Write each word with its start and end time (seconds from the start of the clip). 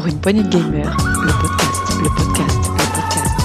Pour 0.00 0.08
une 0.08 0.18
poignée 0.18 0.42
de 0.42 0.48
gamers, 0.48 0.96
le 0.96 1.30
podcast, 1.42 1.82
le 2.02 2.08
podcast, 2.08 2.56
le 2.72 2.84
podcast. 2.94 3.36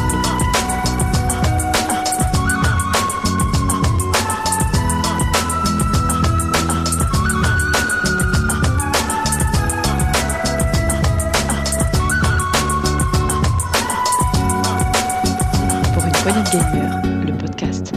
Pour 15.93 16.05
une 16.05 16.11
poignée 16.13 16.39
de 16.39 16.49
gamers, 16.53 17.01
le 17.25 17.37
podcast. 17.37 17.91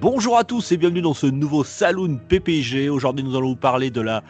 Bonjour 0.00 0.38
à 0.38 0.44
tous 0.44 0.72
et 0.72 0.78
bienvenue 0.78 1.02
dans 1.02 1.12
ce 1.12 1.26
nouveau 1.26 1.64
Saloon 1.64 2.18
PPG. 2.30 2.88
Aujourd'hui, 2.88 3.26
nous 3.26 3.36
allons 3.36 3.50
vous 3.50 3.56
parler 3.56 3.90
de 3.90 4.00
la 4.00 4.22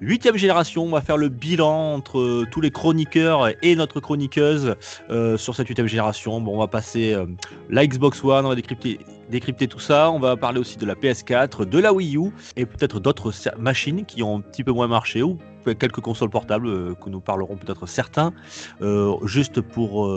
huitième 0.00 0.36
génération. 0.36 0.84
On 0.84 0.90
va 0.90 1.00
faire 1.00 1.16
le 1.16 1.28
bilan 1.28 1.94
entre 1.94 2.18
euh, 2.18 2.46
tous 2.50 2.60
les 2.60 2.70
chroniqueurs 2.70 3.48
et 3.62 3.76
notre 3.76 4.00
chroniqueuse 4.00 4.74
euh, 5.10 5.36
sur 5.36 5.54
cette 5.54 5.68
huitième 5.68 5.86
génération. 5.86 6.40
Bon, 6.40 6.56
on 6.56 6.58
va 6.58 6.66
passer 6.66 7.14
euh, 7.14 7.26
la 7.70 7.86
Xbox 7.86 8.22
One, 8.24 8.46
on 8.46 8.50
va 8.50 8.54
décrypter, 8.54 9.00
décrypter 9.30 9.68
tout 9.68 9.80
ça. 9.80 10.10
On 10.10 10.18
va 10.18 10.36
parler 10.36 10.60
aussi 10.60 10.76
de 10.76 10.86
la 10.86 10.94
PS4, 10.94 11.64
de 11.64 11.78
la 11.78 11.92
Wii 11.92 12.16
U 12.16 12.30
et 12.56 12.66
peut-être 12.66 13.00
d'autres 13.00 13.32
machines 13.58 14.04
qui 14.04 14.22
ont 14.22 14.38
un 14.38 14.40
petit 14.40 14.64
peu 14.64 14.72
moins 14.72 14.88
marché 14.88 15.22
ou 15.22 15.38
quelques 15.78 16.00
consoles 16.00 16.30
portables 16.30 16.68
euh, 16.68 16.94
que 16.94 17.10
nous 17.10 17.20
parlerons 17.20 17.56
peut-être 17.56 17.86
certains. 17.86 18.32
Juste 19.24 19.60
pour 19.60 20.10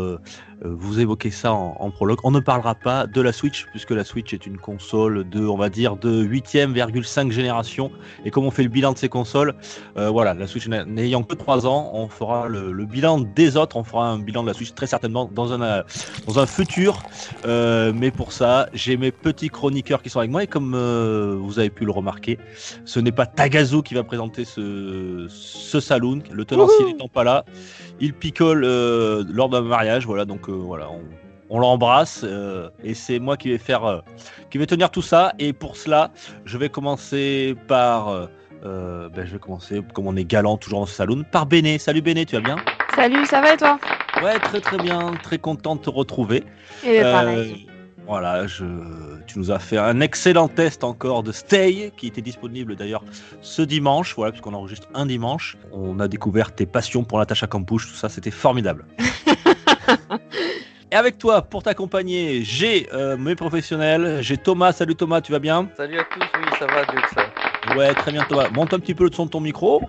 vous 0.63 0.99
évoquer 0.99 1.31
ça 1.31 1.53
en, 1.53 1.75
en 1.79 1.89
prologue. 1.91 2.19
On 2.23 2.31
ne 2.31 2.39
parlera 2.39 2.75
pas 2.75 3.07
de 3.07 3.19
la 3.21 3.31
Switch, 3.33 3.65
puisque 3.71 3.91
la 3.91 4.03
Switch 4.03 4.33
est 4.33 4.45
une 4.45 4.57
console 4.57 5.27
de, 5.29 5.45
on 5.45 5.57
va 5.57 5.69
dire, 5.69 5.95
de 5.95 6.23
8e,5 6.23 7.31
génération. 7.31 7.91
Et 8.25 8.31
comme 8.31 8.45
on 8.45 8.51
fait 8.51 8.63
le 8.63 8.69
bilan 8.69 8.93
de 8.93 8.97
ces 8.97 9.09
consoles, 9.09 9.55
euh, 9.97 10.09
voilà, 10.09 10.33
la 10.33 10.47
Switch 10.47 10.67
n'a- 10.67 10.85
n'ayant 10.85 11.23
que 11.23 11.35
3 11.35 11.65
ans, 11.65 11.89
on 11.93 12.07
fera 12.07 12.47
le, 12.47 12.71
le 12.71 12.85
bilan 12.85 13.19
des 13.19 13.57
autres. 13.57 13.75
On 13.75 13.83
fera 13.83 14.07
un 14.09 14.19
bilan 14.19 14.43
de 14.43 14.47
la 14.47 14.53
Switch 14.53 14.73
très 14.73 14.87
certainement 14.87 15.29
dans 15.33 15.53
un, 15.53 15.61
euh, 15.61 15.83
dans 16.27 16.39
un 16.39 16.45
futur. 16.45 17.01
Euh, 17.45 17.91
mais 17.95 18.11
pour 18.11 18.31
ça, 18.31 18.67
j'ai 18.73 18.97
mes 18.97 19.11
petits 19.11 19.49
chroniqueurs 19.49 20.01
qui 20.01 20.09
sont 20.09 20.19
avec 20.19 20.31
moi. 20.31 20.43
Et 20.43 20.47
comme 20.47 20.73
euh, 20.75 21.37
vous 21.39 21.59
avez 21.59 21.69
pu 21.69 21.85
le 21.85 21.91
remarquer, 21.91 22.37
ce 22.85 22.99
n'est 22.99 23.11
pas 23.11 23.25
Tagazu 23.25 23.81
qui 23.83 23.93
va 23.93 24.03
présenter 24.03 24.45
ce, 24.45 25.25
ce 25.29 25.79
saloon. 25.79 26.19
Le 26.31 26.45
tenancier 26.45 26.85
n'étant 26.85 27.07
pas 27.07 27.23
là, 27.23 27.45
il 27.99 28.13
picole 28.13 28.63
euh, 28.65 29.23
lors 29.31 29.49
d'un 29.49 29.61
mariage. 29.61 30.05
Voilà, 30.05 30.25
donc 30.25 30.49
euh, 30.49 30.50
voilà, 30.51 30.89
on, 30.89 31.01
on 31.51 31.59
l'embrasse 31.59 32.21
euh, 32.23 32.69
et 32.81 32.93
c'est 32.93 33.19
moi 33.19 33.35
qui 33.35 33.49
vais 33.49 33.57
faire, 33.57 33.83
euh, 33.83 33.99
qui 34.49 34.57
vais 34.57 34.65
tenir 34.65 34.89
tout 34.89 35.01
ça. 35.01 35.33
Et 35.37 35.51
pour 35.51 35.75
cela, 35.75 36.11
je 36.45 36.57
vais 36.57 36.69
commencer 36.69 37.55
par, 37.67 38.07
euh, 38.63 39.09
ben, 39.09 39.25
je 39.25 39.33
vais 39.33 39.39
commencer 39.39 39.81
comme 39.93 40.07
on 40.07 40.15
est 40.15 40.23
galant 40.23 40.55
toujours 40.55 40.79
dans 40.79 40.85
ce 40.85 40.95
saloon, 40.95 41.23
par 41.29 41.45
Béné. 41.45 41.77
Salut 41.77 42.01
Béné, 42.01 42.25
tu 42.25 42.35
vas 42.35 42.41
bien? 42.41 42.55
Salut, 42.95 43.25
ça 43.25 43.41
va 43.41 43.53
et 43.53 43.57
toi? 43.57 43.77
Ouais, 44.23 44.39
très 44.39 44.61
très 44.61 44.77
bien, 44.77 45.11
très 45.21 45.37
content 45.37 45.75
de 45.75 45.81
te 45.81 45.89
retrouver. 45.89 46.45
Et 46.85 47.01
pareil. 47.01 47.67
voilà, 48.07 48.47
je... 48.47 48.65
tu 49.27 49.37
nous 49.37 49.51
as 49.51 49.59
fait 49.59 49.77
un 49.77 49.99
excellent 49.99 50.47
test 50.47 50.85
encore 50.85 51.21
de 51.21 51.33
Stay, 51.33 51.91
qui 51.97 52.07
était 52.07 52.21
disponible 52.21 52.77
d'ailleurs 52.77 53.03
ce 53.41 53.61
dimanche, 53.61 54.15
voilà, 54.15 54.31
puisqu'on 54.31 54.53
enregistre 54.53 54.87
un 54.93 55.05
dimanche. 55.05 55.57
On 55.73 55.99
a 55.99 56.07
découvert 56.07 56.55
tes 56.55 56.65
passions 56.65 57.03
pour 57.03 57.19
Natacha 57.19 57.47
Campouche, 57.47 57.87
tout 57.89 57.95
ça, 57.97 58.07
c'était 58.07 58.31
formidable. 58.31 58.85
Et 60.91 60.95
avec 60.95 61.17
toi, 61.17 61.41
pour 61.41 61.63
t'accompagner, 61.63 62.43
j'ai 62.43 62.89
euh, 62.93 63.15
mes 63.15 63.35
professionnels, 63.35 64.17
j'ai 64.21 64.35
Thomas. 64.37 64.73
Salut 64.73 64.95
Thomas, 64.95 65.21
tu 65.21 65.31
vas 65.31 65.39
bien? 65.39 65.69
Salut 65.77 65.97
à 65.99 66.03
tous, 66.03 66.19
oui, 66.19 66.45
ça 66.59 66.65
va, 66.67 66.83
Dieu 66.83 66.99
que 67.01 67.09
ça. 67.13 67.75
Ouais, 67.77 67.93
très 67.93 68.11
bien 68.11 68.23
Thomas. 68.27 68.49
Monte 68.49 68.73
un 68.73 68.79
petit 68.79 68.93
peu 68.93 69.05
le 69.05 69.11
son 69.13 69.25
de 69.25 69.31
ton 69.31 69.39
micro. 69.39 69.81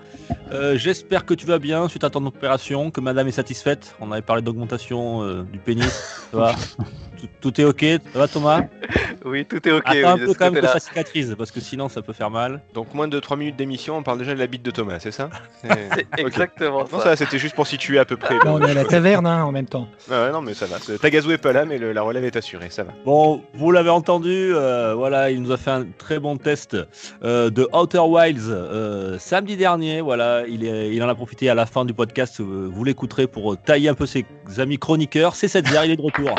Euh, 0.52 0.76
J'espère 0.76 1.24
que 1.24 1.34
tu 1.34 1.44
vas 1.44 1.58
bien 1.58 1.88
suite 1.88 2.04
à 2.04 2.10
ton 2.10 2.24
opération, 2.26 2.92
que 2.92 3.00
madame 3.00 3.26
est 3.26 3.32
satisfaite. 3.32 3.96
On 4.00 4.12
avait 4.12 4.22
parlé 4.22 4.42
d'augmentation 4.42 5.22
euh, 5.22 5.42
du 5.42 5.58
pénis. 5.58 5.90
Ça 6.30 6.36
va 6.36 6.54
tout, 7.22 7.50
tout 7.50 7.60
est 7.60 7.64
ok 7.64 7.84
Ça 8.12 8.18
va 8.18 8.28
Thomas 8.28 8.62
Oui, 9.24 9.44
tout 9.44 9.66
est 9.68 9.72
ok. 9.72 9.82
Attends 9.86 9.96
oui, 9.98 10.04
un 10.04 10.18
peu 10.18 10.34
quand 10.34 10.50
même 10.50 10.60
que 10.62 10.66
ça 10.68 10.80
cicatrise, 10.80 11.34
parce 11.38 11.50
que 11.52 11.60
sinon 11.60 11.88
ça 11.88 12.02
peut 12.02 12.12
faire 12.12 12.30
mal. 12.30 12.60
Donc 12.74 12.92
moins 12.94 13.06
de 13.08 13.18
3 13.20 13.36
minutes 13.36 13.56
d'émission, 13.56 13.96
on 13.96 14.02
parle 14.02 14.18
déjà 14.18 14.34
de 14.34 14.38
la 14.38 14.46
bite 14.48 14.62
de 14.64 14.70
Thomas, 14.72 14.98
c'est 14.98 15.12
ça 15.12 15.30
C'est- 15.62 16.06
exactement 16.18 16.80
Non, 16.92 16.98
ça. 16.98 17.04
ça 17.04 17.16
c'était 17.16 17.38
juste 17.38 17.54
pour 17.54 17.66
situer 17.66 17.98
à 17.98 18.04
peu 18.04 18.16
près. 18.16 18.34
Là, 18.34 18.40
on 18.52 18.60
est 18.62 18.70
à 18.70 18.74
la 18.74 18.84
taverne 18.84 19.26
hein, 19.26 19.44
en 19.44 19.52
même 19.52 19.66
temps. 19.66 19.88
Ah 20.10 20.30
non 20.32 20.42
mais 20.42 20.54
ça 20.54 20.66
va. 20.66 20.76
Tagazu 21.00 21.30
est 21.32 21.38
pas 21.38 21.52
là, 21.52 21.64
mais 21.64 21.78
le- 21.78 21.92
la 21.92 22.02
relève 22.02 22.24
est 22.24 22.36
assurée, 22.36 22.70
ça 22.70 22.82
va. 22.84 22.92
Bon, 23.04 23.42
vous 23.54 23.70
l'avez 23.70 23.90
entendu, 23.90 24.52
euh, 24.54 24.94
voilà, 24.94 25.30
il 25.30 25.40
nous 25.42 25.52
a 25.52 25.56
fait 25.56 25.70
un 25.70 25.86
très 25.98 26.18
bon 26.18 26.36
test 26.36 26.76
euh, 27.22 27.50
de 27.50 27.68
Outer 27.72 27.98
Wilds 28.00 28.48
euh, 28.48 29.18
samedi 29.18 29.56
dernier. 29.56 30.00
Voilà, 30.00 30.42
il, 30.48 30.64
est, 30.66 30.92
il 30.94 31.02
en 31.02 31.08
a 31.08 31.14
profité 31.14 31.48
à 31.48 31.54
la 31.54 31.66
fin 31.66 31.84
du 31.84 31.94
podcast. 31.94 32.40
euh, 32.40 32.68
vous 32.72 32.84
l'écouterez 32.84 33.26
pour 33.26 33.56
tailler 33.56 33.88
un 33.88 33.94
peu 33.94 34.06
ses 34.06 34.24
amis 34.58 34.78
chroniqueurs. 34.78 35.34
C'est 35.36 35.48
Setzer, 35.48 35.80
il 35.84 35.90
est 35.92 35.96
de 35.96 36.02
retour. 36.02 36.34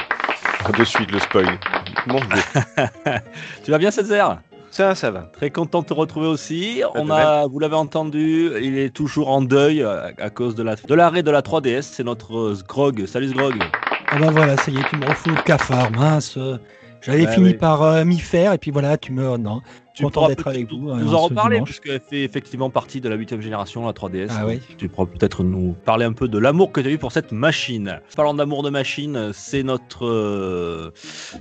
De 0.71 0.83
suite 0.85 1.11
le 1.11 1.19
spoil. 1.19 1.59
Mon 2.07 2.19
dieu. 2.19 2.41
Tu 3.63 3.71
vas 3.71 3.77
bien, 3.77 3.91
Setzer? 3.91 4.23
Ça, 4.71 4.95
ça 4.95 5.11
va. 5.11 5.29
Très 5.33 5.51
content 5.51 5.81
de 5.81 5.87
te 5.87 5.93
retrouver 5.93 6.27
aussi. 6.27 6.81
On 6.95 7.09
a, 7.11 7.45
vous 7.47 7.59
l'avez 7.59 7.75
entendu, 7.75 8.51
il 8.59 8.77
est 8.77 8.89
toujours 8.89 9.29
en 9.29 9.41
deuil 9.41 9.83
euh, 9.83 10.09
à, 10.17 10.29
cause 10.29 10.55
de 10.55 10.63
la 10.63 10.75
de 10.75 10.93
l'arrêt 10.95 11.21
de 11.21 11.29
la 11.29 11.41
3DS. 11.41 11.81
C'est 11.83 12.03
notre 12.03 12.37
euh, 12.37 12.55
Sgrog. 12.55 13.05
Salut 13.05 13.27
Sgrog. 13.29 13.55
Ah 14.09 14.17
bah 14.19 14.29
voilà, 14.31 14.57
ça 14.57 14.71
y 14.71 14.77
est, 14.77 14.89
tu 14.89 14.95
me 14.97 15.05
refous 15.05 15.29
le 15.29 15.41
cafard, 15.43 15.91
mince. 15.91 16.39
J'avais 17.01 17.27
Ouais, 17.27 17.33
fini 17.33 17.47
oui. 17.49 17.53
par 17.53 17.83
euh, 17.83 18.05
m'y 18.05 18.19
faire 18.19 18.53
et 18.53 18.57
puis 18.57 18.71
voilà, 18.71 18.97
tu 18.97 19.11
me... 19.11 19.37
Non, 19.37 19.61
Tu 19.93 20.03
Content 20.03 20.21
pourras 20.21 20.27
d'être 20.29 20.43
peut-être 20.43 20.55
avec 20.55 20.69
vous, 20.71 20.77
Nous, 20.77 20.89
euh, 20.89 20.95
nous 20.97 21.09
ce 21.11 21.15
en 21.15 21.21
reparler, 21.21 21.61
puisqu'elle 21.61 21.99
fait 21.99 22.23
effectivement 22.23 22.69
partie 22.71 22.99
de 22.99 23.09
la 23.09 23.15
8 23.15 23.39
génération, 23.41 23.85
la 23.85 23.93
3DS. 23.93 24.29
Ah 24.31 24.45
oui. 24.47 24.59
Tu 24.77 24.89
pourras 24.89 25.05
peut-être 25.07 25.43
nous 25.43 25.75
parler 25.85 26.05
un 26.05 26.13
peu 26.13 26.27
de 26.27 26.39
l'amour 26.39 26.71
que 26.71 26.81
tu 26.81 26.87
as 26.87 26.91
eu 26.91 26.97
pour 26.97 27.11
cette 27.11 27.31
machine. 27.31 27.99
Parlant 28.15 28.33
d'amour 28.33 28.63
de 28.63 28.71
machine, 28.71 29.31
c'est 29.33 29.61
notre. 29.61 30.05
euh, 30.05 30.91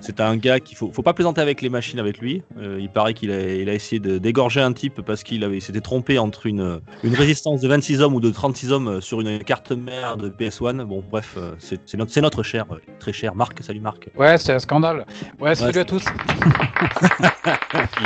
c'est 0.01 0.21
un 0.21 0.37
gars 0.37 0.61
qu'il 0.61 0.77
faut, 0.77 0.93
faut 0.93 1.03
pas 1.03 1.15
plaisanter 1.15 1.41
avec 1.41 1.63
les 1.63 1.71
machines 1.71 1.99
avec 1.99 2.19
lui. 2.19 2.43
Euh, 2.59 2.79
il 2.81 2.91
paraît 2.91 3.15
qu'il 3.15 3.31
a, 3.31 3.55
il 3.55 3.69
a 3.71 3.75
essayé 3.75 4.01
de 4.01 4.19
d'égorger 4.19 4.61
un 4.61 4.73
type 4.75 5.01
parce 5.01 5.23
qu'il 5.23 5.45
avait 5.45 5.57
il 5.57 5.63
s'était 5.63 5.81
trompé 5.81 6.19
entre 6.19 6.45
une, 6.47 6.81
une 7.05 7.15
résistance 7.15 7.61
de 7.63 7.69
26 7.69 8.03
hommes 8.03 8.15
ou 8.15 8.21
de 8.21 8.31
36 8.31 8.71
hommes 8.73 9.01
sur 9.01 9.21
une 9.23 9.39
carte 9.45 9.73
mère 9.73 10.17
de 10.19 10.29
PS1. 10.29 10.83
Bon, 10.85 11.03
bref, 11.11 11.37
euh, 11.39 11.53
c'est 11.59 11.81
c'est 11.87 11.97
notre, 11.97 12.13
c'est 12.13 12.21
notre 12.21 12.43
cher, 12.43 12.67
euh, 12.71 12.77
très 13.01 13.13
cher 13.13 13.35
Marc. 13.35 13.63
Salut 13.63 13.81
Marc. 13.81 14.11
Ouais, 14.17 14.37
c'est 14.37 14.53
un 14.53 14.59
scandale. 14.59 15.07
Ouais, 15.41 15.55
salut 15.55 15.79
à 15.79 15.85
tous. 15.85 16.05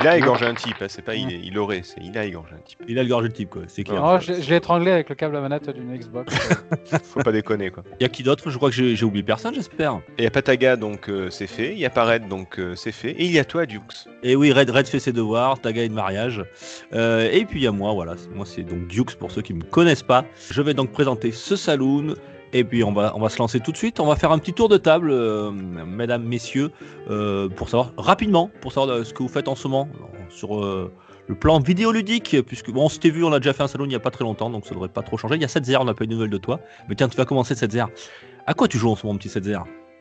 Il 0.00 0.06
a 0.06 0.16
égorgé 0.18 0.35
un 0.44 0.54
type, 0.54 0.76
hein, 0.80 0.86
c'est 0.88 1.02
pas 1.02 1.14
il, 1.14 1.32
est- 1.32 1.40
il 1.42 1.58
aurait, 1.58 1.80
c'est 1.82 2.00
il 2.02 2.16
a 2.18 2.24
égorgé 2.24 2.52
un 2.54 2.58
type. 2.58 2.78
Il 2.88 2.98
a 2.98 3.02
égorgé 3.02 3.28
le 3.28 3.32
type, 3.32 3.50
quoi. 3.50 3.62
C'est 3.68 3.84
clair. 3.84 4.00
Non, 4.02 4.18
je, 4.20 4.32
l'ai- 4.32 4.42
je 4.42 4.50
l'ai 4.50 4.56
étranglé 4.56 4.90
avec 4.90 5.08
le 5.08 5.14
câble 5.14 5.36
à 5.36 5.40
manette 5.40 5.70
d'une 5.70 5.96
Xbox. 5.96 6.34
Faut 7.04 7.20
pas 7.22 7.32
déconner 7.32 7.70
quoi. 7.70 7.82
Il 7.98 8.02
y 8.02 8.06
a 8.06 8.08
qui 8.08 8.22
d'autre? 8.22 8.50
Je 8.50 8.56
crois 8.56 8.70
que 8.70 8.76
j'ai 8.94 9.04
oublié 9.04 9.22
personne, 9.22 9.54
j'espère. 9.54 10.00
Et 10.18 10.22
il 10.22 10.24
y 10.24 10.26
a 10.26 10.30
Pataga 10.30 10.76
donc 10.76 11.08
euh, 11.08 11.30
c'est 11.30 11.46
fait, 11.46 11.72
il 11.72 11.78
y 11.78 11.86
a 11.86 11.90
Parade 11.90 12.28
donc 12.28 12.58
euh, 12.58 12.74
c'est 12.74 12.92
fait, 12.92 13.12
et 13.12 13.24
il 13.24 13.32
y 13.32 13.38
a 13.38 13.44
toi 13.44 13.66
Dukes. 13.66 14.06
Et 14.22 14.36
oui, 14.36 14.52
Red, 14.52 14.70
Red 14.70 14.86
fait 14.86 14.98
ses 15.00 15.12
devoirs, 15.12 15.58
Taga 15.60 15.82
est 15.82 15.88
de 15.88 15.94
mariage. 15.94 16.44
Euh, 16.92 17.30
et 17.32 17.44
puis 17.44 17.60
il 17.60 17.62
y 17.64 17.66
a 17.66 17.72
moi, 17.72 17.92
voilà. 17.92 18.14
Moi, 18.34 18.44
c'est 18.46 18.62
donc 18.62 18.86
Dukes 18.88 19.16
pour 19.16 19.30
ceux 19.30 19.42
qui 19.42 19.54
ne 19.54 19.58
me 19.60 19.64
connaissent 19.64 20.02
pas. 20.02 20.24
Je 20.50 20.60
vais 20.62 20.74
donc 20.74 20.90
présenter 20.92 21.32
ce 21.32 21.56
saloon. 21.56 22.14
Et 22.58 22.64
puis 22.64 22.82
on 22.84 22.92
va, 22.92 23.12
on 23.14 23.20
va 23.20 23.28
se 23.28 23.38
lancer 23.38 23.60
tout 23.60 23.70
de 23.72 23.76
suite. 23.76 24.00
On 24.00 24.06
va 24.06 24.16
faire 24.16 24.32
un 24.32 24.38
petit 24.38 24.52
tour 24.54 24.68
de 24.68 24.78
table, 24.78 25.10
euh, 25.10 25.50
mesdames, 25.50 26.22
messieurs, 26.24 26.70
euh, 27.10 27.48
pour 27.48 27.68
savoir 27.68 27.92
rapidement, 27.98 28.50
pour 28.62 28.72
savoir 28.72 28.96
euh, 28.96 29.04
ce 29.04 29.12
que 29.12 29.22
vous 29.22 29.28
faites 29.28 29.48
en 29.48 29.54
ce 29.54 29.68
moment 29.68 29.88
sur 30.30 30.58
euh, 30.64 30.90
le 31.28 31.34
plan 31.34 31.58
vidéoludique, 31.60 32.36
puisque 32.46 32.70
bon, 32.70 32.84
on 32.84 32.88
s'était 32.88 33.10
vu, 33.10 33.24
on 33.24 33.32
a 33.32 33.38
déjà 33.40 33.52
fait 33.52 33.62
un 33.62 33.68
salon 33.68 33.84
il 33.84 33.88
n'y 33.88 33.94
a 33.94 34.00
pas 34.00 34.10
très 34.10 34.24
longtemps, 34.24 34.48
donc 34.48 34.64
ça 34.66 34.74
devrait 34.74 34.88
pas 34.88 35.02
trop 35.02 35.18
changer. 35.18 35.34
Il 35.34 35.42
y 35.42 35.44
a 35.44 35.48
7 35.48 35.64
on 35.78 35.84
n'a 35.84 35.92
pas 35.94 36.04
eu 36.04 36.06
de 36.06 36.12
nouvelles 36.14 36.30
de 36.30 36.38
toi. 36.38 36.60
Mais 36.88 36.94
tiens, 36.94 37.08
tu 37.08 37.16
vas 37.16 37.24
commencer 37.26 37.54
7 37.54 37.76
À 38.46 38.54
quoi 38.54 38.68
tu 38.68 38.78
joues 38.78 38.90
en 38.90 38.96
ce 38.96 39.06
moment, 39.06 39.18
petit 39.18 39.28
7 39.28 39.44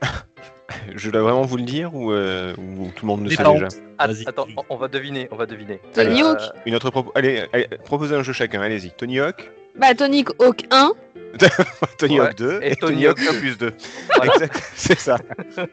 Je 0.96 1.10
dois 1.12 1.22
vraiment 1.22 1.42
vous 1.44 1.58
le 1.58 1.64
dire 1.64 1.94
ou, 1.94 2.12
euh, 2.12 2.54
ou 2.58 2.88
tout 2.96 3.06
le 3.06 3.08
monde 3.08 3.24
le 3.24 3.30
sait 3.30 3.44
déjà? 3.44 3.68
Ah, 3.98 4.08
Vas-y. 4.08 4.24
attends, 4.28 4.48
on- 4.58 4.64
on 4.70 4.78
va 4.78 4.88
deviner, 4.88 5.28
on 5.32 5.36
va 5.36 5.46
deviner. 5.46 5.80
Tony 5.94 6.22
Euh, 6.22 6.32
Hawk 6.32 6.40
Une 6.66 6.76
autre 6.76 6.90
propo- 6.90 7.12
allez, 7.16 7.44
allez, 7.54 7.68
proposez 7.84 8.16
un 8.16 8.24
jeu 8.24 8.34
chacun, 8.34 8.62
allez-y. 8.62 8.92
Tony 8.92 9.20
Hawk, 9.20 9.52
Bah, 9.78 9.94
Tonic 9.94 10.30
Hawk 10.40 10.66
1. 10.72 10.94
Tony 11.98 12.20
Ouais, 12.20 12.28
Hawk 12.28 12.36
2 12.38 12.60
et 12.62 12.72
et, 12.72 12.76
Tony 12.76 13.06
Hawk 13.08 13.20
Hawk 13.20 13.36
1 13.36 13.40
plus 13.40 13.58
2. 13.58 13.72
Voilà. 14.16 14.34
Exact, 14.34 14.64
c'est 14.76 15.00
ça. 15.00 15.18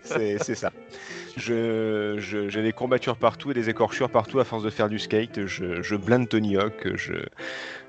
C'est 0.03 0.55
ça. 0.55 0.71
Je- 1.37 2.17
je- 2.19 2.49
J'ai 2.51 2.63
des 2.63 2.73
courbatures 2.73 3.17
partout 3.17 3.51
et 3.51 3.55
des 3.55 3.71
écorchures 3.71 4.11
partout 4.11 4.39
à 4.39 4.45
force 4.45 4.63
de 4.63 4.69
faire 4.71 4.89
du 4.91 4.99
skate. 4.99 5.47
Je, 5.47 5.81
je 5.83 5.97
blinde 5.97 6.29
Tony 6.29 6.57
Hawk. 6.59 6.89
Je, 6.95 7.15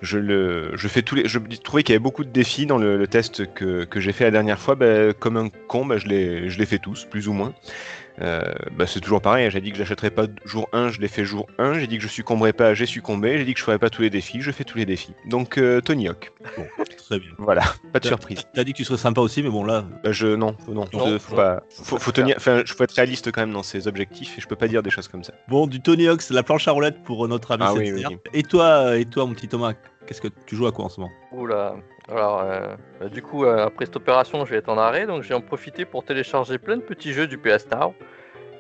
je, 0.02 0.18
le, 0.18 0.72
je 0.76 0.88
fais 0.88 1.02
tous 1.02 1.16
les. 1.16 1.28
Je 1.28 1.40
trouvais 1.62 1.84
qu'il 1.84 1.92
y 1.94 1.96
avait 1.96 2.00
beaucoup 2.04 2.24
de 2.24 2.30
défis 2.30 2.66
dans 2.66 2.78
le, 2.78 2.98
le 2.98 3.08
test 3.08 3.54
que, 3.54 3.84
que 3.84 4.00
j'ai 4.00 4.14
fait 4.14 4.24
la 4.24 4.32
dernière 4.32 4.60
fois. 4.60 4.76
Bah, 4.76 5.14
comme 5.20 5.36
un 5.38 5.50
con, 5.68 5.86
bah, 5.86 5.98
je, 5.98 6.08
les, 6.08 6.50
je 6.50 6.58
les 6.58 6.66
fais 6.66 6.80
tous, 6.80 7.04
plus 7.06 7.28
ou 7.28 7.34
moins. 7.34 7.54
Euh, 8.22 8.42
bah, 8.78 8.86
c'est 8.86 9.00
toujours 9.00 9.22
pareil, 9.22 9.46
hein. 9.46 9.50
j'ai 9.50 9.60
dit 9.62 9.72
que 9.72 9.78
j'achèterais 9.78 10.12
pas 10.12 10.26
jour 10.46 10.70
1, 10.72 10.90
je 10.90 11.00
l'ai 11.02 11.08
fait 11.08 11.26
jour 11.26 11.48
1, 11.58 11.80
j'ai 11.80 11.88
dit 11.88 11.98
que 11.98 12.04
je 12.04 12.08
succomberais 12.08 12.54
pas, 12.54 12.74
j'ai 12.76 12.86
succombé, 12.86 13.40
j'ai 13.40 13.46
dit 13.46 13.54
que 13.54 13.60
je 13.60 13.64
ferais 13.66 13.80
pas 13.80 13.90
tous 13.90 14.04
les 14.04 14.12
défis, 14.12 14.42
je 14.42 14.52
fais 14.52 14.64
tous 14.64 14.78
les 14.78 14.86
défis. 14.86 15.16
Donc 15.26 15.58
euh, 15.58 15.82
Tony 15.82 16.08
Hawk, 16.08 16.32
Bon, 16.56 16.66
très 16.98 17.18
bien. 17.20 17.32
voilà, 17.40 17.64
pas 17.92 18.00
de 18.00 18.06
surprise. 18.06 18.44
T'as 18.54 18.64
dit 18.64 18.74
que 18.74 18.78
tu 18.78 18.86
serais 18.86 18.98
sympa 19.00 19.20
aussi, 19.22 19.42
mais 19.42 19.50
bon 19.50 19.64
là, 19.64 19.86
Bah, 20.04 20.12
je 20.12 20.28
non, 20.28 20.56
non, 20.68 20.86
Non, 20.94 21.08
je- 21.08 21.18
faut- 21.18 21.36
pas, 21.36 21.64
faut, 21.72 22.12
tenir, 22.12 22.36
enfin, 22.38 22.62
je 22.66 22.74
faut 22.74 22.84
être 22.84 22.94
réaliste 22.94 23.32
quand 23.32 23.42
même 23.42 23.54
dans 23.54 23.64
ses 23.64 23.88
objectifs 23.88 24.38
et 24.38 24.42
je 24.42 24.48
peux 24.48 24.56
pas 24.56 24.68
dire 24.68 24.84
des 24.84 24.92
choses 24.92 25.08
comme 25.08 25.24
ça. 25.24 25.34
Bon, 25.48 25.66
du 25.66 25.82
Tony 25.82 26.08
Hawk, 26.08 26.22
c'est 26.22 26.36
la 26.36 26.44
planche 26.44 26.68
à 26.68 26.72
roulettes 26.72 27.02
pour 27.04 27.28
notre 27.28 27.52
ami 27.52 27.64
Ah 27.66 27.74
oui, 27.74 27.88
Setzer. 27.88 28.06
oui, 28.10 28.18
Et 28.34 28.44
toi, 28.44 28.96
et 28.98 29.06
toi, 29.06 29.26
mon 29.26 29.34
petit 29.34 29.48
Thomas, 29.48 29.74
qu'est-ce 30.06 30.22
que 30.22 30.28
tu 30.46 30.56
joues 30.56 30.68
à 30.68 30.72
quoi 30.72 30.86
en 30.86 30.90
ce 30.90 31.00
moment? 31.02 31.12
Oula, 31.32 31.76
Alors, 32.10 32.42
euh, 32.42 32.76
bah, 33.00 33.10
du 33.10 33.22
coup, 33.22 33.46
euh, 33.46 33.66
après 33.66 33.86
cette 33.86 33.96
opération, 33.96 34.46
je 34.46 34.52
vais 34.52 34.58
être 34.58 34.70
en 34.70 34.78
arrêt, 34.78 35.06
donc 35.06 35.24
j'ai 35.24 35.34
en 35.34 35.42
profité 35.42 35.86
pour 35.86 36.04
télécharger 36.04 36.58
plein 36.58 36.78
de 36.78 36.82
petits 36.82 37.14
jeux 37.14 37.28
du 37.28 37.38
PS 37.38 37.68
Now. 37.72 37.94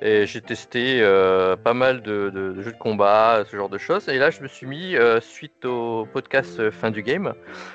Et 0.05 0.25
j'ai 0.25 0.41
testé 0.41 0.99
euh, 1.01 1.55
pas 1.55 1.73
mal 1.73 2.01
de, 2.01 2.29
de- 2.29 2.51
de 2.51 2.61
jeux 2.61 2.73
de 2.73 2.77
combat, 2.77 3.43
ce 3.49 3.55
genre 3.55 3.69
de 3.69 3.77
choses. 3.77 4.09
Et 4.09 4.17
là, 4.17 4.31
je 4.31 4.41
me 4.41 4.49
suis 4.49 4.67
mis, 4.67 4.97
euh, 4.97 5.21
suite 5.21 5.63
au 5.63 6.05
podcast 6.11 6.59
euh, 6.59 6.71
fin 6.71 6.91
du 6.91 7.01
game, 7.03 7.33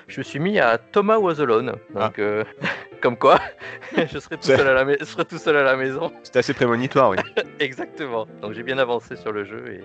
je 0.09 0.21
me 0.21 0.23
suis 0.23 0.39
mis 0.39 0.59
à 0.59 0.77
Thomas 0.77 1.17
Was 1.17 1.41
Alone. 1.41 1.73
Donc, 1.95 2.19
euh, 2.19 2.45
comme 3.01 3.17
quoi, 3.17 3.39
je 3.97 4.19
serai, 4.19 4.37
tout 4.37 4.43
seul 4.43 4.69
à 4.69 4.75
la 4.75 4.85
mai- 4.85 4.99
je 5.01 5.07
serai 5.07 5.25
tout 5.25 5.39
seul 5.39 5.57
à 5.57 5.63
la 5.63 5.75
maison. 5.77 6.13
C'était 6.23 6.41
assez 6.41 6.53
prémonitoire, 6.53 7.09
oui. 7.11 7.17
Exactement. 7.61 8.27
Donc 8.43 8.53
j'ai 8.53 8.63
bien 8.63 8.77
avancé 8.77 9.17
sur 9.17 9.33
le 9.33 9.45
jeu 9.45 9.81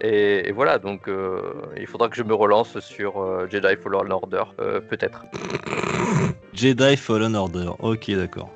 et, 0.00 0.06
et, 0.08 0.48
et 0.48 0.52
voilà. 0.52 0.78
Donc 0.78 1.10
il 1.76 1.86
faudra 1.86 2.08
que 2.08 2.16
je 2.16 2.22
me 2.22 2.32
relance 2.34 2.78
sur 2.80 3.48
Jedi 3.50 3.76
Fallen 3.82 4.10
Order, 4.12 4.44
peut-être. 4.88 5.24
Jedi 6.54 6.96
Fallen 6.96 7.34
Order. 7.36 7.70
Ok, 7.80 8.10
d'accord. 8.12 8.50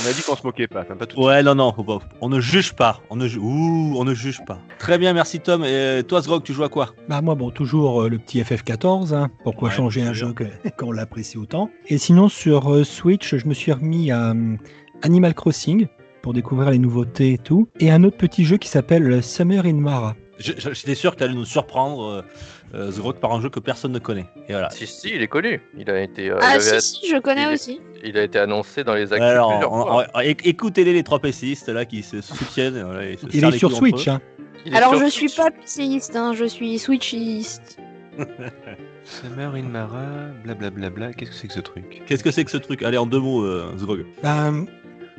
On 0.00 0.06
a 0.08 0.12
dit 0.12 0.22
qu'on 0.22 0.36
se 0.36 0.42
moquait 0.46 0.68
pas, 0.68 0.82
enfin 0.82 0.94
pas 0.96 1.06
tout. 1.06 1.20
Ouais, 1.22 1.42
non, 1.42 1.54
non, 1.54 1.72
faut 1.72 1.82
pas- 1.84 1.98
on 2.20 2.28
ne 2.28 2.40
juge 2.40 2.72
pas. 2.74 3.00
On 3.10 3.16
ne, 3.16 3.26
ju- 3.26 3.38
Ouh, 3.38 3.94
on 3.96 4.04
ne 4.04 4.14
juge 4.14 4.40
pas. 4.46 4.58
Très 4.78 4.98
bien, 4.98 5.12
merci 5.12 5.40
Tom. 5.40 5.64
Et 5.64 6.02
toi, 6.06 6.20
Zrog, 6.20 6.42
tu 6.44 6.52
joues 6.52 6.64
à 6.64 6.68
quoi? 6.68 6.94
Bah 7.08 7.20
moi, 7.20 7.34
bon, 7.34 7.50
toujours 7.50 8.02
euh, 8.02 8.08
le 8.08 8.18
petit 8.18 8.40
FF14, 8.40 9.12
hein, 9.14 9.28
pourquoi 9.42 9.68
Ouais, 9.70 9.74
changer 9.74 10.02
un 10.02 10.12
jeu 10.12 10.32
que- 10.32 10.44
qu'on 10.78 10.92
l'apprécie 10.92 11.38
autant? 11.38 11.70
Et 11.88 11.98
sinon, 11.98 12.28
sur 12.28 12.72
euh, 12.72 12.84
Switch, 12.84 13.34
je 13.34 13.46
me 13.46 13.54
suis 13.54 13.72
remis 13.72 14.10
à 14.12 14.30
euh, 14.30 14.56
Animal 15.02 15.34
Crossing 15.34 15.86
pour 16.22 16.32
découvrir 16.34 16.70
les 16.70 16.78
nouveautés 16.78 17.32
et 17.34 17.38
tout. 17.38 17.68
Et 17.80 17.90
un 17.90 18.04
autre 18.04 18.16
petit 18.16 18.44
jeu 18.44 18.56
qui 18.58 18.68
s'appelle 18.68 19.22
Summer 19.22 19.64
in 19.66 19.74
Mara. 19.74 20.14
J'étais 20.38 20.94
sûr 20.94 21.12
que 21.12 21.16
tu 21.18 21.24
allais 21.24 21.34
nous 21.34 21.44
surprendre, 21.44 22.24
euh, 22.74 22.88
euh, 22.88 22.90
Zrog, 22.90 23.16
par 23.16 23.32
un 23.32 23.40
jeu 23.40 23.48
que 23.50 23.60
personne 23.60 23.92
ne 23.92 23.98
connaît. 23.98 24.26
Et 24.48 24.52
voilà. 24.52 24.70
Si 24.70 24.86
si, 24.86 25.10
il 25.14 25.22
est 25.22 25.26
connu. 25.28 25.60
Il 25.76 25.90
a 25.90 26.00
été, 26.02 26.30
euh, 26.30 26.38
Ah 26.40 26.56
il, 26.56 26.68
avait- 26.68 26.80
si, 26.80 27.00
si, 27.00 27.08
je 27.10 27.18
connais 27.18 27.44
il 27.44 27.50
est- 27.50 27.54
aussi. 27.54 27.80
il 28.04 28.18
a 28.18 28.22
été 28.24 28.38
annoncé 28.38 28.84
dans 28.84 28.94
les 28.94 29.12
actus 29.12 29.20
Alors, 29.22 29.50
plusieurs 29.52 29.72
on- 29.72 29.82
fois. 29.82 30.06
on- 30.14 30.18
éc- 30.20 30.40
écoutez-les, 30.44 30.92
les 30.92 31.02
trois 31.02 31.18
PCistes 31.18 31.68
là 31.68 31.84
qui 31.84 32.02
se 32.02 32.20
soutiennent. 32.20 32.82
voilà, 32.82 33.08
ils 33.10 33.18
se 33.18 33.26
Il 33.32 33.44
est 33.44 33.58
sur 33.58 33.72
Switch, 33.72 34.08
hein. 34.08 34.20
Il 34.66 34.72
est 34.72 34.76
Alors 34.76 34.90
sur 34.96 35.04
je 35.04 35.10
suis 35.10 35.28
Switch. 35.28 35.36
pas 35.36 35.50
PCiste, 35.50 36.16
hein, 36.16 36.32
je 36.34 36.44
suis 36.44 36.78
Switchiste. 36.78 37.78
Summer 39.04 39.54
in 39.54 39.62
Mara, 39.62 40.04
blablabla, 40.44 41.12
qu'est-ce 41.14 41.30
que 41.30 41.36
c'est 41.36 41.46
que 41.48 41.54
ce 41.54 41.60
truc? 41.60 42.02
Qu'est-ce 42.06 42.22
que 42.24 42.30
c'est 42.30 42.44
que 42.44 42.50
ce 42.50 42.56
truc? 42.58 42.82
Allez, 42.82 42.98
en 42.98 43.06
deux 43.06 43.20
mots, 43.20 43.42
euh, 43.44 43.72
Zrog. 43.76 44.04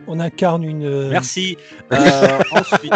On 0.09 0.19
incarne 0.19 0.63
une. 0.63 0.83
euh, 0.83 1.09
Merci. 1.09 1.57
Euh, 1.93 1.97
ensuite, 2.51 2.91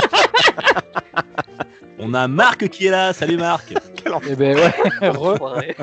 on 2.00 2.14
a 2.14 2.28
Marc 2.28 2.68
qui 2.70 2.88
est 2.88 2.92
là. 2.92 3.14
Salut 3.14 3.38
Marc. 3.38 3.74
Eh 4.30 4.36
ben 4.36 4.56
ouais, 4.58 5.10
re. 5.10 5.32
Enfoiré. 5.34 5.76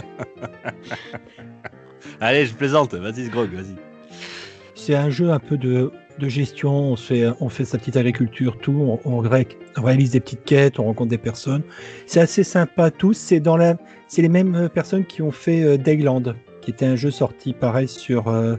Allez, 2.20 2.44
je 2.46 2.54
plaisante. 2.54 2.94
Vas-y, 2.94 3.24
Zrog, 3.26 3.50
vas-y. 3.52 3.74
C'est 4.74 4.94
un 4.94 5.08
jeu 5.10 5.30
un 5.30 5.38
peu 5.38 5.56
de, 5.56 5.90
de 6.18 6.28
gestion. 6.28 6.70
On 6.70 6.96
fait, 6.96 7.24
on 7.40 7.48
fait 7.48 7.64
sa 7.64 7.78
petite 7.78 7.96
agriculture, 7.96 8.58
tout. 8.58 8.72
On, 9.04 9.10
on 9.10 9.18
ré- 9.18 9.48
on 9.78 9.82
réalise 9.82 10.10
des 10.10 10.20
petites 10.20 10.44
quêtes, 10.44 10.78
on 10.78 10.84
rencontre 10.84 11.08
des 11.10 11.18
personnes. 11.18 11.62
C'est 12.06 12.20
assez 12.20 12.44
sympa, 12.44 12.90
tous. 12.90 13.14
C'est 13.16 13.40
dans 13.40 13.56
la, 13.56 13.76
c'est 14.06 14.20
les 14.22 14.28
mêmes 14.28 14.54
euh, 14.54 14.68
personnes 14.68 15.06
qui 15.06 15.22
ont 15.22 15.32
fait 15.32 15.62
euh, 15.62 15.76
Dayland, 15.78 16.22
qui 16.60 16.70
était 16.70 16.86
un 16.86 16.96
jeu 16.96 17.10
sorti 17.10 17.52
pareil 17.54 17.88
sur, 17.88 18.28
euh, 18.28 18.56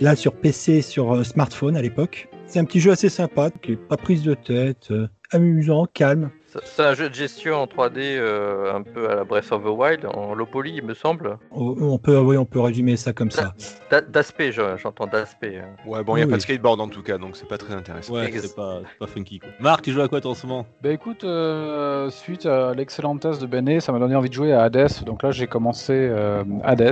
là 0.00 0.16
sur 0.16 0.32
PC, 0.34 0.82
sur 0.82 1.14
euh, 1.14 1.24
smartphone 1.24 1.76
à 1.76 1.82
l'époque. 1.82 2.28
C'est 2.46 2.58
un 2.58 2.64
petit 2.64 2.80
jeu 2.80 2.90
assez 2.92 3.08
sympa, 3.08 3.50
qui 3.62 3.72
est 3.72 3.76
pas 3.76 3.96
prise 3.96 4.22
de 4.22 4.34
tête, 4.34 4.90
euh, 4.90 5.06
amusant, 5.32 5.86
calme. 5.92 6.30
C'est- 6.64 6.82
un 6.82 6.94
jeu 6.94 7.08
de 7.08 7.14
gestion 7.14 7.54
en 7.54 7.66
3D 7.68 8.16
euh, 8.16 8.74
un 8.74 8.82
peu 8.82 9.08
à 9.08 9.14
la 9.14 9.22
Breath 9.22 9.52
of 9.52 9.62
the 9.62 9.68
Wild, 9.68 10.04
en 10.06 10.34
low 10.34 10.46
poly, 10.46 10.72
il 10.78 10.82
me 10.84 10.94
semble. 10.94 11.38
On, 11.52 11.76
on 11.80 11.98
peut, 11.98 12.18
oui, 12.18 12.36
on 12.36 12.44
peut 12.44 12.58
résumer 12.58 12.96
ça 12.96 13.12
comme 13.12 13.30
ça. 13.30 13.54
D'a- 13.88 14.00
D'aspect, 14.00 14.50
je- 14.50 14.76
j'entends 14.76 15.06
d'aspect. 15.06 15.58
hein. 15.58 15.68
Ouais, 15.86 16.02
bon, 16.02 16.16
il 16.16 16.20
n'y 16.20 16.22
a 16.22 16.26
Oui, 16.26 16.30
pas 16.32 16.36
de 16.38 16.42
skateboard 16.42 16.80
en 16.80 16.88
tout 16.88 17.02
cas, 17.04 17.18
donc 17.18 17.36
c'est 17.36 17.46
pas 17.46 17.58
très 17.58 17.72
intéressant. 17.72 18.14
Ouais, 18.14 18.32
c'est 18.34 18.56
pas, 18.56 18.80
pas 18.98 19.06
funky. 19.06 19.38
Quoi. 19.38 19.48
Marc, 19.60 19.82
tu 19.82 19.92
joues 19.92 20.00
à 20.00 20.08
quoi 20.08 20.20
toi 20.20 20.32
en 20.32 20.34
ce 20.34 20.44
moment? 20.48 20.66
Bah 20.82 20.90
écoute, 20.90 21.22
euh, 21.22 22.10
suite 22.10 22.46
à 22.46 22.74
l'excellent 22.74 23.16
test 23.18 23.40
de 23.40 23.46
Benet, 23.46 23.78
ça 23.78 23.92
m'a 23.92 24.00
donné 24.00 24.16
envie 24.16 24.28
de 24.30 24.34
jouer 24.34 24.52
à 24.52 24.62
Hades. 24.64 24.88
Donc 25.06 25.22
là, 25.22 25.30
j'ai 25.30 25.46
commencé 25.46 25.92
euh, 25.92 26.42
Hades. 26.64 26.90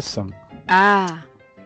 Ah, 0.69 1.07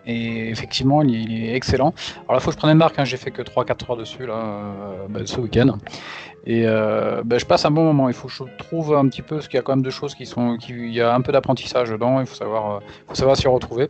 Et 0.07 0.49
effectivement, 0.49 1.03
il, 1.03 1.31
il 1.31 1.45
est 1.45 1.55
excellent. 1.55 1.95
Alors 2.29 2.43
faut 2.43 2.51
que 2.51 2.55
je 2.55 2.59
prenne 2.59 2.73
une 2.73 2.79
marque, 2.79 2.99
hein, 2.99 3.05
j'ai 3.05 3.17
fait 3.17 3.31
que 3.31 3.43
3-4 3.43 3.91
heures 3.91 3.97
dessus 3.97 4.27
là, 4.27 4.35
euh, 4.35 5.07
bah, 5.09 5.21
ce 5.25 5.41
week-end. 5.41 5.79
Et 6.45 6.65
euh, 6.67 7.23
bah, 7.25 7.39
je 7.39 7.45
passe 7.45 7.65
un 7.65 7.71
bon 7.71 7.85
moment. 7.85 8.09
Il 8.09 8.15
faut 8.15 8.27
que 8.27 8.35
je 8.35 8.43
trouve 8.59 8.95
un 8.95 9.07
petit 9.09 9.23
peu, 9.23 9.37
parce 9.37 9.49
qu'il 9.49 9.57
y 9.57 9.61
a 9.61 9.63
quand 9.63 9.73
même 9.73 9.85
deux 9.85 9.91
choses 9.91 10.15
qui 10.15 10.27
sont. 10.27 10.57
Qui, 10.57 10.73
il 10.73 10.93
y 10.93 11.01
a 11.01 11.15
un 11.15 11.21
peu 11.21 11.31
d'apprentissage 11.31 11.91
dedans, 11.91 12.21
il 12.21 12.27
faut 12.27 12.35
savoir, 12.35 12.77
euh, 12.77 12.81
faut 13.07 13.15
savoir 13.15 13.37
s'y 13.37 13.47
retrouver. 13.47 13.89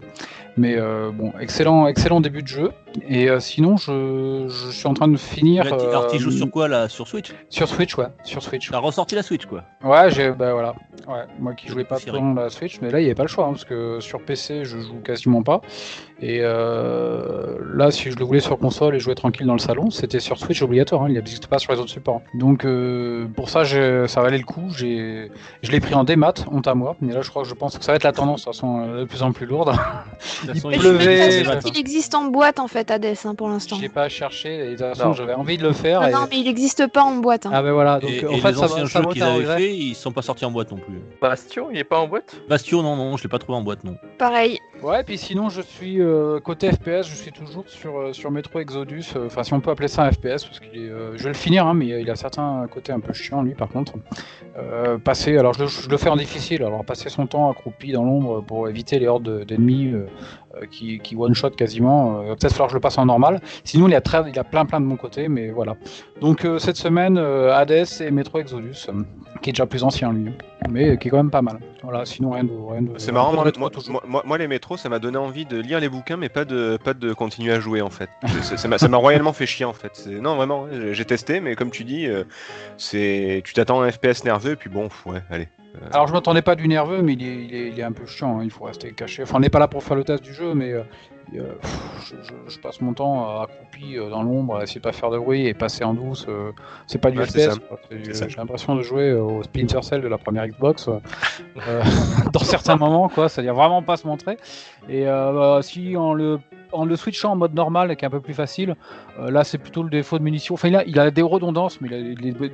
Mais 0.56 0.76
euh, 0.76 1.10
bon, 1.12 1.32
excellent, 1.40 1.86
excellent 1.86 2.20
début 2.20 2.42
de 2.42 2.48
jeu. 2.48 2.72
Et 3.08 3.30
euh, 3.30 3.40
sinon, 3.40 3.76
je, 3.76 4.46
je 4.48 4.70
suis 4.70 4.86
en 4.86 4.94
train 4.94 5.08
de 5.08 5.16
finir. 5.16 5.64
Là, 5.64 5.76
Alors, 5.88 6.06
tu 6.08 6.16
euh, 6.16 6.18
joues 6.18 6.30
sur 6.30 6.50
quoi 6.50 6.68
là? 6.68 6.88
Sur 6.88 7.08
Switch? 7.08 7.32
Sur 7.48 7.68
Switch, 7.68 7.96
ouais. 7.96 8.08
Sur 8.24 8.42
Switch. 8.42 8.70
T'as 8.70 8.78
ressorti 8.78 9.14
la 9.14 9.22
Switch 9.22 9.46
quoi 9.46 9.64
Ouais, 9.82 10.10
j'ai, 10.10 10.30
bah 10.30 10.52
voilà. 10.52 10.74
Ouais, 11.08 11.24
moi 11.38 11.54
qui 11.54 11.68
jouais 11.68 11.84
pas 11.84 11.98
trop 11.98 12.34
la 12.34 12.50
Switch, 12.50 12.80
mais 12.80 12.90
là 12.90 13.00
il 13.00 13.02
n'y 13.02 13.08
avait 13.08 13.14
pas 13.14 13.24
le 13.24 13.28
choix, 13.28 13.46
hein, 13.46 13.52
parce 13.52 13.64
que 13.64 13.98
sur 14.00 14.22
PC 14.22 14.64
je 14.64 14.78
joue 14.78 15.00
quasiment 15.02 15.42
pas. 15.42 15.60
Et 16.20 16.38
euh, 16.42 17.58
là, 17.74 17.90
si 17.90 18.12
je 18.12 18.16
le 18.16 18.24
voulais 18.24 18.38
sur 18.40 18.56
console 18.56 18.94
et 18.94 19.00
jouer 19.00 19.16
tranquille 19.16 19.44
dans 19.44 19.54
le 19.54 19.58
salon, 19.58 19.90
c'était 19.90 20.20
sur 20.20 20.38
Switch 20.38 20.62
obligatoire, 20.62 21.02
hein, 21.02 21.06
il 21.08 21.14
n'existe 21.14 21.48
pas 21.48 21.58
sur 21.58 21.72
les 21.72 21.80
autres 21.80 21.90
supports. 21.90 22.22
Donc 22.34 22.64
euh, 22.64 23.26
pour 23.34 23.50
ça, 23.50 23.64
ça 23.64 24.22
valait 24.22 24.38
le 24.38 24.44
coup. 24.44 24.70
J'ai, 24.76 25.32
je 25.62 25.72
l'ai 25.72 25.80
pris 25.80 25.94
en 25.94 26.04
démat, 26.04 26.34
honte 26.48 26.68
à 26.68 26.74
moi. 26.74 26.94
Mais 27.00 27.12
là, 27.12 27.22
je 27.22 27.30
crois 27.30 27.42
que 27.42 27.48
je 27.48 27.54
pense 27.54 27.76
que 27.76 27.84
ça 27.84 27.90
va 27.90 27.96
être 27.96 28.04
la 28.04 28.12
tendance, 28.12 28.42
de 28.42 28.44
toute 28.44 28.54
façon, 28.54 28.86
euh, 28.86 29.00
de 29.00 29.04
plus 29.04 29.24
en 29.24 29.32
plus 29.32 29.46
lourde. 29.46 29.72
Façon, 30.46 30.70
Il 30.70 30.78
pleuvait, 30.78 31.44
je- 31.44 31.58
qu'il 31.60 31.78
existe 31.78 32.14
en 32.14 32.24
boîte 32.24 32.58
en 32.58 32.68
fait 32.68 32.90
Hades 32.90 33.14
hein, 33.24 33.34
pour 33.34 33.48
l'instant. 33.48 33.76
J'ai 33.80 33.88
pas 33.88 34.08
cherché, 34.08 34.54
et 34.54 34.64
de 34.64 34.70
toute 34.70 34.78
façon, 34.80 35.08
Non. 35.08 35.12
j'avais 35.14 35.34
envie 35.34 35.56
de 35.58 35.62
le 35.62 35.72
faire. 35.72 36.00
Non, 36.02 36.08
et- 36.08 36.12
non, 36.12 36.26
mais 36.30 36.38
il 36.38 36.44
n'existe 36.44 36.86
pas 36.88 37.02
en 37.02 37.16
boîte. 37.16 37.46
hein. 37.46 37.50
Ah 37.52 37.62
ben 37.62 37.72
voilà, 37.72 38.00
donc 38.00 38.10
et, 38.10 38.26
en 38.26 38.30
et 38.32 38.40
fait, 38.40 38.48
les 38.52 38.54
ça, 38.58 38.64
anciens 38.64 38.84
jeux 38.86 39.04
qu'ils 39.12 39.22
avaient 39.22 39.56
fait, 39.56 39.74
ils 39.76 39.94
sont 39.94 40.12
pas 40.12 40.22
sortis 40.22 40.44
en 40.44 40.50
boîte 40.50 40.70
non 40.70 40.78
plus. 40.78 41.00
Bastion, 41.20 41.68
il 41.70 41.78
est 41.78 41.84
pas 41.84 41.98
en 41.98 42.08
boîte? 42.08 42.34
Bastion, 42.48 42.82
non, 42.82 42.96
non, 42.96 43.16
je 43.16 43.22
l'ai 43.22 43.28
pas 43.28 43.38
trouvé 43.38 43.56
en 43.58 43.62
boîte, 43.62 43.84
non. 43.84 43.96
Pareil. 44.18 44.58
Ouais, 44.82 45.04
puis 45.04 45.16
sinon, 45.16 45.48
je 45.48 45.60
suis 45.62 46.00
euh, 46.00 46.40
côté 46.40 46.72
FPS, 46.72 47.06
je 47.06 47.14
suis 47.14 47.30
toujours 47.30 47.62
sur, 47.68 47.96
euh, 47.98 48.12
sur 48.12 48.32
Metro 48.32 48.58
Exodus. 48.58 49.04
euh, 49.14 49.26
Enfin, 49.26 49.44
si 49.44 49.52
on 49.52 49.60
peut 49.60 49.70
appeler 49.70 49.86
ça 49.86 50.02
un 50.02 50.10
FPS, 50.10 50.44
parce 50.44 50.58
qu'il 50.58 50.76
est. 50.82 50.88
euh, 50.88 51.16
je 51.16 51.22
vais 51.22 51.28
le 51.28 51.34
finir, 51.36 51.66
hein, 51.68 51.74
mais 51.74 51.86
il 52.02 52.10
a 52.10 52.16
certains 52.16 52.66
côtés 52.68 52.90
un 52.92 52.98
peu 52.98 53.12
chiants, 53.12 53.42
lui, 53.42 53.54
par 53.54 53.68
contre. 53.68 53.92
Euh, 54.58 54.98
passer, 54.98 55.38
alors 55.38 55.54
je, 55.54 55.62
le- 55.62 55.68
je 55.68 55.88
le 55.88 55.96
fais 55.96 56.08
en 56.10 56.16
difficile, 56.16 56.64
alors 56.64 56.84
passer 56.84 57.08
son 57.10 57.26
temps 57.28 57.48
accroupi 57.48 57.92
dans 57.92 58.02
l'ombre 58.02 58.40
pour 58.42 58.68
éviter 58.68 58.98
les 58.98 59.06
hordes 59.06 59.22
de- 59.22 59.44
d'ennemis 59.44 59.94
qui, 60.70 60.98
qui 61.00 61.16
one-shot 61.16 61.50
quasiment. 61.50 62.20
euh, 62.22 62.34
Peut-être 62.34 62.52
falloir 62.52 62.68
que 62.68 62.72
je 62.72 62.76
le 62.76 62.80
passe 62.80 62.98
en 62.98 63.06
normal. 63.06 63.40
Sinon, 63.64 63.88
il 63.88 63.92
y 63.92 63.96
a, 63.96 64.00
très, 64.00 64.22
il 64.28 64.34
y 64.34 64.38
a 64.38 64.44
plein 64.44 64.64
plein 64.66 64.80
de 64.80 64.86
mon 64.86 64.96
côté, 64.96 65.28
mais 65.28 65.50
voilà. 65.50 65.76
Donc, 66.20 66.44
euh, 66.44 66.58
cette 66.58 66.76
semaine, 66.76 67.18
euh, 67.18 67.52
Hades 67.54 67.86
et 68.00 68.10
Metro 68.10 68.38
Exodus, 68.38 68.86
euh, 68.88 69.02
qui 69.40 69.50
est 69.50 69.52
déjà 69.52 69.66
plus 69.66 69.82
ancien, 69.82 70.12
lui, 70.12 70.32
mais 70.70 70.96
qui 70.98 71.08
est 71.08 71.10
quand 71.10 71.16
même 71.16 71.30
pas 71.30 71.42
mal. 71.42 71.58
Voilà, 71.82 72.04
sinon, 72.04 72.30
rien 72.30 72.44
de. 72.44 72.52
rien 72.70 72.82
de- 72.82 72.90
C'est 72.98 73.10
marrant, 73.12 73.32
de 73.32 74.22
moi, 74.24 74.38
les 74.38 74.46
métros, 74.48 74.76
ça 74.76 74.88
m'a 74.88 74.98
donné 74.98 75.16
envie 75.18 75.44
de 75.46 75.58
lire 75.58 75.80
les 75.80 75.88
bouquins, 75.88 76.16
mais 76.16 76.28
pas 76.28 76.44
de, 76.44 76.78
pas 76.82 76.94
de 76.94 77.12
continuer 77.12 77.52
à 77.52 77.58
jouer 77.60 77.82
en 77.82 77.90
fait. 77.90 78.08
Ça 78.56 78.68
m'a 78.68 78.78
ça 78.78 78.88
m'a 78.88 78.96
royalement 78.98 79.32
fait 79.32 79.46
chier 79.46 79.64
en 79.64 79.72
fait. 79.72 80.06
Non, 80.06 80.36
vraiment, 80.36 80.66
j'ai- 80.92 81.04
testé, 81.04 81.40
mais 81.40 81.56
comme 81.56 81.70
tu 81.72 81.82
dis, 81.84 82.06
euh, 82.06 82.22
c'est 82.76 83.42
tu 83.44 83.52
t'attends 83.54 83.80
à 83.82 83.86
un 83.86 83.90
FPS 83.90 84.24
nerveux, 84.24 84.52
et 84.52 84.56
puis 84.56 84.70
bon, 84.70 84.88
ouais, 85.06 85.20
allez. 85.30 85.48
Alors 85.92 86.06
je 86.06 86.12
m'attendais 86.12 86.42
pas 86.42 86.54
du 86.54 86.68
nerveux, 86.68 87.02
mais 87.02 87.14
il 87.14 87.22
est, 87.26 87.44
il 87.44 87.54
est, 87.54 87.68
il 87.68 87.80
est 87.80 87.82
un 87.82 87.92
peu 87.92 88.06
chiant, 88.06 88.38
hein, 88.40 88.44
il 88.44 88.50
faut 88.50 88.64
rester 88.64 88.92
caché. 88.92 89.22
Enfin 89.22 89.36
on 89.36 89.40
n'est 89.40 89.50
pas 89.50 89.58
là 89.58 89.68
pour 89.68 89.82
faire 89.82 89.96
le 89.96 90.04
test 90.04 90.22
du 90.22 90.34
jeu, 90.34 90.52
mais 90.54 90.72
euh, 90.72 90.82
euh, 91.34 91.54
pff, 91.60 91.80
je, 92.10 92.16
je- 92.22 92.50
je 92.54 92.58
passe 92.60 92.80
mon 92.82 92.92
temps 92.92 93.26
euh, 93.26 93.42
accroupi 93.44 93.96
euh, 93.96 94.10
dans 94.10 94.22
l'ombre, 94.22 94.56
à 94.56 94.62
essayer 94.64 94.80
de 94.80 94.84
pas 94.84 94.92
faire 94.92 95.10
de 95.10 95.18
bruit 95.18 95.46
et 95.46 95.54
passer 95.54 95.82
en 95.84 95.94
douce. 95.94 96.26
euh, 96.28 96.52
c'est 96.86 96.98
pas 97.00 97.10
du 97.10 97.18
Ouais, 97.18 97.26
FPS, 97.26 97.58
j'ai 97.90 98.36
l'impression 98.36 98.74
de 98.74 98.82
jouer 98.82 99.10
euh, 99.10 99.22
au 99.22 99.42
Splinter 99.42 99.82
Cell 99.82 100.02
de 100.02 100.08
la 100.08 100.18
première 100.18 100.46
Xbox 100.46 100.88
euh, 100.88 100.98
euh, 101.68 101.82
dans 102.32 102.40
certains 102.40 102.76
moments, 102.76 103.08
quoi. 103.08 103.28
C'est-à-dire 103.30 103.54
vraiment 103.54 103.82
pas 103.82 103.96
se 103.96 104.06
montrer. 104.06 104.36
Et 104.88 105.06
euh, 105.08 105.32
bah, 105.32 105.58
si 105.62 105.96
en 105.96 106.12
le 106.14 106.38
en 106.74 106.86
le 106.86 106.96
switchant 106.96 107.32
en 107.32 107.36
mode 107.36 107.54
normal, 107.54 107.94
qui 107.96 108.04
est 108.04 108.08
un 108.08 108.10
peu 108.10 108.20
plus 108.20 108.32
facile, 108.34 108.76
euh, 109.18 109.30
là 109.30 109.44
c'est 109.44 109.58
plutôt 109.58 109.82
le 109.82 109.90
défaut 109.90 110.18
de 110.18 110.22
munitions. 110.24 110.54
Enfin, 110.54 110.68
il 110.68 110.76
a, 110.76 110.84
il 110.86 110.98
a 110.98 111.10
des 111.10 111.20
redondances, 111.22 111.80
mais 111.82 111.88
il 111.90 111.94
a, 111.94 111.98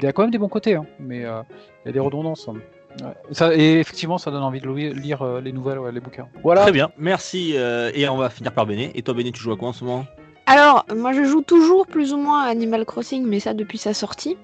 il 0.09 0.13
quand 0.13 0.23
même 0.23 0.31
des 0.33 0.39
bons 0.39 0.49
côtés. 0.49 0.75
hein. 0.75 0.87
Mais 0.99 1.25
euh, 1.25 1.41
il 1.85 1.91
a 1.91 1.93
des 1.93 2.01
redondances. 2.01 2.49
hein. 2.49 2.55
Ouais. 3.01 3.13
Ça, 3.33 3.55
et 3.55 3.79
effectivement, 3.79 4.19
ça 4.19 4.31
donne 4.31 4.43
envie 4.43 4.61
de 4.61 4.69
lire, 4.69 5.23
euh, 5.23 5.41
les 5.41 5.53
nouvelles, 5.53 5.79
ouais, 5.79 5.93
les 5.93 6.01
bouquins. 6.01 6.29
Voilà. 6.43 6.63
Très 6.63 6.73
bien, 6.73 6.91
merci. 6.99 7.53
euh, 7.55 7.91
et 7.95 8.09
on 8.09 8.17
va 8.17 8.31
finir 8.31 8.53
par 8.53 8.67
Béné. 8.67 8.91
Et 8.95 9.03
toi, 9.03 9.15
Béné, 9.15 9.31
tu 9.33 9.41
joues 9.41 9.53
à 9.53 9.57
quoi 9.57 9.69
en 9.69 9.73
ce 9.73 9.85
moment? 9.85 10.07
Alors, 10.47 10.87
moi 10.97 11.13
je 11.13 11.25
joue 11.25 11.43
toujours 11.43 11.87
plus 11.87 12.15
ou 12.15 12.17
moins 12.17 12.45
à 12.45 12.49
Animal 12.49 12.87
Crossing, 12.87 13.23
mais 13.27 13.39
ça 13.39 13.53
depuis 13.53 13.77
sa 13.77 13.93
sortie. 13.93 14.39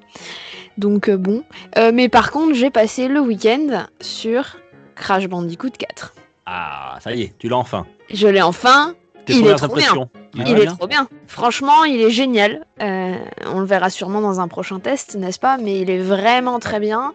Donc 0.77 1.09
euh, 1.09 1.17
bon. 1.17 1.45
Euh, 1.79 1.93
mais 1.95 2.11
par 2.11 2.31
contre, 2.31 2.53
j'ai 2.53 2.69
passé 2.69 3.09
le 3.09 3.21
week-end 3.21 3.87
sur 4.03 4.57
Crash 4.97 5.27
Bandicoot 5.29 5.71
4. 5.71 6.15
Ah, 6.45 6.99
ça 7.01 7.15
y 7.15 7.23
est, 7.23 7.35
tu 7.39 7.49
l'as 7.49 7.57
enfin. 7.57 7.87
Je 8.13 8.29
l'ai 8.29 8.43
enfin. 8.43 8.95
Tes 9.25 9.33
Il 9.33 9.47
est 9.47 9.55
trop 9.55 9.75
bien. 9.75 10.09
Il 10.35 10.47
est 10.47 10.55
bien 10.55 10.75
trop 10.75 10.87
bien. 10.87 11.09
Franchement, 11.27 11.85
il 11.85 12.03
est 12.03 12.11
génial. 12.11 12.67
Euh, 12.83 13.17
on 13.47 13.61
le 13.61 13.67
verra 13.67 13.89
sûrement 13.89 14.21
dans 14.21 14.41
un 14.41 14.49
prochain 14.49 14.81
test, 14.81 15.15
n'est-ce 15.15 15.39
pas? 15.39 15.57
Mais 15.57 15.81
il 15.81 15.89
est 15.89 16.01
vraiment 16.01 16.59
très 16.59 16.81
bien. 16.81 17.15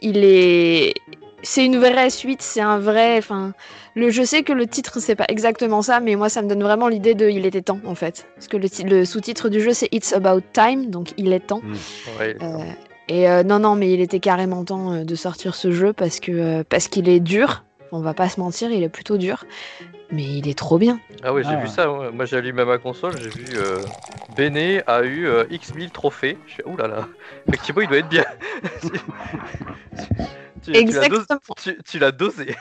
Il 0.00 0.18
est. 0.24 0.94
c'est 1.42 1.64
une 1.64 1.78
vraie 1.78 2.10
suite, 2.10 2.42
c'est 2.42 2.60
un 2.60 2.78
vrai. 2.78 3.18
Enfin, 3.18 3.52
le, 3.94 4.10
je 4.10 4.22
sais 4.22 4.42
que 4.42 4.52
le 4.52 4.66
titre 4.66 5.00
c'est 5.00 5.14
pas 5.16 5.24
exactement 5.28 5.80
ça, 5.82 6.00
mais 6.00 6.16
moi 6.16 6.28
ça 6.28 6.42
me 6.42 6.48
donne 6.48 6.62
vraiment 6.62 6.88
l'idée 6.88 7.14
de 7.14 7.28
il 7.30 7.46
était 7.46 7.62
temps 7.62 7.80
en 7.86 7.94
fait, 7.94 8.26
parce 8.34 8.48
que 8.48 8.56
le, 8.58 8.68
ti- 8.68 8.84
le 8.84 9.04
sous-titre 9.04 9.48
du 9.48 9.60
jeu 9.60 9.72
c'est 9.72 9.88
It's 9.92 10.12
About 10.12 10.42
Time, 10.52 10.90
donc 10.90 11.12
il 11.16 11.32
est 11.32 11.40
temps. 11.46 11.62
Ouais, 12.18 12.36
Euh, 12.42 12.58
et 13.08 13.28
euh, 13.30 13.42
non, 13.42 13.58
non, 13.60 13.74
mais 13.76 13.90
il 13.92 14.00
était 14.00 14.20
carrément 14.20 14.64
temps 14.64 14.92
euh, 14.92 15.04
de 15.04 15.14
sortir 15.14 15.54
ce 15.54 15.70
jeu 15.70 15.92
parce 15.92 16.20
que 16.20 16.32
euh, 16.32 16.64
parce 16.68 16.88
qu'il 16.88 17.08
est 17.08 17.20
dur. 17.20 17.64
On 17.92 18.00
va 18.00 18.14
pas 18.14 18.28
se 18.28 18.40
mentir, 18.40 18.70
il 18.72 18.82
est 18.82 18.88
plutôt 18.88 19.16
dur, 19.16 19.44
mais 20.10 20.24
il 20.24 20.48
est 20.48 20.56
trop 20.58 20.78
bien. 20.78 21.00
Ah 21.22 21.32
oui, 21.32 21.42
j'ai 21.44 21.50
Ah 21.50 21.56
vu 21.56 21.62
ouais. 21.62 21.68
ça. 21.68 21.90
ouais. 21.92 22.10
Moi, 22.12 22.24
j'ai 22.24 22.36
allumé 22.36 22.64
ma 22.64 22.78
console, 22.78 23.18
j'ai 23.18 23.28
vu 23.28 23.58
euh, 23.58 23.82
Bene 24.36 24.82
a 24.86 25.02
eu 25.02 25.26
euh, 25.26 25.44
X 25.50 25.74
1000 25.74 25.90
trophées. 25.90 26.38
Je 26.46 26.54
fais, 26.56 26.64
ouh 26.66 26.76
là 26.76 26.86
là, 26.88 27.08
effectivement, 27.48 27.82
il 27.82 27.88
doit 27.88 27.98
être 27.98 28.08
bien. 28.08 28.24
tu, 28.82 28.88
tu 30.62 30.72
l'as 30.72 30.76
dosé- 30.76 30.78
Exactement. 30.78 31.40
tu- 31.62 31.78
tu 31.84 31.98
l'as 31.98 32.12
dosé. 32.12 32.54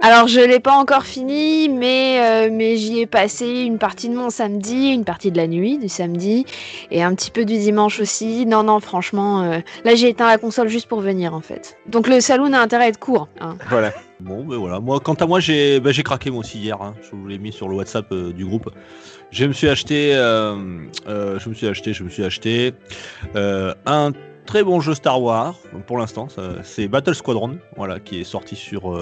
Alors 0.00 0.28
je 0.28 0.40
l'ai 0.40 0.60
pas 0.60 0.74
encore 0.74 1.04
fini, 1.04 1.68
mais 1.68 2.18
euh, 2.20 2.48
mais 2.52 2.76
j'y 2.76 3.00
ai 3.00 3.06
passé 3.06 3.46
une 3.46 3.78
partie 3.78 4.08
de 4.08 4.14
mon 4.14 4.30
samedi, 4.30 4.90
une 4.92 5.04
partie 5.04 5.30
de 5.30 5.36
la 5.36 5.46
nuit 5.46 5.78
du 5.78 5.88
samedi, 5.88 6.44
et 6.90 7.02
un 7.02 7.14
petit 7.14 7.30
peu 7.30 7.44
du 7.44 7.58
dimanche 7.58 8.00
aussi. 8.00 8.46
Non, 8.46 8.62
non, 8.62 8.80
franchement, 8.80 9.42
euh, 9.42 9.58
là 9.84 9.94
j'ai 9.94 10.08
éteint 10.08 10.26
la 10.26 10.38
console 10.38 10.68
juste 10.68 10.88
pour 10.88 11.00
venir 11.00 11.34
en 11.34 11.40
fait. 11.40 11.76
Donc 11.86 12.08
le 12.08 12.20
saloon 12.20 12.52
a 12.52 12.60
intérêt 12.60 12.84
à 12.84 12.88
être 12.88 12.98
court. 12.98 13.28
hein. 13.40 13.56
Voilà. 13.68 13.92
Bon, 14.20 14.44
ben 14.44 14.56
voilà. 14.56 14.80
Moi, 14.80 14.98
quant 15.00 15.12
à 15.14 15.26
moi, 15.26 15.40
j'ai 15.40 15.78
ben, 15.78 15.92
craqué 15.92 16.30
moi 16.30 16.40
aussi 16.40 16.58
hier. 16.58 16.80
hein. 16.80 16.94
Je 17.02 17.14
vous 17.14 17.26
l'ai 17.26 17.38
mis 17.38 17.52
sur 17.52 17.68
le 17.68 17.74
WhatsApp 17.76 18.06
euh, 18.12 18.32
du 18.32 18.46
groupe. 18.46 18.70
Je 19.30 19.44
me 19.44 19.52
suis 19.52 19.68
acheté, 19.68 20.12
je 20.14 21.48
me 21.48 21.54
suis 21.54 21.66
acheté, 21.68 21.92
je 21.92 22.02
me 22.04 22.08
suis 22.08 22.24
acheté 22.24 22.72
un 23.34 24.12
très 24.46 24.62
bon 24.62 24.80
jeu 24.80 24.94
Star 24.94 25.20
Wars 25.20 25.56
pour 25.86 25.98
l'instant. 25.98 26.28
C'est 26.62 26.88
Battle 26.88 27.14
Squadron, 27.14 27.58
voilà, 27.76 27.98
qui 28.00 28.20
est 28.20 28.24
sorti 28.24 28.56
sur 28.56 28.96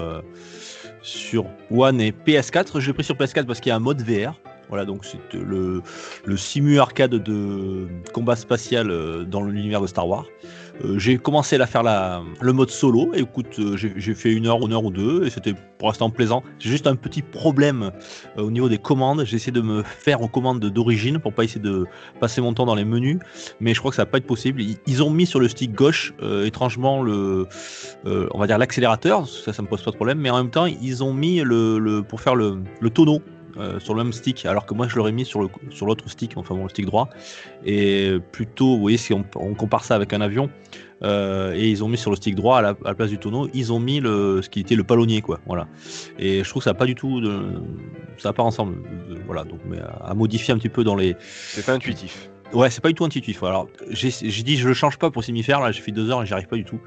sur 1.05 1.45
One 1.71 2.01
et 2.01 2.11
PS4. 2.11 2.79
Je 2.79 2.87
l'ai 2.87 2.93
pris 2.93 3.03
sur 3.03 3.15
PS4 3.15 3.45
parce 3.45 3.59
qu'il 3.59 3.69
y 3.69 3.73
a 3.73 3.75
un 3.75 3.79
mode 3.79 4.01
VR. 4.01 4.33
Voilà, 4.69 4.83
donc 4.83 5.05
c'est 5.05 5.19
le, 5.33 5.83
le 6.25 6.37
simu 6.37 6.79
arcade 6.79 7.11
de 7.11 7.87
combat 8.13 8.35
spatial 8.35 8.89
euh, 8.89 9.23
dans 9.23 9.43
l'univers 9.43 9.79
de 9.79 9.87
Star 9.87 10.07
Wars. 10.07 10.25
Euh, 10.83 10.99
j'ai 10.99 11.17
commencé 11.17 11.55
à 11.55 11.65
faire 11.65 11.83
le 11.83 12.53
mode 12.53 12.69
solo. 12.69 13.11
Écoute, 13.13 13.59
euh, 13.59 13.77
j'ai 13.77 14.13
fait 14.13 14.33
une 14.33 14.47
heure, 14.47 14.65
une 14.65 14.73
heure 14.73 14.83
ou 14.83 14.91
deux, 14.91 15.25
et 15.25 15.29
c'était 15.29 15.53
pour 15.77 15.87
l'instant 15.87 16.09
plaisant. 16.09 16.43
J'ai 16.59 16.69
juste 16.69 16.87
un 16.87 16.95
petit 16.95 17.21
problème 17.21 17.91
euh, 18.37 18.43
au 18.43 18.51
niveau 18.51 18.67
des 18.67 18.77
commandes. 18.77 19.23
J'ai 19.25 19.37
essayé 19.37 19.51
de 19.51 19.61
me 19.61 19.83
faire 19.83 20.21
aux 20.21 20.27
commandes 20.27 20.59
d'origine 20.59 21.19
pour 21.19 21.33
pas 21.33 21.43
essayer 21.43 21.61
de 21.61 21.85
passer 22.19 22.41
mon 22.41 22.53
temps 22.53 22.65
dans 22.65 22.75
les 22.75 22.85
menus, 22.85 23.19
mais 23.59 23.73
je 23.73 23.79
crois 23.79 23.91
que 23.91 23.95
ça 23.95 24.03
va 24.03 24.07
pas 24.07 24.17
être 24.17 24.27
possible. 24.27 24.61
Ils, 24.61 25.03
ont 25.03 25.09
mis 25.09 25.25
sur 25.25 25.39
le 25.39 25.47
stick 25.47 25.73
gauche, 25.73 26.13
étrangement, 26.43 27.01
le, 27.03 27.47
on 28.05 28.39
va 28.39 28.47
dire 28.47 28.57
l'accélérateur. 28.57 29.27
Ça, 29.27 29.53
ça 29.53 29.61
me 29.61 29.67
pose 29.67 29.83
pas 29.83 29.91
de 29.91 29.95
problème, 29.95 30.19
mais 30.19 30.29
en 30.29 30.37
même 30.37 30.49
temps, 30.49 30.65
ils 30.65 31.03
ont 31.03 31.13
mis 31.13 31.41
le, 31.41 32.01
pour 32.07 32.21
faire 32.21 32.35
le 32.35 32.89
tonneau. 32.93 33.21
Euh, 33.57 33.79
sur 33.79 33.93
le 33.93 34.03
même 34.03 34.13
stick, 34.13 34.45
alors 34.45 34.65
que 34.65 34.73
moi 34.73 34.87
je 34.87 34.95
l'aurais 34.95 35.11
mis 35.11 35.25
sur 35.25 35.41
le 35.41 35.47
sur 35.69 35.85
l'autre 35.85 36.09
stick, 36.09 36.37
enfin 36.37 36.55
bon, 36.55 36.63
le 36.63 36.69
stick 36.69 36.85
droit, 36.85 37.09
et 37.65 38.13
plutôt, 38.31 38.75
vous 38.75 38.81
voyez, 38.81 38.97
si 38.97 39.13
on, 39.13 39.23
compare 39.55 39.83
ça 39.83 39.95
avec 39.95 40.13
un 40.13 40.21
avion, 40.21 40.49
euh, 41.03 41.53
et 41.53 41.69
ils 41.69 41.83
ont 41.83 41.87
mis 41.87 41.97
sur 41.97 42.09
le 42.09 42.17
stick 42.17 42.35
droit 42.35 42.59
à 42.59 42.61
la, 42.61 42.73
place 42.73 43.09
du 43.09 43.17
tonneau, 43.17 43.49
ils 43.53 43.71
ont 43.71 43.79
mis 43.79 43.99
le, 43.99 44.41
ce 44.41 44.49
qui 44.49 44.59
était 44.59 44.75
le 44.75 44.83
palonnier, 44.83 45.21
quoi. 45.21 45.39
Voilà. 45.45 45.67
Et 46.19 46.43
je 46.43 46.49
trouve 46.49 46.61
que 46.61 46.65
ça 46.65 46.71
n'a 46.71 46.77
pas 46.77 46.85
du 46.85 46.95
tout 46.95 47.21
ça 48.17 48.29
va 48.29 48.33
pas 48.33 48.43
ensemble. 48.43 48.77
voilà. 49.25 49.43
Donc, 49.43 49.59
mais 49.65 49.79
à, 49.79 50.09
à 50.09 50.13
modifier 50.13 50.53
un 50.53 50.57
petit 50.57 50.69
peu 50.69 50.83
dans 50.83 50.95
les. 50.95 51.15
C'est 51.19 51.65
pas 51.65 51.73
intuitif. 51.73 52.29
Ouais, 52.53 52.69
c'est 52.69 52.81
pas 52.81 52.89
du 52.89 52.95
tout 52.95 53.03
intuitif. 53.03 53.43
Alors, 53.43 53.67
j'ai 53.89 54.11
dit 54.43 54.55
je 54.57 54.67
le 54.67 54.73
change 54.73 54.97
pas 54.97 55.09
pour 55.11 55.23
faire. 55.23 55.59
Là, 55.59 55.71
j'ai 55.71 55.81
fait 55.81 55.91
deux 55.91 56.09
heures 56.09 56.23
et 56.23 56.25
j'y 56.25 56.33
arrive 56.33 56.47
pas 56.47 56.55
du 56.55 56.63
tout. 56.63 56.79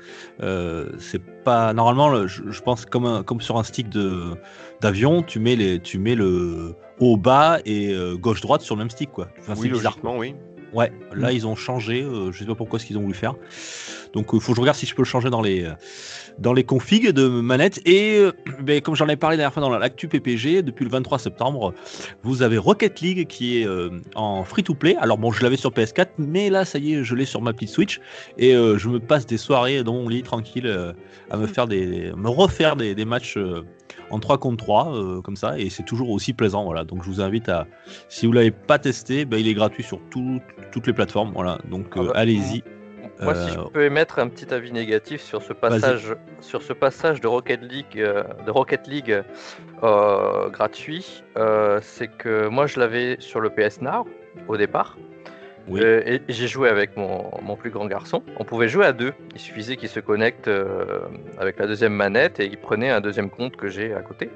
Euh, 0.43 0.91
c'est 0.99 1.23
pas 1.45 1.73
normalement. 1.75 2.09
le- 2.09 2.27
Je, 2.27 2.43
je 2.51 2.61
pense 2.63 2.87
comme 2.87 3.05
un- 3.07 3.23
comme 3.23 3.41
sur 3.41 3.59
un 3.59 3.65
stick 3.65 3.89
de 3.89 4.35
d'avion, 4.81 5.23
tu 5.23 5.41
mets 5.41 5.57
les, 5.57 5.81
tu 5.81 5.99
mets 5.99 6.15
le 6.15 6.75
haut 7.01 7.17
bas 7.17 7.59
et 7.65 7.93
euh, 7.93 8.17
gauche 8.17 8.41
droite 8.41 8.61
sur 8.63 8.77
le 8.77 8.81
même 8.81 8.91
stick, 8.91 9.11
quoi. 9.11 9.29
Enfin, 9.41 9.53
oui, 9.55 9.63
c'est 9.63 9.69
bizarre. 9.71 9.93
logiquement, 9.93 10.17
oui. 10.17 10.35
Ouais, 10.73 10.93
là 11.15 11.33
ils 11.33 11.47
ont 11.47 11.57
changé, 11.57 12.03
euh, 12.03 12.31
je 12.31 12.39
sais 12.41 12.45
pas 12.45 12.55
pourquoi 12.55 12.79
ce 12.79 12.87
qu'ils 12.87 12.99
ont 12.99 13.03
voulu 13.03 13.15
faire. 13.15 13.35
Donc 14.13 14.31
il 14.33 14.41
faut 14.41 14.53
que 14.53 14.57
je 14.57 14.61
regarde 14.61 14.77
si 14.77 14.87
je 14.87 14.95
peux 14.95 15.03
le 15.03 15.07
changer 15.07 15.31
dans 15.31 15.41
les 15.41 15.65
euh, 15.65 15.73
dans 16.39 16.53
les 16.53 16.65
configs 16.65 17.11
de 17.11 17.27
manette 17.27 17.81
et 17.85 18.19
euh, 18.19 18.33
ben, 18.61 18.81
comme 18.81 18.95
j'en 18.95 19.09
ai 19.09 19.17
parlé 19.17 19.37
la 19.37 19.43
dernière 19.43 19.55
fois 19.55 19.63
dans 19.63 19.77
l'actu 19.77 20.09
PPG 20.09 20.63
depuis 20.63 20.85
le 20.85 20.91
23 20.91 21.19
septembre, 21.19 21.75
vous 22.23 22.43
avez 22.43 22.59
Rocket 22.59 23.01
League 23.01 23.27
qui 23.27 23.61
est 23.61 23.67
euh, 23.67 23.91
en 24.15 24.45
free 24.45 24.63
to 24.63 24.75
play. 24.75 24.97
Alors 24.97 25.19
bon, 25.19 25.33
je 25.33 25.43
l'avais 25.43 25.57
sur 25.57 25.71
PS4 25.71 26.09
mais 26.19 26.51
là 26.51 26.65
ça 26.65 26.79
y 26.79 26.95
est, 26.95 27.05
je 27.05 27.15
l'ai 27.15 27.25
sur 27.25 27.43
ma 27.43 27.53
petite 27.53 27.71
Switch 27.71 28.01
et 28.37 28.55
euh, 28.55 28.79
je 28.79 28.89
me 28.89 29.01
passe 29.01 29.27
des 29.27 29.39
soirées 29.39 29.83
dans 29.83 29.95
mon 29.95 30.09
lit 30.09 30.23
tranquille 30.23 30.67
euh, 30.67 30.93
à 31.31 31.37
me 31.37 31.47
faire 31.47 31.67
des 31.67 32.13
me 32.17 32.29
refaire 32.29 32.77
des, 32.77 32.95
des 32.95 33.05
matchs 33.05 33.37
euh, 33.37 33.65
en 34.11 34.19
3 34.19 34.39
contre 34.39 34.65
3 34.65 34.95
euh, 34.95 35.21
comme 35.23 35.37
ça 35.37 35.59
et 35.59 35.71
c'est 35.71 35.83
toujours 35.85 36.11
aussi 36.11 36.33
plaisant 36.33 36.65
voilà. 36.65 36.85
Donc 36.85 37.03
je 37.05 37.09
vous 37.09 37.21
invite 37.21 37.49
à 37.49 37.67
si 38.09 38.27
vous 38.27 38.33
l'avez 38.33 38.51
pas 38.51 38.79
testé, 38.79 39.25
ben, 39.25 39.39
il 39.39 39.49
est 39.49 39.55
gratuit 39.55 39.83
sur 39.83 40.01
tout- 40.11 40.41
toutes 40.73 40.87
les 40.87 40.93
plateformes. 40.93 41.33
Voilà, 41.35 41.59
donc 41.71 41.87
Ah 41.97 42.01
euh, 42.01 42.05
bah, 42.07 42.13
allez-y. 42.17 42.63
Moi, 43.21 43.35
si 43.35 43.53
je 43.53 43.59
Euh, 43.59 43.65
peux 43.73 43.85
émettre 43.85 44.21
un 44.21 44.29
petit 44.29 44.55
avis 44.55 44.71
négatif 44.71 45.21
sur 45.21 45.43
ce 45.43 45.53
passage, 45.53 46.15
sur 46.41 46.63
ce 46.63 46.73
passage 46.73 47.21
de 47.21 47.27
Rocket 47.27 47.61
League, 47.63 47.97
euh, 47.99 48.23
de 48.47 48.51
Rocket 48.53 48.87
League 48.87 49.25
euh, 49.83 50.49
gratuit, 50.51 51.25
euh, 51.37 51.81
c'est 51.83 52.07
que 52.09 52.47
moi 52.49 52.67
je 52.67 52.79
l'avais 52.79 53.17
sur 53.19 53.41
le 53.41 53.51
PS 53.51 53.81
Now 53.81 54.07
au 54.47 54.57
départ. 54.57 54.97
Oui. 55.69 55.81
Euh, 55.83 56.03
et 56.05 56.23
j'ai 56.29 56.49
joué 56.49 56.69
avec 56.69 56.97
mon, 56.97 57.31
mon 57.43 57.57
plus 57.57 57.71
grand 57.71 57.87
garçon. 57.87 58.23
On 58.37 58.45
pouvait 58.45 58.69
jouer 58.69 58.87
à 58.87 58.93
deux. 58.93 59.13
Il 59.35 59.41
suffisait 59.41 59.77
qu'il 59.77 59.89
se 59.89 60.01
connecte 60.01 60.49
euh, 60.49 61.01
avec 61.39 61.59
la 61.59 61.67
deuxième 61.67 61.93
manette 61.93 62.41
et 62.41 62.47
il 62.47 62.59
prenait 62.59 62.91
un 62.91 63.01
deuxième 63.01 63.31
compte 63.31 63.57
que 63.57 63.69
j'ai 63.69 63.95
à 63.95 64.01
côté. 64.01 64.31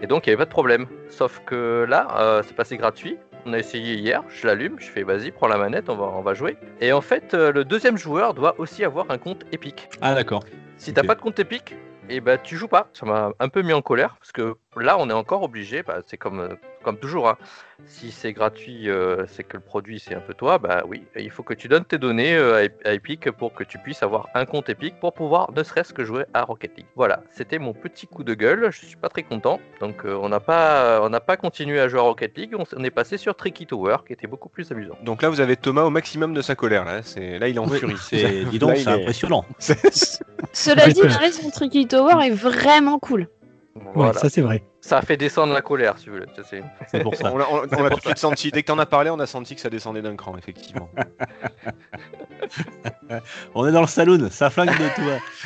Et 0.00 0.06
donc 0.06 0.26
il 0.26 0.30
n'y 0.30 0.34
avait 0.34 0.40
pas 0.40 0.46
de 0.46 0.50
problème. 0.50 0.86
Sauf 1.08 1.40
que 1.46 1.86
là, 1.88 2.08
euh, 2.18 2.42
c'est 2.46 2.56
passé 2.56 2.76
gratuit. 2.76 3.16
On 3.44 3.52
a 3.52 3.58
essayé 3.58 3.94
hier, 3.94 4.22
je 4.28 4.46
l'allume, 4.46 4.76
je 4.78 4.86
fais 4.86 5.02
vas-y, 5.02 5.32
prends 5.32 5.48
la 5.48 5.58
manette, 5.58 5.88
on 5.88 5.96
va, 5.96 6.04
on 6.04 6.22
va 6.22 6.34
jouer. 6.34 6.56
Et 6.80 6.92
en 6.92 7.00
fait, 7.00 7.34
le 7.34 7.64
deuxième 7.64 7.98
joueur 7.98 8.34
doit 8.34 8.54
aussi 8.58 8.84
avoir 8.84 9.10
un 9.10 9.18
compte 9.18 9.44
Epic. 9.50 9.88
Ah 10.00 10.14
d'accord. 10.14 10.44
Si 10.76 10.94
t'as 10.94 11.02
pas 11.02 11.16
de 11.16 11.20
compte 11.20 11.40
Epic, 11.40 11.74
et 12.08 12.20
bah 12.20 12.38
tu 12.38 12.56
joues 12.56 12.68
pas. 12.68 12.88
Ça 12.92 13.06
m'a 13.06 13.30
un 13.38 13.48
peu 13.48 13.62
mis 13.62 13.72
en 13.72 13.82
colère 13.82 14.16
parce 14.18 14.32
que 14.32 14.54
là 14.76 14.96
on 14.98 15.08
est 15.10 15.14
encore 15.14 15.42
obligé, 15.42 15.82
bah, 15.82 16.00
c'est 16.06 16.16
comme, 16.16 16.56
comme 16.82 16.98
toujours. 16.98 17.28
hein. 17.28 17.36
Si 17.84 18.12
c'est 18.12 18.32
gratuit, 18.32 18.88
euh, 18.88 19.24
c'est 19.26 19.42
que 19.42 19.56
le 19.56 19.62
produit 19.62 19.98
c'est 19.98 20.14
un 20.14 20.20
peu 20.20 20.34
toi, 20.34 20.58
bah 20.58 20.84
oui, 20.86 21.02
il 21.16 21.30
faut 21.32 21.42
que 21.42 21.52
tu 21.54 21.66
donnes 21.66 21.84
tes 21.84 21.98
données 21.98 22.36
euh, 22.36 22.54
à 22.58 22.62
Ep- 22.64 22.80
à 22.86 22.92
Epic 22.92 23.28
pour 23.32 23.52
que 23.54 23.64
tu 23.64 23.76
puisses 23.78 24.04
avoir 24.04 24.28
un 24.34 24.44
compte 24.44 24.68
Epic 24.68 25.00
pour 25.00 25.12
pouvoir 25.12 25.50
ne 25.52 25.64
serait-ce 25.64 25.92
que 25.92 26.04
jouer 26.04 26.22
à 26.32 26.42
Rocket 26.44 26.76
League. 26.76 26.86
Voilà, 26.94 27.24
c'était 27.34 27.58
mon 27.58 27.72
petit 27.72 28.06
coup 28.06 28.22
de 28.22 28.34
gueule, 28.34 28.68
je 28.70 28.86
suis 28.86 28.94
pas 28.96 29.08
très 29.08 29.24
content. 29.24 29.58
Donc 29.80 30.04
euh, 30.04 30.14
on 30.22 30.28
n'a 30.28 30.38
pas, 30.38 31.00
on 31.02 31.08
n'a 31.08 31.18
pas 31.18 31.36
continué 31.36 31.80
à 31.80 31.88
jouer 31.88 31.98
à 31.98 32.02
Rocket 32.02 32.38
League, 32.38 32.54
on, 32.56 32.84
est 32.84 32.90
passé 32.90 33.16
sur 33.16 33.34
Tricky 33.34 33.66
Tower 33.66 33.96
qui 34.06 34.12
était 34.12 34.28
beaucoup 34.28 34.48
plus 34.48 34.70
amusant. 34.70 34.96
Donc 35.02 35.22
là, 35.22 35.28
vous 35.28 35.40
avez 35.40 35.56
Thomas 35.56 35.82
au 35.82 35.90
maximum 35.90 36.34
de 36.34 36.42
sa 36.42 36.54
colère. 36.54 36.84
Là, 36.84 37.02
c'est 37.02 37.40
là, 37.40 37.48
il 37.48 37.56
est 37.56 37.58
en 37.58 37.66
furie. 37.66 37.96
c'est, 38.00 38.44
dis 38.50 38.60
donc, 38.60 38.70
Là, 38.70 38.76
il 38.76 38.84
c'est 38.84 38.90
est- 38.90 38.94
impressionnant. 39.02 39.44
Cela 40.52 40.86
dit, 40.88 41.00
la 41.04 41.16
raison 41.16 41.50
Tricky 41.50 41.86
Tower 41.88 42.24
est 42.24 42.30
vraiment 42.30 42.98
cool. 43.00 43.28
Voilà, 43.74 44.12
Ouais, 44.12 44.18
ça 44.18 44.28
c'est 44.28 44.42
vrai. 44.42 44.62
ça 44.82 44.98
a 44.98 45.02
fait 45.02 45.16
descendre 45.16 45.54
la 45.54 45.62
colère, 45.62 45.96
si 45.98 46.06
vous 46.10 46.16
voulez. 46.16 46.26
Ça, 46.36 46.42
c'est- 46.44 46.62
C'est 46.90 47.02
pour 47.02 47.14
ça. 47.14 47.32
on 47.32 47.40
a, 47.40 47.44
on- 47.50 47.66
on 47.80 47.84
a 47.86 47.90
tout 47.90 47.96
de 47.96 48.00
suite 48.02 48.18
senti. 48.18 48.50
Dès 48.50 48.62
que 48.62 48.66
t'en 48.66 48.78
as 48.78 48.84
parlé, 48.86 49.08
on 49.10 49.18
a 49.18 49.26
senti 49.26 49.54
que 49.54 49.60
ça 49.62 49.70
descendait 49.70 50.02
d'un 50.02 50.14
cran, 50.16 50.36
effectivement. 50.36 50.90
On 53.54 53.66
est 53.66 53.72
dans 53.72 53.80
le 53.82 53.86
saloon, 53.86 54.28
ça 54.30 54.50
flingue 54.50 54.70
de 54.78 54.88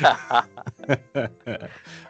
toi. 0.03 0.07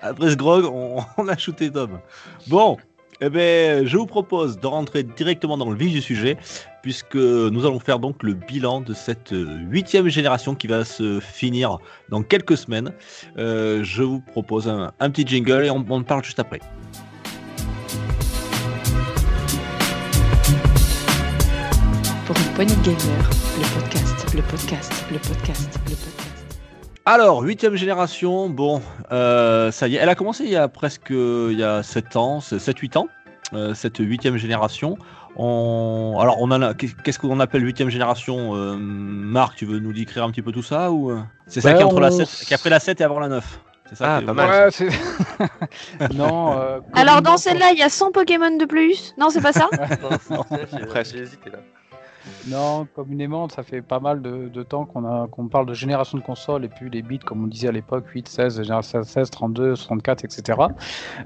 Après 0.02 0.30
ce 0.32 0.36
grog, 0.36 0.66
on, 0.66 1.04
on 1.18 1.28
a 1.28 1.38
shooté 1.38 1.72
Tom. 1.72 2.00
Bon, 2.48 2.78
eh 3.22 3.30
ben, 3.30 3.86
je 3.86 3.98
vous 3.98 4.06
propose 4.06 4.60
de 4.60 4.68
rentrer 4.68 5.04
directement 5.04 5.58
dans 5.58 5.70
le 5.70 5.78
vif 5.78 5.92
du 5.92 6.02
sujet, 6.02 6.38
puisque 6.82 7.16
nous 7.16 7.66
allons 7.66 7.80
faire 7.80 8.00
donc 8.00 8.22
le 8.24 8.34
bilan 8.34 8.82
de 8.82 8.94
cette 8.94 9.34
huitième 9.34 10.08
génération 10.08 10.56
qui 10.56 10.68
va 10.68 10.86
se 10.86 11.20
finir 11.20 11.80
dans 12.10 12.22
quelques 12.22 12.58
semaines. 12.58 12.94
Euh, 13.38 13.84
je 13.84 14.04
vous 14.04 14.20
propose 14.20 14.68
un, 14.68 14.92
un 15.00 15.10
petit 15.10 15.26
jingle 15.26 15.66
et 15.66 15.70
on, 15.70 15.84
on 15.90 16.04
parle 16.04 16.24
juste 16.24 16.40
après. 16.40 16.60
Pour 22.26 22.36
une 22.38 22.54
poignée 22.56 22.76
gamer, 22.84 23.30
le 23.58 23.82
podcast, 23.82 24.36
le 24.36 24.42
podcast, 24.42 25.06
le 25.12 25.18
podcast, 25.20 25.80
le 25.86 25.96
podcast. 25.96 26.27
Alors, 27.10 27.42
huitième 27.42 27.76
génération, 27.78 28.50
bon, 28.50 28.82
euh, 29.14 29.72
ça 29.72 29.88
y 29.88 29.96
est, 29.96 30.00
elle 30.00 30.10
a 30.10 30.16
commencé 30.16 30.44
il 30.44 30.50
y 30.50 30.58
a 30.58 30.68
presque 30.68 31.10
il 31.12 31.58
y 31.58 31.64
a 31.64 31.82
7 31.82 32.18
ans, 32.18 32.40
7-8 32.40 32.98
ans, 32.98 33.08
euh, 33.54 33.74
cette 33.74 34.00
huitième 34.00 34.36
génération. 34.36 34.98
On... 35.38 36.18
Alors, 36.20 36.36
on 36.42 36.52
a... 36.52 36.74
qu'est-ce 36.74 37.18
qu'on 37.18 37.40
appelle 37.40 37.64
huitième 37.64 37.90
génération 37.90 38.58
euh, 38.58 38.76
Marc, 38.78 39.56
tu 39.56 39.66
veux 39.66 39.80
nous 39.80 39.94
décrire 39.94 40.26
un 40.26 40.32
petit 40.32 40.42
peu 40.42 40.52
tout 40.52 40.64
ça 40.64 40.92
ou 40.92 41.12
euh 41.12 41.22
C'est 41.48 41.62
ça 41.62 41.70
Ouais, 41.70 41.76
qui 41.76 41.82
est 41.82 41.86
entre 41.86 42.02
la 42.02 42.10
on- 42.12 42.26
7, 42.26 42.28
qui 42.46 42.54
est 42.54 42.56
après 42.58 42.70
la 42.70 42.82
7 42.82 43.00
et 43.00 43.04
avant 43.06 43.20
la 43.20 43.30
9 43.30 43.60
C'est 43.88 43.96
ça 43.96 44.18
Ah, 44.18 44.22
pas 44.22 44.34
mal. 44.34 44.66
Ouais, 44.66 44.72
c'est. 44.72 46.14
non. 46.14 46.60
euh, 46.60 46.80
Alors 46.94 47.22
dans 47.22 47.38
celle-là, 47.38 47.72
il 47.72 47.80
y 47.80 47.84
a 47.84 47.90
100 47.90 48.12
Pokémon 48.12 48.58
de 48.58 48.66
plus? 48.66 49.16
Non, 49.18 49.30
c'est 49.30 49.40
pas 49.40 49.54
ça? 49.54 49.70
J'ai 51.06 51.20
hésité 51.20 51.52
là. 51.52 51.60
Non, 52.48 52.88
communément, 52.96 53.50
ça 53.50 53.64
fait 53.64 53.82
pas 53.82 54.00
mal 54.00 54.22
de, 54.22 54.64
temps 54.64 54.86
qu'on 54.86 55.48
parle 55.48 55.66
de 55.66 55.74
génération 55.74 56.18
de 56.18 56.24
consoles 56.24 56.66
et 56.66 56.70
puis 56.70 56.90
les 56.90 57.02
bits, 57.02 57.20
comme 57.20 57.44
on 57.44 57.48
disait 57.48 57.68
à 57.68 57.72
l'époque, 57.72 58.08
8, 58.08 58.28
16, 58.28 58.62
génération 58.64 59.04
16, 59.04 59.30
32, 59.30 59.76
64, 59.76 60.26
etc. 60.26 60.60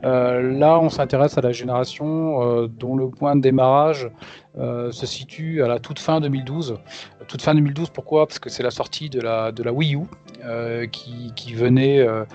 Là, 0.03 0.79
on 0.79 0.89
s'intéresse 0.89 1.38
à 1.38 1.41
la 1.41 1.51
génération 1.51 2.41
euh, 2.41 2.67
dont 2.67 2.96
le 2.96 3.10
point 3.10 3.36
de 3.36 3.41
démarrage 3.41 4.10
euh, 4.60 4.91
se 4.91 5.05
situe 5.05 5.63
à 5.63 5.67
la 5.70 5.79
toute 5.79 5.98
fin 5.98 6.20
2012. 6.20 6.77
Toute 7.29 7.41
fin 7.41 7.55
2012, 7.55 7.89
pourquoi? 7.91 8.27
Parce 8.27 8.38
que 8.39 8.50
c'est 8.50 8.63
la 8.63 8.72
sortie 8.72 9.10
de 9.10 9.22
la, 9.22 9.53
de 9.53 9.63
la 9.63 9.72
Wii 9.72 9.96
U 9.96 10.01
euh, 10.43 10.88
qui, 10.88 11.31
qui 11.38 11.53
venait 11.53 12.00
euh, 12.00 12.25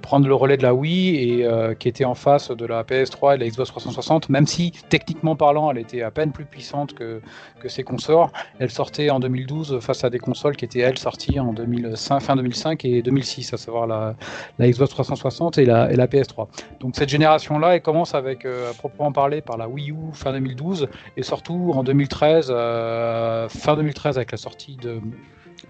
prendre 0.00 0.26
le 0.26 0.34
relais 0.34 0.56
de 0.56 0.62
la 0.62 0.72
Wii 0.72 1.42
et 1.42 1.76
qui 1.78 1.88
était 1.88 2.06
en 2.06 2.14
face 2.14 2.50
de 2.50 2.64
la 2.64 2.82
PS3 2.82 3.34
et 3.34 3.38
la 3.38 3.46
Xbox 3.46 3.68
360, 3.70 4.30
même 4.30 4.46
si 4.46 4.72
techniquement 4.88 5.36
parlant, 5.36 5.70
elle 5.70 5.76
était 5.76 6.00
à 6.00 6.10
peine 6.10 6.32
plus 6.32 6.46
puissante 6.46 6.94
que, 6.94 7.20
que 7.60 7.68
ses 7.68 7.82
consorts. 7.82 8.32
Elle 8.58 8.70
sortait 8.70 9.10
en 9.10 9.20
2012 9.20 9.80
face 9.80 10.02
à 10.02 10.08
des 10.08 10.18
consoles 10.18 10.56
qui 10.56 10.64
étaient, 10.64 10.80
elles, 10.80 10.98
sorties 10.98 11.38
en 11.38 11.52
2005, 11.52 12.20
fin 12.20 12.36
2005 12.36 12.84
et 12.86 13.02
2006, 13.02 13.52
à 13.52 13.58
savoir 13.58 13.86
la, 13.86 14.14
la 14.58 14.70
Xbox 14.70 14.90
360 14.92 15.58
et 15.58 15.66
la, 15.66 15.92
et 15.92 15.96
la 15.96 16.06
PS3. 16.06 16.46
Donc 16.80 16.96
cette 16.96 17.10
génération-là, 17.10 17.74
elle 17.74 17.82
commence 17.82 18.14
avec, 18.14 18.46
à 18.46 18.72
proprement 18.78 19.12
parler, 19.12 19.42
par 19.42 19.58
la 19.58 19.68
Wii 19.68 19.90
U 19.90 19.96
fin 20.14 20.32
2012 20.32 20.88
et 21.16 21.22
surtout 21.22 21.65
en 21.72 21.82
2013, 21.82 22.48
euh, 22.50 23.48
fin 23.48 23.76
2013 23.76 24.16
avec 24.16 24.32
la 24.32 24.38
sortie 24.38 24.76
de, 24.76 25.00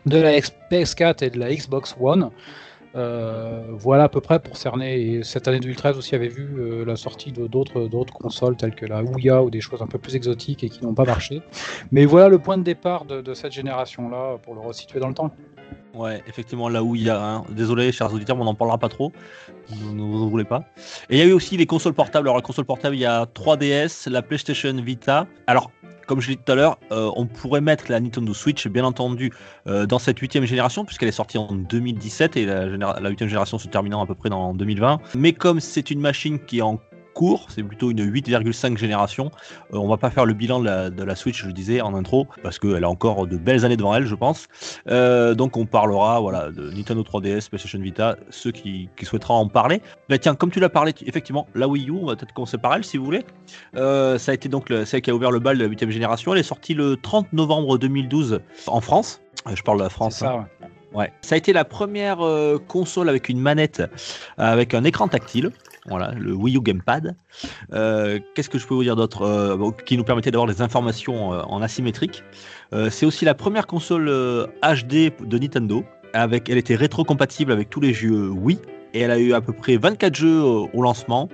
de 0.07 0.19
la 0.19 0.39
PS4 0.39 1.25
et 1.25 1.31
de 1.31 1.39
la 1.39 1.55
Xbox 1.55 1.97
One. 2.01 2.31
Euh, 2.97 3.63
voilà 3.73 4.05
à 4.05 4.09
peu 4.09 4.21
près 4.21 4.39
pour 4.39 4.57
cerner. 4.57 5.01
Et 5.01 5.23
cette 5.23 5.49
année 5.49 5.61
2013 5.61 5.99
aussi 5.99 6.15
avait 6.15 6.29
vu 6.29 6.49
euh, 6.59 6.85
la 6.85 6.97
sortie 6.97 7.31
d'autres 7.31 7.89
d'autres 7.89 8.15
consoles 8.15 8.57
telles 8.57 8.75
que 8.75 8.87
la 8.87 9.03
Ouya 9.03 9.43
ou 9.43 9.51
des 9.51 9.61
choses 9.61 9.83
un 9.83 9.87
peu 9.87 9.99
plus 9.99 10.17
exotiques 10.17 10.65
et 10.65 10.71
qui 10.71 10.83
n'ont 10.83 10.95
pas 10.95 11.05
marché. 11.05 11.43
Mais 11.93 12.07
voilà 12.07 12.29
le 12.29 12.39
point 12.39 12.57
de 12.57 12.63
départ 12.63 13.05
de, 13.05 13.35
cette 13.35 13.53
génération-là 13.53 14.39
pour 14.43 14.55
le 14.55 14.61
resituer 14.61 14.99
dans 14.99 15.09
le 15.09 15.15
temps. 15.15 15.31
Ouais, 15.95 16.23
effectivement, 16.27 16.69
là 16.69 16.83
où 16.83 16.95
il. 16.95 17.13
Désolé, 17.51 17.91
chers 17.91 18.13
auditeurs, 18.13 18.39
on 18.39 18.45
n'en 18.45 18.55
parlera 18.55 18.79
pas 18.79 18.89
trop. 18.89 19.13
Vous 19.69 20.23
en 20.23 20.29
voulez 20.29 20.45
pas. 20.45 20.65
Et 21.09 21.17
il 21.17 21.19
y 21.19 21.23
a 21.23 21.25
eu 21.25 21.33
aussi 21.33 21.57
les 21.57 21.67
consoles 21.67 21.95
portables. 21.95 22.29
Alors, 22.29 22.37
la 22.37 22.43
console 22.43 22.67
portable, 22.67 22.97
il 22.97 23.01
y 23.01 23.07
a 23.07 23.25
3DS, 23.25 24.09
la 24.09 24.21
PlayStation 24.21 24.75
Vita. 24.75 25.27
Alors, 25.47 25.71
comme 26.07 26.21
je 26.21 26.29
l'ai 26.29 26.37
dit 26.37 26.43
tout 26.45 26.53
à 26.53 26.55
l'heure, 26.55 26.79
euh, 26.93 27.11
on 27.17 27.27
pourrait 27.27 27.61
mettre 27.61 27.91
la 27.91 28.01
Nintendo 28.01 28.33
Switch, 28.33 28.67
bien 28.69 28.85
entendu, 28.85 29.33
euh, 29.67 29.87
dans 29.87 29.99
cette 29.99 30.19
huitième 30.19 30.45
génération, 30.45 30.85
puisqu'elle 30.85 31.09
est 31.09 31.13
sortie 31.13 31.39
en 31.39 31.53
2017 31.53 32.37
et 32.37 32.47
la, 32.47 33.09
huitième 33.09 33.29
génération 33.29 33.59
se 33.59 33.69
terminant 33.69 34.03
à 34.03 34.07
peu 34.07 34.15
près 34.15 34.31
dans 34.31 34.55
2020. 34.55 35.01
Mais 35.15 35.33
comme 35.33 35.61
c'est 35.61 35.91
une 35.91 36.01
machine 36.01 36.39
qui 36.39 36.59
est 36.59 36.63
en 36.63 36.81
c'est 37.49 37.63
plutôt 37.63 37.91
une 37.91 38.01
8,5 38.05 38.77
génération. 38.77 39.31
Euh, 39.73 39.79
on 39.79 39.89
va 39.89 39.97
pas 39.97 40.11
faire 40.11 40.27
le 40.27 40.35
bilan 40.35 40.61
de 40.61 40.67
la, 40.67 40.91
de 40.91 41.03
la 41.03 41.15
Switch, 41.17 41.41
je 41.43 41.47
le 41.47 41.53
disais 41.53 41.81
en 41.81 41.95
intro, 41.95 42.27
parce 42.43 42.59
qu'elle 42.59 42.85
a 42.85 42.91
encore 42.91 43.27
de 43.27 43.37
belles 43.37 43.65
années 43.65 43.77
devant 43.77 43.95
elle, 43.95 44.07
je 44.07 44.15
pense. 44.15 44.47
Euh, 44.89 45.35
donc 45.35 45.57
on 45.57 45.67
parlera 45.67 46.21
voilà, 46.21 46.51
de 46.51 46.71
Nintendo 46.71 47.03
3DS, 47.03 47.49
PlayStation 47.49 47.79
Vita, 47.81 48.17
ceux 48.31 48.51
qui, 48.53 48.89
qui 48.97 49.05
souhaiteront 49.05 49.35
en 49.35 49.49
parler. 49.49 49.81
Bah, 50.09 50.19
tiens, 50.19 50.35
comme 50.35 50.51
tu 50.51 50.61
l'as 50.61 50.69
parlé, 50.69 50.93
effectivement, 51.07 51.47
la 51.55 51.69
Wii 51.69 51.89
U, 51.89 51.93
on 51.93 52.07
va 52.07 52.17
peut-être 52.17 52.33
commencer 52.35 52.59
par 52.59 52.75
elle 52.75 52.85
si 52.85 52.97
vous 52.99 53.05
voulez. 53.05 53.25
Euh, 53.77 54.19
ça 54.19 54.33
a 54.33 54.35
été 54.35 54.49
donc 54.49 54.69
le- 54.69 54.85
celle 54.85 55.01
qui 55.03 55.11
a 55.11 55.15
ouvert 55.15 55.31
le 55.31 55.39
bal 55.41 55.57
de 55.59 55.63
la 55.63 55.69
8 55.69 55.91
génération. 55.91 56.33
Elle 56.35 56.41
est 56.41 56.43
sortie 56.43 56.75
le 56.75 56.97
30 56.97 57.33
novembre 57.33 57.79
2012 57.79 58.41
en 58.67 58.81
France. 58.81 59.21
Euh, 59.47 59.53
Je 59.55 59.63
parle 59.63 59.79
de 59.79 59.85
la 59.85 59.91
France. 59.91 60.23
Hein. 60.23 60.47
ouais. 60.61 60.69
Ouais. 60.95 61.13
Ça 61.21 61.35
a 61.35 61.39
été 61.39 61.53
la 61.53 61.65
première 61.67 62.19
console 62.69 63.11
avec 63.11 63.29
une 63.29 63.39
manette 63.39 63.83
avec 64.39 64.73
un 64.73 64.83
écran 64.85 65.09
tactile. 65.09 65.51
Voilà, 65.89 66.13
le 66.13 66.35
Wii 66.35 66.57
U 66.57 66.61
Gamepad. 66.61 67.17
Euh, 67.73 68.19
Qu'est-ce 68.35 68.51
que 68.51 68.59
je 68.59 68.67
peux 68.67 68.75
vous 68.75 68.83
dire 68.83 68.97
d'autre 68.97 69.23
Euh, 69.23 69.71
Qui 69.85 69.97
nous 69.97 70.05
permettait 70.05 70.31
d'avoir 70.31 70.49
des 70.49 70.63
informations 70.63 71.33
euh, 71.33 71.43
en 71.43 71.63
asymétrique. 71.63 72.23
C'est 72.91 73.07
aussi 73.07 73.25
la 73.25 73.35
première 73.35 73.67
console 73.67 74.07
HD 74.63 75.13
de 75.25 75.39
Nintendo. 75.39 75.85
Avec, 76.13 76.49
elle 76.49 76.59
était 76.59 76.75
rétro-compatible 76.75 77.53
avec 77.53 77.71
tous 77.71 77.81
les 77.81 77.95
jeux 77.95 78.29
Wii. 78.29 78.59
Et 78.93 79.01
elle 79.01 79.11
a 79.11 79.19
eu 79.19 79.33
à 79.35 79.41
peu 79.41 79.53
près 79.53 79.77
24 79.77 80.15
jeux 80.15 80.41
au 80.43 80.83
lancement. 80.83 81.29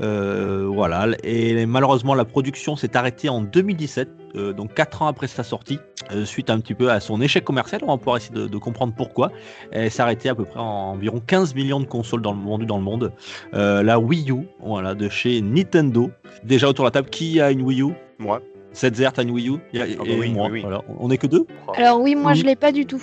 Euh, 0.00 0.66
voilà. 0.68 1.08
Et 1.24 1.66
malheureusement, 1.66 2.14
la 2.14 2.24
production 2.24 2.76
s'est 2.76 2.96
arrêtée 2.96 3.28
en 3.28 3.40
2017, 3.40 4.08
euh, 4.36 4.52
donc 4.52 4.74
4 4.74 5.02
ans 5.02 5.06
après 5.06 5.26
sa 5.26 5.42
sortie, 5.42 5.78
euh, 6.12 6.24
suite 6.24 6.50
un 6.50 6.60
petit 6.60 6.74
peu 6.74 6.90
à 6.90 7.00
son 7.00 7.20
échec 7.20 7.44
commercial. 7.44 7.80
On 7.84 7.92
va 7.92 7.98
pouvoir 7.98 8.18
essayer 8.18 8.34
de, 8.34 8.46
de 8.46 8.58
comprendre 8.58 8.94
pourquoi. 8.96 9.32
Elle 9.72 9.90
s'est 9.90 10.02
arrêtée 10.02 10.28
à 10.28 10.34
peu 10.34 10.44
près 10.44 10.60
en 10.60 10.92
environ 10.92 11.20
15 11.26 11.54
millions 11.54 11.80
de 11.80 11.86
consoles 11.86 12.22
dans 12.22 12.34
le, 12.34 12.40
vendues 12.40 12.66
dans 12.66 12.78
le 12.78 12.84
monde. 12.84 13.12
Euh, 13.54 13.82
la 13.82 13.98
Wii 13.98 14.30
U, 14.30 14.46
voilà, 14.60 14.94
de 14.94 15.08
chez 15.08 15.40
Nintendo. 15.40 16.10
Déjà 16.44 16.68
autour 16.68 16.84
de 16.84 16.88
la 16.88 16.92
table, 16.92 17.10
qui 17.10 17.40
a 17.40 17.50
une 17.50 17.62
Wii 17.62 17.82
U? 17.82 17.92
Moi. 18.18 18.42
Setzer, 18.72 19.08
t'as 19.14 19.22
une 19.22 19.30
Wii 19.30 19.48
U? 19.48 19.54
Ah 19.74 19.78
bah 19.78 19.86
et 20.04 20.18
oui, 20.18 20.30
moi, 20.30 20.46
oui, 20.46 20.52
oui. 20.52 20.60
voilà. 20.60 20.82
On 20.98 21.10
est 21.10 21.16
que 21.16 21.26
deux? 21.26 21.46
Alors 21.76 22.00
oui, 22.00 22.14
moi 22.14 22.34
je 22.34 22.44
l'ai 22.44 22.56
pas 22.56 22.72
du 22.72 22.84
tout. 22.84 23.02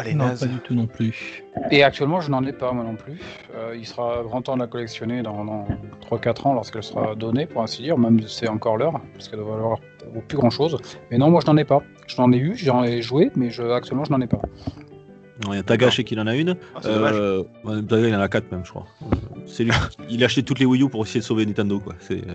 Ah, 0.00 0.04
les 0.04 0.14
Non, 0.14 0.26
nazes. 0.26 0.40
pas 0.40 0.46
du 0.46 0.58
tout 0.60 0.74
non 0.74 0.86
plus. 0.86 1.42
Et 1.72 1.82
actuellement, 1.82 2.20
je 2.20 2.30
n'en 2.30 2.44
ai 2.44 2.52
pas, 2.52 2.70
moi 2.72 2.84
non 2.84 2.94
plus. 2.94 3.18
Euh, 3.54 3.74
il 3.76 3.84
sera 3.84 4.22
grand 4.22 4.42
temps 4.42 4.54
de 4.54 4.60
la 4.60 4.68
collectionner 4.68 5.22
dans, 5.22 5.44
dans 5.44 5.66
3-4 6.08 6.46
ans 6.46 6.54
lorsqu'elle 6.54 6.84
sera 6.84 7.16
donnée, 7.16 7.46
pour 7.46 7.62
ainsi 7.62 7.82
dire. 7.82 7.98
Même 7.98 8.20
si 8.22 8.32
c'est 8.36 8.48
encore 8.48 8.76
l'heure, 8.76 9.00
parce 9.14 9.28
qu'elle 9.28 9.40
doit 9.40 9.50
valoir 9.56 9.78
vaut 10.14 10.20
plus 10.20 10.38
grand 10.38 10.50
chose. 10.50 10.76
Mais 11.10 11.18
non, 11.18 11.30
moi 11.30 11.40
je 11.44 11.50
n'en 11.50 11.56
ai 11.56 11.64
pas. 11.64 11.82
Je 12.06 12.20
n'en 12.20 12.32
ai 12.32 12.36
eu, 12.38 12.54
j'en 12.56 12.84
ai 12.84 13.02
joué, 13.02 13.30
mais 13.34 13.50
je, 13.50 13.62
actuellement 13.62 14.04
je 14.04 14.12
n'en 14.12 14.20
ai 14.20 14.28
pas. 14.28 14.40
Non, 15.44 15.52
Il 15.52 15.56
y 15.56 15.58
a 15.60 15.62
Tagache 15.62 16.02
qui 16.02 16.18
en 16.18 16.26
a 16.26 16.34
une. 16.34 16.56
Ah. 16.74 16.80
Euh, 16.86 17.44
Taga, 17.88 18.08
il 18.08 18.14
en 18.14 18.20
a 18.20 18.28
quatre 18.28 18.50
même, 18.50 18.64
je 18.64 18.70
crois. 18.70 18.86
C'est 19.46 19.64
lui. 19.64 19.72
il 20.10 20.22
a 20.22 20.26
acheté 20.26 20.42
toutes 20.42 20.58
les 20.58 20.66
Wii 20.66 20.82
U 20.82 20.88
pour 20.88 21.04
essayer 21.04 21.20
de 21.20 21.24
sauver 21.24 21.46
Nintendo, 21.46 21.78
quoi. 21.78 21.94
C'est. 22.00 22.22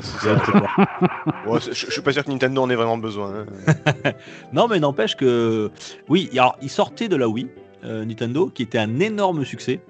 Ouais, 1.47 1.59
je, 1.59 1.73
je 1.73 1.91
suis 1.91 2.01
pas 2.01 2.13
sûr 2.13 2.23
que 2.23 2.31
Nintendo 2.31 2.61
en 2.61 2.69
ait 2.69 2.75
vraiment 2.75 2.97
besoin. 2.97 3.45
hein. 3.67 4.11
non, 4.53 4.67
mais 4.69 4.79
n'empêche 4.79 5.15
que. 5.15 5.69
Oui, 6.07 6.29
alors, 6.33 6.57
ils 6.61 6.69
sortaient 6.69 7.09
de 7.09 7.17
la 7.17 7.27
Wii, 7.27 7.49
euh, 7.83 8.05
Nintendo, 8.05 8.49
qui 8.53 8.63
était 8.63 8.77
un 8.79 8.99
énorme 9.01 9.43
succès. 9.43 9.81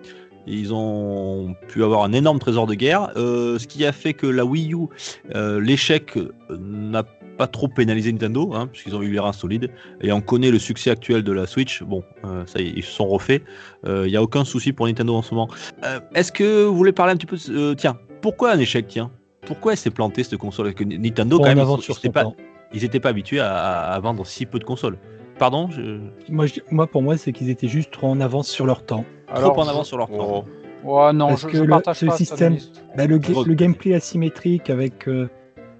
Ils 0.47 0.73
ont 0.73 1.55
pu 1.69 1.83
avoir 1.83 2.03
un 2.03 2.11
énorme 2.11 2.39
trésor 2.39 2.67
de 2.67 2.73
guerre, 2.73 3.11
euh, 3.15 3.57
ce 3.59 3.67
qui 3.67 3.85
a 3.85 3.91
fait 3.93 4.13
que 4.13 4.27
la 4.27 4.43
Wii 4.43 4.73
U, 4.73 4.87
l'échec 5.33 6.17
n'a 6.49 7.03
pas 7.03 7.11
trop 7.47 7.67
pénalisé 7.67 8.11
Nintendo, 8.11 8.51
hein, 8.53 8.67
puisqu'ils 8.67 8.95
ont 8.95 9.01
eu 9.01 9.11
les 9.11 9.19
reins 9.19 9.33
solides. 9.33 9.69
Et 10.01 10.11
on 10.11 10.21
connaît 10.21 10.51
le 10.51 10.59
succès 10.59 10.89
actuel 10.89 11.23
de 11.23 11.31
la 11.31 11.45
Switch. 11.47 11.83
Bon, 11.83 12.03
euh, 12.25 12.43
ça 12.45 12.59
y 12.59 12.67
est, 12.67 12.73
ils 12.75 12.83
se 12.83 12.91
sont 12.91 13.07
refaits. 13.07 13.41
Il 13.87 14.03
n'y 14.03 14.15
a 14.17 14.21
aucun 14.23 14.45
souci 14.45 14.71
pour 14.73 14.85
Nintendo 14.87 15.15
en 15.15 15.21
ce 15.21 15.33
moment. 15.33 15.49
Euh, 15.83 15.99
Est-ce 16.15 16.31
que 16.31 16.65
vous 16.65 16.75
voulez 16.75 16.91
parler 16.91 17.13
un 17.13 17.17
petit 17.17 17.25
peu 17.25 17.35
de... 17.37 17.57
euh, 17.57 17.73
tiens, 17.75 17.97
pourquoi 18.21 18.51
un 18.51 18.59
échec, 18.59 18.87
tiens? 18.87 19.11
Pourquoi 19.45 19.73
elle 19.73 19.77
s'est 19.77 19.89
plantée 19.89 20.23
cette 20.23 20.37
console? 20.37 20.67
Parce 20.67 20.75
que 20.75 20.83
Nintendo, 20.85 21.35
Trop 21.37 21.43
quand 21.45 21.51
en 21.51 21.55
même, 21.55 21.59
avance 21.59 21.87
ils- 22.03 22.11
pas, 22.11 22.23
temps. 22.23 22.35
n'étaient 22.73 22.99
pas 23.01 23.09
habitués 23.09 23.39
à, 23.41 23.53
à- 23.53 23.93
à 23.93 23.99
vendre 23.99 24.25
si 24.25 24.45
peu 24.45 24.57
de 24.59 24.63
consoles. 24.63 24.97
Pardon 25.39 25.69
je... 25.71 25.99
Moi, 26.29 26.45
je- 26.45 26.61
moi, 26.71 26.87
pour 26.87 27.01
moi, 27.01 27.17
c'est 27.17 27.31
qu'ils 27.33 27.49
étaient 27.49 27.67
juste 27.67 27.91
trop 27.91 28.07
en 28.07 28.21
avance 28.21 28.47
sur 28.47 28.65
leur 28.65 28.85
temps. 28.85 29.03
Trop 29.33 29.59
en 29.59 29.67
avance 29.67 29.87
sur 29.87 29.97
leur 29.97 30.07
temps. 30.07 30.45
Oh. 30.45 30.87
Ouais, 30.87 31.11
non, 31.13 31.29
Parce 31.29 31.41
je, 31.41 31.47
que 31.47 31.57
je 31.57 31.63
le- 31.63 31.69
partage 31.69 31.97
ce 31.97 32.05
pas 32.05 32.15
système-. 32.17 32.57
Bah, 32.95 33.05
le, 33.07 33.17
ga- 33.17 33.33
Gros. 33.33 33.43
le 33.43 33.53
gameplay 33.53 33.93
asymétrique 33.95 34.69
avec 34.69 35.07
euh, 35.07 35.27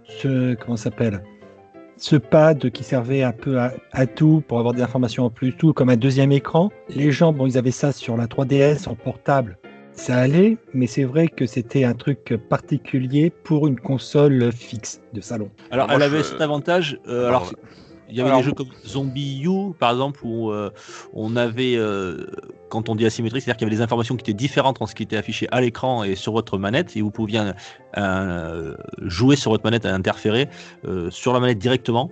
ce 0.08 0.56
comment 0.56 0.76
ça 0.76 0.86
s'appelle? 0.86 1.24
Ce 1.98 2.16
pad 2.16 2.70
qui 2.72 2.84
servait 2.84 3.24
un 3.24 3.32
peu 3.32 3.60
à, 3.60 3.72
à 3.92 4.06
tout 4.08 4.44
pour 4.48 4.60
avoir 4.60 4.74
des 4.74 4.82
informations 4.82 5.26
en 5.26 5.30
plus, 5.30 5.54
tout 5.54 5.74
comme 5.74 5.90
un 5.90 5.96
deuxième 5.96 6.32
écran. 6.32 6.70
Les 6.90 7.12
gens, 7.12 7.32
bon, 7.34 7.46
ils 7.48 7.58
avaient 7.58 7.72
ça 7.72 7.92
sur 7.92 8.18
la 8.18 8.28
3DS 8.28 8.88
en 8.90 8.96
portable, 8.96 9.58
ça 9.94 10.18
allait, 10.18 10.58
mais 10.74 10.88
c'est 10.88 11.04
vrai 11.04 11.28
que 11.28 11.46
c'était 11.46 11.84
un 11.84 11.94
truc 11.94 12.36
particulier 12.50 13.30
pour 13.44 13.68
une 13.68 13.80
console 13.80 14.52
fixe 14.52 15.02
de 15.14 15.22
salon. 15.22 15.50
Alors, 15.72 15.88
Moi, 15.88 15.96
elle 15.96 16.02
je- 16.02 16.06
avait 16.16 16.24
cet 16.24 16.42
avantage. 16.42 16.98
euh, 17.08 17.28
alors, 17.28 17.54
il 18.10 18.18
y 18.18 18.20
avait 18.22 18.30
Alors- 18.30 18.42
des 18.42 18.46
jeux 18.48 18.54
comme 18.54 18.68
Zombie 18.86 19.44
U, 19.46 19.74
par 19.78 19.92
exemple, 19.92 20.20
où 20.24 20.52
euh, 20.52 20.72
on 21.14 21.36
avait, 21.36 21.76
euh, 21.78 22.26
quand 22.74 22.90
on 22.90 22.96
dit 22.96 23.06
asymétrie, 23.06 23.40
c'est-à-dire 23.40 23.58
qu'il 23.58 23.68
y 23.68 23.70
avait 23.70 23.76
des 23.76 23.84
informations 23.84 24.16
qui 24.16 24.24
étaient 24.24 24.34
différentes 24.34 24.82
entre 24.82 24.90
ce 24.90 24.96
qui 24.96 25.04
était 25.04 25.16
affiché 25.16 25.48
à 25.52 25.62
l'écran 25.62 26.04
et 26.04 26.16
sur 26.16 26.34
votre 26.34 26.58
manette, 26.58 26.98
et 26.98 27.04
vous 27.04 27.12
pouviez 27.12 27.40
euh, 27.98 28.74
jouer 29.04 29.36
sur 29.36 29.52
votre 29.52 29.64
manette 29.64 29.86
à 29.86 29.94
interférer 29.94 30.50
euh, 30.88 31.12
sur 31.12 31.34
la 31.34 31.40
manette 31.40 31.60
directement. 31.60 32.10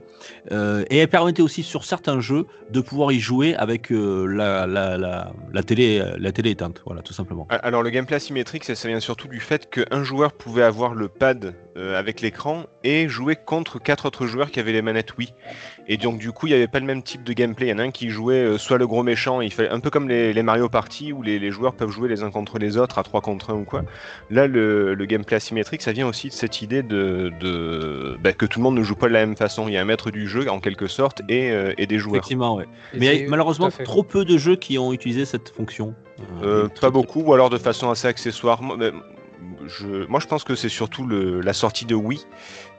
Euh, 0.52 0.86
et 0.92 0.98
elle 0.98 1.08
permettait 1.08 1.42
aussi 1.42 1.64
sur 1.64 1.84
certains 1.84 2.20
jeux 2.20 2.46
de 2.70 2.80
pouvoir 2.80 3.12
y 3.12 3.20
jouer 3.20 3.56
avec 3.56 3.88
la, 3.90 4.68
télé, 5.66 6.04
la 6.20 6.32
télé 6.32 6.52
éteinte, 6.52 6.84
voilà, 6.86 7.02
tout 7.02 7.14
simplement. 7.14 7.48
Alors 7.50 7.82
le 7.82 7.90
gameplay 7.90 8.18
asymétrique, 8.18 8.64
ça, 8.64 8.88
vient 8.88 9.00
surtout 9.00 9.28
du 9.28 9.40
fait 9.40 9.68
qu'un 9.68 10.04
joueur 10.04 10.34
pouvait 10.34 10.62
avoir 10.62 10.94
le 10.94 11.08
pad 11.08 11.56
avec 11.76 12.22
l'écran 12.22 12.66
et 12.84 13.10
jouer 13.10 13.36
contre 13.36 13.80
quatre 13.80 14.06
autres 14.06 14.28
joueurs 14.28 14.52
qui 14.52 14.60
avaient 14.60 14.74
les 14.74 14.82
manettes 14.84 15.18
Wii. 15.18 15.34
Et 15.88 15.98
donc 15.98 16.20
du 16.20 16.32
coup, 16.32 16.46
il 16.46 16.52
n'y 16.52 16.56
avait 16.56 16.68
pas 16.68 16.80
le 16.80 16.86
même 16.86 17.02
type 17.02 17.24
de 17.24 17.34
gameplay. 17.34 17.68
Il 17.68 17.70
y 17.70 17.74
en 17.74 17.80
a 17.80 17.84
un 17.84 17.92
qui 17.92 18.10
jouait 18.10 18.58
soit 18.60 18.78
le 18.78 18.86
gros 18.86 19.04
méchant, 19.04 19.42
il 19.42 19.52
fait 19.52 19.70
un 19.70 19.80
peu 19.80 19.90
comme 19.90 20.08
les, 20.08 20.34
les 20.34 20.44
Mario 20.52 20.68
Party 20.68 21.14
où 21.14 21.22
les, 21.22 21.40
les 21.40 21.50
joueurs 21.50 21.74
peuvent 21.74 21.92
jouer 21.92 22.10
les 22.10 22.24
uns 22.24 22.30
contre 22.32 22.60
les 22.60 22.76
autres 22.76 23.00
à 23.00 23.04
3 23.04 23.22
contre 23.22 23.52
1 23.52 23.54
ou 23.54 23.64
quoi. 23.64 23.84
Là, 24.30 24.48
le, 24.48 24.94
le 24.96 25.06
gameplay 25.06 25.38
asymétrique, 25.38 25.82
ça 25.82 25.94
vient 25.94 26.08
aussi 26.08 26.28
de 26.28 26.34
cette 26.34 26.62
idée 26.62 26.84
de, 26.84 27.32
de 27.40 28.18
bah, 28.22 28.34
que 28.34 28.46
tout 28.46 28.60
le 28.60 28.64
monde 28.64 28.76
ne 28.76 28.84
joue 28.84 28.96
pas 28.96 29.08
de 29.08 29.14
la 29.14 29.26
même 29.26 29.38
façon. 29.38 29.70
Il 29.70 29.74
y 29.74 29.78
a 29.78 29.82
un 29.82 29.86
maître 29.86 30.12
du 30.12 30.28
jeu 30.28 30.50
en 30.50 30.60
quelque 30.60 30.88
sorte 30.88 31.22
et, 31.30 31.52
euh, 31.52 31.74
et 31.78 31.88
des 31.88 32.00
joueurs. 32.00 32.18
Effectivement, 32.18 32.56
ouais. 32.56 32.66
Et 32.94 33.00
Mais 33.00 33.16
il 33.16 33.22
y 33.22 33.26
a 33.26 33.30
malheureusement 33.30 33.70
trop 33.70 34.04
peu 34.04 34.26
de 34.26 34.38
jeux 34.38 34.58
qui 34.58 34.78
ont 34.78 34.92
utilisé 34.92 35.24
cette 35.24 35.50
fonction. 35.56 35.96
Euh, 36.44 36.68
très- 36.68 36.88
pas 36.88 36.92
beaucoup, 36.92 37.22
ou 37.22 37.34
alors 37.34 37.50
de 37.50 37.58
façon 37.58 37.90
assez 37.90 38.08
accessoire. 38.10 38.62
Moi, 38.62 38.76
mais, 38.78 38.92
je, 39.68 40.06
moi, 40.08 40.20
je 40.20 40.28
pense 40.28 40.44
que 40.44 40.56
c'est 40.56 40.70
surtout 40.70 41.06
le, 41.08 41.40
la 41.40 41.54
sortie 41.54 41.86
de 41.86 41.96
Wii 41.96 42.20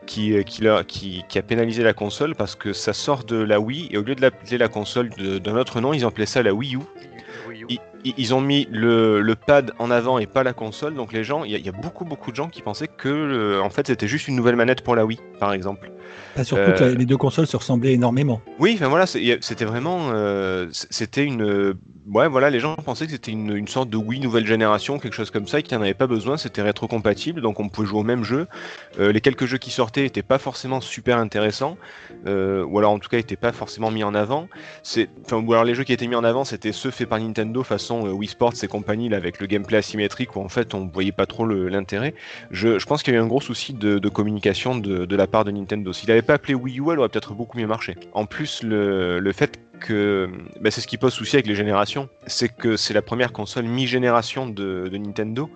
qui, 0.06 0.32
euh, 0.36 0.42
qui, 0.42 0.62
leur- 0.62 0.84
qui- 0.86 1.24
qui 1.28 1.38
a 1.38 1.42
pénalisé 1.42 1.82
la 1.82 1.92
console 1.92 2.34
parce 2.34 2.54
que 2.54 2.72
ça 2.72 2.92
sort 2.92 3.24
de 3.24 3.36
la 3.36 3.60
Wii 3.60 3.88
et 3.90 3.98
au 3.98 4.02
lieu 4.02 4.14
de 4.14 4.20
l'appeler 4.20 4.58
la 4.58 4.68
console 4.68 5.08
d'un 5.10 5.56
autre 5.56 5.80
nom, 5.80 5.92
ils 5.92 6.04
ont 6.04 6.08
appelé 6.08 6.26
ça 6.26 6.42
la 6.42 6.52
Wii 6.52 6.76
U. 6.76 6.80
Oui, 7.68 7.80
Ils, 7.91 7.91
ils- 8.04 8.34
ont 8.34 8.40
mis 8.40 8.66
le, 8.70 9.20
le 9.20 9.34
pad 9.34 9.72
en 9.78 9.90
avant 9.90 10.18
et 10.18 10.26
pas 10.26 10.42
la 10.42 10.52
console, 10.52 10.94
donc 10.94 11.12
les 11.12 11.24
gens, 11.24 11.44
il 11.44 11.52
y, 11.52 11.54
a- 11.54 11.58
il 11.58 11.64
y 11.66 11.68
a 11.68 11.72
beaucoup 11.72 12.04
beaucoup 12.04 12.30
de 12.30 12.36
gens 12.36 12.48
qui 12.48 12.62
pensaient 12.62 12.88
que 12.88 13.08
euh, 13.08 13.60
en 13.62 13.70
fait 13.70 13.86
c'était 13.86 14.08
juste 14.08 14.28
une 14.28 14.36
nouvelle 14.36 14.56
manette 14.56 14.82
pour 14.82 14.96
la 14.96 15.04
Wii, 15.04 15.18
par 15.38 15.52
exemple. 15.52 15.90
Pas 16.34 16.44
surtout 16.44 16.62
Euh, 16.70 16.72
que 16.78 16.84
la- 16.84 16.94
les 16.94 17.06
deux 17.06 17.16
consoles 17.16 17.46
se 17.46 17.56
ressemblaient 17.56 17.92
énormément. 17.92 18.40
Oui, 18.58 18.72
enfin 18.74 18.88
voilà, 18.88 19.06
c'était 19.06 19.64
vraiment, 19.64 20.10
euh, 20.12 20.66
c'était 20.72 21.24
une, 21.24 21.42
euh, 21.42 21.74
ouais 22.10 22.28
voilà, 22.28 22.48
les 22.50 22.60
gens 22.60 22.74
pensaient 22.76 23.06
que 23.06 23.12
c'était 23.12 23.32
une, 23.32 23.54
une 23.54 23.68
sorte 23.68 23.88
de 23.90 23.96
Wii 23.96 24.20
nouvelle 24.20 24.46
génération, 24.46 24.98
quelque 24.98 25.14
chose 25.14 25.30
comme 25.30 25.46
ça, 25.46 25.58
et 25.58 25.62
qu'il 25.62 25.76
n'y 25.76 25.80
en 25.82 25.84
avait 25.84 25.94
pas 25.94 26.06
besoin, 26.06 26.36
c'était 26.36 26.62
rétrocompatible, 26.62 27.40
donc 27.40 27.60
on 27.60 27.68
pouvait 27.68 27.86
jouer 27.86 28.00
au 28.00 28.04
même 28.04 28.24
jeu. 28.24 28.46
Euh, 28.98 29.12
les 29.12 29.20
quelques 29.20 29.46
jeux 29.46 29.58
qui 29.58 29.70
sortaient 29.70 30.02
n'étaient 30.02 30.22
pas 30.22 30.38
forcément 30.38 30.80
super 30.80 31.18
intéressants, 31.18 31.76
euh, 32.26 32.64
ou 32.64 32.78
alors 32.78 32.92
en 32.92 32.98
tout 32.98 33.08
cas 33.08 33.16
n'étaient 33.18 33.36
pas 33.36 33.52
forcément 33.52 33.90
mis 33.90 34.04
en 34.04 34.14
avant. 34.14 34.48
C'est, 34.82 35.08
enfin, 35.24 35.36
ou 35.38 35.52
alors 35.52 35.64
les 35.64 35.74
jeux 35.74 35.84
qui 35.84 35.92
étaient 35.92 36.06
mis 36.08 36.14
en 36.16 36.24
avant, 36.24 36.44
c'était 36.44 36.72
ceux 36.72 36.90
faits 36.90 37.08
par 37.08 37.18
Nintendo, 37.20 37.62
façon 37.62 37.91
euh, 38.06 38.12
Wii 38.12 38.28
Sports 38.28 38.54
et 38.62 38.68
compagnie, 38.68 39.12
avec 39.14 39.40
le 39.40 39.46
gameplay 39.46 39.78
asymétrique, 39.78 40.36
où 40.36 40.40
en 40.40 40.48
fait 40.48 40.74
on 40.74 40.86
voyait 40.86 41.12
pas 41.12 41.26
trop 41.26 41.46
l'intérêt. 41.46 42.14
Je, 42.50 42.84
pense 42.84 43.02
qu'il 43.02 43.14
y 43.14 43.16
a 43.16 43.20
eu 43.20 43.22
un 43.22 43.26
gros 43.26 43.40
souci 43.40 43.72
de, 43.74 44.08
communication 44.08 44.76
de, 44.76 45.16
la 45.16 45.26
part 45.26 45.44
de 45.44 45.50
Nintendo. 45.50 45.92
S'il 45.92 46.08
n'avait 46.08 46.22
pas 46.22 46.34
appelé 46.34 46.54
Wii 46.54 46.80
U, 46.80 46.90
elle 46.92 46.98
aurait 46.98 47.08
peut-être 47.08 47.34
beaucoup 47.34 47.58
mieux 47.58 47.66
marché. 47.66 47.96
En 48.12 48.26
plus, 48.26 48.62
le, 48.62 49.32
fait 49.32 49.58
que 49.80 50.28
bah, 50.60 50.70
c'est 50.70 50.80
ce 50.80 50.86
qui 50.86 50.96
pose 50.96 51.12
souci 51.12 51.36
avec 51.36 51.46
les 51.46 51.54
générations, 51.54 52.08
c'est 52.26 52.48
que 52.48 52.76
c'est 52.76 52.94
la 52.94 53.02
première 53.02 53.32
console 53.32 53.64
mi-génération 53.64 54.46
de, 54.46 54.88
Nintendo 54.92 55.50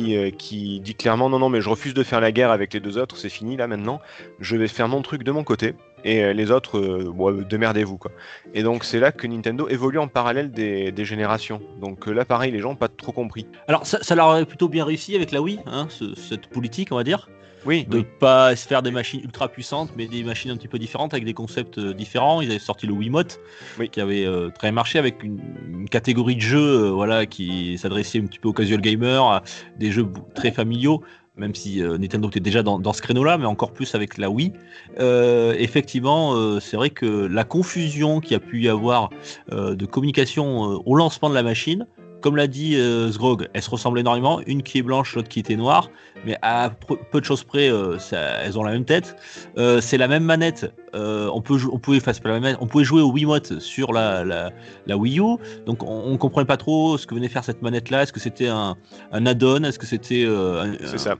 euh, 0.00 0.30
qui 0.30 0.80
dit 0.80 0.94
clairement 0.94 1.28
non 1.28 1.38
non 1.38 1.48
mais 1.48 1.60
je 1.60 1.68
refuse 1.68 1.92
de 1.92 2.02
faire 2.02 2.20
la 2.20 2.32
guerre 2.32 2.50
avec 2.50 2.72
les 2.72 2.80
deux 2.80 2.98
autres, 2.98 3.16
c'est 3.16 3.28
fini 3.28 3.56
là 3.56 3.66
maintenant, 3.66 4.00
je 4.40 4.56
vais 4.56 4.68
faire 4.68 4.88
mon 4.88 5.02
truc 5.02 5.22
de 5.22 5.32
mon 5.32 5.44
côté 5.44 5.74
et 6.04 6.22
euh, 6.24 6.32
les 6.32 6.50
autres 6.50 6.78
euh, 6.78 7.10
bon, 7.14 7.30
euh, 7.32 7.44
démerdez-vous 7.44 7.96
quoi. 7.98 8.10
Et 8.54 8.62
donc 8.62 8.84
c'est 8.84 9.00
là 9.00 9.12
que 9.12 9.26
Nintendo 9.26 9.68
évolue 9.68 9.98
en 9.98 10.08
parallèle 10.08 10.50
des, 10.50 10.92
des 10.92 11.04
générations. 11.04 11.60
Donc 11.80 12.08
euh, 12.08 12.12
là 12.12 12.24
pareil 12.24 12.50
les 12.52 12.60
gens 12.60 12.70
ont 12.72 12.76
pas 12.76 12.88
trop 12.88 13.12
compris. 13.12 13.46
Alors 13.66 13.86
ça, 13.86 13.98
ça 14.02 14.14
leur 14.14 14.26
aurait 14.28 14.44
plutôt 14.46 14.68
bien 14.68 14.84
réussi 14.84 15.14
avec 15.16 15.32
la 15.32 15.40
Wii, 15.42 15.60
hein, 15.66 15.86
ce- 15.90 16.14
cette 16.14 16.46
politique, 16.48 16.88
on 16.92 16.96
va 16.96 17.04
dire, 17.04 17.28
Oui, 17.66 17.84
de 17.88 17.98
oui. 17.98 18.06
pas 18.20 18.54
se 18.56 18.66
faire 18.68 18.82
des 18.82 18.90
machines 18.92 19.20
ultra 19.22 19.48
puissantes, 19.48 19.90
mais 19.96 20.06
des 20.06 20.22
machines 20.22 20.50
un 20.52 20.56
petit 20.56 20.68
peu 20.68 20.78
différentes 20.78 21.12
avec 21.12 21.24
des 21.24 21.34
concepts 21.34 21.78
différents. 21.80 22.40
Ils 22.40 22.50
avaient 22.50 22.58
sorti 22.60 22.86
le 22.86 22.92
Wiimote, 22.94 23.40
Oui. 23.78 23.88
qui 23.90 24.00
avait 24.00 24.24
euh, 24.24 24.48
très 24.50 24.70
marché 24.72 24.98
avec 24.98 25.22
une, 25.24 25.40
une 25.68 25.88
catégorie 25.88 26.36
de 26.36 26.40
jeux, 26.40 26.86
euh, 26.86 26.90
voilà, 26.90 27.26
qui 27.26 27.76
s'adressait 27.76 28.20
un 28.20 28.26
petit 28.26 28.38
peu 28.38 28.48
aux 28.48 28.52
casual 28.52 28.80
gamers, 28.80 29.24
à 29.24 29.42
des 29.76 29.90
jeux 29.90 30.06
très 30.34 30.52
familiaux. 30.52 31.02
Même 31.38 31.54
si 31.54 31.82
euh, 31.82 31.98
Nintendo 31.98 32.28
était 32.28 32.40
déjà 32.40 32.62
dans, 32.62 32.92
ce 32.92 33.02
créneau-là, 33.02 33.38
mais 33.38 33.46
encore 33.46 33.72
plus 33.72 33.94
avec 33.94 34.18
la 34.18 34.30
Wii. 34.30 34.52
Euh, 34.98 35.54
effectivement, 35.58 36.34
euh, 36.34 36.60
c'est 36.60 36.76
vrai 36.76 36.90
que 36.90 37.06
la 37.26 37.44
confusion 37.44 38.20
qu'il 38.20 38.32
y 38.32 38.34
a 38.34 38.40
pu 38.40 38.62
y 38.62 38.68
avoir 38.68 39.10
euh, 39.52 39.74
de 39.74 39.86
communication 39.86 40.82
au 40.84 40.94
lancement 40.94 41.30
de 41.30 41.34
la 41.34 41.42
machine, 41.42 41.86
comme 42.20 42.36
l'a 42.36 42.46
dit 42.46 42.76
euh, 42.76 43.10
Sgrog, 43.12 43.48
elles 43.52 43.62
se 43.62 43.70
ressemblent 43.70 43.98
énormément, 43.98 44.40
une 44.46 44.62
qui 44.62 44.78
est 44.78 44.82
blanche, 44.82 45.14
l'autre 45.14 45.28
qui 45.28 45.40
était 45.40 45.56
noire, 45.56 45.90
mais 46.26 46.36
à 46.42 46.70
peu 47.10 47.20
de 47.20 47.24
choses 47.24 47.44
près, 47.44 47.70
euh, 47.70 47.98
ça- 47.98 48.38
elles 48.42 48.58
ont 48.58 48.62
la 48.64 48.72
même 48.72 48.84
tête. 48.84 49.16
Euh, 49.56 49.80
c'est 49.80 49.98
la 49.98 50.08
même 50.08 50.24
manette. 50.24 50.72
Euh, 50.94 51.28
on 51.32 51.40
peut, 51.42 51.58
on 51.70 51.78
pouvait, 51.78 51.98
enfin, 51.98 52.12
c'est 52.12 52.22
pas 52.22 52.30
la 52.30 52.40
même 52.40 52.56
on 52.60 52.66
pouvait 52.66 52.84
jouer 52.84 53.02
au 53.02 53.12
Wiimote 53.12 53.60
sur 53.60 53.92
la, 53.92 54.24
la, 54.24 54.50
la 54.86 54.96
Wii 54.96 55.20
U. 55.20 55.36
Donc 55.66 55.82
on, 55.82 56.04
on 56.06 56.16
comprenait 56.16 56.46
pas 56.46 56.56
trop 56.56 56.98
ce 56.98 57.06
que 57.06 57.14
venait 57.14 57.28
faire 57.28 57.44
cette 57.44 57.62
manette-là. 57.62 58.02
Est-ce 58.02 58.12
que 58.12 58.20
c'était 58.20 58.48
un, 58.48 58.76
un 59.12 59.26
add-on? 59.26 59.62
Est-ce 59.64 59.78
que 59.78 59.86
c'était 59.86 60.26
un, 60.26 60.72
C'est 60.84 60.98
ça. 60.98 61.16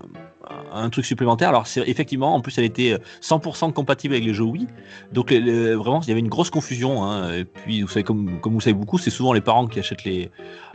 Un- 0.72 0.88
truc 0.90 1.04
supplémentaire 1.04 1.48
Alors 1.50 1.66
c'est 1.66 1.86
effectivement, 1.88 2.34
en 2.34 2.40
plus, 2.40 2.56
elle 2.58 2.64
était 2.64 2.92
euh, 2.92 2.98
100% 3.20 3.72
compatible 3.72 4.14
avec 4.14 4.24
les 4.26 4.32
jeux 4.34 4.44
Wii. 4.44 4.66
Donc 5.12 5.30
les- 5.30 5.40
les- 5.40 5.74
vraiment, 5.74 6.00
il 6.02 6.08
y 6.08 6.12
avait 6.12 6.20
une 6.20 6.28
grosse 6.28 6.50
confusion. 6.50 7.02
hein. 7.04 7.32
Et 7.34 7.44
puis, 7.44 7.82
vous 7.82 7.88
savez, 7.88 8.04
comme, 8.04 8.40
comme 8.40 8.54
vous 8.54 8.60
savez 8.60 8.74
beaucoup, 8.74 8.98
c'est 8.98 9.10
souvent 9.10 9.32
les 9.32 9.40
parents 9.40 9.66
qui 9.66 9.78
achètent 9.78 10.04
les, 10.04 10.30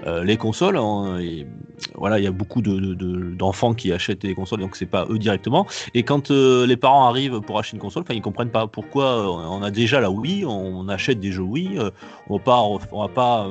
euh, 0.06 0.24
les 0.24 0.38
consoles. 0.38 0.78
hein. 0.78 1.18
Et 1.20 1.48
voilà, 1.96 2.20
il 2.20 2.24
y 2.24 2.28
a 2.28 2.32
beaucoup 2.32 2.62
de- 2.62 2.78
de- 2.94 3.34
d'enfants 3.36 3.74
qui 3.74 3.92
achètent 3.92 4.22
des 4.22 4.36
consoles, 4.36 4.60
donc 4.60 4.76
c'est 4.76 4.86
pas 4.86 5.06
eux 5.10 5.18
directement. 5.18 5.66
Et 5.94 6.04
quand 6.04 6.30
euh, 6.32 6.66
les 6.68 6.78
parents 6.78 7.08
arrivent 7.08 7.40
pour 7.42 7.58
acheter 7.60 7.76
une 7.78 7.82
console, 7.82 8.04
enfin, 8.04 8.14
ils 8.14 8.22
comprennent 8.22 8.52
pas 8.52 8.68
pourquoi 8.68 9.06
euh, 9.06 9.48
on 9.50 9.64
a 9.64 9.72
déjà 9.72 10.00
la 10.02 10.12
Wii, 10.12 10.46
on 10.46 10.88
achète 10.90 11.20
des 11.20 11.32
jeux 11.32 11.42
Wii, 11.44 11.78
euh, 11.80 11.90
on 12.30 12.38
va 12.38 12.44
pas, 12.44 12.62
on 12.62 13.02
va 13.02 13.08
pas 13.08 13.48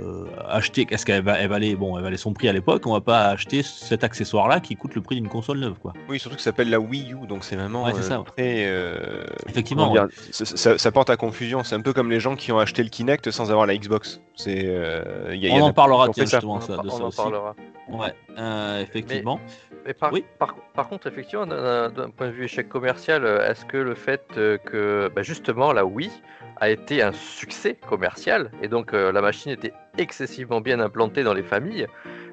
euh, 0.00 0.26
acheter, 0.48 0.84
qu'est-ce 0.86 1.06
qu'elle 1.06 1.22
va, 1.24 1.38
elle 1.38 1.48
valait, 1.48 1.74
bon, 1.76 1.96
elle 1.96 2.02
valait 2.04 2.16
son 2.16 2.32
prix 2.32 2.48
à 2.48 2.52
l'époque, 2.52 2.86
on 2.86 2.92
va 2.92 3.00
pas 3.00 3.26
acheter 3.26 3.62
cet 3.62 4.04
accessoire-là 4.04 4.60
qui 4.60 4.76
coûte 4.76 4.94
le 4.94 5.00
prix 5.00 5.16
d'une 5.16 5.28
console 5.28 5.58
neuve, 5.58 5.74
quoi. 5.80 5.92
Oui, 6.08 6.18
surtout 6.18 6.36
que 6.36 6.42
ça 6.42 6.50
s'appelle 6.50 6.70
la 6.70 6.80
Wii 6.80 7.12
U, 7.12 7.26
donc 7.26 7.44
c'est 7.44 7.56
vraiment 7.56 7.84
Ouais, 7.84 7.92
c'est 7.94 8.00
euh, 8.00 8.02
ça. 8.02 8.24
très. 8.36 8.64
euh, 8.66 9.24
Effectivement, 9.48 9.94
ça, 10.30 10.44
ça- 10.44 10.78
ça 10.78 10.92
porte 10.92 11.10
à 11.10 11.16
confusion. 11.16 11.62
C'est 11.64 11.74
un 11.74 11.80
peu 11.80 11.92
comme 11.92 12.10
les 12.10 12.20
gens 12.20 12.36
qui 12.36 12.50
ont 12.52 12.58
acheté 12.58 12.82
le 12.82 12.88
Kinect 12.88 13.30
sans 13.30 13.50
avoir 13.50 13.66
la 13.66 13.76
Xbox. 13.76 14.20
C'est. 14.34 14.64
euh, 14.66 15.30
il 15.32 15.38
y 15.42 15.46
a- 15.46 15.50
il 15.50 15.56
y 15.56 15.60
on 15.60 15.66
en 15.66 15.72
parlera, 15.72 16.04
qui 16.04 16.10
ont 16.10 16.12
tiens, 16.12 16.26
ça. 16.26 16.36
justement, 16.38 16.54
on, 16.56 16.60
ça, 16.60 16.76
de 16.76 16.88
on 16.88 16.90
ça 16.90 17.04
en 17.04 17.06
aussi. 17.08 17.16
parlera. 17.16 17.54
Ouais, 17.88 18.14
euh, 18.38 18.80
effectivement. 18.82 19.38
Mais 19.86 19.92
par, 19.92 20.12
Oui. 20.14 20.24
par, 20.38 20.54
par 20.74 20.88
contre, 20.88 21.06
effectivement, 21.08 21.46
d'un 21.46 21.90
d'un 21.90 22.08
point 22.08 22.28
de 22.28 22.32
vue 22.32 22.44
échec 22.44 22.68
commercial, 22.70 23.24
est-ce 23.26 23.66
que 23.66 23.76
le 23.76 23.94
fait 23.94 24.22
que 24.64 25.10
bah, 25.14 25.22
justement 25.22 25.72
la 25.74 25.84
Wii 25.84 26.10
a 26.56 26.70
été 26.70 27.02
un 27.02 27.12
succès 27.12 27.74
commercial 27.86 28.50
et 28.62 28.68
donc 28.68 28.94
euh, 28.94 29.12
la 29.12 29.20
machine 29.20 29.52
était 29.52 29.74
excessivement 29.98 30.60
bien 30.60 30.80
implantée 30.80 31.22
dans 31.22 31.34
les 31.34 31.42
familles, 31.42 31.86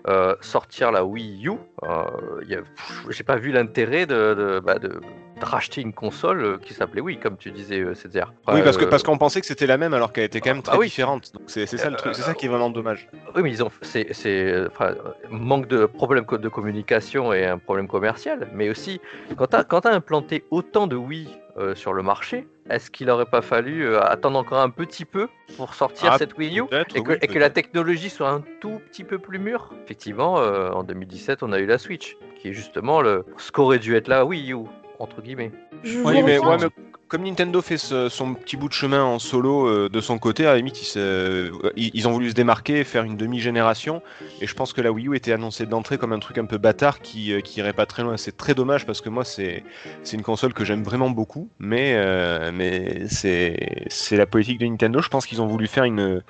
euh, 0.08 0.36
sortir 0.42 0.92
la 0.92 1.06
Wii 1.06 1.48
U, 1.48 1.52
euh, 1.84 2.04
j'ai 3.10 3.24
pas 3.24 3.36
vu 3.36 3.52
l'intérêt 3.52 4.06
de, 4.06 4.34
de, 4.34 4.60
bah, 4.60 4.80
de- 4.80 5.00
de 5.40 5.46
racheter 5.46 5.82
une 5.82 5.94
console 5.94 6.44
euh, 6.44 6.58
qui 6.58 6.74
s'appelait 6.74 7.02
Wii, 7.02 7.18
comme 7.18 7.38
tu 7.38 7.52
disais, 7.52 7.84
Césaire. 7.96 8.34
Oui, 8.48 8.62
parce 8.64 8.78
que 8.78 8.86
parce 8.86 9.04
qu'on 9.04 9.18
pensait 9.18 9.42
que 9.42 9.48
c'était 9.48 9.66
la 9.66 9.78
même 9.78 9.94
alors 9.94 10.14
qu'elle 10.14 10.26
était 10.26 10.40
quand 10.40 10.52
même 10.52 10.62
bah 10.62 10.72
très 10.72 10.78
oui. 10.78 10.88
différente. 10.88 11.34
Donc 11.34 11.44
c'est 11.48 11.66
ça 11.66 11.90
le 11.90 11.96
truc, 11.96 12.16
c'est 12.16 12.22
ça 12.22 12.34
qui 12.34 12.46
est 12.46 12.50
vraiment 12.50 12.70
dommage. 12.70 13.08
Oui, 13.36 13.42
mais 13.44 13.52
ils 13.52 13.64
ont, 13.64 13.72
c'est, 13.82 14.08
enfin, 14.68 14.96
manque 15.30 15.68
de 15.68 15.86
problème 15.86 16.26
de 16.26 16.50
communication 16.50 17.34
et 17.34 17.46
un 17.46 17.58
problème 17.58 17.88
commercial, 17.88 18.50
mais 18.54 18.70
aussi 18.70 19.02
quand 19.36 19.48
tu 19.48 19.56
as, 19.56 19.92
implanté 19.92 20.44
autant 20.52 20.88
de 20.88 20.96
Wii 20.96 21.28
euh, 21.62 21.76
sur 21.76 21.94
le 21.94 22.02
marché, 22.02 22.48
est-ce 22.70 22.90
qu'il 22.90 23.08
n'aurait 23.08 23.26
pas 23.26 23.42
fallu 23.42 23.86
euh, 23.86 24.02
attendre 24.02 24.40
encore 24.40 24.60
un 24.60 24.70
petit 24.70 25.06
peu 25.06 25.28
pour 25.56 25.74
sortir 25.74 26.14
Ah, 26.14 26.18
cette 26.18 26.38
Wii 26.38 26.60
U 26.60 26.66
peut-être, 26.66 26.96
et 26.96 27.04
que, 27.04 27.12
oui, 27.12 27.18
et 27.22 27.28
que 27.28 27.38
la 27.38 27.50
technologie 27.50 28.10
soit 28.10 28.30
un 28.30 28.44
tout 28.60 28.82
petit 28.90 29.04
peu 29.04 29.20
plus 29.20 29.40
mûre? 29.40 29.70
Effectivement, 29.84 30.40
euh, 30.40 30.72
en 30.72 30.84
2017, 30.84 31.44
on 31.44 31.52
a 31.52 31.60
eu 31.60 31.66
la 31.66 31.78
Switch, 31.78 32.18
qui 32.36 32.50
est 32.50 32.54
justement 32.54 33.02
le, 33.02 33.26
ce 33.38 33.52
qu'aurait 33.52 33.80
dû 33.80 33.96
être 33.96 34.08
la 34.08 34.26
Wii 34.26 34.54
U, 34.54 34.66
entre 35.02 35.22
guillemets. 35.22 35.52
Je 35.84 36.00
Oui, 36.00 36.22
mais, 36.24 36.38
rejoins. 36.38 36.58
ouais, 36.58 36.64
mais 36.78 36.84
comme 37.08 37.24
Nintendo 37.24 37.62
fait 37.62 37.78
ce- 37.78 38.08
son 38.08 38.36
petit 38.36 38.56
bout 38.56 38.70
de 38.70 38.74
chemin 38.74 39.04
en 39.04 39.20
solo 39.20 39.68
euh, 39.68 39.90
de 39.90 40.00
son 40.00 40.18
côté, 40.18 40.46
à 40.46 40.52
la 40.52 40.58
limite, 40.58 40.82
ils, 40.82 40.86
se- 40.86 41.52
ils- 41.76 42.08
ont 42.08 42.12
voulu 42.12 42.30
se 42.30 42.34
démarquer 42.36 42.84
faire 42.86 43.04
une 43.04 43.18
demi-génération. 43.18 44.02
Et 44.40 44.48
je 44.48 44.54
pense 44.56 44.72
que 44.72 44.80
la 44.80 44.92
Wii 44.94 45.08
U 45.10 45.16
était 45.16 45.34
annoncée 45.34 45.66
d'entrée 45.66 45.98
comme 45.98 46.14
un 46.14 46.20
truc 46.20 46.38
un 46.38 46.46
peu 46.46 46.58
bâtard 46.58 47.02
qui, 47.02 47.34
euh, 47.34 47.42
qui 47.42 47.60
irait 47.60 47.74
pas 47.74 47.86
très 47.86 48.04
loin. 48.04 48.16
C'est 48.16 48.38
très 48.38 48.54
dommage 48.54 48.86
parce 48.86 49.02
que 49.02 49.10
moi, 49.10 49.26
c'est 49.26 49.64
c'est 50.04 50.16
une 50.16 50.24
console 50.24 50.54
que 50.54 50.64
j'aime 50.64 50.84
vraiment 50.84 51.10
beaucoup. 51.10 51.50
Mais, 51.60 51.94
euh, 51.96 52.52
mais 52.54 53.08
c'est 53.10 53.84
c'est 53.88 54.16
la 54.16 54.26
politique 54.26 54.60
de 54.60 54.66
Nintendo. 54.68 55.02
Je 55.02 55.10
pense 55.10 55.26
qu'ils 55.26 55.42
ont 55.42 55.48
voulu 55.48 55.68
faire 55.68 55.84
une. 55.84 56.22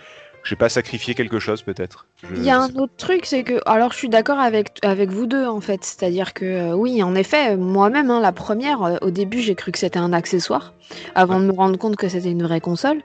Je 0.44 0.50
sais 0.50 0.56
pas, 0.56 0.70
sacrifier 0.70 1.14
quelque 1.14 1.40
chose 1.40 1.62
peut-être. 1.62 2.08
Il 2.36 2.44
y 2.44 2.50
a 2.50 2.60
un 2.60 2.74
autre 2.76 2.94
truc, 2.98 3.26
c'est 3.26 3.44
que, 3.44 3.60
alors 3.66 3.92
je 3.92 3.98
suis 3.98 4.10
d'accord 4.10 4.40
avec, 4.40 4.80
avec 4.84 5.12
vous 5.12 5.28
deux 5.28 5.46
en 5.46 5.62
fait, 5.62 5.84
c'est-à-dire 5.84 6.34
que 6.34 6.46
euh, 6.46 6.74
oui, 6.74 7.04
en 7.04 7.16
effet, 7.16 7.58
moi-même, 7.58 8.10
hein, 8.10 8.20
la 8.20 8.32
première, 8.32 8.84
euh, 8.84 8.98
au 9.02 9.12
début, 9.12 9.40
j'ai 9.40 9.56
cru 9.56 9.72
que 9.72 9.80
c'était 9.80 10.00
un 10.00 10.14
accessoire, 10.14 10.74
avant 11.16 11.40
de 11.40 11.46
me 11.46 11.52
rendre 11.52 11.78
compte 11.78 11.96
que 11.96 12.10
c'était 12.10 12.32
une 12.32 12.44
vraie 12.44 12.62
console. 12.62 13.02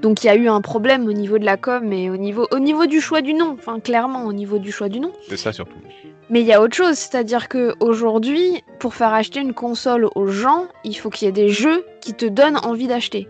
Donc 0.00 0.22
il 0.22 0.28
y 0.28 0.30
a 0.30 0.36
eu 0.36 0.48
un 0.48 0.60
problème 0.60 1.06
au 1.08 1.12
niveau 1.12 1.38
de 1.38 1.44
la 1.44 1.56
com 1.56 1.92
et 1.92 2.08
au 2.10 2.16
niveau, 2.16 2.46
au 2.52 2.58
niveau 2.58 2.86
du 2.86 3.00
choix 3.00 3.20
du 3.20 3.34
nom, 3.34 3.56
enfin 3.58 3.80
clairement 3.80 4.24
au 4.24 4.32
niveau 4.32 4.58
du 4.58 4.70
choix 4.70 4.88
du 4.88 5.00
nom. 5.00 5.12
C'est 5.28 5.36
ça 5.36 5.52
surtout. 5.52 5.78
Mais 6.28 6.40
il 6.40 6.46
y 6.46 6.52
a 6.52 6.60
autre 6.60 6.74
chose, 6.74 6.94
c'est-à-dire 6.94 7.48
que 7.48 7.74
aujourd'hui, 7.80 8.62
pour 8.80 8.94
faire 8.94 9.12
acheter 9.12 9.40
une 9.40 9.54
console 9.54 10.08
aux 10.14 10.26
gens, 10.26 10.66
il 10.84 10.94
faut 10.94 11.10
qu'il 11.10 11.26
y 11.26 11.28
ait 11.28 11.32
des 11.32 11.48
jeux 11.48 11.84
qui 12.00 12.14
te 12.14 12.26
donnent 12.26 12.58
envie 12.58 12.88
d'acheter. 12.88 13.28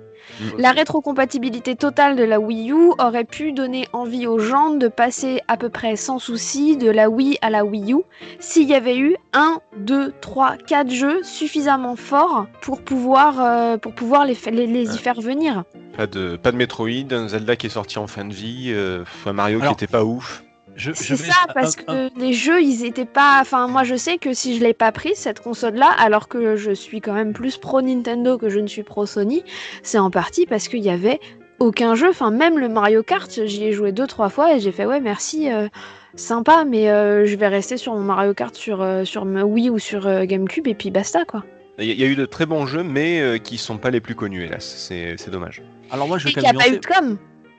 La 0.58 0.72
rétrocompatibilité 0.72 1.76
totale 1.76 2.16
de 2.16 2.24
la 2.24 2.40
Wii 2.40 2.70
U 2.70 2.92
aurait 2.98 3.24
pu 3.24 3.52
donner 3.52 3.88
envie 3.92 4.26
aux 4.26 4.38
gens 4.38 4.70
de 4.70 4.88
passer 4.88 5.40
à 5.48 5.56
peu 5.56 5.68
près 5.68 5.96
sans 5.96 6.18
souci 6.18 6.76
de 6.76 6.90
la 6.90 7.08
Wii 7.08 7.38
à 7.42 7.50
la 7.50 7.64
Wii 7.64 7.92
U 7.94 7.98
s'il 8.38 8.68
y 8.68 8.74
avait 8.74 8.98
eu 8.98 9.16
un, 9.32 9.60
deux, 9.78 10.12
trois, 10.20 10.56
quatre 10.56 10.90
jeux 10.90 11.22
suffisamment 11.22 11.96
forts 11.96 12.46
pour 12.60 12.80
pouvoir, 12.80 13.40
euh, 13.40 13.76
pour 13.76 13.94
pouvoir 13.94 14.24
les, 14.24 14.36
les, 14.50 14.66
les 14.66 14.94
y 14.94 14.98
faire 14.98 15.20
venir. 15.20 15.64
Pas 15.96 16.06
de, 16.06 16.36
pas 16.36 16.52
de 16.52 16.56
Metroid, 16.56 17.12
un 17.12 17.28
Zelda 17.28 17.56
qui 17.56 17.66
est 17.66 17.70
sorti 17.70 17.98
en 17.98 18.06
fin 18.06 18.24
de 18.24 18.34
vie, 18.34 18.66
euh, 18.68 19.04
un 19.24 19.32
Mario 19.32 19.60
Alors, 19.60 19.76
qui 19.76 19.84
était 19.84 19.90
pas 19.90 20.04
ouf. 20.04 20.42
Je, 20.76 20.92
je 20.92 21.14
C'est 21.14 21.16
ça, 21.16 21.34
parce 21.54 21.76
un- 21.88 22.06
un- 22.06 22.08
que 22.10 22.20
les 22.20 22.32
jeux, 22.32 22.62
ils 22.62 22.84
étaient 22.84 23.04
pas. 23.06 23.38
Enfin, 23.40 23.66
moi, 23.66 23.82
je 23.84 23.94
sais 23.96 24.18
que 24.18 24.34
si 24.34 24.56
je 24.58 24.62
l'ai 24.62 24.74
pas 24.74 24.92
pris 24.92 25.12
cette 25.14 25.40
console-là, 25.40 25.88
alors 25.98 26.28
que 26.28 26.56
je 26.56 26.70
suis 26.72 27.00
quand 27.00 27.14
même 27.14 27.32
plus 27.32 27.56
pro 27.56 27.80
Nintendo 27.82 28.36
que 28.38 28.48
je 28.50 28.60
ne 28.60 28.66
suis 28.66 28.82
pro 28.82 29.06
Sony, 29.06 29.42
c'est 29.82 29.98
en 29.98 30.10
partie 30.10 30.44
parce 30.46 30.68
qu'il 30.68 30.80
y 30.84 30.90
avait 30.90 31.18
aucun 31.58 31.94
jeu. 31.94 32.10
Enfin, 32.10 32.30
même 32.30 32.58
le 32.58 32.68
Mario 32.68 33.02
Kart, 33.02 33.30
j'y 33.46 33.64
ai 33.64 33.72
joué 33.72 33.92
deux 33.92 34.06
trois 34.06 34.28
fois 34.28 34.54
et 34.54 34.60
j'ai 34.60 34.70
fait 34.72 34.84
ouais, 34.84 35.00
merci, 35.00 35.50
euh, 35.50 35.68
sympa, 36.14 36.64
mais 36.66 36.90
euh, 36.90 37.24
je 37.26 37.36
vais 37.36 37.48
rester 37.48 37.76
sur 37.78 37.94
mon 37.94 38.00
Mario 38.02 38.34
Kart 38.34 38.54
sur 38.54 38.82
euh, 38.82 39.04
sur 39.04 39.24
ma 39.24 39.44
Wii 39.44 39.70
ou 39.70 39.78
sur 39.78 40.06
euh, 40.06 40.24
GameCube 40.24 40.66
et 40.68 40.74
puis 40.74 40.90
basta 40.90 41.24
quoi. 41.24 41.44
Il 41.78 41.86
y, 41.86 41.90
a- 41.90 41.94
il 41.94 42.00
y 42.00 42.04
a 42.04 42.06
eu 42.06 42.16
de 42.16 42.24
très 42.26 42.46
bons 42.46 42.66
jeux, 42.66 42.82
mais 42.82 43.20
euh, 43.20 43.36
qui 43.38 43.58
sont 43.58 43.76
pas 43.78 43.90
les 43.90 44.00
plus 44.00 44.14
connus, 44.14 44.44
hélas. 44.44 44.64
C'est 44.64 45.16
c'est 45.18 45.30
dommage. 45.30 45.62
Alors 45.90 46.08
moi, 46.08 46.18
je 46.18 46.28
Et 46.28 46.32
qu'il 46.32 46.42
n'y 46.42 46.48
a 46.48 46.52
pas 46.54 46.68
eu 46.68 46.78
de 46.78 46.86
com. 46.86 47.18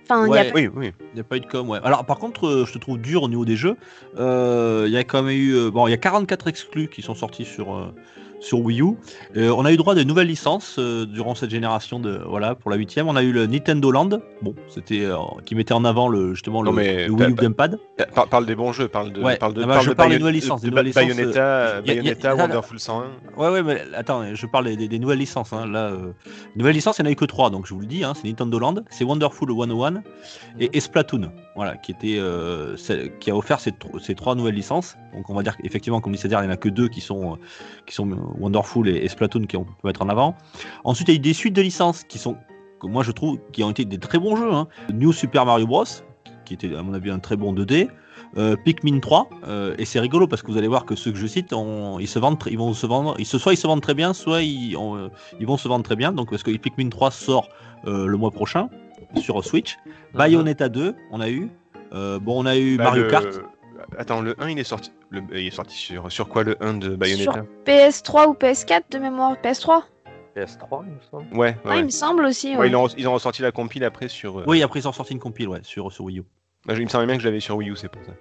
Enfin, 0.09 0.25
il 0.27 0.33
y 0.33 0.37
a 0.37 0.41
Ouais. 0.41 0.51
pas- 0.51 0.55
Oui, 0.57 0.69
oui. 0.75 0.91
Il 1.11 1.15
n'y 1.15 1.19
a 1.21 1.23
pas 1.23 1.37
eu 1.37 1.39
de 1.41 1.45
com, 1.45 1.69
ouais. 1.69 1.79
Alors, 1.83 2.05
par 2.05 2.17
contre, 2.17 2.47
euh, 2.47 2.65
je 2.65 2.73
te 2.73 2.77
trouve 2.77 2.97
dur 2.97 3.23
au 3.23 3.29
niveau 3.29 3.43
des 3.45 3.55
jeux. 3.57 3.75
Euh, 4.17 4.85
Il 4.87 4.93
y 4.93 4.97
a 4.97 5.03
quand 5.03 5.21
même 5.23 5.35
eu. 5.35 5.53
euh, 5.55 5.69
bon, 5.71 5.87
il 5.87 5.91
y 5.91 5.93
a 5.93 5.97
44 5.97 6.47
exclus 6.47 6.87
qui 6.87 7.01
sont 7.01 7.15
sortis 7.15 7.45
sur, 7.45 7.75
euh, 7.75 7.93
sur 8.39 8.59
Wii 8.59 8.81
U. 8.81 8.95
Euh, 9.35 9.51
on 9.57 9.65
a 9.65 9.71
eu 9.71 9.77
droit 9.77 9.93
à 9.93 9.95
de 9.95 10.03
nouvelles 10.03 10.27
licences 10.27 10.75
euh, 10.79 11.05
durant 11.05 11.35
cette 11.35 11.49
génération 11.49 11.99
de. 11.99 12.19
Voilà, 12.27 12.55
pour 12.55 12.69
la 12.71 12.77
huitième. 12.77 13.07
On 13.07 13.15
a 13.15 13.23
eu 13.23 13.31
le 13.31 13.47
Nintendo 13.47 13.91
Land. 13.91 14.09
Bon, 14.41 14.53
c'était. 14.69 15.03
euh, 15.05 15.15
qui 15.45 15.55
mettait 15.55 15.73
en 15.73 15.85
avant 15.85 16.07
le, 16.07 16.33
justement 16.33 16.61
le, 16.61 16.69
Non, 16.69 16.73
mais 16.75 17.07
le 17.07 17.13
Wii 17.13 17.31
U 17.31 17.33
Gamepad. 17.33 17.79
Par- 18.13 18.27
parle 18.27 18.45
des 18.45 18.55
bons 18.55 18.71
jeux, 18.73 18.87
parle 18.87 19.11
de, 19.11 19.21
Ouais. 19.21 19.37
parle 19.37 19.53
de, 19.53 19.63
Ah 19.63 19.65
bah, 19.67 19.73
parle 19.73 19.85
je 19.85 19.89
de 19.89 19.95
parle 19.95 20.09
des 20.11 20.19
nouvelles 20.19 20.35
licences, 20.35 20.61
des 20.61 20.69
nouvelles 20.69 20.91
Bayonetta, 20.93 21.81
Bayonetta, 21.81 22.35
Wonderful 22.35 22.79
101. 22.79 23.05
Ouais, 23.37 23.49
ouais, 23.49 23.63
mais 23.63 23.81
attends, 23.95 24.23
je 24.33 24.45
parle 24.45 24.75
des, 24.75 24.87
des 24.87 24.99
nouvelles 24.99 25.19
licences. 25.19 25.53
Hein. 25.53 25.65
Là, 25.67 25.91
nouvelles 26.55 26.75
licences, 26.75 26.99
il 26.99 27.03
n'y 27.03 27.07
en 27.07 27.09
a 27.09 27.13
eu 27.13 27.15
que 27.15 27.25
trois, 27.25 27.49
donc 27.49 27.65
je 27.67 27.73
vous 27.73 27.79
le 27.79 27.87
dis. 27.87 28.03
Hein, 28.03 28.13
c'est 28.15 28.27
Nintendo 28.27 28.59
Land, 28.59 28.75
c'est 28.89 29.03
Wonderful 29.03 29.49
101 29.51 30.03
et, 30.59 30.69
et 30.77 30.79
Splatoon, 30.79 31.31
voilà, 31.57 31.75
euh, 32.03 32.75
qui 33.19 33.31
a 33.31 33.35
offert 33.35 33.59
ces, 33.59 33.71
tro- 33.71 33.97
ces 33.99 34.13
trois 34.13 34.35
nouvelles 34.35 34.53
licences. 34.53 34.95
Donc 35.15 35.27
on 35.29 35.33
va 35.33 35.41
dire 35.41 35.57
qu'effectivement, 35.57 35.99
comme 35.99 36.13
disait 36.13 36.29
il 36.29 36.37
n'y 36.37 36.37
en 36.37 36.49
a 36.51 36.55
que 36.55 36.69
deux 36.69 36.87
qui 36.87 37.01
sont, 37.01 37.33
euh, 37.33 37.35
qui 37.87 37.95
sont 37.95 38.07
Wonderful 38.37 38.87
et, 38.87 38.97
et 38.97 39.07
Splatoon 39.09 39.47
qui 39.47 39.57
on 39.57 39.63
peut 39.63 39.73
mettre 39.83 40.03
en 40.03 40.09
avant. 40.09 40.35
Ensuite, 40.83 41.07
il 41.09 41.11
y 41.13 41.15
a 41.15 41.17
eu 41.17 41.19
des 41.19 41.33
suites 41.33 41.55
de 41.55 41.63
licences 41.63 42.03
qui 42.03 42.19
sont, 42.19 42.37
moi 42.83 43.01
je 43.01 43.11
trouve, 43.11 43.39
qui 43.51 43.63
ont 43.63 43.71
été 43.71 43.85
des 43.85 43.97
très 43.97 44.19
bons 44.19 44.35
jeux. 44.35 44.53
Hein. 44.53 44.67
New 44.93 45.11
Super 45.11 45.47
Mario 45.47 45.65
Bros, 45.65 45.83
qui 46.45 46.53
était 46.53 46.75
à 46.75 46.83
mon 46.83 46.93
avis 46.93 47.09
un 47.09 47.19
très 47.19 47.35
bon 47.35 47.53
2D. 47.53 47.89
Euh, 48.37 48.55
Pikmin 48.55 48.99
3 48.99 49.29
euh, 49.47 49.73
et 49.79 49.85
c'est 49.85 50.01
rigolo 50.01 50.27
parce 50.27 50.41
que 50.43 50.51
vous 50.51 50.57
allez 50.57 50.67
voir 50.67 50.85
que 50.85 50.95
ceux 50.95 51.11
que 51.11 51.17
je 51.17 51.25
cite 51.25 51.53
ils 51.99 52.07
se 52.09 52.19
vendent 52.19 52.37
soit 52.43 53.53
ils 53.53 53.57
se 53.57 53.67
vendent 53.67 53.81
très 53.81 53.93
bien 53.93 54.13
soit 54.13 54.41
ils, 54.41 54.75
on, 54.75 55.09
ils 55.39 55.47
vont 55.47 55.55
se 55.55 55.67
vendre 55.69 55.85
très 55.85 55.95
bien 55.95 56.11
donc 56.11 56.29
parce 56.29 56.43
que 56.43 56.51
Pikmin 56.51 56.89
3 56.89 57.09
sort 57.11 57.47
le 57.85 58.15
mois 58.17 58.31
prochain 58.31 58.69
sur 59.15 59.43
Switch 59.43 59.77
Bayonetta 60.13 60.69
2 60.69 60.95
on 61.11 61.21
a 61.21 61.29
eu 61.29 61.49
Euh, 61.93 62.19
bon 62.19 62.43
on 62.43 62.45
a 62.45 62.57
eu 62.57 62.77
Bah, 62.77 62.85
Mario 62.85 63.03
le- 63.03 63.09
Kart 63.09 63.27
Attends, 63.97 64.21
le 64.21 64.35
1 64.41 64.49
il 64.49 64.59
est 64.59 64.63
sorti. 64.65 64.91
Le... 65.11 65.21
Il 65.31 65.47
est 65.47 65.51
sorti 65.51 65.77
sur, 65.77 66.11
sur 66.11 66.27
quoi 66.27 66.43
le 66.43 66.61
1 66.61 66.73
de 66.73 66.95
Bayonetta 66.95 67.31
Sur 67.31 67.43
PS3 67.65 68.27
ou 68.27 68.33
PS4 68.33 68.81
de 68.91 68.97
mémoire 68.99 69.35
PS3 69.41 69.83
PS3, 70.35 70.83
il 70.85 70.91
me 70.93 70.99
semble. 71.09 71.33
Ouais, 71.33 71.39
ouais. 71.49 71.55
Ah, 71.63 71.69
ouais. 71.69 71.79
Il 71.79 71.85
me 71.85 71.89
semble 71.89 72.25
aussi. 72.25 72.51
Ouais, 72.51 72.57
ouais. 72.57 72.69
ils, 72.69 72.75
ont, 72.75 72.87
ils 72.87 73.07
ont 73.07 73.13
ressorti 73.13 73.41
la 73.41 73.51
compile 73.51 73.83
après 73.85 74.07
sur. 74.07 74.39
euh, 74.39 74.43
oui 74.47 74.61
après 74.63 74.79
ils 74.81 74.87
ont 74.87 74.91
sorti 74.91 75.13
une 75.13 75.19
compile 75.19 75.47
ouais, 75.47 75.59
sur, 75.63 75.91
sur 75.91 76.03
Wii 76.05 76.19
U 76.19 76.23
bah, 76.65 76.73
il 76.77 76.83
me 76.83 76.89
semblait 76.89 77.05
bien 77.07 77.15
que 77.15 77.21
je 77.21 77.27
l'avais 77.27 77.39
sur 77.39 77.55
Wii 77.55 77.69
U, 77.69 77.75
c'est 77.77 77.87
pour 77.89 78.03
ça. 78.03 78.11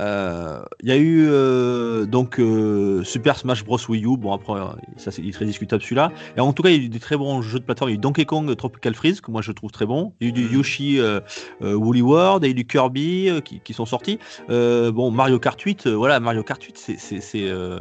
Euh, 0.00 0.62
Il 0.82 0.88
y 0.88 0.92
a 0.92 0.96
eu 0.96 1.26
euh, 1.28 2.06
donc 2.06 2.40
euh, 2.40 3.04
Super 3.04 3.36
Smash 3.36 3.64
Bros 3.64 3.78
Wii 3.88 4.04
U. 4.06 4.16
Bon 4.16 4.32
après, 4.32 4.54
euh, 4.54 4.64
ça 4.96 5.10
c'est 5.10 5.20
il 5.22 5.28
est 5.28 5.32
très 5.32 5.44
discutable 5.44 5.82
celui-là. 5.82 6.10
Et 6.36 6.40
en 6.40 6.52
tout 6.52 6.62
cas, 6.62 6.70
il 6.70 6.76
y 6.76 6.80
a 6.82 6.86
eu 6.86 6.88
des 6.88 6.98
très 7.00 7.16
bons 7.16 7.42
jeux 7.42 7.58
de 7.58 7.64
plateforme. 7.64 7.90
Il 7.90 7.94
y 7.94 7.96
a 7.96 7.98
eu 7.98 8.00
Donkey 8.00 8.24
Kong 8.24 8.54
Tropical 8.56 8.94
Freeze 8.94 9.20
que 9.20 9.30
moi 9.30 9.42
je 9.42 9.52
trouve 9.52 9.70
très 9.70 9.86
bon. 9.86 10.12
Il 10.20 10.24
y 10.26 10.26
a 10.26 10.30
eu 10.30 10.32
du 10.32 10.44
Mhm. 10.46 10.52
Yoshi 10.54 10.98
euh, 11.00 11.20
euh, 11.62 11.74
Woolly 11.74 12.02
World, 12.02 12.42
il 12.44 12.46
y 12.46 12.48
a 12.48 12.52
eu 12.52 12.54
du 12.54 12.66
Kirby 12.66 13.28
euh, 13.28 13.40
qui, 13.40 13.60
qui 13.60 13.72
sont 13.74 13.84
sortis. 13.86 14.18
Euh, 14.48 14.90
bon 14.90 15.10
Mario 15.10 15.38
Kart 15.38 15.60
8, 15.60 15.86
euh, 15.86 15.94
voilà 15.94 16.18
Mario 16.18 16.42
Kart 16.42 16.62
8, 16.62 16.78
c'est 16.78 17.20
c'est 17.20 17.48
euh, 17.48 17.78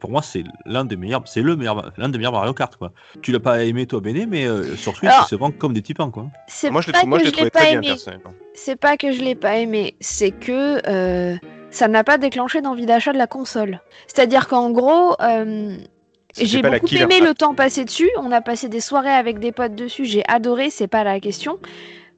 pour 0.00 0.10
moi 0.10 0.22
c'est 0.22 0.44
l'un 0.66 0.84
des 0.84 0.96
meilleurs, 0.96 1.22
c'est 1.26 1.42
le 1.42 1.56
meilleur, 1.56 1.92
l'un 1.96 2.08
des 2.08 2.18
meilleurs 2.18 2.32
Mario 2.32 2.54
Kart 2.54 2.74
quoi. 2.76 2.92
Tu 3.22 3.32
l'as 3.32 3.40
pas 3.40 3.64
aimé 3.64 3.86
toi 3.86 4.00
Béné, 4.00 4.26
mais 4.26 4.46
euh, 4.46 4.76
sur 4.76 4.96
Switch 4.96 5.10
Alors- 5.10 5.24
il 5.26 5.30
se 5.30 5.34
vend 5.34 5.50
comme 5.50 5.72
des 5.72 5.82
petits 5.82 5.94
pains 5.94 6.10
quoi. 6.10 6.26
C'est 6.46 6.70
Moi 6.70 6.80
je 6.82 6.86
l'ai 6.88 7.50
pas 7.50 7.68
aimé. 7.70 7.88
personnellement. 7.88 8.34
C'est 8.54 8.76
pas 8.76 8.96
que 8.96 9.12
je 9.12 9.20
l'ai 9.22 9.36
pas 9.36 9.56
aimé, 9.58 9.94
c'est 10.00 10.32
que 10.32 10.80
euh, 11.08 11.36
ça 11.70 11.88
n'a 11.88 12.04
pas 12.04 12.18
déclenché 12.18 12.60
d'envie 12.60 12.86
d'achat 12.86 13.12
de 13.12 13.18
la 13.18 13.26
console. 13.26 13.80
C'est-à-dire 14.06 14.48
qu'en 14.48 14.70
gros, 14.70 15.14
euh, 15.20 15.76
j'ai 16.36 16.62
beaucoup 16.62 16.86
aimé 17.02 17.20
le 17.20 17.34
temps 17.34 17.54
passé 17.54 17.84
dessus. 17.84 18.10
On 18.18 18.32
a 18.32 18.40
passé 18.40 18.68
des 18.68 18.80
soirées 18.80 19.10
avec 19.10 19.38
des 19.38 19.52
potes 19.52 19.74
dessus. 19.74 20.04
J'ai 20.04 20.22
adoré, 20.28 20.70
c'est 20.70 20.86
pas 20.88 21.04
la 21.04 21.20
question. 21.20 21.58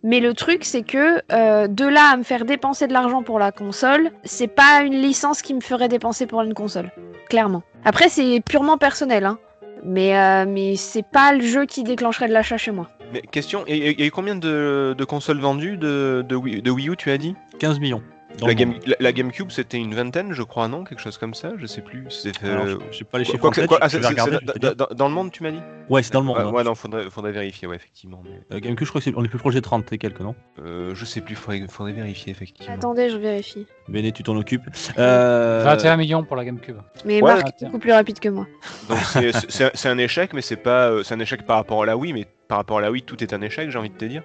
Mais 0.03 0.21
le 0.21 0.33
truc, 0.35 0.65
c'est 0.65 0.83
que 0.83 1.21
euh, 1.31 1.67
de 1.69 1.85
là 1.87 2.11
à 2.13 2.17
me 2.17 2.23
faire 2.23 2.45
dépenser 2.47 2.87
de 2.87 2.93
l'argent 2.93 3.23
pour 3.23 3.39
la 3.39 3.53
console, 3.53 4.11
c'est 4.25 4.49
pas 4.49 4.81
une 4.83 4.95
licence 4.95 5.43
qui 5.43 5.53
me 5.53 5.61
ferait 5.61 5.89
dépenser 5.89 6.27
pour 6.27 6.41
une 6.43 6.55
console. 6.55 6.91
Clairement. 7.29 7.63
Après, 7.85 8.09
c'est 8.09 8.41
purement 8.41 8.79
personnel, 8.79 9.25
hein. 9.27 9.39
Mais, 9.83 10.17
euh, 10.19 10.45
mais 10.47 10.77
c'est 10.77 11.05
pas 11.05 11.33
le 11.33 11.41
jeu 11.41 11.65
qui 11.65 11.85
déclencherait 11.85 12.29
de 12.29 12.35
l'achat 12.35 12.59
chez 12.59 12.71
moi. 12.71 12.89
Mais 13.15 13.23
question, 13.23 13.65
il 13.67 13.77
y, 13.77 13.89
a- 13.89 13.91
il 13.93 14.01
y 14.01 14.03
a 14.03 14.07
eu 14.07 14.11
combien 14.11 14.37
de, 14.37 14.95
de 14.97 15.05
consoles 15.05 15.39
vendues 15.41 15.79
de, 15.79 16.23
de, 16.29 16.37
Wii, 16.37 16.61
de 16.61 16.71
Wii 16.71 16.91
U, 16.91 16.97
tu 16.97 17.11
as 17.11 17.17
dit? 17.19 17.35
15 17.61 17.79
millions. 17.81 18.03
La, 18.41 18.55
Game, 18.55 18.75
la, 18.87 18.97
la 19.01 19.13
GameCube, 19.13 19.51
c'était 19.51 19.77
une 19.79 19.95
vingtaine, 19.95 20.33
je 20.33 20.43
crois, 20.43 20.69
non 20.69 20.85
Quelque 20.85 21.01
chose 21.01 21.19
comme 21.19 21.35
ça 21.35 21.53
Je 21.59 21.67
sais 21.67 21.83
plus. 21.83 22.07
Alors, 22.43 22.65
euh, 22.65 22.79
je- 22.91 22.99
sais 22.99 23.05
pas 23.05 23.19
les 23.19 23.25
chiffres 23.25 23.39
quoi 23.39 23.51
en 23.51 23.67
quoi- 23.67 23.79
ah, 23.81 23.89
regarder, 23.89 24.39
dans, 24.43 24.53
dire. 24.55 24.77
dans- 24.77 24.95
dans 24.95 25.09
le 25.09 25.15
monde, 25.15 25.31
tu 25.33 25.43
m'as 25.43 25.51
dit? 25.51 25.61
Ouais, 25.89 26.03
c'est 26.03 26.13
dans 26.13 26.21
le 26.21 26.27
monde. 26.27 26.39
Ouais, 26.39 26.45
ouais, 26.53 26.65
non, 26.65 26.75
faudrait, 26.75 27.11
faudrait 27.11 27.33
vérifier, 27.33 27.67
ouais, 27.69 27.77
effectivement. 27.77 28.23
mais, 28.25 28.57
Euh, 28.57 28.61
GameCube, 28.61 28.87
je 28.87 28.91
crois 28.93 29.01
qu'on 29.01 29.25
est 29.25 29.29
plus 29.29 29.39
proche 29.39 29.55
des 29.55 29.63
30 29.63 29.93
et 29.93 29.99
quelques, 29.99 30.21
non? 30.21 30.35
Euh, 30.59 30.95
je 30.95 31.05
sais 31.05 31.21
plus, 31.21 31.35
faudrait, 31.35 31.67
faudrait 31.69 31.93
vérifier, 31.93 32.31
effectivement. 32.33 32.75
Attendez, 32.75 33.11
je 33.11 33.17
vérifie. 33.17 33.67
Béné, 33.89 34.13
tu 34.13 34.23
t'en 34.23 34.37
occupes. 34.37 34.63
Euh, 34.99 35.63
21 35.65 35.97
millions 35.97 36.23
pour 36.25 36.37
la 36.37 36.45
GameCube. 36.45 36.77
Mais 37.05 37.21
Ouais, 37.21 37.35
Marc 37.35 37.49
est 37.63 37.65
beaucoup 37.67 37.79
plus 37.81 37.93
rapide 37.93 38.21
que 38.21 38.29
moi. 38.29 38.47
Donc 38.89 38.99
c'est- 39.05 39.87
un 39.89 39.99
échec, 39.99 40.33
mais 40.33 40.43
c'est 40.43 40.57
pas, 40.57 40.91
euh, 40.91 41.03
c'est 41.03 41.15
un 41.15 41.21
échec 41.21 41.45
par 41.45 41.57
rapport 41.57 41.83
à 41.83 41.87
la 41.87 41.97
Wii, 41.97 42.13
mais 42.13 42.27
par 42.49 42.59
rapport 42.59 42.79
à 42.79 42.81
la 42.81 42.91
Wii, 42.91 43.03
tout 43.03 43.23
est 43.23 43.33
un 43.33 43.41
échec, 43.43 43.71
j'ai 43.71 43.79
envie 43.79 43.91
de 43.91 43.97
te 43.97 44.05
dire. 44.05 44.23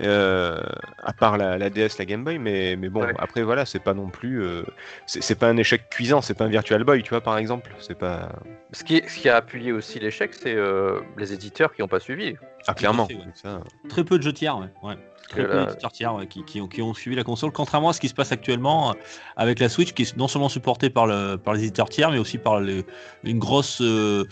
Euh, 0.00 0.60
à 1.02 1.12
part 1.12 1.36
la, 1.36 1.58
la 1.58 1.68
DS, 1.70 1.98
la 1.98 2.04
Game 2.06 2.24
Boy, 2.24 2.38
mais, 2.38 2.76
mais 2.76 2.88
bon, 2.88 3.02
Ouais. 3.02 3.12
après 3.18 3.42
voilà, 3.42 3.66
c'est 3.66 3.78
pas 3.82 3.94
non 3.94 4.08
plus, 4.08 4.42
euh, 4.42 4.62
c'est 5.06 5.38
pas 5.38 5.48
un 5.48 5.56
échec 5.56 5.88
cuisant, 5.90 6.22
c'est 6.22 6.34
pas 6.34 6.44
un 6.44 6.48
Virtual 6.48 6.82
Boy, 6.82 7.02
tu 7.02 7.10
vois, 7.10 7.20
par 7.20 7.36
exemple. 7.38 7.70
C'est 7.78 7.96
pas, 7.98 8.30
Ce 8.72 8.84
qui, 8.84 9.02
ce 9.06 9.18
qui 9.18 9.28
a 9.28 9.36
appuyé 9.36 9.70
aussi 9.72 9.98
l'échec, 10.00 10.32
c'est 10.34 10.54
euh, 10.54 11.00
les 11.18 11.32
éditeurs 11.32 11.74
qui 11.74 11.82
n'ont 11.82 11.88
pas 11.88 12.00
suivi. 12.00 12.34
ah 12.66 12.74
clairement. 12.74 13.06
fait, 13.06 13.14
ouais. 13.14 13.20
Ça, 13.34 13.60
Très 13.88 14.02
peu 14.04 14.18
de 14.18 14.22
jeux 14.22 14.32
tiers, 14.32 14.58
ouais. 14.58 14.68
ouais. 14.82 14.94
Très 15.28 15.46
peu 15.46 15.64
d'éditeurs 15.66 15.92
tiers 15.92 16.14
ouais, 16.14 16.26
qui, 16.26 16.44
qui 16.44 16.60
ont, 16.60 16.66
qui 16.68 16.82
ont 16.82 16.92
suivi 16.94 17.14
la 17.16 17.22
console, 17.24 17.52
contrairement 17.52 17.90
à 17.90 17.92
ce 17.92 18.00
qui 18.00 18.08
se 18.08 18.14
passe 18.14 18.32
actuellement 18.32 18.94
avec 19.36 19.60
la 19.60 19.68
Switch, 19.68 19.92
qui 19.92 20.02
est 20.02 20.16
non 20.16 20.26
seulement 20.28 20.48
supportée 20.48 20.90
par, 20.90 21.06
le, 21.06 21.36
par 21.36 21.54
les 21.54 21.60
éditeurs 21.62 21.88
tiers, 21.88 22.10
mais 22.10 22.18
aussi 22.18 22.38
par 22.38 22.60
les- 22.60 22.84
une, 23.24 23.38
grosse, 23.38 23.80
euh, 23.80 24.24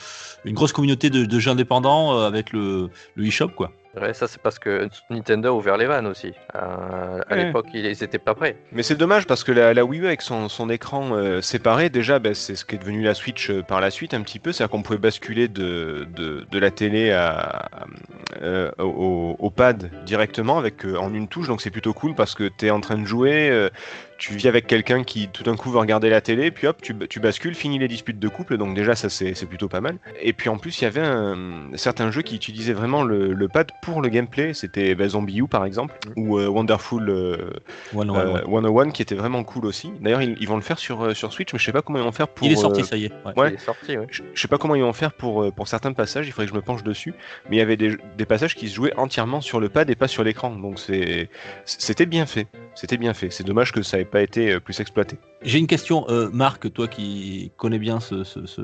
une 0.44 0.54
grosse 0.54 0.72
communauté 0.72 1.08
de, 1.08 1.24
de 1.24 1.38
jeux 1.38 1.50
indépendants 1.52 2.14
euh, 2.18 2.26
avec 2.26 2.52
le, 2.52 2.90
le 3.14 3.24
eShop, 3.26 3.50
quoi. 3.50 3.72
Ouais, 4.00 4.14
ça 4.14 4.28
c'est 4.28 4.40
parce 4.40 4.60
que 4.60 4.88
Nintendo 5.10 5.48
a 5.48 5.52
ouvert 5.52 5.76
les 5.76 5.86
vannes 5.86 6.06
aussi. 6.06 6.32
Euh, 6.54 7.20
à 7.28 7.34
Ouais. 7.34 7.44
l'époque, 7.46 7.66
ils 7.74 7.86
ils 7.86 8.04
étaient 8.04 8.20
pas 8.20 8.34
prêts. 8.34 8.56
Mais 8.70 8.84
c'est 8.84 8.94
dommage 8.94 9.26
parce 9.26 9.42
que 9.42 9.50
la, 9.50 9.74
la 9.74 9.84
Wii 9.84 10.02
U 10.02 10.06
avec 10.06 10.22
son, 10.22 10.48
son 10.48 10.70
écran 10.70 11.10
euh, 11.16 11.40
séparé, 11.40 11.90
déjà, 11.90 12.20
bah, 12.20 12.32
c'est 12.34 12.54
ce 12.54 12.64
qui 12.64 12.76
est 12.76 12.78
devenu 12.78 13.02
la 13.02 13.14
Switch 13.14 13.50
euh, 13.50 13.62
par 13.62 13.80
la 13.80 13.90
suite 13.90 14.14
un 14.14 14.22
petit 14.22 14.38
peu. 14.38 14.52
C'est-à-dire 14.52 14.70
qu'on 14.70 14.82
pouvait 14.82 14.98
basculer 14.98 15.48
de, 15.48 16.06
de, 16.14 16.46
de 16.48 16.58
la 16.60 16.70
télé 16.70 17.10
à, 17.10 17.68
euh, 18.42 18.70
au, 18.78 19.34
au 19.38 19.50
pad 19.50 19.90
directement 20.04 20.56
avec 20.58 20.84
euh, 20.86 20.96
en 20.96 21.12
une 21.12 21.26
touche. 21.26 21.48
Donc 21.48 21.60
c'est 21.60 21.70
plutôt 21.72 21.92
cool 21.92 22.14
parce 22.14 22.36
que 22.36 22.48
tu 22.48 22.66
es 22.66 22.70
en 22.70 22.80
train 22.80 22.96
de 22.96 23.06
jouer, 23.06 23.50
euh, 23.50 23.70
tu 24.20 24.34
vis 24.34 24.46
avec 24.46 24.66
quelqu'un 24.68 25.02
qui 25.02 25.28
tout 25.28 25.42
d'un 25.42 25.56
coup 25.56 25.70
veut 25.70 25.78
regarder 25.78 26.10
la 26.10 26.20
télé, 26.20 26.50
puis 26.50 26.66
hop, 26.68 26.80
tu, 26.82 26.94
tu 27.08 27.18
bascules, 27.20 27.54
fini 27.54 27.78
les 27.78 27.88
disputes 27.88 28.18
de 28.20 28.28
couple. 28.28 28.58
Donc 28.58 28.74
déjà, 28.74 28.94
ça 28.94 29.08
c'est 29.08 29.46
plutôt 29.46 29.68
pas 29.68 29.80
mal. 29.80 29.96
Et 30.20 30.32
puis 30.32 30.48
en 30.48 30.58
plus, 30.58 30.80
il 30.80 30.84
y 30.84 30.86
avait 30.86 31.00
un, 31.00 31.70
certains 31.74 32.10
jeux 32.10 32.22
qui 32.22 32.36
utilisaient 32.36 32.74
vraiment 32.74 33.02
le, 33.02 33.32
le 33.32 33.48
pad 33.48 33.70
pour 33.82 34.02
le 34.02 34.08
gameplay. 34.10 34.54
C'était 34.54 34.94
bah, 34.94 35.08
Zombie 35.08 35.38
U 35.40 35.48
par 35.48 35.64
exemple, 35.64 35.94
ou 36.16 36.38
euh, 36.38 36.46
Wonderful. 36.48 37.08
euh, 37.08 37.36
One, 37.94 38.10
one, 38.10 38.18
euh, 38.36 38.42
one. 38.46 38.64
101 38.66 38.90
qui 38.90 39.02
était 39.02 39.14
vraiment 39.14 39.42
cool 39.42 39.64
aussi. 39.66 39.90
D'ailleurs, 40.00 40.22
ils, 40.22 40.36
ils 40.38 40.46
vont 40.46 40.56
le 40.56 40.62
faire 40.62 40.78
sur, 40.78 41.02
euh, 41.02 41.14
sur 41.14 41.32
Switch, 41.32 41.52
mais 41.52 41.58
je 41.58 41.64
sais 41.64 41.72
pas 41.72 41.82
comment 41.82 41.98
ils 41.98 42.04
vont 42.04 42.12
faire 42.12 42.28
pour. 42.28 42.46
Il 42.46 42.52
est 42.52 42.56
sorti, 42.56 42.82
euh, 42.82 42.84
ça 42.84 42.96
y 42.96 43.06
est. 43.06 43.12
ouais. 43.24 43.32
Ouais. 43.36 43.48
Il 43.50 43.54
est 43.54 43.58
sorti, 43.58 43.96
oui. 43.96 44.04
je, 44.10 44.22
je 44.34 44.40
sais 44.40 44.48
pas 44.48 44.58
comment 44.58 44.74
ils 44.74 44.82
vont 44.82 44.92
faire 44.92 45.12
pour, 45.14 45.52
pour 45.54 45.66
certains 45.66 45.92
passages, 45.94 46.26
il 46.26 46.32
faudrait 46.32 46.46
que 46.46 46.52
je 46.52 46.56
me 46.56 46.62
penche 46.62 46.82
dessus. 46.82 47.14
Mais 47.48 47.56
il 47.56 47.58
y 47.58 47.62
avait 47.62 47.78
des, 47.78 47.96
des 48.18 48.26
passages 48.26 48.54
qui 48.54 48.68
se 48.68 48.74
jouaient 48.74 48.94
entièrement 48.98 49.40
sur 49.40 49.60
le 49.60 49.70
pad 49.70 49.88
et 49.88 49.94
pas 49.96 50.08
sur 50.08 50.24
l'écran. 50.24 50.50
Donc 50.54 50.78
c'est 50.78 51.30
c'était 51.64 52.06
bien 52.06 52.26
fait. 52.26 52.46
C'était 52.74 52.98
bien 52.98 53.14
fait. 53.14 53.30
C'est 53.30 53.44
dommage 53.44 53.72
que 53.72 53.82
ça 53.82 53.98
ait 53.98 54.04
pas 54.10 54.22
été 54.22 54.52
euh, 54.52 54.60
plus 54.60 54.80
exploité. 54.80 55.18
J'ai 55.42 55.58
une 55.58 55.66
question, 55.66 56.04
euh, 56.10 56.28
Marc, 56.32 56.70
toi 56.72 56.86
qui 56.86 57.50
connais 57.56 57.78
bien 57.78 57.98
ce, 57.98 58.24
ce, 58.24 58.44
ce 58.44 58.60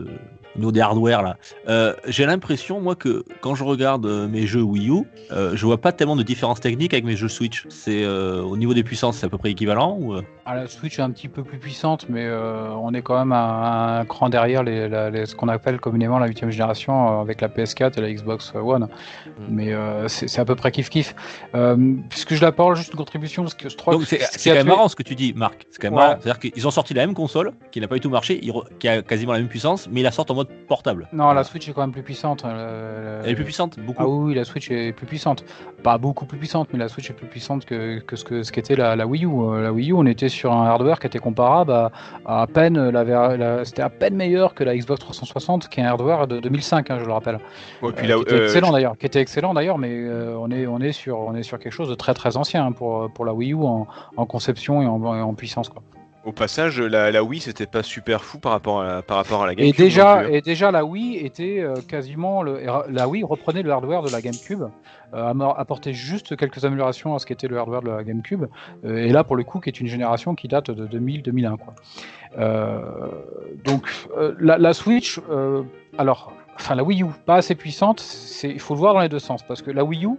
niveau 0.56 0.72
des 0.72 0.80
hardware 0.80 1.22
là. 1.22 1.36
Euh, 1.68 1.94
J'ai 2.06 2.26
l'impression, 2.26 2.80
moi, 2.82 2.94
que 2.94 3.24
quand 3.40 3.54
je 3.54 3.64
regarde 3.64 4.04
euh, 4.04 4.28
mes 4.28 4.46
jeux 4.46 4.60
Wii 4.60 4.90
U, 4.90 5.04
euh, 5.32 5.52
je 5.56 5.64
vois 5.64 5.78
pas 5.80 5.92
tellement 5.92 6.16
de 6.16 6.22
différence 6.22 6.60
technique 6.60 6.92
avec 6.92 7.06
mes 7.06 7.16
jeux 7.16 7.28
Switch. 7.28 7.64
C'est 7.70 8.04
euh, 8.04 8.42
au 8.42 8.58
niveau 8.58 8.74
des 8.74 8.84
puissances, 8.84 9.16
c'est 9.16 9.26
à 9.26 9.30
peu 9.30 9.38
près 9.38 9.50
équivalent 9.52 9.96
ou 9.98 10.16
Ah, 10.44 10.54
la 10.54 10.66
Switch 10.66 10.98
est 10.98 11.02
un 11.02 11.10
petit 11.10 11.28
peu 11.28 11.42
plus 11.42 11.58
puissante, 11.58 12.06
mais 12.10 12.26
euh, 12.26 12.68
on 12.72 12.92
est 12.92 13.00
quand 13.02 13.18
même 13.18 13.32
un, 13.32 14.00
un 14.00 14.04
cran 14.04 14.28
derrière 14.28 14.62
les, 14.62 14.86
la- 14.86 15.08
les- 15.08 15.24
ce 15.24 15.34
qu'on 15.34 15.48
appelle 15.48 15.80
communément 15.80 16.18
la 16.18 16.26
8 16.26 16.50
génération 16.50 17.18
euh, 17.18 17.22
avec 17.22 17.40
la 17.40 17.48
PS4 17.48 17.96
et 17.98 18.02
la 18.02 18.12
Xbox 18.12 18.52
One. 18.54 18.88
Mais 19.48 19.72
euh, 19.72 20.08
c'est 20.08 20.38
à 20.40 20.44
peu 20.44 20.56
près 20.56 20.70
kiff-kiff. 20.70 21.14
Euh, 21.54 21.94
puisque 22.10 22.34
je 22.34 22.42
la 22.42 22.52
parle, 22.52 22.76
juste 22.76 22.90
une 22.90 22.96
contribution, 22.98 23.42
parce 23.44 23.54
que 23.54 23.70
je 23.70 23.76
crois 23.76 23.94
Donc 23.94 24.02
que 24.02 24.08
c'est 24.08 24.50
quand 24.50 24.56
même 24.56 24.66
marrant 24.66 24.88
ce 24.88 24.96
que 24.96 25.02
tu 25.02 25.14
dis, 25.14 25.32
Marc. 25.34 25.66
C'est 25.70 25.80
quand 25.80 25.88
même 25.88 25.98
Ouais. 25.98 26.04
marrant. 26.06 26.18
C'est-à-dire 26.20 26.38
qu'ils 26.52 26.65
ils 26.66 26.68
ont 26.68 26.72
sorti 26.72 26.94
la 26.94 27.06
même 27.06 27.14
console, 27.14 27.52
qui 27.70 27.80
n'a 27.80 27.86
pas 27.86 27.94
du 27.94 28.00
tout 28.00 28.10
marché, 28.10 28.40
qui 28.80 28.88
a 28.88 29.00
quasiment 29.02 29.32
la 29.34 29.38
même 29.38 29.46
puissance, 29.48 29.88
mais 29.88 30.00
ils 30.00 30.02
la 30.02 30.10
sortent 30.10 30.32
en 30.32 30.34
mode 30.34 30.48
portable. 30.66 31.06
Non, 31.12 31.32
la 31.32 31.44
Switch 31.44 31.68
est 31.68 31.72
quand 31.72 31.82
même 31.82 31.92
plus 31.92 32.02
puissante. 32.02 32.44
euh, 32.44 33.22
Elle 33.24 33.30
est 33.30 33.34
plus 33.36 33.44
puissante, 33.44 33.78
beaucoup. 33.78 34.02
Ah 34.02 34.08
oui, 34.08 34.34
la 34.34 34.44
Switch 34.44 34.68
est 34.70 34.92
plus 34.92 35.06
puissante. 35.06 35.44
Pas 35.84 35.96
beaucoup 35.98 36.26
plus 36.26 36.38
puissante, 36.38 36.68
mais 36.72 36.78
la 36.80 36.88
Switch 36.88 37.08
est 37.08 37.12
plus 37.12 37.28
puissante 37.28 37.64
que, 37.64 38.00
que 38.00 38.16
ce 38.16 38.24
que 38.24 38.42
ce 38.42 38.50
qu'était 38.50 38.74
la, 38.74 38.96
la 38.96 39.06
Wii 39.06 39.24
U. 39.24 39.28
Euh, 39.28 39.62
La 39.62 39.72
Wii 39.72 39.90
U, 39.90 39.94
on 39.94 40.06
était 40.06 40.28
sur 40.28 40.52
un 40.52 40.66
hardware 40.66 40.98
qui 40.98 41.06
était 41.06 41.20
comparable 41.20 41.70
à, 41.72 41.92
à, 42.24 42.42
à 42.42 42.46
peine 42.48 42.90
la, 42.90 43.04
ver- 43.04 43.36
la- 43.36 43.64
c'était 43.64 43.82
à 43.82 43.90
peine 43.90 44.16
meilleur 44.16 44.54
que 44.54 44.64
la 44.64 44.76
Xbox 44.76 44.98
360, 45.00 45.68
qui 45.68 45.80
est 45.80 45.84
un 45.84 45.86
hardware 45.90 46.26
de 46.26 46.40
2005, 46.40 46.90
hein, 46.90 46.98
je 47.00 47.04
le 47.04 47.12
rappelle. 47.12 47.38
Ouais, 47.82 47.92
puis 47.92 48.10
Euh, 48.10 48.16
qui 48.16 48.22
était 48.22 48.34
euh, 48.34 48.44
excellent 48.46 48.72
d'ailleurs, 48.72 48.98
qui 48.98 49.06
était 49.06 49.20
excellent 49.20 49.54
d'ailleurs, 49.54 49.78
mais 49.78 49.90
euh, 49.92 50.36
on 50.38 50.50
est 50.50 50.66
on 50.66 50.80
est 50.80 50.92
sur 50.92 51.18
on 51.20 51.34
est 51.36 51.42
sur 51.44 51.58
quelque 51.58 51.72
chose 51.72 51.88
de 51.88 51.94
très 51.94 52.14
très 52.14 52.36
ancien 52.36 52.66
hein, 52.66 52.72
pour 52.72 53.08
pour 53.12 53.24
la 53.24 53.32
Wii 53.32 53.52
U 53.52 53.62
en, 53.62 53.86
en 54.16 54.26
conception 54.26 54.82
et 54.82 54.86
en, 54.86 54.98
et 55.14 55.20
en 55.20 55.34
puissance 55.34 55.68
quoi. 55.68 55.82
Au 56.26 56.32
passage, 56.32 56.80
la, 56.80 57.12
la 57.12 57.22
Wii, 57.22 57.38
c'était 57.40 57.66
pas 57.66 57.84
super 57.84 58.24
fou 58.24 58.40
par 58.40 58.50
rapport 58.50 58.80
à 58.80 58.84
la, 58.84 59.02
par 59.02 59.16
rapport 59.16 59.44
à 59.44 59.46
la 59.46 59.52
Et 59.52 59.56
GameCube. 59.56 59.76
déjà, 59.76 60.16
non 60.16 60.22
plus, 60.22 60.26
hein. 60.26 60.36
et 60.38 60.40
déjà 60.40 60.70
la 60.72 60.84
Wii 60.84 61.18
était 61.18 61.60
euh, 61.60 61.74
quasiment 61.88 62.42
le, 62.42 62.60
la 62.90 63.06
Wii 63.08 63.22
reprenait 63.22 63.62
le 63.62 63.70
hardware 63.70 64.02
de 64.02 64.10
la 64.10 64.20
GameCube, 64.20 64.64
euh, 65.14 65.32
apportait 65.56 65.92
juste 65.92 66.36
quelques 66.36 66.64
améliorations 66.64 67.14
à 67.14 67.20
ce 67.20 67.26
qu'était 67.26 67.46
le 67.46 67.56
hardware 67.58 67.82
de 67.82 67.90
la 67.90 68.02
GameCube, 68.02 68.46
euh, 68.84 68.96
et 69.06 69.10
là 69.10 69.22
pour 69.22 69.36
le 69.36 69.44
coup 69.44 69.60
qui 69.60 69.68
est 69.70 69.80
une 69.80 69.86
génération 69.86 70.34
qui 70.34 70.48
date 70.48 70.72
de 70.72 70.86
2000-2001 70.98 71.58
quoi. 71.58 71.74
Euh, 72.38 72.80
donc 73.64 73.88
la, 74.40 74.58
la 74.58 74.72
Switch, 74.74 75.20
alors 75.96 76.32
enfin 76.56 76.74
la 76.74 76.82
Wii 76.82 77.02
U 77.02 77.06
pas 77.24 77.36
assez 77.36 77.54
puissante, 77.54 78.04
il 78.42 78.60
faut 78.60 78.74
le 78.74 78.80
voir 78.80 78.94
dans 78.94 79.00
les 79.00 79.08
deux 79.08 79.18
sens 79.18 79.42
parce 79.42 79.62
que 79.62 79.70
la 79.70 79.84
Wii 79.84 80.06
U 80.06 80.10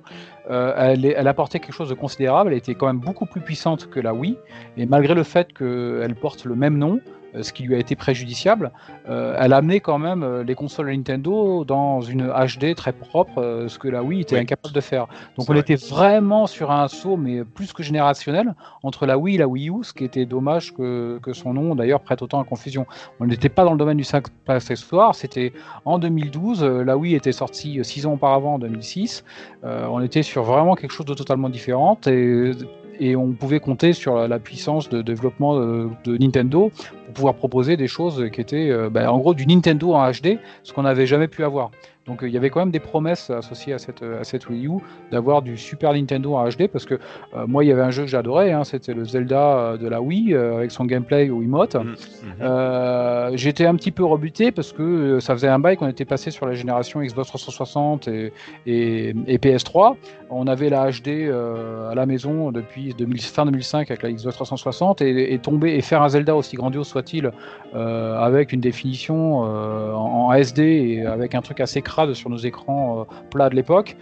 euh, 0.50 0.73
elle, 0.78 1.06
elle 1.06 1.28
apportait 1.28 1.60
quelque 1.60 1.73
chose 1.73 1.89
de 1.89 1.93
considérable, 1.93 2.52
elle 2.52 2.58
était 2.58 2.76
quand 2.76 2.88
même 2.88 3.00
beaucoup 3.00 3.26
plus 3.26 3.41
puissante 3.41 3.89
que 3.89 4.00
la 4.00 4.13
Wii, 4.13 4.38
et 4.78 4.86
malgré 4.86 5.13
le 5.13 5.23
fait 5.23 5.52
qu'elle 5.54 6.15
porte 6.15 6.45
le 6.45 6.56
même 6.56 6.78
nom, 6.78 7.02
ce 7.42 7.54
qui 7.54 7.63
lui 7.63 7.76
a 7.76 7.78
été 7.78 7.96
préjudiciable, 7.96 8.72
euh, 9.10 9.36
elle 9.40 9.54
a 9.54 9.58
amené 9.58 9.80
quand 9.80 9.98
même 10.00 10.24
euh, 10.24 10.44
les 10.44 10.56
consoles 10.56 10.90
Nintendo 10.90 11.66
dans 11.66 12.02
une 12.02 12.28
HD 12.28 12.76
très 12.76 12.94
propre, 12.94 13.40
euh, 13.42 13.68
ce 13.68 13.78
que 13.80 13.88
la 13.88 14.04
Wii 14.04 14.22
était 14.22 14.36
Oui. 14.36 14.42
incapable 14.42 14.74
de 14.74 14.82
faire. 14.82 15.08
Donc 15.38 15.50
on 15.50 15.54
vrai. 15.54 15.60
était 15.60 15.76
vraiment 15.76 16.48
sur 16.48 16.72
un 16.72 16.88
saut, 16.88 17.18
mais 17.18 17.44
plus 17.44 17.74
que 17.74 17.84
générationnel, 17.84 18.56
entre 18.84 19.06
la 19.06 19.18
Wii 19.18 19.36
et 19.36 19.38
la 19.40 19.48
Wii 19.48 19.70
U, 19.70 19.84
ce 19.84 19.94
qui 19.94 20.04
était 20.04 20.26
dommage 20.26 20.74
que, 20.74 21.20
que 21.22 21.34
son 21.34 21.54
nom 21.54 21.76
d'ailleurs 21.76 22.02
prête 22.02 22.22
autant 22.22 22.40
à 22.40 22.44
confusion. 22.44 22.86
On 23.20 23.26
n'était 23.26 23.50
pas 23.50 23.63
dans 23.63 23.72
le 23.72 23.78
domaine 23.78 23.98
du 23.98 24.04
simple 24.04 24.30
accessoire, 24.48 25.16
c'était 25.16 25.54
en 25.86 26.00
2012, 26.00 26.63
euh, 26.63 26.84
la 26.84 26.98
Wii 26.98 27.16
était 27.16 27.32
sortie 27.32 27.80
6 27.84 28.06
ans 28.06 28.13
auparavant, 28.13 28.56
en 28.56 28.60
2006. 28.60 29.24
Euh, 29.63 29.88
on 29.90 30.02
était 30.02 30.24
sur 30.24 30.44
vraiment 30.44 30.76
quelque 30.76 30.92
chose 30.92 31.06
de 31.06 31.13
totalement 31.13 31.50
différent 31.50 32.00
et, 32.08 32.52
et 33.00 33.16
on 33.16 33.34
pouvait 33.34 33.60
compter 33.60 33.94
sur 33.94 34.28
la, 34.28 34.40
puissance 34.40 34.90
de 34.90 35.02
développement 35.02 35.56
de 35.60 36.18
Nintendo 36.18 36.72
pour 37.08 37.13
pouvoir 37.13 37.36
proposer 37.36 37.78
des 37.78 37.88
choses 37.88 38.30
qui 38.32 38.41
étaient 38.41 38.70
euh, 38.70 38.89
bah, 38.89 39.12
en 39.12 39.17
gros 39.17 39.34
du 39.34 39.48
Nintendo 39.48 39.93
en 39.93 40.12
HD, 40.12 40.39
ce 40.63 40.74
qu'on 40.74 40.84
n'avait 40.84 41.08
jamais 41.08 41.28
pu 41.30 41.43
avoir. 41.43 41.72
Donc 42.06 42.24
euh, 42.24 42.28
il 42.30 42.34
y 42.34 42.38
avait 42.38 42.50
quand 42.50 42.60
même 42.60 42.72
des 42.72 42.80
promesses 42.80 43.30
associées 43.30 43.74
à 43.74 43.80
cette, 43.80 44.02
à 44.02 44.24
cette 44.24 44.50
Wii 44.50 44.67
U 44.67 44.80
d'avoir 45.12 45.41
du 45.41 45.58
Super 45.58 45.93
Nintendo 45.93 46.36
en 46.36 46.48
HD 46.48 46.67
parce 46.67 46.86
que 46.86 46.96
euh, 46.96 47.46
moi 47.48 47.65
il 47.65 47.67
y 47.67 47.72
avait 47.72 47.82
un 47.82 47.91
jeu 47.91 48.04
que 48.04 48.10
j'adorais, 48.10 48.52
hein, 48.54 48.63
c'était 48.63 48.93
le 48.93 49.04
Zelda 49.04 49.58
euh, 49.58 49.78
de 49.78 49.88
la 49.89 50.02
Wii 50.02 50.34
euh, 50.34 50.56
avec 50.58 50.72
son 50.72 50.86
gameplay 50.86 51.30
au 51.30 51.39
Wiimote. 51.39 51.76
Mhm. 51.76 51.96
Euh, 52.41 53.32
J'étais 53.36 53.65
un 53.65 53.76
petit 53.76 53.91
peu 53.91 54.06
rebuté 54.06 54.52
parce 54.54 54.72
que 54.72 54.84
euh, 54.84 55.20
ça 55.20 55.34
faisait 55.34 55.50
un 55.50 55.60
bail 55.60 55.76
qu'on 55.76 55.89
était 55.89 56.06
passé 56.06 56.32
sur 56.32 56.46
la 56.46 56.54
génération 56.54 57.02
Xbox 57.02 57.28
360 57.28 58.08
et, 58.08 58.32
et, 58.65 59.10
et 59.28 59.38
PS3. 59.38 59.96
On 60.30 60.48
avait 60.48 60.70
la 60.70 60.89
HD 60.89 61.08
euh, 61.08 61.89
à 61.89 61.96
la 61.96 62.06
maison 62.06 62.52
depuis 62.54 62.93
2000 62.98 63.22
fin 63.22 63.46
2005 63.46 63.91
avec 63.91 64.04
la 64.04 64.12
Xbox 64.12 64.36
360 64.36 65.02
et, 65.02 65.34
et 65.34 65.39
tomber 65.39 65.76
et 65.76 65.82
faire 65.82 66.02
un 66.02 66.10
Zelda 66.10 66.36
aussi 66.38 66.56
grandiose 66.56 66.88
soit-il 66.98 67.32
euh, 67.76 68.18
avec 68.20 68.54
une 68.54 68.62
définition 68.62 69.46
euh, 69.46 69.94
en, 69.94 70.34
SD 70.34 70.62
et 70.64 71.06
avec 71.06 71.36
un 71.36 71.42
truc 71.42 71.60
assez 71.60 71.82
crade 71.82 72.14
sur 72.14 72.30
nos 72.30 72.38
écrans 72.38 73.02
euh, 73.02 73.04
plats 73.30 73.50
de 73.50 73.56
l'époque, 73.56 73.96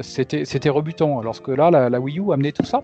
c'était 0.00 0.46
c'était 0.46 0.70
rebutant. 0.70 1.20
Alors 1.20 1.42
que 1.42 1.52
là, 1.52 1.70
la, 1.70 1.90
la 1.90 2.00
Wii 2.00 2.18
U 2.18 2.32
amenait 2.32 2.52
tout 2.52 2.64
ça. 2.64 2.82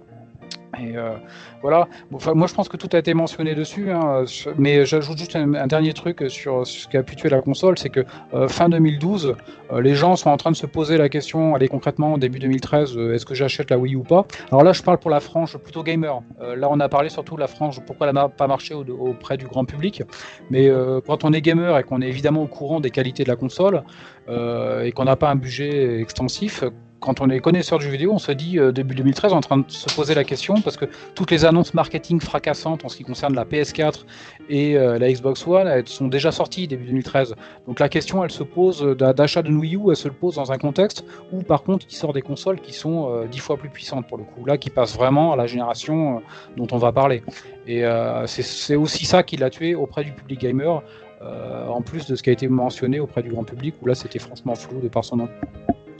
Euh, 0.81 1.17
voilà. 1.63 1.89
Moi, 2.11 2.47
je 2.47 2.55
pense 2.55 2.69
que 2.69 2.77
tout 2.77 2.89
a 2.93 2.99
été 2.99 3.15
mentionné 3.15 3.55
dessus, 3.55 3.91
hein, 3.91 4.25
mais 4.57 4.87
j'ajoute 4.87 5.19
juste 5.19 5.37
un, 5.37 5.67
dernier 5.67 5.93
truc 5.93 6.25
sur 6.29 6.67
ce 6.67 6.89
qui 6.89 6.97
a 6.97 7.03
pu 7.03 7.17
tuer 7.17 7.29
la 7.29 7.43
console, 7.43 7.79
c'est 7.79 7.91
que 7.91 8.05
euh, 8.35 8.49
fin 8.49 8.69
2012, 8.69 9.35
euh, 9.73 9.81
les 9.81 9.95
gens 9.95 10.17
sont 10.17 10.31
en 10.31 10.37
train 10.37 10.51
de 10.51 10.57
se 10.57 10.67
poser 10.67 10.97
la 10.97 11.09
question, 11.09 11.55
allez 11.55 11.69
concrètement, 11.69 12.19
début 12.19 12.39
2013, 12.39 12.97
euh, 12.97 13.15
est-ce 13.15 13.27
que 13.27 13.35
j'achète 13.35 13.71
la 13.71 13.79
Wii 13.79 13.97
ou 13.97 14.03
pas? 14.03 14.27
Alors 14.51 14.65
là, 14.65 14.73
je 14.73 14.83
parle 14.83 14.99
pour 14.99 15.11
la 15.11 15.21
frange 15.21 15.59
plutôt 15.59 15.83
gamer. 15.83 16.21
Là, 16.41 16.69
on 16.71 16.81
a 16.81 16.89
parlé 16.89 17.09
surtout 17.09 17.35
de 17.35 17.41
la 17.41 17.47
frange, 17.47 17.81
pourquoi 17.87 18.09
elle 18.09 18.15
n'a 18.15 18.29
pas 18.29 18.47
marché 18.47 18.75
au- 18.75 18.85
auprès 18.85 19.37
du 19.37 19.47
grand 19.47 19.65
public. 19.65 20.03
Mais 20.51 20.71
quand 21.07 21.25
on 21.25 21.33
est 21.33 21.41
gamer 21.41 21.79
et 21.79 21.83
qu'on 21.85 22.01
est 22.01 22.09
évidemment 22.09 22.43
au 22.43 22.47
courant 22.47 22.81
des 22.81 22.91
qualités 22.91 23.25
de 23.25 23.29
la 23.29 23.37
console 23.37 23.83
et 24.29 24.93
qu'on 24.93 25.05
n'a 25.05 25.17
pas 25.17 25.31
un 25.31 25.37
budget 25.37 26.01
extensif, 26.01 26.65
quand 27.01 27.21
on 27.23 27.31
est 27.31 27.41
connaisseur 27.41 27.79
du 27.79 27.87
jeu 27.87 27.91
vidéo, 27.91 28.13
on 28.13 28.19
se 28.19 28.31
dit 28.33 28.59
euh, 28.59 28.73
début 28.73 28.95
2013, 28.95 29.33
on 29.33 29.35
est 29.35 29.39
en 29.39 29.41
train 29.41 29.59
de 29.59 29.65
se 29.71 29.89
poser 29.95 30.15
la 30.15 30.23
question 30.25 30.61
parce 30.61 30.77
que 30.77 30.85
toutes 31.15 31.31
les 31.31 31.45
annonces 31.47 31.73
marketing 31.73 32.21
fracassantes 32.21 32.85
en 32.85 32.89
ce 32.89 32.97
qui 32.97 33.05
concerne 33.05 33.35
la 33.35 33.45
PS4 33.45 34.05
et 34.51 34.77
euh, 34.77 34.99
la 34.99 35.11
Xbox 35.11 35.47
One 35.47 35.87
sont 35.87 36.09
déjà 36.09 36.31
sorties 36.31 36.69
début 36.69 36.85
2013. 36.87 37.35
Donc 37.67 37.81
la 37.81 37.89
question, 37.89 38.23
elle 38.23 38.31
se 38.31 38.43
pose 38.43 38.85
euh, 38.85 38.95
d'a- 38.95 39.13
d'achat 39.15 39.43
d'une 39.43 39.57
Wii 39.57 39.77
U, 39.77 39.81
elle 39.91 39.97
se 39.97 40.09
pose 40.09 40.35
dans 40.37 40.53
un 40.53 40.59
contexte 40.59 41.05
où 41.33 41.43
par 41.43 41.63
contre 41.63 41.87
il 41.89 41.95
sort 41.97 42.13
des 42.13 42.23
consoles 42.23 42.61
qui 42.61 42.73
sont 42.75 43.11
euh, 43.11 43.27
dix 43.27 43.39
fois 43.39 43.57
plus 43.57 43.71
puissantes 43.71 44.07
pour 44.07 44.19
le 44.19 44.25
coup, 44.25 44.45
là 44.45 44.59
qui 44.59 44.69
passent 44.71 44.95
vraiment 44.95 45.33
à 45.33 45.37
la 45.37 45.47
génération 45.47 46.23
dont 46.57 46.67
on 46.73 46.79
va 46.79 46.93
parler. 46.93 47.23
Et 47.67 47.83
c'est- 48.27 48.75
aussi 48.77 49.05
ça 49.07 49.23
qui 49.23 49.37
l'a 49.37 49.49
tué 49.51 49.75
auprès 49.75 50.03
du 50.05 50.13
public 50.13 50.41
gamer. 50.41 50.83
en 51.23 51.83
plus 51.83 52.07
de 52.07 52.17
ce 52.17 52.23
qui 52.23 52.31
a 52.31 52.33
été 52.33 52.49
mentionné 52.49 52.99
auprès 52.99 53.23
du 53.23 53.31
grand 53.31 53.45
public, 53.45 53.75
où 53.83 53.87
là 53.87 53.95
c'était 53.95 54.19
franchement 54.19 54.55
flou 54.55 54.81
de 54.81 54.89
par 54.89 55.05
son 55.05 55.17
nom. 55.17 55.29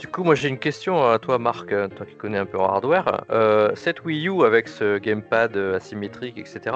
Du 0.01 0.07
coup, 0.07 0.23
moi 0.23 0.33
j'ai 0.33 0.49
une 0.49 0.57
question 0.57 1.07
à 1.07 1.19
toi, 1.19 1.37
Marc, 1.37 1.71
euh, 1.71 1.87
toi 1.87 2.07
qui 2.07 2.15
connais 2.15 2.39
un 2.39 2.47
peu 2.47 2.57
en 2.57 2.65
hardware. 2.65 3.23
Euh, 3.29 3.69
cette 3.75 4.03
Wii 4.03 4.29
U 4.29 4.43
avec 4.43 4.67
ce 4.67 4.97
gamepad 4.97 5.55
euh, 5.55 5.75
asymétrique, 5.75 6.39
etc., 6.39 6.75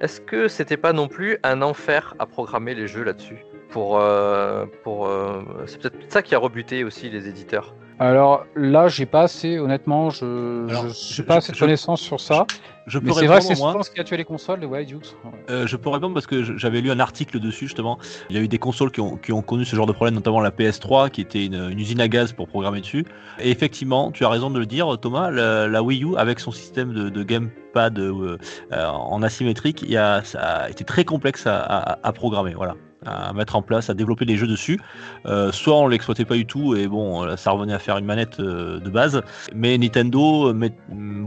est-ce 0.00 0.22
que 0.22 0.48
c'était 0.48 0.78
pas 0.78 0.94
non 0.94 1.06
plus 1.06 1.36
un 1.42 1.60
enfer 1.60 2.14
à 2.18 2.24
programmer 2.24 2.74
les 2.74 2.86
jeux 2.86 3.02
là-dessus 3.02 3.44
pour, 3.68 3.98
euh, 4.00 4.64
pour, 4.84 5.06
euh, 5.06 5.42
C'est 5.66 5.82
peut-être 5.82 6.10
ça 6.10 6.22
qui 6.22 6.34
a 6.34 6.38
rebuté 6.38 6.82
aussi 6.82 7.10
les 7.10 7.28
éditeurs. 7.28 7.74
Alors 8.02 8.46
là, 8.56 8.88
j'ai 8.88 9.06
pas 9.06 9.22
assez, 9.22 9.60
honnêtement, 9.60 10.10
je 10.10 10.66
je- 10.68 10.74
je- 10.74 11.14
j'ai 11.14 11.22
pas 11.22 11.34
je- 11.34 11.38
assez 11.38 11.52
de 11.52 11.56
je- 11.56 11.60
connaissances 11.60 12.00
sur 12.00 12.18
ça. 12.18 12.48
Je 12.88 12.98
peux 12.98 13.06
Mais 13.06 13.12
c'est 13.12 13.28
vrai 13.28 13.40
c'est 13.40 13.54
souvent 13.54 13.80
ce 13.84 13.92
qui 13.92 14.00
a 14.00 14.02
tué 14.02 14.16
les 14.16 14.24
consoles, 14.24 14.58
Dukes. 14.58 15.14
Euh, 15.48 15.68
je 15.68 15.76
peux 15.76 15.88
répondre 15.88 16.12
parce 16.12 16.26
que 16.26 16.42
je- 16.42 16.56
j'avais 16.56 16.80
lu 16.80 16.90
un 16.90 16.98
article 16.98 17.38
dessus 17.38 17.66
justement. 17.66 18.00
Il 18.28 18.34
y 18.34 18.40
a 18.40 18.42
eu 18.42 18.48
des 18.48 18.58
consoles 18.58 18.90
qui 18.90 19.00
ont, 19.00 19.16
qui 19.18 19.32
ont 19.32 19.40
connu 19.40 19.64
ce 19.64 19.76
genre 19.76 19.86
de 19.86 19.92
problème, 19.92 20.14
notamment 20.14 20.40
la 20.40 20.50
PS3 20.50 21.10
qui 21.10 21.20
était 21.20 21.46
une, 21.46 21.70
une 21.70 21.78
usine 21.78 22.00
à 22.00 22.08
gaz 22.08 22.32
pour 22.32 22.48
programmer 22.48 22.80
dessus. 22.80 23.04
Et 23.38 23.52
effectivement, 23.52 24.10
tu 24.10 24.24
as 24.24 24.28
raison 24.28 24.50
de 24.50 24.58
le 24.58 24.66
dire, 24.66 24.98
Thomas, 25.00 25.30
la, 25.30 25.68
la 25.68 25.82
Wii 25.84 26.02
U 26.02 26.16
avec 26.16 26.40
son 26.40 26.50
système 26.50 26.92
de, 26.92 27.08
de 27.08 27.22
gamepad 27.22 28.00
euh, 28.00 28.36
euh, 28.72 28.84
en 28.88 29.22
asymétrique, 29.22 29.82
il 29.82 29.92
y 29.92 29.96
a, 29.96 30.24
ça 30.24 30.40
a 30.40 30.68
été 30.70 30.82
très 30.82 31.04
complexe 31.04 31.46
à, 31.46 31.60
à- 31.62 31.98
à 32.02 32.12
programmer. 32.12 32.54
Voilà 32.54 32.74
à 33.06 33.32
mettre 33.32 33.56
en 33.56 33.62
place, 33.62 33.90
à 33.90 33.94
développer 33.94 34.24
des 34.24 34.36
jeux 34.36 34.46
dessus. 34.46 34.80
Euh, 35.26 35.52
soit 35.52 35.76
on 35.76 35.88
l'exploitait 35.88 36.24
pas 36.24 36.34
du 36.34 36.46
tout 36.46 36.74
et 36.76 36.86
bon, 36.86 37.24
euh, 37.24 37.36
ça 37.36 37.50
revenait 37.50 37.74
à 37.74 37.78
faire 37.78 37.98
une 37.98 38.04
manette 38.04 38.38
euh, 38.40 38.78
de 38.80 38.90
base. 38.90 39.22
Mais 39.54 39.76
Nintendo 39.78 40.52
met- 40.52 40.72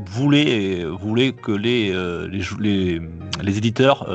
voulait 0.06 0.86
voulait 0.86 1.32
que 1.34 1.52
les 1.52 1.94
les, 2.30 2.42
les, 2.60 3.02
les 3.42 3.58
éditeurs 3.58 4.08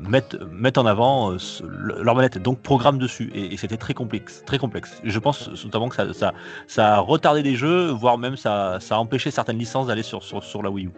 mettent 0.00 0.36
mettent 0.52 0.78
en 0.78 0.86
avant 0.86 1.36
leur 1.72 2.14
manette, 2.14 2.38
donc 2.38 2.60
programme 2.60 2.98
dessus. 2.98 3.30
Et, 3.34 3.56
c'était 3.56 3.76
très 3.76 3.94
complexe, 3.94 4.42
très 4.46 4.58
complexe. 4.58 5.00
Je 5.04 5.18
pense 5.18 5.50
notamment 5.64 5.88
que 5.88 5.96
ça, 5.96 6.12
ça 6.12 6.32
ça 6.66 6.94
a 6.96 6.98
retardé 7.00 7.42
des 7.42 7.56
jeux, 7.56 7.86
voire 7.90 8.18
même 8.18 8.36
ça 8.36 8.78
ça 8.80 8.96
a 8.96 8.98
empêché 8.98 9.30
certaines 9.30 9.58
licences 9.58 9.88
d'aller 9.88 10.04
sur, 10.04 10.22
sur 10.22 10.42
sur 10.44 10.62
la 10.62 10.70
Wii 10.70 10.86
U. 10.86 10.90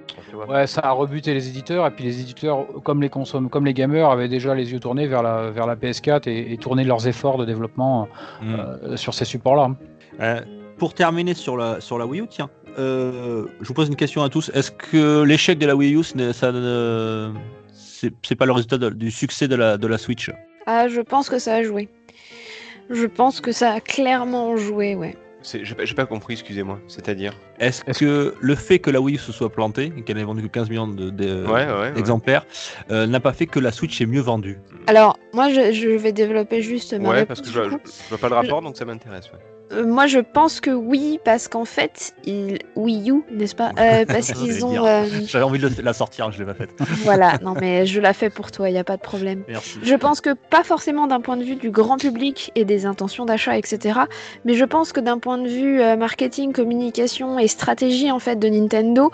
Ouais, 0.49 0.67
ça 0.67 0.83
a 0.85 0.91
rebuté 0.93 1.33
les 1.33 1.49
éditeurs, 1.49 1.87
et 1.87 1.91
puis 1.91 2.05
les 2.05 2.21
éditeurs, 2.21 2.67
comme 2.85 3.01
les 3.01 3.09
consommes, 3.09 3.49
comme 3.49 3.65
les 3.65 3.75
gamers, 3.75 4.11
avaient 4.11 4.29
déjà 4.29 4.55
les 4.55 4.73
yeux 4.73 4.81
tournés 4.81 5.07
vers 5.07 5.23
la, 5.23 5.30
vers 5.51 5.67
la 5.67 5.77
PS4 5.77 6.29
et, 6.29 6.53
et 6.53 6.57
tourné 6.59 6.85
leurs 6.85 7.07
efforts 7.07 7.39
de 7.39 7.45
développement 7.45 8.09
Mm. 8.43 8.55
euh, 8.55 8.97
sur 8.97 9.13
ces 9.15 9.25
supports-là. 9.25 9.71
Euh, 10.21 10.41
pour 10.79 10.95
terminer 10.95 11.35
sur 11.35 11.57
la, 11.57 11.81
sur 11.81 11.99
la 11.99 12.07
Wii 12.07 12.23
U, 12.23 12.27
tiens, 12.29 12.49
euh, 12.79 13.47
je 13.61 13.69
vous 13.69 13.75
pose 13.75 13.89
une 13.89 13.97
question 13.97 14.23
à 14.23 14.29
tous. 14.29 14.51
Est-ce 14.55 14.71
que 14.71 15.23
l'échec 15.23 15.59
de 15.59 15.67
la 15.67 15.77
Wii 15.77 15.95
U, 15.97 16.03
ce 16.03 16.17
n'est- 16.17 16.33
ça 16.33 16.53
ne- 16.53 17.33
c'est 17.73 18.13
c'est 18.27 18.35
pas 18.37 18.47
le 18.47 18.53
résultat 18.53 18.79
de- 18.79 18.91
du 18.91 19.11
succès 19.11 19.47
de 19.49 19.57
la, 19.57 19.77
de 19.77 19.87
la 19.87 19.99
Switch? 19.99 20.31
Ah, 20.67 20.89
je 20.89 21.01
pense 21.03 21.29
que 21.29 21.39
ça 21.39 21.55
a 21.57 21.63
joué. 21.63 21.89
Je 22.89 23.07
pense 23.07 23.41
que 23.41 23.53
ça 23.53 23.73
a 23.73 23.81
clairement 23.81 24.57
joué, 24.57 24.95
ouais. 24.95 25.17
C'est- 25.43 25.65
J'ai 25.65 25.75
pas, 25.75 25.85
pas 25.95 26.07
compris, 26.07 26.35
excusez-moi. 26.35 26.79
C'est-à-dire 26.89 27.33
Est-ce 27.59 27.83
Est-ce 27.87 27.99
que 28.01 28.35
le 28.41 28.55
fait 28.55 28.79
que 28.79 28.91
la 28.91 29.01
Wii 29.01 29.17
U 29.17 29.19
se 29.19 29.33
soit 29.33 29.51
plantée 29.51 29.93
et 29.97 30.03
qu'elle 30.03 30.19
ait 30.19 30.25
vendu 30.25 30.43
que 30.43 30.49
15 30.49 30.69
millions 30.69 30.87
de- 30.89 31.11
de- 31.11 31.45
Ouais, 31.47 31.67
ouais, 31.67 31.81
ouais. 31.81 31.93
d'exemplaires 31.93 32.45
euh, 32.91 33.07
n'a 33.07 33.21
pas 33.21 33.33
fait 33.33 33.47
que 33.47 33.59
la 33.59 33.73
Switch 33.73 34.01
est 34.01 34.07
mieux 34.07 34.21
vendue? 34.21 34.59
Alors, 34.87 35.19
moi, 35.33 35.49
je, 35.51 35.73
je 35.73 35.89
vais 35.89 36.13
développer 36.13 36.63
juste 36.63 36.93
ma 36.95 37.09
Ouais, 37.09 37.15
réponse, 37.21 37.29
parce 37.29 37.41
que 37.41 37.47
je 37.49 37.71
je- 37.71 37.91
je 38.05 38.09
vois 38.11 38.19
pas 38.19 38.29
le 38.29 38.35
rapport, 38.35 38.61
donc 38.63 38.77
ça 38.77 38.85
m'intéresse. 38.85 39.31
Euh, 39.73 39.87
moi, 39.87 40.07
je 40.07 40.19
pense 40.19 40.61
que 40.61 40.71
oui, 40.71 41.21
parce 41.25 41.49
qu'en 41.49 41.65
fait, 41.65 42.15
ils... 42.25 42.59
Wii 42.77 43.11
U, 43.11 43.23
n'est-ce 43.31 43.55
pas? 43.55 43.73
Euh, 43.79 44.05
Parce 44.09 44.33
qu'ils 44.33 44.65
ont. 44.65 44.85
euh, 44.85 45.05
J'avais 45.27 45.45
envie 45.45 45.59
de 45.59 45.71
la 45.83 45.93
sortir, 45.93 46.31
je 46.33 46.39
l'ai 46.39 46.45
pas 46.45 46.55
faite. 46.55 46.71
Voilà, 47.05 47.39
non, 47.43 47.55
mais 47.61 47.87
je 47.87 48.01
la 48.01 48.13
fais 48.13 48.31
pour 48.31 48.51
toi, 48.51 48.69
il 48.69 48.73
n'y 48.73 48.79
a 48.79 48.85
pas 48.85 48.97
de 48.97 49.03
problème. 49.03 49.43
Merci. 49.49 49.79
Je 49.83 49.95
pense 49.95 50.21
que 50.21 50.35
pas 50.35 50.65
forcément 50.65 51.07
d'un 51.07 51.21
point 51.21 51.37
de 51.37 51.45
vue 51.45 51.57
du 51.57 51.71
grand 51.71 51.99
public 51.99 52.53
et 52.55 52.65
des 52.65 52.87
intentions 52.87 53.25
d'achat, 53.25 53.57
etc. 53.57 54.01
Mais 54.45 54.55
je 54.55 54.65
pense 54.65 54.93
que 54.93 55.01
d'un 55.01 55.19
point 55.19 55.39
de 55.39 55.49
vue 55.49 55.79
marketing, 55.97 56.53
communication 56.53 57.39
et 57.39 57.49
stratégie 57.49 58.11
en 58.11 58.19
fait 58.19 58.37
de 58.37 58.49
Nintendo, 58.49 59.11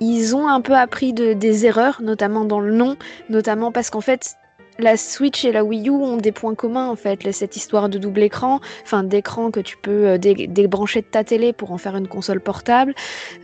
ils 0.00 0.36
ont 0.36 0.48
un 0.48 0.60
peu 0.60 0.74
appris 0.74 1.12
de, 1.12 1.32
des 1.32 1.66
erreurs, 1.66 2.02
notamment 2.02 2.44
dans 2.44 2.60
le 2.60 2.72
nom, 2.72 2.96
notamment 3.28 3.72
parce 3.72 3.90
qu'en 3.90 4.00
fait. 4.00 4.36
La 4.82 4.96
Switch 4.96 5.44
et 5.44 5.52
la 5.52 5.62
Wii 5.62 5.88
U 5.88 5.90
ont 5.92 6.16
des 6.16 6.32
points 6.32 6.56
communs 6.56 6.88
en 6.88 6.96
fait, 6.96 7.30
cette 7.30 7.54
histoire 7.56 7.88
de 7.88 7.98
double 7.98 8.22
écran, 8.22 8.58
enfin 8.82 9.04
d'écran 9.04 9.52
que 9.52 9.60
tu 9.60 9.76
peux 9.76 10.08
euh, 10.08 10.18
dé- 10.18 10.48
débrancher 10.48 11.02
de 11.02 11.06
ta 11.06 11.22
télé 11.22 11.52
pour 11.52 11.70
en 11.70 11.78
faire 11.78 11.96
une 11.96 12.08
console 12.08 12.40
portable. 12.40 12.92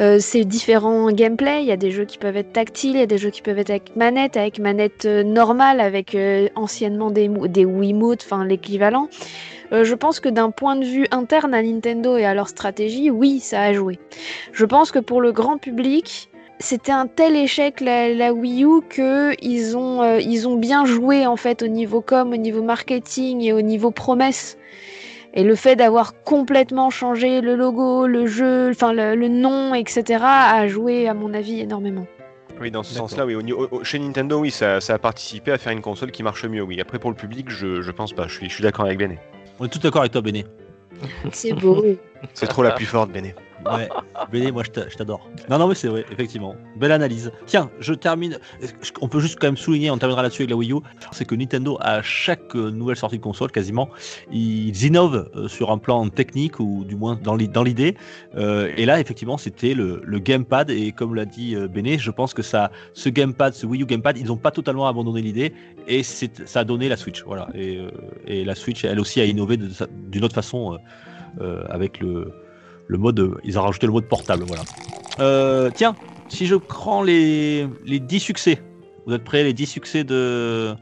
Euh, 0.01 0.19
c'est 0.19 0.45
différents 0.45 1.13
gameplay, 1.13 1.63
il 1.63 1.69
y 1.69 1.73
a 1.73 1.77
des 1.77 1.93
jeux 1.93 2.07
qui 2.07 2.19
peuvent 2.19 2.37
être 2.37 2.53
tactiles, 2.53 2.97
il 2.97 2.99
y 2.99 3.03
a 3.03 3.07
des 3.07 3.19
jeux 3.19 3.31
qui 3.31 3.43
peuvent 3.43 3.59
être 3.59 3.71
avec 3.71 3.95
manette, 3.95 4.37
avec 4.37 4.59
manette 4.59 5.05
euh, 5.05 5.23
normale, 5.23 5.81
avec 5.81 6.17
euh, 6.17 6.49
anciennement 6.57 7.13
des, 7.13 7.29
des 7.29 7.65
Wiimote, 7.65 8.23
enfin 8.25 8.45
l'équivalent. 8.45 9.09
Je 9.71 9.95
pense 9.95 10.19
que 10.19 10.31
d'un 10.31 10.51
point 10.51 10.77
de 10.77 10.85
vue 10.87 11.07
interne 11.11 11.53
à 11.53 11.63
Nintendo 11.63 12.17
et 12.17 12.25
à 12.25 12.33
leur 12.33 12.49
stratégie, 12.49 13.11
oui, 13.11 13.39
ça 13.39 13.61
a 13.61 13.75
joué. 13.75 13.99
Je 14.53 14.65
pense 14.65 14.91
que 14.91 14.99
pour 14.99 15.21
le 15.21 15.31
grand 15.31 15.59
public, 15.59 16.28
c'était 16.61 16.93
un 16.93 17.07
tel 17.07 17.37
échec 17.37 17.81
la, 17.81 18.13
la 18.13 18.33
Wii 18.33 18.65
U 18.65 18.81
que 18.89 19.35
ils 19.43 19.77
ont, 19.77 20.03
euh, 20.03 20.21
ils 20.21 20.49
ont 20.49 20.57
bien 20.57 20.85
joué 20.85 21.27
en 21.27 21.37
fait 21.37 21.63
au 21.63 21.69
niveau 21.69 22.01
com, 22.01 22.33
au 22.33 22.37
niveau 22.37 22.63
marketing 22.63 23.43
et 23.43 23.53
au 23.53 23.61
niveau 23.61 23.91
promesse. 23.91 24.59
Et 25.35 25.45
le 25.45 25.55
fait 25.55 25.77
d'avoir 25.77 26.23
complètement 26.25 26.91
changé 26.91 27.41
le 27.43 27.55
logo, 27.55 28.07
le 28.07 28.27
jeu, 28.27 28.71
enfin 28.71 28.93
le, 28.93 29.15
le 29.15 29.29
nom, 29.29 29.75
etc., 29.75 30.21
a 30.25 30.67
joué 30.69 31.07
à 31.07 31.15
mon 31.15 31.35
avis 31.35 31.61
énormément. 31.61 32.07
Oui, 32.61 32.73
dans 32.73 32.83
ce 32.83 32.95
sens-là, 32.95 33.25
oui. 33.25 33.37
Au, 33.37 33.43
niveau- 33.43 33.69
au- 33.71 33.85
chez 33.85 33.99
Nintendo, 34.01 34.41
oui, 34.41 34.51
ça, 34.51 34.81
ça 34.81 34.95
a 34.95 34.99
participé 34.99 35.53
à 35.53 35.59
faire 35.59 35.73
une 35.73 35.83
console 35.83 36.11
qui 36.11 36.25
marche 36.25 36.45
mieux, 36.45 36.63
oui. 36.63 36.81
Après, 36.81 36.99
pour 36.99 37.11
le 37.11 37.15
public, 37.17 37.51
je, 37.51 37.83
je 37.83 37.91
pense 37.93 38.13
pas. 38.13 38.27
Je 38.27 38.35
suis, 38.35 38.49
je 38.49 38.55
suis 38.55 38.63
d'accord 38.65 38.87
avec 38.87 38.99
Béné. 38.99 39.19
On 39.61 39.67
est 39.67 39.69
tout 39.69 39.79
d'accord 39.79 40.01
avec 40.01 40.13
toi, 40.13 40.23
Béné. 40.23 40.45
C'est 41.31 41.53
beau. 41.53 41.85
C'est 42.35 42.47
trop 42.49 42.63
la 42.65 42.73
plus 42.73 42.87
forte, 42.87 43.13
Béné. 43.13 43.35
Ouais, 43.67 43.89
Béné, 44.31 44.53
moi 44.53 44.63
je 44.63 44.71
t'a- 44.71 44.89
je 44.89 44.97
t'adore. 44.97 45.29
Non, 45.51 45.59
non, 45.59 45.69
mais 45.69 45.75
c'est 45.75 45.89
vrai, 45.89 46.05
effectivement. 46.13 46.55
Belle 46.77 46.93
analyse. 46.93 47.33
Tiens, 47.47 47.71
je 47.81 47.93
termine. 47.93 48.39
On 49.01 49.09
peut 49.09 49.21
juste 49.21 49.39
quand 49.41 49.49
même 49.49 49.57
souligner, 49.57 49.91
on 49.91 49.99
terminera 49.99 50.23
là-dessus 50.23 50.43
avec 50.43 50.51
la 50.51 50.57
Wii 50.57 50.73
U, 50.73 50.77
c'est 51.13 51.25
que 51.25 51.35
Nintendo, 51.35 51.77
à 51.81 52.01
chaque 52.03 52.55
euh, 52.55 52.71
nouvelle 52.71 52.97
sortie 52.97 53.19
de 53.19 53.23
console, 53.23 53.51
quasiment, 53.51 53.89
ils 54.31 54.85
innovent 54.85 55.29
euh, 55.35 55.49
sur 55.49 55.71
un 55.71 55.79
plan 55.79 56.09
technique 56.09 56.61
ou 56.61 56.85
du 56.85 56.95
moins 56.97 57.17
dans 57.23 57.35
l'i- 57.35 57.49
dans 57.49 57.63
l'idée. 57.63 57.97
Euh, 58.37 58.73
et 58.77 58.87
là, 58.87 59.01
effectivement, 59.01 59.39
c'était 59.39 59.75
le, 59.75 60.01
gamepad. 60.19 60.71
Et 60.71 60.93
comme 60.93 61.15
l'a 61.15 61.25
dit 61.25 61.57
Béné, 61.69 61.99
je 61.99 62.11
pense 62.11 62.35
que 62.35 62.43
ça, 62.43 62.71
ce 62.95 63.09
gamepad, 63.09 63.55
ce 63.55 63.67
Wii 63.67 63.83
U 63.83 63.87
gamepad, 63.87 64.17
ils 64.19 64.27
n'ont 64.27 64.37
pas 64.37 64.51
totalement 64.51 64.87
abandonné 64.87 65.23
l'idée 65.23 65.53
et 65.87 66.03
ça 66.03 66.61
a 66.61 66.65
donné 66.65 66.89
la 66.89 66.97
Switch. 66.97 67.23
Voilà. 67.25 67.49
Et, 67.55 68.45
la 68.45 68.55
Switch, 68.55 68.85
elle 68.85 69.01
aussi, 69.01 69.21
a 69.21 69.25
innové 69.25 69.57
d'une 69.57 70.25
autre 70.25 70.35
façon 70.35 70.79
avec 71.69 72.01
le 72.01 72.33
le 72.89 72.99
mode, 72.99 73.35
ils 73.45 73.59
ont 73.59 73.63
rajouté 73.63 73.87
le 73.87 73.93
mode 73.93 74.07
portable, 74.07 74.45
voilà. 74.47 74.63
Euh, 75.21 75.71
tiens, 75.75 75.95
si 76.29 76.47
je 76.47 76.55
prends 76.57 77.03
les, 77.03 77.69
les 77.85 78.01
10 78.01 78.19
succès, 78.21 78.61
vous 79.07 79.15
êtes 79.15 79.25
prêts, 79.25 79.43
les 79.45 79.53
10 79.55 79.67
succès 79.67 80.05
de, 80.05 80.15
euh, 80.15 80.75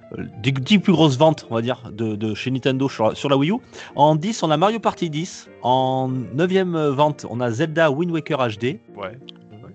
des 0.43 0.51
10 0.53 0.79
plus 0.81 0.93
grosses 0.93 1.17
ventes, 1.19 1.47
on 1.51 1.55
va 1.55 1.63
dire, 1.63 1.91
de, 1.93 2.17
de 2.17 2.35
chez 2.35 2.51
Nintendo 2.51 2.89
sur, 2.89 3.09
la- 3.09 3.15
sur 3.15 3.29
la 3.29 3.37
Wii 3.37 3.51
U. 3.51 3.57
En 3.95 4.17
10, 4.17 4.43
on 4.43 4.51
a 4.51 4.57
Mario 4.57 4.79
Party 4.81 5.11
10. 5.11 5.49
En 5.63 6.11
9ème 6.37 6.89
vente, 6.89 7.25
on 7.31 7.41
a 7.41 7.51
Zelda 7.51 7.91
Wind 7.91 8.11
Waker 8.11 8.39
HD. 8.49 8.79
Ouais. 8.97 9.19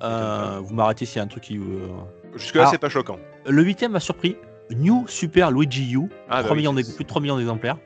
Euh, 0.04 0.60
vous 0.64 0.74
m'arrêtez 0.74 1.06
s'il 1.06 1.18
y 1.18 1.20
a 1.20 1.24
un 1.24 1.28
truc 1.28 1.44
qui... 1.44 1.58
euh, 1.58 1.88
Jusque-là, 2.36 2.62
Alors- 2.64 2.72
c'est 2.74 2.78
pas 2.80 2.90
choquant. 2.90 3.18
Le 3.48 3.64
8ème 3.64 3.90
m'a 3.90 4.00
surpris. 4.00 4.36
New 4.72 5.06
Super 5.08 5.52
Luigi 5.52 5.94
U. 5.94 6.10
Ah, 6.30 6.38
bah 6.38 6.44
3 6.44 6.52
oui, 6.52 6.58
millions 6.60 6.72
c'est- 6.72 6.78
d'ex- 6.78 6.92
plus 6.96 7.04
de 7.04 7.10
3 7.10 7.22
millions 7.22 7.38
d'exemplaires. 7.38 7.78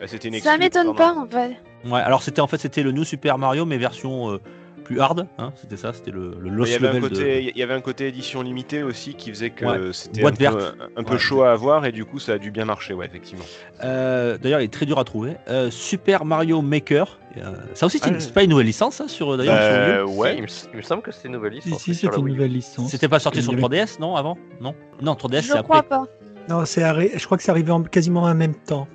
Bah, 0.00 0.06
une 0.24 0.40
Ça 0.40 0.58
m'étonne 0.58 0.94
pas 0.94 1.14
en 1.14 1.26
fait. 1.26 1.56
Ouais, 1.86 2.00
alors 2.00 2.22
c'était 2.22 2.40
en 2.40 2.46
fait 2.46 2.58
c'était 2.58 2.82
le 2.82 2.92
New 2.92 3.04
Super 3.04 3.38
Mario 3.38 3.64
mais 3.64 3.78
version 3.78 4.30
euh, 4.32 4.38
plus 4.84 5.00
hard, 5.00 5.26
hein, 5.38 5.52
c'était 5.60 5.76
ça, 5.76 5.92
c'était 5.92 6.12
le, 6.12 6.36
Lost 6.40 6.70
Il 6.70 6.72
y, 6.74 6.76
avait 6.86 6.96
un 6.96 7.00
de- 7.00 7.08
côté, 7.08 7.52
il 7.52 7.58
y 7.58 7.62
avait 7.64 7.74
un 7.74 7.80
côté 7.80 8.06
édition 8.06 8.40
limitée 8.42 8.84
aussi 8.84 9.14
qui 9.14 9.30
faisait 9.30 9.50
que 9.50 9.64
Ouais. 9.64 9.92
c'était 9.92 10.24
un, 10.24 10.30
peu, 10.30 10.36
verte. 10.38 10.76
un 10.96 11.02
peu 11.02 11.14
Ouais. 11.14 11.18
chaud 11.18 11.42
à 11.42 11.50
avoir 11.50 11.86
et 11.86 11.90
du 11.92 12.04
coup 12.04 12.20
ça 12.20 12.34
a 12.34 12.38
dû 12.38 12.52
bien 12.52 12.64
marcher, 12.66 12.94
ouais, 12.94 13.04
effectivement. 13.06 13.44
Euh, 13.82 14.38
D'ailleurs, 14.38 14.60
il 14.60 14.64
est 14.66 14.72
très 14.72 14.86
dur 14.86 15.00
à 15.00 15.04
trouver. 15.04 15.34
Euh, 15.48 15.72
Super 15.72 16.24
Mario 16.24 16.62
Maker. 16.62 17.18
euh, 17.36 17.54
ça 17.74 17.86
aussi, 17.86 17.98
c'est 17.98 18.10
Ah, 18.14 18.20
c'est 18.20 18.32
pas 18.32 18.44
une 18.44 18.50
nouvelle 18.50 18.66
licence, 18.66 18.94
ça, 18.94 19.08
sur 19.08 19.36
d'ailleurs. 19.36 19.56
Euh, 19.58 20.04
ouais. 20.06 20.36
il, 20.36 20.42
me, 20.42 20.48
il 20.72 20.76
me 20.76 20.82
semble 20.82 21.02
que 21.02 21.10
c'était 21.10 21.26
une 21.28 21.34
nouvelle 21.34 21.54
licence. 21.54 21.82
si, 21.82 21.90
une 22.06 22.24
nouvelle. 22.28 22.62
C'était 22.88 23.08
pas 23.08 23.18
sorti 23.18 23.42
sur 23.42 23.52
le 23.52 23.58
avait- 23.58 23.62
3DS, 23.84 23.98
non, 23.98 24.14
avant? 24.14 24.38
Non, 24.60 24.74
non, 25.02 25.14
3DS, 25.14 25.42
Je 25.48 25.52
c'est 25.52 25.62
crois 25.64 25.78
après. 25.78 25.88
pas. 25.88 26.06
Non, 26.48 26.64
c'est 26.64 26.82
arri- 26.82 27.10
je 27.18 27.24
crois 27.26 27.36
que 27.36 27.42
c'est 27.42 27.50
arrivé 27.50 27.72
en- 27.72 27.82
quasiment 27.82 28.22
en 28.22 28.34
même 28.36 28.54
temps. 28.54 28.86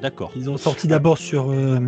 D'accord. 0.00 0.30
Ils 0.36 0.48
ont 0.48 0.56
sorti 0.56 0.86
d'abord 0.86 1.18
sur, 1.18 1.50
euh, 1.50 1.80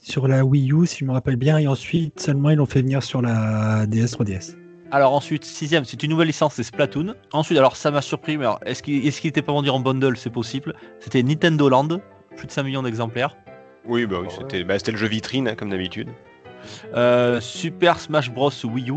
sur 0.00 0.26
la 0.28 0.44
Wii 0.44 0.72
U, 0.72 0.86
si 0.86 0.98
je 0.98 1.04
me 1.04 1.12
rappelle 1.12 1.36
bien, 1.36 1.58
et 1.58 1.66
ensuite 1.68 2.18
seulement 2.20 2.50
ils 2.50 2.56
l'ont 2.56 2.66
fait 2.66 2.82
venir 2.82 3.02
sur 3.02 3.22
la 3.22 3.86
DS 3.86 4.16
3DS. 4.16 4.56
Alors 4.92 5.12
ensuite, 5.12 5.44
sixième, 5.44 5.84
c'est 5.84 6.02
une 6.02 6.10
nouvelle 6.10 6.26
licence, 6.26 6.54
c'est 6.54 6.64
Splatoon. 6.64 7.14
Ensuite, 7.32 7.56
alors 7.58 7.76
ça 7.76 7.92
m'a 7.92 8.02
surpris, 8.02 8.36
mais 8.36 8.44
alors, 8.44 8.58
est-ce 8.66 8.82
qu'il 8.82 9.06
est 9.06 9.24
était 9.24 9.42
pas 9.42 9.52
vendu 9.52 9.70
en 9.70 9.78
bundle? 9.78 10.16
C'est 10.16 10.30
possible. 10.30 10.74
C'était 10.98 11.22
Nintendo 11.22 11.68
Land, 11.68 12.00
plus 12.36 12.46
de 12.48 12.52
5 12.52 12.64
millions 12.64 12.82
d'exemplaires. 12.82 13.36
Oui, 13.86 14.06
bah 14.06 14.16
oui, 14.20 14.26
Ouais. 14.26 14.34
c'était 14.36 14.64
bah, 14.64 14.78
c'était 14.78 14.90
le 14.92 14.98
jeu 14.98 15.06
vitrine, 15.06 15.46
hein, 15.46 15.54
comme 15.54 15.70
d'habitude. 15.70 16.08
Euh, 16.94 17.40
Super 17.40 18.00
Smash 18.00 18.32
Bros 18.32 18.50
Wii 18.64 18.90
U. 18.90 18.94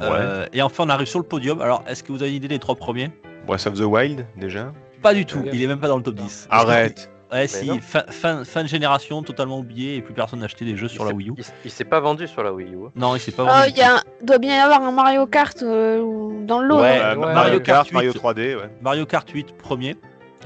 Euh, 0.00 0.46
et 0.52 0.62
enfin, 0.62 0.84
on 0.84 0.88
arrive 0.88 1.06
sur 1.06 1.18
le 1.20 1.24
podium. 1.24 1.60
Alors, 1.60 1.84
est-ce 1.88 2.02
que 2.02 2.12
vous 2.12 2.22
avez 2.22 2.30
une 2.30 2.36
idée 2.36 2.48
des 2.48 2.58
trois 2.58 2.74
premiers? 2.74 3.10
Breath 3.46 3.66
of 3.66 3.74
the 3.74 3.84
Wild, 3.84 4.26
déjà? 4.36 4.72
Pas 5.00 5.14
du 5.14 5.24
tout, 5.24 5.44
il 5.52 5.62
est 5.62 5.66
même 5.68 5.78
pas 5.80 5.88
dans 5.88 5.96
le 5.96 6.02
top 6.02 6.16
10. 6.16 6.48
Arrête 6.50 7.08
Ouais, 7.32 7.46
si, 7.46 7.68
fin, 7.80 8.04
fin, 8.08 8.44
fin 8.44 8.62
de 8.62 8.68
génération, 8.68 9.22
totalement 9.22 9.58
oublié, 9.58 9.96
et 9.96 10.02
plus 10.02 10.14
personne 10.14 10.38
n'a 10.38 10.46
acheté 10.46 10.64
des 10.64 10.76
jeux 10.76 10.88
sur 10.88 11.04
Il 11.04 11.08
la 11.08 11.14
Wii 11.14 11.28
U. 11.30 11.34
Il, 11.64 11.70
s'est 11.70 11.84
pas 11.84 12.00
vendu 12.00 12.26
sur 12.26 12.42
la 12.42 12.52
Wii 12.52 12.72
U. 12.74 12.86
hein. 12.86 12.92
Non, 12.96 13.14
il 13.16 13.20
s'est 13.20 13.32
pas 13.32 13.42
Oh, 13.44 13.46
vendu. 13.66 13.72
il 14.20 14.26
doit 14.26 14.38
bien 14.38 14.56
y 14.56 14.60
avoir 14.60 14.82
un 14.82 14.92
Mario 14.92 15.26
Kart 15.26 15.62
euh, 15.62 16.44
dans 16.46 16.60
le 16.60 16.68
lot. 16.68 16.80
Ouais, 16.80 16.98
Euh, 17.02 17.16
ouais, 17.16 17.34
Mario 17.34 17.56
ouais. 17.58 17.62
Kart, 17.62 17.86
8. 17.86 17.92
Mario 17.94 18.12
3D, 18.12 18.56
ouais. 18.56 18.70
Mario 18.80 19.04
Kart 19.06 19.28
8 19.28 19.56
premier, 19.58 19.96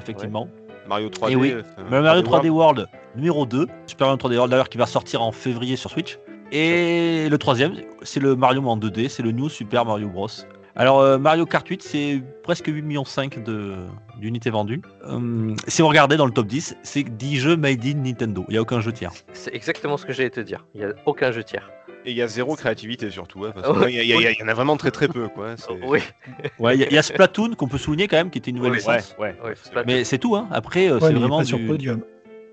effectivement. 0.00 0.48
Mario 0.88 1.08
3D. 1.08 1.30
Et 1.30 1.36
oui. 1.36 1.54
Mais 1.90 2.00
Mario 2.00 2.22
3D 2.22 2.48
World. 2.48 2.78
World 2.80 2.88
numéro 3.14 3.46
2, 3.46 3.66
Super 3.86 4.08
Mario 4.08 4.18
3D 4.18 4.34
World 4.34 4.50
d'ailleurs 4.50 4.68
qui 4.68 4.78
va 4.78 4.86
sortir 4.86 5.22
en 5.22 5.30
février 5.32 5.76
sur 5.76 5.90
Switch. 5.90 6.18
Et 6.50 7.28
le 7.30 7.38
troisième, 7.38 7.74
c'est 8.02 8.20
le 8.20 8.34
Mario 8.36 8.62
en 8.68 8.76
2D, 8.76 9.08
c'est 9.08 9.22
le 9.22 9.30
New 9.32 9.48
Super 9.48 9.84
Mario 9.86 10.08
Bros. 10.08 10.28
Alors 10.74 11.00
euh, 11.00 11.18
Mario 11.18 11.44
Kart 11.44 11.66
8, 11.68 11.82
c'est 11.82 12.22
presque 12.42 12.66
8 12.66 12.80
millions 12.82 13.04
5 13.04 13.42
de 13.44 13.74
d'unités 14.20 14.50
vendues. 14.50 14.80
Hum, 15.04 15.54
si 15.68 15.82
on 15.82 15.88
regardait 15.88 16.16
dans 16.16 16.26
le 16.26 16.32
top 16.32 16.46
10, 16.46 16.76
c'est 16.82 17.02
10 17.02 17.38
jeux 17.40 17.56
made 17.56 17.84
in 17.84 17.94
Nintendo. 17.98 18.44
Il 18.48 18.52
n'y 18.52 18.58
a 18.58 18.62
aucun 18.62 18.80
jeu 18.80 18.92
tiers. 18.92 19.12
C'est 19.32 19.54
exactement 19.54 19.96
ce 19.96 20.06
que 20.06 20.12
j'allais 20.12 20.30
te 20.30 20.40
dire. 20.40 20.64
Il 20.74 20.80
n'y 20.80 20.86
a 20.86 20.94
aucun 21.04 21.30
jeu 21.32 21.44
tiers. 21.44 21.68
Et 22.04 22.10
il 22.12 22.16
y 22.16 22.22
a 22.22 22.26
zéro 22.26 22.56
créativité 22.56 23.10
surtout. 23.10 23.44
hein, 23.44 23.52
parce 23.54 23.68
Il 23.88 23.94
y, 23.94 23.98
a- 23.98 24.02
il 24.02 24.08
y 24.08 24.26
a- 24.26 24.30
il 24.32 24.38
y 24.38 24.42
en 24.42 24.48
a 24.48 24.54
vraiment 24.54 24.76
très 24.76 24.90
très 24.90 25.08
peu, 25.08 25.28
quoi. 25.28 25.54
Oui, 25.84 26.00
Ouais, 26.58 26.74
il 26.76 26.80
y, 26.80 26.84
a- 26.84 26.88
il 26.88 26.94
y 26.94 26.98
a 26.98 27.02
Splatoon 27.02 27.54
qu'on 27.54 27.68
peut 27.68 27.78
souligner 27.78 28.08
quand 28.08 28.16
même, 28.16 28.30
qui 28.30 28.38
était 28.38 28.50
une 28.50 28.56
nouvelle 28.56 28.72
Oui, 28.72 28.78
licence. 28.78 29.14
Ouais, 29.18 29.36
ouais. 29.44 29.54
Mais 29.86 30.04
c'est 30.04 30.18
tout, 30.18 30.34
hein. 30.36 30.48
Après, 30.50 30.88
euh, 30.88 30.94
Ouais, 30.94 31.00
c'est 31.00 31.06
mais 31.08 31.12
il 31.12 31.16
est 31.16 31.20
vraiment 31.20 31.38
pas 31.38 31.44
sur 31.44 31.58
du, 31.58 31.64
le 31.64 31.68
podium. 31.68 32.00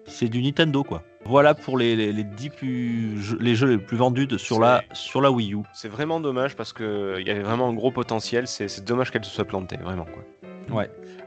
C'est 0.09 0.27
du 0.27 0.41
Nintendo, 0.41 0.83
quoi. 0.83 1.03
Voilà 1.25 1.53
pour 1.53 1.77
les, 1.77 1.95
les, 1.95 2.11
les 2.13 2.23
10 2.23 2.49
plus, 2.49 3.21
jeux- 3.21 3.37
les 3.39 3.53
jeux 3.55 3.67
les 3.67 3.77
plus 3.77 3.97
vendus 3.97 4.25
de- 4.27 4.37
sur, 4.37 4.59
la, 4.59 4.83
sur 4.93 5.21
la 5.21 5.31
Wii 5.31 5.53
U. 5.53 5.57
C'est 5.73 5.89
vraiment 5.89 6.19
dommage 6.19 6.55
parce 6.55 6.73
qu'il 6.73 7.23
y 7.25 7.29
avait 7.29 7.43
vraiment 7.43 7.69
un 7.69 7.73
gros 7.73 7.91
potentiel. 7.91 8.47
C'est 8.47 8.83
dommage 8.83 9.11
qu'elle 9.11 9.23
se 9.23 9.31
soit 9.31 9.45
plantée, 9.45 9.77
vraiment. 9.77 10.05
Quoi. 10.05 10.23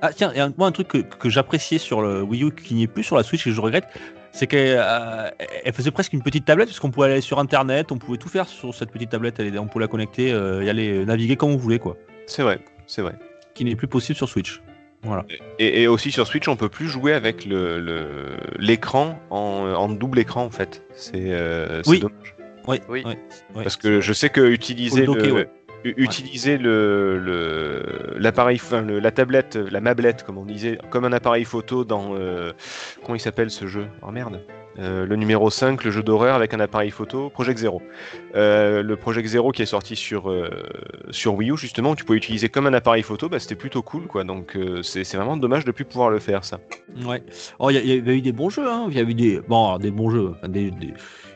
Ah 0.00 0.12
tiens, 0.12 0.32
et 0.34 0.40
moi 0.56 0.66
un 0.68 0.72
truc 0.72 0.88
que, 0.88 0.98
que 0.98 1.28
j'appréciais 1.28 1.78
sur 1.78 2.00
le 2.02 2.22
Wii 2.22 2.44
U 2.44 2.52
qui 2.52 2.74
n'y 2.74 2.84
est 2.84 2.86
plus 2.88 3.02
sur 3.04 3.16
la 3.16 3.22
Switch 3.22 3.46
et 3.46 3.50
que 3.50 3.56
je 3.56 3.60
regrette, 3.60 3.84
c'est 4.32 4.46
qu'elle 4.46 4.76
euh, 4.80 5.28
elle 5.64 5.72
faisait 5.72 5.90
presque 5.90 6.12
une 6.12 6.22
petite 6.22 6.44
tablette 6.44 6.68
parce 6.68 6.80
qu'on 6.80 6.90
pouvait 6.90 7.12
aller 7.12 7.20
sur 7.20 7.38
internet, 7.38 7.92
on 7.92 7.98
pouvait 7.98 8.18
tout 8.18 8.28
faire 8.28 8.48
sur 8.48 8.74
cette 8.74 8.90
petite 8.90 9.10
tablette, 9.10 9.38
elle 9.40 9.56
on 9.58 9.66
pouvait 9.66 9.84
la 9.84 9.88
connecter 9.88 10.32
euh, 10.32 10.64
y 10.64 10.70
aller 10.70 11.04
naviguer 11.04 11.36
comme 11.36 11.50
on 11.50 11.56
voulait 11.56 11.78
quoi. 11.78 11.96
C'est 12.26 12.42
vrai, 12.42 12.60
c'est 12.86 13.02
vrai. 13.02 13.14
Qui 13.54 13.64
n'est 13.64 13.76
plus 13.76 13.88
possible 13.88 14.16
sur 14.16 14.28
Switch. 14.28 14.60
Voilà. 15.04 15.24
Et, 15.58 15.82
et 15.82 15.88
aussi 15.88 16.12
sur 16.12 16.26
Switch, 16.28 16.46
on 16.46 16.56
peut 16.56 16.68
plus 16.68 16.86
jouer 16.88 17.12
avec 17.12 17.44
le 17.44 17.80
le- 17.80 18.36
l'écran 18.58 19.18
en, 19.30 19.72
en 19.76 19.88
double 19.88 20.20
écran 20.20 20.44
en 20.44 20.50
fait. 20.50 20.84
C'est 20.94 21.32
euh, 21.32 21.82
c'est 21.82 21.90
Oui. 21.90 22.00
dommage. 22.00 22.34
Oui. 22.68 22.80
Oui. 22.88 23.04
Parce 23.54 23.76
que 23.76 24.00
je 24.00 24.12
sais 24.12 24.28
que 24.30 24.40
utiliser 24.40 25.00
le 25.00 25.06
docker, 25.06 25.26
le, 25.26 25.32
ouais. 25.32 25.48
u- 25.84 25.94
utiliser 25.96 26.56
le 26.58 27.18
le- 27.18 28.14
l'appareil, 28.16 28.60
enfin 28.62 28.82
le- 28.82 29.00
la 29.00 29.10
tablette, 29.10 29.56
la 29.56 29.80
mablette 29.80 30.22
comme 30.22 30.38
on 30.38 30.44
disait, 30.44 30.78
comme 30.90 31.04
un 31.04 31.12
appareil 31.12 31.44
photo 31.44 31.84
dans 31.84 32.14
euh, 32.14 32.52
comment 33.02 33.16
il 33.16 33.20
s'appelle 33.20 33.50
ce 33.50 33.66
jeu? 33.66 33.88
Oh 34.02 34.12
merde. 34.12 34.40
Euh, 34.78 35.04
le 35.04 35.16
numéro 35.16 35.50
5, 35.50 35.84
le 35.84 35.90
jeu 35.90 36.02
d'horreur 36.02 36.34
avec 36.34 36.54
un 36.54 36.60
appareil 36.60 36.90
photo, 36.90 37.28
Project 37.28 37.58
Zero. 37.58 37.82
Euh, 38.34 38.82
le 38.82 38.96
Project 38.96 39.28
Zero 39.28 39.52
qui 39.52 39.60
est 39.62 39.66
sorti 39.66 39.96
sur, 39.96 40.30
euh, 40.30 40.48
sur 41.10 41.34
Wii 41.34 41.50
U, 41.50 41.56
justement, 41.58 41.90
où 41.90 41.94
tu 41.96 42.04
pouvais 42.04 42.16
utiliser 42.16 42.48
comme 42.48 42.66
un 42.66 42.72
appareil 42.72 43.02
photo, 43.02 43.28
bah, 43.28 43.38
c'était 43.38 43.54
plutôt 43.54 43.82
cool, 43.82 44.06
quoi. 44.06 44.24
Donc 44.24 44.56
euh, 44.56 44.82
c'est 44.82 45.04
c'est 45.04 45.16
vraiment 45.18 45.36
dommage 45.36 45.64
de 45.64 45.68
ne 45.70 45.72
plus 45.72 45.84
pouvoir 45.84 46.08
le 46.10 46.18
faire, 46.18 46.44
ça. 46.44 46.58
Ouais. 47.04 47.22
Oh, 47.58 47.68
il 47.70 47.74
y, 47.74 47.78
a- 47.78 47.82
il 47.82 47.88
y 47.96 47.98
avait 47.98 48.16
eu 48.16 48.22
des 48.22 48.32
bons 48.32 48.48
jeux, 48.48 48.66
hein. 48.66 48.86
Il 48.88 48.96
y 48.96 49.00
avait 49.00 49.10
eu 49.12 49.14
des. 49.14 49.40
Bon, 49.40 49.66
alors, 49.66 49.78
des 49.78 49.90
bons 49.90 50.10
jeux. 50.10 50.30
enfin, 50.38 50.48
des, 50.48 50.70
des- 50.70 50.94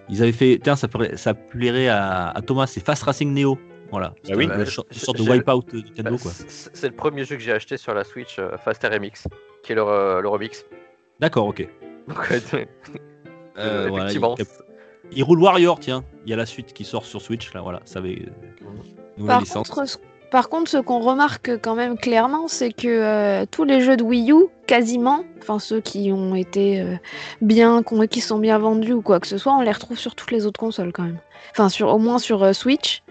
Ils 0.09 0.23
avaient 0.23 0.33
fait. 0.33 0.59
Tiens, 0.63 0.77
ça, 0.77 0.89
plairait- 0.89 1.17
ça 1.19 1.35
plairait 1.35 1.89
à, 1.89 2.29
à 2.31 2.41
Thomas, 2.41 2.67
c'est 2.67 2.85
Fast 2.85 3.03
Racing 3.03 3.35
Neo. 3.35 3.59
Voilà. 3.91 4.15
Ah 4.29 4.33
oui. 4.35 4.45
Une 4.47 4.65
sorte- 4.67 5.19
de 5.19 5.23
wipeout 5.31 5.63
de 5.73 5.79
Nintendo, 5.81 6.17
Bah, 6.25 6.31
c'est 6.73 6.89
le 6.89 6.95
premier 6.97 7.25
jeu 7.25 7.37
que 7.37 7.43
j'ai 7.43 7.53
acheté 7.53 7.77
sur 7.77 7.93
la 7.95 8.03
Switch, 8.03 8.39
euh, 8.39 8.57
Fast 8.65 8.83
RMX, 8.83 9.29
qui 9.63 9.73
est 9.73 9.75
le, 9.77 10.21
le 10.23 10.29
remix. 10.29 10.65
D'accord, 11.21 11.47
ok. 11.47 11.69
Donc, 12.09 12.19
Euh, 13.59 13.87
voilà, 13.89 14.05
effectivement. 14.07 14.35
il, 14.39 15.19
il 15.19 15.23
roule 15.25 15.41
Warrior, 15.41 15.79
tiens. 15.81 16.05
Il 16.25 16.31
y 16.31 16.33
a 16.33 16.37
la 16.37 16.47
suite 16.47 16.73
qui 16.73 16.85
sort 16.85 17.05
sur 17.05 17.21
Switch, 17.23 17.53
là, 17.55 17.61
voilà. 17.63 17.81
Ça 17.85 17.99
avait. 18.01 18.23
euh, 18.27 18.67
Nouvelle 19.19 19.27
Par 19.35 19.41
licence. 19.41 19.69
contre, 19.71 19.89
ce- 19.89 19.99
par 20.31 20.49
contre, 20.49 20.71
ce 20.71 20.77
qu'on 20.79 20.99
remarque 21.01 21.53
quand 21.63 21.75
même 21.77 21.97
clairement, 21.97 22.49
c'est 22.49 22.73
que 22.73 22.89
euh, 22.89 23.47
tous 23.51 23.65
les 23.65 23.81
jeux 23.81 23.97
de 23.97 24.03
Wii 24.03 24.33
U, 24.33 24.47
quasiment, 24.67 25.25
enfin 25.41 25.59
ceux 25.61 25.81
qui 25.81 26.11
ont 26.13 26.35
été 26.35 26.81
euh, 26.83 26.97
bien, 27.41 27.83
qui 28.11 28.21
sont 28.21 28.39
bien 28.39 28.59
vendus 28.59 28.93
ou 28.93 29.03
quoi 29.03 29.21
que 29.21 29.27
ce 29.29 29.39
soit, 29.39 29.55
on 29.57 29.63
les 29.63 29.71
retrouve 29.71 29.99
sur 29.99 30.15
toutes 30.17 30.33
les 30.33 30.45
autres 30.45 30.59
consoles 30.61 30.93
quand 30.93 31.05
même. 31.05 31.21
Enfin, 31.53 31.69
sur, 31.69 31.89
au 31.89 31.99
moins 31.99 32.19
sur 32.19 32.43
euh, 32.43 32.53
Switch. 32.53 33.03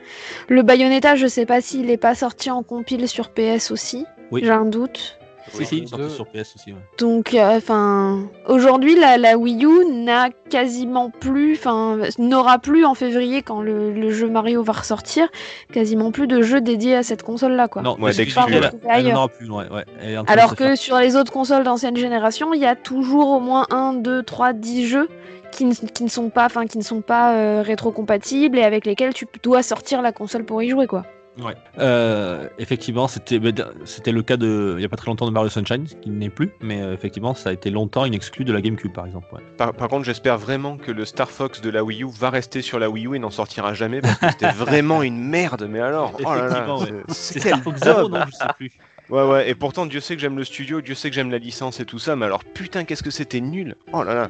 Le 0.49 0.61
Bayonetta, 0.61 1.15
je 1.15 1.25
sais 1.25 1.45
pas 1.45 1.61
s'il 1.61 1.89
est 1.89 1.97
pas 1.97 2.13
sorti 2.15 2.51
en 2.51 2.61
compile 2.61 3.07
sur 3.07 3.29
PS 3.29 3.71
aussi. 3.71 4.05
Oui. 4.31 4.41
J'ai 4.43 4.51
un 4.51 4.65
doute. 4.65 5.17
Si, 5.53 5.65
si, 5.65 5.87
sorti 5.87 6.09
sur 6.13 6.25
PS 6.27 6.55
aussi, 6.55 6.71
ouais. 6.71 6.79
Donc, 6.97 7.33
euh, 7.33 7.57
enfin, 7.57 8.27
aujourd'hui, 8.47 8.95
la, 8.95 9.17
la 9.17 9.37
Wii 9.37 9.65
U 9.65 9.85
n'a 9.91 10.29
quasiment 10.49 11.09
plus, 11.09 11.53
enfin, 11.53 11.99
n'aura 12.17 12.57
plus 12.59 12.83
en 12.85 12.93
février 12.95 13.41
quand 13.41 13.61
le, 13.61 13.91
le 13.93 14.09
jeu 14.11 14.27
Mario 14.29 14.63
va 14.63 14.73
ressortir, 14.73 15.27
quasiment 15.71 16.11
plus 16.11 16.27
de 16.27 16.41
jeux 16.41 16.61
dédiés 16.61 16.95
à 16.95 17.03
cette 17.03 17.23
console-là, 17.23 17.67
quoi. 17.67 17.81
Non, 17.83 17.91
Ouais, 17.99 18.11
mais 18.11 18.13
d'exclus, 18.15 18.43
elle, 18.47 18.53
elle, 18.55 18.71
elle 18.89 19.07
n'en 19.09 19.15
aura 19.17 19.27
plus, 19.29 19.49
ouais. 19.49 19.65
Elle 20.01 20.17
en 20.19 20.23
de 20.23 20.31
Alors 20.31 20.55
que 20.55 20.63
faire- 20.65 20.77
sur 20.77 20.97
les 20.97 21.15
autres 21.15 21.31
consoles 21.31 21.63
d'ancienne 21.63 21.95
génération, 21.95 22.53
il 22.53 22.61
y 22.61 22.65
a 22.65 22.75
toujours 22.75 23.29
au 23.29 23.39
moins 23.39 23.65
1, 23.69 23.93
2, 23.93 24.23
3, 24.23 24.53
10 24.53 24.87
jeux 24.87 25.07
qui 25.51 25.65
ne, 25.65 25.73
qui 25.73 26.03
ne 26.03 26.09
sont 26.09 26.29
pas, 26.29 26.45
enfin, 26.45 26.65
qui 26.65 26.77
ne 26.77 26.83
sont 26.83 27.01
pas 27.01 27.33
euh, 27.35 27.61
rétrocompatibles 27.61 28.57
et 28.57 28.63
avec 28.63 28.85
lesquels 28.85 29.13
tu 29.13 29.25
dois 29.43 29.63
sortir 29.63 30.01
la 30.01 30.11
console 30.11 30.43
pour 30.43 30.61
y 30.61 30.69
jouer, 30.69 30.87
quoi. 30.87 31.05
Ouais. 31.38 31.53
Euh, 31.79 32.47
effectivement, 32.59 33.07
c'était 33.07 33.39
le 33.39 34.21
cas 34.21 34.38
de 34.38 34.75
il 34.77 34.81
y 34.81 34.86
a 34.86 34.89
pas 34.89 34.95
très 34.95 35.07
longtemps 35.07 35.25
de 35.25 35.31
Mario 35.31 35.49
Sunshine, 35.49 35.86
qui 36.01 36.09
n'est 36.09 36.29
plus, 36.29 36.51
mais 36.61 36.81
euh, 36.81 36.93
effectivement, 36.93 37.33
ça 37.33 37.49
a 37.49 37.53
été 37.53 37.69
longtemps 37.69 38.05
une 38.05 38.13
exclue 38.13 38.45
de 38.45 38.53
la 38.53 38.61
GameCube, 38.61 38.93
par 38.93 39.05
exemple. 39.05 39.27
ouais. 39.33 39.41
Par, 39.57 39.73
par 39.73 39.88
contre, 39.89 40.05
j'espère 40.05 40.38
vraiment 40.38 40.77
que 40.77 40.91
le 40.91 41.03
Star 41.05 41.29
Fox 41.29 41.61
de 41.61 41.69
la 41.69 41.83
Wii 41.83 42.03
U 42.03 42.07
va 42.17 42.29
rester 42.29 42.61
sur 42.61 42.79
la 42.79 42.89
Wii 42.89 43.07
U 43.07 43.15
et 43.15 43.19
n'en 43.19 43.31
sortira 43.31 43.73
jamais 43.73 44.01
parce 44.01 44.17
que 44.17 44.29
c'était 44.31 44.51
vraiment 44.55 45.03
une 45.03 45.19
merde. 45.19 45.67
Mais 45.69 45.79
alors, 45.81 46.13
oh 46.19 46.23
là 46.36 46.47
là, 46.47 46.75
ouais. 46.77 47.03
c'est- 47.09 47.39
Star 47.39 47.61
Fox 47.61 47.81
Zero, 47.81 48.07
non 48.09 48.19
Je 48.27 48.31
sais 48.36 48.45
plus. 48.57 48.71
Ouais, 49.09 49.23
ouais, 49.23 49.49
et 49.49 49.53
pourtant, 49.53 49.86
Dieu 49.86 49.99
sait 49.99 50.15
que 50.15 50.21
j'aime 50.21 50.36
le 50.36 50.43
studio, 50.43 50.81
Dieu 50.81 50.95
sait 50.95 51.09
que 51.09 51.15
j'aime 51.15 51.29
la 51.29 51.38
licence 51.38 51.79
et 51.79 51.86
tout 51.86 51.99
ça, 51.99 52.15
mais 52.15 52.25
alors 52.25 52.43
putain, 52.43 52.86
qu'est-ce 52.86 53.03
que 53.03 53.11
c'était 53.11 53.39
nul 53.39 53.75
Oh 53.93 54.01
là 54.03 54.15
là 54.15 54.29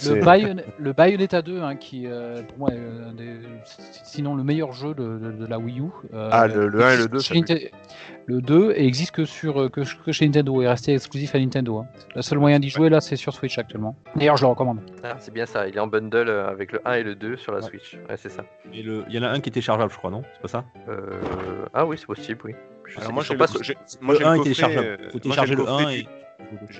Le, 0.00 0.14
C'est- 0.14 0.20
Bayon- 0.20 0.62
le 0.78 0.92
Bayonetta 0.92 1.42
2, 1.42 1.60
hein, 1.60 1.74
qui 1.74 2.04
euh, 2.06 2.42
pour 2.42 2.58
moi 2.58 2.70
est 2.70 2.76
un 2.78 3.12
des- 3.14 3.40
sinon 4.04 4.36
le 4.36 4.44
meilleur 4.44 4.72
jeu 4.72 4.94
de, 4.94 5.18
de- 5.18 5.32
de 5.32 5.46
la 5.46 5.58
Wii 5.58 5.80
U. 5.80 5.84
euh, 6.14 6.28
Ah, 6.32 6.46
le- 6.46 6.68
le 6.68 6.84
un 6.84 6.90
et 6.92 6.96
le 6.96 7.04
existe 7.04 7.10
deux, 7.12 7.18
chez 7.20 7.34
ça 7.34 7.40
Ninte- 7.54 7.70
Le 8.26 8.40
2 8.42 8.72
et 8.76 8.86
existe 8.86 9.10
que, 9.12 9.24
sur, 9.24 9.58
euh, 9.62 9.68
que, 9.70 9.80
que 10.04 10.12
chez 10.12 10.26
Nintendo, 10.26 10.60
est 10.62 10.68
resté 10.68 10.92
exclusif 10.94 11.34
à 11.34 11.38
Nintendo. 11.38 11.78
hein. 11.78 11.86
Le 12.14 12.20
seul 12.22 12.38
moyen 12.38 12.60
d'y 12.60 12.68
jouer 12.68 12.90
là, 12.90 13.00
c'est 13.00 13.16
sur 13.16 13.32
Switch 13.34 13.58
actuellement. 13.58 13.96
D'ailleurs, 14.16 14.36
je 14.36 14.42
le 14.44 14.48
recommande. 14.50 14.80
Ah, 15.02 15.16
c'est 15.18 15.32
bien 15.32 15.46
ça, 15.46 15.66
il 15.66 15.74
est 15.76 15.80
en 15.80 15.86
bundle 15.86 16.28
euh, 16.28 16.46
avec 16.48 16.70
le 16.72 16.80
1 16.86 16.92
et 16.94 17.02
le 17.02 17.14
2 17.14 17.36
sur 17.36 17.52
la 17.52 17.58
Ouais. 17.60 17.64
Switch. 17.64 17.94
Ouais, 18.08 18.16
c'est 18.18 18.28
ça. 18.28 18.44
Et 18.72 18.82
le- 18.82 19.04
il 19.08 19.14
y 19.14 19.18
en 19.18 19.22
a 19.22 19.28
un 19.30 19.40
qui 19.40 19.48
est 19.48 19.52
téléchargeable, 19.52 19.90
je 19.90 19.96
crois, 19.96 20.10
non? 20.10 20.22
C'est 20.34 20.42
pas 20.42 20.48
ça? 20.48 20.64
Euh, 20.88 21.00
Ah 21.74 21.86
oui, 21.86 21.96
c'est 21.98 22.06
possible, 22.06 22.38
oui. 22.44 22.54
Je 22.84 23.00
Alors 23.00 23.12
moi, 23.12 23.22
j'ai 23.22 23.36
pas 23.36 23.46
le, 23.52 23.62
j'ai- 23.62 23.76
moi, 24.00 24.14
Le 24.14 24.20
j'ai 24.20 24.24
1 24.26 24.30
le 24.32 24.36
coffret, 24.38 24.42
téléchargeable. 24.54 24.86
euh, 24.86 25.10
Faut 25.10 25.18
télécharger 25.18 25.54
le 25.54 25.64
coffret 25.64 25.84
1 25.84 25.88
du- 25.90 25.96
et. 26.00 26.08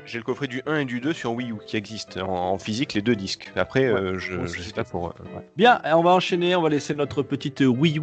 J'ai 0.07 0.19
le 0.19 0.25
coffret 0.25 0.47
du 0.47 0.63
1 0.67 0.79
et 0.81 0.85
du 0.85 1.01
2 1.01 1.13
sur 1.13 1.33
Wii 1.33 1.51
U 1.51 1.57
qui 1.67 1.77
existe 1.77 2.17
en, 2.17 2.29
en 2.53 2.59
physique, 2.59 2.95
les 2.95 3.03
deux 3.03 3.17
disques. 3.17 3.51
Après, 3.57 3.85
euh, 3.85 4.19
je, 4.19 4.37
Moi 4.37 4.47
je 4.47 4.63
sais 4.63 4.73
pas 4.73 4.85
pour. 4.85 5.07
euh, 5.09 5.37
ouais. 5.37 5.45
Bien, 5.57 5.81
on 5.95 6.03
va 6.03 6.11
enchaîner, 6.11 6.55
on 6.57 6.63
va 6.63 6.69
laisser 6.69 6.95
notre 6.95 7.23
petite 7.23 7.61
Wii 7.61 7.99
U. 7.99 8.03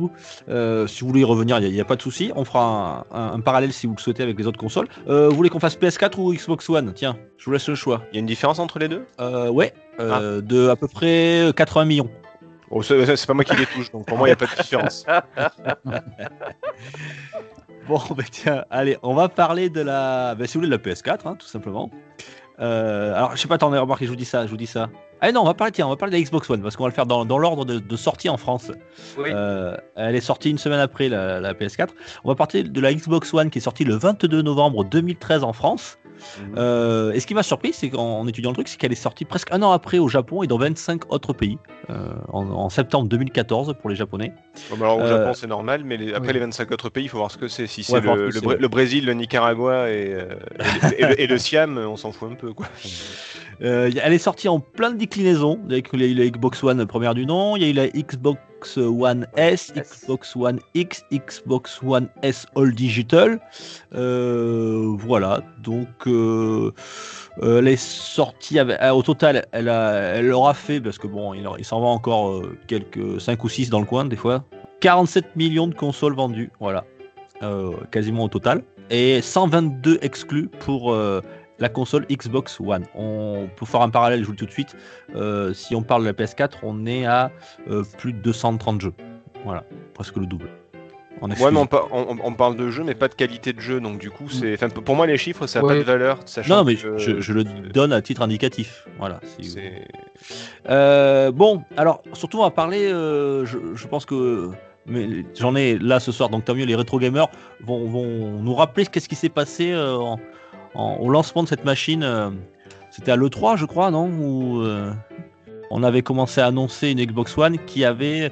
Euh, 0.49 0.85
si 0.87 1.01
vous 1.01 1.07
voulez 1.07 1.21
y 1.21 1.25
revenir, 1.25 1.57
il 1.59 1.71
n'y 1.71 1.81
a, 1.81 1.85
pas 1.85 1.95
de 1.95 2.01
souci. 2.01 2.31
On 2.35 2.45
fera 2.45 3.05
un, 3.11 3.17
un- 3.17 3.33
un 3.33 3.39
parallèle 3.39 3.73
si 3.73 3.87
vous 3.87 3.95
le 3.95 4.01
souhaitez 4.01 4.21
avec 4.23 4.37
les 4.37 4.45
autres 4.47 4.59
consoles. 4.59 4.87
Euh, 5.07 5.29
vous 5.29 5.35
voulez 5.35 5.49
qu'on 5.49 5.59
fasse 5.59 5.77
PS4 5.77 6.19
ou 6.19 6.33
Xbox 6.33 6.69
One? 6.69 6.93
Tiens, 6.93 7.17
je 7.37 7.45
vous 7.45 7.51
laisse 7.51 7.67
le 7.69 7.75
choix. 7.75 8.01
Il 8.11 8.15
y 8.15 8.17
a 8.17 8.19
une 8.19 8.25
différence 8.25 8.59
entre 8.59 8.77
les 8.79 8.87
deux? 8.87 9.05
Euh, 9.19 9.49
ouais, 9.49 9.73
euh, 9.99 10.41
de 10.41 10.67
à 10.69 10.75
peu 10.75 10.87
près 10.87 11.51
80 11.55 11.85
millions. 11.85 12.09
Oh, 12.71 12.81
c'est, 12.81 13.25
pas 13.25 13.33
moi 13.33 13.43
qui 13.43 13.55
les 13.55 13.65
touche, 13.65 13.91
donc 13.91 14.05
pour 14.05 14.17
moi, 14.17 14.27
il 14.27 14.31
n'y 14.31 14.33
a 14.33 14.37
pas 14.37 14.45
de 14.45 14.61
différence. 14.61 15.05
Bon, 17.87 18.01
bah 18.17 18.23
tiens, 18.31 18.65
allez, 18.71 18.97
on 19.03 19.13
va 19.13 19.29
parler 19.29 19.69
de 19.69 19.81
la. 19.81 20.33
bah, 20.33 20.47
si 20.47 20.55
vous 20.55 20.61
voulez, 20.61 20.75
de 20.75 20.83
la 20.83 20.93
PS4, 20.93 21.27
hein, 21.27 21.35
tout 21.37 21.45
simplement. 21.45 21.91
Euh, 22.59 23.13
alors, 23.13 23.35
je 23.35 23.41
sais 23.41 23.47
pas, 23.47 23.55
attendez, 23.55 23.77
remarquez, 23.77 24.05
je 24.05 24.09
vous 24.09 24.15
dis 24.15 24.25
ça, 24.25 24.45
je 24.45 24.51
vous 24.51 24.57
dis 24.57 24.65
ça. 24.65 24.89
Ah 25.21 25.31
non, 25.31 25.41
on 25.41 25.45
va 25.45 25.53
parler, 25.53 25.71
tiens, 25.71 25.85
on 25.85 25.89
va 25.89 25.95
parler 25.95 26.11
de 26.11 26.17
la 26.17 26.23
Xbox 26.23 26.49
One, 26.49 26.61
parce 26.61 26.75
qu'on 26.75 26.83
va 26.83 26.89
le 26.89 26.95
faire 26.95 27.05
dans, 27.05 27.25
dans 27.25 27.37
l'ordre 27.37 27.63
de, 27.63 27.79
de 27.79 27.95
sortie 27.95 28.29
en 28.29 28.37
France. 28.37 28.71
Oui. 29.17 29.29
Euh, 29.31 29.77
elle 29.95 30.15
est 30.15 30.21
sortie 30.21 30.49
une 30.49 30.57
semaine 30.57 30.79
après 30.79 31.09
la, 31.09 31.39
la 31.39 31.53
PS4. 31.53 31.89
On 32.23 32.29
va 32.29 32.35
parler 32.35 32.63
de 32.63 32.81
la 32.81 32.93
Xbox 32.93 33.33
One 33.33 33.49
qui 33.49 33.59
est 33.59 33.61
sortie 33.61 33.83
le 33.83 33.95
22 33.95 34.41
novembre 34.41 34.83
2013 34.83 35.43
en 35.43 35.53
France. 35.53 35.97
Mhm. 36.39 36.55
Euh, 36.57 37.11
et 37.13 37.19
ce 37.19 37.27
qui 37.27 37.33
m'a 37.33 37.43
surpris, 37.43 37.71
c'est 37.73 37.89
qu'en 37.89 38.19
en 38.19 38.27
étudiant 38.27 38.49
le 38.51 38.55
truc, 38.55 38.67
c'est 38.67 38.77
qu'elle 38.77 38.91
est 38.91 38.95
sortie 38.95 39.25
presque 39.25 39.49
un 39.51 39.61
an 39.61 39.71
après 39.71 39.99
au 39.99 40.07
Japon 40.07 40.43
et 40.43 40.47
dans 40.47 40.57
25 40.57 41.11
autres 41.13 41.33
pays, 41.33 41.57
euh, 41.89 42.09
en, 42.31 42.49
en 42.49 42.69
septembre 42.69 43.07
2014 43.09 43.75
pour 43.79 43.89
les 43.89 43.95
Japonais. 43.95 44.33
Bon, 44.69 44.75
alors, 44.77 44.97
au 44.97 45.01
Euh, 45.01 45.07
Japon, 45.25 45.33
c'est 45.33 45.47
normal, 45.47 45.83
mais 45.85 45.97
les- 45.97 46.13
après 46.13 46.27
oui. 46.29 46.33
les 46.35 46.39
25 46.39 46.71
autres 46.71 46.89
pays, 46.89 47.05
il 47.05 47.09
faut 47.09 47.17
voir 47.17 47.31
ce 47.31 47.37
que 47.37 47.47
c'est. 47.47 47.67
Si 47.67 47.83
c'est 47.83 47.93
Ouais, 47.93 48.01
le, 48.01 48.29
Br- 48.29 48.67
Brésil, 48.67 49.05
le 49.05 49.13
Nicaragua 49.13 49.89
et, 49.91 49.93
et, 50.11 50.13
le- 50.15 51.01
et 51.01 51.05
le, 51.05 51.21
et 51.21 51.27
le 51.27 51.37
Siam, 51.37 51.77
on 51.77 51.95
s'en 51.97 52.11
fout 52.11 52.29
un 52.31 52.35
peu. 52.35 52.53
Quoi. 52.53 52.65
Elle 53.61 54.13
est 54.13 54.17
sortie 54.17 54.47
en 54.49 54.59
plein 54.59 54.91
de 54.91 54.97
déclinaisons. 54.97 55.59
Il 55.69 55.71
y 55.71 55.75
a 55.75 55.79
eu 55.79 55.83
la- 56.15 56.23
la 56.23 56.29
Xbox 56.29 56.63
One 56.63 56.85
première 56.85 57.13
du 57.13 57.25
nom, 57.25 57.55
il 57.55 57.63
y 57.63 57.65
a 57.65 57.69
eu 57.69 57.73
la 57.73 57.87
Xbox 57.87 58.39
One 58.77 59.27
S. 59.37 59.71
Xbox 59.75 60.35
One 60.35 60.59
X, 60.73 61.03
Xbox 61.11 61.79
One 61.83 62.07
S 62.23 62.45
All 62.55 62.73
Digital. 62.73 63.39
Euh, 63.93 64.95
voilà, 64.99 65.41
donc 65.63 65.87
euh, 66.07 66.71
euh, 67.41 67.59
elle 67.59 67.67
est 67.67 67.77
sortie 67.81 68.59
avec- 68.59 68.81
euh, 68.81 68.91
au 68.91 69.01
total, 69.03 69.45
elle, 69.51 69.69
a, 69.69 69.93
elle 70.15 70.31
aura 70.33 70.53
fait, 70.53 70.79
parce 70.81 70.97
que 70.97 71.07
bon, 71.07 71.33
il, 71.33 71.47
il 71.57 71.65
s'en 71.65 71.79
va 71.79 71.87
encore 71.87 72.41
quelques 72.67 73.21
5 73.21 73.43
ou 73.43 73.49
6 73.49 73.69
dans 73.69 73.79
le 73.79 73.85
coin 73.85 74.05
des 74.05 74.15
fois, 74.15 74.43
47 74.81 75.35
millions 75.35 75.67
de 75.67 75.75
consoles 75.75 76.15
vendues, 76.15 76.51
voilà, 76.59 76.83
quasiment 77.91 78.25
au 78.25 78.29
total, 78.29 78.63
et 78.89 79.21
122 79.21 79.99
exclus 80.01 80.49
pour 80.59 80.95
la 81.59 81.69
console 81.69 82.05
Xbox 82.11 82.59
One. 82.59 82.85
On 82.95 83.47
peut 83.55 83.65
faire 83.65 83.81
un 83.81 83.89
parallèle, 83.89 84.19
je 84.21 84.25
vous 84.25 84.31
le 84.31 84.37
dis 84.37 84.43
tout 84.43 84.47
de 84.47 84.51
suite. 84.51 84.75
Euh, 85.15 85.53
si 85.53 85.75
on 85.75 85.81
parle 85.83 86.01
de 86.01 86.07
la 86.07 86.13
PS4, 86.13 86.51
on 86.63 86.85
est 86.85 87.05
à 87.05 87.31
euh, 87.69 87.83
plus 87.97 88.13
de 88.13 88.19
230 88.19 88.81
jeux. 88.81 88.93
Voilà, 89.45 89.63
presque 89.93 90.17
le 90.17 90.25
double. 90.25 90.49
En 91.21 91.29
Ouais, 91.29 91.49
mais 91.49 91.59
on, 92.25 92.33
parle 92.33 92.57
de 92.57 92.69
jeu, 92.69 92.83
mais 92.83 92.93
pas 92.93 93.07
de 93.07 93.13
qualité 93.13 93.53
de 93.53 93.61
jeu, 93.61 93.79
donc 93.79 93.99
du 93.99 94.11
coup, 94.11 94.27
c'est. 94.29 94.53
enfin, 94.55 94.67
pour 94.67 94.97
moi, 94.97 95.07
les 95.07 95.17
chiffres, 95.17 95.47
ça 95.47 95.59
n'a 95.61 95.65
Ouais. 95.65 95.73
pas 95.75 95.79
de 95.79 95.85
valeur. 95.85 96.19
Sachant 96.25 96.57
non, 96.57 96.63
mais 96.65 96.75
que- 96.75 96.97
je, 96.97 97.21
je 97.21 97.31
le 97.31 97.45
donne 97.45 97.93
à 97.93 98.01
titre 98.01 98.21
indicatif. 98.21 98.85
Voilà. 98.99 99.21
si 99.23 99.47
vous- 99.47 99.53
c'est- 99.53 99.87
Euh, 100.69 101.31
bon, 101.31 101.63
alors 101.77 102.01
surtout 102.13 102.39
on 102.39 102.43
va 102.43 102.51
parler. 102.51 102.91
euh, 102.91 103.45
je, 103.45 103.57
je 103.75 103.87
pense 103.87 104.05
que 104.05 104.49
mais 104.87 105.07
j'en 105.39 105.55
ai 105.55 105.77
là 105.79 105.99
ce 106.01 106.11
soir, 106.11 106.27
donc 106.29 106.43
tant 106.45 106.53
mieux. 106.53 106.65
Les 106.65 106.75
rétro 106.75 106.99
gamers 106.99 107.29
vont, 107.63 107.85
vont 107.87 108.41
nous 108.41 108.53
rappeler 108.53 108.85
qu'est-ce 108.85 109.07
qui 109.09 109.15
s'est 109.15 109.29
passé 109.29 109.71
euh, 109.71 109.95
en- 109.95 110.19
au 110.75 111.09
lancement 111.09 111.43
de 111.43 111.47
cette 111.47 111.65
machine. 111.65 112.03
euh, 112.03 112.29
C'était 112.91 113.11
à 113.11 113.15
l'E3, 113.15 113.57
je 113.57 113.65
crois, 113.65 113.91
non 113.91 114.07
Où 114.07 114.61
euh, 114.61 114.91
on 115.71 115.83
avait 115.83 116.01
commencé 116.01 116.41
à 116.41 116.47
annoncer 116.47 116.89
une 116.89 117.03
Xbox 117.03 117.37
One 117.37 117.57
qui 117.65 117.83
avait 117.85 118.31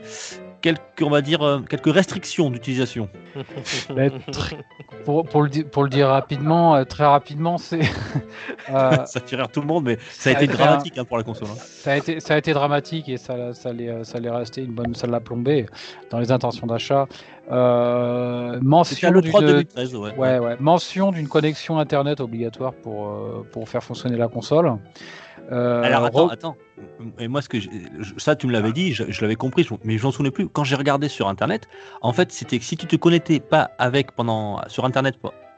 quelques, 0.63 1.01
on 1.03 1.09
va 1.11 1.21
dire, 1.21 1.43
euh, 1.43 1.59
quelques 1.59 1.93
restrictions 1.93 2.49
d'utilisation. 2.49 3.07
Pour, 5.05 5.25
pour 5.25 5.43
le, 5.43 5.49
pour 5.65 5.83
le 5.83 5.89
dire 5.89 6.07
rapidement, 6.07 6.75
euh, 6.75 6.85
très 6.85 7.03
rapidement, 7.05 7.57
c'est. 7.57 7.81
euh, 8.69 9.05
ça 9.05 9.19
fait 9.19 9.35
rire 9.35 9.49
tout 9.49 9.59
le 9.59 9.67
monde, 9.67 9.83
mais 9.83 9.97
ça 10.11 10.29
a 10.29 10.33
été 10.33 10.47
dramatique 10.47 10.97
hein, 10.97 11.03
pour 11.03 11.17
la 11.17 11.23
console. 11.23 11.49
hein. 11.51 11.57
Ça 11.57 11.91
a 11.91 11.97
été, 11.97 12.21
ça 12.21 12.35
a 12.35 12.37
été 12.37 12.53
dramatique 12.53 13.09
et 13.09 13.17
ça, 13.17 13.53
ça 13.53 13.73
l'est, 13.73 13.91
resté 14.29 14.63
une 14.63 14.71
bonne, 14.71 14.95
ça 14.95 15.07
l'a 15.07 15.19
plombé 15.19 15.65
dans 16.09 16.19
les 16.19 16.31
intentions 16.31 16.67
d'achat. 16.67 17.07
Euh, 17.51 18.57
mention 18.61 19.11
l'E3 19.11 19.39
d'une, 19.39 19.47
2013, 19.47 19.95
ouais. 19.95 20.15
ouais, 20.15 20.39
ouais, 20.39 20.55
mention 20.61 21.11
d'une 21.11 21.27
connexion 21.27 21.79
internet 21.79 22.21
obligatoire 22.21 22.73
pour, 22.73 23.45
pour 23.51 23.67
faire 23.67 23.83
fonctionner 23.83 24.15
la 24.15 24.29
console. 24.29 24.77
Euh, 25.51 25.83
Alors 25.83 26.05
attends, 26.05 26.27
attends. 26.29 26.57
Et 27.19 27.27
moi, 27.27 27.41
ce 27.41 27.49
que 27.49 27.57
ça, 28.17 28.35
tu 28.35 28.47
me 28.47 28.51
l'avais 28.51 28.71
dit, 28.71 28.93
je, 28.93 29.03
je 29.09 29.21
l'avais 29.21 29.35
compris, 29.35 29.67
mais 29.83 29.97
je 29.97 30.03
m'en 30.03 30.11
souvenais 30.11 30.31
plus. 30.31 30.47
Quand 30.47 30.63
j'ai 30.63 30.75
regardé 30.75 31.09
sur 31.09 31.27
Internet, 31.27 31.67
en 32.01 32.13
fait, 32.13 32.31
c'était 32.31 32.57
que 32.59 32.65
si 32.65 32.77
tu 32.77 32.87
te 32.87 32.95
connectais 32.95 33.39
pas 33.39 33.71
avec 33.77 34.11
pendant 34.13 34.61
sur 34.67 34.85
Internet, 34.85 35.15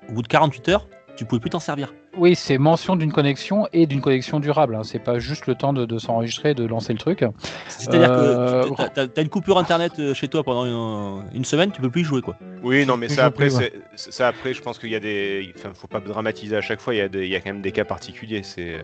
au 0.10 0.12
bout 0.12 0.22
de 0.22 0.28
48 0.28 0.70
heures, 0.70 0.88
tu 1.16 1.24
pouvais 1.24 1.40
plus 1.40 1.50
t'en 1.50 1.60
servir. 1.62 1.94
Oui, 2.18 2.36
c'est 2.36 2.58
mention 2.58 2.98
d'une 2.98 3.12
connexion 3.14 3.68
et 3.72 3.86
d'une 3.88 4.02
connexion 4.02 4.42
durable. 4.42 4.76
Hein. 4.76 4.84
C'est 4.84 5.00
pas 5.00 5.18
juste 5.18 5.48
le 5.48 5.56
temps 5.56 5.72
de, 5.72 5.86
de 5.86 5.98
s'enregistrer, 5.98 6.54
de 6.54 6.66
lancer 6.66 6.92
le 6.92 7.00
truc. 7.00 7.24
C'est-à-dire 7.70 8.12
Euh, 8.12 8.64
que 8.70 9.10
tu 9.12 9.20
as, 9.20 9.22
une 9.22 9.30
coupure 9.30 9.58
internet 9.58 9.94
euh, 10.00 10.14
chez 10.14 10.28
toi 10.28 10.44
pendant 10.44 10.66
une, 10.66 11.24
une 11.38 11.46
semaine, 11.46 11.72
tu 11.72 11.80
peux 11.82 11.90
plus 11.90 12.02
y 12.02 12.04
jouer 12.04 12.22
quoi. 12.22 12.36
Oui, 12.64 12.86
non, 12.86 12.98
mais 12.98 13.08
ça 13.08 13.26
après, 13.26 13.50
ça 13.96 14.28
après, 14.28 14.54
je 14.54 14.62
pense 14.62 14.78
qu'il 14.78 14.90
y 14.90 14.96
a 14.96 15.00
des, 15.00 15.54
enfin, 15.58 15.70
faut 15.74 15.88
pas 15.88 16.02
dramatiser 16.02 16.58
à 16.58 16.62
chaque 16.62 16.82
fois. 16.82 16.94
Il 16.94 16.98
y 16.98 17.02
a, 17.02 17.08
des- 17.08 17.26
il 17.26 17.32
y 17.32 17.36
a 17.36 17.40
quand 17.40 17.52
même 17.54 17.62
des 17.62 17.72
cas 17.72 17.86
particuliers. 17.86 18.42
C'est, 18.44 18.74
euh, 18.76 18.82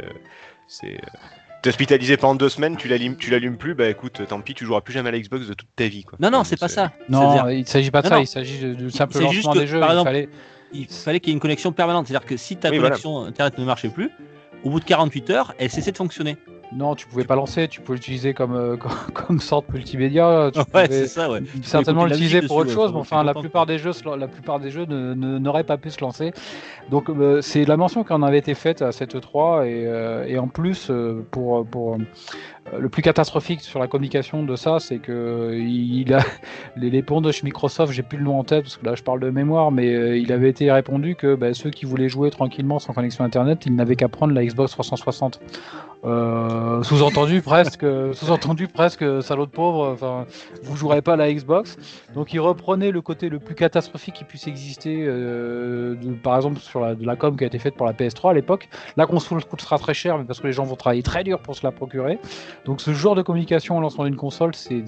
c'est, 0.67 0.93
euh, 0.95 0.97
t'es 1.61 1.69
hospitalisé 1.69 2.17
pendant 2.17 2.35
deux 2.35 2.49
semaines, 2.49 2.77
tu 2.77 2.87
l'allumes, 2.87 3.15
tu 3.17 3.29
l'allumes 3.31 3.57
plus, 3.57 3.75
bah 3.75 3.87
écoute, 3.89 4.21
tant 4.27 4.41
pis, 4.41 4.53
tu 4.53 4.65
joueras 4.65 4.81
plus 4.81 4.93
jamais 4.93 5.09
à 5.09 5.11
la 5.11 5.19
Xbox 5.19 5.47
de 5.47 5.53
toute 5.53 5.67
ta 5.75 5.87
vie, 5.87 6.03
quoi. 6.03 6.17
Non, 6.21 6.29
non, 6.31 6.43
c'est 6.43 6.59
pas 6.59 6.67
ça. 6.67 6.91
Non, 7.09 7.47
il 7.49 7.67
s'agit 7.67 7.91
pas 7.91 8.01
de 8.01 8.07
Non, 8.07 8.09
ça, 8.09 8.15
non. 8.17 8.21
il 8.23 8.27
s'agit 8.27 8.59
de- 8.59 8.73
du 8.73 8.91
simple 8.91 9.19
lancement 9.19 9.53
que, 9.53 9.59
des 9.59 9.67
jeux. 9.67 9.79
par 9.79 9.89
il 9.89 9.91
exemple, 9.93 10.07
fallait- 10.09 10.29
Il 10.73 10.87
fallait 10.87 11.19
qu'il 11.19 11.29
y 11.29 11.31
ait 11.31 11.35
une 11.35 11.41
connexion 11.41 11.73
permanente. 11.73 12.07
C'est-à-dire 12.07 12.25
que 12.25 12.37
si 12.37 12.55
ta 12.55 12.69
Oui, 12.69 12.77
voilà. 12.77 12.91
connexion 12.95 13.25
internet 13.25 13.57
ne 13.57 13.65
marchait 13.65 13.89
plus, 13.89 14.09
au 14.63 14.69
bout 14.69 14.79
de 14.79 14.85
48 14.85 15.29
heures, 15.29 15.53
elle 15.59 15.69
cessait 15.69 15.91
de 15.91 15.97
fonctionner. 15.97 16.37
Non, 16.73 16.95
tu 16.95 17.05
pouvais 17.05 17.25
pas 17.25 17.35
lancer, 17.35 17.67
tu 17.67 17.81
pouvais 17.81 17.97
l'utiliser 17.97 18.33
comme, 18.33 18.55
euh, 18.55 18.77
comme, 18.77 18.91
comme 19.13 19.39
sorte 19.39 19.67
multimédia. 19.73 20.51
Tu 20.53 20.59
Ouais, 20.73 20.87
c'est 20.89 21.07
ça, 21.07 21.29
ouais. 21.29 21.41
certainement 21.63 22.05
l'utiliser 22.05 22.41
pour 22.41 22.55
autre 22.57 22.71
chose, 22.71 22.89
ouais, 22.89 22.95
mais 22.95 22.99
enfin 23.01 23.23
la 23.23 23.33
plupart 23.33 23.65
des 23.65 23.77
jeux, 23.77 23.91
la 24.17 24.27
plupart 24.27 24.59
des 24.59 24.71
jeux 24.71 24.85
ne- 24.85 25.13
ne- 25.13 25.37
n'auraient 25.37 25.65
pas 25.65 25.77
pu 25.77 25.89
se 25.89 25.99
lancer. 26.01 26.31
Donc 26.89 27.09
euh, 27.09 27.41
c'est 27.41 27.65
la 27.65 27.75
mention 27.77 28.03
qui 28.03 28.13
en 28.13 28.23
avait 28.23 28.39
été 28.39 28.53
faite 28.55 28.81
à 28.81 28.91
cette 28.91 29.19
3 29.19 29.65
et, 29.67 29.85
euh, 29.85 30.25
et 30.27 30.39
en 30.39 30.47
plus 30.47 30.89
euh, 30.89 31.25
pour 31.31 31.65
pour 31.65 31.95
euh, 31.95 31.97
le 32.79 32.89
plus 32.89 33.01
catastrophique 33.01 33.61
sur 33.61 33.79
la 33.79 33.87
communication 33.87 34.43
de 34.43 34.55
ça, 34.55 34.79
c'est 34.79 34.99
que 34.99 35.11
euh, 35.11 35.59
il 35.59 36.13
a 36.13 36.23
les, 36.75 37.01
ponts 37.01 37.21
de 37.21 37.31
chez 37.31 37.43
Microsoft, 37.43 37.91
j'ai 37.91 38.03
plus 38.03 38.17
le 38.17 38.23
nom 38.23 38.39
en 38.39 38.43
tête 38.43 38.63
parce 38.63 38.77
que 38.77 38.85
là 38.85 38.95
je 38.95 39.03
parle 39.03 39.19
de 39.19 39.29
mémoire, 39.29 39.71
mais 39.71 39.93
euh, 39.93 40.17
il 40.17 40.31
avait 40.31 40.49
été 40.49 40.71
répondu 40.71 41.15
que 41.15 41.35
bah, 41.35 41.53
ceux 41.53 41.69
qui 41.69 41.85
voulaient 41.85 42.09
jouer 42.09 42.29
tranquillement 42.31 42.79
sans 42.79 42.93
connexion 42.93 43.23
internet, 43.23 43.65
ils 43.65 43.75
n'avaient 43.75 43.95
qu'à 43.95 44.07
prendre 44.07 44.33
la 44.33 44.45
Xbox 44.45 44.71
360. 44.71 45.41
Euh, 46.03 46.81
sous-entendu 46.81 47.41
presque, 47.43 47.85
sous-entendu 48.13 48.67
presque, 48.67 49.05
salaud 49.21 49.45
de 49.45 49.51
pauvre. 49.51 49.91
Enfin, 49.93 50.25
vous 50.63 50.75
jouerez 50.75 51.01
pas 51.01 51.13
à 51.13 51.15
la 51.17 51.31
Xbox. 51.31 51.77
Donc, 52.15 52.33
il 52.33 52.39
reprenait 52.39 52.89
le 52.89 53.01
côté 53.01 53.29
le 53.29 53.37
plus 53.37 53.53
catastrophique 53.53 54.15
qui 54.15 54.23
puisse 54.23 54.47
exister, 54.47 55.07
par 56.23 56.37
exemple 56.37 56.59
sur 56.59 56.79
la, 56.79 56.95
de 56.95 57.05
la 57.05 57.15
com 57.15 57.37
qui 57.37 57.43
a 57.43 57.47
été 57.47 57.59
faite 57.59 57.75
pour 57.75 57.85
la 57.85 57.93
PS3 57.93 58.31
à 58.31 58.33
l'époque. 58.33 58.67
La 58.97 59.05
console 59.05 59.45
coûtera 59.45 59.77
très 59.77 59.93
cher, 59.93 60.17
mais 60.17 60.23
parce 60.23 60.39
que 60.39 60.47
les 60.47 60.53
gens 60.53 60.63
vont 60.63 60.75
travailler 60.75 61.03
très 61.03 61.23
dur 61.23 61.39
pour 61.39 61.55
se 61.55 61.63
la 61.63 61.71
procurer. 61.71 62.17
Donc, 62.65 62.81
ce 62.81 62.93
genre 62.93 63.15
de 63.15 63.21
communication 63.21 63.77
en 63.77 63.81
lancement 63.81 64.03
d'une 64.05 64.15
console, 64.15 64.53
c'est 64.55 64.83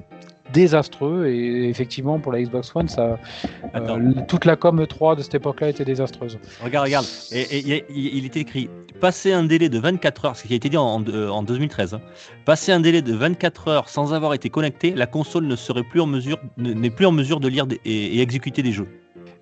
désastreux 0.54 1.26
et 1.28 1.70
effectivement 1.70 2.20
pour 2.20 2.32
la 2.32 2.42
Xbox 2.44 2.76
One 2.76 2.88
ça 2.88 3.18
euh, 3.76 4.14
toute 4.28 4.46
la 4.46 4.56
com 4.56 4.86
3 4.86 5.16
de 5.16 5.22
cette 5.24 5.34
époque-là 5.36 5.70
était 5.70 5.86
désastreuse. 5.86 6.38
Regarde, 6.64 6.86
regarde. 6.86 7.06
Et, 7.32 7.42
et 7.58 7.86
il 7.90 8.26
était 8.26 8.42
écrit 8.42 8.70
passer 9.00 9.34
un 9.34 9.44
délai 9.46 9.70
de 9.70 9.80
24 9.80 10.26
heures, 10.26 10.36
ce 10.36 10.44
qui 10.46 10.54
a 10.54 10.56
été 10.56 10.70
dit 10.70 10.78
en, 10.78 10.84
en, 10.84 11.04
euh, 11.08 11.30
en 11.30 11.42
2013. 11.44 11.96
hein. 11.96 12.02
Passer 12.46 12.72
un 12.72 12.82
délai 12.82 13.02
de 13.02 13.14
24 13.14 13.68
heures 13.70 13.90
sans 13.90 14.14
avoir 14.14 14.34
été 14.36 14.50
connecté, 14.50 14.92
la 14.92 15.08
console 15.08 15.46
ne 15.48 15.56
serait 15.56 15.84
plus 15.84 16.02
en 16.02 16.06
mesure, 16.08 16.38
ne- 16.58 16.74
n'est 16.74 16.92
plus 16.92 17.06
en 17.08 17.12
mesure 17.12 17.40
de 17.40 17.48
lire 17.48 17.66
des- 17.66 17.80
et, 17.86 18.18
et 18.18 18.22
exécuter 18.22 18.62
des 18.62 18.74
jeux. 18.74 18.88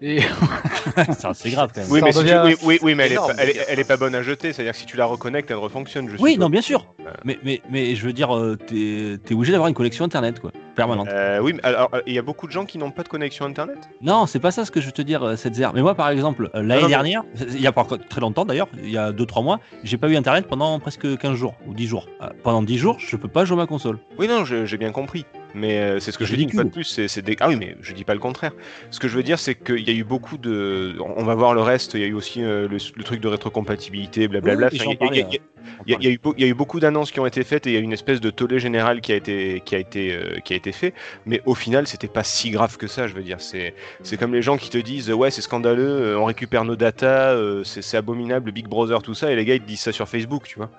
Et 0.03 0.19
c'est 1.33 1.51
grave 1.51 1.71
quand 1.75 1.81
même. 1.81 1.91
Oui, 1.91 2.01
mais, 2.03 2.11
si 2.11 2.23
tu- 2.23 2.33
oui, 2.43 2.55
oui, 2.63 2.79
oui, 2.81 2.95
mais 2.95 3.05
elle, 3.05 3.11
est 3.11 3.15
pas, 3.15 3.27
elle, 3.37 3.49
est- 3.49 3.53
mais- 3.53 3.65
elle 3.69 3.79
est 3.79 3.83
pas 3.87 3.97
bonne 3.97 4.15
à 4.15 4.23
jeter, 4.23 4.51
c'est-à-dire 4.51 4.73
que 4.73 4.79
si 4.79 4.85
tu 4.87 4.97
la 4.97 5.05
reconnectes, 5.05 5.51
elle 5.51 5.57
refonctionne. 5.57 6.07
Je 6.09 6.13
Oui, 6.13 6.31
suppose. 6.31 6.37
non, 6.39 6.49
bien 6.49 6.61
sûr. 6.61 6.87
Euh. 7.05 7.11
Mais, 7.23 7.37
mais, 7.43 7.61
mais 7.69 7.93
je 7.95 8.03
veux 8.05 8.13
dire, 8.13 8.35
euh, 8.35 8.57
t'es 8.57 9.19
es 9.29 9.33
obligé 9.33 9.51
d'avoir 9.51 9.67
une 9.67 9.75
connexion 9.75 10.03
internet, 10.03 10.39
quoi, 10.39 10.51
permanente. 10.75 11.07
Euh, 11.11 11.39
oui, 11.39 11.53
mais 11.53 11.63
alors, 11.63 11.89
euh, 11.93 12.01
il 12.07 12.13
y 12.13 12.17
a 12.17 12.23
beaucoup 12.23 12.47
de 12.47 12.51
gens 12.51 12.65
qui 12.65 12.79
n'ont 12.79 12.89
pas 12.89 13.03
de 13.03 13.09
connexion 13.09 13.45
internet? 13.45 13.77
Non, 14.01 14.25
c'est 14.25 14.39
pas 14.39 14.49
ça 14.49 14.65
ce 14.65 14.71
que 14.71 14.81
je 14.81 14.87
veux 14.87 14.91
te 14.91 15.03
dire, 15.03 15.37
cette 15.37 15.53
zère. 15.53 15.71
Mais 15.73 15.83
moi, 15.83 15.93
par 15.93 16.09
exemple, 16.09 16.49
l'année 16.55 16.87
dernière, 16.87 17.23
il 17.39 17.61
y 17.61 17.67
a 17.67 17.71
pas 17.71 17.81
encore 17.81 17.99
très 18.09 18.21
longtemps 18.21 18.45
d'ailleurs, 18.45 18.69
il 18.83 18.89
y 18.89 18.97
a 18.97 19.11
2-3 19.11 19.43
mois, 19.43 19.59
j'ai 19.83 19.97
pas 19.97 20.07
eu 20.09 20.15
internet 20.15 20.47
pendant 20.47 20.79
presque 20.79 21.15
15 21.17 21.35
jours 21.35 21.53
ou 21.67 21.75
10 21.75 21.85
jours. 21.85 22.07
Euh, 22.23 22.29
pendant 22.41 22.63
10 22.63 22.77
jours, 22.79 22.97
je 22.99 23.15
peux 23.17 23.27
pas 23.27 23.45
jouer 23.45 23.57
à 23.57 23.61
ma 23.61 23.67
console. 23.67 23.99
Oui, 24.17 24.27
non, 24.27 24.45
j'ai 24.45 24.77
bien 24.77 24.91
compris. 24.91 25.25
Mais 25.53 25.79
euh, 25.79 25.99
c'est 25.99 26.11
ce 26.11 26.17
que 26.17 26.25
je 26.25 26.35
dis 26.35 26.43
une 26.43 26.51
fois 26.51 26.63
de 26.63 26.69
plus. 26.69 26.83
C'est, 27.07 27.21
des... 27.21 27.35
Ah 27.39 27.49
oui, 27.49 27.55
mais 27.57 27.75
je 27.81 27.93
dis 27.93 28.03
pas 28.03 28.13
le 28.13 28.19
contraire. 28.19 28.53
Ce 28.89 28.99
que 28.99 29.07
je 29.07 29.15
veux 29.15 29.23
dire, 29.23 29.39
c'est 29.39 29.55
qu'il 29.55 29.87
y 29.87 29.91
a 29.91 29.93
eu 29.93 30.03
beaucoup 30.03 30.37
de. 30.37 30.95
On 30.99 31.23
va 31.23 31.35
voir 31.35 31.53
le 31.53 31.61
reste. 31.61 31.93
Il 31.95 32.01
y 32.01 32.03
a 32.03 32.07
eu 32.07 32.13
aussi 32.13 32.43
euh, 32.43 32.67
le, 32.67 32.77
le 32.95 33.03
truc 33.03 33.19
de 33.19 33.27
rétrocompatibilité, 33.27 34.27
blablabla. 34.27 34.69
Oui, 34.71 34.79
Enfin, 34.81 34.91
il 35.01 35.07
y 35.07 35.07
a- 35.09 35.13
il 35.13 35.17
y 35.17 35.21
a- 35.21 35.23
parlais, 35.25 35.41
Il 35.85 35.91
y, 35.91 35.95
a- 35.95 35.97
il 35.99 36.05
y 36.05 36.07
a 36.07 36.11
eu 36.11 36.17
beau- 36.17 36.33
il 36.37 36.43
y 36.43 36.47
a 36.47 36.49
eu 36.49 36.53
beaucoup 36.53 36.79
d'annonces 36.79 37.11
qui 37.11 37.19
ont 37.19 37.25
été 37.25 37.43
faites 37.43 37.67
et 37.67 37.71
il 37.71 37.73
y 37.73 37.77
a 37.77 37.79
eu 37.79 37.83
une 37.83 37.93
espèce 37.93 38.19
de 38.19 38.29
tollé 38.29 38.59
général 38.59 38.99
qui 39.01 39.11
a 39.11 39.15
été, 39.15 39.61
qui 39.63 39.75
a 39.75 39.77
été, 39.79 40.13
euh, 40.13 40.39
qui 40.43 40.53
a 40.53 40.55
été 40.55 40.71
fait. 40.71 40.93
Mais 41.25 41.41
au 41.45 41.53
final, 41.55 41.85
c'était 41.87 42.07
pas 42.07 42.23
si 42.23 42.49
grave 42.51 42.77
que 42.77 42.87
ça. 42.87 43.07
Je 43.07 43.13
veux 43.13 43.21
dire, 43.23 43.39
c'est, 43.41 43.73
c'est 44.03 44.17
comme 44.17 44.33
les 44.33 44.41
gens 44.41 44.57
qui 44.57 44.69
te 44.69 44.77
disent 44.77 45.11
ouais, 45.11 45.31
c'est 45.31 45.41
scandaleux, 45.41 46.17
on 46.17 46.25
récupère 46.25 46.65
nos 46.65 46.75
datas, 46.75 47.33
euh, 47.33 47.63
c'est, 47.63 47.81
c'est 47.81 47.97
abominable, 47.97 48.51
Big 48.51 48.67
Brother, 48.67 49.01
tout 49.01 49.13
ça. 49.13 49.31
Et 49.31 49.35
les 49.35 49.45
gars, 49.45 49.55
ils 49.55 49.61
te 49.61 49.67
disent 49.67 49.81
ça 49.81 49.91
sur 49.91 50.07
Facebook, 50.09 50.43
tu 50.47 50.57
vois. 50.57 50.71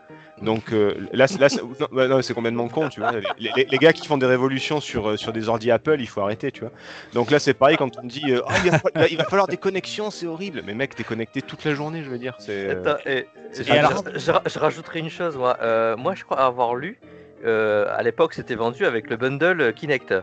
Donc 0.42 0.72
euh, 0.72 0.94
là, 1.12 1.26
c'est- 1.28 1.38
là 1.38 1.48
c'est- 1.48 1.62
bah 1.92 2.08
non, 2.08 2.20
c'est 2.22 2.34
complètement 2.34 2.68
con, 2.68 2.88
tu 2.88 3.00
vois. 3.00 3.12
Les, 3.38 3.50
les- 3.56 3.64
les 3.70 3.78
gars 3.78 3.92
qui 3.92 4.06
font 4.06 4.18
des 4.18 4.26
révolutions 4.26 4.80
sur, 4.80 5.10
euh, 5.10 5.16
sur 5.16 5.32
des 5.32 5.48
ordi 5.48 5.70
Apple, 5.70 5.96
il 6.00 6.08
faut 6.08 6.20
arrêter, 6.20 6.50
tu 6.50 6.60
vois. 6.62 6.72
Donc 7.14 7.30
là, 7.30 7.38
c'est 7.38 7.54
pareil 7.54 7.76
quand 7.76 7.96
on 8.02 8.06
dit 8.06 8.32
euh, 8.32 8.40
Ah, 8.48 8.54
il, 8.64 8.70
va, 8.70 8.78
fa- 8.78 9.08
il 9.08 9.16
va 9.16 9.24
falloir 9.24 9.46
des 9.46 9.56
connexions, 9.56 10.10
c'est 10.10 10.26
horrible. 10.26 10.62
Mais 10.64 10.74
mec, 10.74 10.94
t'es 10.94 11.04
connecté 11.04 11.42
toute 11.42 11.64
la 11.64 11.74
journée, 11.74 12.02
je 12.02 12.10
veux 12.10 12.18
dire. 12.18 12.34
C'est, 12.38 12.50
euh, 12.68 12.80
Attends, 12.82 13.00
et- 13.06 13.28
c'est 13.52 13.64
je, 13.64 14.58
rajouterai 14.58 14.98
une 14.98 15.10
chose, 15.10 15.36
moi. 15.36 15.56
Euh, 15.62 15.96
moi, 15.96 16.14
je 16.14 16.24
crois 16.24 16.40
avoir 16.40 16.74
lu, 16.74 16.98
euh, 17.44 17.86
à 17.96 18.02
l'époque, 18.02 18.34
c'était 18.34 18.54
vendu 18.54 18.84
avec 18.84 19.08
le 19.10 19.16
bundle 19.16 19.72
Kinect. 19.74 20.14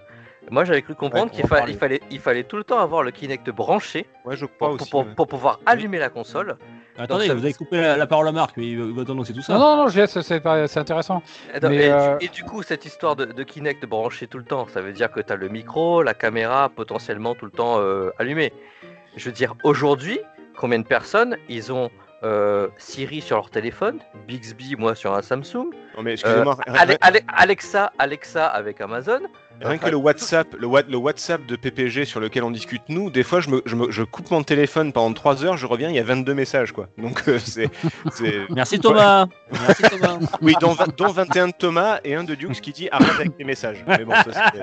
Moi, 0.51 0.65
j'avais 0.65 0.81
cru 0.81 0.95
comprendre 0.95 1.25
Ouais, 1.31 1.37
qu'il 1.41 1.47
fa- 1.47 1.65
fallait, 1.79 2.01
il 2.09 2.19
fallait 2.19 2.43
tout 2.43 2.57
le 2.57 2.63
temps 2.63 2.79
avoir 2.79 3.03
le 3.03 3.11
Kinect 3.11 3.49
branché 3.51 4.07
ouais, 4.25 4.35
je 4.35 4.45
crois 4.45 4.69
pour, 4.69 4.77
pour- 4.77 4.81
aussi. 4.81 4.89
pour- 4.89 4.99
ouais. 5.05 5.13
pour 5.15 5.27
pouvoir 5.27 5.59
allumer 5.65 5.99
la 5.99 6.09
console. 6.09 6.57
Attendez, 6.99 7.27
ça- 7.27 7.33
vous 7.33 7.43
avez 7.43 7.53
coupé 7.53 7.79
la, 7.81 7.97
la 7.97 8.07
parole 8.07 8.27
à 8.27 8.31
Marc, 8.31 8.55
mais 8.57 8.67
il 8.67 8.79
va- 8.79 8.85
il 8.85 8.93
va 8.93 9.05
t'annoncer 9.05 9.33
tout 9.33 9.41
ça. 9.41 9.53
non 9.53 9.59
non 9.59 9.77
non, 9.77 9.87
je 9.87 9.99
laisse, 9.99 10.19
c'est 10.21 10.41
c'est 10.67 10.79
intéressant. 10.79 11.23
Mais, 11.63 11.75
et 11.85 11.91
euh, 11.91 12.17
du, 12.17 12.25
et 12.25 12.29
du 12.29 12.43
coup, 12.43 12.61
cette 12.63 12.85
histoire 12.85 13.15
de, 13.15 13.25
de 13.25 13.43
Kinect 13.43 13.85
branché 13.85 14.27
tout 14.27 14.37
le 14.37 14.43
temps, 14.43 14.67
ça 14.67 14.81
veut 14.81 14.91
dire 14.91 15.11
que 15.11 15.19
tu 15.21 15.31
as 15.33 15.35
le 15.35 15.49
micro, 15.49 16.03
la 16.03 16.13
caméra 16.13 16.69
potentiellement 16.69 17.35
tout 17.35 17.45
le 17.45 17.51
temps 17.51 17.79
euh, 17.79 18.11
allumée. 18.19 18.53
Je 19.15 19.25
veux 19.25 19.31
dire, 19.33 19.55
aujourd'hui, 19.63 20.19
combien 20.57 20.79
de 20.79 20.85
personnes 20.85 21.37
ils 21.47 21.71
ont 21.71 21.89
euh, 22.23 22.67
Siri 22.77 23.21
sur 23.21 23.37
leur 23.37 23.49
téléphone, 23.49 23.99
Bixby, 24.27 24.75
moi 24.77 24.93
sur 24.93 25.13
un 25.15 25.21
Samsung, 25.21 25.69
Non, 25.95 26.03
mais 26.03 26.13
excusez-moi, 26.13 26.57
euh, 26.67 26.71
rien- 26.73 26.81
Ale- 26.81 26.97
Ale- 27.01 27.21
Alexa, 27.33 27.93
Alexa 27.97 28.45
avec 28.45 28.81
Amazon. 28.81 29.21
Rien 29.61 29.77
que 29.77 29.89
le 29.89 29.97
WhatsApp, 29.97 30.47
le, 30.57 30.67
wa- 30.67 30.81
le 30.87 30.97
WhatsApp 30.97 31.45
de 31.45 31.55
PPG 31.55 32.05
sur 32.05 32.19
lequel 32.19 32.43
on 32.43 32.51
discute 32.51 32.81
nous, 32.89 33.09
des 33.09 33.23
fois 33.23 33.41
je, 33.41 33.49
me, 33.49 33.61
je, 33.65 33.75
me- 33.75 33.91
je 33.91 34.03
coupe 34.03 34.31
mon 34.31 34.43
téléphone 34.43 34.93
pendant 34.93 35.13
3 35.13 35.43
heures, 35.43 35.57
je 35.57 35.65
reviens, 35.65 35.89
il 35.89 35.95
y 35.95 35.99
a 35.99 36.03
22 36.03 36.33
messages 36.33 36.71
quoi. 36.71 36.87
Donc 36.97 37.23
euh, 37.27 37.39
c'est, 37.39 37.69
Merci 38.49 38.79
Thomas. 38.79 39.27
Merci 39.51 39.83
Thomas. 39.83 40.19
oui, 40.41 40.53
dont, 40.61 40.71
20 40.73 40.97
dont 40.97 41.07
21 41.11 41.47
de 41.47 41.53
Thomas 41.57 41.99
et 42.03 42.15
un 42.15 42.23
de 42.23 42.35
Dukes 42.35 42.61
qui 42.61 42.71
dit 42.71 42.87
arrête 42.91 43.09
avec 43.19 43.31
les 43.37 43.45
messages. 43.45 43.83
Mais 43.87 44.05
bon, 44.05 44.13
ça, 44.13 44.51
c'est- 44.53 44.59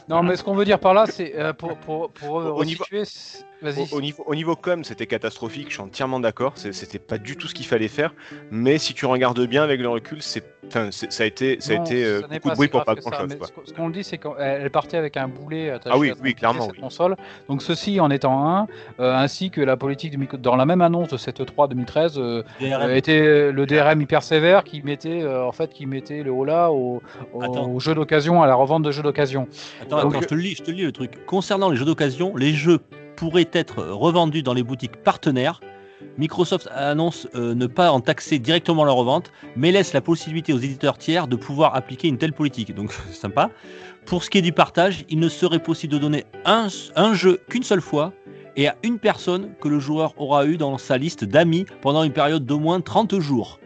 Non, 0.08 0.22
mais 0.22 0.36
ce 0.36 0.44
qu'on 0.44 0.54
veut 0.54 0.64
dire 0.64 0.78
par 0.78 0.94
là, 0.94 1.06
c'est 1.06 1.34
euh, 1.36 1.52
pour, 1.52 1.76
pour, 1.78 2.10
pour 2.12 2.40
euh, 2.40 2.50
Au 2.50 2.64
niveau- 2.64 2.84
resituer, 2.90 3.44
au, 3.62 3.96
au 3.96 4.00
niveau, 4.00 4.24
au 4.26 4.34
niveau 4.34 4.56
com, 4.56 4.84
c'était 4.84 5.06
catastrophique. 5.06 5.66
Je 5.68 5.74
suis 5.74 5.82
entièrement 5.82 6.18
d'accord. 6.20 6.54
C'était 6.56 6.98
pas 6.98 7.18
du 7.18 7.36
tout 7.36 7.46
ce 7.46 7.54
qu'il 7.54 7.66
fallait 7.66 7.88
faire. 7.88 8.14
Mais 8.50 8.78
si 8.78 8.94
tu 8.94 9.04
regardes 9.06 9.40
bien 9.46 9.62
avec 9.62 9.80
le 9.80 9.88
recul, 9.90 10.22
c'est, 10.22 10.44
ça 10.70 11.22
a 11.22 11.26
été, 11.26 11.58
ça 11.60 11.74
a 11.74 11.76
Non, 11.76 11.84
été 11.84 12.04
euh, 12.04 12.22
beaucoup 12.22 12.48
de 12.50 12.54
bruit 12.54 12.68
pour 12.68 12.84
pas 12.84 12.94
que 12.94 13.02
ça, 13.02 13.10
grand 13.10 13.28
chose. 13.28 13.50
Ce 13.66 13.72
qu'on- 13.74 13.90
dit, 13.90 14.02
c'est 14.04 14.18
qu'elle 14.36 14.70
partait 14.70 14.96
avec 14.96 15.16
un 15.16 15.28
boulet 15.28 15.70
attaché 15.70 15.90
Ah 15.94 15.98
oui, 15.98 16.10
à 16.10 16.14
son 16.14 16.20
oui, 16.22 16.30
côté, 16.30 16.34
clairement, 16.34 16.62
cette 16.62 16.72
oui. 16.72 16.80
console. 16.80 17.16
Donc 17.48 17.62
ceci 17.62 18.00
en 18.00 18.10
étant 18.10 18.48
un, 18.48 18.66
euh, 19.00 19.14
ainsi 19.14 19.50
que 19.50 19.60
la 19.60 19.76
politique 19.76 20.12
de 20.12 20.16
micro... 20.16 20.36
dans 20.36 20.56
la 20.56 20.66
même 20.66 20.80
annonce 20.80 21.08
de 21.08 21.16
cette 21.16 21.44
3 21.44 21.68
2013 21.68 22.14
euh, 22.18 22.42
DRM. 22.60 22.72
euh, 22.82 22.94
était 22.94 23.52
le 23.52 23.66
DRM 23.66 24.00
hyper 24.00 24.22
sévère 24.22 24.64
qui 24.64 24.82
mettait 24.82 25.22
euh, 25.22 25.46
en 25.46 25.52
fait 25.52 25.72
qui 25.72 25.86
mettait 25.86 26.22
le 26.22 26.30
holà 26.30 26.70
au, 26.70 27.02
au, 27.32 27.80
jeux 27.80 27.94
d'occasion 27.94 28.42
à 28.42 28.46
la 28.46 28.54
revente 28.54 28.82
de 28.82 28.90
jeux 28.90 29.02
d'occasion. 29.02 29.48
Attends, 29.82 30.02
Donc- 30.02 30.12
attends, 30.14 30.22
je 30.22 30.26
te 30.28 30.34
le 30.34 30.40
lis, 30.40 30.54
je 30.56 30.62
te 30.62 30.70
lis 30.70 30.82
le 30.82 30.92
truc. 30.92 31.24
Concernant 31.26 31.70
les 31.70 31.76
jeux 31.76 31.84
d'occasion, 31.84 32.36
les 32.36 32.52
jeux 32.52 32.78
pourraient 33.16 33.48
être 33.52 33.82
revendus 33.84 34.42
dans 34.42 34.54
les 34.54 34.62
boutiques 34.62 34.96
partenaires. 34.96 35.60
Microsoft 36.18 36.68
annonce 36.74 37.28
euh, 37.34 37.54
ne 37.54 37.66
pas 37.66 37.92
en 37.92 38.00
taxer 38.00 38.38
directement 38.38 38.84
la 38.84 38.92
revente, 38.92 39.32
mais 39.56 39.72
laisse 39.72 39.92
la 39.92 40.00
possibilité 40.00 40.52
aux 40.52 40.58
éditeurs 40.58 40.98
tiers 40.98 41.28
de 41.28 41.36
pouvoir 41.36 41.74
appliquer 41.74 42.08
une 42.08 42.18
telle 42.18 42.32
politique. 42.32 42.74
Donc 42.74 42.92
sympa. 43.12 43.50
Pour 44.06 44.24
ce 44.24 44.30
qui 44.30 44.38
est 44.38 44.42
du 44.42 44.52
partage, 44.52 45.04
il 45.08 45.18
ne 45.18 45.28
serait 45.28 45.62
possible 45.62 45.92
de 45.92 45.98
donner 45.98 46.24
un, 46.44 46.68
un 46.96 47.14
jeu 47.14 47.40
qu'une 47.48 47.62
seule 47.62 47.82
fois 47.82 48.12
et 48.56 48.66
à 48.66 48.76
une 48.82 48.98
personne 48.98 49.50
que 49.60 49.68
le 49.68 49.78
joueur 49.78 50.14
aura 50.16 50.46
eu 50.46 50.56
dans 50.56 50.78
sa 50.78 50.98
liste 50.98 51.24
d'amis 51.24 51.66
pendant 51.82 52.02
une 52.02 52.12
période 52.12 52.44
d'au 52.44 52.58
moins 52.58 52.80
30 52.80 53.20
jours. 53.20 53.59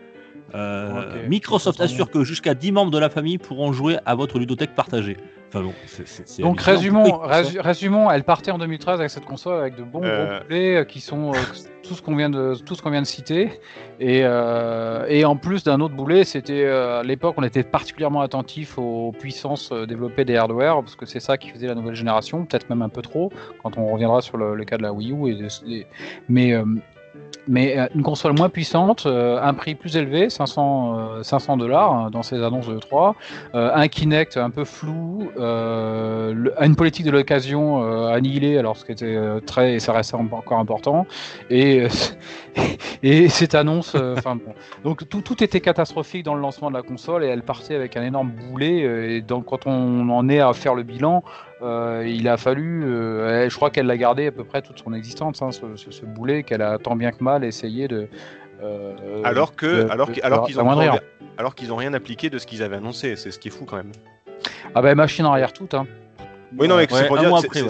Euh, 0.55 1.27
Microsoft 1.29 1.81
assure 1.81 2.11
que 2.11 2.23
jusqu'à 2.23 2.55
10 2.55 2.71
membres 2.73 2.91
de 2.93 2.99
la 2.99 3.11
famille 3.11 3.39
pourront 3.39 3.73
jouer 3.73 3.97
à 4.07 4.15
votre 4.15 4.39
ludothèque 4.39 4.75
partagée. 4.75 5.17
Enfin 5.49 5.63
bon, 5.65 5.73
c'est- 5.87 6.07
c'est- 6.07 6.27
c'est 6.29 6.43
Donc 6.43 6.61
résumons, 6.61 7.21
résumons, 7.61 8.11
elle 8.11 8.25
partait 8.25 8.51
en 8.51 8.59
2013 8.59 8.99
avec 8.99 9.11
cette 9.11 9.25
console 9.25 9.61
avec 9.61 9.77
de 9.77 9.83
bons 9.85 10.03
Euh. 10.03 10.37
gros 10.39 10.45
boulets 10.45 10.77
euh, 10.79 10.85
qui 10.85 11.01
sont 11.01 11.31
euh, 11.33 11.37
tout 11.85 11.95
ce 11.95 12.03
qu'on 12.03 12.17
vient 12.17 12.31
de 12.31 12.55
tout 12.67 12.75
ce 12.75 12.83
qu'on 12.83 12.91
vient 12.91 13.03
de 13.03 13.07
citer 13.07 13.61
et, 14.01 14.21
euh, 14.25 15.07
et 15.09 15.25
en 15.25 15.37
plus 15.37 15.63
d'un 15.63 15.81
autre 15.81 15.95
boulet, 15.95 16.25
c'était 16.25 16.65
euh, 16.65 17.01
à 17.01 17.03
l'époque 17.05 17.35
on 17.39 17.43
était 17.45 17.63
particulièrement 17.63 18.23
attentif 18.23 18.79
aux 18.79 19.13
puissances 19.13 19.71
développées 19.73 20.25
des 20.25 20.37
hardware 20.37 20.81
parce 20.81 20.97
que 20.97 21.07
c'est 21.07 21.21
ça 21.21 21.37
qui 21.37 21.51
faisait 21.51 21.69
la 21.69 21.75
nouvelle 21.77 21.95
génération, 21.95 22.45
peut-être 22.47 22.69
même 22.69 22.83
un 22.83 22.89
peu 22.89 23.03
trop 23.03 23.31
quand 23.63 23.79
on 23.79 23.87
reviendra 23.93 24.23
sur 24.23 24.37
le, 24.37 24.55
le 24.57 24.65
cas 24.65 24.77
de 24.77 24.83
la 24.83 24.93
Wii 24.93 25.13
U 25.13 25.31
et 25.31 25.87
mais 26.29 26.53
euh, 26.53 26.65
mais 27.47 27.79
euh, 27.79 27.87
une 27.95 28.03
console 28.03 28.33
moins 28.33 28.49
puissante, 28.49 29.07
euh, 29.07 29.39
un 29.43 29.55
prix 29.55 29.75
plus 29.75 29.97
élevé, 29.97 30.31
500 30.31 30.99
euh, 31.19 31.23
500 31.23 31.57
dollars 31.57 31.93
hein, 31.93 32.11
dans 32.11 32.23
ces 32.23 32.43
annonces 32.43 32.69
de 32.69 32.79
3, 32.79 33.17
un 33.53 33.89
Kinect 33.89 34.37
un 34.37 34.51
peu 34.51 34.65
flou, 34.65 35.31
euh, 35.39 36.33
le- 36.35 36.55
une 36.63 36.77
politique 36.77 37.05
de 37.07 37.11
l'occasion 37.11 37.83
euh, 37.83 38.09
annihilée 38.09 38.59
alors 38.59 38.77
ce 38.77 38.85
qui 38.85 38.93
était 38.93 39.05
euh, 39.17 39.41
très 39.41 39.75
et 39.75 39.81
ça 39.81 39.93
restait 39.93 40.17
en- 40.17 40.29
encore 40.31 40.59
important 40.59 41.07
et 41.51 41.81
euh, 41.83 41.89
et 43.03 43.29
cette 43.29 43.55
annonce 43.55 43.95
euh, 43.95 44.15
enfin 44.17 44.37
bon. 44.37 44.55
donc 44.83 45.09
tout, 45.09 45.21
tout 45.23 45.43
était 45.43 45.61
catastrophique 45.61 46.25
dans 46.25 46.35
le 46.35 46.41
lancement 46.41 46.71
de 46.71 46.77
la 46.77 46.83
console 46.83 47.25
et 47.25 47.29
elle 47.29 47.43
partait 47.43 47.75
avec 47.75 47.97
un 47.97 48.03
énorme 48.03 48.31
boulet 48.31 48.85
euh, 48.85 49.11
et 49.11 49.21
donc 49.21 49.47
quand 49.47 49.67
on 49.67 50.09
en 50.09 50.29
est 50.29 50.41
à 50.41 50.53
faire 50.53 50.75
le 50.75 50.83
bilan 50.83 51.23
euh, 51.63 52.05
il 52.07 52.29
a 52.29 52.37
fallu, 52.37 52.83
euh, 52.85 53.43
elle- 53.45 53.51
je 53.51 53.57
crois 53.57 53.71
qu'elle 53.71 53.87
l'a 53.87 53.97
gardé 53.97 54.27
à 54.27 54.33
peu 54.33 54.45
près 54.45 54.63
toute 54.63 54.79
son 54.81 54.93
existence, 54.93 55.41
hein, 55.43 55.51
ce, 55.53 55.77
ce- 55.77 55.91
ce 55.91 56.05
boulet 56.05 56.43
qu'elle 56.43 56.63
a 56.63 56.79
tant 56.79 56.97
bien 56.97 57.13
que 57.13 57.23
mal 57.23 57.45
essayé 57.45 57.89
de. 57.89 58.09
euh, 58.63 59.23
Alors 59.25 59.55
que, 59.57 59.67
de- 59.85 59.89
alors, 59.91 60.09
de- 60.09 60.13
qu'ils 60.13 60.25
ont, 60.61 60.69
alors 61.39 61.55
qu'ils 61.55 61.73
ont 61.73 61.77
rien 61.77 61.93
appliqué 61.95 62.31
de 62.31 62.39
ce 62.39 62.47
qu'ils 62.47 62.63
avaient 62.63 62.77
annoncé. 62.77 63.17
C'est 63.17 63.31
ce 63.31 63.39
qui 63.39 63.49
est 63.49 63.51
fou 63.51 63.65
quand 63.65 63.77
même. 63.77 63.93
Ah 64.75 64.83
bah 64.83 64.95
machine 64.95 65.25
arrière 65.25 65.53
toute. 65.53 65.75
Hein. 65.75 65.87
Oui, 66.57 66.69
non, 66.69 66.77
mais 66.77 66.87
c'est 66.89 67.07
pour 67.09 67.19
dire, 67.19 67.31
après, 67.47 67.61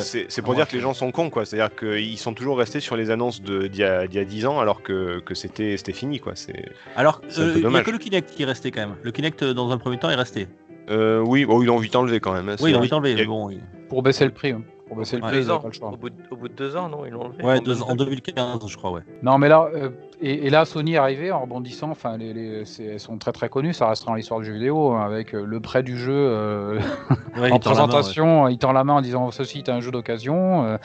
pour 0.43 0.55
que 0.69 0.75
les 0.75 0.81
gens 0.83 0.93
sont 0.93 1.11
cons, 1.11 1.31
quoi. 1.31 1.47
C'est-à-dire 1.47 1.75
qu'ils 1.75 2.19
sont 2.19 2.35
toujours 2.35 2.59
restés 2.59 2.81
sur 2.81 2.97
les 2.97 3.11
annonces 3.11 3.41
de- 3.41 3.67
d'il 3.67 3.81
y, 3.81 4.15
y 4.15 4.19
a 4.19 4.25
10 4.25 4.45
ans, 4.45 4.61
alors 4.61 4.83
que, 4.83 5.21
que 5.21 5.35
c'était 5.35 5.77
fini, 5.95 6.21
quoi. 6.21 6.33
C'est 6.35 6.67
Alors, 6.95 7.23
euh, 7.25 7.31
il 7.31 7.45
n'y 7.55 7.59
a 7.61 7.63
dommage. 7.63 7.85
que 7.85 7.91
le 7.93 7.99
Kinect 7.99 8.31
qui 8.35 8.43
est 8.43 8.47
resté 8.47 8.71
quand 8.71 8.81
même. 8.83 8.97
Le 9.03 9.11
Kinect, 9.11 9.43
dans 9.43 9.71
un 9.71 9.79
premier 9.79 9.99
temps, 9.99 10.11
est 10.11 10.15
resté. 10.17 10.49
Euh, 10.91 11.21
oui, 11.21 11.47
oh, 11.49 11.63
ils 11.63 11.67
l'ont 11.67 11.79
vite 11.79 11.97
enlevé 11.97 12.21
quand 12.21 12.33
même. 12.33 12.49
hein, 12.49 12.57
Oui, 12.61 12.71
ils 12.71 12.75
ont 12.75 12.79
c'est- 12.79 12.85
vite 12.85 12.93
enlevé. 12.93 13.11
il 13.13 13.19
y 13.19 13.21
a- 13.21 13.25
mais 13.25 13.27
Bon, 13.29 13.51
il- 13.51 13.61
Pour 13.89 14.03
baisser 14.03 14.25
le 14.25 14.31
prix. 14.33 14.51
hein. 14.53 14.63
Pour 14.87 14.97
baisser 14.99 15.17
le 15.17 15.23
prix, 15.23 15.31
ils 15.33 15.41
Deux 15.41 15.51
avaient 15.51 15.59
ans. 15.59 15.61
pas 15.63 15.69
le 15.69 15.73
choix. 15.75 15.89
Au 15.91 15.97
bout, 15.97 16.11
de, 16.11 16.15
au 16.31 16.37
bout 16.37 16.49
de 16.49 16.55
deux 16.55 16.77
ans, 16.77 16.89
non, 16.89 17.07
ils 17.07 17.11
l'ont 17.13 17.23
enlevé. 17.23 17.43
Ouais, 17.43 17.59
En 17.59 17.63
deux- 17.63 17.83
en 17.83 17.95
2000. 17.95 18.21
2015, 18.21 18.67
je 18.69 18.77
crois, 18.77 18.91
ouais. 18.93 19.01
Non, 19.23 19.39
mais 19.39 19.49
là, 19.49 19.69
euh, 19.75 19.89
et, 20.25 20.47
et 20.47 20.51
là, 20.51 20.65
Sony 20.65 20.95
est 20.95 20.99
arrivé 20.99 21.31
en 21.33 21.41
rebondissant. 21.43 21.91
Enfin, 21.91 22.17
les, 22.17 22.33
les- 22.33 22.65
c'est- 22.65 22.85
elles 22.85 23.01
sont 23.01 23.19
très 23.19 23.33
très 23.33 23.49
connues. 23.49 23.73
Ça 23.73 23.89
restera 23.89 24.11
dans 24.13 24.17
l'histoire 24.17 24.41
du 24.41 24.47
jeu 24.47 24.53
vidéo 24.55 24.93
hein, 24.93 25.05
avec 25.05 25.35
euh, 25.35 25.45
le 25.45 25.61
prêt 25.61 25.83
du 25.83 25.97
jeu 25.99 26.13
euh, 26.15 26.79
Ouais, 27.37 27.51
en 27.51 27.57
il 27.57 27.61
tend 27.61 27.71
la 27.71 27.77
main, 27.77 27.83
ouais. 27.83 27.89
présentation. 27.89 28.49
Il 28.49 28.59
tend 28.59 28.73
la 28.73 28.85
main 28.85 28.95
en 28.95 29.01
disant 29.01 29.31
ceci 29.31 29.59
est 29.59 29.69
un 29.69 29.81
jeu 29.81 29.91
d'occasion. 29.91 30.65
euh, 30.65 30.77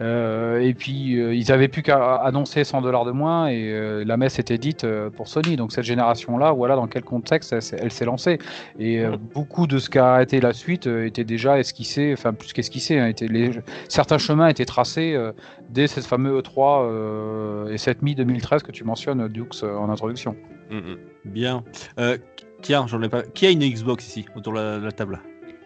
euh, 0.00 0.60
et 0.60 0.74
puis 0.74 1.18
euh, 1.20 1.34
ils 1.34 1.52
avaient 1.52 1.68
plus 1.68 1.82
qu'à 1.82 2.16
annoncer 2.16 2.64
100 2.64 2.80
dollars 2.82 3.04
de 3.04 3.10
moins 3.12 3.48
et 3.48 3.70
euh, 3.72 4.04
la 4.04 4.16
messe 4.16 4.38
était 4.38 4.58
dite 4.58 4.84
euh, 4.84 5.10
pour 5.10 5.28
Sony. 5.28 5.56
Donc 5.56 5.72
cette 5.72 5.84
génération-là, 5.84 6.52
voilà 6.52 6.76
dans 6.76 6.86
quel 6.86 7.02
contexte 7.04 7.52
elle, 7.52 7.62
s'est- 7.62 7.78
elle 7.80 7.92
s'est 7.92 8.04
lancée. 8.04 8.38
Et 8.78 9.00
euh, 9.04 9.16
beaucoup 9.34 9.66
de 9.66 9.78
ce 9.78 9.90
qu'a 9.90 10.22
été 10.22 10.40
la 10.40 10.52
suite 10.52 10.86
euh, 10.86 11.06
était 11.06 11.24
déjà 11.24 11.58
esquissé, 11.58 12.12
enfin 12.12 12.32
plus 12.32 12.52
qu'esquissé. 12.52 12.98
Hein, 12.98 13.12
les, 13.20 13.50
certains 13.88 14.18
chemins 14.18 14.48
étaient 14.48 14.64
tracés 14.64 15.14
euh, 15.14 15.32
dès 15.70 15.86
cette 15.86 16.06
fameuse 16.06 16.42
E3 16.42 16.82
euh, 16.82 17.72
et 17.72 17.78
cette 17.78 18.02
mi 18.02 18.14
2013 18.14 18.62
que 18.62 18.72
tu 18.72 18.84
mentionnes, 18.88 19.28
Dux, 19.28 19.62
euh, 19.62 19.76
en 19.76 19.88
introduction. 19.90 20.34
Mm, 20.70 20.76
mm. 20.78 20.96
Bien. 21.26 21.64
Euh, 22.00 22.18
tiens, 22.62 22.86
j'en 22.86 23.00
ai 23.02 23.08
pas. 23.08 23.22
Qui 23.22 23.46
a 23.46 23.50
une 23.50 23.60
Xbox 23.60 24.06
ici, 24.08 24.26
autour 24.34 24.54
de 24.54 24.84
la, 24.84 24.92
table? 24.92 25.20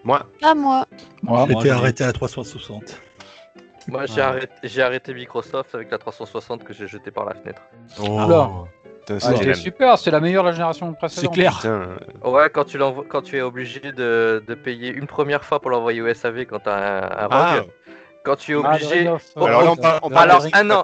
Moi, 0.04 0.26
Pas 0.40 0.54
moi. 0.54 0.86
Moi, 1.22 1.46
J'étais 1.48 1.70
arrêté 1.70 2.04
à 2.04 2.12
360. 2.12 3.00
Moi, 3.88 4.06
j'ai 4.06 4.20
Ouais. 4.78 4.82
arrêté, 4.82 5.14
Microsoft 5.14 5.74
avec 5.74 5.90
la 5.90 5.98
360 5.98 6.62
que 6.64 6.72
j'ai 6.72 6.86
jetée 6.86 7.10
par 7.10 7.24
la 7.24 7.34
fenêtre. 7.34 7.62
Oula. 8.00 8.50
Putain, 9.06 9.18
Ah, 9.20 9.32
la- 9.44 9.54
super, 9.54 9.98
c'est 9.98 10.12
la 10.12 10.20
meilleure 10.20 10.44
de 10.44 10.50
la 10.50 10.54
génération 10.54 10.88
C'est 10.92 10.98
précédente. 10.98 11.34
clair. 11.34 11.56
putain, 11.56 11.68
euh, 12.24 12.30
Ouais, 12.30 12.48
quand 12.50 12.64
tu, 12.64 12.78
l'envoies- 12.78 13.04
quand 13.08 13.22
tu 13.22 13.36
es 13.36 13.40
obligé 13.40 13.80
de, 13.80 14.44
de 14.46 14.54
payer 14.54 14.90
une 14.90 15.08
première 15.08 15.44
fois 15.44 15.58
pour 15.60 15.70
l'envoyer 15.72 16.00
au 16.00 16.06
SAV 16.14 16.46
quand 16.46 16.60
t'as 16.60 16.76
un, 16.76 17.24
un 17.24 17.28
Ah. 17.32 17.60
Quand 18.24 18.36
tu 18.36 18.52
es 18.52 18.60
Ah, 18.62 18.74
obligé, 18.74 19.08
Oh, 19.34 19.44
Alors 19.44 19.62
là, 19.62 19.70
on 19.70 19.72
oh, 19.72 19.76
parle, 19.76 19.98
on 20.04 20.10
euh, 20.10 20.14
parle 20.14 20.30
Alors, 20.30 20.42
de 20.44 20.50
un 20.54 20.70
an. 20.70 20.82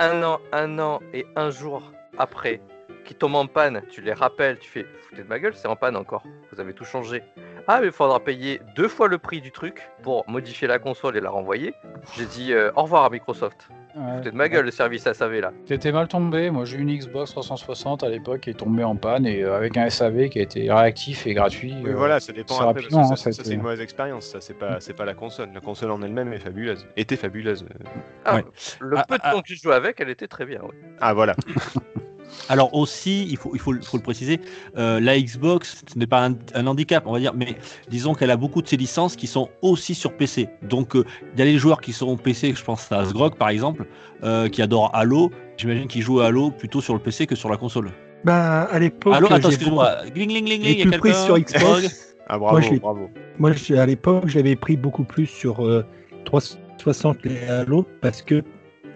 Un 0.00 0.22
an, 0.22 0.40
un 0.52 0.78
an 0.78 1.00
et 1.12 1.26
un 1.36 1.50
jour 1.50 1.82
après, 2.16 2.60
qui 3.04 3.14
tombe 3.14 3.34
en 3.34 3.46
panne, 3.46 3.82
tu 3.90 4.00
les 4.00 4.14
rappelles, 4.14 4.58
tu 4.58 4.68
fais 4.68 4.86
foutez 5.10 5.22
de 5.22 5.28
ma 5.28 5.38
gueule, 5.38 5.52
c'est 5.54 5.68
en 5.68 5.76
panne 5.76 5.96
encore. 5.96 6.22
Vous 6.52 6.60
avez 6.60 6.72
tout 6.72 6.84
changé. 6.84 7.22
Ah, 7.66 7.80
mais 7.80 7.86
il 7.88 7.92
faudra 7.92 8.20
payer 8.20 8.60
deux 8.76 8.88
fois 8.88 9.06
le 9.08 9.18
prix 9.18 9.40
du 9.40 9.50
truc 9.52 9.82
pour 10.02 10.28
modifier 10.28 10.66
la 10.66 10.78
console 10.78 11.16
et 11.16 11.20
la 11.20 11.30
renvoyer. 11.30 11.74
J'ai 12.16 12.24
dit 12.26 12.52
euh, 12.52 12.70
au 12.76 12.82
revoir 12.82 13.04
à 13.04 13.10
Microsoft. 13.10 13.68
ouais. 13.94 14.16
Foutez 14.16 14.30
de 14.30 14.36
ma 14.36 14.48
gueule 14.48 14.64
le 14.64 14.70
service 14.70 15.02
SAV 15.12 15.40
là. 15.40 15.52
T'étais 15.66 15.92
mal 15.92 16.08
tombé. 16.08 16.50
Moi, 16.50 16.64
j'ai 16.64 16.78
eu 16.78 16.80
une 16.80 16.96
Xbox 16.96 17.32
360 17.32 18.02
à 18.02 18.08
l'époque 18.08 18.40
qui 18.40 18.50
est 18.50 18.54
tombée 18.54 18.82
en 18.84 18.96
panne 18.96 19.26
et 19.26 19.42
euh, 19.42 19.56
avec 19.56 19.76
un 19.76 19.88
SAV 19.90 20.28
qui 20.30 20.38
a 20.38 20.42
été 20.42 20.72
réactif 20.72 21.26
et 21.26 21.34
gratuit. 21.34 21.74
Oui, 21.82 21.90
euh, 21.90 21.94
voilà, 21.96 22.18
ça 22.20 22.32
dépend 22.32 22.54
c'est 22.54 22.62
après. 22.62 22.74
parce 22.74 22.86
que 22.86 22.94
rapidement, 22.94 23.04
ça, 23.04 23.12
hein, 23.12 23.16
ça, 23.16 23.32
ça, 23.32 23.44
c'est 23.44 23.54
une 23.54 23.62
mauvaise 23.62 23.80
expérience. 23.80 24.26
Ça, 24.26 24.40
c'est 24.40 24.54
pas, 24.54 24.80
c'est 24.80 24.94
pas 24.94 25.04
la 25.04 25.14
console. 25.14 25.50
La 25.52 25.60
console 25.60 25.90
en 25.90 26.02
elle-même 26.02 26.32
est 26.32 26.38
fabuleuse. 26.38 26.86
Était 26.96 27.16
fabuleuse. 27.16 27.64
Ah, 28.24 28.36
Ouais. 28.36 28.44
Le 28.80 28.96
Ah, 28.98 29.04
peu 29.08 29.16
de 29.16 29.20
ah, 29.24 29.32
temps 29.32 29.40
que 29.42 29.48
j'ai 29.48 29.56
joué 29.56 29.74
avec, 29.74 30.00
elle 30.00 30.10
était 30.10 30.28
très 30.28 30.46
bien. 30.46 30.62
ouais. 30.62 30.74
Ah 31.00 31.12
voilà. 31.14 31.34
Alors 32.48 32.74
aussi, 32.74 33.26
il 33.28 33.36
faut, 33.36 33.50
il 33.54 33.60
faut, 33.60 33.72
le- 33.72 33.80
faut 33.80 33.96
le 33.96 34.02
préciser, 34.02 34.40
euh, 34.76 34.98
la 35.00 35.20
Xbox, 35.20 35.82
ce 35.92 35.98
n'est 35.98 36.06
pas 36.06 36.26
un, 36.26 36.34
un 36.54 36.66
handicap, 36.66 37.04
on 37.06 37.12
va 37.12 37.18
dire, 37.20 37.32
mais 37.34 37.56
disons 37.88 38.14
qu'elle 38.14 38.30
a 38.30 38.36
beaucoup 38.36 38.60
de 38.62 38.68
ses 38.68 38.76
licences 38.76 39.14
qui 39.16 39.26
sont 39.26 39.48
aussi 39.62 39.94
sur 39.94 40.12
PC. 40.16 40.48
Donc 40.62 40.96
euh, 40.96 41.04
il 41.34 41.38
y 41.38 41.42
a 41.42 41.44
les 41.44 41.58
joueurs 41.58 41.80
qui 41.80 41.92
sont 41.92 42.16
PC, 42.16 42.54
je 42.56 42.64
pense 42.64 42.90
à 42.92 43.04
Sgrog 43.04 43.36
par 43.36 43.48
exemple, 43.50 43.86
euh, 44.24 44.48
qui 44.48 44.62
adore 44.62 44.90
Halo. 44.94 45.30
J'imagine 45.56 45.86
qu'ils 45.86 46.02
jouent 46.02 46.20
à 46.20 46.26
Halo 46.26 46.50
plutôt 46.50 46.80
sur 46.80 46.94
le 46.94 47.00
PC 47.00 47.26
que 47.26 47.36
sur 47.36 47.50
la 47.50 47.56
console. 47.56 47.90
Bah, 48.24 48.62
à 48.64 48.78
l'époque, 48.78 49.14
Halo, 49.14 49.26
attends, 49.26 49.48
j'ai 49.48 49.54
excuse-moi. 49.54 49.96
Gling, 50.14 50.28
gling, 50.28 50.44
gling, 50.44 50.60
il 50.64 50.78
y 50.78 50.82
a 50.82 50.90
quelqu'un 50.90 51.12
sur 51.24 51.38
Xbox. 51.38 52.06
Ah 52.32 52.38
bravo, 52.38 52.60
Moi, 52.60 52.78
bravo. 52.78 53.10
Moi, 53.40 53.50
à 53.76 53.86
l'époque, 53.86 54.28
je 54.28 54.36
l'avais 54.36 54.54
pris 54.54 54.76
beaucoup 54.76 55.02
plus 55.02 55.26
sur 55.26 55.66
euh, 55.66 55.84
360 56.26 57.26
et 57.26 57.48
Halo 57.48 57.84
parce 58.00 58.22
que 58.22 58.42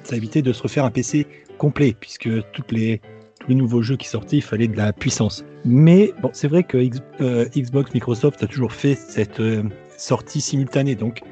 ça 0.05 0.14
évitait 0.16 0.41
de 0.43 0.53
se 0.53 0.62
refaire 0.62 0.85
un 0.85 0.91
PC 0.93 1.26
complet, 1.59 1.97
puisque 1.99 2.28
toutes 2.53 2.70
les, 2.70 3.01
tous 3.45 3.51
les 3.51 3.55
nouveaux 3.57 3.82
jeux 3.82 3.97
qui 3.97 4.09
sortaient, 4.09 4.36
il 4.36 4.42
fallait 4.42 4.68
de 4.68 4.76
la 4.76 4.92
puissance. 4.92 5.45
Mais 5.64 6.12
bon, 6.22 6.30
c'est 6.32 6.49
vrai 6.49 6.62
que 6.64 6.78
X- 6.78 7.01
euh, 7.20 7.47
Xbox, 7.57 7.92
Microsoft 7.95 8.42
a 8.42 8.47
toujours 8.47 8.72
fait 8.72 8.95
cette 8.95 9.40
euh, 9.40 9.62
sortie 9.97 10.40
simultanée. 10.40 10.95
Donc, 10.95 11.22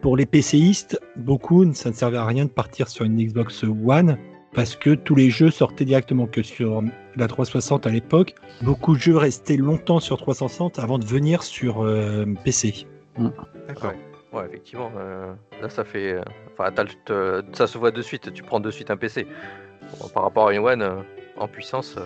pour 0.00 0.16
les 0.16 0.24
PCistes, 0.26 0.98
beaucoup, 1.16 1.70
ça 1.74 1.90
ne 1.90 1.94
servait 1.94 2.16
à 2.16 2.24
rien 2.24 2.46
de 2.46 2.50
partir 2.50 2.88
sur 2.88 3.04
une 3.04 3.16
Xbox 3.22 3.62
One 3.64 4.16
parce 4.54 4.74
que 4.74 4.94
tous 4.94 5.14
les 5.14 5.30
jeux 5.30 5.50
sortaient 5.50 5.84
directement 5.84 6.26
que 6.26 6.42
sur 6.42 6.82
la 7.16 7.28
360 7.28 7.86
à 7.86 7.90
l'époque. 7.90 8.34
Beaucoup 8.62 8.94
de 8.94 9.00
jeux 9.00 9.16
restaient 9.16 9.56
longtemps 9.58 10.00
sur 10.00 10.16
360 10.16 10.78
avant 10.78 10.98
de 10.98 11.04
venir 11.04 11.42
sur 11.42 11.84
euh, 11.84 12.24
PC. 12.44 12.86
D'accord. 13.68 13.92
Ouais, 14.32 14.46
effectivement. 14.48 14.90
euh, 14.96 15.32
là, 15.60 15.68
ça 15.68 15.84
fait. 15.84 16.16
Enfin, 16.58 16.72
ça 17.52 17.66
se 17.66 17.76
voit 17.78 17.90
de 17.90 18.00
suite. 18.02 18.32
Tu 18.32 18.42
prends 18.42 18.60
de 18.60 18.70
suite 18.70 18.90
un 18.90 18.96
PC. 18.96 19.26
Bon, 20.00 20.08
par 20.08 20.22
rapport 20.22 20.48
à 20.48 20.54
une 20.54 20.60
One 20.60 20.82
euh, 20.82 20.96
en 21.40 21.48
puissance. 21.48 21.94
euh, 21.98 22.02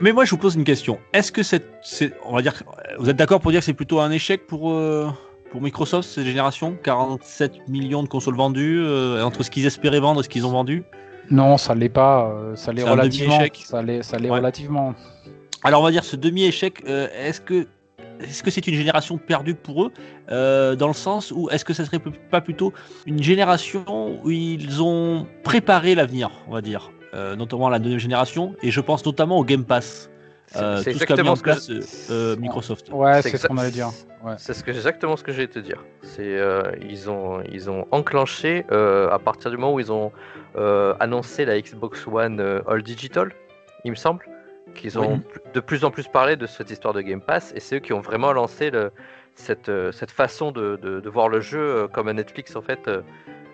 Mais 0.00 0.12
moi, 0.12 0.24
je 0.24 0.30
vous 0.30 0.38
pose 0.38 0.54
une 0.56 0.64
question. 0.64 0.98
Est-ce 1.12 1.30
que 1.32 1.42
cette, 1.42 1.66
c'est, 1.82 2.12
on 2.24 2.34
va 2.34 2.42
dire, 2.42 2.54
vous 2.98 3.08
êtes 3.08 3.16
d'accord 3.16 3.40
pour 3.40 3.50
dire 3.50 3.60
que 3.60 3.66
c'est 3.66 3.74
plutôt 3.74 4.00
un 4.00 4.10
échec 4.10 4.46
pour 4.46 4.72
euh, 4.72 5.08
pour 5.50 5.60
Microsoft 5.62 6.08
cette 6.08 6.24
génération? 6.24 6.76
47 6.82 7.68
millions 7.68 8.02
de 8.02 8.08
consoles 8.08 8.36
vendues 8.36 8.80
euh, 8.82 9.22
entre 9.24 9.42
ce 9.42 9.50
qu'ils 9.50 9.66
espéraient 9.66 10.00
vendre 10.00 10.20
et 10.20 10.22
ce 10.24 10.28
qu'ils 10.28 10.46
ont 10.46 10.50
vendu? 10.52 10.84
Non, 11.30 11.56
ça 11.58 11.74
l'est 11.74 11.88
pas. 11.88 12.30
euh, 12.30 12.56
ça 12.56 12.72
l'est 12.72 12.82
C'est 12.82 12.88
un 12.88 12.92
relativement. 12.92 13.38
Ça 13.64 13.82
l'est, 13.82 14.02
ça 14.02 14.18
l'est 14.18 14.30
Ouais. 14.30 14.38
relativement. 14.38 14.94
Alors, 15.62 15.82
on 15.82 15.84
va 15.84 15.90
dire 15.90 16.04
ce 16.04 16.16
demi-échec. 16.16 16.82
euh, 16.88 17.08
est-ce 17.14 17.40
que 17.40 17.66
est-ce 18.20 18.42
que 18.42 18.50
c'est 18.50 18.66
une 18.66 18.74
génération 18.74 19.16
perdue 19.16 19.54
pour 19.54 19.84
eux 19.84 19.92
euh, 20.30 20.76
dans 20.76 20.88
le 20.88 20.92
sens 20.94 21.30
où 21.34 21.48
est-ce 21.50 21.64
que 21.64 21.72
ça 21.72 21.86
serait 21.86 21.98
p- 21.98 22.10
pas 22.30 22.42
plutôt 22.42 22.72
une 23.06 23.22
génération 23.22 23.84
où 24.24 24.30
ils 24.30 24.82
ont 24.82 25.26
préparé 25.42 25.94
l'avenir, 25.94 26.30
on 26.46 26.52
va 26.52 26.60
dire, 26.60 26.90
notamment 27.14 27.68
la 27.68 27.78
deuxième 27.78 27.98
génération 28.00 28.54
et 28.62 28.70
je 28.70 28.80
pense 28.80 29.04
notamment 29.04 29.38
au 29.38 29.44
Game 29.44 29.64
Pass. 29.64 30.08
c'est- 30.46 30.58
Euh, 30.60 30.76
c'est 30.82 30.92
tout 30.92 30.98
ce 30.98 31.04
qu'a 31.06 31.14
mis 31.14 31.20
exactement 31.20 31.30
en 31.32 31.36
ce 31.36 31.42
que. 31.42 31.44
place 31.44 31.70
euh, 31.70 31.80
euh, 32.10 32.36
Microsoft. 32.36 32.88
Ouais, 32.92 33.22
C'est 33.22 33.36
ce 33.36 33.46
qu'on 33.46 33.56
allait 33.58 33.70
dire. 33.70 33.90
Ouais. 34.24 34.34
C'est 34.38 34.52
ce 34.52 34.64
que 34.64 34.72
exactement 34.72 35.16
ce 35.16 35.22
que 35.22 35.30
j'ai 35.32 35.46
te 35.46 35.60
dire. 35.60 35.84
C'est 36.02 36.22
euh, 36.38 36.72
ils 36.82 37.08
ont 37.08 37.40
ils 37.52 37.70
ont 37.70 37.86
enclenché 37.92 38.66
euh, 38.72 39.08
à 39.10 39.18
partir 39.20 39.50
du 39.52 39.56
moment 39.56 39.74
où 39.74 39.78
ils 39.80 39.92
ont 39.92 40.10
euh, 40.56 40.92
annoncé 40.98 41.44
la 41.44 41.60
Xbox 41.60 42.04
One 42.08 42.40
euh, 42.40 42.62
All 42.66 42.82
Digital, 42.82 43.32
il 43.84 43.92
me 43.92 43.96
semble, 43.96 44.24
qu'ils 44.74 44.98
ont 44.98 45.20
de 45.54 45.60
plus 45.60 45.84
en 45.84 45.92
plus 45.92 46.08
parlé 46.08 46.34
de 46.34 46.46
cette 46.46 46.68
histoire 46.70 46.94
de 46.94 47.00
Game 47.00 47.20
Pass 47.20 47.52
et 47.54 47.60
c'est 47.60 47.76
eux 47.76 47.78
qui 47.78 47.92
ont 47.92 48.00
vraiment 48.00 48.32
lancé 48.32 48.70
le, 48.72 48.90
cette 49.36 49.68
euh, 49.68 49.92
cette 49.92 50.10
façon 50.10 50.50
de, 50.50 50.74
de, 50.82 50.98
de 50.98 51.08
voir 51.08 51.28
le 51.28 51.40
jeu 51.40 51.60
euh, 51.60 51.86
comme 51.86 52.08
un 52.08 52.14
Netflix 52.14 52.56
en 52.56 52.62
fait 52.62 52.88
euh, 52.88 53.02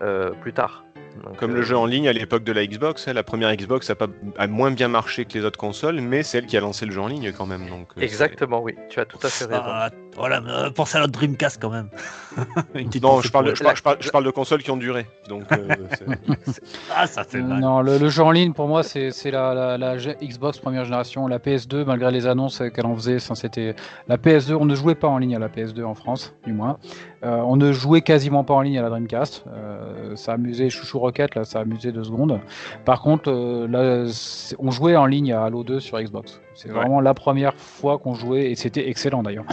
euh, 0.01 0.31
plus 0.41 0.55
tard. 0.55 0.86
Donc, 1.25 1.37
Comme 1.37 1.53
euh, 1.53 1.57
le 1.57 1.63
jeu 1.63 1.77
en 1.77 1.87
ligne 1.87 2.09
à 2.09 2.13
l'époque 2.13 2.45
de 2.45 2.53
la 2.53 2.67
Xbox, 2.67 3.09
hein, 3.09 3.13
la 3.13 3.23
première 3.23 3.55
Xbox 3.55 3.91
a, 3.91 3.95
pas, 3.95 4.09
a 4.39 4.47
moins 4.47 4.71
bien 4.71 4.89
marché 4.89 5.25
que 5.25 5.37
les 5.39 5.45
autres 5.45 5.59
consoles, 5.59 6.01
mais 6.01 6.23
c'est 6.23 6.39
elle 6.39 6.47
qui 6.47 6.57
a 6.57 6.61
lancé 6.61 6.87
le 6.87 6.93
jeu 6.93 7.01
en 7.01 7.09
ligne 7.09 7.33
quand 7.33 7.47
même. 7.47 7.69
Donc, 7.69 7.89
euh, 7.97 8.01
Exactement, 8.01 8.63
oui, 8.63 8.75
tu 8.89 9.01
as 9.01 9.05
tout 9.05 9.19
à 9.23 9.29
fait 9.29 9.45
raison. 9.45 9.63
Ah, 9.65 9.91
Voilà, 10.17 10.41
mais, 10.41 10.51
euh, 10.51 10.71
pensez 10.71 10.97
à 10.97 11.01
notre 11.01 11.13
Dreamcast 11.13 11.61
quand 11.61 11.71
même. 11.71 11.89
Non, 13.03 13.21
je 13.23 13.31
parle, 13.31 13.47
de, 13.47 13.55
je, 13.55 13.61
elle. 13.63 13.65
parle, 13.65 13.77
je 13.77 13.83
parle- 13.83 13.97
je 14.01 14.11
parle 14.11 14.25
de 14.25 14.31
consoles 14.31 14.63
qui 14.63 14.71
ont 14.71 14.77
duré. 14.77 15.07
Donc, 15.29 15.45
euh, 15.53 15.69
Ah, 16.95 17.07
ça 17.07 17.25
fait 17.25 17.41
mal. 17.41 17.61
Non, 17.61 17.81
le, 17.81 17.97
le 17.99 18.09
jeu 18.09 18.23
en 18.23 18.31
ligne, 18.31 18.53
pour 18.53 18.69
moi, 18.69 18.83
c'est 18.83 19.11
la, 19.31 19.55
la- 19.55 19.79
la 19.79 19.97
Xbox 19.97 20.59
première 20.59 20.85
génération. 20.85 21.27
La 21.29 21.39
PS2, 21.39 21.85
malgré 21.85 22.11
les 22.11 22.27
annonces 22.27 22.63
qu'elle 22.75 22.87
en 22.87 22.95
faisait, 22.95 23.19
ça, 23.19 23.35
c'était 23.35 23.75
la 24.09 24.17
PS2. 24.19 24.55
On 24.55 24.65
ne 24.67 24.75
jouait 24.75 24.95
pas 24.95 25.09
en 25.09 25.19
ligne 25.19 25.35
à 25.37 25.39
la 25.39 25.49
PS2 25.49 25.83
en 25.85 25.95
France, 25.95 26.35
du 26.45 26.53
moins. 26.53 26.79
Euh, 27.25 27.37
on 27.39 27.57
ne 27.57 27.73
jouait 27.73 28.03
quasiment 28.03 28.45
pas 28.45 28.55
en 28.55 28.61
ligne 28.61 28.79
à 28.79 28.83
la 28.83 28.91
Dreamcast. 28.91 29.45
Euh, 29.49 30.15
ça 30.17 30.33
amusait 30.35 30.69
Chouchou 30.69 30.99
Rocket, 30.99 31.35
là, 31.35 31.45
ça 31.45 31.61
amusait 31.61 31.93
deux 31.93 32.05
secondes. 32.05 32.39
Par 32.85 33.01
contre, 33.01 33.31
euh, 33.31 33.67
là, 33.67 34.11
on 34.59 34.71
jouait 34.71 34.97
en 34.97 35.07
ligne 35.07 35.33
à 35.33 35.45
Halo 35.45 35.65
2 35.65 35.81
sur 35.81 35.99
Xbox. 36.01 36.41
C'est 36.55 36.69
Ouais. 36.69 36.75
vraiment 36.75 37.01
la 37.01 37.15
première 37.15 37.55
fois 37.55 37.99
qu'on 37.99 38.15
jouait, 38.15 38.51
et 38.51 38.55
c'était 38.57 38.89
excellent 38.89 39.23
d'ailleurs. 39.23 39.45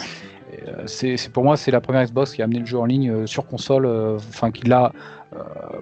Euh, 0.67 0.83
C'est 0.87 1.29
pour 1.29 1.43
moi, 1.43 1.57
c'est 1.57 1.71
la 1.71 1.81
première 1.81 2.03
Xbox 2.05 2.33
qui 2.33 2.41
a 2.41 2.45
amené 2.45 2.59
le 2.59 2.65
jeu 2.65 2.77
en 2.77 2.85
ligne 2.85 3.09
euh, 3.09 3.25
sur 3.27 3.45
console, 3.45 3.85
euh, 3.85 4.17
enfin 4.17 4.51
qui 4.51 4.67
l'a 4.67 4.91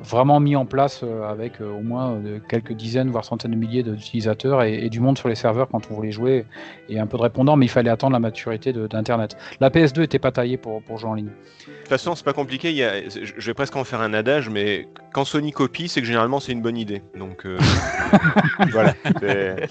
vraiment 0.04 0.40
mis 0.40 0.56
en 0.56 0.66
place 0.66 1.02
euh, 1.04 1.24
avec 1.30 1.62
euh, 1.62 1.70
au 1.72 1.82
moins 1.82 2.12
euh, 2.14 2.40
quelques 2.50 2.74
dizaines, 2.74 3.10
voire 3.10 3.26
centaines 3.26 3.52
de 3.52 3.56
milliers 3.56 3.84
d'utilisateurs 3.84 4.64
et, 4.64 4.74
et 4.86 4.90
du 4.90 5.00
monde 5.00 5.18
sur 5.18 5.30
les 5.30 5.36
serveurs 5.36 5.68
quand 5.70 5.82
on 5.90 5.94
voulait 5.94 6.12
jouer 6.12 6.46
et 6.90 7.00
un 7.00 7.08
peu 7.08 7.18
de 7.18 7.24
répondants, 7.24 7.56
mais 7.56 7.66
il 7.66 7.70
fallait 7.70 7.90
attendre 7.90 8.14
la 8.14 8.20
maturité 8.20 8.74
d'Internet. 8.74 9.38
La 9.60 9.70
PS2 9.70 10.00
n'était 10.02 10.20
pas 10.20 10.32
taillée 10.32 10.58
pour, 10.58 10.82
pour 10.82 10.98
jouer 10.98 11.10
en 11.10 11.14
ligne. 11.16 11.28
De 11.28 11.32
toute 11.80 11.88
façon, 11.88 12.16
c'est 12.16 12.26
pas 12.26 12.34
compliqué. 12.34 12.70
Il 12.72 12.78
y 12.78 12.84
a, 12.84 12.94
je 13.10 13.46
vais 13.46 13.54
presque 13.54 13.76
en 13.76 13.84
faire 13.84 14.02
un 14.02 14.14
adage, 14.14 14.50
mais 14.50 14.88
quand 15.14 15.26
Sony 15.26 15.52
copie, 15.52 15.88
c'est 15.88 16.00
que 16.02 16.08
généralement 16.08 16.40
c'est 16.40 16.52
une 16.54 16.62
bonne 16.62 16.78
idée. 16.78 17.02
Donc 17.18 17.46
euh, 17.46 17.58
voilà. 18.72 18.94
C'est- 19.20 19.68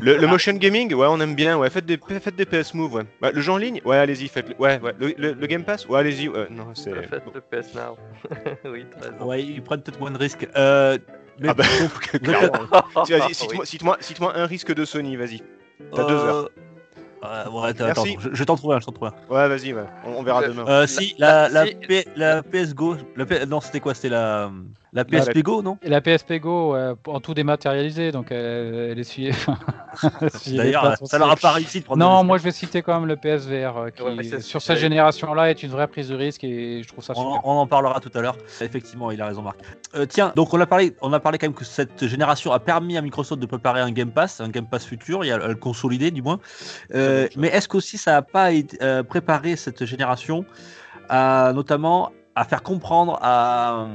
Le, 0.00 0.16
le 0.18 0.26
motion 0.26 0.52
gaming, 0.54 0.92
ouais, 0.94 1.06
on 1.10 1.20
aime 1.20 1.34
bien. 1.34 1.58
Ouais, 1.58 1.70
faites 1.70 1.86
des, 1.86 1.98
faites 2.20 2.36
des 2.36 2.46
PS 2.46 2.74
Move. 2.74 2.94
Ouais. 2.94 3.02
Ouais, 3.22 3.32
le 3.32 3.40
jeu 3.40 3.52
en 3.52 3.56
ligne, 3.56 3.80
ouais, 3.84 3.96
allez-y, 3.96 4.28
faites. 4.28 4.46
Ouais, 4.58 4.80
ouais. 4.80 4.92
Le, 4.98 5.14
le- 5.18 5.32
le 5.32 5.46
Game 5.46 5.64
Pass, 5.64 5.88
ouais, 5.88 5.98
allez-y. 5.98 6.28
Ouais, 6.28 6.46
non, 6.50 6.66
c'est. 6.74 6.92
Faites 7.06 7.22
le 7.34 7.40
PS 7.40 7.74
Now. 7.74 7.96
oui, 8.64 8.86
t'as 8.90 9.10
raison. 9.10 9.24
Ouais, 9.24 9.42
ils 9.42 9.62
prennent 9.62 9.82
peut-être 9.82 10.00
moins 10.00 10.10
de 10.10 10.18
risques. 10.18 10.46
Euh, 10.56 10.98
mais 11.40 11.48
Ah 11.50 11.54
bah, 11.54 11.64
clairement. 12.22 12.58
Ah, 12.96 13.02
Vas-y, 13.08 13.34
cite-moi 13.34 13.64
cite-moi- 13.64 13.96
cite-moi 14.00 14.32
un 14.36 14.46
risque 14.46 14.72
de 14.74 14.84
Sony, 14.84 15.16
vas-y. 15.16 15.42
T'as 15.94 16.04
deux 16.04 16.14
heures. 16.14 16.50
Euh, 17.24 17.48
ouais, 17.50 17.68
attends, 17.70 17.84
Merci. 17.86 18.10
attends, 18.12 18.20
je, 18.20 18.28
je 18.34 18.44
t'en 18.44 18.54
trouver 18.56 18.76
un, 18.76 18.80
je 18.80 18.84
t'en 18.86 18.92
trouve 18.92 19.08
un. 19.08 19.32
Ouais, 19.34 19.48
vas-y, 19.48 19.72
ouais. 19.72 19.84
On, 20.04 20.10
on 20.16 20.22
verra 20.22 20.42
Le- 20.42 20.48
demain. 20.48 20.64
Euh, 20.68 20.86
si, 20.86 21.14
la, 21.18 21.48
la- 21.48 21.64
la, 21.64 21.66
si- 21.66 21.74
P- 21.76 22.06
la 22.16 22.42
PS 22.42 22.74
Go, 22.74 22.96
la 23.16 23.24
P- 23.24 23.46
non, 23.46 23.60
c'était 23.60 23.80
quoi? 23.80 23.94
C'était 23.94 24.10
la, 24.10 24.50
la 24.94 25.04
PSP 25.04 25.42
Go, 25.42 25.60
non? 25.60 25.76
Et 25.82 25.88
la 25.88 26.00
PSP 26.00 26.34
Go, 26.34 26.74
euh, 26.74 26.94
en 27.06 27.20
tout 27.20 27.34
dématérialisé, 27.34 28.12
donc 28.12 28.28
elle, 28.30 28.74
elle 28.92 28.98
essuyait 28.98 29.32
les 30.46 30.56
D'ailleurs, 30.56 30.96
ça 31.04 31.18
leur 31.18 31.30
a 31.30 31.36
pas 31.36 31.52
réussi 31.52 31.80
de 31.80 31.84
prendre 31.84 31.98
Non, 32.00 32.24
moi 32.24 32.38
je 32.38 32.44
vais 32.44 32.52
citer 32.52 32.82
quand 32.82 32.94
même 32.98 33.08
le 33.08 33.16
PSVR 33.16 33.76
euh, 33.76 33.90
qui, 33.90 34.02
Ouais, 34.02 34.40
sur 34.40 34.62
cette 34.62 34.78
génération-là, 34.78 35.50
est 35.50 35.62
une 35.62 35.70
vraie 35.70 35.88
prise 35.88 36.08
de 36.08 36.14
risque 36.14 36.44
et 36.44 36.82
je 36.82 36.88
trouve 36.88 37.02
ça 37.02 37.12
On, 37.16 37.34
super. 37.34 37.46
on 37.46 37.58
en 37.58 37.66
parlera 37.66 38.00
tout 38.00 38.10
à 38.14 38.20
l'heure. 38.20 38.36
Effectivement, 38.60 39.10
il 39.10 39.20
a 39.20 39.26
raison, 39.26 39.42
Marc. 39.42 39.58
Euh, 39.94 40.06
tiens, 40.06 40.32
donc 40.36 40.54
on 40.54 40.60
a 40.60 40.66
parlé, 40.66 40.94
on 41.00 41.12
a 41.12 41.20
parlé 41.20 41.38
quand 41.38 41.46
même 41.46 41.54
que 41.54 41.64
cette 41.64 42.06
génération 42.06 42.52
a 42.52 42.60
permis 42.60 42.96
à 42.96 43.02
Microsoft 43.02 43.40
de 43.40 43.46
préparer 43.46 43.80
un 43.80 43.90
Game 43.90 44.10
Pass, 44.10 44.40
un 44.40 44.48
Game 44.48 44.66
Pass 44.66 44.84
futur, 44.84 45.24
et 45.24 45.32
à, 45.32 45.36
à 45.36 45.48
le 45.48 45.54
consolider 45.54 46.10
du 46.10 46.22
moins. 46.22 46.38
Euh, 46.94 47.28
mais 47.36 47.48
est-ce 47.48 47.68
qu'aussi 47.68 47.98
ça 47.98 48.12
n'a 48.12 48.22
pas 48.22 48.52
été, 48.52 48.76
euh, 48.82 49.02
préparé 49.02 49.56
cette 49.56 49.84
génération 49.84 50.44
à 51.08 51.52
notamment 51.54 52.12
à 52.34 52.44
faire 52.44 52.62
comprendre 52.62 53.18
à, 53.22 53.86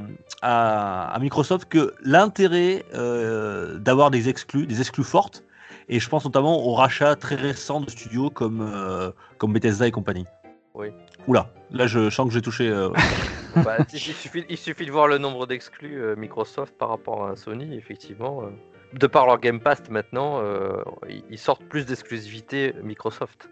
à, 0.41 1.11
à 1.13 1.19
Microsoft 1.19 1.67
que 1.69 1.93
l'intérêt 2.03 2.85
euh, 2.93 3.77
d'avoir 3.77 4.11
des 4.11 4.29
exclus, 4.29 4.65
des 4.67 4.79
exclus 4.81 5.03
fortes, 5.03 5.43
et 5.89 5.99
je 5.99 6.07
pense 6.09 6.23
notamment 6.25 6.65
au 6.65 6.73
rachat 6.73 7.15
très 7.15 7.35
récent 7.35 7.81
de 7.81 7.89
studios 7.89 8.29
comme, 8.29 8.61
euh, 8.61 9.11
comme 9.37 9.53
Bethesda 9.53 9.87
et 9.87 9.91
compagnie. 9.91 10.25
Oui. 10.73 10.87
Oula, 11.27 11.49
là 11.71 11.87
je 11.87 12.09
sens 12.09 12.27
que 12.27 12.33
j'ai 12.33 12.41
touché. 12.41 12.69
euh, 12.69 12.89
Bah, 13.63 13.77
il, 13.91 13.99
suffit, 13.99 14.45
il 14.47 14.57
suffit 14.57 14.85
de 14.85 14.91
voir 14.91 15.07
le 15.07 15.17
nombre 15.17 15.47
d'exclus 15.47 15.99
euh, 16.01 16.15
Microsoft 16.15 16.77
par 16.77 16.89
rapport 16.89 17.27
à 17.27 17.35
Sony, 17.35 17.75
effectivement. 17.75 18.43
euh. 18.43 18.49
De 18.93 19.05
par 19.07 19.25
leur 19.25 19.39
Game 19.39 19.59
Pass 19.59 19.81
maintenant, 19.89 20.39
euh, 20.41 20.81
ils- 21.29 21.37
sortent 21.37 21.63
plus 21.65 21.85
d'exclusivité 21.85 22.73
Microsoft. 22.83 23.49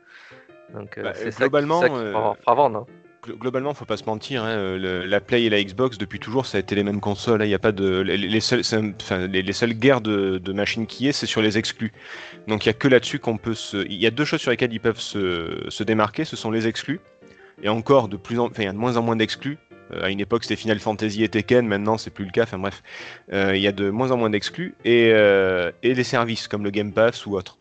Donc 0.73 0.97
euh, 0.97 1.03
Bah, 1.03 1.11
c'est 1.15 1.31
ça, 1.31 1.39
globalement, 1.45 1.79
qui- 1.81 1.87
ça 1.87 1.89
qui 1.89 1.95
euh, 1.95 2.11
fera, 2.13 2.35
fera 2.35 2.53
vendre. 2.55 2.77
hein. 2.79 2.85
Glo- 3.27 3.37
Globalement, 3.37 3.73
faut 3.73 3.85
pas 3.85 3.97
se 3.97 4.05
mentir, 4.05 4.43
hein, 4.43 4.49
euh, 4.49 5.05
la 5.05 5.19
Play 5.19 5.43
et 5.43 5.49
la 5.49 5.61
Xbox 5.63 5.97
depuis 5.97 6.19
toujours, 6.19 6.45
ça 6.45 6.57
a 6.57 6.61
été 6.61 6.75
les 6.75 6.83
mêmes 6.83 6.99
consoles. 7.01 7.41
hein, 7.41 7.45
Il 7.45 7.51
y 7.51 7.53
a 7.53 7.59
pas 7.59 7.71
les, 7.71 8.17
les 8.17 8.39
seules, 8.39 9.73
guerres 9.73 10.01
de, 10.01 10.53
machines 10.53 10.87
qui 10.87 11.07
est, 11.07 11.11
c'est 11.11 11.25
sur 11.25 11.41
les 11.41 11.57
exclus. 11.57 11.91
Donc 12.47 12.65
il 12.65 12.69
y 12.69 12.69
a 12.69 12.73
que 12.73 12.87
là-dessus 12.87 13.19
qu'on 13.19 13.37
peut 13.37 13.53
se. 13.53 13.85
Il 13.87 13.95
y 14.01 14.07
a 14.07 14.11
deux 14.11 14.25
choses 14.25 14.39
sur 14.41 14.51
lesquelles 14.51 14.73
ils 14.73 14.79
peuvent 14.79 14.99
se, 14.99 15.83
démarquer, 15.83 16.25
ce 16.25 16.35
sont 16.35 16.51
les 16.51 16.67
exclus. 16.67 16.99
Et 17.61 17.69
encore 17.69 18.07
de 18.07 18.17
plus 18.17 18.39
en, 18.39 18.45
enfin, 18.45 18.63
il 18.63 18.65
y 18.65 18.69
a 18.69 18.73
de 18.73 18.77
moins 18.77 18.97
en 18.97 19.01
moins 19.01 19.15
d'exclus. 19.15 19.57
Euh, 19.93 20.03
à 20.03 20.09
une 20.09 20.19
époque, 20.19 20.43
c'était 20.43 20.55
Final 20.57 20.79
Fantasy 20.79 21.23
et 21.23 21.29
Tekken. 21.29 21.65
Maintenant, 21.67 21.97
c'est 21.97 22.11
plus 22.11 22.25
le 22.25 22.31
cas. 22.31 22.43
Enfin 22.43 22.59
bref, 22.59 22.81
Euh, 23.33 23.55
il 23.55 23.61
y 23.61 23.67
a 23.67 23.71
de 23.71 23.89
moins 23.89 24.11
en 24.11 24.17
moins 24.17 24.29
d'exclus 24.29 24.75
et, 24.85 25.09
et 25.09 25.93
les 25.93 26.03
services 26.03 26.47
comme 26.47 26.63
le 26.63 26.69
Game 26.71 26.93
Pass 26.93 27.25
ou 27.25 27.35
autre. 27.35 27.57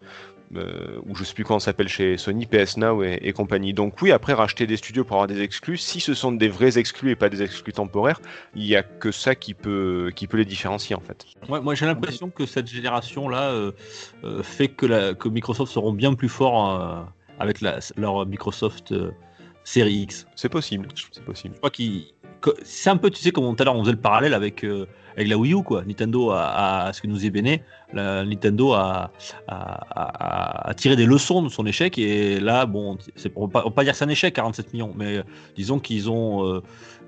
Euh, 0.54 1.00
ou 1.06 1.16
je 1.16 1.24
sais 1.24 1.34
plus 1.34 1.44
comment 1.44 1.58
ça 1.58 1.66
s'appelle 1.66 1.88
chez 1.88 2.16
Sony, 2.18 2.46
PS 2.46 2.76
Now 2.76 3.02
et, 3.02 3.18
et 3.22 3.32
compagnie. 3.32 3.74
Donc 3.74 4.00
oui, 4.00 4.12
après 4.12 4.32
racheter 4.32 4.66
des 4.66 4.76
studios 4.76 5.04
pour 5.04 5.16
avoir 5.16 5.26
des 5.26 5.42
exclus, 5.42 5.78
si 5.78 6.00
ce 6.00 6.14
sont 6.14 6.32
des 6.32 6.48
vrais 6.48 6.78
exclus 6.78 7.10
et 7.10 7.16
pas 7.16 7.28
des 7.28 7.42
exclus 7.42 7.72
temporaires, 7.72 8.20
il 8.54 8.64
y 8.64 8.76
a 8.76 8.82
que 8.82 9.10
ça 9.10 9.34
qui 9.34 9.54
peut 9.54 10.12
qui 10.14 10.26
peut 10.26 10.36
les 10.36 10.44
différencier 10.44 10.94
en 10.94 11.00
fait. 11.00 11.26
Ouais, 11.48 11.60
moi 11.60 11.74
j'ai 11.74 11.86
l'impression 11.86 12.30
que 12.30 12.46
cette 12.46 12.68
génération-là 12.68 13.50
euh, 13.50 13.72
euh, 14.24 14.42
fait 14.42 14.68
que, 14.68 14.86
la, 14.86 15.14
que 15.14 15.28
Microsoft 15.28 15.72
seront 15.72 15.92
bien 15.92 16.14
plus 16.14 16.28
forts 16.28 16.80
euh, 16.80 17.02
avec 17.38 17.60
la, 17.60 17.78
leur 17.96 18.24
Microsoft 18.26 18.94
Série 19.64 19.94
X. 19.94 20.26
C'est 20.36 20.48
possible, 20.48 20.88
c'est 21.10 21.24
possible. 21.24 21.54
Je 21.54 21.58
crois 21.58 21.70
qu'ils. 21.70 22.06
C'est 22.64 22.90
un 22.90 22.96
peu, 22.96 23.10
tu 23.10 23.20
sais, 23.22 23.30
comme 23.30 23.54
tout 23.54 23.62
à 23.62 23.64
l'heure 23.64 23.76
on 23.76 23.80
faisait 23.80 23.92
le 23.92 24.00
parallèle 24.00 24.34
avec, 24.34 24.64
euh, 24.64 24.86
avec 25.16 25.28
la 25.28 25.36
Wii 25.38 25.54
U, 25.54 25.62
quoi. 25.62 25.82
Nintendo 25.84 26.30
a, 26.30 26.86
a- 26.86 26.92
ce 26.92 27.00
que 27.00 27.06
nous 27.06 27.24
est 27.24 27.30
béné, 27.30 27.62
la, 27.92 28.24
Nintendo 28.24 28.72
a, 28.72 29.10
a, 29.48 29.54
a- 29.56 30.68
a 30.70 30.74
tiré 30.74 30.96
des 30.96 31.06
leçons 31.06 31.42
de 31.42 31.48
son 31.48 31.64
échec 31.66 31.98
et 31.98 32.38
là, 32.40 32.66
bon, 32.66 32.98
c'est 33.16 33.32
on 33.36 33.44
on 33.44 33.46
va 33.46 33.70
pas 33.70 33.84
dire 33.84 33.92
que 33.92 33.98
c'est 33.98 34.04
un 34.04 34.08
échec, 34.08 34.34
47 34.34 34.72
millions, 34.72 34.92
mais 34.96 35.22
disons 35.56 35.78
qu'ils 35.78 36.10
ont, 36.10 36.44
euh, 36.46 36.62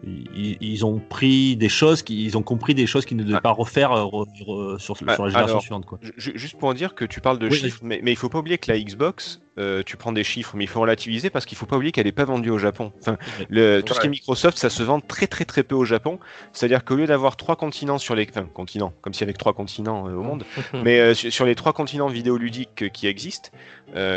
ils, 0.04 0.56
ils 0.60 0.86
ont 0.86 0.98
pris 1.00 1.56
des 1.56 1.68
choses, 1.68 2.02
qui, 2.02 2.24
ils 2.24 2.36
ont 2.38 2.42
compris 2.42 2.74
des 2.74 2.86
choses 2.86 3.04
qu'ils 3.04 3.16
ne 3.16 3.24
devaient 3.24 3.36
Ah. 3.38 3.40
pas 3.42 3.50
refaire 3.52 3.92
euh, 3.92 4.04
re- 4.04 4.26
re- 4.46 4.78
sur, 4.78 4.96
sur 4.96 5.04
la 5.06 5.12
Ah, 5.14 5.16
génération 5.28 5.44
alors, 5.44 5.60
suivante, 5.62 5.86
quoi. 5.86 5.98
Ju- 6.02 6.14
ju- 6.16 6.32
Juste 6.36 6.58
pour 6.58 6.72
dire 6.74 6.94
que 6.94 7.04
tu 7.04 7.20
parles 7.20 7.38
de 7.38 7.48
Oui, 7.48 7.56
chiffres, 7.56 7.80
mais, 7.82 8.00
mais 8.02 8.12
il 8.12 8.16
faut 8.16 8.28
pas 8.28 8.38
oublier 8.38 8.58
que 8.58 8.70
la 8.70 8.78
Xbox, 8.78 9.40
euh, 9.58 9.82
tu 9.84 9.96
prends 9.96 10.12
des 10.12 10.24
chiffres, 10.24 10.52
mais 10.56 10.64
il 10.64 10.68
faut 10.68 10.80
relativiser 10.80 11.30
parce 11.30 11.44
qu'il 11.44 11.58
faut 11.58 11.66
pas 11.66 11.76
oublier 11.76 11.92
qu'elle 11.92 12.06
n'est 12.06 12.12
pas 12.12 12.24
vendue 12.24 12.50
au 12.50 12.58
Japon. 12.58 12.92
Enfin, 13.00 13.18
Ouais. 13.38 13.46
le, 13.50 13.80
tout 13.82 13.92
ce 13.94 14.00
qui 14.00 14.06
est. 14.06 14.10
Microsoft, 14.10 14.56
ça 14.58 14.70
se 14.70 14.82
vend 14.82 15.00
très 15.00 15.26
très 15.26 15.44
très 15.44 15.62
peu 15.62 15.74
au 15.74 15.84
Japon. 15.84 16.18
C'est-à-dire 16.52 16.84
qu'au 16.84 16.94
lieu 16.96 17.06
d'avoir 17.06 17.36
trois 17.36 17.56
continents 17.56 17.98
sur 17.98 18.14
les, 18.14 18.26
enfin 18.30 18.46
continents, 18.52 18.92
comme 19.02 19.12
s'il 19.14 19.22
y 19.22 19.24
avait 19.24 19.32
trois 19.36 19.52
continents 19.52 20.08
euh, 20.08 20.14
au 20.14 20.22
monde, 20.22 20.44
mais 20.84 21.00
euh, 21.00 21.14
sur, 21.14 21.44
les 21.44 21.54
trois 21.54 21.72
continents 21.72 22.08
vidéoludiques 22.08 22.90
qui 22.92 23.06
existent, 23.06 23.50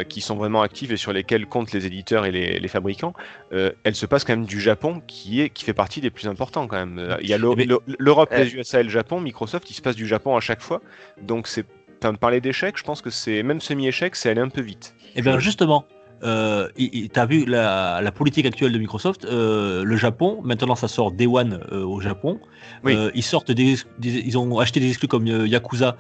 qui 0.10 0.20
sont 0.20 0.36
vraiment 0.36 0.62
actifs 0.62 0.92
et 0.92 0.98
sur 0.98 1.14
lesquels 1.14 1.46
comptent 1.46 1.72
les 1.72 1.86
éditeurs 1.86 2.26
et 2.26 2.32
les, 2.32 2.60
les 2.60 2.68
fabricants, 2.68 3.14
elle 3.52 3.96
se 3.96 4.06
passe 4.06 4.26
quand 4.26 4.34
même 4.34 4.46
du 4.46 4.60
Japon 4.60 5.02
qui 5.08 5.40
est 5.42 5.50
qui 5.50 5.64
fait 5.64 5.74
partie 5.74 6.02
des 6.02 6.10
plus 6.10 6.28
importants 6.28 6.68
quand 6.68 6.76
même. 6.76 7.18
Il 7.22 7.30
y 7.30 7.34
a 7.34 7.38
l'Eu- 7.38 7.56
l'Eu- 7.56 7.80
l'Europe, 7.98 8.34
les 8.38 8.54
USA 8.54 8.82
et 8.82 8.84
le 8.84 8.90
Japon. 8.90 9.22
Microsoft, 9.22 9.70
il 9.72 9.74
se 9.74 9.82
passe 9.82 9.96
du 9.96 10.08
Japon 10.08 10.36
à 10.36 10.42
chaque 10.42 10.62
fois, 10.62 10.82
donc 11.22 11.48
c'est 11.48 11.66
Enfin, 12.04 12.16
parler 12.16 12.42
d'échec, 12.42 12.78
je 12.78 12.84
pense 12.84 13.00
que 13.02 13.12
c'est 13.12 13.44
même 13.44 13.62
semi-échec, 13.62 14.16
c'est 14.16 14.30
aller 14.30 14.42
un 14.42 14.50
peu 14.50 14.62
vite. 14.62 14.96
Eh 15.16 15.22
bien 15.22 15.38
justement, 15.38 15.86
euh, 16.24 16.68
tu 16.76 17.10
as 17.16 17.26
vu 17.28 17.46
la, 17.46 18.00
la 18.02 18.12
politique 18.12 18.46
actuelle 18.48 18.72
de 18.72 18.80
Microsoft, 18.80 19.26
euh, 19.26 19.84
le 19.84 19.96
Japon, 19.98 20.40
maintenant 20.44 20.74
ça 20.76 20.88
sort 20.88 21.12
Day 21.12 21.28
One 21.28 21.60
euh, 21.72 21.84
au 21.84 22.00
Japon, 22.02 22.40
Oui. 22.84 22.96
Euh, 22.96 23.12
ils 23.14 23.22
sortent 23.24 23.52
des, 23.52 23.76
des- 24.00 24.24
ils 24.26 24.36
ont 24.38 24.58
acheté 24.58 24.80
des 24.80 24.88
exclus 24.90 25.08
comme 25.08 25.28
Yakuza 25.28 25.96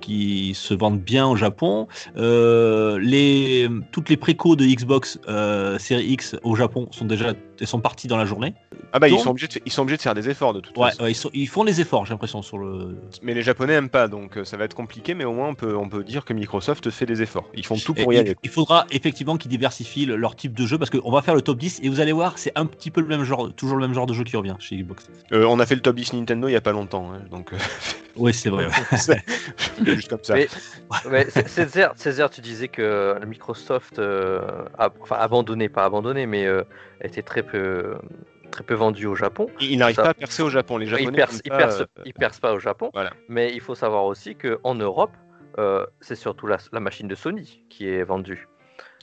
qui 0.00 0.52
se 0.54 0.74
vendent 0.74 1.00
bien 1.00 1.26
au 1.26 1.34
Japon, 1.34 1.88
les, 2.16 3.68
toutes 3.90 4.08
les 4.10 4.16
précos 4.16 4.54
de 4.54 4.64
Xbox 4.66 5.18
Series 5.78 6.06
X 6.12 6.36
au 6.44 6.54
Japon 6.54 6.86
sont 6.92 7.06
déjà 7.06 7.32
sont 7.66 7.80
parties 7.80 8.06
dans 8.08 8.16
la 8.16 8.24
journée. 8.24 8.54
Ah 8.92 8.98
bah 8.98 9.08
Donc- 9.08 9.18
ils 9.18 9.22
sont 9.22 9.30
obligés 9.30 9.48
de, 9.48 9.60
ils 9.66 9.72
sont 9.72 9.82
obligés 9.82 9.96
de 9.96 10.02
faire 10.02 10.14
des 10.14 10.28
efforts 10.30 10.52
de 10.54 10.60
toute 10.60 10.76
Ouais, 10.76 10.90
façon. 10.90 11.02
ouais, 11.04 11.10
ils, 11.12 11.14
sont- 11.14 11.30
ils 11.34 11.48
font 11.48 11.64
les 11.64 11.80
efforts, 11.80 12.06
j'ai 12.06 12.14
l'impression 12.14 12.42
sur 12.42 12.58
le. 12.58 12.96
Mais 13.22 13.34
les 13.34 13.42
Japonais 13.42 13.74
aiment 13.74 13.88
pas, 13.90 14.08
donc 14.08 14.36
euh, 14.38 14.44
ça 14.44 14.56
va 14.56 14.64
être 14.64 14.74
compliqué, 14.74 15.14
mais 15.14 15.24
au 15.24 15.32
moins 15.32 15.48
on 15.48 15.54
peut, 15.54 15.76
on 15.76 15.88
peut 15.88 16.04
dire 16.04 16.24
que 16.24 16.32
Microsoft 16.32 16.90
fait 16.90 17.06
des 17.06 17.22
efforts. 17.22 17.48
Ils 17.54 17.66
font 17.66 17.76
tout 17.76 17.94
pour 17.94 18.12
Et 18.12 18.16
y 18.16 18.18
il, 18.18 18.20
aller. 18.20 18.36
il 18.42 18.50
faudra 18.50 18.86
effectivement 18.90 19.36
qu'ils 19.36 19.50
diversifient 19.50 20.06
le- 20.06 20.16
leur 20.16 20.36
type 20.36 20.54
de 20.54 20.66
jeu 20.66 20.78
parce 20.78 20.90
qu'on 20.90 21.10
va 21.10 21.22
faire 21.22 21.34
le 21.34 21.42
top 21.42 21.58
10 21.58 21.80
et 21.82 21.88
vous 21.88 22.00
allez 22.00 22.12
voir, 22.12 22.38
c'est 22.38 22.52
un 22.56 22.66
petit 22.66 22.90
peu 22.90 23.00
le 23.00 23.06
même 23.08 23.24
genre, 23.24 23.52
toujours 23.54 23.76
le 23.76 23.86
même 23.86 23.94
genre 23.94 24.06
de 24.06 24.14
jeu 24.14 24.24
qui 24.24 24.36
revient 24.36 24.56
chez 24.58 24.76
Xbox. 24.76 25.08
Euh, 25.32 25.44
on 25.48 25.58
a 25.60 25.66
fait 25.66 25.74
le 25.74 25.80
top 25.82 25.96
10 25.96 26.12
Nintendo 26.14 26.48
il 26.48 26.52
y 26.52 26.56
a 26.56 26.60
pas 26.60 26.72
longtemps, 26.72 27.12
hein, 27.12 27.20
donc 27.30 27.52
euh, 27.52 27.56
Oui, 28.16 28.32
c'est 28.34 28.50
vrai. 28.50 28.68
juste 29.84 30.08
comme 30.08 30.22
ça. 30.22 30.34
Mais- 31.08 31.30
Césaire, 31.30 31.92
Césaire, 31.96 32.30
tu 32.30 32.40
disais 32.40 32.68
que 32.68 33.18
Microsoft 33.24 33.98
euh, 33.98 34.40
a 34.76 34.90
enfin, 35.00 35.16
abandonné, 35.16 35.68
pas 35.68 35.84
abandonné, 35.84 36.26
mais 36.26 36.46
euh, 36.46 36.62
était 37.00 37.22
très 37.22 37.42
peu, 37.42 37.96
très 38.50 38.64
peu 38.64 38.74
vendu 38.74 39.06
au 39.06 39.14
Japon. 39.14 39.48
N'arrivent 39.60 39.96
ça- 39.96 40.02
pas 40.02 40.08
à 40.10 40.14
percer 40.14 40.42
au 40.42 40.50
Japon. 40.50 40.78
Les 40.78 40.86
Japonais 40.86 41.10
pas, 41.18 41.26
percent- 41.26 41.42
euh, 41.50 41.86
ils 42.04 42.14
percent 42.14 42.40
pas 42.40 42.52
au 42.54 42.58
Japon. 42.58 42.90
Voilà. 42.92 43.12
Mais 43.28 43.52
il 43.52 43.60
faut 43.60 43.74
savoir 43.74 44.04
aussi 44.04 44.34
qu'en 44.34 44.74
Europe, 44.74 45.12
euh, 45.58 45.86
c'est 46.00 46.16
surtout 46.16 46.46
la, 46.46 46.58
la 46.72 46.80
machine 46.80 47.08
de 47.08 47.14
Sony 47.14 47.62
qui 47.68 47.88
est 47.88 48.02
vendue. 48.02 48.48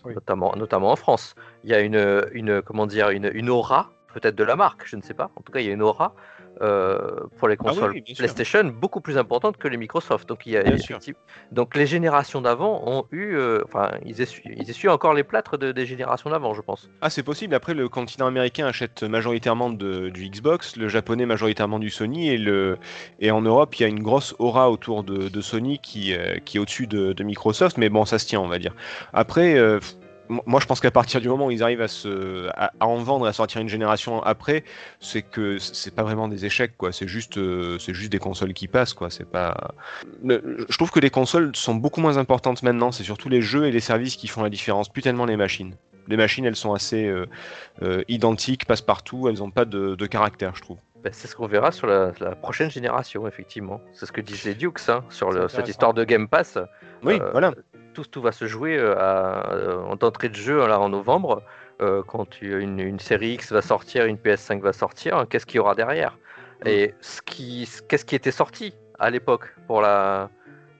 Oui. 0.03 0.13
notamment, 0.13 0.55
notamment 0.55 0.91
en 0.91 0.95
France. 0.95 1.33
Il 1.63 1.71
y 1.71 1.73
a 1.73 1.79
une, 1.79 2.27
une 2.33 2.61
comment 2.61 2.85
dire, 2.85 3.09
une, 3.09 3.31
une 3.33 3.49
aura, 3.49 3.91
peut-être 4.13 4.35
de 4.35 4.43
la 4.43 4.55
marque, 4.55 4.83
je 4.85 4.95
ne 4.97 5.01
sais 5.01 5.15
pas. 5.15 5.31
En 5.35 5.41
tout 5.41 5.51
cas, 5.51 5.61
il 5.61 5.65
y 5.65 5.69
a 5.69 5.73
une 5.73 5.81
aura 5.81 6.13
euh, 6.61 7.21
pour 7.37 7.47
les 7.47 7.55
Ah 7.59 7.63
oui, 7.65 7.69
consoles. 7.69 8.01
PlayStation 8.17 8.63
beaucoup 8.65 9.01
plus 9.01 9.17
importante 9.17 9.57
que 9.57 9.67
les 9.67 9.77
Microsoft. 9.77 10.27
Donc, 10.27 10.45
il 10.45 10.53
y 10.53 10.57
a 10.57 10.63
donc 11.51 11.75
les 11.75 11.85
générations 11.85 12.41
d'avant 12.41 12.81
ont 12.85 13.05
eu, 13.11 13.35
euh, 13.35 13.61
enfin, 13.65 13.91
ils 14.05 14.21
essuient, 14.21 14.55
ils 14.57 14.69
essuient 14.69 14.89
encore 14.89 15.13
les 15.13 15.23
plâtres 15.23 15.57
de- 15.57 15.71
des 15.71 15.85
générations 15.85 16.29
d'avant, 16.29 16.53
je 16.53 16.61
pense. 16.61 16.89
Ah, 17.01 17.09
c'est 17.09 17.23
possible. 17.23 17.55
Après, 17.55 17.73
le 17.73 17.89
continent 17.89 18.27
américain 18.27 18.67
achète 18.67 19.03
majoritairement 19.03 19.69
de- 19.69 20.09
du 20.09 20.29
Xbox, 20.29 20.75
le 20.75 20.87
japonais 20.87 21.25
majoritairement 21.25 21.79
du 21.79 21.89
Sony, 21.89 22.29
et, 22.29 22.37
le, 22.37 22.77
et 23.19 23.31
en 23.31 23.41
Europe, 23.41 23.75
il 23.75 23.81
y 23.83 23.85
a 23.85 23.89
une 23.89 24.03
grosse 24.03 24.35
aura 24.39 24.69
autour 24.71 25.03
de, 25.03 25.29
de 25.29 25.41
Sony 25.41 25.79
qui, 25.79 26.13
euh, 26.13 26.37
qui 26.43 26.57
est 26.57 26.59
au-dessus 26.59 26.87
de, 26.87 27.13
Microsoft, 27.23 27.77
mais 27.77 27.89
bon, 27.89 28.05
ça 28.05 28.19
se 28.19 28.27
tient, 28.27 28.39
on 28.39 28.47
va 28.47 28.59
dire. 28.59 28.75
Après, 29.11 29.57
moi, 30.29 30.59
je 30.59 30.65
pense 30.65 30.79
qu'à 30.79 30.91
partir 30.91 31.21
du 31.21 31.27
moment 31.29 31.47
où 31.47 31.51
ils 31.51 31.61
arrivent 31.63 31.81
à, 31.81 31.87
se, 31.87 32.47
à, 32.55 32.71
à 32.79 32.87
en 32.87 32.97
vendre, 32.97 33.25
à 33.27 33.33
sortir 33.33 33.61
une 33.61 33.69
génération 33.69 34.21
après, 34.23 34.63
c'est 34.99 35.21
que 35.21 35.57
c'est 35.59 35.93
pas 35.93 36.03
vraiment 36.03 36.27
des 36.27 36.45
échecs, 36.45 36.75
quoi. 36.77 36.91
C'est 36.91 37.07
juste, 37.07 37.37
euh, 37.37 37.77
c'est 37.79 37.93
juste 37.93 38.11
des 38.11 38.19
consoles 38.19 38.53
qui 38.53 38.67
passent, 38.67 38.93
quoi. 38.93 39.09
C'est 39.09 39.29
pas. 39.29 39.55
Le- 40.23 40.65
je 40.69 40.77
trouve 40.77 40.91
que 40.91 40.99
les 40.99 41.09
consoles 41.09 41.51
sont 41.55 41.75
beaucoup 41.75 42.01
moins 42.01 42.17
importantes 42.17 42.63
maintenant. 42.63 42.91
C'est 42.91 43.03
surtout 43.03 43.29
les 43.29 43.41
jeux 43.41 43.65
et 43.65 43.71
les 43.71 43.79
services 43.79 44.15
qui 44.15 44.27
font 44.27 44.41
la 44.43 44.49
différence, 44.49 44.89
plus 44.89 45.01
tellement 45.01 45.25
les 45.25 45.37
machines. 45.37 45.75
Les 46.07 46.17
machines, 46.17 46.45
elles 46.45 46.55
sont 46.55 46.73
assez 46.73 47.05
euh, 47.07 47.25
euh, 47.81 48.03
identiques, 48.07 48.65
passent 48.65 48.81
partout, 48.81 49.27
elles 49.27 49.39
n'ont 49.39 49.49
pas 49.51 49.65
de, 49.65 49.95
de 49.95 50.05
caractère, 50.05 50.55
je 50.55 50.61
trouve. 50.61 50.77
Ben, 51.03 51.11
c'est 51.13 51.27
ce 51.27 51.35
qu'on 51.35 51.47
verra 51.47 51.71
sur 51.71 51.87
la, 51.87 52.11
la 52.19 52.35
prochaine 52.35 52.69
génération, 52.71 53.27
effectivement. 53.27 53.79
C'est 53.93 54.05
ce 54.05 54.11
que 54.11 54.21
disent 54.21 54.43
les 54.43 54.55
Dukes 54.55 54.87
hein, 54.89 55.03
sur 55.09 55.31
le- 55.31 55.47
cette 55.47 55.67
histoire 55.67 55.93
de 55.93 56.03
Game 56.03 56.27
Pass. 56.27 56.57
Oui, 57.03 57.19
Euh, 57.21 57.29
voilà. 57.31 57.53
Tout, 57.95 58.03
tout 58.03 58.21
va 58.21 58.31
se 58.31 58.45
jouer 58.45 58.77
euh, 58.77 58.95
à, 58.99 59.53
euh, 59.53 59.79
en 59.83 59.93
entrée 59.93 60.29
de 60.29 60.35
jeu 60.35 60.67
là, 60.67 60.79
en 60.79 60.89
novembre. 60.89 61.41
euh, 61.81 62.03
quand 62.07 62.29
tu- 62.29 62.61
une, 62.61 62.79
une 62.79 62.99
série 62.99 63.33
X 63.33 63.51
va 63.51 63.61
sortir, 63.61 64.05
une 64.05 64.17
PS5 64.17 64.61
va 64.61 64.71
sortir, 64.73 65.25
qu'est-ce 65.29 65.45
qu'il 65.45 65.55
y 65.57 65.59
aura 65.59 65.75
derrière? 65.75 66.17
Et 66.65 66.93
ce 67.01 67.21
qui, 67.21 67.67
qu'est-ce 67.89 68.05
qui 68.05 68.15
était 68.15 68.31
sorti 68.31 68.73
à 68.99 69.09
l'époque 69.09 69.53
pour, 69.67 69.81
la, 69.81 70.29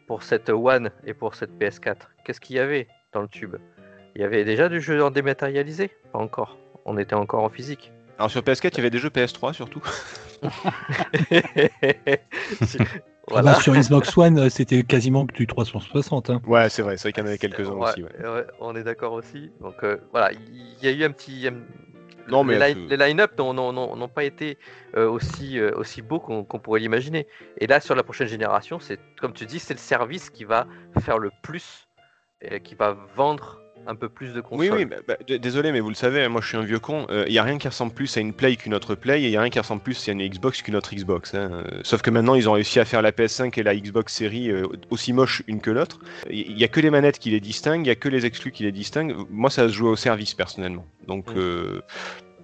pour 0.08 0.24
cette 0.24 0.50
One 0.50 0.92
et 1.06 1.14
pour 1.14 1.36
cette 1.36 1.52
PS4 1.60 1.96
Qu'est-ce 2.24 2.40
qu'il 2.40 2.56
y 2.56 2.60
avait 2.60 2.88
dans 3.14 3.22
le 3.22 3.28
tube? 3.28 3.56
Il 4.16 4.22
y 4.22 4.24
avait 4.24 4.46
déjà 4.46 4.70
du 4.70 4.80
jeu 4.80 5.04
en 5.04 5.12
dématérialisé? 5.12 5.92
Pas 6.14 6.20
encore. 6.20 6.58
On 6.86 6.98
était 6.98 7.16
encore 7.16 7.44
en 7.44 7.50
physique. 7.50 7.92
Alors 8.18 8.32
sur 8.32 8.42
PS4, 8.42 8.70
il 8.74 8.78
y 8.78 8.80
avait 8.82 8.90
des 8.90 9.00
jeux 9.00 9.10
PS3 9.10 9.52
surtout. 9.54 9.82
Ah 13.28 13.32
voilà. 13.42 13.54
bah, 13.54 13.60
sur 13.60 13.74
Xbox 13.74 14.16
One, 14.18 14.38
euh, 14.38 14.50
c'était 14.50 14.84
quasiment 14.84 15.26
que 15.26 15.34
du 15.34 15.48
360. 15.48 16.30
hein. 16.30 16.42
Ouais, 16.46 16.70
c'est 16.70 16.82
vrai, 16.84 16.98
c'est 16.98 17.04
vrai 17.10 17.14
qu'il 17.14 17.24
y 17.24 17.26
en 17.26 17.28
avait 17.30 17.38
quelques-uns 17.38 17.72
Ouais, 17.74 17.90
aussi. 17.90 18.04
ouais. 18.04 18.28
ouais, 18.28 18.46
on 18.60 18.76
est 18.76 18.84
d'accord 18.84 19.14
aussi. 19.14 19.52
Donc 19.62 19.84
euh, 19.84 19.98
voilà, 20.12 20.32
il 20.32 20.76
y 20.84 20.88
a 20.88 20.92
eu 20.92 21.04
un 21.04 21.12
petit. 21.12 21.48
un- 21.48 21.62
Non, 22.32 22.44
mais 22.44 22.58
les, 22.74 22.98
line-up 22.98 23.38
n'ont- 23.40 24.08
pas 24.08 24.24
été 24.24 24.58
euh, 24.96 25.10
aussi, 25.10 25.60
euh, 25.60 25.72
aussi 25.76 26.02
beaux 26.02 26.20
qu'on 26.20 26.44
qu'on 26.44 26.60
pourrait 26.60 26.80
l'imaginer. 26.80 27.28
Et 27.60 27.68
là, 27.68 27.80
sur 27.80 27.96
la 27.96 28.04
prochaine 28.04 28.28
génération, 28.28 28.80
c'est 28.80 29.00
comme 29.20 29.34
tu 29.34 29.46
dis, 29.46 29.60
c'est 29.60 29.74
le 29.74 29.80
service 29.80 30.30
qui 30.30 30.44
va 30.44 30.68
faire 31.00 31.18
le 31.20 31.32
plus, 31.44 31.88
et 32.42 32.60
qui 32.62 32.76
va 32.76 32.96
vendre 33.16 33.60
un 33.88 33.96
peu 33.96 34.10
plus 34.10 34.34
de 34.34 34.42
consoles. 34.42 34.60
Oui, 34.60 34.70
oui, 34.72 34.86
bah, 34.86 34.98
bah, 35.08 35.38
désolé, 35.38 35.72
mais 35.72 35.80
vous 35.80 35.90
le 35.90 35.96
savez, 35.96 36.28
moi 36.28 36.42
je 36.42 36.48
suis 36.48 36.58
un 36.58 36.64
vieux 36.64 36.80
con. 36.80 37.06
Il 37.10 37.32
n'y 37.32 37.38
a 37.38 37.44
rien 37.44 37.58
qui 37.58 37.68
ressemble 37.68 37.94
plus 37.94 38.16
à 38.18 38.22
une 38.22 38.34
Play 38.34 38.56
qu'une 38.56 38.74
autre 38.74 38.96
Play, 38.96 39.22
et 39.22 39.26
il 39.26 39.30
n'y 39.30 39.38
a 39.38 39.42
rien 39.42 39.50
qui 39.50 39.60
ressemble 39.60 39.82
plus 39.82 40.08
à 40.10 40.12
une 40.12 40.28
Xbox 40.28 40.62
qu'une 40.62 40.76
autre 40.76 40.94
Xbox. 40.96 41.34
hein. 41.36 41.50
Euh, 41.52 41.80
Sauf 41.84 42.02
que 42.02 42.10
maintenant, 42.10 42.36
ils 42.36 42.50
ont 42.50 42.54
réussi 42.54 42.80
à 42.80 42.86
faire 42.86 43.02
la 43.02 43.12
PS5 43.12 43.60
et 43.60 43.64
la 43.64 43.76
Xbox 43.76 44.14
série 44.14 44.50
euh, 44.50 44.66
aussi 44.90 45.14
moche 45.14 45.44
une 45.48 45.62
que 45.62 45.72
l'autre. 45.72 46.00
Il 46.30 46.56
n'y 46.56 46.64
a 46.64 46.68
que 46.68 46.80
les 46.80 46.90
manettes 46.90 47.20
qui 47.20 47.30
les 47.30 47.40
distinguent, 47.40 47.82
il 47.82 47.84
n'y 47.84 47.90
a 47.92 47.96
que 47.96 48.10
les 48.10 48.26
exclus 48.26 48.52
qui 48.52 48.64
les 48.64 48.72
distinguent. 48.72 49.16
Moi, 49.30 49.50
ça 49.50 49.68
se 49.68 49.74
joue 49.74 49.88
au 49.88 49.96
service 49.96 50.34
personnellement. 50.34 50.86
Donc, 51.08 51.30
Mm. 51.36 51.82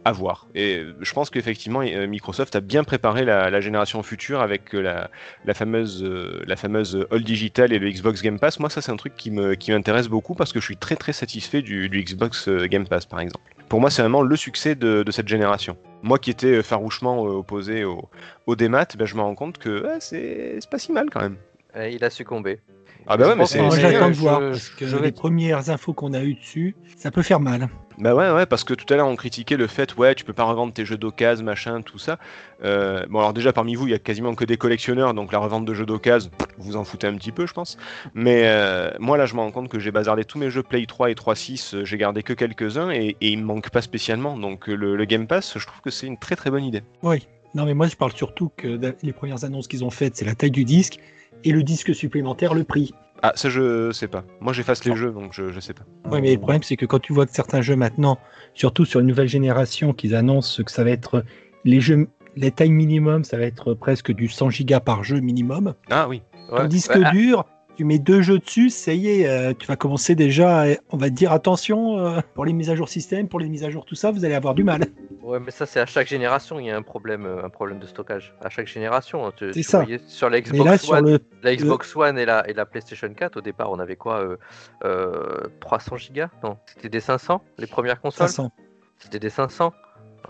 Euh, 0.05 0.09
à 0.09 0.11
voir. 0.11 0.47
Et 0.55 0.83
je 0.99 1.13
pense 1.13 1.29
qu'effectivement, 1.29 1.81
euh, 1.81 2.07
Microsoft 2.07 2.55
a 2.55 2.59
bien 2.61 2.83
préparé 2.83 3.23
la, 3.25 3.49
la 3.49 3.61
génération 3.61 4.01
future 4.03 4.41
avec 4.41 4.73
euh, 4.75 4.81
la, 4.81 5.09
la 5.45 5.53
fameuse, 5.53 6.03
euh, 6.03 6.41
la 6.47 6.55
fameuse 6.55 7.05
All 7.11 7.23
Digital 7.23 7.73
et 7.73 7.79
le 7.79 7.89
Xbox 7.89 8.21
Game 8.21 8.39
Pass. 8.39 8.59
Moi, 8.59 8.69
ça, 8.69 8.81
c'est 8.81 8.91
un 8.91 8.97
truc 8.97 9.15
qui 9.15 9.31
me- 9.31 9.55
qui 9.55 9.71
m'intéresse 9.71 10.07
beaucoup 10.07 10.35
parce 10.35 10.53
que 10.53 10.59
je 10.59 10.65
suis 10.65 10.77
très 10.77 10.95
très 10.95 11.13
satisfait 11.13 11.61
du, 11.61 11.89
du 11.89 12.03
Xbox 12.03 12.47
euh, 12.47 12.67
Game 12.67 12.87
Pass, 12.87 13.05
par 13.05 13.19
exemple. 13.19 13.43
Pour 13.69 13.79
moi, 13.79 13.89
c'est 13.89 14.01
vraiment 14.01 14.21
le 14.21 14.35
succès 14.35 14.75
de, 14.75 15.03
de 15.03 15.11
cette 15.11 15.27
génération. 15.29 15.77
Moi 16.01 16.19
qui 16.19 16.29
étais 16.29 16.57
euh, 16.57 16.61
farouchement 16.63 17.25
euh, 17.25 17.29
opposé 17.37 17.83
au, 17.85 18.09
au 18.47 18.55
démat, 18.55 18.85
ben, 18.97 19.05
je 19.05 19.15
me 19.15 19.21
rends 19.21 19.35
compte 19.35 19.57
que 19.59 19.83
ouais, 19.83 19.97
c'est 19.99 20.57
c'est 20.59 20.69
pas 20.69 20.79
si 20.79 20.91
mal 20.91 21.09
quand 21.09 21.21
même. 21.21 21.37
Et 21.75 21.93
il 21.93 22.03
a 22.03 22.09
succombé. 22.09 22.59
Ah 23.07 23.15
bah 23.17 23.29
ouais, 23.29 23.35
mais 23.35 23.45
c'est. 23.45 23.61
Moi, 23.61 23.79
j'attends 23.79 24.09
de 24.09 24.13
voir, 24.15 24.41
je- 24.41 24.49
parce 24.49 24.69
que 24.69 24.85
je 24.87 24.97
les 24.97 25.11
premières 25.11 25.69
infos 25.69 25.93
qu'on 25.93 26.13
a 26.13 26.21
eues 26.21 26.35
dessus, 26.35 26.75
ça 26.97 27.11
peut 27.11 27.21
faire 27.21 27.39
mal. 27.39 27.69
Bah 27.97 28.15
ouais, 28.15 28.31
ouais, 28.31 28.45
parce 28.45 28.63
que 28.63 28.73
tout 28.73 28.91
à 28.93 28.97
l'heure 28.97 29.07
on 29.07 29.15
critiquait 29.15 29.57
le 29.57 29.67
fait, 29.67 29.95
ouais, 29.97 30.15
tu 30.15 30.23
peux 30.23 30.33
pas 30.33 30.43
revendre 30.43 30.73
tes 30.73 30.85
jeux 30.85 30.97
d'occasion, 30.97 31.45
machin, 31.45 31.81
tout 31.81 31.99
ça. 31.99 32.17
Euh, 32.63 33.05
bon, 33.09 33.19
alors 33.19 33.33
déjà 33.33 33.53
parmi 33.53 33.75
vous, 33.75 33.87
il 33.87 33.91
y 33.91 33.93
a 33.93 33.99
quasiment 33.99 34.33
que 34.35 34.45
des 34.45 34.57
collectionneurs, 34.57 35.13
donc 35.13 35.31
la 35.31 35.39
revente 35.39 35.65
de 35.65 35.73
jeux 35.73 35.85
d'occasion, 35.85 36.31
vous 36.57 36.75
en 36.75 36.83
foutez 36.83 37.07
un 37.07 37.15
petit 37.15 37.31
peu, 37.31 37.45
je 37.45 37.53
pense. 37.53 37.77
Mais 38.13 38.43
euh, 38.45 38.91
moi 38.99 39.17
là, 39.17 39.25
je 39.25 39.35
me 39.35 39.39
rends 39.39 39.51
compte 39.51 39.69
que 39.69 39.79
j'ai 39.79 39.91
bazardé 39.91 40.25
tous 40.25 40.37
mes 40.37 40.49
jeux 40.49 40.63
Play 40.63 40.85
3 40.85 41.11
et 41.11 41.15
3.6, 41.15 41.75
euh, 41.75 41.85
j'ai 41.85 41.97
gardé 41.97 42.23
que 42.23 42.33
quelques-uns 42.33 42.91
et, 42.91 43.15
et 43.21 43.29
il 43.29 43.39
me 43.39 43.45
manque 43.45 43.69
pas 43.69 43.81
spécialement. 43.81 44.37
Donc 44.37 44.67
le, 44.67 44.95
le 44.95 45.05
Game 45.05 45.27
Pass, 45.27 45.57
je 45.57 45.65
trouve 45.65 45.81
que 45.81 45.89
c'est 45.91 46.07
une 46.07 46.17
très 46.17 46.35
très 46.35 46.49
bonne 46.49 46.63
idée. 46.63 46.83
Oui. 47.03 47.27
Non, 47.53 47.65
mais 47.65 47.73
moi, 47.73 47.87
je 47.87 47.95
parle 47.95 48.13
surtout 48.13 48.49
que 48.55 48.79
les 49.03 49.13
premières 49.13 49.43
annonces 49.43 49.67
qu'ils 49.67 49.83
ont 49.83 49.89
faites, 49.89 50.15
c'est 50.15 50.25
la 50.25 50.35
taille 50.35 50.51
du 50.51 50.63
disque 50.63 50.99
et 51.43 51.51
le 51.51 51.63
disque 51.63 51.93
supplémentaire, 51.93 52.53
le 52.53 52.63
prix. 52.63 52.93
Ah, 53.23 53.33
ça 53.35 53.49
je 53.49 53.91
sais 53.91 54.07
pas. 54.07 54.23
Moi 54.39 54.51
j'efface 54.53 54.83
les 54.85 54.95
jeux, 54.95 55.11
donc 55.11 55.33
je, 55.33 55.51
je 55.51 55.59
sais 55.59 55.73
pas. 55.73 55.83
Oui, 56.09 56.21
mais 56.21 56.33
le 56.33 56.39
problème, 56.39 56.63
c'est 56.63 56.75
que 56.75 56.85
quand 56.85 56.99
tu 56.99 57.13
vois 57.13 57.25
que 57.25 57.33
certains 57.33 57.61
jeux 57.61 57.75
maintenant, 57.75 58.17
surtout 58.53 58.85
sur 58.85 58.99
une 58.99 59.07
nouvelle 59.07 59.27
génération, 59.27 59.93
qu'ils 59.93 60.15
annoncent 60.15 60.63
que 60.63 60.71
ça 60.71 60.83
va 60.83 60.89
être 60.89 61.23
les 61.63 61.81
jeux, 61.81 62.07
les 62.35 62.51
tailles 62.51 62.71
minimum, 62.71 63.23
ça 63.23 63.37
va 63.37 63.43
être 63.43 63.73
presque 63.75 64.11
du 64.11 64.27
100 64.27 64.49
gigas 64.49 64.79
par 64.79 65.03
jeu 65.03 65.19
minimum. 65.19 65.75
Ah 65.89 66.07
oui. 66.07 66.23
Ouais. 66.51 66.57
Ton 66.57 66.67
disque 66.67 66.95
Ouais, 66.95 67.01
ah, 67.05 67.11
dur, 67.11 67.45
tu 67.81 67.85
mets 67.85 67.97
deux 67.97 68.21
jeux 68.21 68.37
dessus, 68.37 68.69
ça 68.69 68.93
y 68.93 69.07
est, 69.07 69.27
euh, 69.27 69.53
tu 69.57 69.65
vas 69.65 69.75
commencer 69.75 70.13
déjà, 70.13 70.65
à- 70.65 70.75
on 70.91 70.97
va 70.97 71.09
te 71.09 71.15
dire 71.15 71.31
attention, 71.31 71.97
euh, 71.97 72.19
pour 72.35 72.45
les 72.45 72.53
mises 72.53 72.69
à 72.69 72.75
jour 72.75 72.87
système, 72.87 73.27
pour 73.27 73.39
les 73.39 73.49
mises 73.49 73.63
à 73.63 73.71
jour 73.71 73.85
tout 73.85 73.95
ça, 73.95 74.11
vous 74.11 74.23
allez 74.23 74.35
avoir 74.35 74.53
du 74.53 74.63
mal. 74.63 74.81
Ouais, 75.23 75.39
mais 75.39 75.49
ça, 75.49 75.65
c'est 75.65 75.79
à 75.79 75.87
chaque 75.87 76.07
génération, 76.07 76.59
il 76.59 76.67
y 76.67 76.69
a 76.69 76.77
un 76.77 76.83
problème, 76.83 77.25
euh, 77.25 77.43
un 77.43 77.49
problème 77.49 77.79
de 77.79 77.87
stockage. 77.87 78.35
À 78.39 78.49
chaque 78.51 78.67
génération. 78.67 79.25
hein. 79.25 79.31
Tu- 79.35 79.47
C'est 79.53 79.61
tu 79.61 79.63
ça. 79.63 79.79
voyais 79.81 79.99
sur 80.05 80.29
la 80.29 80.41
Xbox 80.41 80.63
là, 80.63 80.77
sur 80.77 80.93
One, 80.93 81.09
le. 81.09 81.19
la 81.41 81.55
Xbox 81.55 81.95
One 81.95 82.19
et 82.19 82.25
la, 82.25 82.47
et 82.47 82.53
la 82.53 82.67
PlayStation 82.67 83.11
4, 83.11 83.37
au 83.37 83.41
départ, 83.41 83.71
on 83.71 83.79
avait 83.79 83.95
quoi 83.95 84.19
euh, 84.21 84.37
euh, 84.85 85.39
300 85.59 85.97
gigas? 85.97 86.29
Non, 86.43 86.57
c'était 86.67 86.89
des 86.89 86.99
500, 86.99 87.41
les 87.57 87.65
premières 87.65 87.99
consoles 87.99 88.27
500. 88.27 88.51
C'était 88.99 89.17
des 89.17 89.31
500. 89.31 89.73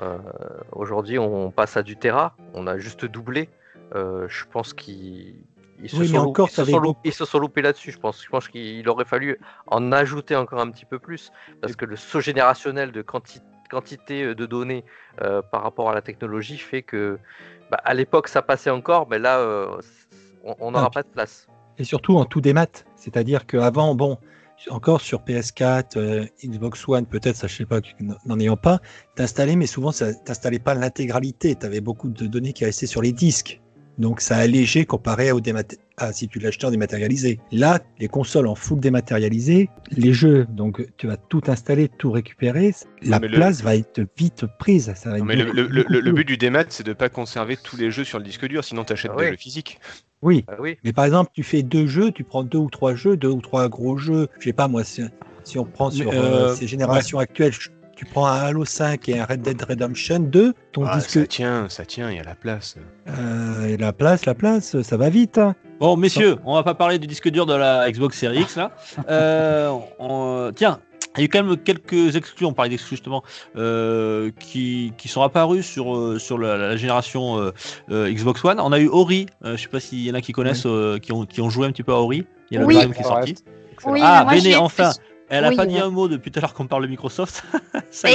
Euh, 0.01 0.17
Aujourd'hui, 0.71 1.19
on 1.19 1.51
passe 1.51 1.75
à 1.75 1.83
du 1.83 1.97
Tera. 1.97 2.33
On 2.53 2.65
a 2.65 2.77
juste 2.77 3.03
doublé. 3.03 3.49
Euh, 3.93 4.25
je 4.29 4.45
pense 4.49 4.73
qu'ils 4.73 5.35
ils 5.81 5.89
se, 5.89 5.95
Oui, 5.97 6.07
sont, 6.09 6.17
encore, 6.17 6.47
ils 6.47 6.51
se 6.51 6.55
t'avais 6.57 6.71
sont 6.71 6.77
beaucoup- 6.79 6.87
loupés- 6.99 7.09
ils 7.09 7.13
se 7.13 7.25
sont 7.25 7.39
loupés 7.39 7.61
là-dessus. 7.61 7.91
Je 7.91 7.99
pense, 7.99 8.23
je 8.23 8.29
pense 8.29 8.47
qu'il 8.47 8.87
aurait 8.89 9.05
fallu 9.05 9.39
en 9.67 9.91
ajouter 9.91 10.35
encore 10.35 10.59
un 10.59 10.69
petit 10.71 10.85
peu 10.85 10.99
plus. 10.99 11.31
Parce 11.61 11.75
que 11.75 11.85
le 11.85 11.95
saut 11.95 12.21
générationnel 12.21 12.91
de 12.91 13.01
quanti- 13.01 13.41
quantité 13.69 14.23
euh, 14.23 14.35
de 14.35 14.45
données 14.45 14.83
euh, 15.21 15.41
par 15.41 15.63
rapport 15.63 15.89
à 15.89 15.95
la 15.95 16.01
technologie 16.01 16.57
fait 16.57 16.81
que, 16.81 17.17
bah, 17.69 17.79
à 17.83 17.93
l'époque, 17.93 18.27
ça 18.27 18.41
passait 18.41 18.69
encore, 18.69 19.07
mais 19.09 19.17
là, 19.19 19.39
euh, 19.39 19.77
on- 20.59 20.71
n'aura 20.71 20.89
pas 20.91 21.03
de 21.03 21.07
place. 21.07 21.47
Et 21.77 21.83
surtout 21.83 22.17
en 22.17 22.25
tout 22.25 22.41
démat. 22.41 22.67
C'est-à-dire 22.95 23.45
qu'avant, 23.45 23.95
bon, 23.95 24.17
encore 24.69 25.01
sur 25.01 25.21
PS4, 25.23 25.97
euh, 25.97 26.25
Xbox 26.43 26.87
One, 26.87 27.05
peut-être, 27.07 27.35
ça 27.35 27.47
je 27.47 27.55
sais 27.55 27.65
pas, 27.65 27.79
n'en 28.25 28.39
ayant 28.39 28.57
pas, 28.57 28.79
t'installais, 29.15 29.55
mais 29.55 29.65
souvent, 29.67 29.91
ça 29.91 30.13
t'installait 30.13 30.59
pas 30.59 30.75
l'intégralité. 30.75 31.55
Tu 31.55 31.65
avais 31.65 31.81
beaucoup 31.81 32.09
de 32.09 32.27
données 32.27 32.53
qui 32.53 32.65
restaient 32.65 32.87
sur 32.87 33.01
les 33.01 33.13
disques. 33.13 33.60
Donc 33.97 34.21
ça 34.21 34.37
allégeait 34.37 34.85
comparé 34.85 35.31
au 35.31 35.41
démat- 35.41 35.77
à 35.97 36.13
si 36.13 36.27
tu 36.27 36.39
l'achetais 36.39 36.65
en 36.65 36.71
dématérialisé. 36.71 37.39
Là, 37.51 37.79
les 37.99 38.07
consoles 38.07 38.47
en 38.47 38.55
full 38.55 38.79
dématérialisé, 38.79 39.69
les 39.91 40.13
jeux, 40.13 40.45
donc 40.49 40.85
tu 40.97 41.07
vas 41.07 41.17
tout 41.17 41.41
installer, 41.47 41.87
tout 41.89 42.11
récupérer, 42.11 42.73
la 43.03 43.19
mais 43.19 43.27
le- 43.27 43.35
place 43.37 43.61
va 43.61 43.75
être 43.75 44.01
vite 44.17 44.45
prise. 44.57 44.91
Ça 44.95 45.09
va 45.11 45.17
Non, 45.19 45.23
être 45.23 45.25
mais 45.25 45.35
le, 45.35 45.43
le- 45.51 45.67
le- 45.67 45.83
beaucoup 45.83 45.93
le 45.93 46.01
plus- 46.01 46.13
but 46.13 46.27
du 46.27 46.37
démat, 46.37 46.65
c'est 46.69 46.85
de 46.85 46.93
pas 46.93 47.09
conserver 47.09 47.57
tous 47.57 47.77
les 47.77 47.91
jeux 47.91 48.03
sur 48.03 48.17
le 48.17 48.23
disque 48.25 48.45
dur, 48.47 48.63
sinon 48.63 48.83
t'achètes 48.83 49.11
Ah 49.15 49.19
des 49.21 49.29
jeux 49.31 49.37
physiques. 49.37 49.79
Oui, 50.23 50.45
Ah 50.47 50.55
oui, 50.59 50.77
mais 50.83 50.93
par 50.93 51.05
exemple, 51.05 51.31
tu 51.33 51.43
fais 51.43 51.63
deux 51.63 51.87
jeux, 51.87 52.11
tu 52.11 52.23
prends 52.23 52.43
deux 52.43 52.59
ou 52.59 52.69
trois 52.69 52.93
jeux, 52.95 53.17
deux 53.17 53.29
ou 53.29 53.41
trois 53.41 53.67
gros 53.69 53.97
jeux. 53.97 54.27
Je 54.39 54.45
sais 54.45 54.53
pas 54.53 54.67
moi, 54.67 54.83
si, 54.83 55.01
si 55.43 55.57
on 55.59 55.65
prend 55.65 55.89
sur 55.91 56.11
euh, 56.11 56.15
euh, 56.51 56.55
ces 56.55 56.67
générations 56.67 57.17
actuelles, 57.19 57.53
je- 57.53 57.69
tu 58.01 58.05
prends 58.07 58.25
un 58.25 58.39
Halo 58.39 58.65
5 58.65 59.07
et 59.09 59.19
un 59.19 59.25
Red 59.25 59.43
Dead 59.43 59.61
Redemption 59.61 60.17
2, 60.21 60.53
ton 60.71 60.85
Ah, 60.87 60.95
disque, 60.97 61.11
ça 61.11 61.27
tient, 61.27 61.69
ça 61.69 61.85
tient, 61.85 62.09
il 62.09 62.17
y 62.17 62.19
a 62.19 62.23
la 62.23 62.33
place. 62.33 62.75
euh, 63.07 63.77
la 63.77 63.93
place, 63.93 64.25
la 64.25 64.33
place, 64.33 64.81
ça 64.81 64.97
va 64.97 65.09
vite. 65.09 65.37
hein. 65.37 65.53
Bon, 65.79 65.95
messieurs, 65.97 66.37
on 66.43 66.55
va 66.55 66.63
pas 66.63 66.73
parler 66.73 66.97
du 66.97 67.05
disque 67.05 67.29
dur 67.29 67.45
de 67.45 67.53
la 67.53 67.91
Xbox 67.91 68.17
Series 68.17 68.41
X 68.41 68.55
là. 68.55 68.71
Euh, 69.09 69.71
on- 69.99 70.51
tiens, 70.55 70.79
il 71.15 71.19
y 71.19 71.21
a 71.21 71.25
eu 71.25 71.29
quand 71.29 71.43
même 71.43 71.57
quelques 71.57 72.15
exclus, 72.15 72.47
on 72.47 72.53
parlait 72.53 72.69
d'exclus 72.71 72.95
justement, 72.95 73.21
euh, 73.55 74.31
qui, 74.39 74.93
qui 74.97 75.07
sont 75.07 75.21
apparus 75.21 75.67
sur, 75.67 75.95
euh, 75.95 76.17
sur 76.17 76.39
la, 76.39 76.57
la 76.57 76.77
génération 76.77 77.37
euh, 77.39 77.51
euh, 77.91 78.11
Xbox 78.11 78.43
One. 78.43 78.59
On 78.59 78.71
a 78.71 78.79
eu 78.79 78.87
Ori, 78.87 79.27
euh, 79.45 79.57
je 79.57 79.61
sais 79.61 79.67
pas 79.69 79.79
s'il 79.79 79.99
y 80.01 80.09
en 80.09 80.15
a 80.15 80.21
qui 80.21 80.31
connaissent, 80.31 80.65
euh, 80.65 80.97
qui, 80.97 81.11
ont, 81.11 81.27
qui 81.27 81.39
ont 81.41 81.51
joué 81.51 81.67
un 81.67 81.71
petit 81.71 81.83
peu 81.83 81.91
à 81.93 81.97
Ori. 81.99 82.25
Il 82.49 82.55
y 82.55 82.57
a 82.57 82.61
le 82.61 82.65
Oui. 82.65 82.73
deuxième 82.73 82.93
qui 82.95 83.01
est 83.01 83.03
sorti. 83.03 83.35
Oui, 83.85 83.99
Ah, 84.03 84.25
Béné, 84.29 84.55
enfin. 84.55 84.91
Elle 85.31 85.45
a 85.45 85.49
Oui, 85.49 85.55
pas 85.55 85.65
dit 85.65 85.75
ouais. 85.75 85.81
un 85.81 85.89
mot 85.89 86.07
depuis 86.09 86.29
tout 86.29 86.39
à 86.39 86.41
l'heure 86.41 86.53
qu'on 86.53 86.67
parle 86.67 86.83
de 86.83 86.87
Microsoft. 86.87 87.43
Ça. 87.89 88.09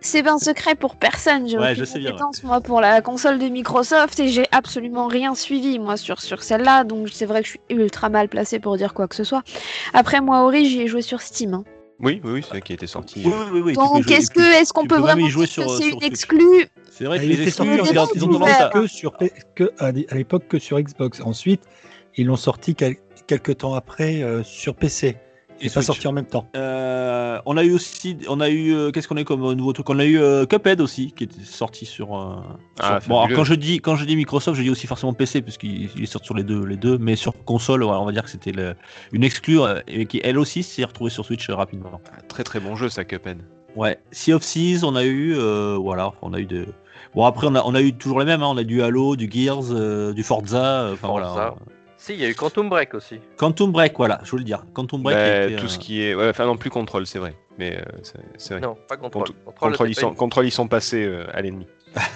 C'est 0.00 0.22
pas 0.22 0.32
un 0.32 0.38
secret 0.38 0.74
pour 0.74 0.96
personne. 0.96 1.48
J'ai 1.48 1.56
Ouais, 1.56 1.70
aucune 1.72 1.76
je 1.76 1.84
sais 1.86 1.98
bien, 1.98 2.10
ouais. 2.10 2.18
compétence, 2.18 2.42
moi, 2.44 2.60
pour 2.60 2.82
la 2.82 3.00
console 3.00 3.38
de 3.38 3.48
Microsoft 3.48 4.20
et 4.20 4.28
j'ai 4.28 4.44
absolument 4.52 5.06
rien 5.06 5.34
suivi, 5.34 5.78
moi, 5.78 5.96
sur, 5.96 6.20
sur 6.20 6.42
celle-là. 6.42 6.84
Donc, 6.84 7.08
c'est 7.10 7.24
vrai 7.24 7.40
que 7.40 7.46
je 7.46 7.52
suis 7.52 7.60
ultra 7.70 8.10
mal 8.10 8.28
placée 8.28 8.58
pour 8.58 8.76
dire 8.76 8.92
quoi 8.92 9.08
que 9.08 9.14
ce 9.16 9.24
soit. 9.24 9.42
Après, 9.94 10.20
moi, 10.20 10.44
Ori, 10.44 10.68
j'y 10.68 10.82
ai 10.82 10.86
joué 10.88 11.00
sur 11.00 11.22
Steam. 11.22 11.54
hein. 11.54 11.64
Oui, 12.00 12.20
oui, 12.22 12.32
oui, 12.32 12.44
c'est 12.52 12.60
qui 12.60 12.74
était 12.74 12.86
sorti. 12.86 13.22
Oui, 13.24 13.32
oui, 13.52 13.60
oui. 13.64 13.72
Donc, 13.72 14.10
est-ce 14.10 14.30
que, 14.30 14.60
est-ce 14.60 14.74
qu'on 14.74 14.84
peut 14.86 14.98
vraiment 14.98 15.26
jouer 15.28 15.46
dire 15.46 15.54
sur- 15.54 15.66
que 15.66 15.82
c'est 15.82 15.88
une 15.88 16.02
exclue? 16.02 16.66
C'est 16.90 17.04
vrai 17.04 17.18
que 17.18 17.24
Il 17.24 17.28
les 17.30 17.34
était 17.36 17.44
exclus, 17.44 17.78
sorti 17.78 17.90
ils 18.16 18.24
ont 18.24 18.28
tendance 18.32 18.50
à. 18.60 18.68
que 18.68 18.86
sur 18.86 19.14
que 19.54 19.70
à 19.78 19.90
l'é- 19.92 20.06
à 20.10 20.16
l'époque 20.16 20.46
que 20.48 20.58
sur 20.58 20.78
Xbox. 20.78 21.20
Ensuite, 21.22 21.62
ils 22.16 22.26
l'ont 22.26 22.36
sorti 22.36 22.74
quel- 22.74 22.96
quelques 23.26 23.58
temps 23.58 23.74
après 23.74 24.22
euh, 24.22 24.42
sur 24.42 24.74
PC. 24.74 25.16
Et 25.60 25.70
pas 25.70 25.82
sorti 25.82 26.06
en 26.08 26.12
même 26.12 26.26
temps. 26.26 26.46
Euh, 26.56 27.38
on 27.46 27.56
a 27.56 27.64
eu 27.64 27.72
aussi, 27.72 28.18
on 28.28 28.40
a 28.40 28.50
eu, 28.50 28.74
euh, 28.74 28.90
qu'est-ce 28.90 29.08
qu'on 29.08 29.16
a 29.16 29.20
eu 29.20 29.24
comme 29.24 29.44
euh, 29.44 29.54
nouveau 29.54 29.72
truc? 29.72 29.88
On 29.88 29.98
a 29.98 30.04
eu 30.04 30.18
euh, 30.18 30.44
Cuphead 30.46 30.80
aussi, 30.80 31.12
qui 31.12 31.24
était 31.24 31.40
sorti 31.42 31.86
sur. 31.86 32.14
euh, 32.18 32.36
Ah, 32.80 32.98
sur- 33.00 33.08
bon, 33.08 33.20
alors, 33.20 33.36
quand 33.36 33.44
je 33.44 33.54
dis, 33.54 33.78
quand 33.80 33.96
je 33.96 34.04
dis 34.04 34.16
Microsoft, 34.16 34.58
je 34.58 34.62
dis 34.62 34.70
aussi 34.70 34.86
forcément 34.86 35.12
PC, 35.14 35.42
puisqu'il 35.42 35.88
il 35.96 36.02
est 36.02 36.06
sorti 36.06 36.26
sur 36.26 36.34
les 36.34 36.42
deux, 36.42 36.64
les 36.64 36.76
deux, 36.76 36.98
mais 36.98 37.16
sur 37.16 37.32
console, 37.44 37.84
ouais, 37.84 37.90
on 37.92 38.04
va 38.04 38.12
dire 38.12 38.24
que 38.24 38.30
c'était 38.30 38.52
le- 38.52 38.74
une 39.12 39.24
exclue, 39.24 39.60
euh, 39.60 39.80
et 39.86 40.06
qui 40.06 40.20
elle 40.24 40.38
aussi 40.38 40.62
s'est 40.62 40.84
retrouvée 40.84 41.10
sur 41.10 41.24
Switch 41.24 41.48
rapidement. 41.50 42.00
Très 42.28 42.42
très 42.44 42.60
bon 42.60 42.74
jeu, 42.76 42.88
ça, 42.88 43.04
Cuphead. 43.04 43.38
Ouais, 43.76 43.98
Sea 44.10 44.34
of 44.34 44.42
Thieves, 44.44 44.84
on 44.84 44.94
a 44.96 45.04
eu, 45.04 45.34
euh, 45.36 45.76
voilà, 45.80 46.12
on 46.22 46.32
a 46.34 46.40
eu 46.40 46.46
de. 46.46 46.66
Bon 47.14 47.24
après, 47.24 47.46
on 47.46 47.54
a, 47.54 47.62
on 47.64 47.74
a 47.74 47.80
eu 47.80 47.92
toujours 47.92 48.18
les 48.18 48.26
mêmes, 48.26 48.42
hein, 48.42 48.48
on 48.50 48.56
a 48.56 48.64
du 48.64 48.82
Halo, 48.82 49.14
du 49.16 49.30
Gears, 49.32 49.70
euh, 49.70 50.12
du 50.12 50.22
Forza, 50.24 50.90
enfin 50.92 51.06
Forza. 51.08 51.32
voilà. 51.32 51.54
Si, 52.04 52.12
il 52.12 52.20
y 52.20 52.24
a 52.26 52.28
eu 52.28 52.34
Quantum 52.34 52.68
Break 52.68 52.92
aussi. 52.92 53.18
Quantum 53.38 53.72
Break, 53.72 53.94
voilà, 53.96 54.20
je 54.24 54.30
voulais 54.30 54.42
le 54.42 54.44
dire. 54.44 54.62
Quantum 54.74 55.02
Break. 55.02 55.16
Bah, 55.16 55.56
tout 55.56 55.64
euh, 55.64 55.68
ce 55.68 55.78
qui 55.78 56.02
est. 56.02 56.14
Ouais, 56.14 56.28
enfin, 56.28 56.44
non 56.44 56.58
plus 56.58 56.68
contrôle, 56.68 57.06
c'est 57.06 57.18
vrai. 57.18 57.34
Mais 57.58 57.78
euh, 57.78 57.82
c'est- 58.02 58.18
c'est 58.36 58.54
vrai. 58.54 58.60
Non, 58.60 58.76
pas 58.86 58.98
Control. 58.98 59.22
Control, 59.46 59.70
Contrôle, 59.70 59.88
ils 59.88 59.94
sont, 59.94 60.14
contrôle, 60.14 60.46
ils 60.46 60.50
sont 60.50 60.68
passés 60.68 61.02
euh, 61.02 61.24
à 61.32 61.40
l'ennemi. 61.40 61.66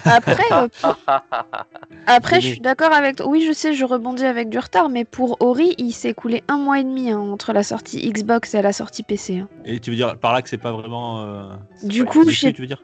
Après, 0.05 0.43
euh, 0.51 0.67
pour- 0.79 0.95
après 2.05 2.39
je 2.39 2.47
suis 2.47 2.59
d'accord 2.59 2.93
avec 2.93 3.15
toi. 3.15 3.27
Oui, 3.27 3.43
je 3.47 3.51
sais, 3.51 3.73
je 3.73 3.83
rebondis 3.83 4.25
avec 4.25 4.49
du 4.49 4.59
retard, 4.59 4.89
mais 4.89 5.05
pour 5.05 5.37
Ori, 5.41 5.73
il 5.79 5.91
s'est 5.91 6.09
écoulé 6.09 6.43
un 6.49 6.57
mois 6.57 6.79
et 6.79 6.83
demi 6.83 7.09
hein, 7.09 7.17
entre 7.17 7.51
la 7.51 7.63
sortie 7.63 8.07
Xbox 8.11 8.53
et 8.53 8.61
la 8.61 8.73
sortie 8.73 9.01
PC. 9.01 9.39
hein. 9.39 9.47
Et 9.65 9.79
tu 9.79 9.89
veux 9.89 9.95
dire 9.95 10.17
par 10.19 10.33
là 10.33 10.43
que 10.43 10.49
c'est 10.49 10.57
pas 10.59 10.71
vraiment. 10.71 11.23
euh, 11.25 11.43
Du 11.81 12.05
pas 12.05 12.11
coup, 12.11 12.29
je 12.29 12.49
tu 12.49 12.61
veux 12.61 12.67
dire? 12.67 12.83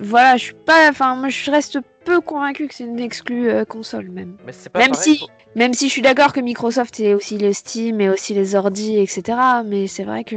Voilà, 0.00 0.36
je 0.36 0.44
suis 0.44 0.54
pas. 0.54 0.88
Enfin, 0.88 1.16
moi, 1.16 1.28
je 1.30 1.50
reste 1.50 1.78
peu 2.08 2.20
convaincu 2.20 2.68
que 2.68 2.74
c'est 2.74 2.84
une 2.84 2.98
exclue 3.00 3.50
euh, 3.50 3.64
console 3.64 4.08
même. 4.10 4.36
Mais 4.44 4.52
c'est 4.52 4.70
pas 4.70 4.78
Même 4.80 4.92
pareil 4.92 5.14
si, 5.14 5.18
pour- 5.18 5.30
même 5.54 5.74
si 5.74 5.88
je 5.88 5.92
suis 5.92 6.02
d'accord 6.02 6.32
que 6.32 6.40
Microsoft 6.40 6.94
c'est 6.96 7.14
aussi 7.14 7.38
le 7.38 7.52
Steam 7.52 8.00
et 8.00 8.08
aussi 8.10 8.34
les 8.34 8.54
ordi, 8.54 8.98
etc. 8.98 9.38
Mais 9.64 9.86
c'est 9.86 10.04
vrai 10.04 10.24
que. 10.24 10.36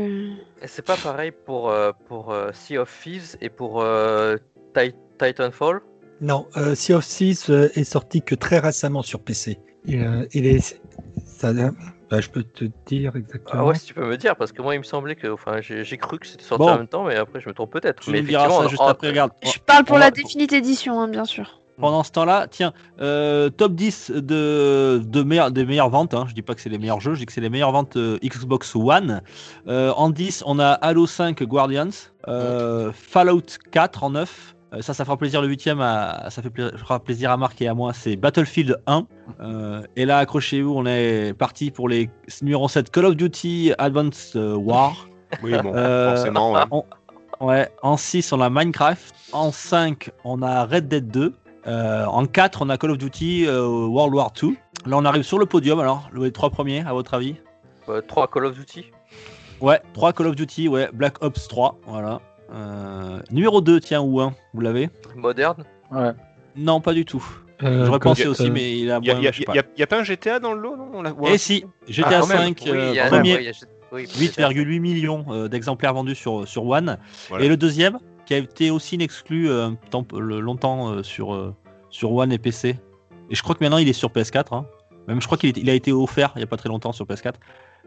Et 0.62 0.68
c'est 0.68 0.82
pas 0.86 0.98
pareil 0.98 1.32
pour, 1.32 1.70
euh, 1.70 1.92
pour 2.08 2.32
euh, 2.32 2.52
Sea 2.54 2.78
of 2.78 3.00
Thieves 3.04 3.36
et 3.42 3.50
pour 3.50 3.82
euh, 3.82 4.38
Ti- 4.76 4.94
Titanfall? 5.18 5.82
Non, 6.20 6.48
euh, 6.58 6.76
Sea 6.76 6.94
of 6.94 7.08
Thieves 7.08 7.50
est 7.76 7.84
sorti 7.84 8.22
que 8.22 8.36
très 8.36 8.60
récemment 8.60 9.02
sur 9.02 9.22
PC. 9.22 9.58
Il, 9.86 10.02
euh, 10.04 10.26
il 10.34 10.46
est, 10.46 10.78
ça, 11.26 11.52
bah, 12.12 12.20
je 12.22 12.30
peux 12.30 12.44
te 12.44 12.66
dire 12.86 13.16
exactement. 13.16 13.62
Ah 13.62 13.66
ouais, 13.66 13.76
si 13.76 13.86
tu 13.86 13.94
peux 13.96 14.06
me 14.06 14.18
dire, 14.18 14.36
parce 14.36 14.52
que 14.52 14.62
moi 14.62 14.76
il 14.76 14.80
me 14.80 14.84
semblait 14.84 15.16
que. 15.16 15.28
Enfin, 15.30 15.62
j'ai 15.62 15.84
j'ai 15.86 15.98
cru 15.98 16.20
que 16.20 16.28
c'était 16.28 16.44
sorti 16.44 16.66
Bon. 16.66 16.74
en 16.74 16.78
même 16.78 16.88
temps, 16.88 17.06
mais 17.06 17.16
après 17.16 17.40
je 17.40 17.48
me 17.50 17.54
trompe 17.54 17.72
peut-être. 17.72 18.04
Tu 18.04 18.12
Mais 18.12 18.20
effectivement, 18.20 18.62
ça 18.62 18.68
juste 18.68 18.82
en- 18.82 18.88
après, 18.88 19.08
regarde. 19.08 19.32
Je 19.42 19.58
parle 19.66 19.86
pour 19.86 19.96
on 19.96 20.00
la 20.00 20.06
va- 20.06 20.12
Definite 20.12 20.52
Edition, 20.54 21.00
hein, 21.00 21.08
bien 21.08 21.26
sûr. 21.26 21.61
Pendant 21.82 22.04
ce 22.04 22.12
temps-là, 22.12 22.48
tiens, 22.50 22.72
euh, 23.02 23.50
top 23.50 23.74
10 23.74 24.12
de, 24.16 25.02
de 25.04 25.24
meilleures, 25.24 25.52
des 25.52 25.66
meilleures 25.66 25.90
ventes. 25.90 26.14
Hein. 26.14 26.26
Je 26.30 26.34
dis 26.34 26.42
pas 26.42 26.56
que 26.56 26.62
c'est 26.62 26.70
les 26.70 26.78
meilleurs 26.78 27.02
jeux, 27.02 27.16
je 27.16 27.20
dis 27.20 27.26
que 27.26 27.34
c'est 27.34 27.42
les 27.42 27.50
meilleures 27.50 27.72
ventes 27.74 27.98
euh, 27.98 28.18
Xbox 28.24 28.76
One. 28.76 29.22
Euh, 29.68 29.92
en 29.98 30.10
10, 30.10 30.44
on 30.46 30.60
a 30.60 30.70
Halo 30.72 31.08
5 31.08 31.44
Guardians, 31.44 31.90
euh, 32.28 32.92
Fallout 32.94 33.42
4 33.72 34.04
en 34.04 34.12
9. 34.12 34.56
Euh, 34.74 34.82
ça, 34.82 34.94
ça 34.94 35.04
fera 35.04 35.18
plaisir 35.18 35.42
le 35.42 35.50
8 35.50 35.68
à, 35.82 36.30
ça 36.30 36.42
fait 36.42 36.50
pla- 36.50 36.72
fera 36.78 37.00
plaisir 37.00 37.30
à 37.32 37.36
Marc 37.38 37.62
et 37.62 37.68
à 37.68 37.74
moi. 37.74 37.92
C'est 37.94 38.16
Battlefield 38.16 38.78
1. 38.88 39.06
Euh, 39.42 39.82
et 39.98 40.06
là, 40.06 40.20
accrochez-vous, 40.20 40.74
on 40.74 40.86
est 40.86 41.34
parti 41.38 41.72
pour 41.72 41.90
les 41.90 42.10
numéro 42.42 42.70
7 42.70 42.90
Call 42.90 43.06
of 43.06 43.16
Duty 43.18 43.74
Advanced 43.78 44.36
War. 44.36 45.08
Oui, 45.44 45.52
bon, 45.62 45.74
forcément. 46.16 46.54
ouais. 46.54 46.62
en, 46.72 47.48
ouais, 47.48 47.70
en 47.82 47.98
6, 47.98 48.32
on 48.32 48.40
a 48.42 48.50
Minecraft. 48.50 49.14
En 49.34 49.52
5, 49.52 50.10
on 50.24 50.42
a 50.42 50.66
Red 50.66 50.88
Dead 50.88 51.10
2. 51.10 51.34
Euh, 51.68 52.06
en 52.06 52.26
4, 52.26 52.64
on 52.64 52.70
a 52.70 52.78
Call 52.78 52.92
of 52.92 52.98
Duty 52.98 53.46
euh, 53.48 53.68
World 53.88 54.14
War 54.14 54.32
2. 54.40 54.56
Là, 54.88 54.98
on 54.98 55.06
arrive 55.06 55.24
sur 55.24 55.38
le 55.38 55.46
podium. 55.46 55.80
Alors, 55.80 56.10
les 56.16 56.32
trois 56.32 56.50
premiers, 56.50 56.82
à 56.82 56.94
votre 56.94 57.14
avis? 57.14 57.36
Euh, 57.90 58.02
3 58.02 58.28
Call 58.28 58.46
of 58.46 58.56
Duty. 58.58 58.86
Ouais, 59.60 59.80
3 59.94 60.14
Call 60.14 60.28
of 60.28 60.36
Duty, 60.36 60.68
ouais, 60.68 60.90
Black 60.94 61.24
Ops 61.24 61.48
3. 61.48 61.78
Voilà. 61.86 62.20
Euh, 62.54 63.20
numéro 63.32 63.62
2, 63.62 63.80
tiens, 63.80 64.02
ou 64.02 64.20
1, 64.22 64.34
vous 64.54 64.62
l'avez? 64.62 64.90
Moderne. 65.16 65.64
Ouais. 65.92 66.12
Non, 66.56 66.82
pas 66.82 66.94
du 66.94 67.06
tout. 67.06 67.24
Euh, 67.64 67.86
J'aurais 67.86 68.00
pensé 68.00 68.26
aussi, 68.26 68.48
euh, 68.48 68.52
mais 68.52 68.80
il 68.80 68.90
a 68.92 69.00
Il 69.02 69.08
y 69.08 69.12
a, 69.12 69.14
a- 69.18 69.46
pas. 69.46 69.54
y 69.56 69.60
a- 69.60 69.64
y 69.78 69.84
a 69.84 69.88
pas 69.88 70.00
un 70.00 70.04
GTA 70.04 70.40
dans 70.40 70.54
le 70.54 70.62
lot, 70.62 70.76
non 70.76 70.90
On 70.96 71.02
l'a- 71.04 71.14
Et 71.32 71.38
si, 71.38 71.64
GTA 71.88 72.08
Ah, 72.10 72.20
quand 72.22 72.28
même. 72.28 72.38
5, 72.40 72.62
Oui, 72.66 72.72
euh, 72.72 72.90
il 72.90 72.96
y 72.96 73.00
a- 73.00 73.08
premier, 73.08 73.36
oui, 73.36 73.42
il 73.42 73.46
y 73.46 73.50
a- 73.50 73.54
oui, 73.92 74.08
8,8 74.18 74.80
millions 74.80 75.26
euh, 75.30 75.48
d'exemplaires 75.48 75.94
vendus 75.94 76.16
sur, 76.16 76.48
sur 76.48 76.66
One. 76.66 76.98
Voilà. 77.30 77.46
Et 77.46 77.50
le 77.50 77.58
deuxième, 77.58 78.00
qui 78.32 78.36
a 78.36 78.38
été 78.38 78.72
aussi 78.72 78.96
une 78.96 79.02
exclue 79.02 79.50
euh, 79.50 79.72
longtemps 80.14 80.90
euh, 80.94 81.04
sur, 81.04 81.34
euh, 81.34 81.54
sur 81.90 82.14
One 82.14 82.32
et 82.32 82.38
PC. 82.38 82.78
Et 83.30 83.36
je 83.36 83.44
crois 83.44 83.56
que 83.56 83.62
maintenant 83.64 83.78
il 83.78 83.90
est 83.90 83.94
sur 83.94 84.08
PS4. 84.10 84.56
hein. 84.56 84.66
Même 85.10 85.20
je 85.20 85.26
crois 85.26 85.38
qu'il 85.38 85.70
a 85.70 85.74
été 85.74 85.92
offert 85.92 86.32
il 86.36 86.40
n'y 86.40 86.44
a 86.44 86.48
pas 86.48 86.56
très 86.56 86.70
longtemps 86.70 86.94
sur 86.94 87.06
PS4. 87.06 87.34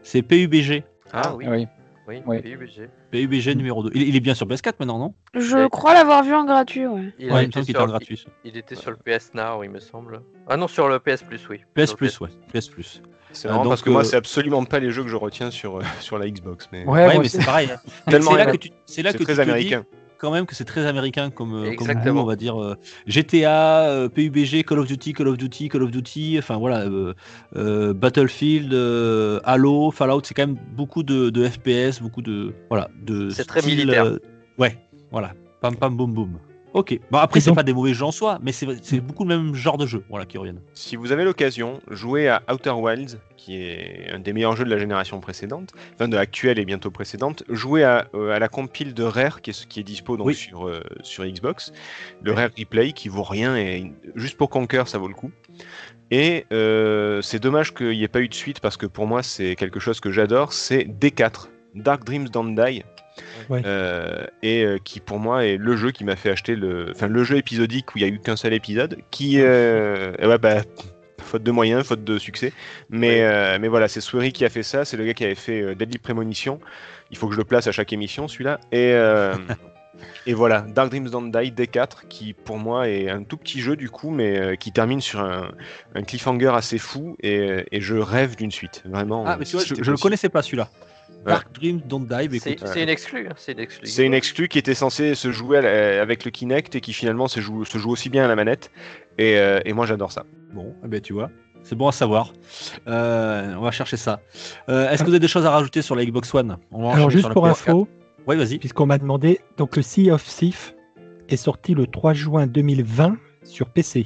C'est 0.03 0.21
PUBG. 0.21 0.83
Ah 1.13 1.33
oui, 1.35 1.45
Oui. 1.47 1.67
oui, 2.07 2.21
Oui. 2.27 2.41
PUBG. 2.43 2.89
PUBG 3.09 3.55
numéro 3.55 3.81
2. 3.81 3.89
Il, 3.95 4.03
il 4.03 4.15
est 4.15 4.19
bien 4.19 4.35
sur 4.35 4.45
PS4 4.45 4.73
maintenant, 4.79 4.99
non? 4.99 5.13
Je 5.33 5.57
Ouais. 5.57 5.67
crois 5.71 5.95
l'avoir 5.95 6.23
vu 6.23 6.35
en 6.35 6.45
gratuit, 6.45 6.85
ouais. 6.85 7.11
Il, 7.17 7.31
Ouais, 7.31 7.37
a 7.39 7.41
il 7.41 7.45
me 7.47 7.49
été 7.49 7.53
semble 7.53 7.65
qu'il 7.65 7.73
sur- 7.73 7.81
était 7.81 7.81
en 7.81 7.87
gratuit. 7.87 8.25
il- 8.43 8.51
il 8.51 8.57
était 8.57 8.75
sur 8.75 8.91
le 8.91 8.97
PS 8.97 9.31
Now, 9.33 9.63
il 9.63 9.71
me 9.71 9.79
semble. 9.79 10.21
Ah 10.47 10.57
non, 10.57 10.67
sur 10.67 10.87
le 10.87 10.99
PS 10.99 11.23
Plus, 11.23 11.41
oui. 11.49 11.61
PS 11.73 11.87
Sur 11.87 11.97
Plus, 11.97 12.19
ouais. 12.19 12.29
PS 12.53 12.67
Plus. 12.69 13.01
C'est 13.31 13.47
Euh, 13.47 13.51
marrant 13.51 13.63
donc, 13.63 13.71
parce 13.71 13.81
que 13.81 13.89
moi, 13.89 14.01
euh, 14.01 14.03
c'est 14.03 14.15
absolument 14.15 14.63
pas 14.63 14.77
les 14.79 14.91
jeux 14.91 15.01
que 15.03 15.09
je 15.09 15.15
retiens 15.15 15.49
sur, 15.49 15.77
euh, 15.79 15.83
sur 16.01 16.19
la 16.19 16.29
Xbox. 16.29 16.69
Mais 16.71 16.85
Ouais, 16.85 16.91
Ouais, 17.07 17.13
moi 17.15 17.23
mais 17.23 17.27
c'est 17.29 17.43
pareil. 17.43 17.69
Tellement 18.07 18.31
c'est 18.31 18.37
là 18.37 18.45
que 18.51 18.57
tu, 18.57 18.69
c'est 18.85 19.01
là 19.01 19.11
c'est 19.11 19.17
que 19.17 19.23
très 19.23 19.33
tu 19.33 19.39
te 19.39 19.43
dis 19.45 19.49
américain. 19.51 19.83
Quand 20.25 20.31
même 20.31 20.47
que 20.47 20.55
c'est 20.55 20.65
très 20.65 20.87
américain 20.87 21.29
comme, 21.29 21.53
euh, 21.53 21.75
comme 21.75 21.87
goût, 21.87 22.17
on 22.17 22.23
va 22.25 22.35
dire. 22.35 22.59
euh, 22.59 22.75
GTA, 23.05 23.87
euh, 23.89 24.09
PUBG, 24.09 24.63
Call 24.63 24.79
of 24.79 24.87
Duty, 24.87 25.13
Call 25.13 25.27
of 25.27 25.37
Duty, 25.37 25.69
Call 25.69 25.83
of 25.83 25.91
Duty, 25.91 26.37
enfin 26.39 26.57
voilà, 26.57 26.85
euh, 27.55 27.93
Battlefield, 27.93 28.73
Halo, 29.43 29.91
Fallout, 29.91 30.21
c'est 30.23 30.33
quand 30.33 30.47
même 30.47 30.57
beaucoup 30.75 31.03
de, 31.03 31.29
de 31.29 31.47
FPS, 31.47 32.01
beaucoup 32.01 32.23
de 32.23 32.53
voilà, 32.69 32.89
de. 33.05 33.29
C'est 33.29 33.45
très 33.45 33.61
militaire. 33.61 34.17
ouais, 34.57 34.77
voilà, 35.11 35.33
pam 35.61 35.75
pam 35.75 35.95
boum 35.95 36.13
boum. 36.13 36.39
Ok. 36.75 36.99
Bon 37.09 37.19
après 37.19 37.39
c'est 37.39 37.47
donc- 37.51 37.55
pas 37.55 37.63
des 37.63 37.71
mauvais 37.73 37.93
jeux 37.93 38.03
en 38.03 38.11
soi, 38.11 38.37
mais 38.43 38.51
c'est 38.51 38.67
c'est 38.83 38.99
beaucoup 38.99 39.23
le 39.23 39.29
même 39.29 39.55
genre 39.55 39.77
de 39.77 39.85
jeu, 39.85 40.03
voilà, 40.09 40.25
qui 40.25 40.37
reviennent. 40.37 40.59
Si 40.73 40.97
vous 40.97 41.13
avez 41.13 41.23
l'occasion, 41.23 41.79
jouez 41.89 42.27
à 42.27 42.43
Outer 42.51 42.71
Wilds, 42.71 43.17
qui 43.37 43.55
est 43.63 44.09
un 44.11 44.19
des 44.19 44.33
meilleurs 44.33 44.57
jeux 44.57 44.65
de 44.65 44.69
la 44.69 44.77
génération 44.77 45.21
précédente, 45.21 45.71
enfin 45.93 46.09
de 46.09 46.15
l'actuelle 46.17 46.59
et 46.59 46.65
bientôt 46.65 46.91
précédente. 46.91 47.43
Jouez 47.47 47.85
à, 47.85 48.07
euh, 48.13 48.31
à 48.35 48.39
la 48.39 48.49
compile 48.49 48.93
de 48.93 49.03
Rare, 49.03 49.41
qui 49.41 49.51
est, 49.51 49.65
qui 49.69 49.79
est 49.79 49.83
dispo 49.83 50.17
donc 50.17 50.27
Oui. 50.27 50.35
sur, 50.35 50.67
euh, 50.67 50.81
sur 51.01 51.23
Xbox. 51.25 51.71
Le 52.21 52.33
Rare 52.33 52.49
Replay, 52.59 52.91
qui 52.91 53.07
vaut 53.07 53.23
rien, 53.23 53.55
et 53.55 53.93
juste 54.15 54.35
pour 54.35 54.49
Conquer, 54.49 54.83
ça 54.85 54.97
vaut 54.97 55.07
le 55.07 55.13
coup. 55.13 55.31
Et 56.11 56.45
euh, 56.51 57.21
c'est 57.21 57.39
dommage 57.39 57.73
qu'il 57.73 57.91
n'y 57.91 58.03
ait 58.03 58.09
pas 58.09 58.19
eu 58.21 58.27
de 58.27 58.33
suite, 58.33 58.59
parce 58.59 58.75
que 58.75 58.85
pour 58.85 59.07
moi, 59.07 59.23
c'est 59.23 59.55
quelque 59.55 59.79
chose 59.79 60.01
que 60.01 60.11
j'adore. 60.11 60.51
C'est 60.51 60.83
D4, 60.83 61.47
Dark 61.73 62.03
Dreams 62.03 62.27
Don't 62.27 62.53
Die. 62.53 62.83
Ouais. 63.49 63.61
Euh, 63.65 64.25
et 64.43 64.63
euh, 64.63 64.77
qui 64.83 64.99
pour 64.99 65.19
moi 65.19 65.45
est 65.45 65.57
le 65.57 65.75
jeu 65.75 65.91
qui 65.91 66.03
m'a 66.03 66.15
fait 66.15 66.29
acheter 66.29 66.55
le, 66.55 66.91
enfin 66.91 67.07
le 67.07 67.23
jeu 67.23 67.37
épisodique 67.37 67.93
où 67.95 67.97
il 67.97 68.01
y 68.01 68.05
a 68.05 68.07
eu 68.07 68.19
qu'un 68.19 68.35
seul 68.35 68.53
épisode, 68.53 68.97
qui, 69.11 69.39
euh, 69.39 70.13
et 70.19 70.27
ouais, 70.27 70.37
bah, 70.37 70.61
faute 71.25 71.43
de 71.43 71.51
moyens, 71.51 71.83
faute 71.85 72.03
de 72.03 72.17
succès. 72.17 72.53
Mais, 72.89 73.23
euh, 73.23 73.57
mais 73.59 73.67
voilà, 73.67 73.87
c'est 73.87 74.01
Swery 74.01 74.31
qui 74.31 74.45
a 74.45 74.49
fait 74.49 74.63
ça. 74.63 74.85
C'est 74.85 74.95
le 74.95 75.05
gars 75.05 75.13
qui 75.13 75.25
avait 75.25 75.35
fait 75.35 75.61
euh, 75.61 75.75
Deadly 75.75 75.97
Premonition. 75.97 76.59
Il 77.11 77.17
faut 77.17 77.27
que 77.27 77.33
je 77.33 77.39
le 77.39 77.43
place 77.43 77.67
à 77.67 77.71
chaque 77.71 77.91
émission, 77.91 78.27
celui-là. 78.27 78.59
Et, 78.71 78.93
euh, 78.93 79.35
et 80.25 80.33
voilà, 80.33 80.61
Dark 80.61 80.89
Dreams 80.89 81.09
Don't 81.09 81.31
Die 81.31 81.51
D4, 81.51 82.07
qui 82.07 82.33
pour 82.33 82.57
moi 82.57 82.87
est 82.87 83.09
un 83.09 83.23
tout 83.23 83.37
petit 83.37 83.59
jeu 83.59 83.75
du 83.75 83.89
coup, 83.89 84.11
mais 84.11 84.39
euh, 84.39 84.55
qui 84.55 84.71
termine 84.71 85.01
sur 85.01 85.19
un, 85.19 85.51
un 85.95 86.03
cliffhanger 86.03 86.51
assez 86.53 86.77
fou. 86.77 87.17
Et, 87.21 87.65
et 87.71 87.81
je 87.81 87.95
rêve 87.95 88.35
d'une 88.35 88.51
suite. 88.51 88.83
Vraiment. 88.85 89.25
Ah 89.27 89.37
mais 89.37 89.45
tu 89.45 89.57
vois, 89.57 89.65
je, 89.65 89.75
je 89.75 89.91
le 89.91 89.97
connaissais 89.97 90.29
pas 90.29 90.41
celui-là. 90.41 90.69
Dark 91.25 91.53
Dream 91.53 91.81
Don't 91.85 92.05
Die, 92.07 92.29
mais 92.31 92.39
C'est 92.39 92.83
une 92.83 92.89
exclue. 92.89 93.27
hein, 93.29 93.33
C'est 93.37 93.51
une 93.53 93.59
exclue. 93.59 93.87
C'est 93.87 94.05
une 94.05 94.13
exclue 94.13 94.47
qui 94.47 94.57
était 94.59 94.73
censée 94.75 95.15
se 95.15 95.31
jouer 95.31 95.57
avec 95.57 96.25
le 96.25 96.31
Kinect 96.31 96.75
et 96.75 96.81
qui 96.81 96.93
finalement 96.93 97.27
se 97.27 97.39
joue, 97.39 97.65
se 97.65 97.77
joue 97.77 97.89
aussi 97.91 98.09
bien 98.09 98.25
à 98.25 98.27
la 98.27 98.35
manette. 98.35 98.71
Et, 99.17 99.37
euh, 99.37 99.59
et 99.65 99.73
moi 99.73 99.85
j'adore 99.85 100.11
ça. 100.11 100.23
Bon, 100.53 100.73
eh 100.83 100.87
ben, 100.87 101.01
tu 101.01 101.13
vois, 101.13 101.29
c'est 101.63 101.75
bon 101.75 101.87
à 101.87 101.91
savoir. 101.91 102.31
Euh, 102.87 103.53
on 103.57 103.61
va 103.61 103.71
chercher 103.71 103.97
ça. 103.97 104.21
Euh, 104.69 104.89
Est-ce 104.89 105.01
que 105.01 105.07
vous 105.07 105.13
avez 105.13 105.19
des 105.19 105.27
choses 105.27 105.45
à 105.45 105.51
rajouter 105.51 105.81
sur 105.81 105.95
la 105.95 106.05
Xbox 106.05 106.33
One? 106.33 106.57
On 106.71 106.83
va 106.87 106.93
Alors 106.95 107.09
juste 107.09 107.25
sur 107.25 107.33
pour 107.33 107.45
PS4. 107.47 107.49
info, 107.51 107.87
vas-y. 108.27 108.59
puisqu'on 108.59 108.85
m'a 108.85 108.97
demandé, 108.97 109.39
donc 109.57 109.75
le 109.75 109.81
Sea 109.81 110.11
of 110.11 110.23
Thief 110.23 110.73
est 111.29 111.37
sorti 111.37 111.73
le 111.73 111.87
3 111.87 112.13
juin 112.13 112.45
2020 112.47 113.17
sur 113.43 113.69
PC. 113.69 114.05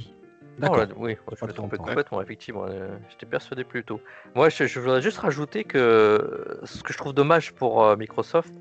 D'accord. 0.60 0.86
oui, 0.96 1.16
je 1.40 1.44
me 1.46 1.52
trompais 1.52 1.76
complètement, 1.76 2.20
effectivement. 2.22 2.66
euh, 2.68 2.88
J'étais 3.08 3.26
persuadé 3.26 3.64
plus 3.64 3.84
tôt. 3.84 4.00
Moi, 4.34 4.48
je, 4.48 4.66
je 4.66 4.80
voudrais 4.80 5.02
juste 5.02 5.18
rajouter 5.18 5.64
que 5.64 5.78
euh, 5.78 6.66
ce 6.66 6.82
que 6.82 6.92
je 6.92 6.98
trouve 6.98 7.12
dommage 7.14 7.52
pour 7.52 7.84
euh, 7.84 7.96
Microsoft, 7.96 8.52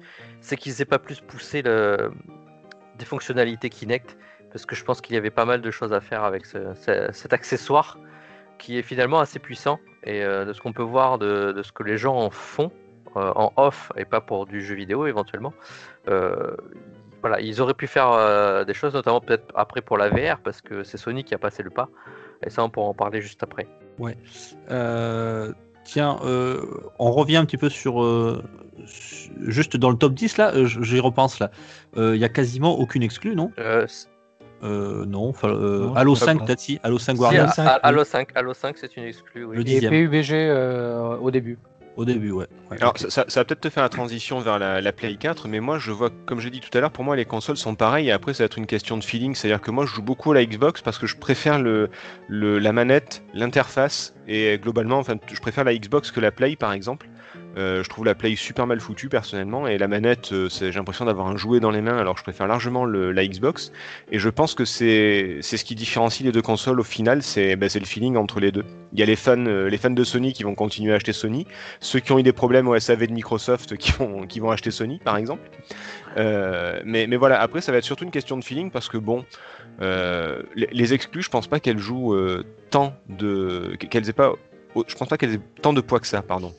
c'est 0.42 0.56
qu'ils 0.58 0.82
aient 0.82 0.86
pas 0.86 1.00
plus 1.00 1.20
poussé 1.22 1.62
le... 1.62 2.12
des 2.98 3.06
fonctionnalités 3.06 3.70
Kinect, 3.70 4.18
parce 4.52 4.66
que 4.66 4.76
je 4.76 4.84
pense 4.84 5.02
qu'il 5.02 5.16
y 5.16 5.18
avait 5.18 5.30
pas 5.30 5.46
mal 5.46 5.62
de 5.62 5.72
choses 5.72 5.94
à 5.94 6.02
faire 6.02 6.24
avec 6.24 6.46
ce- 6.46 6.74
ce- 6.76 7.10
cet 7.12 7.34
accessoire 7.34 7.98
qui 8.58 8.78
est 8.78 8.82
finalement 8.84 9.20
assez 9.20 9.40
puissant. 9.40 9.80
Et 10.04 10.24
euh, 10.24 10.46
de 10.46 10.54
ce 10.54 10.62
qu'on 10.62 10.74
peut 10.74 10.84
voir 10.84 11.18
de, 11.18 11.52
de 11.52 11.62
ce 11.62 11.72
que 11.72 11.84
les 11.84 11.98
gens 11.98 12.16
en 12.16 12.30
font 12.30 12.72
euh, 13.18 13.32
en 13.36 13.52
off 13.58 13.92
et 13.98 14.06
pas 14.06 14.22
pour 14.22 14.46
du 14.46 14.62
jeu 14.62 14.76
vidéo 14.76 15.08
éventuellement, 15.08 15.54
euh, 16.08 16.56
voilà, 17.22 17.40
ils 17.42 17.62
auraient 17.62 17.74
pu 17.74 17.88
faire 17.88 18.12
euh, 18.12 18.64
des 18.64 18.74
choses, 18.74 18.94
notamment 18.94 19.20
peut-être 19.22 19.46
après 19.56 19.82
pour 19.82 19.98
la 19.98 20.10
VR, 20.10 20.40
parce 20.44 20.62
que 20.62 20.84
c'est 20.84 20.98
Sony 20.98 21.24
qui 21.24 21.34
a 21.34 21.38
passé 21.38 21.64
le 21.64 21.70
pas. 21.70 21.90
Et 22.46 22.50
ça, 22.50 22.64
on 22.64 22.70
pourra 22.70 22.88
en 22.88 22.94
parler 22.94 23.22
juste 23.22 23.44
après. 23.44 23.68
Euh, 24.72 25.52
tiens, 25.84 26.20
euh, 26.24 26.62
on 27.00 27.12
revient 27.12 27.38
un 27.38 27.46
petit 27.46 27.58
peu 27.58 27.70
sur. 27.70 28.02
euh, 28.02 28.42
su- 28.86 29.32
juste 29.48 29.76
dans 29.76 29.90
le 29.90 29.98
top 29.98 30.14
10, 30.14 30.38
là, 30.38 30.52
j'y 30.64 31.00
repense 31.00 31.40
là. 31.40 31.52
Il 31.98 32.16
y 32.16 32.24
a 32.24 32.30
quasiment 32.30 32.78
aucune 32.80 33.04
exclue, 33.04 33.36
non? 33.36 33.52
Euh, 33.60 33.86
Euh, 34.62 35.06
Non, 35.06 35.32
euh, 35.46 35.88
Halo 35.96 36.16
je 36.16 36.20
sais 36.20 36.26
5, 36.26 36.40
pas. 36.40 36.46
peut-être 36.46 36.60
si. 36.60 36.80
Halo 36.84 37.00
5 37.00 37.14
si, 37.14 37.18
Guardians, 37.18 37.44
Halo 37.44 37.50
à- 37.50 37.54
5, 37.54 37.66
à- 37.68 37.74
oui. 37.76 37.80
Halo 37.84 38.04
5, 38.04 38.30
Halo 38.36 38.54
5, 38.54 38.78
c'est 38.78 38.98
une 38.98 39.04
exclue. 39.06 39.46
Oui. 39.46 39.56
Le 39.56 39.70
Et. 39.70 39.90
PUBG 39.90 40.34
euh, 40.34 41.16
au 41.18 41.32
début. 41.32 41.58
Au 42.00 42.06
début, 42.06 42.32
ouais. 42.32 42.48
Ouais, 42.72 42.78
Alors, 42.80 42.98
ça, 42.98 43.10
ça- 43.10 43.26
ça 43.28 43.40
va 43.42 43.46
peut-être 43.46 43.60
te 43.62 43.70
faire 43.70 43.84
la 43.84 43.90
transition 43.90 44.40
vers 44.40 44.58
la, 44.58 44.80
la 44.80 44.92
Play 44.94 45.16
4, 45.18 45.48
mais 45.50 45.60
moi, 45.60 45.80
je 45.80 45.92
vois, 45.92 46.10
comme 46.26 46.40
j'ai 46.40 46.50
dit 46.50 46.62
tout 46.62 46.76
à 46.78 46.80
l'heure, 46.82 46.92
pour 46.92 47.04
moi, 47.04 47.16
les 47.18 47.26
consoles 47.26 47.58
sont 47.58 47.76
pareilles, 47.76 48.08
et 48.08 48.12
après, 48.12 48.34
ça 48.34 48.44
va 48.44 48.46
être 48.46 48.58
une 48.58 48.68
question 48.68 48.96
de 48.98 49.04
feeling. 49.04 49.36
C'est-à-dire 49.36 49.60
que 49.60 49.70
moi, 49.70 49.86
je 49.86 49.92
joue 49.94 50.02
beaucoup 50.02 50.32
à 50.32 50.36
la 50.36 50.46
Xbox 50.46 50.82
parce 50.82 50.98
que 50.98 51.08
je 51.08 51.18
préfère 51.18 51.60
le, 51.60 51.90
le- 52.30 52.58
la 52.58 52.72
manette, 52.72 53.22
l'interface, 53.34 54.14
et 54.28 54.58
globalement, 54.62 54.98
enfin, 55.00 55.16
je 55.32 55.40
préfère 55.42 55.66
la 55.66 55.76
Xbox 55.76 56.12
que 56.12 56.20
la 56.22 56.32
Play, 56.32 56.56
par 56.56 56.72
exemple. 56.72 57.08
Euh, 57.60 57.84
je 57.84 57.90
trouve 57.90 58.06
la 58.06 58.16
Play 58.16 58.36
super 58.38 58.66
mal 58.68 58.80
foutue, 58.80 59.10
personnellement, 59.10 59.68
et 59.68 59.78
la 59.78 59.90
manette, 59.90 60.32
euh, 60.32 60.48
j'ai 60.50 60.72
l'impression 60.72 61.04
d'avoir 61.04 61.28
un 61.28 61.36
jouet 61.36 61.60
dans 61.60 61.72
les 61.72 61.82
mains, 61.82 61.98
alors 61.98 62.18
je 62.18 62.24
préfère 62.24 62.48
largement 62.48 62.86
la 62.86 63.28
Xbox. 63.28 63.74
Et 64.12 64.20
je 64.20 64.30
pense 64.30 64.56
que 64.56 64.64
c'est 64.64 65.42
ce 65.42 65.64
qui 65.66 65.76
différencie 65.76 66.26
les 66.26 66.32
deux 66.32 66.42
consoles 66.42 66.80
au 66.80 66.84
final, 66.84 67.22
c'est 67.22 67.58
ben, 67.58 67.68
c'est 67.68 67.80
le 67.80 67.86
feeling 67.86 68.16
entre 68.16 68.40
les 68.40 68.52
deux. 68.52 68.64
Il 68.94 69.00
y 69.00 69.04
a 69.04 69.06
les 69.06 69.18
fans, 69.18 69.46
euh, 69.46 69.70
les 69.70 69.78
fans 69.78 69.90
de 69.90 70.04
Sony 70.06 70.32
qui 70.32 70.44
vont 70.44 70.56
continuer 70.56 70.94
à 70.94 70.96
acheter 70.96 71.12
Sony, 71.12 71.46
ceux 71.82 72.00
qui 72.00 72.14
ont 72.14 72.20
eu 72.20 72.24
des 72.24 72.32
problèmes 72.32 72.68
au 72.70 72.80
SAV 72.80 73.08
de 73.08 73.14
Microsoft 73.14 73.76
qui 73.76 73.92
vont, 73.92 74.26
qui 74.26 74.40
vont 74.40 74.52
acheter 74.52 74.72
Sony, 74.72 75.00
par 75.04 75.18
exemple. 75.18 75.50
Mais, 76.16 77.08
mais 77.08 77.18
voilà, 77.18 77.42
après, 77.42 77.62
ça 77.62 77.72
va 77.72 77.78
être 77.78 77.84
surtout 77.84 78.04
une 78.04 78.12
question 78.12 78.38
de 78.38 78.44
feeling 78.44 78.72
parce 78.72 78.90
que, 78.90 78.98
bon, 78.98 79.26
les, 79.80 80.94
exclus, 80.94 81.24
je 81.24 81.30
pense 81.30 81.48
pas 81.48 81.60
qu'elles 81.60 81.78
jouent 81.78 82.16
tant 82.70 82.94
de. 83.10 83.76
qu'elles 83.90 84.10
aient 84.10 84.14
pas. 84.14 84.34
Je 84.88 84.96
pense 84.96 85.08
pas 85.08 85.18
qu'elles 85.18 85.40
tant 85.62 85.74
de 85.74 85.82
poids 85.82 86.00
que 86.00 86.08
ça, 86.08 86.22
pardon. 86.22 86.54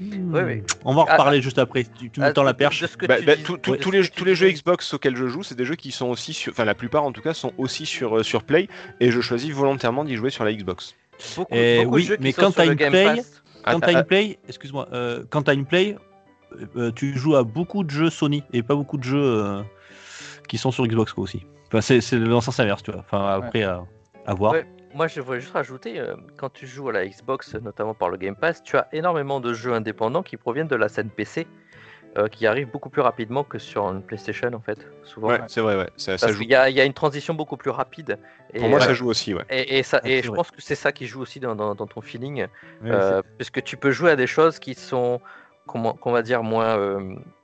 Oui, 0.00 0.40
oui. 0.44 0.62
On 0.84 0.94
va 0.94 1.02
en 1.02 1.06
Ah, 1.08 1.12
reparler 1.12 1.40
juste 1.40 1.58
après. 1.58 1.84
Tu, 1.84 2.10
tu 2.10 2.20
me 2.20 2.26
Ah, 2.26 2.32
tends 2.32 2.42
la 2.42 2.54
perche. 2.54 2.82
Bah, 3.06 3.16
bah, 3.24 3.36
tous- 3.36 3.54
ouais. 3.70 3.78
les, 3.92 4.08
tous 4.08 4.34
jeux. 4.34 4.50
Xbox 4.50 4.92
auxquels 4.94 5.16
je 5.16 5.28
joue, 5.28 5.42
c'est 5.42 5.54
des 5.54 5.64
jeux 5.64 5.76
qui 5.76 5.92
sont 5.92 6.06
aussi 6.08 6.32
sur. 6.32 6.52
Enfin, 6.52 6.64
la 6.64 6.74
plupart 6.74 7.04
en 7.04 7.12
tout 7.12 7.20
cas, 7.22 7.34
sont 7.34 7.52
aussi 7.58 7.86
sur, 7.86 8.18
euh, 8.18 8.22
sur 8.22 8.42
Play 8.42 8.68
et 9.00 9.10
je 9.10 9.20
choisis 9.20 9.50
volontairement 9.52 10.04
d'y 10.04 10.16
jouer 10.16 10.30
sur 10.30 10.44
la 10.44 10.52
Xbox. 10.52 10.94
Beaucoup, 11.36 11.54
beaucoup 11.54 11.94
oui, 11.94 12.02
de 12.02 12.08
jeux 12.08 12.16
qui 12.16 12.22
mais 12.24 12.32
sont 12.32 12.42
quand 12.42 12.50
sur 12.52 12.56
t'as 12.64 12.66
une 12.66 12.76
Play, 12.76 13.04
Pass. 13.16 13.42
Quand 13.64 13.70
Ah, 13.76 13.80
t'as 13.80 13.86
ah, 13.86 14.00
une 14.00 14.04
play, 14.04 14.38
excuse-moi, 14.48 14.88
euh, 14.92 15.22
quand 15.30 15.42
t'as 15.42 15.54
une 15.54 15.64
play, 15.64 15.96
euh, 16.76 16.90
tu 16.94 17.16
joues 17.16 17.36
à 17.36 17.44
beaucoup 17.44 17.82
de 17.82 17.88
jeux 17.90 18.10
Sony 18.10 18.42
et 18.52 18.62
pas 18.62 18.74
beaucoup 18.74 18.98
de 18.98 19.04
jeux 19.04 19.16
euh, 19.24 19.62
qui 20.48 20.58
sont 20.58 20.70
sur 20.70 20.86
Xbox 20.86 21.12
quoi, 21.14 21.24
aussi. 21.24 21.46
Enfin, 21.68 21.80
c'est 21.80 22.18
dans 22.18 22.34
le 22.34 22.40
sens 22.42 22.60
inverse, 22.60 22.82
tu 22.82 22.90
vois. 22.90 23.00
Enfin, 23.00 23.26
après, 23.26 23.62
à, 23.62 23.82
à 24.26 24.34
voir. 24.34 24.52
Ouais. 24.52 24.66
Moi, 24.94 25.08
je 25.08 25.20
voudrais 25.20 25.40
juste 25.40 25.52
rajouter, 25.52 25.98
euh, 25.98 26.14
quand 26.36 26.50
tu 26.52 26.66
joues 26.68 26.88
à 26.88 26.92
la 26.92 27.06
Xbox, 27.06 27.54
notamment 27.56 27.94
par 27.94 28.08
le 28.10 28.16
Game 28.16 28.36
Pass, 28.36 28.62
tu 28.62 28.76
as 28.76 28.86
énormément 28.92 29.40
de 29.40 29.52
jeux 29.52 29.72
indépendants 29.72 30.22
qui 30.22 30.36
proviennent 30.36 30.68
de 30.68 30.76
la 30.76 30.88
scène 30.88 31.10
PC, 31.10 31.48
euh, 32.16 32.28
qui 32.28 32.46
arrivent 32.46 32.70
beaucoup 32.70 32.90
plus 32.90 33.02
rapidement 33.02 33.42
que 33.42 33.58
sur 33.58 33.84
une 33.88 34.02
PlayStation, 34.02 34.52
en 34.54 34.60
fait, 34.60 34.78
souvent. 35.02 35.30
Ouais, 35.30 35.40
c'est 35.48 35.60
vrai, 35.60 35.76
ouais. 35.76 35.88
Ça, 35.96 36.16
ça 36.16 36.26
Parce 36.26 36.36
joue. 36.36 36.42
qu'il 36.42 36.50
y, 36.52 36.54
a- 36.54 36.70
il 36.70 36.76
y 36.76 36.80
a 36.80 36.84
une 36.84 36.92
transition 36.92 37.34
beaucoup 37.34 37.56
plus 37.56 37.70
rapide. 37.70 38.20
Et, 38.52 38.60
Pour 38.60 38.68
moi, 38.68 38.78
euh, 38.80 38.84
ça 38.84 38.94
joue 38.94 39.08
aussi, 39.08 39.34
ouais. 39.34 39.42
et, 39.50 39.78
et 39.78 39.82
ça, 39.82 40.00
Ah, 40.04 40.08
et 40.08 40.22
je 40.22 40.30
pense 40.30 40.52
que 40.52 40.62
c'est 40.62 40.76
ça 40.76 40.92
qui 40.92 41.06
joue 41.06 41.20
aussi 41.22 41.40
dans, 41.40 41.56
dans- 41.56 41.74
dans 41.74 41.86
ton 41.88 42.00
feeling, 42.00 42.46
euh, 42.84 43.20
puisque 43.36 43.64
tu 43.64 43.76
peux 43.76 43.90
jouer 43.90 44.12
à 44.12 44.16
des 44.16 44.28
choses 44.28 44.60
qui 44.60 44.74
sont, 44.74 45.20
comment, 45.66 45.94
qu'on 45.94 46.12
va 46.12 46.22
dire, 46.22 46.44
moins 46.44 46.78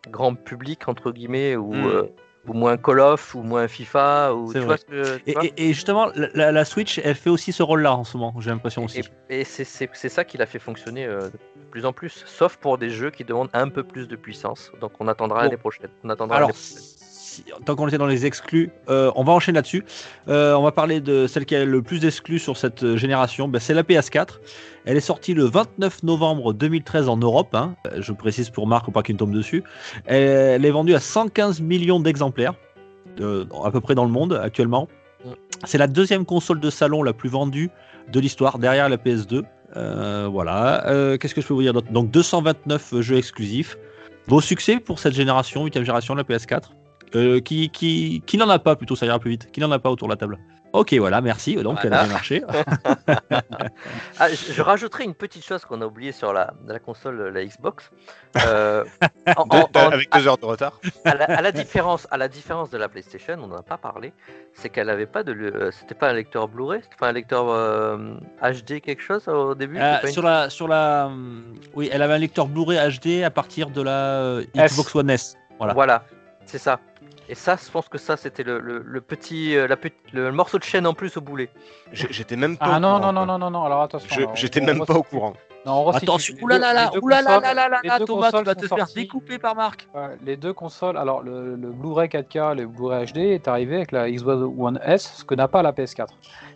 grand 0.08 0.36
public, 0.36 0.86
entre 0.88 1.10
guillemets, 1.10 1.56
ou, 1.56 1.74
Mm. 1.74 2.08
Ou 2.46 2.54
moins 2.54 2.76
Call 2.76 3.00
of, 3.00 3.34
ou 3.34 3.42
moins 3.42 3.68
FIFA, 3.68 4.34
ou 4.34 4.52
tu 4.52 4.60
vois 4.60 4.76
ce 4.78 4.84
que 4.84 5.16
tu 5.18 5.22
Et, 5.30 5.32
vois 5.34 5.44
et- 5.44 5.52
et 5.68 5.72
justement, 5.72 6.10
la, 6.34 6.64
Switch, 6.64 6.98
elle 7.04 7.14
fait 7.14 7.30
aussi 7.30 7.52
ce 7.52 7.62
rôle-là 7.62 7.94
en 7.94 8.04
ce 8.04 8.16
moment, 8.16 8.34
j'ai 8.40 8.50
l'impression 8.50 8.84
aussi. 8.84 9.02
Et, 9.28 9.40
et 9.40 9.44
c'est- 9.44 9.64
ça 10.08 10.24
qui 10.24 10.38
l'a 10.38 10.46
fait 10.46 10.58
fonctionner 10.58 11.04
euh, 11.06 11.28
de 11.28 11.38
plus 11.70 11.84
en 11.84 11.92
plus, 11.92 12.24
sauf 12.26 12.56
pour 12.56 12.78
des 12.78 12.90
jeux 12.90 13.10
qui 13.10 13.24
demandent 13.24 13.50
un 13.52 13.68
peu 13.68 13.82
plus 13.84 14.08
de 14.08 14.16
puissance. 14.16 14.72
Donc 14.80 14.92
on 15.00 15.08
attendra 15.08 15.38
Bon. 15.40 15.44
l'année 15.44 15.56
prochaine. 15.56 15.90
On 16.02 16.08
attendra 16.10 16.36
Alors, 16.38 16.48
l'année 16.48 16.58
prochaine. 16.58 16.99
Si- 17.46 17.64
tant 17.64 17.74
qu'on 17.76 17.88
était 17.88 17.98
dans 17.98 18.06
les 18.06 18.26
exclus, 18.26 18.70
euh, 18.88 19.10
on 19.14 19.24
va 19.24 19.32
enchaîner 19.32 19.56
là-dessus. 19.56 19.84
Euh, 20.28 20.54
on 20.54 20.62
va 20.62 20.72
parler 20.72 21.00
de 21.00 21.26
celle 21.26 21.44
qui 21.46 21.56
a 21.56 21.64
le 21.64 21.82
plus 21.82 22.00
d'exclus 22.00 22.38
sur 22.38 22.56
cette 22.56 22.82
euh, 22.82 22.96
génération. 22.96 23.48
Ben, 23.48 23.58
c'est 23.58 23.74
la 23.74 23.82
PS4. 23.82 24.40
Elle 24.84 24.96
est 24.96 25.00
sortie 25.00 25.34
le 25.34 25.44
29 25.44 26.02
novembre 26.02 26.52
2013 26.52 27.08
en 27.08 27.16
Europe. 27.16 27.54
hein. 27.54 27.74
Je 27.98 28.12
précise 28.12 28.50
pour 28.50 28.66
Marc, 28.66 28.84
pour 28.84 28.92
pas 28.92 29.02
qu'il 29.02 29.16
tombe 29.16 29.32
dessus. 29.32 29.62
Elle, 30.06 30.64
est 30.64 30.70
vendue 30.70 30.94
à 30.94 31.00
115 31.00 31.60
millions 31.60 32.00
d'exemplaires, 32.00 32.54
euh, 33.20 33.44
à 33.64 33.70
peu 33.70 33.80
près 33.80 33.94
dans 33.94 34.04
le 34.04 34.10
monde 34.10 34.38
actuellement. 34.42 34.88
C'est 35.64 35.78
la 35.78 35.86
deuxième 35.86 36.24
console 36.24 36.60
de 36.60 36.70
salon 36.70 37.02
la 37.02 37.12
plus 37.12 37.28
vendue 37.28 37.70
de 38.10 38.20
l'histoire, 38.20 38.58
derrière 38.58 38.88
la 38.88 38.96
PS2. 38.96 39.42
Euh, 39.76 40.26
voilà. 40.30 40.82
Qu'est-ce 41.20 41.34
que 41.34 41.40
je 41.42 41.46
peux 41.46 41.54
vous 41.54 41.62
dire 41.62 41.74
d'autre? 41.74 41.92
Donc 41.92 42.10
229 42.10 43.00
jeux 43.00 43.18
exclusifs. 43.18 43.76
Beau 44.28 44.40
succès 44.40 44.78
pour 44.78 44.98
cette 44.98 45.14
génération, 45.14 45.64
8 45.64 45.74
génération 45.74 46.14
de 46.14 46.20
la 46.20 46.24
PS4. 46.24 46.70
Euh, 47.16 47.40
qui 47.40 47.70
qui, 47.70 48.22
qui 48.26 48.36
n'en 48.38 48.48
a 48.48 48.58
pas 48.58 48.76
plutôt, 48.76 48.94
ça 48.96 49.06
ira 49.06 49.18
plus 49.18 49.30
vite. 49.30 49.50
Qui 49.52 49.60
n'en 49.60 49.70
a 49.72 49.78
pas 49.78 49.90
autour 49.90 50.08
de 50.08 50.12
la 50.12 50.16
table 50.16 50.38
Ok, 50.72 50.94
voilà, 50.94 51.20
merci. 51.20 51.56
Donc 51.56 51.78
elle 51.82 51.92
a 51.92 52.04
Voilà. 52.04 52.04
bien 52.04 52.12
marché. 52.12 52.42
Ah, 54.18 54.28
je, 54.28 54.52
je 54.52 54.62
rajouterai 54.62 55.04
une 55.04 55.14
petite 55.14 55.44
chose 55.44 55.64
qu'on 55.64 55.80
a 55.80 55.86
oublié 55.86 56.12
sur 56.12 56.32
la, 56.32 56.52
la 56.66 56.78
console, 56.78 57.28
la 57.32 57.44
Xbox. 57.44 57.90
Euh, 58.46 58.84
en- 59.36 59.46
Deux- 59.46 59.58
en- 59.58 59.68
en- 59.74 59.90
avec 59.90 60.12
deux 60.12 60.28
heures 60.28 60.36
de 60.38 60.44
retard. 60.44 60.78
à, 61.04 61.14
la, 61.14 61.24
à 61.24 61.42
la 61.42 61.52
différence, 61.52 62.06
à 62.10 62.16
la 62.18 62.28
différence 62.28 62.70
de 62.70 62.78
la 62.78 62.88
PlayStation, 62.88 63.34
on 63.42 63.46
n'en 63.48 63.56
a 63.56 63.62
pas 63.62 63.78
parlé, 63.78 64.12
c'est 64.52 64.68
qu'elle 64.68 64.86
n'avait 64.88 65.06
pas 65.06 65.22
de, 65.22 65.32
le- 65.32 65.54
euh, 65.56 65.70
c'était 65.70 65.94
pas 65.94 66.10
un 66.10 66.12
lecteur 66.12 66.48
Blu-ray, 66.48 66.80
c'était 66.82 66.96
pas 66.96 67.08
un 67.08 67.12
lecteur 67.12 67.48
euh, 67.48 67.96
HD 68.42 68.80
quelque 68.80 69.02
chose 69.02 69.26
au 69.28 69.54
début. 69.54 69.78
Euh, 69.80 69.96
une- 70.04 70.10
sur 70.10 70.22
la 70.22 70.50
sur 70.50 70.68
la 70.68 71.10
oui, 71.74 71.88
elle 71.92 72.02
avait 72.02 72.14
un 72.14 72.18
lecteur 72.18 72.46
Blu-ray 72.46 72.78
HD 72.98 73.22
à 73.24 73.30
partir 73.30 73.70
de 73.70 73.82
la 73.82 74.20
euh, 74.20 74.44
S. 74.54 74.72
Xbox 74.72 74.94
One 74.94 75.10
S. 75.10 75.36
Voilà. 75.58 75.72
Voilà, 75.74 76.04
c'est 76.46 76.58
ça. 76.58 76.78
Et 77.30 77.36
ça, 77.36 77.54
je 77.64 77.70
pense 77.70 77.88
que 77.88 77.96
ça, 77.96 78.16
c'était 78.16 78.42
le, 78.42 78.58
le- 78.58 78.82
le 78.84 79.00
petit, 79.00 79.54
euh, 79.56 79.68
la 79.68 79.76
le 80.12 80.32
morceau 80.32 80.58
de 80.58 80.64
chaîne 80.64 80.84
en 80.84 80.94
plus 80.94 81.16
au 81.16 81.20
boulet. 81.20 81.48
J'étais 81.92 82.34
même 82.34 82.56
pas. 82.56 82.66
Ah 82.68 82.76
au 82.78 82.80
non, 82.80 82.96
courant, 82.98 83.12
non, 83.12 83.24
non, 83.24 83.26
non, 83.26 83.38
non, 83.38 83.50
non, 83.52 83.64
alors 83.64 83.82
attention. 83.82 84.30
J'étais 84.34 84.60
même 84.60 84.84
pas 84.84 84.94
au 84.94 85.04
courant. 85.04 85.34
Non, 85.64 85.86
on. 85.86 85.90
Attention, 85.90 86.34
oulala, 86.42 86.90
oulala, 87.00 87.40
Thomas, 88.04 88.32
tu 88.32 88.42
vas 88.42 88.54
te 88.56 88.66
faire 88.66 88.86
découper 88.94 89.38
par 89.38 89.54
Marc. 89.54 89.86
Ouais, 89.94 90.16
les 90.24 90.36
deux 90.36 90.52
consoles, 90.52 90.96
alors 90.96 91.22
le, 91.22 91.54
le 91.54 91.68
Blu-ray 91.70 92.08
4K, 92.08 92.56
le 92.56 92.66
Blu-ray 92.66 93.06
HD 93.12 93.18
est 93.18 93.46
arrivé 93.46 93.76
avec 93.76 93.92
la 93.92 94.10
Xbox 94.10 94.42
One 94.58 94.80
S, 94.82 95.18
ce 95.18 95.24
que 95.24 95.36
n'a 95.36 95.46
pas 95.46 95.62
la 95.62 95.70
PS4. 95.72 96.08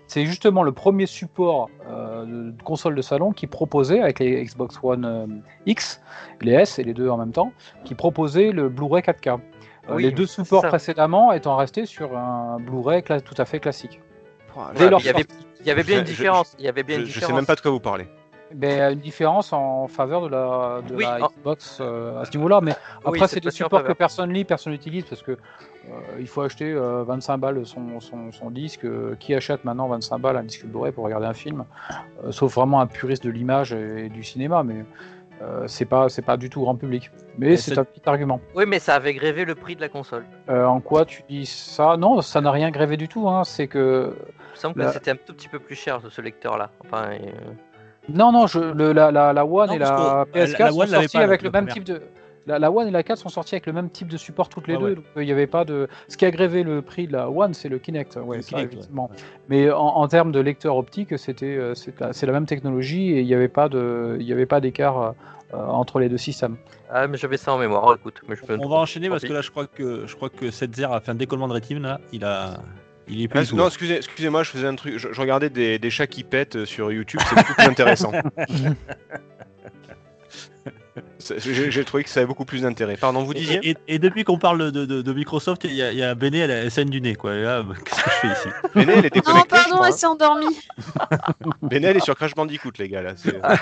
C'est 0.07 0.27
justement 0.27 0.63
le 0.63 0.73
premier 0.73 1.07
support 1.07 1.71
euh, 1.89 2.25
de 2.51 2.63
console 2.63 2.95
de 2.95 3.01
salon 3.03 3.33
qui 3.33 3.47
proposait, 3.47 4.01
avec 4.01 4.19
les 4.19 4.43
Xbox 4.45 4.79
One 4.83 5.05
euh, 5.05 5.27
X, 5.67 6.01
les 6.41 6.53
S 6.53 6.79
et 6.79 6.85
les 6.85 6.93
deux 6.95 7.09
en 7.09 7.17
même 7.19 7.33
temps, 7.33 7.53
qui 7.85 7.95
proposait 7.95 8.53
le 8.53 8.69
Blu-ray 8.69 9.03
4K. 9.03 9.39
Euh, 9.89 9.95
Oui, 9.97 10.03
les 10.05 10.11
deux 10.13 10.27
supports 10.27 10.63
précédemment 10.63 11.33
étant 11.33 11.57
restés 11.57 11.87
sur 11.87 12.17
un 12.17 12.59
Blu-ray 12.59 13.03
cla- 13.03 13.21
tout 13.21 13.35
à 13.39 13.45
fait 13.45 13.61
classique. 13.61 14.01
Voilà, 14.55 14.73
Dès 14.79 14.89
leur 14.89 15.01
il, 15.01 15.07
y 15.07 15.09
avait, 15.11 15.27
il 15.61 15.67
y 15.67 15.71
avait 15.71 15.83
bien 15.83 15.99
une 16.01 16.07
Je- 16.07 16.11
je- 16.13 16.17
différence. 16.17 16.55
il 16.59 16.65
y 16.65 16.69
avait 16.69 16.83
bien 16.85 16.97
Je, 16.99 17.03
une 17.03 17.09
je 17.09 17.21
sais 17.21 17.33
même 17.33 17.47
pas 17.47 17.55
de 17.57 17.61
quoi 17.61 17.71
vous 17.71 17.81
parlez. 17.81 18.07
Ben, 18.55 18.93
une 18.93 19.01
différence 19.01 19.53
en 19.53 19.89
faveur 19.89 20.23
de 20.23 20.29
la, 20.29 20.81
de 20.87 20.95
Oui, 20.95 21.03
la 21.03 21.25
en- 21.25 21.29
Xbox 21.29 21.79
euh, 21.81 22.21
à 22.21 22.25
ce 22.25 22.37
niveau-là, 22.37 22.61
mais 22.63 22.71
Oui, 22.71 22.77
après 23.17 23.27
c'est 23.27 23.35
c'est 23.37 23.41
des 23.41 23.51
supports 23.51 23.83
que 23.83 23.93
personne 23.93 24.33
lit, 24.33 24.45
personne 24.45 24.73
n'utilise 24.73 25.05
parce 25.07 25.23
que 25.23 25.33
euh, 25.33 25.37
il 26.21 26.29
faut 26.29 26.43
acheter 26.43 26.71
euh, 26.73 27.03
25 27.03 27.39
balles 27.39 27.67
son, 27.67 27.99
son, 28.01 28.31
son 28.31 28.51
disque. 28.51 28.85
Euh, 28.85 29.17
Qui 29.19 29.35
achète 29.35 29.65
maintenant 29.65 29.89
25 29.89 30.19
balles 30.19 30.37
un 30.37 30.45
disque 30.45 30.67
Blu-ray 30.67 30.93
pour 30.93 31.05
regarder 31.05 31.27
un 31.27 31.35
film 31.35 31.65
Euh, 32.25 32.31
Sauf 32.31 32.55
vraiment 32.55 32.81
un 32.81 32.87
puriste 32.87 33.25
de 33.25 33.31
l'image 33.31 33.73
et, 33.73 34.09
du 34.09 34.23
cinéma, 34.23 34.63
mais 34.63 34.85
euh, 35.43 35.65
c'est 35.67 35.85
pas 35.85 36.09
c'est 36.09 36.23
pas 36.23 36.37
du 36.37 36.49
tout 36.51 36.61
grand 36.63 36.77
public. 36.77 37.11
Mais 37.39 37.57
c'est 37.57 37.77
un 37.79 37.85
petit 37.85 38.03
argument. 38.07 38.41
Oui, 38.55 38.65
mais 38.67 38.79
ça 38.79 38.95
avait 38.95 39.15
grévé 39.15 39.45
le 39.45 39.55
prix 39.55 39.75
de 39.77 39.81
la 39.81 39.89
console. 39.89 40.25
Euh, 40.49 40.65
en 40.65 40.81
quoi 40.81 41.05
tu 41.05 41.23
dis 41.29 41.47
ça? 41.47 41.97
Non, 41.97 42.21
ça 42.21 42.41
n'a 42.41 42.51
rien 42.51 42.71
grévé 42.71 42.97
du 42.97 43.09
tout. 43.09 43.29
Hein. 43.29 43.45
C'est 43.45 43.67
que 43.67 44.15
Il 44.17 44.51
me 44.53 44.57
semble 44.57 44.81
La- 44.81 44.87
que 44.87 44.93
c'était 44.93 45.11
un 45.11 45.17
tout 45.17 45.35
petit 45.35 45.49
peu 45.49 45.59
plus 45.59 45.75
cher 45.75 46.01
ce 46.09 46.21
lecteur-là. 46.21 46.71
Enfin, 46.85 47.11
euh, 47.13 47.19
Non, 48.09 48.31
non, 48.33 48.47
je, 48.47 48.61
le, 48.61 48.93
la, 48.93 49.11
la, 49.11 49.33
la 49.33 49.45
One 49.47 49.69
Non, 49.69 49.75
et 49.75 49.79
la 49.79 50.27
que, 50.33 50.39
euh, 50.39 50.45
PS4 50.47 50.59
la- 50.59 50.87
la 51.01 51.09
sont 51.09 51.19
pas, 51.19 51.25
avec 51.25 51.43
le 51.43 51.51
même 51.51 51.65
première. 51.67 51.75
type 51.75 51.85
de. 51.85 52.03
La, 52.47 52.59
la 52.59 52.71
One 52.71 52.87
et 52.89 52.91
la 52.91 53.03
4 53.03 53.19
sont 53.19 53.29
sorties 53.31 53.55
avec 53.55 53.65
le 53.67 53.73
même 53.73 53.89
type 53.89 54.09
de 54.09 54.17
support 54.19 54.49
toutes 54.51 54.69
les 54.69 54.75
Ouais, 54.75 54.81
deux. 54.81 54.87
ouais. 54.89 54.95
donc, 54.97 55.05
euh, 55.17 55.23
Il 55.23 55.29
y 55.29 55.33
avait 55.33 55.47
pas 55.47 55.65
de. 55.65 55.89
Ce 56.09 56.17
qui 56.17 56.27
a 56.27 56.31
grévé 56.31 56.63
le 56.63 56.83
prix 56.83 57.07
de 57.07 57.13
la 57.13 57.31
One, 57.31 57.55
c'est 57.55 57.69
le 57.71 57.79
Kinect. 57.79 58.17
Ouais, 58.23 58.37
Le 58.37 58.43
ça, 58.43 58.49
Kinect, 58.51 58.65
ouais. 58.73 58.75
effectivement. 58.75 59.11
Mais 59.49 59.71
en, 59.71 59.79
en 59.79 60.09
termes 60.09 60.31
de 60.33 60.41
lecteur 60.41 60.77
optique, 60.77 61.19
c'était 61.19 61.57
euh, 61.57 61.75
c'est 61.75 62.27
la, 62.27 62.33
même 62.33 62.47
technologie 62.47 63.13
et 63.13 63.21
il 63.21 63.27
n'y 63.27 63.35
avait 63.35 63.49
pas 63.49 63.69
de, 63.71 64.17
il 64.21 64.27
y 64.27 64.33
avait 64.33 64.45
pas 64.47 64.61
d'écart 64.61 65.01
euh, 65.01 65.13
entre 65.57 66.01
les 66.01 66.09
deux 66.11 66.19
systèmes. 66.19 66.57
Ah, 66.91 67.07
mais 67.07 67.17
j'avais 67.17 67.37
ça 67.39 67.53
en 67.55 67.59
mémoire, 67.59 67.95
écoute. 67.95 68.21
Mais 68.29 68.37
je 68.37 68.43
peux 68.45 68.57
me 68.57 68.63
On 68.63 68.69
va 68.69 68.77
enchaîner 68.77 69.09
parce 69.09 69.23
que 69.23 69.33
là, 69.33 69.41
je 69.41 69.51
crois 69.51 69.67
que 69.67 70.07
je 70.07 70.15
crois 70.15 70.29
que 70.29 70.51
Setzer 70.51 70.85
a 70.93 71.01
fait 71.01 71.13
un 71.13 71.15
décollement 71.15 71.49
de 71.49 71.55
rétine 71.55 71.81
là. 71.83 71.99
Il 72.13 72.25
a, 72.25 72.59
il 73.09 73.23
est 73.23 73.29
Ah, 73.33 73.37
plus. 73.39 73.55
non, 73.55 73.67
excusez, 73.69 73.97
excusez-moi, 73.97 74.43
je 74.43 74.51
faisais 74.51 74.67
un 74.67 74.75
truc. 74.75 74.99
Je, 74.99 75.09
je 75.13 75.21
regardais 75.21 75.49
des, 75.51 75.79
des 75.79 75.91
chats 75.91 76.07
qui 76.07 76.25
pètent 76.25 76.67
sur 76.67 76.93
YouTube, 76.93 77.21
c'est 77.27 77.37
beaucoup 77.37 77.55
plus 77.55 77.65
intéressant. 77.67 78.13
J'ai 81.39 81.85
trouvé 81.85 82.05
que 82.05 82.11
ça 82.11 82.21
avait 82.21 82.27
beaucoup 82.27 82.45
plus 82.45 82.63
d'intérêt. 82.63 82.97
Pardon, 82.97 83.25
vous 83.25 83.35
disiez 83.35 83.59
Et, 83.63 83.71
et- 83.71 83.77
et 83.95 83.99
depuis 83.99 84.23
qu'on 84.25 84.39
parle 84.39 84.71
de, 84.71 84.85
de- 84.85 85.03
de 85.03 85.13
Microsoft, 85.13 85.65
il 85.65 85.73
y 85.73 85.77
y 85.79 86.03
a 86.03 86.15
Béné, 86.15 86.39
elle, 86.39 86.51
elle 86.51 86.71
scène 86.71 86.89
du 86.91 87.01
nez 87.01 87.15
quoi. 87.17 87.35
Là, 87.35 87.65
qu'est-ce 87.85 88.05
que 88.05 88.11
je 88.11 88.17
fais 88.17 88.29
ici 88.29 88.49
Béné, 88.75 88.93
elle 88.99 89.07
est 89.07 89.17
Non, 89.17 89.23
je 89.43 89.47
pardon, 89.49 89.71
crois, 89.75 89.87
elle 89.89 89.93
hein. 89.93 89.97
s'est 89.97 90.07
endormie. 90.07 90.57
Béné, 91.63 91.89
elle 91.89 91.97
est 91.97 92.05
sur 92.05 92.15
Crash 92.15 92.35
Bandicoot, 92.35 92.71
les 92.79 92.89
gars. 92.89 93.03
Là. 93.03 93.15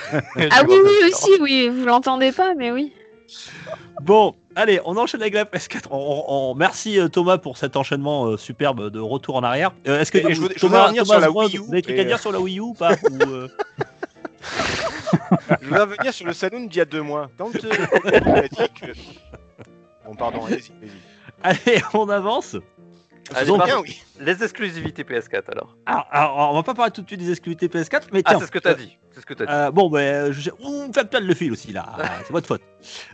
Ah 0.50 0.62
oui, 0.68 0.76
oui, 0.84 1.10
aussi, 1.10 1.30
oui. 1.40 1.68
Vous 1.68 1.86
l'entendez 1.86 2.32
pas, 2.32 2.54
mais 2.54 2.70
oui. 2.70 2.92
Bon, 4.02 4.34
allez, 4.56 4.80
on 4.84 4.94
enchaîne 4.98 5.22
avec 5.22 5.32
la 5.32 5.44
PS4. 5.46 5.84
On, 5.90 6.24
on- 6.28 6.54
merci 6.54 6.98
euh, 7.00 7.08
Thomas 7.08 7.38
pour 7.38 7.56
cet 7.56 7.76
enchaînement 7.76 8.26
euh, 8.26 8.36
superbe 8.36 8.90
de 8.90 9.00
retour 9.00 9.36
en 9.36 9.42
arrière. 9.42 9.72
Euh, 9.88 10.00
Est-ce 10.00 10.12
que 10.12 10.18
Et 10.18 10.34
je 10.34 10.40
voudrais- 10.40 10.54
je 10.56 10.60
Thomas, 10.60 10.82
revenir 10.84 11.04
Thomas 11.04 11.14
sur 11.14 11.20
la 11.22 11.30
Wii 11.30 11.56
U 11.56 11.58
Vous 11.60 11.64
avez 11.72 11.76
des 11.80 11.82
trucs 11.82 11.98
à 11.98 12.04
dire 12.04 12.18
sur 12.18 12.30
la 12.32 12.40
Wii 12.40 12.58
U 12.58 12.60
ou 12.60 12.74
pas 12.74 12.92
ou, 13.10 13.22
euh, 13.22 13.48
Je 15.60 15.66
voudrais 15.66 15.82
revenir 15.82 16.12
sur 16.12 16.26
le 16.26 16.32
saloon 16.32 16.66
d'il 16.66 16.76
y 16.76 16.80
a 16.80 16.84
deux 16.84 17.02
mois. 17.02 17.30
Quand 17.38 17.54
euh, 17.54 17.70
on 18.26 18.34
a 18.34 18.48
dit 18.48 18.68
que. 18.80 18.92
Bon, 20.06 20.14
pardon, 20.14 20.44
allez-y. 20.46 20.72
Allez, 21.42 21.82
on 21.94 22.08
avance. 22.08 22.56
Allez, 23.34 23.46
Donc, 23.46 23.64
Bien, 23.64 23.78
oui. 23.80 24.02
Les 24.20 24.42
exclusivités 24.42 25.04
PS4 25.04 25.42
alors. 25.50 25.76
alors, 25.86 26.06
alors, 26.10 26.50
on 26.50 26.54
va 26.54 26.62
pas 26.62 26.74
parler 26.74 26.92
tout 26.92 27.02
de 27.02 27.06
suite 27.06 27.20
des 27.20 27.30
exclusivités 27.30 27.68
PS4, 27.68 28.02
mais 28.12 28.22
Ah, 28.24 28.30
tiens. 28.30 28.40
c'est 28.40 28.46
ce 28.46 28.50
que 28.50 28.58
t'as 28.58 28.74
dit. 28.74 28.98
C'est 29.12 29.20
ce 29.20 29.26
que 29.26 29.34
t'as 29.34 29.46
dit. 29.46 29.52
Euh, 29.52 29.70
bon, 29.70 29.90
ben, 29.90 30.32
je... 30.32 30.50
on 30.60 30.88
me 30.88 30.92
fait 30.92 31.20
le 31.20 31.34
fil 31.34 31.52
aussi 31.52 31.72
là. 31.72 31.86
C'est 32.26 32.32
votre 32.32 32.46
faute. 32.46 32.62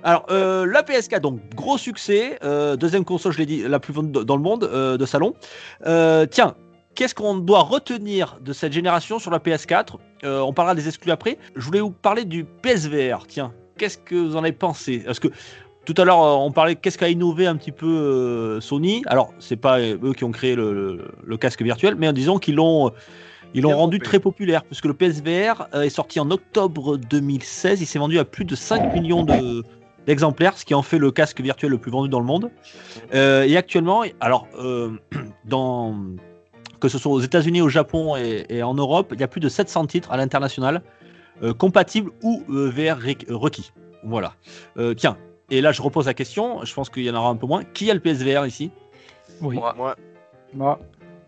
Alors, 0.03 0.27
euh, 0.31 0.65
la 0.66 0.83
PS4, 0.83 1.20
donc 1.20 1.41
gros 1.55 1.77
succès, 1.79 2.39
euh, 2.43 2.77
deuxième 2.77 3.05
console, 3.05 3.33
je 3.33 3.39
l'ai 3.39 3.47
dit, 3.47 3.62
la 3.69 3.81
plus 3.81 3.93
vendue 3.93 4.25
dans 4.25 4.37
le 4.37 4.43
monde 4.43 4.65
euh, 4.65 4.97
de 4.97 5.07
salon. 5.07 5.35
Euh, 5.87 6.27
tiens, 6.27 6.55
qu'est-ce 6.99 7.15
qu'on 7.15 7.37
doit 7.37 7.61
retenir 7.62 8.39
de 8.45 8.53
cette 8.53 8.73
génération 8.73 9.20
sur 9.20 9.31
la 9.31 9.39
PS4 9.39 9.95
Euh, 10.25 10.41
On 10.41 10.53
parlera 10.53 10.75
des 10.75 10.89
exclus 10.89 11.12
après. 11.12 11.39
Je 11.55 11.65
voulais 11.65 11.79
vous 11.81 11.93
parler 11.93 12.25
du 12.25 12.45
PSVR. 12.45 13.25
Tiens, 13.29 13.53
qu'est-ce 13.79 13.99
que 13.99 14.16
vous 14.16 14.35
en 14.35 14.41
avez 14.43 14.51
pensé 14.53 14.99
Parce 15.07 15.20
que 15.20 15.29
tout 15.85 15.95
à 15.97 16.05
l'heure, 16.05 16.20
euh, 16.23 16.35
on 16.35 16.51
parlait 16.51 16.75
qu'est-ce 16.75 16.99
qu'a 16.99 17.09
innové 17.09 17.47
un 17.47 17.55
petit 17.55 17.70
peu 17.70 17.87
euh, 17.87 18.61
Sony. 18.61 19.03
Alors, 19.07 19.33
c'est 19.39 19.55
pas 19.57 19.79
eux 19.81 20.12
qui 20.12 20.25
ont 20.25 20.33
créé 20.33 20.57
le, 20.57 20.73
le- 20.75 21.11
le 21.25 21.37
casque 21.37 21.62
virtuel, 21.62 21.95
mais 21.97 22.12
disons 22.12 22.39
qu'ils 22.41 22.57
l'ont. 22.57 22.91
Ils 23.55 23.62
l'ont 23.62 23.77
rendu 23.77 23.99
très 24.01 24.19
populaire 24.19 24.65
puisque 24.65 24.85
le 24.87 24.93
PSVR 24.93 25.69
est 25.73 25.89
sorti 25.91 26.19
en 26.20 26.31
octobre 26.33 26.97
2016. 26.99 27.81
Il 27.81 27.87
s'est 27.87 27.99
vendu 28.01 28.19
à 28.19 28.25
plus 28.25 28.45
de 28.45 28.57
5 28.57 28.93
millions 28.93 29.23
de- 29.23 29.62
d'exemplaires, 30.07 30.59
ce 30.59 30.65
qui 30.65 30.75
en 30.75 30.83
fait 30.83 30.99
le 30.99 31.11
casque 31.12 31.41
virtuel 31.41 31.70
le 31.70 31.79
plus 31.79 31.91
vendu 31.93 32.09
dans 32.11 32.19
le 32.20 32.27
monde. 32.27 32.51
Euh, 33.15 33.45
et 33.45 33.57
actuellement, 33.57 34.03
alors 34.20 34.49
euh, 34.59 34.91
dans 35.47 35.95
que 36.80 36.88
ce 36.88 36.98
soit 36.98 37.12
aux 37.12 37.20
États-Unis, 37.20 37.60
au 37.62 37.68
Japon 37.68 38.16
et, 38.16 38.46
et 38.48 38.62
en 38.62 38.74
Europe, 38.74 39.10
il 39.14 39.20
y 39.20 39.24
a 39.24 39.28
plus 39.28 39.40
de 39.40 39.48
700 39.48 39.86
titres 39.86 40.12
à 40.12 40.16
l'international 40.16 40.82
euh, 41.42 41.52
compatibles 41.55 42.10
ou 42.22 42.42
euh, 42.50 42.68
VR 42.70 42.98
requ- 43.00 43.32
requis. 43.32 43.72
Voilà. 44.05 44.34
Euh, 44.76 44.94
tiens. 44.94 45.16
Et 45.50 45.60
là, 45.60 45.72
je 45.72 45.80
repose 45.82 46.06
la 46.06 46.14
question. 46.14 46.64
Je 46.64 46.74
pense 46.74 46.90
qu'il 46.90 47.05
y 47.05 47.10
en 47.10 47.14
aura 47.14 47.30
un 47.30 47.36
peu 47.36 47.46
moins. 47.46 47.64
Qui 47.64 47.90
a 47.90 47.94
le 47.94 48.00
PSVR 48.00 48.46
ici? 48.46 48.70
Oui. 49.40 49.56
Moi. 49.56 49.74
Moi, 49.76 49.96
Moi, 50.55 50.80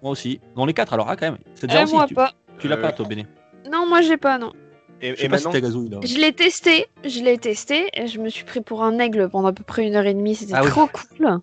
Moi 0.03 0.13
aussi. 0.13 0.41
Dans 0.57 0.67
les 0.67 0.75
quatre, 0.75 0.93
alors, 0.93 1.09
ah, 1.09 1.17
quand 1.17 1.27
même. 1.31 1.39
C'est 1.55 1.71
Eh, 1.73 1.83
aussi. 1.83 1.95
moi 1.95 2.07
tu, 2.07 2.15
pas. 2.15 2.33
tu 2.59 2.69
l'as 2.69 2.77
Euh, 2.77 2.83
pas, 2.83 2.93
toi, 2.93 3.07
Béné. 3.07 3.27
Non, 3.71 3.87
moi 3.89 4.01
j'ai 4.03 4.17
pas, 4.17 4.39
non. 4.39 4.53
et, 5.01 5.09
Je 5.11 5.13
et 5.15 5.17
si 5.17 5.29
maintenant, 5.29 5.53
gazouille. 5.53 5.91
Je 6.03 6.19
l'ai 6.19 6.33
testé, 6.33 6.87
je 7.05 7.21
l'ai 7.23 7.39
testé, 7.39 7.89
et 7.95 8.07
je 8.09 8.19
me 8.19 8.29
suis 8.29 8.45
pris 8.45 8.61
pour 8.61 8.83
un 8.83 8.99
aigle 8.99 9.29
pendant 9.29 9.49
à 9.49 9.53
peu 9.53 9.63
près 9.65 9.87
une 9.87 9.95
heure 9.95 10.07
et 10.07 10.15
demie, 10.15 10.35
c'était 10.35 10.55
Ah 10.55 10.63
oui. 10.65 10.71
trop 10.71 10.87
cool. 10.87 11.41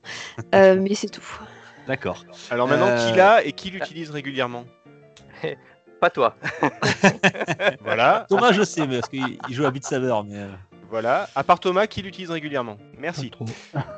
Euh, 0.56 0.78
mais 0.82 0.94
c'est 0.96 1.10
tout. 1.10 1.22
D'accord. 1.88 2.26
alors 2.52 2.68
maintenant, 2.68 2.88
Euh, 2.88 3.10
qui 3.12 3.18
l'a 3.18 3.44
et 3.46 3.52
qui 3.54 3.70
l'utilise 3.72 4.12
régulièrement 4.12 4.66
Pas 6.00 6.10
toi. 6.12 6.36
Voilà. 7.82 8.26
Thomas, 8.30 8.52
je 8.52 8.64
sais, 8.64 8.86
mais 8.86 9.00
parce 9.00 9.10
qu'il 9.10 9.38
il 9.50 9.56
joue 9.56 9.66
à 9.66 9.72
Beat 9.72 9.84
Saber, 9.84 10.14
mais 10.28 10.36
euh, 10.38 10.48
Voilà. 10.92 11.28
À 11.36 11.44
part 11.44 11.60
Thomas, 11.60 11.88
qui 11.88 12.02
l'utilise 12.04 12.30
régulièrement 12.30 12.78
Merci. 13.00 13.32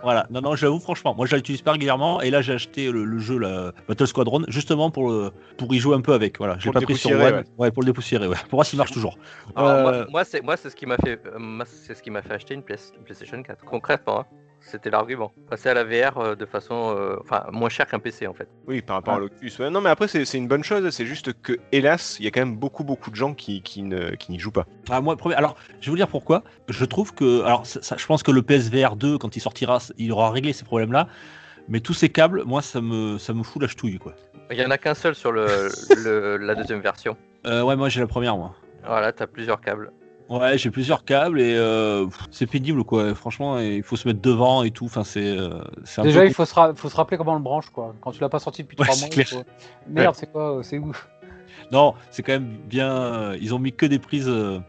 Voilà. 0.03 0.25
Non, 0.29 0.39
non, 0.41 0.55
j'avoue, 0.55 0.79
franchement, 0.79 1.13
moi, 1.13 1.25
je 1.25 1.35
l'utilise 1.35 1.61
pas 1.61 1.73
régulièrement, 1.73 2.21
et 2.21 2.29
là, 2.29 2.41
j'ai 2.41 2.53
acheté 2.53 2.89
le, 2.91 3.03
le 3.03 3.19
jeu, 3.19 3.37
la 3.37 3.73
Battle 3.87 4.07
Squadron, 4.07 4.43
justement 4.47 4.89
pour 4.91 5.09
le, 5.09 5.31
pour 5.57 5.73
y 5.73 5.79
jouer 5.79 5.95
un 5.95 6.01
peu 6.01 6.13
avec. 6.13 6.37
Voilà, 6.37 6.55
je 6.57 6.65
l'ai 6.65 6.71
Pour 6.71 6.73
pas 6.73 6.79
le 6.79 6.85
pris 6.85 6.95
sur 6.97 7.11
One. 7.11 7.43
Ouais. 7.57 7.71
pour 7.71 7.83
le 7.83 7.87
dépoussiérer, 7.87 8.27
ouais. 8.27 8.37
Pour 8.49 8.57
voir 8.57 8.65
s'il 8.65 8.77
marche 8.77 8.91
toujours. 8.91 9.17
Alors, 9.55 9.69
Euh, 9.69 9.81
moi, 9.83 10.05
moi, 10.09 10.23
c'est 10.23 10.41
moi 10.41 10.55
c'est 10.57 10.69
ce 10.69 10.75
qui 10.75 10.85
m'a 10.85 10.97
fait 10.97 11.19
euh, 11.25 11.63
c'est 11.65 11.95
ce 11.95 12.01
qui 12.01 12.11
m'a 12.11 12.21
fait 12.21 12.33
acheter 12.33 12.53
une, 12.53 12.63
PS 12.63 12.91
une 12.97 13.03
PlayStation 13.03 13.41
4 13.43 13.65
concrètement 13.65 14.21
hein. 14.21 14.25
C'était 14.61 14.89
l'argument 14.89 15.31
passer 15.49 15.69
à 15.69 15.73
la 15.73 15.83
VR 15.83 16.17
euh, 16.17 16.35
de 16.35 16.45
façon 16.45 16.95
euh, 16.97 17.15
enfin 17.21 17.45
moins 17.51 17.69
cher 17.69 17.87
qu'un 17.87 17.99
PC 17.99 18.27
en 18.27 18.33
fait 18.33 18.47
Oui, 18.67 18.81
par 18.81 18.97
rapport 18.97 19.15
à 19.15 19.19
l'Oculus. 19.19 19.51
Ouais, 19.59 19.69
non, 19.69 19.81
mais 19.81 19.89
après, 19.89 20.07
c'est 20.07 20.25
c'est 20.25 20.37
une 20.37 20.47
bonne 20.47 20.63
chose. 20.63 20.89
C'est 20.91 21.05
juste 21.05 21.33
que, 21.41 21.53
hélas, 21.71 22.17
il 22.19 22.25
y 22.25 22.27
a 22.27 22.31
quand 22.31 22.41
même 22.41 22.55
beaucoup, 22.57 22.83
beaucoup 22.83 23.09
de 23.09 23.15
gens 23.15 23.33
qui, 23.33 23.61
qui 23.61 23.81
ne- 23.83 24.11
qui 24.15 24.31
n'y 24.31 24.39
jouent 24.39 24.51
pas. 24.51 24.65
Ah, 24.89 25.01
moi, 25.01 25.15
premier- 25.17 25.35
alors, 25.35 25.55
je 25.79 25.85
vais 25.85 25.91
vous 25.91 25.97
dire 25.97 26.07
pourquoi. 26.07 26.43
Je 26.67 26.85
trouve 26.85 27.13
que, 27.13 27.43
alors, 27.43 27.65
ça, 27.65 27.81
ça- 27.81 27.97
je 27.97 28.05
pense 28.05 28.21
que 28.23 28.31
le 28.31 28.41
PSVR 28.41 28.95
2, 28.95 29.17
quand 29.17 29.35
il 29.35 29.39
sortira, 29.39 29.79
il 29.97 30.11
aura 30.11 30.29
réglé 30.31 30.53
ces 30.53 30.65
problèmes-là. 30.65 31.07
Mais 31.67 31.79
tous 31.79 31.93
ces 31.93 32.09
câbles, 32.09 32.43
moi, 32.45 32.61
ça 32.61 32.81
me, 32.81 33.17
ça 33.17 33.33
me 33.33 33.43
fout 33.43 33.61
la 33.61 33.67
ch'touille, 33.67 33.97
quoi. 33.99 34.13
il 34.51 34.57
y 34.57 34.65
en 34.65 34.71
a 34.71 34.77
qu'un 34.79 34.95
seul 34.95 35.13
sur 35.15 35.31
le, 35.31 35.69
le- 36.03 36.37
la 36.37 36.55
deuxième 36.55 36.81
version 36.81 37.15
Euh, 37.45 37.61
ouais, 37.63 37.75
moi, 37.75 37.89
j'ai 37.89 37.99
la 38.01 38.07
première, 38.07 38.35
moi. 38.37 38.55
voilà 38.85 39.11
t'as 39.13 39.27
plusieurs 39.27 39.61
câbles 39.61 39.91
Ouais, 40.29 40.57
j'ai 40.59 40.69
plusieurs 40.69 41.03
câbles 41.05 41.41
et 41.41 41.55
euh, 41.55 42.05
c'est 42.29 42.45
pénible, 42.45 42.83
quoi. 42.83 43.15
Franchement, 43.15 43.57
il 43.59 43.81
faut 43.81 43.95
se 43.95 44.07
mettre 44.07 44.21
devant 44.21 44.61
et 44.63 44.69
tout. 44.71 44.85
Enfin, 44.85 45.03
c'est, 45.03 45.25
euh, 45.25 45.59
déjà, 46.03 46.21
peu 46.21 46.27
il 46.27 46.33
faut 46.33 46.45
se, 46.45 46.53
faut 46.75 46.89
se 46.89 46.95
rappeler 46.95 47.17
comment 47.17 47.31
on 47.33 47.37
le 47.37 47.41
branche, 47.41 47.69
quoi. 47.71 47.95
Quand 48.01 48.11
tu 48.11 48.21
l'as 48.21 48.29
pas 48.29 48.37
sorti 48.39 48.61
depuis 48.61 48.77
Ouais, 48.77 48.85
3 48.85 48.95
c'est 48.95 49.01
mois, 49.01 49.09
clair. 49.09 49.25
il 49.31 49.35
faut- 49.37 49.43
merde, 49.87 50.15
c'est 50.15 50.31
quoi, 50.31 50.59
c'est 50.63 50.77
où 50.77 50.91
Non, 51.71 51.95
c'est 52.11 52.21
quand 52.21 52.33
même 52.33 52.57
bien. 52.67 52.89
euh, 52.91 53.37
Ils 53.41 53.53
ont 53.55 53.59
mis 53.59 53.73
que 53.73 53.85
des 53.87 53.97
prises 53.97 54.27
euh, 54.29 54.59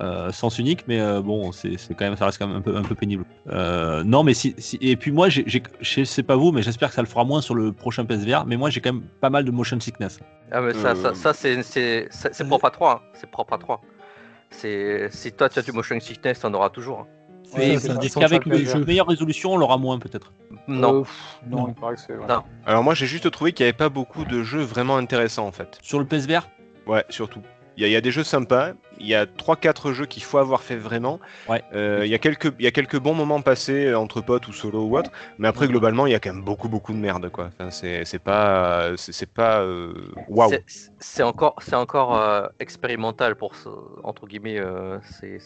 euh, 0.00 0.30
sens 0.32 0.58
unique, 0.58 0.84
mais 0.88 1.00
euh, 1.00 1.20
bon, 1.22 1.52
c'est 1.52 1.76
quand 1.90 2.04
même, 2.04 2.16
ça 2.16 2.26
reste 2.26 2.38
quand 2.38 2.46
même 2.48 2.56
un 2.56 2.60
peu, 2.60 2.76
un 2.76 2.82
peu 2.82 2.94
pénible. 2.96 3.24
Euh, 3.50 4.02
non, 4.04 4.24
mais 4.24 4.34
si, 4.34 4.54
si- 4.58 4.78
et 4.80 4.96
puis 4.96 5.10
moi, 5.12 5.28
je 5.28 5.42
sais 6.04 6.22
pas 6.24 6.34
vous, 6.36 6.50
mais 6.52 6.62
j'espère 6.62 6.88
que 6.88 6.94
ça 6.96 7.02
le 7.02 7.08
fera 7.08 7.24
moins 7.24 7.40
sur 7.40 7.54
le 7.54 7.72
prochain 7.72 8.04
PSVR. 8.04 8.46
Mais 8.46 8.56
moi, 8.56 8.68
j'ai 8.70 8.80
quand 8.80 8.92
même 8.92 9.02
pas 9.20 9.30
mal 9.30 9.44
de 9.44 9.50
motion 9.52 9.78
sickness. 9.80 10.18
ah 10.50 10.60
mais 10.60 10.74
ça, 10.74 10.94
ça, 10.96 11.08
Euh. 11.10 11.14
ça, 11.14 11.32
c'est 12.32 12.44
propre 12.48 12.64
à 12.66 12.70
3 12.70 12.92
hein. 12.94 13.00
c'est 13.14 13.30
propre 13.30 13.52
à 13.54 13.58
3 13.58 13.80
c'est 13.80 13.97
si 14.50 15.32
toi 15.32 15.48
tu 15.48 15.58
as 15.58 15.62
du 15.62 15.72
motion 15.72 15.98
sickness 16.00 16.40
t'en 16.40 16.52
auras 16.54 16.70
toujours 16.70 17.00
hein. 17.00 17.06
Dépend 17.56 18.20
qu'avec 18.20 18.42
sur 18.42 18.50
le 18.52 18.80
une 18.82 18.84
meilleure 18.84 19.06
résolution, 19.06 19.52
on 19.52 19.56
l'aura 19.56 19.78
moins 19.78 19.98
peut-être. 19.98 20.32
non 20.66 21.00
Euh, 21.00 21.02
pff, 21.02 21.38
non, 21.46 21.56
Non. 21.60 21.68
il 21.68 21.74
paraît 21.74 21.94
que 21.96 22.12
ouais. 22.12 22.26
Non. 22.26 22.42
Alors, 22.66 22.84
moi, 22.84 22.92
j'ai 22.94 23.06
juste 23.06 23.30
trouvé 23.30 23.52
qu'il 23.52 23.64
n'y 23.64 23.68
avait 23.70 23.76
pas 23.76 23.88
beaucoup 23.88 24.24
de 24.26 24.42
jeux 24.42 24.60
vraiment 24.60 24.98
intéressants, 24.98 25.46
en 25.46 25.52
fait. 25.52 25.78
Sur 25.80 25.98
le 25.98 26.04
PSVR, 26.04 26.46
Ouais, 26.86 27.04
surtout. 27.08 27.40
Il 27.78 27.82
y, 27.82 27.84
a- 27.84 27.86
il 27.86 27.92
y 27.92 27.96
a 27.96 28.00
des 28.00 28.10
jeux 28.10 28.24
sympas. 28.24 28.72
Il 28.98 29.06
y 29.06 29.14
a 29.14 29.24
3-4 29.24 29.92
jeux 29.92 30.06
qu'il 30.06 30.24
faut 30.24 30.38
avoir 30.38 30.62
fait 30.62 30.74
vraiment. 30.74 31.20
Ouais. 31.48 31.62
Euh, 31.72 32.00
il, 32.04 32.10
y 32.10 32.14
a 32.14 32.18
quelques, 32.18 32.52
il 32.58 32.64
y 32.64 32.66
a 32.66 32.72
quelques 32.72 32.98
bons 32.98 33.14
moments 33.14 33.40
passés 33.40 33.94
entre 33.94 34.20
potes 34.20 34.48
ou 34.48 34.52
solo 34.52 34.82
ou 34.82 34.98
autre. 34.98 35.12
Mais 35.38 35.46
après, 35.46 35.68
globalement, 35.68 36.04
il 36.06 36.10
y 36.10 36.14
a 36.16 36.18
quand 36.18 36.32
même 36.34 36.42
beaucoup, 36.42 36.68
beaucoup 36.68 36.92
de 36.92 36.98
merde, 36.98 37.28
quoi. 37.30 37.50
Enfin, 37.56 37.70
c'est 37.70 38.18
pas. 38.18 38.96
C'est 38.96 39.32
pas. 39.32 39.60
euh, 39.60 39.92
Waouh! 40.26 40.50
C'est- 40.50 40.90
C'est 40.98 41.22
encore, 41.22 42.16
euh, 42.16 42.48
expérimental 42.58 43.36
pour 43.36 43.54
ce, 43.54 43.68
entre 44.02 44.26
guillemets. 44.26 44.58
euh, 44.58 44.98
c'est, 45.20 45.38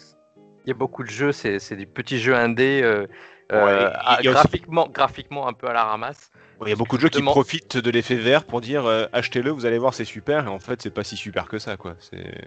il 0.64 0.68
y 0.68 0.70
a 0.70 0.74
beaucoup 0.74 1.02
de 1.04 1.10
jeux, 1.10 1.32
c'est, 1.32 1.58
des 1.76 1.84
petits 1.84 2.18
jeux 2.18 2.34
indés, 2.34 2.80
euh, 2.82 3.06
euh, 3.52 3.66
Ouais, 3.66 3.92
aussi- 4.30 4.92
graphiquement 4.94 5.48
un 5.48 5.52
peu 5.52 5.68
à 5.68 5.74
la 5.74 5.84
ramasse. 5.84 6.30
Il 6.66 6.70
y 6.70 6.72
a 6.72 6.76
beaucoup 6.76 6.96
de 6.96 7.02
jeux 7.02 7.08
qui 7.08 7.22
profitent 7.22 7.76
de 7.76 7.90
l'effet 7.90 8.16
vert 8.16 8.44
pour 8.44 8.60
dire 8.60 8.86
euh, 8.86 9.06
achetez-le, 9.12 9.50
vous 9.50 9.66
allez 9.66 9.78
voir, 9.78 9.94
c'est 9.94 10.04
super. 10.04 10.44
Et 10.44 10.48
en 10.48 10.58
fait, 10.58 10.80
c'est 10.82 10.90
pas 10.90 11.04
si 11.04 11.16
super 11.16 11.46
que 11.46 11.58
ça, 11.58 11.76
quoi. 11.76 11.94
C'est. 11.98 12.44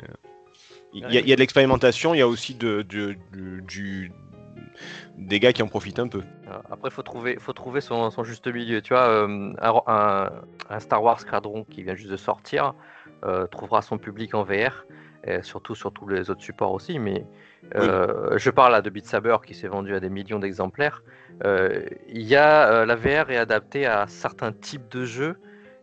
Il 0.93 1.01
y, 1.01 1.05
a- 1.17 1.19
il 1.21 1.27
y 1.27 1.33
a 1.33 1.35
de 1.35 1.41
l'expérimentation, 1.41 2.13
il 2.13 2.19
y 2.19 2.21
a 2.21 2.27
aussi 2.27 2.55
de, 2.55 2.81
de- 2.83 3.17
du, 3.33 3.61
du- 3.67 4.11
des 5.17 5.39
gars 5.39 5.51
qui 5.51 5.61
en 5.61 5.67
profitent 5.67 5.99
un 5.99 6.07
peu. 6.07 6.21
Euh, 6.47 6.57
Après, 6.71 6.89
faut 6.89 7.01
trouver, 7.01 7.37
faut 7.39 7.53
trouver 7.53 7.81
son, 7.81 8.09
son 8.11 8.23
juste 8.23 8.47
milieu. 8.47 8.81
Tu 8.81 8.93
vois, 8.93 9.07
euh, 9.07 9.53
un, 9.61 9.81
un- 9.87 10.31
un 10.69 10.79
Star 10.79 11.03
Wars 11.03 11.19
Squadron 11.19 11.65
qui 11.65 11.83
vient 11.83 11.95
juste 11.95 12.11
de 12.11 12.17
sortir 12.17 12.73
euh, 13.25 13.47
trouvera 13.47 13.81
son 13.81 13.97
public 13.97 14.35
en 14.35 14.43
VR, 14.43 14.85
et 15.25 15.41
surtout 15.41 15.75
sur 15.75 15.91
tous 15.91 16.07
les 16.07 16.29
autres 16.29 16.43
supports 16.43 16.71
aussi. 16.71 16.99
Mais 16.99 17.25
euh, 17.75 18.37
je 18.37 18.49
parle 18.49 18.71
là 18.73 18.81
de 18.81 18.89
Beat 18.89 19.05
Saber 19.05 19.37
qui 19.45 19.53
s'est 19.53 19.67
vendu 19.67 19.95
à 19.95 19.99
des 19.99 20.09
millions 20.09 20.39
d'exemplaires. 20.39 21.03
Euh, 21.43 21.81
Il 22.07 22.21
y 22.21 22.35
a 22.35 22.69
euh, 22.71 22.85
la 22.85 22.95
VR 22.95 23.29
est 23.31 23.37
adaptée 23.37 23.85
à 23.85 24.05
certains 24.07 24.51
types 24.51 24.89
de 24.91 25.05
jeux 25.05 25.37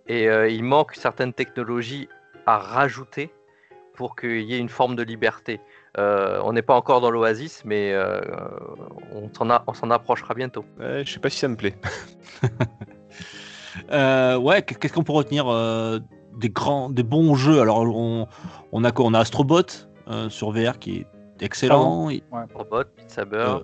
et 0.06 0.28
euh, 0.28 0.48
il 0.48 0.64
manque 0.64 0.94
certaines 0.94 1.32
technologies 1.32 2.08
à 2.46 2.58
rajouter 2.58 3.32
pour 3.94 4.16
qu'il 4.16 4.40
y 4.42 4.54
ait 4.54 4.58
une 4.58 4.68
forme 4.70 4.96
de 4.96 5.02
liberté. 5.02 5.60
Euh, 5.98 6.40
on 6.44 6.54
n'est 6.54 6.62
pas 6.62 6.74
encore 6.74 7.00
dans 7.02 7.10
l'oasis, 7.10 7.62
mais 7.66 7.92
euh, 7.92 8.20
on 9.12 9.28
s'en 9.36 9.50
a- 9.50 9.62
on 9.66 9.74
s'en 9.74 9.90
approchera 9.90 10.34
bientôt. 10.34 10.64
Ouais, 10.80 11.02
je 11.04 11.12
sais 11.12 11.20
pas 11.20 11.28
si 11.28 11.38
ça 11.38 11.48
me 11.48 11.56
plaît. 11.56 11.74
Euh, 13.90 14.36
ouais, 14.36 14.62
qu'est-ce 14.62 14.92
qu'on 14.92 15.02
peut 15.02 15.12
retenir 15.12 15.48
euh, 15.48 15.98
des 16.36 16.50
grands, 16.50 16.90
des 16.90 17.02
bons 17.02 17.34
jeux? 17.34 17.60
Alors, 17.60 17.78
on, 17.80 18.26
on 18.70 18.84
a 18.84 18.92
quoi? 18.92 19.06
On 19.06 19.14
a 19.14 19.20
Astrobot 19.20 19.62
euh, 20.08 20.28
sur 20.28 20.50
VR 20.50 20.78
qui 20.78 20.98
est 20.98 21.06
excellent. 21.42 22.08
Robot, 22.54 22.84
Beat 22.96 23.10
Saber. 23.10 23.36
Euh, 23.36 23.58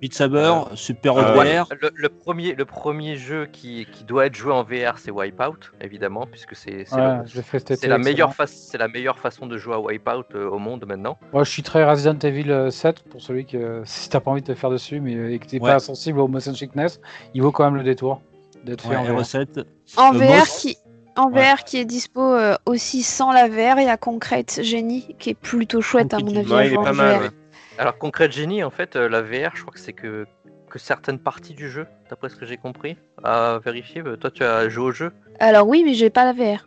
Beat 0.00 0.14
Saber, 0.14 0.52
Super 0.74 1.16
euh, 1.16 1.38
ouais. 1.38 1.60
VR. 1.60 1.66
Le, 1.80 1.90
le 1.94 2.08
premier, 2.08 2.54
le 2.56 2.64
premier 2.64 3.14
jeu 3.16 3.46
qui, 3.52 3.86
qui 3.92 4.02
doit 4.02 4.26
être 4.26 4.34
joué 4.34 4.52
en 4.52 4.64
VR, 4.64 4.98
c'est 4.98 5.12
Wipeout, 5.12 5.70
évidemment, 5.80 6.26
puisque 6.26 6.56
c'est 6.56 6.84
la, 6.92 7.98
meilleure 7.98 8.34
c'est 8.46 8.78
la 8.78 8.88
meilleure 8.88 9.18
façon 9.20 9.46
de 9.46 9.56
jouer 9.58 9.74
à 9.74 9.80
Wipeout 9.80 10.24
euh, 10.34 10.48
au 10.50 10.58
monde 10.58 10.84
maintenant. 10.88 11.18
Moi, 11.32 11.44
je 11.44 11.50
suis 11.50 11.62
très 11.62 11.84
Resident 11.88 12.18
Evil 12.18 12.50
euh, 12.50 12.70
7 12.70 13.04
pour 13.10 13.20
celui 13.22 13.46
que 13.46 13.82
si 13.86 14.08
t'as 14.08 14.18
pas 14.18 14.32
envie 14.32 14.42
de 14.42 14.46
te 14.48 14.54
faire 14.54 14.70
dessus, 14.70 14.98
mais 15.00 15.14
euh, 15.14 15.32
et 15.32 15.38
que 15.38 15.46
t'es 15.46 15.60
Ouais. 15.60 15.70
pas 15.70 15.78
sensible 15.78 16.18
au 16.18 16.26
motion 16.26 16.52
sickness, 16.52 17.00
il 17.34 17.42
vaut 17.42 17.52
quand 17.52 17.64
même 17.64 17.76
le 17.76 17.84
détour 17.84 18.20
d'être 18.64 18.82
fait 18.84 18.96
en 18.96 19.04
VR. 19.04 19.20
R7. 19.22 19.64
En 19.96 20.14
Euh, 20.14 20.18
VR 20.18 20.46
qui 20.48 20.76
en 21.16 21.30
Ouais. 21.30 21.52
VR 21.54 21.64
qui 21.64 21.78
est 21.78 21.84
dispo 21.84 22.20
euh, 22.20 22.56
aussi 22.66 23.02
sans 23.02 23.32
la 23.32 23.48
VR, 23.48 23.78
il 23.80 23.86
y 23.86 23.88
a 23.90 23.96
Concrete 23.96 24.60
Genie 24.62 25.14
qui 25.18 25.30
est 25.30 25.34
plutôt 25.34 25.80
chouette 25.80 26.14
à 26.14 26.18
mon 26.18 26.34
avis. 26.36 26.50
Ouais, 26.50 26.58
à 26.58 26.64
il 26.64 26.66
est 26.72 26.74
jouer 26.74 26.84
pas 26.84 26.90
en 26.90 26.94
mal. 26.94 27.16
VR. 27.16 27.22
ouais. 27.22 27.30
Alors, 27.78 27.98
Concrete 27.98 28.32
Genie, 28.32 28.62
en 28.62 28.70
fait, 28.70 28.96
euh, 28.96 29.08
la 29.08 29.22
VR, 29.22 29.54
je 29.54 29.62
crois 29.62 29.72
que 29.72 29.80
c'est 29.80 29.92
que, 29.94 30.26
que 30.70 30.78
certaines 30.78 31.18
parties 31.18 31.54
du 31.54 31.70
jeu, 31.70 31.86
d'après 32.10 32.28
ce 32.28 32.36
que 32.36 32.44
j'ai 32.46 32.56
compris. 32.58 32.96
À 33.24 33.58
vérifier, 33.64 34.02
euh, 34.04 34.16
toi, 34.16 34.30
tu 34.30 34.44
as 34.44 34.68
joué 34.68 34.84
au 34.84 34.92
jeu 34.92 35.12
Alors 35.40 35.66
oui, 35.66 35.82
mais 35.84 35.94
j'ai 35.94 36.10
pas 36.10 36.24
la 36.24 36.32
VR. 36.32 36.66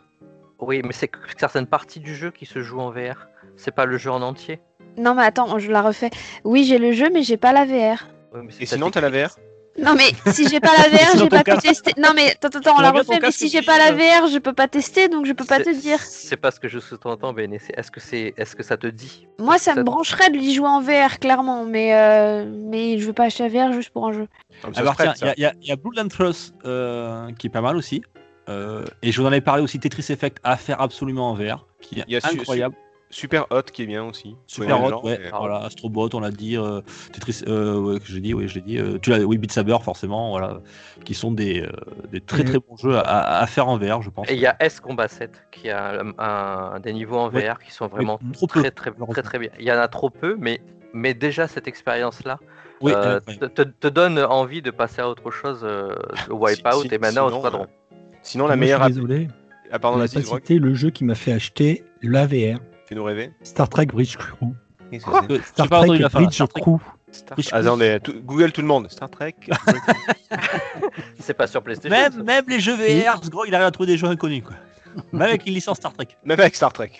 Oui, 0.58 0.80
mais 0.84 0.92
c'est 0.92 1.08
que 1.08 1.18
certaines 1.38 1.66
parties 1.66 2.00
du 2.00 2.14
jeu 2.14 2.30
qui 2.30 2.46
se 2.46 2.60
jouent 2.62 2.80
en 2.80 2.90
VR. 2.90 3.28
C'est 3.56 3.74
pas 3.74 3.84
le 3.84 3.98
jeu 3.98 4.10
en 4.10 4.22
entier. 4.22 4.60
Non 4.98 5.14
mais 5.14 5.22
attends, 5.24 5.58
je 5.58 5.70
la 5.70 5.82
refais. 5.82 6.08
Oui, 6.44 6.64
j'ai 6.64 6.78
le 6.78 6.92
jeu, 6.92 7.10
mais 7.12 7.22
j'ai 7.22 7.36
pas 7.36 7.52
la 7.52 7.64
VR. 7.66 8.06
Ouais, 8.34 8.40
mais 8.42 8.50
c'est 8.50 8.62
Et 8.62 8.66
sinon, 8.66 8.90
t'as 8.90 9.02
la 9.02 9.10
VR 9.10 9.36
Non 9.78 9.94
mais 9.94 10.10
si 10.32 10.48
j'ai 10.48 10.60
pas 10.60 10.70
la 10.76 10.88
VR, 10.88 11.18
j'ai 11.18 11.28
pas 11.28 11.44
pu 11.44 11.56
tester. 11.58 11.92
Non 11.98 12.10
mais 12.14 12.32
attends, 12.32 12.58
attends, 12.58 12.76
on 12.78 12.80
la 12.80 12.90
refait. 12.92 13.18
Mais 13.20 13.30
si 13.30 13.48
j'ai 13.48 13.62
pas 13.62 13.78
la 13.78 13.92
euh. 13.92 14.22
VR, 14.22 14.28
je 14.28 14.38
peux 14.38 14.52
pas 14.52 14.68
tester, 14.68 15.08
donc 15.08 15.26
je 15.26 15.32
peux 15.32 15.44
pas 15.44 15.58
te 15.60 15.70
dire. 15.70 16.00
C'est 16.00 16.36
pas 16.36 16.50
ce 16.50 16.58
que 16.60 16.68
je 16.68 16.78
sous-entends, 16.78 17.32
Ben. 17.32 17.56
c'est- 17.60 17.78
Est-ce 17.78 17.90
que, 17.90 18.00
c'est, 18.00 18.34
est-ce 18.36 18.56
que 18.56 18.62
ça 18.62 18.76
te 18.76 18.86
dit? 18.86 19.26
Moi, 19.38 19.58
ça 19.58 19.74
me 19.74 19.82
brancherait 19.82 20.30
de 20.30 20.36
lui 20.36 20.54
jouer 20.54 20.68
en 20.68 20.80
VR, 20.80 21.18
clairement, 21.18 21.64
mais 21.64 21.94
euh, 21.94 22.44
mais 22.46 22.98
je 22.98 23.06
veux 23.06 23.12
pas 23.12 23.24
acheter 23.24 23.48
la 23.48 23.66
VR 23.68 23.72
juste 23.72 23.90
pour 23.90 24.06
un 24.08 24.12
jeu. 24.12 24.28
Ah, 24.64 24.68
ça 24.72 24.80
Alors 24.80 24.96
tiens, 24.96 25.14
il 25.36 25.38
y 25.38 25.42
y, 25.42 25.44
a- 25.46 25.52
il 25.60 25.68
y 25.68 25.72
a 25.72 25.76
Bloodland 25.76 26.08
Trust 26.08 26.54
euh, 26.64 27.30
qui 27.38 27.48
est 27.48 27.50
pas 27.50 27.60
mal 27.60 27.76
aussi. 27.76 28.02
Euh, 28.48 28.84
et 29.02 29.10
je 29.12 29.20
vous 29.20 29.24
en 29.26 29.30
avais 29.30 29.40
parlé 29.40 29.62
aussi, 29.62 29.78
Tetris 29.80 30.06
Effect 30.10 30.38
à 30.44 30.56
faire 30.56 30.80
absolument 30.80 31.30
en 31.30 31.34
VR, 31.34 31.66
qui 31.80 31.98
est 32.00 32.04
Il 32.06 32.12
y 32.12 32.16
a 32.16 32.20
su- 32.20 32.38
incroyable. 32.38 32.76
Super 33.10 33.46
Hot 33.50 33.62
qui 33.62 33.82
est 33.82 33.86
bien 33.86 34.04
aussi. 34.04 34.36
Super 34.46 34.82
hot, 34.82 34.90
genre, 34.90 35.04
ouais. 35.04 35.18
mais- 35.22 35.30
Voilà, 35.30 35.58
Astrobot, 35.58 36.08
on 36.14 36.20
l'a 36.20 36.30
dit. 36.32 36.56
euh, 36.56 36.80
Tetris, 37.12 37.42
euh, 37.46 37.78
ouais, 37.80 37.98
j'ai 38.04 38.20
dit, 38.20 38.34
oui, 38.34 38.48
je 38.48 38.56
l'ai 38.56 38.60
dit. 38.62 38.78
euh, 38.78 38.98
tu 39.00 39.10
l'as, 39.10 39.20
oui, 39.24 39.38
Beat 39.38 39.52
Saber, 39.52 39.76
forcément, 39.82 40.30
voilà, 40.30 40.60
qui 41.04 41.14
sont 41.14 41.30
des, 41.30 41.62
euh, 41.62 41.70
des 42.10 42.20
très 42.20 42.42
Mhm. 42.42 42.48
très 42.48 42.58
bons 42.58 42.76
jeux 42.76 42.96
à, 42.98 43.46
faire 43.46 43.68
en 43.68 43.78
VR, 43.78 44.02
je 44.02 44.10
pense. 44.10 44.28
Et 44.28 44.34
il 44.34 44.40
y 44.40 44.46
a 44.46 44.56
S 44.60 44.80
Combat 44.80 45.06
7 45.08 45.44
qui 45.52 45.70
a 45.70 46.00
un, 46.00 46.12
un- 46.18 46.80
des 46.80 46.92
niveaux 46.92 47.16
en 47.18 47.30
Ouais. 47.30 47.48
VR 47.48 47.58
qui 47.60 47.70
sont 47.72 47.86
vraiment 47.86 48.18
peu, 48.18 48.46
très, 48.48 48.70
très, 48.70 48.70
très 48.70 48.90
malheureusement. 48.90 49.22
très 49.22 49.38
bien. 49.38 49.50
Il 49.60 49.64
y 49.64 49.72
en 49.72 49.78
a 49.78 49.86
trop 49.88 50.10
peu, 50.10 50.36
mais, 50.38 50.60
mais 50.92 51.14
déjà 51.14 51.46
cette 51.46 51.68
expérience-là 51.68 52.38
Oui, 52.80 52.92
euh, 52.94 53.20
te, 53.20 53.46
te- 53.46 53.62
te 53.62 53.86
donne 53.88 54.18
envie 54.18 54.62
de 54.62 54.70
passer 54.72 55.00
à 55.00 55.08
autre 55.08 55.30
chose, 55.30 55.60
euh, 55.62 55.94
au 56.28 56.44
Wipeout 56.44 56.82
Si- 56.82 56.88
et 56.94 56.98
maintenant 56.98 57.26
au 57.26 57.28
sinon, 57.28 57.38
Squadron. 57.40 57.62
euh, 57.62 57.96
Sinon, 58.22 58.46
la 58.48 58.56
Moi, 58.56 58.60
meilleure. 58.64 58.80
Je 58.80 58.84
suis 58.86 58.94
désolé, 58.94 59.28
Ah, 59.70 59.78
pardon, 59.78 59.98
vas-y, 59.98 60.14
pas 60.14 60.22
cité 60.22 60.58
le 60.58 60.74
jeu 60.74 60.90
qui 60.90 61.04
m'a 61.04 61.14
fait 61.14 61.32
acheter 61.32 61.84
la 62.02 62.26
VR. 62.26 62.58
Fais-nous 62.86 63.04
rêver. 63.04 63.32
Star 63.42 63.68
Trek 63.68 63.86
Bridge 63.86 64.16
Crew. 64.16 64.44
euh, 64.44 64.52
j'ai 64.92 64.98
Star 65.00 65.68
pas 65.68 65.78
Trek 65.78 65.88
entendu 65.88 65.98
la 66.02 66.08
fin. 66.08 66.20
Bridge 66.22 66.34
Star 66.34 66.48
Trek. 66.48 66.62
Crew. 66.62 66.78
Star... 67.12 67.38
Ah, 67.52 67.98
tout- 68.00 68.14
Google 68.24 68.52
tout 68.52 68.60
le 68.62 68.66
monde. 68.66 68.90
Star 68.90 69.08
Trek. 69.10 69.34
C'est 71.20 71.34
pas 71.34 71.46
sur 71.46 71.62
PlayStation. 71.62 72.24
Même, 72.24 72.44
les 72.48 72.60
jeux 72.60 72.74
VR, 72.76 73.22
ce 73.22 73.30
gros, 73.30 73.44
il 73.44 73.54
arrive 73.54 73.66
à 73.66 73.70
trouver 73.70 73.86
des 73.92 73.96
jeux 73.98 74.08
inconnus, 74.08 74.42
quoi. 74.44 74.56
Même 75.12 75.22
avec 75.28 75.46
une 75.46 75.54
licence 75.54 75.76
Star 75.78 75.92
Trek. 75.92 76.08
Même 76.24 76.40
avec 76.40 76.54
Star 76.56 76.72
Trek. 76.72 76.90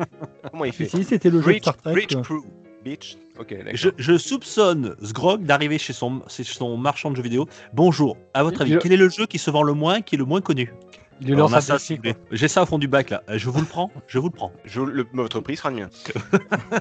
Comment 0.50 0.64
il 0.64 0.72
Si, 0.72 0.84
fait 0.84 0.88
si, 0.88 1.04
c'était 1.04 1.30
le 1.30 1.36
jeu 1.40 1.40
de 1.40 1.44
Bridge, 1.44 1.62
Star 1.62 1.76
Trek. 1.76 1.92
Bridge 1.92 2.12
quoi. 2.14 2.22
Crew. 2.22 2.42
Beach. 2.84 3.16
Ok, 3.40 3.50
d'accord. 3.50 3.72
Je, 3.74 3.88
je 3.98 4.16
soupçonne 4.18 4.94
Sgrog 5.02 5.42
d'arriver 5.44 5.78
chez 5.78 5.92
son, 5.92 6.22
chez 6.28 6.44
son 6.44 6.76
marchand 6.76 7.10
de 7.10 7.16
jeux 7.16 7.22
vidéo. 7.22 7.48
Bonjour, 7.72 8.16
à 8.34 8.44
votre 8.44 8.60
avis, 8.62 8.74
Je- 8.74 8.78
quel 8.78 8.92
est 8.92 8.96
le 8.96 9.08
jeu 9.08 9.26
qui 9.26 9.38
se 9.38 9.50
vend 9.50 9.64
le 9.64 9.72
moins, 9.74 10.00
qui 10.00 10.14
est 10.14 10.18
le 10.18 10.24
moins 10.24 10.40
connu? 10.40 10.72
Il 11.20 11.28
lui 11.28 11.36
lance 11.36 11.70
un. 11.70 11.76
J'ai 12.30 12.48
ça 12.48 12.62
au 12.62 12.66
fond 12.66 12.78
du 12.78 12.88
bac 12.88 13.10
là. 13.10 13.22
Je 13.28 13.50
vous 13.50 13.60
le 13.60 13.66
prends, 13.66 13.90
je 14.06 14.18
vous 14.18 14.28
le 14.28 14.32
prends. 14.34 14.52
Je- 14.64 14.80
le- 14.80 15.06
votre 15.12 15.40
prix 15.40 15.56
sera 15.56 15.70
le 15.70 15.76
mien. 15.76 15.88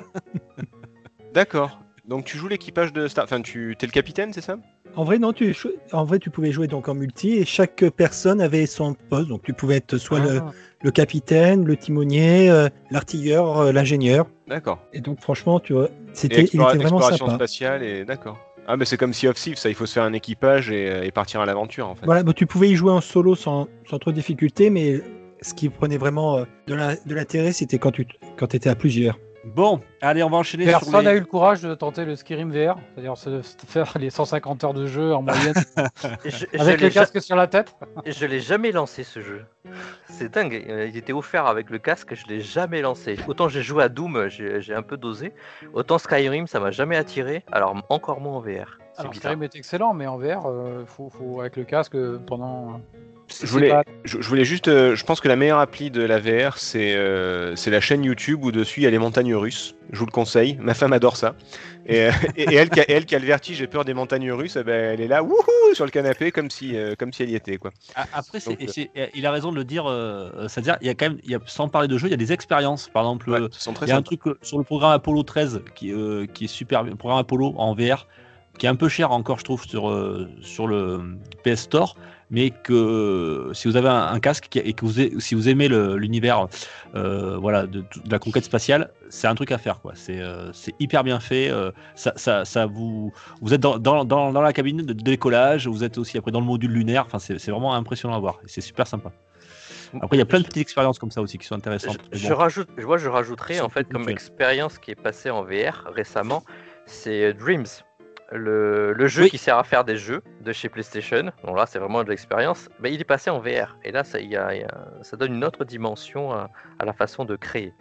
D'accord. 1.34 1.80
Donc 2.08 2.26
tu 2.26 2.38
joues 2.38 2.48
l'équipage 2.48 2.94
de 2.94 3.08
Star. 3.08 3.26
Enfin, 3.26 3.42
tu 3.42 3.76
es 3.82 3.86
le 3.86 3.92
capitaine, 3.92 4.32
c'est 4.34 4.42
ça? 4.42 4.58
En 4.96 5.04
vrai, 5.04 5.20
non, 5.20 5.34
tu, 5.34 5.56
en 5.92 6.06
vrai, 6.06 6.20
tu 6.20 6.30
pouvais 6.30 6.52
jouer 6.52 6.68
donc 6.68 6.88
en 6.88 6.96
multi 6.96 7.34
et 7.34 7.46
chaque 7.46 7.84
personne 7.96 8.42
avait 8.42 8.66
son 8.66 8.94
poste. 8.94 9.28
Donc 9.28 9.44
tu 9.44 9.54
pouvais 9.54 9.78
être 9.78 9.98
soit 9.98 10.20
le, 10.20 10.38
Ah. 10.40 10.52
le 10.82 10.92
capitaine, 10.92 11.66
le 11.66 11.76
timonier, 11.76 12.50
euh, 12.50 12.70
l'artilleur, 12.92 13.58
euh, 13.60 13.72
l'ingénieur. 13.72 14.28
D'accord. 14.48 14.80
Et 14.94 15.02
donc 15.02 15.20
franchement, 15.22 15.60
tu 15.60 15.74
c'était, 16.14 16.44
il 16.44 16.62
explora- 16.62 16.70
était 16.76 16.84
vraiment 16.84 17.02
sympa. 17.02 17.36
spatiale 17.36 17.84
et 17.84 18.06
d'accord. 18.06 18.40
Ah, 18.68 18.76
mais 18.76 18.86
c'est 18.86 18.98
comme 18.98 19.14
Sea 19.14 19.30
of 19.30 19.36
Thieves, 19.36 19.58
ça. 19.58 19.70
Il 19.70 19.76
faut 19.76 19.86
se 19.86 19.94
faire 19.94 20.04
un 20.04 20.14
équipage 20.14 20.70
et, 20.70 21.06
et 21.06 21.12
partir 21.12 21.40
à 21.40 21.46
l'aventure 21.46 21.88
en 21.88 21.96
fait. 21.96 22.06
Voilà, 22.06 22.24
bah, 22.24 22.34
tu 22.34 22.46
pouvais 22.46 22.70
y 22.70 22.76
jouer 22.76 22.92
en 22.92 23.02
solo 23.02 23.34
sans, 23.36 23.68
trop 23.86 24.12
de 24.12 24.16
difficulté, 24.16 24.70
mais 24.70 25.02
ce 25.42 25.54
qui 25.54 25.70
prenait 25.70 25.98
vraiment 25.98 26.40
euh, 26.40 26.44
de 26.68 27.16
l'intérêt, 27.16 27.54
c'était 27.54 27.78
quand 27.78 27.92
tu 27.92 28.06
quand 28.38 28.54
étais 28.54 28.70
à 28.70 28.76
plusieurs. 28.76 29.18
Bon, 29.56 29.80
allez, 30.02 30.22
on 30.24 30.30
va 30.30 30.38
enchaîner 30.38 30.66
sur 30.66 30.80
Personne 30.80 31.06
n'a 31.06 31.14
eu 31.14 31.20
le 31.20 31.26
courage 31.26 31.62
de 31.62 31.74
tenter 31.74 32.06
le 32.06 32.16
Skyrim 32.16 32.52
VR, 32.52 32.76
c'est-à-dire 32.94 33.16
faire 33.68 33.94
les 34.00 34.10
150 34.10 34.64
heures 34.64 34.74
de 34.74 34.86
jeu 34.86 35.14
en 35.16 35.22
moyenne 35.24 35.54
je, 36.26 36.46
avec 36.60 36.82
le 36.82 36.90
ja- 36.90 37.02
casque 37.02 37.22
sur 37.22 37.36
la 37.36 37.48
tête. 37.48 37.74
et 38.06 38.12
je 38.12 38.26
l'ai 38.26 38.40
jamais 38.40 38.72
lancé 38.72 39.04
ce 39.04 39.22
jeu. 39.22 39.46
C'est 40.10 40.32
dingue. 40.34 40.66
euh, 40.70 40.88
Il 40.88 40.98
était 40.98 41.14
offert 41.14 41.48
avec 41.48 41.70
le 41.70 41.80
casque, 41.80 42.14
je 42.14 42.26
l'ai 42.28 42.42
jamais 42.42 42.82
lancé. 42.82 43.18
Autant 43.28 43.48
j'ai 43.50 43.62
joué 43.64 43.84
à 43.84 43.90
Doom, 43.90 44.28
j'ai 44.30 44.62
j'ai 44.62 44.74
un 44.76 44.84
peu 44.84 44.98
dosé. 44.98 45.34
Autant 45.74 45.98
Skyrim, 45.98 46.46
ça 46.48 46.60
m'a 46.60 46.72
jamais 46.72 46.96
attiré. 46.98 47.44
Alors 47.52 47.76
encore 47.90 48.22
moins 48.22 48.34
en 48.38 48.42
VR. 48.42 48.78
Alors. 48.98 49.14
Skyrim 49.16 49.44
est 49.44 49.56
excellent, 49.56 49.94
mais 49.94 50.08
en 50.08 50.18
VR, 50.18 50.46
euh, 50.48 50.84
faut, 50.86 51.10
faut 51.10 51.40
avec 51.42 51.56
le 51.58 51.64
casque 51.64 51.96
euh, 51.96 52.20
pendant. 52.26 52.82
Je 53.42 53.46
voulais, 53.46 53.68
pas- 53.68 53.84
je, 54.06 54.22
je 54.22 54.28
voulais 54.30 54.46
juste, 54.46 54.70
euh, 54.70 54.96
je 54.96 55.04
pense 55.04 55.20
que 55.20 55.28
la 55.28 55.36
meilleure 55.36 55.60
appli 55.60 55.92
de 55.92 56.02
la 56.02 56.18
VR, 56.18 56.58
c'est 56.58 56.96
euh, 56.96 57.58
c'est 57.58 57.70
la 57.70 57.82
chaîne 57.82 58.02
YouTube 58.06 58.42
où 58.46 58.54
dessus 58.54 58.80
il 58.80 58.84
y 58.84 58.88
a 58.88 58.90
les 58.90 58.98
montagnes 59.00 59.36
russes. 59.36 59.76
Je 59.92 60.00
vous 60.00 60.06
le 60.06 60.12
conseille. 60.12 60.58
Ma 60.62 60.74
femme 60.74 60.94
adore 60.94 61.18
ça. 61.18 61.36
Et, 61.86 62.04
euh, 62.06 62.12
et- 62.38 62.44
et 62.44 62.56
elle, 62.56 62.70
qui 62.70 62.80
a, 62.80 62.86
elle 62.90 63.06
qui 63.06 63.16
a 63.16 63.20
le 63.20 63.26
vertige, 63.26 63.58
j'ai 63.58 63.68
peur 63.68 63.84
des 63.84 63.94
montagnes 63.94 64.32
russes, 64.32 64.56
eh 64.56 64.64
ben, 64.64 64.94
elle 64.94 65.02
est 65.02 65.10
là, 65.10 65.24
wouhou, 65.24 65.42
sur 65.74 65.84
le 65.84 65.92
canapé, 65.92 66.32
comme 66.32 66.50
si, 66.50 66.78
euh, 66.78 66.96
comme 66.98 67.12
si 67.12 67.22
elle 67.24 67.30
y 67.30 67.36
était, 67.36 67.58
quoi. 67.58 67.72
Après, 68.14 68.40
Donc, 68.40 68.58
euh, 68.62 69.08
il 69.14 69.26
a 69.26 69.32
raison 69.32 69.52
de 69.52 69.58
le 69.58 69.66
dire. 69.66 69.88
euh, 69.88 70.48
C'est-à-dire, 70.48 70.78
il 70.80 70.88
y 70.88 70.90
a 70.90 70.94
quand 70.96 71.10
même, 71.10 71.20
il 71.26 71.30
y 71.32 71.36
a, 71.36 71.40
sans 71.48 71.68
parler 71.68 71.90
de 71.90 71.98
jeu, 71.98 72.08
il 72.08 72.12
y 72.12 72.14
a 72.14 72.18
des 72.18 72.32
expériences. 72.32 72.88
Par 72.88 73.04
exemple, 73.04 73.30
Ouais, 73.30 73.42
euh, 73.42 73.50
il 73.82 73.88
y 73.90 73.92
a 73.92 73.98
un 73.98 74.02
truc 74.04 74.26
euh, 74.28 74.38
sur 74.42 74.58
le 74.58 74.64
programme 74.64 74.92
Apollo 74.94 75.24
13 75.24 75.62
qui, 75.76 75.92
euh, 75.92 76.26
qui 76.34 76.46
est 76.46 76.48
super 76.48 76.84
bien. 76.84 76.92
Le 76.92 76.98
programme 76.98 77.20
Apollo 77.20 77.54
en 77.58 77.74
VR, 77.76 78.08
qui 78.58 78.66
est 78.66 78.70
un 78.70 78.76
peu 78.76 78.90
cher 78.90 79.12
encore, 79.12 79.40
je 79.40 79.44
trouve, 79.44 79.64
sur, 79.66 79.90
euh, 79.90 80.28
sur 80.42 80.68
le 80.68 81.02
PS 81.44 81.62
Store. 81.62 81.96
Mais 82.30 82.50
que 82.50 83.52
si 83.54 83.70
vous 83.70 83.78
avez 83.78 83.88
un, 83.88 84.08
un 84.08 84.20
casque 84.20 84.54
et 84.58 84.74
que 84.74 84.86
vous, 84.86 85.20
si 85.22 85.34
vous 85.34 85.48
aimez 85.48 85.70
l'univers 85.70 86.48
euh, 86.94 87.38
voilà, 87.38 87.66
de, 87.68 87.80
de 87.80 88.12
la 88.12 88.20
conquête 88.20 88.44
spatiale, 88.44 88.92
c'est 89.08 89.28
un 89.28 89.36
truc 89.36 89.50
à 89.54 89.58
faire. 89.58 89.80
quoi. 89.80 89.94
C'est 89.96 90.20
euh, 90.20 90.52
hyper 90.80 91.06
bien 91.06 91.22
fait. 91.22 91.50
euh, 91.50 91.72
ça, 91.96 92.12
ça, 92.18 92.44
ça 92.44 92.66
vous, 92.66 93.14
vous 93.42 93.54
êtes 93.54 93.62
dans, 93.62 93.78
dans, 93.80 94.04
dans, 94.04 94.34
dans 94.34 94.42
la 94.42 94.52
cabine 94.52 94.82
de 94.82 94.92
décollage, 94.92 95.68
vous 95.68 95.86
êtes 95.86 95.98
aussi 95.98 96.18
après 96.18 96.32
dans 96.32 96.42
le 96.42 96.46
module 96.46 96.72
lunaire. 96.72 97.06
Enfin, 97.06 97.20
c'est 97.20 97.50
vraiment 97.50 97.74
impressionnant 97.74 98.18
à 98.18 98.20
voir. 98.20 98.40
C'est 98.46 98.60
super 98.60 98.86
sympa. 98.88 99.14
Après, 100.02 100.18
il 100.18 100.20
y 100.20 100.22
a 100.22 100.26
plein 100.26 100.40
de 100.40 100.46
petites 100.46 100.58
expériences 100.64 101.00
comme 101.00 101.12
ça 101.12 101.22
aussi 101.22 101.38
qui 101.38 101.48
sont 101.48 101.56
intéressantes. 101.56 102.00
Je, 102.04 102.10
Mais 102.12 102.18
je 102.18 102.28
bon. 102.28 102.36
rajoute, 102.36 102.68
je 102.78 102.86
vois, 102.86 102.98
je 102.98 103.08
sont 103.08 103.64
en 103.64 103.70
fait 103.70 103.88
comme 103.90 104.10
expérience 104.10 104.80
qui 104.80 104.92
est 104.92 105.02
passée 105.02 105.30
en 105.30 105.44
VR 105.44 105.88
récemment, 105.96 106.44
c'est 106.86 107.34
Dreams, 107.34 107.68
le, 108.32 108.94
le 108.94 109.08
jeu 109.08 109.24
Oui. 109.24 109.30
qui 109.30 109.38
sert 109.38 109.58
à 109.58 109.64
faire 109.64 109.84
des 109.84 109.98
jeux 109.98 110.22
de 110.44 110.52
chez 110.52 110.70
PlayStation. 110.70 111.32
Donc 111.46 111.56
là, 111.58 111.66
c'est 111.66 111.80
vraiment 111.80 112.04
de 112.04 112.10
l'expérience. 112.10 112.68
Mais 112.82 112.94
il 112.94 113.00
est 113.02 113.06
passé 113.06 113.30
en 113.30 113.40
VR 113.40 113.78
et 113.84 113.92
là, 113.92 114.04
ça, 114.04 114.20
y 114.20 114.36
a- 114.36 114.54
il 114.56 114.62
y 114.62 114.64
a- 114.64 114.88
ça 115.02 115.16
donne 115.18 115.34
une 115.36 115.46
autre 115.46 115.64
dimension 115.66 116.32
à, 116.32 116.50
à 116.80 116.86
la 116.86 116.94
façon 116.94 117.26
de 117.26 117.36
créer. 117.36 117.74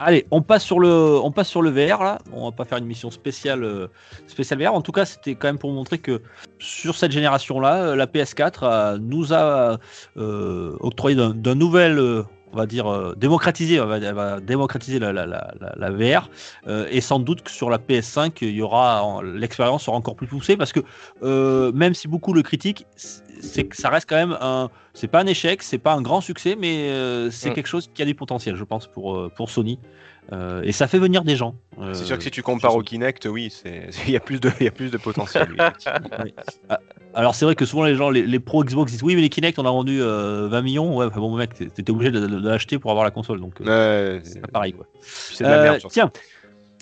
Allez, 0.00 0.26
on 0.32 0.42
passe 0.42 0.64
sur 0.64 0.80
le, 0.80 0.88
on 1.22 1.30
passe 1.30 1.48
sur 1.48 1.62
le 1.62 1.70
VR 1.70 2.02
là. 2.02 2.18
On 2.32 2.50
va 2.50 2.56
pas 2.56 2.64
faire 2.64 2.78
une 2.78 2.84
mission 2.86 3.10
spéciale, 3.12 3.62
euh, 3.62 3.86
spéciale 4.26 4.60
VR. 4.60 4.74
En 4.74 4.82
tout 4.82 4.90
cas, 4.92 5.04
c'était 5.04 5.36
quand 5.36 5.46
même 5.46 5.58
pour 5.58 5.70
montrer 5.72 5.98
que 5.98 6.20
sur 6.58 6.96
cette 6.96 7.12
génération 7.12 7.60
là, 7.60 7.94
la 7.94 8.06
PS4 8.06 8.62
euh, 8.64 8.98
nous 9.00 9.32
a 9.32 9.78
euh, 10.16 10.76
octroyé 10.80 11.16
d'un 11.16 11.54
nouvel, 11.54 11.98
euh, 12.00 12.24
on 12.54 12.56
va 12.56 12.66
dire, 12.66 12.86
euh, 12.86 13.14
démocratiser, 13.16 13.80
on 13.80 13.86
va, 13.86 13.96
elle 13.98 14.14
va 14.14 14.40
démocratiser 14.40 14.98
la, 15.00 15.12
la, 15.12 15.26
la, 15.26 15.52
la- 15.60 15.74
la 15.76 15.90
VR. 15.90 16.30
euh, 16.68 16.86
et 16.90 17.00
sans 17.00 17.18
doute 17.18 17.42
que 17.42 17.50
sur 17.50 17.68
la 17.68 17.78
PS5, 17.78 18.38
il 18.42 18.50
y 18.54 18.62
aura 18.62 19.02
en- 19.02 19.20
l'expérience 19.22 19.82
sera 19.84 19.96
encore 19.96 20.14
plus 20.14 20.28
poussée 20.28 20.56
parce 20.56 20.72
que 20.72 20.80
euh, 21.22 21.72
même 21.72 21.94
si 21.94 22.06
beaucoup 22.08 22.32
le 22.32 22.42
critiquent, 22.42 22.86
c'est 22.96 23.64
que 23.64 23.76
ça 23.76 23.90
reste 23.90 24.08
quand 24.08 24.16
même 24.16 24.38
un. 24.40 24.70
C'est 24.94 25.08
pas 25.08 25.20
un 25.20 25.26
échec, 25.26 25.62
c'est 25.64 25.78
pas 25.78 25.92
un 25.94 26.00
grand 26.02 26.20
succès, 26.20 26.56
mais 26.58 26.88
c'est 27.30 27.50
Mm. 27.50 27.54
quelque 27.54 27.66
chose 27.66 27.90
qui 27.92 28.00
a 28.00 28.04
du 28.04 28.14
potentiel, 28.14 28.54
je 28.54 28.64
pense, 28.64 28.86
pour, 28.86 29.30
pour 29.34 29.50
Sony. 29.50 29.80
Euh, 30.32 30.62
et 30.62 30.72
ça 30.72 30.86
fait 30.88 30.98
venir 30.98 31.22
des 31.24 31.36
gens. 31.36 31.54
Euh, 31.80 31.92
C'est 31.92 32.04
sûr 32.04 32.16
que 32.16 32.22
si 32.22 32.30
tu 32.30 32.42
compares 32.42 32.74
au 32.74 32.80
Kinect, 32.82 33.26
oui, 33.26 33.52
il 34.06 34.10
y 34.10 34.16
a 34.16 34.20
plus 34.20 34.40
de 34.40 34.50
y 34.60 34.66
a 34.68 34.70
plus 34.70 34.90
de 34.90 34.96
potentiel. 34.96 35.48
oui. 36.22 36.32
Alors 37.14 37.34
c'est 37.34 37.44
vrai 37.44 37.54
que 37.54 37.64
souvent 37.64 37.84
les 37.84 37.94
gens, 37.94 38.10
les, 38.10 38.26
les 38.26 38.40
pros 38.40 38.64
Xbox 38.64 38.90
disent 38.90 39.02
oui 39.02 39.14
mais 39.14 39.22
les 39.22 39.28
Kinect 39.28 39.58
on 39.58 39.66
a 39.66 39.70
vendu 39.70 40.02
euh, 40.02 40.48
20 40.48 40.62
millions, 40.62 40.96
ouais 40.96 41.06
enfin, 41.06 41.20
bon 41.20 41.36
mec 41.36 41.54
t'étais 41.54 41.90
obligé 41.92 42.10
de, 42.10 42.18
de- 42.20 42.26
de 42.26 42.48
l'acheter 42.48 42.78
pour 42.78 42.90
avoir 42.90 43.04
la 43.04 43.10
console 43.12 43.40
donc 43.40 43.60
euh, 43.60 44.16
Ouais, 44.16 44.20
c'est 44.24 44.40
pas 44.40 44.48
pareil 44.48 44.72
quoi. 44.72 44.86
C'est 45.00 45.44
de 45.44 45.48
la 45.48 45.56
Euh, 45.58 45.62
merde 45.62 45.80
ça. 45.80 45.88
tiens, 45.90 46.10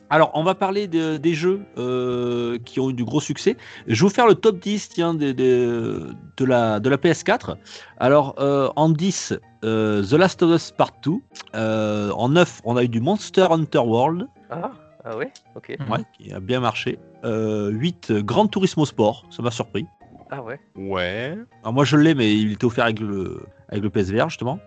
alors 0.09 0.31
on 0.35 0.43
va 0.43 0.55
parler 0.55 0.89
de- 0.89 1.19
des 1.19 1.35
jeux 1.35 1.61
euh, 1.77 2.57
qui 2.65 2.81
ont 2.81 2.89
eu 2.89 2.95
du 2.95 3.05
gros 3.05 3.21
succès. 3.21 3.57
Je 3.87 3.95
vais 4.03 4.09
vous 4.09 4.15
faire 4.15 4.27
le 4.27 4.35
top 4.35 4.59
10 4.59 4.89
tiens, 4.89 5.13
des- 5.13 5.35
de, 5.35 6.15
la, 6.41 6.81
de 6.81 6.89
la 6.89 6.97
PS4. 6.97 7.57
Alors 7.99 8.35
euh, 8.39 8.71
en 8.77 8.89
10, 8.89 9.35
euh, 9.65 10.03
The 10.03 10.13
Last 10.15 10.43
of 10.43 10.55
Us 10.55 10.71
Part 10.71 10.93
2. 11.05 11.13
Euh, 11.55 12.11
en 12.13 12.31
9, 12.31 12.63
on 12.65 12.77
a 12.79 12.85
eu 12.85 12.89
du 12.89 13.01
Monster 13.01 13.49
Hunter 13.51 13.79
World, 13.81 14.27
Ah, 14.51 14.71
ah 15.05 15.17
ouais 15.19 15.31
Ok. 15.57 15.77
Ouais, 15.91 15.99
qui 16.17 16.33
a 16.33 16.41
bien 16.41 16.61
marché. 16.61 16.99
Euh, 17.25 17.69
8, 17.71 18.11
euh, 18.11 18.23
Gran 18.23 18.47
Turismo 18.47 18.87
Sport, 18.87 19.27
ça 19.31 19.43
m'a 19.43 19.51
surpris. 19.51 19.87
Ah 20.35 20.43
ouais. 20.43 20.59
Ouais. 20.77 21.37
Alors 21.63 21.75
moi 21.75 21.85
je 21.85 21.97
l'ai, 21.97 22.15
mais 22.15 22.35
il 22.35 22.53
était 22.53 22.65
offert 22.65 22.85
avec 22.85 23.01
le, 23.01 23.43
avec 23.69 23.83
le 23.83 23.91
PSVR 23.91 24.31
justement. 24.31 24.59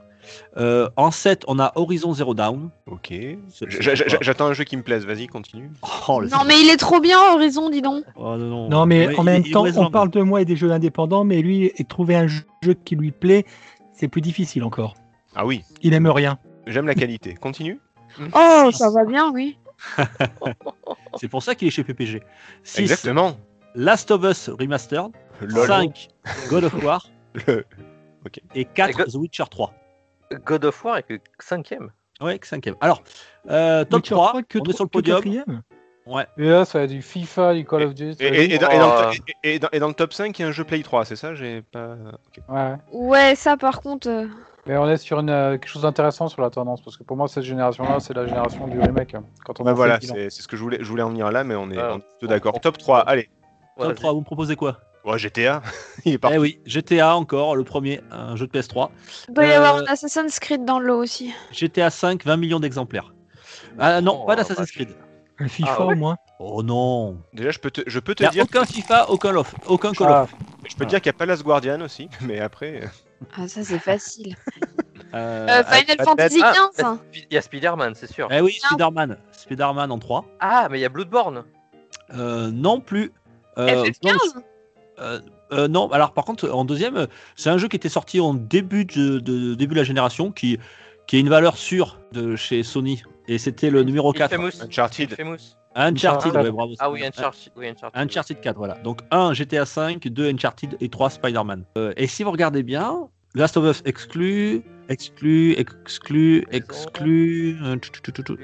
Euh, 0.58 0.90
en 0.96 1.12
7, 1.12 1.44
on 1.48 1.60
a 1.60 1.72
Horizon 1.76 2.14
Zero 2.14 2.34
Dawn. 2.36 2.70
Ok. 2.88 3.14
J'attends 4.22 4.46
un 4.48 4.54
jeu 4.54 4.64
qui 4.64 4.78
me 4.78 4.84
plaise. 4.84 5.06
Vas-y, 5.06 5.28
continue. 5.28 5.72
Oh, 6.08 6.22
Non, 6.24 6.44
mais 6.46 6.60
il 6.62 6.70
est 6.70 6.78
trop 6.78 7.00
bien, 7.00 7.20
Horizon, 7.34 7.70
dis 7.70 7.82
donc. 7.82 8.04
Oh, 8.16 8.36
non, 8.36 8.48
non. 8.48 8.70
Non, 8.70 8.86
mais 8.86 9.08
Ouais, 9.08 9.20
en 9.20 9.24
même 9.24 9.44
il 9.46 9.52
temps, 9.52 9.66
on 9.76 9.90
parle 9.92 10.10
de 10.10 10.22
moi 10.22 10.42
et 10.42 10.46
des 10.46 10.56
jeux 10.56 10.72
indépendants, 10.72 11.24
mais 11.24 11.42
lui, 11.42 11.72
et 11.76 11.84
trouver 11.84 12.16
un 12.16 12.28
jeu 12.28 12.44
qui 12.86 12.96
lui 12.96 13.12
plaît, 13.12 13.46
c'est 13.94 14.08
plus 14.08 14.22
difficile 14.22 14.64
encore. 14.64 14.96
Ah 15.36 15.46
oui. 15.46 15.64
Il 15.82 15.94
aime 15.94 16.08
rien. 16.08 16.40
J'aime 16.68 16.88
la 16.88 16.96
qualité. 16.96 17.34
Continue. 17.36 17.80
Oh, 18.34 18.70
ça 18.72 18.90
va 18.90 19.04
bien, 19.04 19.30
oui. 19.34 19.58
C'est 21.18 21.28
pour 21.28 21.44
ça 21.44 21.54
qu'il 21.54 21.68
est 21.68 21.72
chez 21.72 21.84
PPG. 21.84 22.24
6, 22.64 22.80
Exactement. 22.80 23.38
Last 23.76 24.12
of 24.12 24.24
Us 24.24 24.50
Remastered. 24.50 25.12
Lol. 25.42 25.68
5, 25.68 26.08
God 26.50 26.64
of 26.66 26.84
War. 26.84 27.06
Le- 27.48 27.66
Et 28.56 28.66
4, 28.66 28.90
Et 28.90 28.94
God- 28.94 29.12
The 29.12 29.16
Witcher 29.16 29.44
3. 29.50 29.74
God 30.46 30.66
of 30.66 30.84
War 30.84 30.98
est 30.98 31.04
que 31.04 31.16
cinquième. 31.40 31.92
Ouais, 32.22 32.40
5 32.42 32.70
Alors, 32.82 33.04
euh, 33.50 33.84
top 33.84 34.00
Witcher 34.00 34.16
3, 34.16 34.42
que 34.44 34.60
on 34.60 34.64
est 34.64 34.74
sur 34.74 34.86
le 34.86 34.90
podium. 34.90 35.18
quatrième 35.18 35.62
Ouais. 36.08 36.26
Et 36.38 36.48
là, 36.48 36.66
ça 36.66 36.80
va 36.80 36.88
du 36.88 37.02
FIFA, 37.02 37.56
du 37.56 37.66
Call 37.66 37.84
of 37.84 37.94
Duty. 37.96 38.24
Et, 38.24 38.28
et- 38.28 38.54
et 38.54 38.58
dans, 38.60 38.70
et 38.70 38.78
dans 38.80 39.12
et- 39.44 39.60
et 39.74 39.80
dans- 39.80 39.88
le 39.88 39.94
top 39.94 40.14
5, 40.14 40.38
il 40.38 40.42
y 40.44 40.46
a 40.46 40.48
un 40.48 40.52
jeu 40.52 40.64
Play 40.64 40.82
3, 40.84 41.04
c'est 41.04 41.16
ça 41.16 41.34
J'ai 41.36 41.62
pas. 41.64 41.96
ok. 42.28 42.44
Ouais. 42.48 42.76
Ouais, 42.94 43.36
ça, 43.36 43.58
par 43.58 43.82
contre. 43.82 44.08
euh, 44.08 44.28
Mais 44.68 44.78
on 44.78 44.88
est 44.88 44.98
sur 44.98 45.20
une, 45.20 45.30
euh, 45.32 45.52
quelque 45.58 45.68
chose 45.68 45.82
d'intéressant 45.82 46.28
sur 46.28 46.42
la 46.42 46.50
tendance, 46.52 46.82
parce 46.82 46.96
que 46.98 47.04
pour 47.04 47.18
moi, 47.18 47.28
cette 47.28 47.44
génération-là, 47.44 48.00
c'est 48.00 48.14
la 48.14 48.26
génération 48.28 48.68
du 48.68 48.80
remake. 48.80 49.16
hein, 49.16 49.24
Quand 49.46 49.60
on 49.60 49.64
Bah 49.64 49.74
voilà, 49.74 50.00
c'est 50.00 50.30
ce 50.30 50.48
que 50.48 50.56
je 50.56 50.62
voulais, 50.64 50.78
je 50.80 50.86
voulais 50.88 51.04
en 51.04 51.10
venir 51.10 51.32
là, 51.32 51.44
mais 51.44 51.56
on 51.56 51.70
est, 51.72 51.78
Ah. 51.78 51.94
on 51.94 51.98
est 51.98 52.08
plutôt 52.08 52.28
d'accord. 52.28 52.60
Top 52.62 52.78
3, 52.78 53.00
allez. 53.00 53.30
Top 53.78 53.88
Vas-y. 53.88 53.96
3, 53.96 54.14
vous 54.14 54.20
me 54.20 54.26
proposez 54.26 54.56
quoi? 54.56 54.80
Ouais, 55.04 55.20
GTA, 55.20 55.62
il 56.06 56.14
est 56.14 56.18
parti. 56.18 56.36
Eh 56.36 56.40
oui, 56.40 56.60
GTA 56.66 57.16
encore, 57.16 57.56
le 57.56 57.64
premier, 57.64 58.02
un 58.12 58.36
jeu 58.36 58.48
de 58.48 58.52
PS3. 58.52 58.90
Il 59.28 59.34
doit 59.36 59.46
y 59.46 59.52
avoir 59.52 59.76
Euh, 59.76 59.82
un 59.82 59.86
Assassin's 59.86 60.40
Creed 60.40 60.66
dans 60.66 60.80
le 60.80 60.88
lot 60.88 60.98
aussi. 61.04 61.34
GTA 61.52 61.90
5, 61.90 62.24
20 62.26 62.38
millions 62.38 62.60
d'exemplaires. 62.60 63.14
Ah 63.78 64.02
non, 64.02 64.22
Oh, 64.24 64.26
pas 64.26 64.36
d'Assassin's. 64.36 64.72
Creed. 64.72 64.90
Un 65.38 65.48
FIFA 65.50 65.76
Ah 65.76 65.86
ouais 65.86 65.92
au 65.94 65.96
moins. 65.96 66.16
Oh 66.40 66.64
non. 66.64 67.18
Déjà, 67.34 67.52
je 67.52 67.60
peux 67.60 67.70
te, 67.70 67.82
je 67.86 68.00
peux 68.00 68.16
te 68.16 68.24
a 68.24 68.30
dire, 68.30 68.44
aucun 68.46 68.64
FIFA, 68.66 69.10
aucun 69.10 69.32
Love, 69.34 69.54
aucun 69.68 69.92
Call 69.92 70.08
Ah, 70.10 70.22
of. 70.24 70.34
je 70.64 70.76
peux 70.76 70.86
te 70.86 70.90
dire 70.90 71.02
qu'il 71.02 71.08
y 71.08 71.16
a 71.16 71.18
pas 71.18 71.26
Last 71.26 71.44
Guardian 71.44 71.82
aussi, 71.82 72.10
mais 72.22 72.40
après. 72.40 72.84
euh, 72.84 72.88
Ah, 73.38 73.48
ça, 73.48 73.64
c'est 73.64 73.80
facile. 73.80 74.36
Euh, 75.14 75.48
Euh, 75.62 75.64
Final 75.64 75.98
Fantasy 76.04 76.40
Ah, 76.44 76.52
XV. 76.74 76.84
hein. 76.84 77.00
Il 77.14 77.26
y 77.34 77.38
a 77.38 77.42
Spider-Man, 77.42 77.94
c'est 77.96 78.12
sûr. 78.12 78.28
Eh 78.32 78.42
oui, 78.42 78.54
Spider-Man. 78.62 79.18
Spider-Man 79.32 79.92
en 79.92 80.00
3. 80.00 80.26
Ah, 80.42 80.68
mais 80.70 80.80
il 80.80 80.82
y 80.82 80.86
a 80.86 80.90
Bloodborne. 80.90 81.44
Euh, 82.14 82.50
non 82.52 82.82
plus. 82.82 83.14
Euh, 83.58 83.84
FF15 83.86 84.04
non, 84.04 84.42
euh, 85.00 85.20
euh, 85.52 85.68
non, 85.68 85.92
alors 85.92 86.14
par 86.14 86.26
contre, 86.26 86.50
en 86.50 86.66
deuxième, 86.66 87.08
c'est 87.36 87.50
un 87.50 87.58
jeu 87.58 87.68
qui 87.68 87.76
était 87.76 87.90
sorti 87.90 88.20
en 88.20 88.34
début 88.34 88.86
de, 88.86 89.20
de- 89.20 89.54
début 89.56 89.74
de 89.76 89.80
la 89.80 89.84
génération, 89.86 90.32
qui, 90.32 90.58
qui 91.08 91.18
a 91.18 91.20
une 91.20 91.30
valeur 91.30 91.58
sûre 91.58 92.00
de 92.14 92.36
chez 92.36 92.64
Sony. 92.64 93.04
Et 93.28 93.38
c'était 93.38 93.70
le 93.70 93.84
numéro 93.84 94.12
4. 94.14 94.34
Infamous. 94.34 94.62
Uncharted. 94.64 95.14
Infamous. 95.14 95.38
Uncharted, 95.78 96.30
Uncharted. 96.30 96.44
ouais, 96.44 96.52
bravo. 96.52 96.74
Ah 96.80 96.90
oui, 96.90 97.04
Uncharted. 97.06 97.52
Oui, 97.58 97.68
Uncharted. 97.68 98.02
Uncharted 98.02 98.40
4, 98.40 98.58
voilà. 98.58 98.76
Donc 98.76 99.00
1 99.12 99.34
GTA 99.34 99.66
5, 99.66 100.08
2 100.08 100.30
Uncharted 100.34 100.78
et 100.80 100.88
3 100.90 101.10
Spider-Man. 101.10 101.66
Euh, 101.78 101.94
et 101.98 102.08
si 102.08 102.24
vous 102.24 102.32
regardez 102.32 102.64
bien, 102.64 103.10
Last 103.34 103.58
of 103.58 103.66
Us 103.66 103.82
exclu, 103.84 104.64
exclu, 104.88 105.54
exclu, 105.58 106.46
exclu. 106.52 107.58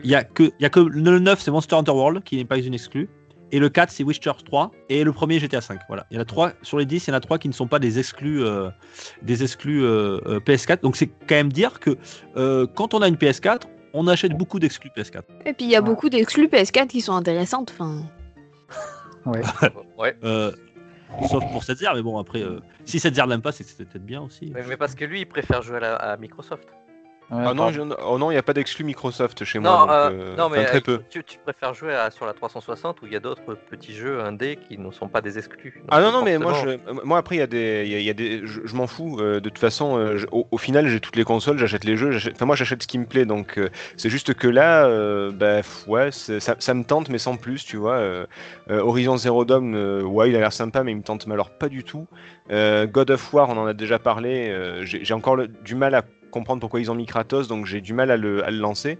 Il 0.03 0.09
y 0.09 0.15
a 0.15 0.25
que, 0.25 0.43
il 0.43 0.61
y 0.61 0.65
a 0.65 0.69
que 0.69 0.81
le 0.81 1.19
9, 1.19 1.39
c'est 1.39 1.51
Monster 1.51 1.77
Hunter 1.77 1.91
World 1.91 2.23
qui 2.23 2.35
n'est 2.35 2.43
pas 2.45 2.57
une 2.57 2.73
exclue. 2.73 3.07
Et 3.51 3.59
le 3.59 3.69
4, 3.69 3.89
c'est 3.91 4.03
Witcher 4.03 4.31
3. 4.45 4.71
Et 4.89 5.03
le 5.03 5.11
premier, 5.11 5.39
GTA 5.39 5.61
5. 5.61 5.79
Voilà. 5.87 6.05
Il 6.09 6.15
y 6.15 6.17
en 6.17 6.21
a 6.21 6.25
3 6.25 6.53
sur 6.61 6.77
les 6.77 6.85
10, 6.85 7.07
il 7.07 7.09
y 7.09 7.13
en 7.13 7.17
a 7.17 7.19
3 7.19 7.37
qui 7.37 7.47
ne 7.49 7.53
sont 7.53 7.67
pas 7.67 7.79
des 7.79 7.99
exclus, 7.99 8.43
euh, 8.43 8.69
des 9.21 9.43
exclus 9.43 9.83
euh, 9.83 10.19
euh, 10.25 10.39
PS4. 10.39 10.81
Donc 10.81 10.95
c'est 10.95 11.07
quand 11.07 11.35
même 11.35 11.51
dire 11.51 11.79
que 11.79 11.97
euh, 12.37 12.65
quand 12.75 12.93
on 12.93 13.01
a 13.01 13.07
une 13.07 13.15
PS4, 13.15 13.61
on 13.93 14.07
achète 14.07 14.33
beaucoup 14.37 14.59
d'exclus 14.59 14.89
PS4. 14.95 15.23
Et 15.45 15.53
puis, 15.53 15.65
il 15.65 15.71
y 15.71 15.75
a 15.75 15.79
Ouais. 15.81 15.85
beaucoup 15.85 16.09
d'exclus 16.09 16.47
PS4 16.47 16.87
qui 16.87 17.01
sont 17.01 17.13
intéressantes. 17.13 17.73
Enfin, 17.77 18.03
ouais. 19.25 19.41
Ouais. 19.97 20.15
Euh, 20.23 20.51
sauf 21.29 21.43
pour 21.51 21.63
cette 21.63 21.81
mais 21.93 22.01
bon, 22.01 22.17
après, 22.17 22.41
euh, 22.41 22.59
si 22.85 22.99
cette 22.99 23.15
l'aime 23.27 23.41
pas, 23.41 23.51
c'est 23.51 23.65
peut-être 23.77 24.05
bien 24.05 24.21
aussi. 24.21 24.49
Mais, 24.53 24.63
mais 24.67 24.77
parce 24.77 24.95
que 24.95 25.03
lui, 25.03 25.21
il 25.21 25.25
préfère 25.25 25.61
jouer 25.61 25.77
à, 25.77 25.79
la- 25.81 25.95
à 25.95 26.17
Microsoft. 26.17 26.67
Ouais, 27.31 27.37
Ah 27.47 27.53
non, 27.53 27.71
je- 27.71 27.81
oh 28.05 28.17
non, 28.17 28.29
il 28.29 28.33
n'y 28.33 28.37
a 28.39 28.43
pas 28.43 28.51
d'exclus 28.53 28.83
Microsoft 28.83 29.45
chez 29.45 29.57
Non, 29.59 29.63
moi. 29.63 29.79
donc, 29.79 29.89
euh, 29.89 30.09
euh, 30.11 30.35
non, 30.35 30.43
enfin, 30.45 30.55
mais 30.57 30.65
très 30.65 30.77
euh, 30.79 30.81
peu. 30.81 30.99
tu, 31.09 31.23
tu 31.23 31.37
préfères 31.37 31.73
jouer 31.73 31.93
à- 31.95 32.11
sur 32.11 32.25
la 32.25 32.33
360 32.33 33.01
où 33.01 33.05
il 33.05 33.13
y 33.13 33.15
a 33.15 33.21
d'autres 33.21 33.55
petits 33.69 33.93
jeux 33.93 34.19
indés 34.19 34.57
qui 34.67 34.77
ne 34.77 34.91
sont 34.91 35.07
pas 35.07 35.21
des 35.21 35.37
exclus. 35.37 35.75
Donc, 35.77 35.85
Ah 35.91 36.01
non, 36.01 36.11
non, 36.11 36.23
mais 36.23 36.37
moi, 36.37 36.53
forcément- 36.53 36.81
je, 36.87 37.01
moi 37.05 37.17
après, 37.19 37.35
il 37.35 37.39
y 37.39 37.41
a 37.41 37.47
des, 37.47 37.83
il 37.85 37.91
y 37.93 37.95
a- 37.95 37.99
y 38.01 38.09
a 38.09 38.13
des, 38.13 38.41
je, 38.45 38.59
je 38.65 38.75
m'en 38.75 38.85
fous. 38.85 39.17
euh, 39.21 39.35
de 39.39 39.47
toute 39.47 39.59
façon, 39.59 40.17
je- 40.17 40.27
au, 40.33 40.45
au 40.51 40.57
final, 40.57 40.87
j'ai 40.89 40.99
toutes 40.99 41.15
les 41.15 41.23
consoles, 41.23 41.57
j'achète 41.57 41.85
les 41.85 41.95
jeux. 41.95 42.11
j'achète- 42.11 42.33
Enfin, 42.35 42.45
moi, 42.45 42.57
j'achète 42.57 42.83
ce 42.83 42.87
qui 42.87 42.99
me 42.99 43.05
plaît. 43.05 43.25
Donc, 43.25 43.57
euh, 43.57 43.69
c'est 43.95 44.09
juste 44.09 44.33
que 44.33 44.47
là, 44.49 44.85
euh, 44.87 45.31
bah, 45.31 45.61
ouais, 45.87 46.11
ça, 46.11 46.55
ça 46.59 46.73
me 46.73 46.83
tente, 46.83 47.07
mais 47.07 47.17
sans 47.17 47.37
plus, 47.37 47.63
tu 47.63 47.77
vois. 47.77 47.93
euh, 47.93 48.25
euh, 48.69 48.81
Horizon 48.81 49.15
Zero 49.15 49.45
Dawn, 49.45 49.73
euh, 49.73 50.01
ouais, 50.03 50.29
il 50.29 50.35
a 50.35 50.39
l'air 50.39 50.51
sympa, 50.51 50.83
mais 50.83 50.91
il 50.91 50.97
me 50.97 51.03
tente 51.03 51.27
mais 51.27 51.33
alors 51.35 51.49
pas 51.51 51.69
du 51.69 51.85
tout. 51.85 52.07
Euh, 52.51 52.85
God 52.87 53.11
of 53.11 53.33
War, 53.33 53.49
on 53.49 53.57
en 53.57 53.65
a 53.67 53.73
déjà 53.73 53.99
parlé. 53.99 54.49
euh, 54.49 54.83
j'ai 54.85 55.05
j'ai 55.05 55.13
encore 55.13 55.37
le- 55.37 55.47
du 55.47 55.75
mal 55.75 55.95
à 55.95 56.01
comprendre 56.31 56.59
pourquoi 56.59 56.79
ils 56.79 56.89
ont 56.89 56.95
mis 56.95 57.05
Kratos, 57.05 57.47
donc 57.47 57.65
j'ai 57.65 57.81
du 57.81 57.93
mal 57.93 58.09
à 58.11 58.17
le, 58.17 58.43
à 58.43 58.49
le 58.51 58.57
lancer. 58.57 58.97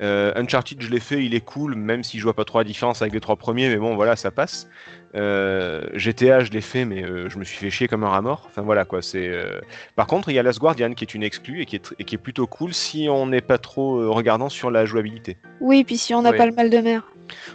Euh, 0.00 0.32
Uncharted, 0.36 0.80
je 0.80 0.90
l'ai 0.90 1.00
fait, 1.00 1.24
il 1.24 1.34
est 1.34 1.40
cool, 1.44 1.74
même 1.74 2.04
si 2.04 2.18
je 2.18 2.22
vois 2.24 2.34
pas 2.34 2.44
trop 2.44 2.58
la 2.58 2.64
différence 2.64 3.02
avec 3.02 3.12
les 3.12 3.20
trois 3.20 3.34
premiers, 3.36 3.68
mais 3.68 3.76
bon, 3.76 3.96
voilà, 3.96 4.14
ça 4.16 4.30
passe. 4.30 4.68
Euh, 5.14 5.82
GTA, 5.94 6.40
je 6.44 6.50
l'ai 6.52 6.60
fait, 6.60 6.84
mais 6.84 7.02
euh, 7.02 7.28
je 7.28 7.38
me 7.38 7.44
suis 7.44 7.56
fait 7.56 7.70
chier 7.70 7.88
comme 7.88 8.04
un 8.04 8.08
rat 8.08 8.22
mort. 8.22 8.44
Enfin 8.48 8.62
voilà 8.62 8.84
quoi. 8.84 9.02
C'est. 9.02 9.26
euh, 9.28 9.60
Par 9.96 10.06
contre, 10.06 10.28
il 10.28 10.34
y 10.34 10.38
a 10.38 10.42
Last 10.42 10.60
Guardian 10.60 10.92
qui 10.94 11.02
est 11.04 11.14
une 11.14 11.22
exclue 11.22 11.62
et 11.62 11.66
qui 11.66 11.76
est, 11.76 11.84
tr- 11.84 11.94
et 11.98 12.04
qui 12.04 12.14
est 12.14 12.18
plutôt 12.18 12.46
cool 12.46 12.72
si 12.74 13.08
on 13.10 13.26
n'est 13.26 13.40
pas 13.40 13.58
trop 13.58 14.12
regardant 14.12 14.48
sur 14.48 14.70
la 14.70 14.84
jouabilité. 14.84 15.36
oui, 15.60 15.82
puis 15.84 15.96
si 15.98 16.14
on 16.14 16.22
n'a 16.22 16.30
Ouais. 16.30 16.36
pas 16.36 16.46
le 16.46 16.52
mal 16.52 16.70
de 16.70 16.78
mer. 16.78 17.02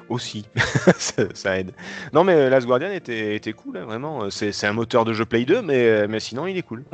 Aussi, 0.10 0.46
ça, 0.98 1.24
ça 1.34 1.58
aide. 1.60 1.72
Non 2.14 2.24
mais 2.24 2.34
euh, 2.34 2.50
Last 2.50 2.68
Guardian 2.68 2.92
était, 2.92 3.36
était 3.36 3.54
cool, 3.54 3.78
hein, 3.78 3.86
vraiment. 3.86 4.30
C'est 4.30 4.52
c'est 4.52 4.68
un 4.68 4.74
moteur 4.74 5.06
de 5.06 5.14
jeu 5.14 5.26
Play 5.26 5.46
2, 5.46 5.62
mais, 5.62 5.86
euh, 5.88 6.08
mais 6.10 6.20
sinon 6.20 6.48
il 6.48 6.58
est 6.58 6.62
cool. 6.62 6.84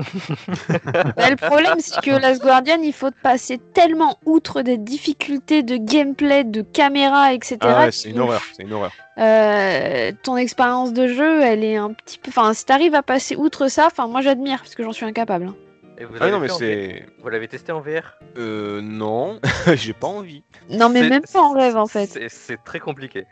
Bah, 1.17 1.29
le 1.29 1.35
problème, 1.35 1.75
c'est 1.79 1.99
que 2.01 2.11
Last 2.11 2.41
Guardian, 2.41 2.81
il 2.81 2.93
faut 2.93 3.11
passer 3.23 3.57
tellement 3.73 4.17
outre 4.25 4.61
des 4.61 4.77
difficultés 4.77 5.63
de 5.63 5.77
gameplay, 5.77 6.43
de 6.43 6.61
caméra, 6.61 7.33
etc. 7.33 7.57
Ah 7.61 7.79
ouais, 7.85 7.91
c'est 7.91 8.09
une 8.09 8.19
horreur, 8.19 8.41
c'est 8.55 8.63
une 8.63 8.73
horreur. 8.73 8.91
euh, 9.17 10.11
ton 10.23 10.37
expérience 10.37 10.93
de 10.93 11.07
jeu, 11.07 11.41
elle 11.41 11.63
est 11.63 11.75
un 11.77 11.93
petit 11.93 12.17
peu. 12.19 12.29
Enfin, 12.29 12.53
si 12.53 12.65
t'arrives 12.65 12.95
à 12.95 13.03
passer 13.03 13.35
outre 13.35 13.67
ça, 13.67 13.87
enfin, 13.87 14.07
moi 14.07 14.21
j'admire, 14.21 14.59
parce 14.59 14.75
que 14.75 14.83
j'en 14.83 14.93
suis 14.93 15.05
incapable. 15.05 15.47
hein. 15.47 15.55
Et 15.99 16.05
vous 16.05 16.13
Ah 16.21 16.31
non 16.31 16.39
mais 16.39 16.47
c'est. 16.47 17.05
Vous 17.21 17.27
l'avez 17.29 17.47
testé 17.49 17.71
en 17.73 17.81
VR 17.81 18.17
Euh, 18.37 18.79
non, 18.81 19.39
j'ai 19.75 19.91
pas 19.93 20.07
envie. 20.07 20.43
Non, 20.69 20.87
mais 20.89 21.01
C'est- 21.01 21.09
même 21.09 21.23
pas 21.31 21.41
en 21.41 21.51
rêve, 21.53 21.75
en 21.75 21.87
fait. 21.87 22.05
c'est- 22.07 22.29
C'est 22.29 22.63
très 22.63 22.79
compliqué. 22.79 23.25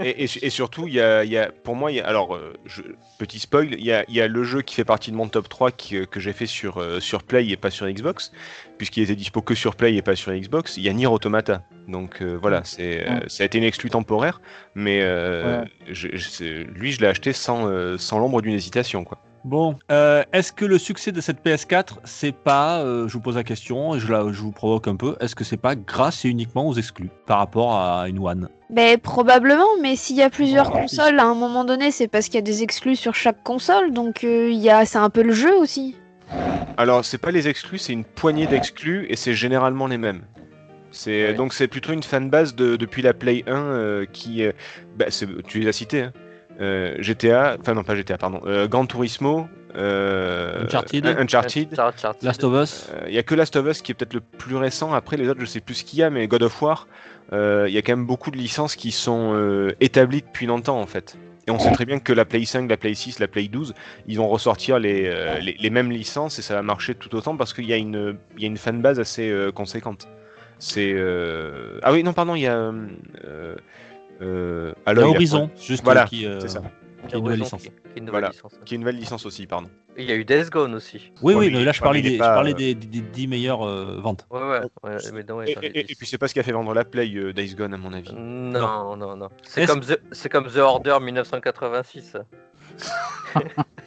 Et, 0.00 0.24
et- 0.24 0.46
et 0.46 0.50
surtout, 0.50 0.88
il 0.88 0.94
y 0.94 1.00
a, 1.00 1.22
il 1.24 1.30
y 1.30 1.38
a- 1.38 1.50
pour 1.62 1.76
moi, 1.76 1.92
il 1.92 1.98
y 1.98 2.00
a, 2.00 2.06
alors, 2.06 2.34
euh, 2.34 2.54
je- 2.64 2.82
petit 3.18 3.38
spoil, 3.38 3.74
il 3.74 3.84
y 3.84 3.92
a, 3.92 4.04
il 4.08 4.14
y 4.14 4.20
a 4.20 4.26
le 4.28 4.42
jeu 4.44 4.62
qui 4.62 4.74
fait 4.74 4.84
partie 4.84 5.10
de 5.12 5.16
mon 5.16 5.28
top 5.28 5.48
3 5.48 5.70
qui, 5.70 5.98
euh, 5.98 6.04
que 6.06 6.18
j'ai 6.18 6.32
fait 6.32 6.46
sur, 6.46 6.78
euh, 6.78 6.98
sur 7.00 7.22
Play 7.22 7.48
et 7.48 7.56
pas 7.56 7.70
sur 7.70 7.86
Xbox, 7.88 8.32
puisqu'il 8.78 9.02
était 9.04 9.14
dispo 9.16 9.40
que 9.42 9.54
sur 9.54 9.76
Play 9.76 9.94
et 9.94 10.02
pas 10.02 10.16
sur 10.16 10.32
Xbox. 10.32 10.76
Il 10.78 10.82
y 10.82 10.88
a 10.88 10.92
Nier 10.92 11.06
Automata. 11.06 11.62
Donc 11.86 12.22
euh, 12.22 12.36
voilà, 12.40 12.62
c'est, 12.64 13.06
euh, 13.08 13.14
Ouais. 13.14 13.20
ça 13.28 13.42
a 13.42 13.46
été 13.46 13.58
une 13.58 13.64
exclue 13.64 13.90
temporaire, 13.90 14.40
mais 14.74 15.00
euh, 15.02 15.60
Ouais. 15.62 15.68
je- 15.88 16.08
je- 16.12 16.28
c'est- 16.28 16.64
lui, 16.74 16.90
je 16.92 17.00
l'ai 17.00 17.06
acheté 17.08 17.32
sans, 17.32 17.68
euh, 17.68 17.98
sans 17.98 18.18
l'ombre 18.18 18.42
d'une 18.42 18.54
hésitation. 18.54 19.04
Quoi. 19.04 19.18
Bon, 19.44 19.76
euh, 19.90 20.22
est-ce 20.34 20.52
que 20.52 20.66
le 20.66 20.78
succès 20.78 21.12
de 21.12 21.20
cette 21.22 21.42
PS4, 21.42 21.98
c'est 22.04 22.34
pas, 22.34 22.80
euh, 22.80 23.08
je 23.08 23.14
vous 23.14 23.20
pose 23.20 23.36
la 23.36 23.44
question 23.44 23.94
et 23.94 23.98
je, 24.00 24.12
la, 24.12 24.30
je 24.32 24.40
vous 24.40 24.52
provoque 24.52 24.86
un 24.86 24.96
peu, 24.96 25.16
est-ce 25.20 25.34
que 25.34 25.44
c'est 25.44 25.56
pas 25.56 25.74
grâce 25.76 26.26
et 26.26 26.28
uniquement 26.28 26.68
aux 26.68 26.74
exclus 26.74 27.08
par 27.26 27.38
rapport 27.38 27.74
à 27.74 28.06
une 28.08 28.18
One? 28.18 28.48
Ben, 28.68 28.98
probablement, 28.98 29.66
mais 29.80 29.96
s'il 29.96 30.16
y 30.16 30.22
a 30.22 30.28
plusieurs 30.28 30.70
Oh, 30.74 30.78
consoles 30.80 31.18
à 31.18 31.24
un 31.24 31.34
moment 31.34 31.64
donné, 31.64 31.90
c'est 31.90 32.06
parce 32.06 32.26
qu'il 32.26 32.34
y 32.34 32.38
a 32.38 32.42
des 32.42 32.62
exclus 32.62 32.96
sur 32.96 33.14
chaque 33.14 33.42
console, 33.42 33.92
donc 33.92 34.24
euh, 34.24 34.50
il 34.50 34.58
y 34.60 34.68
a... 34.68 34.84
c'est 34.84 34.98
un 34.98 35.10
peu 35.10 35.22
le 35.22 35.32
jeu 35.32 35.56
aussi. 35.56 35.96
Alors, 36.76 37.04
c'est 37.04 37.18
pas 37.18 37.30
les 37.30 37.48
exclus, 37.48 37.78
c'est 37.78 37.92
une 37.94 38.04
poignée 38.04 38.46
d'exclus 38.46 39.06
et 39.08 39.16
c'est 39.16 39.34
généralement 39.34 39.86
les 39.86 39.98
mêmes. 39.98 40.22
C'est 40.92 41.28
Ouais. 41.28 41.34
donc 41.34 41.54
c'est 41.54 41.68
plutôt 41.68 41.92
une 41.92 42.02
fanbase 42.02 42.54
de, 42.54 42.76
depuis 42.76 43.00
la 43.00 43.14
Play 43.14 43.44
1 43.46 43.52
euh, 43.54 44.06
qui, 44.12 44.44
euh, 44.44 44.52
bah, 44.96 45.06
tu 45.46 45.60
les 45.60 45.68
as 45.68 45.72
cités, 45.72 46.02
hein. 46.02 46.12
Euh, 46.60 46.94
GTA, 46.98 47.56
enfin 47.58 47.74
non 47.74 47.82
pas 47.82 47.96
GTA, 47.96 48.18
pardon, 48.18 48.42
euh, 48.44 48.68
Gran 48.68 48.86
Turismo, 48.86 49.48
euh, 49.76 50.64
Uncharted. 50.64 51.06
Uncharted. 51.06 51.78
Uncharted. 51.78 52.22
Last 52.22 52.44
of 52.44 52.62
Us 52.62 52.90
Il 53.06 53.14
y 53.14 53.18
a 53.18 53.22
que 53.22 53.34
Last 53.34 53.56
of 53.56 53.66
Us 53.66 53.82
qui 53.82 53.92
est 53.92 53.94
peut-être 53.94 54.14
le 54.14 54.20
plus 54.20 54.56
récent. 54.56 54.92
Après 54.92 55.16
les 55.16 55.28
autres, 55.28 55.40
je 55.40 55.46
sais 55.46 55.60
plus 55.60 55.76
ce 55.76 55.84
qu'il 55.84 55.98
y 55.98 56.02
a, 56.02 56.10
mais 56.10 56.26
God 56.26 56.42
of 56.42 56.60
War, 56.60 56.86
euh, 57.32 57.66
il 57.68 57.74
y 57.74 57.78
a 57.78 57.82
quand 57.82 57.92
même 57.92 58.06
beaucoup 58.06 58.30
de 58.30 58.36
licences 58.36 58.76
qui 58.76 58.90
sont 58.90 59.32
euh, 59.34 59.74
établies 59.80 60.22
depuis 60.22 60.46
longtemps 60.46 60.80
en 60.80 60.86
fait. 60.86 61.16
Et 61.46 61.50
on 61.50 61.58
sait 61.58 61.72
très 61.72 61.86
bien 61.86 61.98
que 61.98 62.12
la 62.12 62.24
Play 62.24 62.44
5, 62.44 62.68
la 62.68 62.76
Play 62.76 62.94
6, 62.94 63.18
la 63.18 63.26
Play 63.26 63.48
12, 63.48 63.74
ils 64.06 64.18
vont 64.18 64.28
ressortir 64.28 64.78
les, 64.78 65.06
euh, 65.06 65.38
les, 65.38 65.56
les 65.58 65.70
mêmes 65.70 65.90
licences 65.90 66.38
et 66.38 66.42
ça 66.42 66.54
va 66.54 66.62
marcher 66.62 66.94
tout 66.94 67.14
autant 67.16 67.36
parce 67.36 67.54
qu'il 67.54 67.64
y 67.64 67.72
a 67.72 67.76
une, 67.76 68.18
il 68.36 68.42
y 68.42 68.44
a 68.44 68.48
une 68.48 68.58
fanbase 68.58 69.00
assez 69.00 69.30
euh, 69.30 69.50
conséquente. 69.50 70.06
C'est 70.58 70.92
euh, 70.92 71.80
ah 71.82 71.92
oui 71.92 72.02
non 72.02 72.12
pardon 72.12 72.34
il 72.34 72.42
y 72.42 72.46
a 72.46 72.54
euh, 72.54 73.54
euh, 74.20 74.72
Il 74.76 74.80
y 74.80 74.90
Aloy, 74.90 75.02
a 75.02 75.06
la- 75.06 75.10
Horizon, 75.14 75.50
juste 75.60 75.84
Voilà, 75.84 76.04
qui, 76.04 76.26
euh, 76.26 76.40
ça. 76.46 76.62
qui 77.08 77.14
a 77.14 77.18
une 77.18 77.24
nouvelle 77.24 77.40
licence. 77.40 77.62
qui- 77.62 77.68
qui 77.68 77.74
est 77.74 77.98
une 77.98 78.04
nouvelle 78.04 78.20
Voilà. 78.20 78.28
licence. 78.30 78.52
qui 78.64 78.74
est 78.74 78.76
une 78.76 78.80
nouvelle 78.82 78.96
licence 78.96 79.26
aussi 79.26 79.46
pardon. 79.46 79.68
Et 79.96 80.02
Il 80.04 80.08
y 80.08 80.12
a 80.12 80.14
eu 80.14 80.24
Death 80.24 80.50
Gone 80.50 80.74
aussi. 80.74 81.12
Oui, 81.22 81.34
Ouais, 81.34 81.46
oui, 81.46 81.50
mais 81.52 81.64
là 81.64 81.72
je 81.72 81.80
parlais, 81.80 81.98
ouais, 81.98 82.02
des, 82.02 82.10
est 82.10 82.14
je 82.14 82.18
pas, 82.18 82.34
parlais 82.34 82.54
des, 82.54 82.74
des- 82.74 82.86
des 82.86 83.00
10 83.00 83.26
meilleures 83.26 83.66
euh, 83.66 83.98
ventes. 84.00 84.26
Ouais, 84.30 84.40
ouais. 84.40 84.60
ouais, 84.84 84.96
mais 85.12 85.22
non, 85.24 85.36
ouais, 85.38 85.50
Et, 85.62 85.66
et- 85.66 85.90
et 85.92 85.94
puis 85.96 86.06
c'est 86.06 86.16
pas 86.18 86.28
ce 86.28 86.34
qui 86.34 86.40
a 86.40 86.42
fait 86.42 86.52
vendre 86.52 86.72
la 86.74 86.84
Play 86.84 87.10
euh, 87.16 87.32
Days 87.32 87.54
Gone 87.54 87.74
à 87.74 87.76
mon 87.76 87.92
avis. 87.92 88.12
Non, 88.14 88.96
non, 88.96 89.16
non. 89.16 89.28
C'est 89.42 89.62
Est-ce- 89.62 89.72
comme, 89.72 89.80
The... 89.80 90.28
comme 90.28 90.46
The 90.48 90.56
Order 90.58 90.98
1986. 91.00 92.16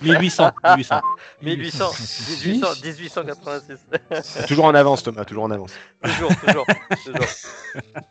1800, 0.02 0.52
1800. 0.64 1.02
1800, 1.42 1.92
1800, 2.46 2.68
1886. 2.84 4.46
toujours 4.48 4.66
en 4.66 4.76
avance 4.76 5.02
Thomas, 5.04 5.24
toujours 5.26 5.46
en 5.46 5.52
avance. 5.52 5.74
toujours, 6.04 6.32
toujours, 6.46 6.66
toujours. 7.06 7.26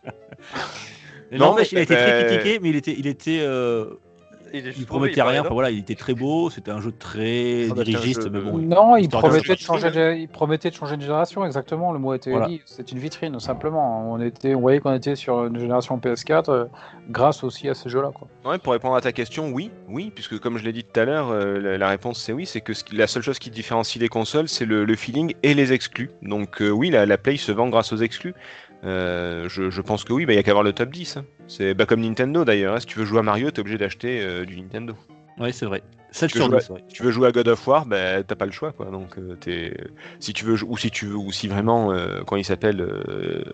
N'empêche, 1.39 1.73
il 1.73 1.79
a 1.79 1.83
été 1.83 1.95
très 1.95 2.13
euh, 2.25 2.29
critiqué, 2.29 2.59
mais 2.61 2.69
il 2.71 2.77
était, 2.77 2.95
il 2.99 3.07
était, 3.07 3.41
euh, 3.43 3.87
Il, 4.55 4.85
promettait 4.87 5.23
rien. 5.23 5.41
Enfin 5.41 5.55
voilà, 5.55 5.71
il 5.71 5.79
était 5.79 5.95
très 5.95 6.13
beau. 6.13 6.51
C'était 6.51 6.71
un 6.71 6.81
jeu 6.83 6.93
très 6.93 7.69
Ça 7.69 7.75
dirigiste, 7.85 8.25
jeu 8.25 8.29
mais 8.31 8.39
de- 8.41 8.45
bon. 8.45 8.59
Non, 8.59 8.97
il 8.99 9.09
promettait 9.09 9.55
de, 9.55 9.59
changer 9.59 9.91
de, 9.91 10.15
il 10.15 10.29
promettait 10.29 10.69
de 10.69 10.75
changer 10.75 10.99
de 10.99 11.01
génération, 11.03 11.47
exactement. 11.47 11.91
Le 11.91 11.99
mot 11.99 12.13
était 12.13 12.31
Voilà. 12.33 12.49
dit. 12.49 12.61
C'est 12.67 12.93
une 12.93 12.99
vitrine, 12.99 13.41
simplement. 13.41 14.13
On, 14.13 14.21
était, 14.21 14.55
on 14.55 14.61
voyait 14.61 14.81
qu'on 14.81 14.93
était 14.93 15.17
sur 15.17 15.47
une 15.47 15.59
génération 15.59 15.97
PS4 15.97 16.51
euh, 16.51 16.65
grâce 17.09 17.43
aussi 17.45 17.67
à 17.71 17.75
ces 17.75 17.89
jeux-là. 17.89 18.11
quoi. 18.15 18.29
Ouais, 18.45 18.59
pour 18.59 18.75
répondre 18.75 18.95
à 18.95 19.01
ta 19.01 19.13
question, 19.13 19.49
oui, 19.51 19.71
oui, 19.89 20.13
puisque 20.15 20.39
comme 20.39 20.59
je 20.59 20.65
l'ai 20.65 20.73
dit 20.73 20.85
tout 20.85 21.01
à 21.01 21.07
l'heure, 21.07 21.31
euh, 21.31 21.59
la, 21.59 21.79
la 21.79 21.89
réponse 21.89 22.21
c'est 22.23 22.35
oui, 22.35 22.45
c'est 22.45 22.61
que 22.61 22.75
ce 22.75 22.85
qui- 22.85 22.95
la 22.95 23.07
seule 23.07 23.23
chose 23.23 23.39
qui 23.39 23.49
différencie 23.49 23.99
les 24.03 24.09
consoles, 24.09 24.49
c'est 24.49 24.67
le, 24.67 24.85
le 24.85 24.97
feeling 24.97 25.33
et 25.43 25.55
les 25.55 25.73
exclus. 25.73 26.11
Donc 26.21 26.61
euh, 26.61 26.69
oui, 26.69 26.91
la, 26.91 27.07
la 27.07 27.17
Play 27.17 27.39
se 27.39 27.53
vend 27.53 27.71
grâce 27.71 27.91
aux 27.95 27.97
exclus. 27.99 28.35
Euh, 28.85 29.49
je, 29.49 29.71
je 29.71 29.81
pense 29.81 30.05
que 30.05 30.13
oui, 30.13 30.27
bah, 30.27 30.33
il 30.33 30.37
y 30.37 30.39
a 30.39 30.43
qu'à 30.43 30.51
avoir 30.51 30.65
le 30.65 30.73
top 30.73 30.91
10. 30.91 31.17
hein. 31.19 31.25
C'est 31.47 31.75
bah, 31.75 31.87
comme 31.87 32.01
Nintendo 32.01 32.45
d'ailleurs. 32.45 32.75
hein. 32.75 32.81
Si 32.81 32.87
tu 32.87 32.99
veux 32.99 33.05
jouer 33.05 33.21
à 33.21 33.23
Mario, 33.23 33.51
t'es 33.51 33.61
obligé 33.61 33.79
d'acheter 33.79 34.21
euh, 34.21 34.45
du 34.45 34.61
Nintendo. 34.61 34.95
Oui, 35.39 35.53
c'est 35.53 35.67
vrai. 35.67 35.83
7 36.11 36.31
Tu 36.31 36.37
sur 36.39 36.47
joues 36.49 36.57
à- 36.57 36.59
10, 36.59 36.71
ouais. 36.71 36.85
Si 36.89 36.95
tu 36.95 37.03
veux 37.05 37.11
jouer 37.11 37.29
à 37.29 37.33
God 37.33 37.49
of 37.49 37.67
War, 37.67 37.87
bah, 37.87 38.23
t'as 38.23 38.35
pas 38.35 38.45
le 38.45 38.53
choix, 38.53 38.73
quoi. 38.73 38.87
Donc 38.87 39.17
euh, 39.19 39.37
si 40.19 40.33
tu 40.35 40.45
veux, 40.45 40.63
ou 40.65 40.77
si 40.77 40.91
tu 40.91 41.07
veux, 41.07 41.17
ou 41.17 41.33
si 41.33 41.49
vraiment, 41.49 41.93
euh, 41.93 42.23
quand 42.27 42.37
il 42.37 42.45
s'appelle 42.45 42.81
euh, 42.83 43.45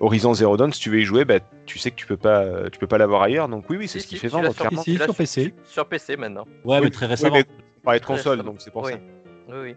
Horizon 0.00 0.34
Zero 0.34 0.56
Dawn, 0.56 0.72
si 0.72 0.80
tu 0.80 0.90
veux 0.90 1.00
y 1.00 1.04
jouer, 1.04 1.24
bah, 1.24 1.38
tu 1.64 1.78
sais 1.78 1.90
que 1.90 1.96
tu 1.96 2.06
peux 2.06 2.16
pas, 2.18 2.68
tu 2.70 2.78
peux 2.78 2.86
pas 2.86 2.98
l'avoir 2.98 3.22
ailleurs. 3.22 3.48
Donc 3.48 3.64
oui, 3.70 3.76
oui, 3.78 3.88
c'est 3.88 3.98
Si, 4.00 4.04
ce 4.04 4.08
qui 4.10 4.14
si, 4.16 4.20
fait 4.20 4.28
tu 4.28 4.32
vendre. 4.34 4.52
sur- 4.52 4.56
clairement. 4.56 4.82
Si, 4.82 4.90
si, 4.90 4.96
tu 4.96 4.98
l'as 4.98 5.04
sur 5.06 5.14
PC. 5.14 5.54
Sur 5.64 5.86
PC 5.86 6.16
maintenant. 6.16 6.44
Ouais, 6.64 6.78
Oui, 6.78 6.84
mais 6.84 6.90
très 6.90 7.06
oui, 7.06 7.10
récemment. 7.10 7.36
mais- 7.36 7.44
On 7.78 7.84
parlait 7.84 8.00
de 8.00 8.04
console, 8.04 8.32
récemment. 8.32 8.50
donc 8.52 8.60
c'est 8.60 8.70
pour 8.70 8.82
Oui. 8.82 8.92
ça. 8.92 8.98
Oui, 9.48 9.54
oui. 9.62 9.76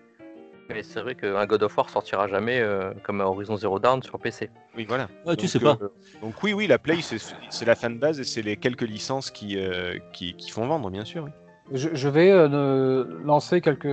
Mais 0.70 0.82
c'est 0.84 1.00
vrai 1.02 1.16
qu'un 1.16 1.46
God 1.46 1.64
of 1.64 1.78
War 1.78 1.90
sortira 1.90 2.28
jamais 2.28 2.60
euh, 2.60 2.92
comme 3.04 3.22
un 3.22 3.26
Horizon 3.26 3.56
Zero 3.56 3.78
Dawn 3.80 4.02
sur 4.02 4.18
PC. 4.20 4.50
Oui, 4.76 4.86
voilà. 4.88 5.08
Ouais, 5.26 5.36
tu 5.36 5.42
Donc, 5.44 5.50
sais 5.50 5.60
pas. 5.60 5.78
euh, 5.82 5.90
donc 6.22 6.42
oui, 6.44 6.54
oui, 6.54 6.66
la 6.68 6.80
Play, 6.80 7.00
c'est 7.02 7.66
la 7.66 7.76
fanbase 7.76 8.20
et 8.20 8.24
c'est 8.24 8.42
les 8.42 8.58
quelques 8.58 8.82
licences 8.82 9.30
qui, 9.32 9.58
euh, 9.60 9.98
qui, 10.12 10.34
qui 10.36 10.50
font 10.50 10.66
vendre, 10.68 10.90
bien 10.90 11.06
sûr. 11.06 11.26
oui. 11.26 11.30
Je, 11.72 11.90
je 11.94 12.10
vais 12.10 12.30
euh, 12.32 13.06
lancer 13.24 13.60
quelques 13.60 13.88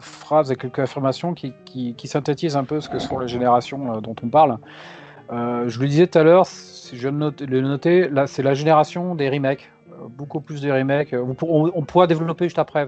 phrases 0.00 0.50
et 0.50 0.56
quelques 0.56 0.80
affirmations 0.80 1.32
qui, 1.32 1.52
qui- 1.64 1.94
qui 1.94 2.08
synthétisent 2.08 2.56
un 2.56 2.64
peu 2.64 2.80
ce 2.80 2.88
que 2.88 2.98
sont 2.98 3.20
les 3.20 3.28
générations 3.28 3.94
euh, 3.96 4.00
dont 4.00 4.16
on 4.22 4.28
parle. 4.28 4.58
Euh, 5.30 5.68
je 5.68 5.78
le 5.80 5.86
disais 5.86 6.06
tout 6.08 6.18
à 6.18 6.22
l'heure, 6.24 6.46
si 6.46 6.96
je 6.96 7.08
le 7.08 7.60
notais, 7.60 8.08
là, 8.08 8.26
c'est 8.26 8.42
la 8.42 8.54
génération 8.54 9.14
des 9.14 9.28
remakes. 9.30 9.70
Beaucoup 10.10 10.40
plus 10.40 10.60
de 10.60 10.70
remakes. 10.72 11.12
On, 11.12 11.34
pour- 11.34 11.52
on- 11.52 11.70
on 11.74 11.82
pourra 11.82 12.06
développer 12.06 12.46
juste 12.46 12.58
après. 12.58 12.86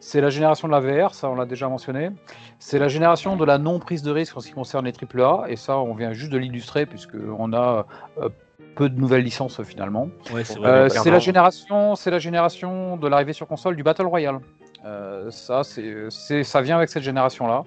C'est 0.00 0.20
la 0.20 0.30
génération 0.30 0.68
de 0.68 0.72
la 0.72 0.80
VR, 0.80 1.14
ça 1.14 1.28
on 1.28 1.34
l'a 1.34 1.46
déjà 1.46 1.68
mentionné. 1.68 2.10
C'est 2.58 2.78
la 2.78 2.88
génération 2.88 3.36
de 3.36 3.44
la 3.44 3.58
non 3.58 3.78
prise 3.78 4.02
de 4.02 4.10
risque 4.10 4.36
en 4.36 4.40
ce 4.40 4.48
qui 4.48 4.52
concerne 4.52 4.84
les 4.86 4.92
AAA, 4.92 5.46
et 5.48 5.56
ça 5.56 5.78
on 5.78 5.94
vient 5.94 6.12
juste 6.12 6.30
de 6.32 6.38
l'illustrer 6.38 6.86
puisqu'on 6.86 7.52
a 7.52 7.86
euh, 8.20 8.28
peu 8.76 8.88
de 8.88 8.98
nouvelles 8.98 9.22
licences 9.24 9.60
finalement. 9.62 10.08
Ouais, 10.32 10.44
c'est 10.44 10.58
vrai. 10.58 10.68
Euh, 10.68 10.88
c'est 10.88 11.10
la 11.10 11.18
génération, 11.18 11.96
c'est 11.96 12.10
la 12.10 12.18
génération 12.18 12.96
de 12.96 13.08
l'arrivée 13.08 13.32
sur 13.32 13.46
console 13.48 13.74
du 13.76 13.82
Battle 13.82 14.06
Royale. 14.06 14.38
Euh, 14.84 15.30
ça, 15.30 15.62
c'est, 15.64 16.44
ça 16.44 16.60
vient 16.60 16.76
avec 16.76 16.88
cette 16.90 17.02
génération-là. 17.02 17.64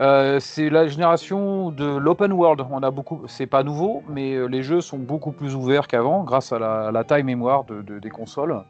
Euh, 0.00 0.38
c'est 0.40 0.68
la 0.68 0.86
génération 0.88 1.70
de 1.70 1.86
l'open 1.96 2.32
world. 2.32 2.60
On 2.70 2.82
a 2.82 2.90
beaucoup, 2.90 3.22
c'est 3.28 3.46
pas 3.46 3.62
nouveau, 3.62 4.02
mais 4.08 4.36
les 4.48 4.62
jeux 4.62 4.80
sont 4.82 4.98
beaucoup 4.98 5.32
plus 5.32 5.54
ouverts 5.54 5.86
qu'avant 5.86 6.22
grâce 6.24 6.52
à 6.52 6.58
la, 6.58 6.90
la 6.92 7.04
taille 7.04 7.22
mémoire 7.22 7.64
de, 7.64 7.80
de- 7.80 7.98
des 7.98 8.10
consoles. 8.10 8.62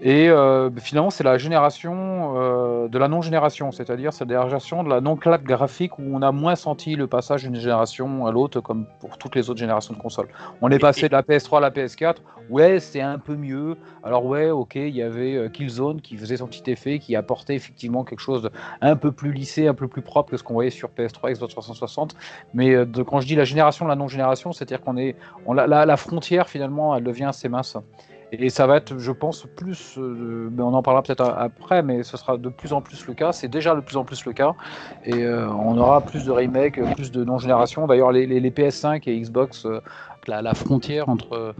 Et 0.00 0.28
euh, 0.28 0.70
finalement, 0.80 1.10
c'est 1.10 1.22
la 1.22 1.38
génération 1.38 2.34
euh, 2.36 2.88
de 2.88 2.98
la 2.98 3.06
non-génération, 3.06 3.70
c'est-à-dire 3.70 4.12
c'est 4.12 4.24
la 4.28 4.42
génération 4.42 4.82
de 4.82 4.88
la 4.90 5.00
non-claque 5.00 5.44
graphique 5.44 5.98
où 6.00 6.02
on 6.12 6.20
a 6.20 6.32
moins 6.32 6.56
senti 6.56 6.96
le 6.96 7.06
passage 7.06 7.44
d'une 7.44 7.54
génération 7.54 8.26
à 8.26 8.32
l'autre, 8.32 8.60
comme 8.60 8.86
pour 8.98 9.18
toutes 9.18 9.36
les 9.36 9.50
autres 9.50 9.60
générations 9.60 9.94
de 9.94 9.98
consoles. 10.00 10.26
On 10.60 10.70
est 10.70 10.80
passé 10.80 11.08
de 11.08 11.12
la 11.12 11.22
PS3 11.22 11.58
à 11.58 11.60
la 11.60 11.70
PS4, 11.70 12.16
ouais, 12.50 12.80
c'est 12.80 13.00
un 13.00 13.18
peu 13.18 13.36
mieux. 13.36 13.76
Alors 14.02 14.26
ouais, 14.26 14.50
ok, 14.50 14.74
il 14.74 14.88
y 14.96 15.02
avait 15.02 15.36
euh, 15.36 15.48
Killzone 15.48 16.00
qui 16.00 16.16
faisait 16.16 16.38
son 16.38 16.48
petit 16.48 16.68
effet, 16.72 16.98
qui 16.98 17.14
apportait 17.14 17.54
effectivement 17.54 18.02
quelque 18.02 18.20
chose 18.20 18.42
de 18.42 18.50
un 18.80 18.96
peu 18.96 19.12
plus 19.12 19.32
lissé, 19.32 19.68
un 19.68 19.74
peu 19.74 19.86
plus 19.86 20.02
propre 20.02 20.32
que 20.32 20.36
ce 20.36 20.42
qu'on 20.42 20.54
voyait 20.54 20.70
sur 20.70 20.88
PS3, 20.90 21.32
Xbox 21.34 21.52
360. 21.54 22.16
Mais 22.52 22.84
de- 22.84 23.02
quand 23.04 23.20
je 23.20 23.28
dis 23.28 23.36
la 23.36 23.44
génération 23.44 23.84
de 23.84 23.90
la 23.90 23.96
non-génération, 23.96 24.52
c'est-à-dire 24.52 24.80
qu'on 24.80 24.96
est, 24.96 25.14
on, 25.46 25.52
la, 25.52 25.68
la- 25.68 25.86
la 25.86 25.96
frontière 25.96 26.48
finalement, 26.48 26.96
elle 26.96 27.04
devient 27.04 27.26
assez 27.26 27.48
mince. 27.48 27.76
Et 28.32 28.48
ça 28.50 28.66
va 28.66 28.76
être, 28.78 28.98
je 28.98 29.12
pense, 29.12 29.46
plus, 29.56 29.96
euh, 29.98 30.50
on 30.58 30.74
en 30.74 30.82
parlera 30.82 31.02
peut-être 31.02 31.22
après, 31.22 31.82
mais 31.82 32.02
ce 32.02 32.16
sera 32.16 32.36
de 32.36 32.48
plus 32.48 32.72
en 32.72 32.80
plus 32.80 33.06
le 33.06 33.14
cas. 33.14 33.32
C'est 33.32 33.48
déjà 33.48 33.74
de 33.74 33.80
plus 33.80 33.96
en 33.96 34.04
plus 34.04 34.24
le 34.24 34.32
cas. 34.32 34.54
Et 35.04 35.22
euh, 35.22 35.48
on 35.50 35.78
aura 35.78 36.00
plus 36.00 36.24
de 36.24 36.30
remakes, 36.32 36.80
plus 36.96 37.12
de 37.12 37.22
non-génération. 37.22 37.86
D'ailleurs, 37.86 38.10
les, 38.10 38.26
les- 38.26 38.40
les 38.40 38.50
PS5 38.50 39.02
et 39.08 39.20
Xbox, 39.20 39.66
euh, 39.66 39.80
la, 40.26 40.54
frontière 40.54 41.08
entre, 41.08 41.54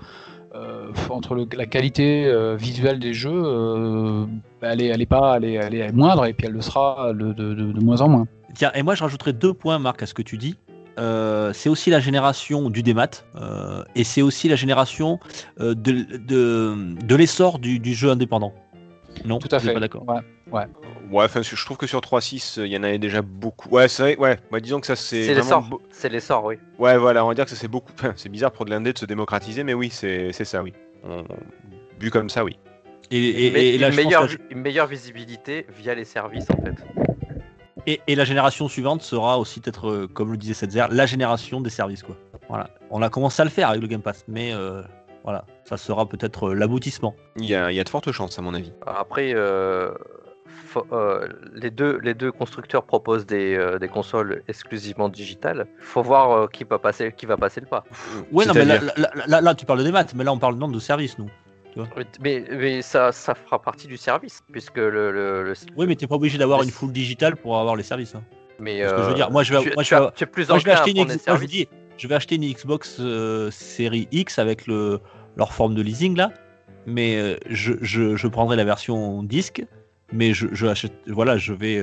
entre 1.11 1.47
la 1.57 1.67
qualité 1.67 2.33
visuelle 2.57 2.99
des 2.99 3.13
jeux, 3.15 3.31
euh, 3.45 4.27
elle, 4.63 4.81
est, 4.81 5.07
pas, 5.07 5.35
elle, 5.37 5.45
est, 5.45 5.53
elle 5.55 5.75
est 5.75 5.93
moindre, 5.93 6.25
et 6.27 6.33
puis 6.33 6.47
elle 6.47 6.55
le 6.55 6.61
sera 6.61 7.13
de- 7.13 7.33
de 7.33 7.81
moins 7.85 8.01
en 8.01 8.09
moins. 8.09 8.27
Tiens, 8.55 8.71
et 8.75 8.83
moi 8.83 8.95
je 8.95 9.03
rajouterais 9.03 9.33
deux 9.33 9.53
points, 9.53 9.79
Marc, 9.79 10.03
à 10.03 10.07
ce 10.07 10.15
que 10.15 10.23
tu 10.23 10.39
dis. 10.39 10.57
Euh, 10.99 11.53
c'est 11.53 11.69
aussi 11.69 11.91
la 11.91 11.99
génération 12.01 12.71
du 12.71 12.83
démat 12.83 13.09
euh, 13.37 13.83
et 13.97 14.05
c'est 14.05 14.23
aussi 14.23 14.49
la 14.49 14.55
génération 14.57 15.19
euh, 15.61 15.75
de, 15.75 15.93
de, 16.19 16.77
de 17.05 17.17
l'essor 17.17 17.59
du, 17.59 17.79
du 17.81 17.95
jeu 17.95 18.11
indépendant. 18.11 18.53
Non, 19.25 19.39
Tout 19.39 19.49
à 19.53 19.59
vous 19.59 19.65
êtes 19.65 19.69
fait. 19.71 19.75
Pas 19.75 19.81
d'accord. 19.81 20.05
Ouais. 20.09 20.63
Ouais, 21.11 21.25
enfin, 21.25 21.43
je 21.43 21.65
trouve 21.65 21.77
que 21.77 21.87
sur 21.87 22.01
3.6, 22.01 22.61
euh, 22.61 22.67
il 22.67 22.73
y 22.73 22.77
en 22.79 22.83
avait 22.83 22.99
déjà 22.99 23.23
beaucoup. 23.23 23.69
Ouais, 23.69 23.89
c'est 23.89 24.03
vrai, 24.03 24.17
ouais. 24.17 24.39
Bah, 24.51 24.59
disons 24.61 24.81
que 24.81 24.87
ça, 24.87 24.97
c'est. 24.97 25.25
C'est 25.25 25.35
l'essor. 25.35 25.69
C'est 25.91 26.09
l'essor, 26.09 26.45
oui. 26.45 26.57
Ouais, 26.79 26.97
voilà, 26.97 27.25
on 27.25 27.29
va 27.29 27.35
dire 27.35 27.45
que 27.45 27.51
ça, 27.51 27.57
c'est 27.57 27.69
beaucoup. 27.69 27.93
enfin, 27.99 28.13
c'est 28.17 28.29
bizarre 28.29 28.53
pour 28.53 28.65
de 28.65 28.71
l'indé 28.71 28.93
de 28.93 28.99
se 28.99 29.05
démocratiser, 29.05 29.65
mais 29.65 29.75
oui, 29.75 29.91
c'est 29.91 30.33
c'est 30.33 30.45
ça, 30.45 30.63
oui. 30.63 30.73
On- 31.05 31.25
Vu 32.01 32.11
comme 32.11 32.29
ça, 32.31 32.43
oui. 32.45 32.59
Et, 33.11 33.47
et- 33.47 33.51
Mais 33.53 33.69
et 33.69 33.79
là, 33.79 33.89
une, 33.89 33.93
je 33.93 33.97
pense 33.99 34.05
meilleure, 34.07 34.23
la- 34.23 34.29
vi- 34.29 34.39
une 34.51 34.61
meilleure 34.61 34.87
visibilité 34.87 35.67
via 35.79 35.95
les 35.95 36.05
services, 36.05 36.47
en 36.51 36.57
fait. 36.65 36.75
Et, 37.87 38.01
et 38.07 38.15
la 38.15 38.25
génération 38.25 38.69
suivante 38.69 39.03
sera 39.03 39.39
aussi 39.39 39.61
peut-être, 39.61 39.89
euh, 39.89 40.07
comme 40.13 40.31
le 40.33 40.37
disait 40.39 40.55
Setzer, 40.55 40.87
la 40.91 41.07
génération 41.07 41.61
des 41.61 41.71
services. 41.71 42.03
Quoi. 42.03 42.17
Voilà. 42.49 42.71
On 42.91 43.03
a 43.03 43.09
commencé 43.09 43.41
à 43.43 43.45
le 43.45 43.51
faire 43.51 43.69
avec 43.71 43.81
le 43.83 43.89
Game 43.89 44.03
Pass, 44.03 44.25
mais 44.29 44.53
euh, 44.55 44.83
voilà, 45.25 45.45
ça 45.65 45.77
sera 45.77 46.07
peut-être 46.09 46.49
euh, 46.51 46.55
l'aboutissement. 46.55 47.15
Il 47.37 47.47
y 47.47 47.55
a, 47.55 47.71
il 47.71 47.75
y 47.77 47.81
a 47.81 47.85
de 47.85 47.89
fortes 47.89 48.11
chances, 48.13 48.39
à 48.39 48.43
mon 48.43 48.55
avis. 48.55 48.73
Après, 48.87 49.33
euh, 49.35 49.93
faut- 50.67 50.87
euh, 50.93 51.27
les, 51.55 51.71
deux, 51.71 51.99
les 52.03 52.15
deux 52.15 52.31
constructeurs 52.33 52.85
proposent 52.85 53.27
des, 53.27 53.55
euh, 53.55 53.79
des 53.79 53.89
consoles 53.89 54.43
exclusivement 54.49 55.09
digitales. 55.09 55.67
faut 55.81 56.03
voir 56.03 56.31
euh, 56.33 56.47
qui, 56.47 56.65
va 56.65 56.79
passer, 56.79 57.13
qui 57.17 57.27
va 57.27 57.37
passer 57.37 57.61
le 57.61 57.67
pas. 57.67 57.85
Ouais, 58.33 58.45
non, 58.47 58.53
mais 58.55 58.65
là, 58.65 58.79
C'est-à-dire 58.81 58.93
là, 58.97 59.11
là- 59.15 59.27
là- 59.27 59.41
là, 59.41 59.55
tu 59.55 59.65
parles 59.67 59.79
de 59.81 59.85
démat, 59.85 60.05
mais 60.15 60.25
là 60.25 60.33
on 60.33 60.39
parle 60.39 60.57
non 60.57 60.69
de 60.69 60.79
services, 60.79 61.19
nous. 61.19 61.31
Tu 61.75 61.81
vois 61.81 61.89
Oui, 61.97 62.05
Mais, 62.21 62.45
mais 62.51 62.83
ça, 62.83 63.11
ça 63.13 63.35
fera 63.35 63.61
partie 63.61 63.87
du 63.89 63.97
service, 63.97 64.41
puisque 64.53 64.77
le. 64.77 64.91
le, 65.13 65.43
le- 65.43 65.55
Oui, 65.77 65.87
mais 65.87 65.97
t'es 65.97 66.07
pas 66.07 66.15
obligé 66.15 66.39
d'avoir 66.39 66.63
une 66.63 66.71
full 66.71 66.93
digitale 66.93 67.37
pour 67.37 67.59
avoir 67.59 67.75
les 67.77 67.83
services. 67.83 68.15
hein. 68.15 68.23
mais 68.61 68.81
Parce 68.81 68.93
que 68.93 68.99
je 69.03 69.07
veux 69.07 69.13
euh, 69.13 69.15
dire, 69.17 69.31
moi 69.33 69.43
je 69.43 69.53
vais, 69.55 69.61
tu, 69.61 69.73
moi, 69.75 69.83
tu 69.83 69.91
je 69.91 69.95
vais, 70.01 70.07
as- 70.07 70.13
tu 70.13 70.25
es 70.25 70.27
plus 70.27 70.49
moi, 70.49 70.59
je 70.59 70.65
vais 70.65 70.71
enclin 70.71 70.81
à 70.81 70.83
acheter 70.85 70.91
une, 70.93 70.97
prendre 70.97 71.13
X- 71.15 71.25
des 71.25 71.31
moi, 71.31 71.37
je 71.37 71.47
dis, 71.47 71.69
vais 72.09 72.15
acheter 72.15 72.35
une 72.37 72.45
Xbox 72.53 72.97
euh, 73.01 73.51
série 73.51 74.07
X 74.13 74.39
avec 74.39 74.67
le, 74.69 75.01
leur 75.37 75.53
forme 75.53 75.75
de 75.75 75.83
leasing 75.83 76.17
là, 76.17 76.31
mais 76.87 77.17
euh, 77.17 77.37
je, 77.51 77.73
je, 77.83 78.15
prendrai 78.29 78.55
la 78.57 78.65
version 78.65 79.25
disque, 79.25 79.65
mais 80.13 80.33
je, 80.33 80.47
achète, 80.69 80.93
voilà, 81.09 81.39
je 81.39 81.53
vais, 81.53 81.79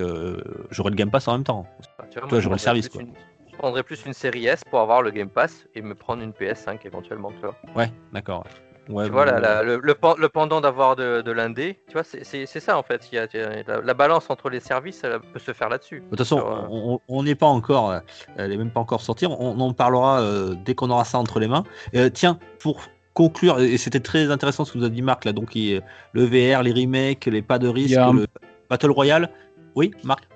j'aurai 0.70 0.92
le 0.92 0.96
Game 0.96 1.12
Pass 1.12 1.28
en 1.28 1.34
même 1.34 1.44
temps. 1.44 1.68
Enfin, 2.00 2.08
tu 2.10 2.20
vois, 2.20 2.40
j'aurais 2.40 2.56
le 2.56 2.60
service, 2.60 2.88
plus 2.88 3.00
quoi. 3.00 3.02
une- 3.04 3.14
Je 3.52 3.58
prendrais 3.58 3.84
plus 3.84 4.06
une 4.06 4.14
série 4.14 4.48
S 4.48 4.64
pour 4.64 4.80
avoir 4.80 5.02
le 5.02 5.12
Game 5.12 5.30
Pass 5.30 5.66
et 5.76 5.82
me 5.82 5.94
prendre 5.96 6.24
une 6.24 6.32
PS5 6.32 6.80
éventuellement. 6.86 7.32
Tu 7.34 7.42
vois, 7.42 7.56
Ouais, 7.76 7.92
d'accord. 8.14 8.46
Ouais. 8.90 9.06
Tu 9.06 9.12
vois, 9.12 9.26
bon, 9.26 9.32
la- 9.32 9.40
la- 9.40 9.64
le, 9.64 9.80
le 9.82 9.94
pen- 9.96 10.16
le 10.18 10.30
pendant 10.30 10.62
d'avoir 10.62 10.96
de, 10.96 11.22
de 11.22 11.32
l'indé, 11.32 11.80
tu 11.88 11.94
vois, 11.94 12.04
c'est- 12.04 12.46
ça 12.46 12.78
en 12.78 12.84
fait. 12.84 13.10
Il 13.12 13.16
y 13.16 13.20
a, 13.20 13.28
la, 13.68 13.82
la 13.82 13.94
balance 13.94 14.30
entre 14.30 14.50
les 14.50 14.60
services, 14.60 15.02
elle 15.04 15.20
peut 15.20 15.40
se 15.40 15.54
faire 15.54 15.70
là-dessus. 15.70 16.02
De 16.02 16.10
toute 16.10 16.20
façon, 16.20 16.40
euh, 16.40 16.98
on- 17.08 17.24
n'est 17.24 17.36
pas 17.36 17.48
encore, 17.48 17.92
euh, 17.92 18.00
elle 18.38 18.50
n'est 18.52 18.58
même 18.58 18.72
pas 18.72 18.80
encore 18.80 19.02
sortie. 19.02 19.26
On, 19.26 19.60
en 19.60 19.74
parlera 19.74 20.22
euh, 20.22 20.56
dès 20.66 20.76
qu'on 20.76 20.90
aura 20.90 21.06
ça 21.06 21.18
entre 21.20 21.40
les 21.40 21.48
mains. 21.48 21.64
Euh, 21.96 22.10
tiens, 22.10 22.40
pour 22.60 22.82
conclure, 23.14 23.60
et 23.60 23.78
c'était 23.78 24.00
très 24.00 24.32
intéressant 24.32 24.64
ce 24.66 24.72
que 24.74 24.78
vous 24.78 24.86
a 24.86 24.90
dit 24.90 25.02
Marc 25.02 25.26
là, 25.26 25.34
donc 25.34 25.56
il- 25.56 25.82
le 26.14 26.24
VR, 26.26 26.64
les 26.64 26.72
remakes, 26.72 27.26
les 27.26 27.42
pas 27.42 27.60
de 27.60 27.68
risque, 27.68 27.98
un- 27.98 28.14
le 28.14 28.28
Battle 28.70 28.92
Royale. 28.92 29.30
Oui, 29.76 29.92
Marc? 30.04 30.28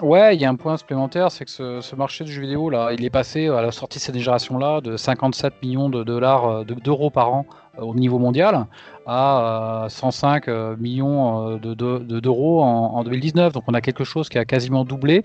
Ouais, 0.00 0.34
il 0.34 0.40
y 0.40 0.46
a 0.46 0.48
un 0.48 0.54
point 0.54 0.76
supplémentaire, 0.78 1.30
c'est 1.30 1.44
que 1.44 1.50
ce, 1.50 1.80
ce 1.82 1.94
marché 1.94 2.24
du 2.24 2.32
jeu 2.32 2.40
vidéo, 2.40 2.70
là, 2.70 2.90
il 2.92 3.04
est 3.04 3.10
passé 3.10 3.48
à 3.48 3.60
la 3.60 3.70
sortie 3.70 3.98
de 3.98 4.02
cette 4.02 4.16
génération-là 4.16 4.80
de 4.80 4.96
57 4.96 5.52
millions 5.62 5.90
de 5.90 6.02
dollars, 6.04 6.46
euh, 6.48 6.64
de- 6.64 6.72
d'euros 6.74 7.10
par 7.10 7.34
an 7.34 7.44
euh, 7.50 7.54
au 7.78 7.94
niveau 7.94 8.18
mondial 8.18 8.66
à 9.06 9.84
euh, 9.84 9.88
105 9.88 10.48
euh, 10.48 10.76
millions 10.78 11.50
euh, 11.54 11.58
de- 11.58 12.20
d'euros 12.20 12.62
en, 12.62 12.94
en 12.94 13.04
2019. 13.04 13.52
Donc 13.52 13.64
on 13.66 13.74
a 13.74 13.80
quelque 13.80 14.04
chose 14.04 14.28
qui 14.28 14.38
a 14.38 14.44
quasiment 14.44 14.84
doublé. 14.84 15.24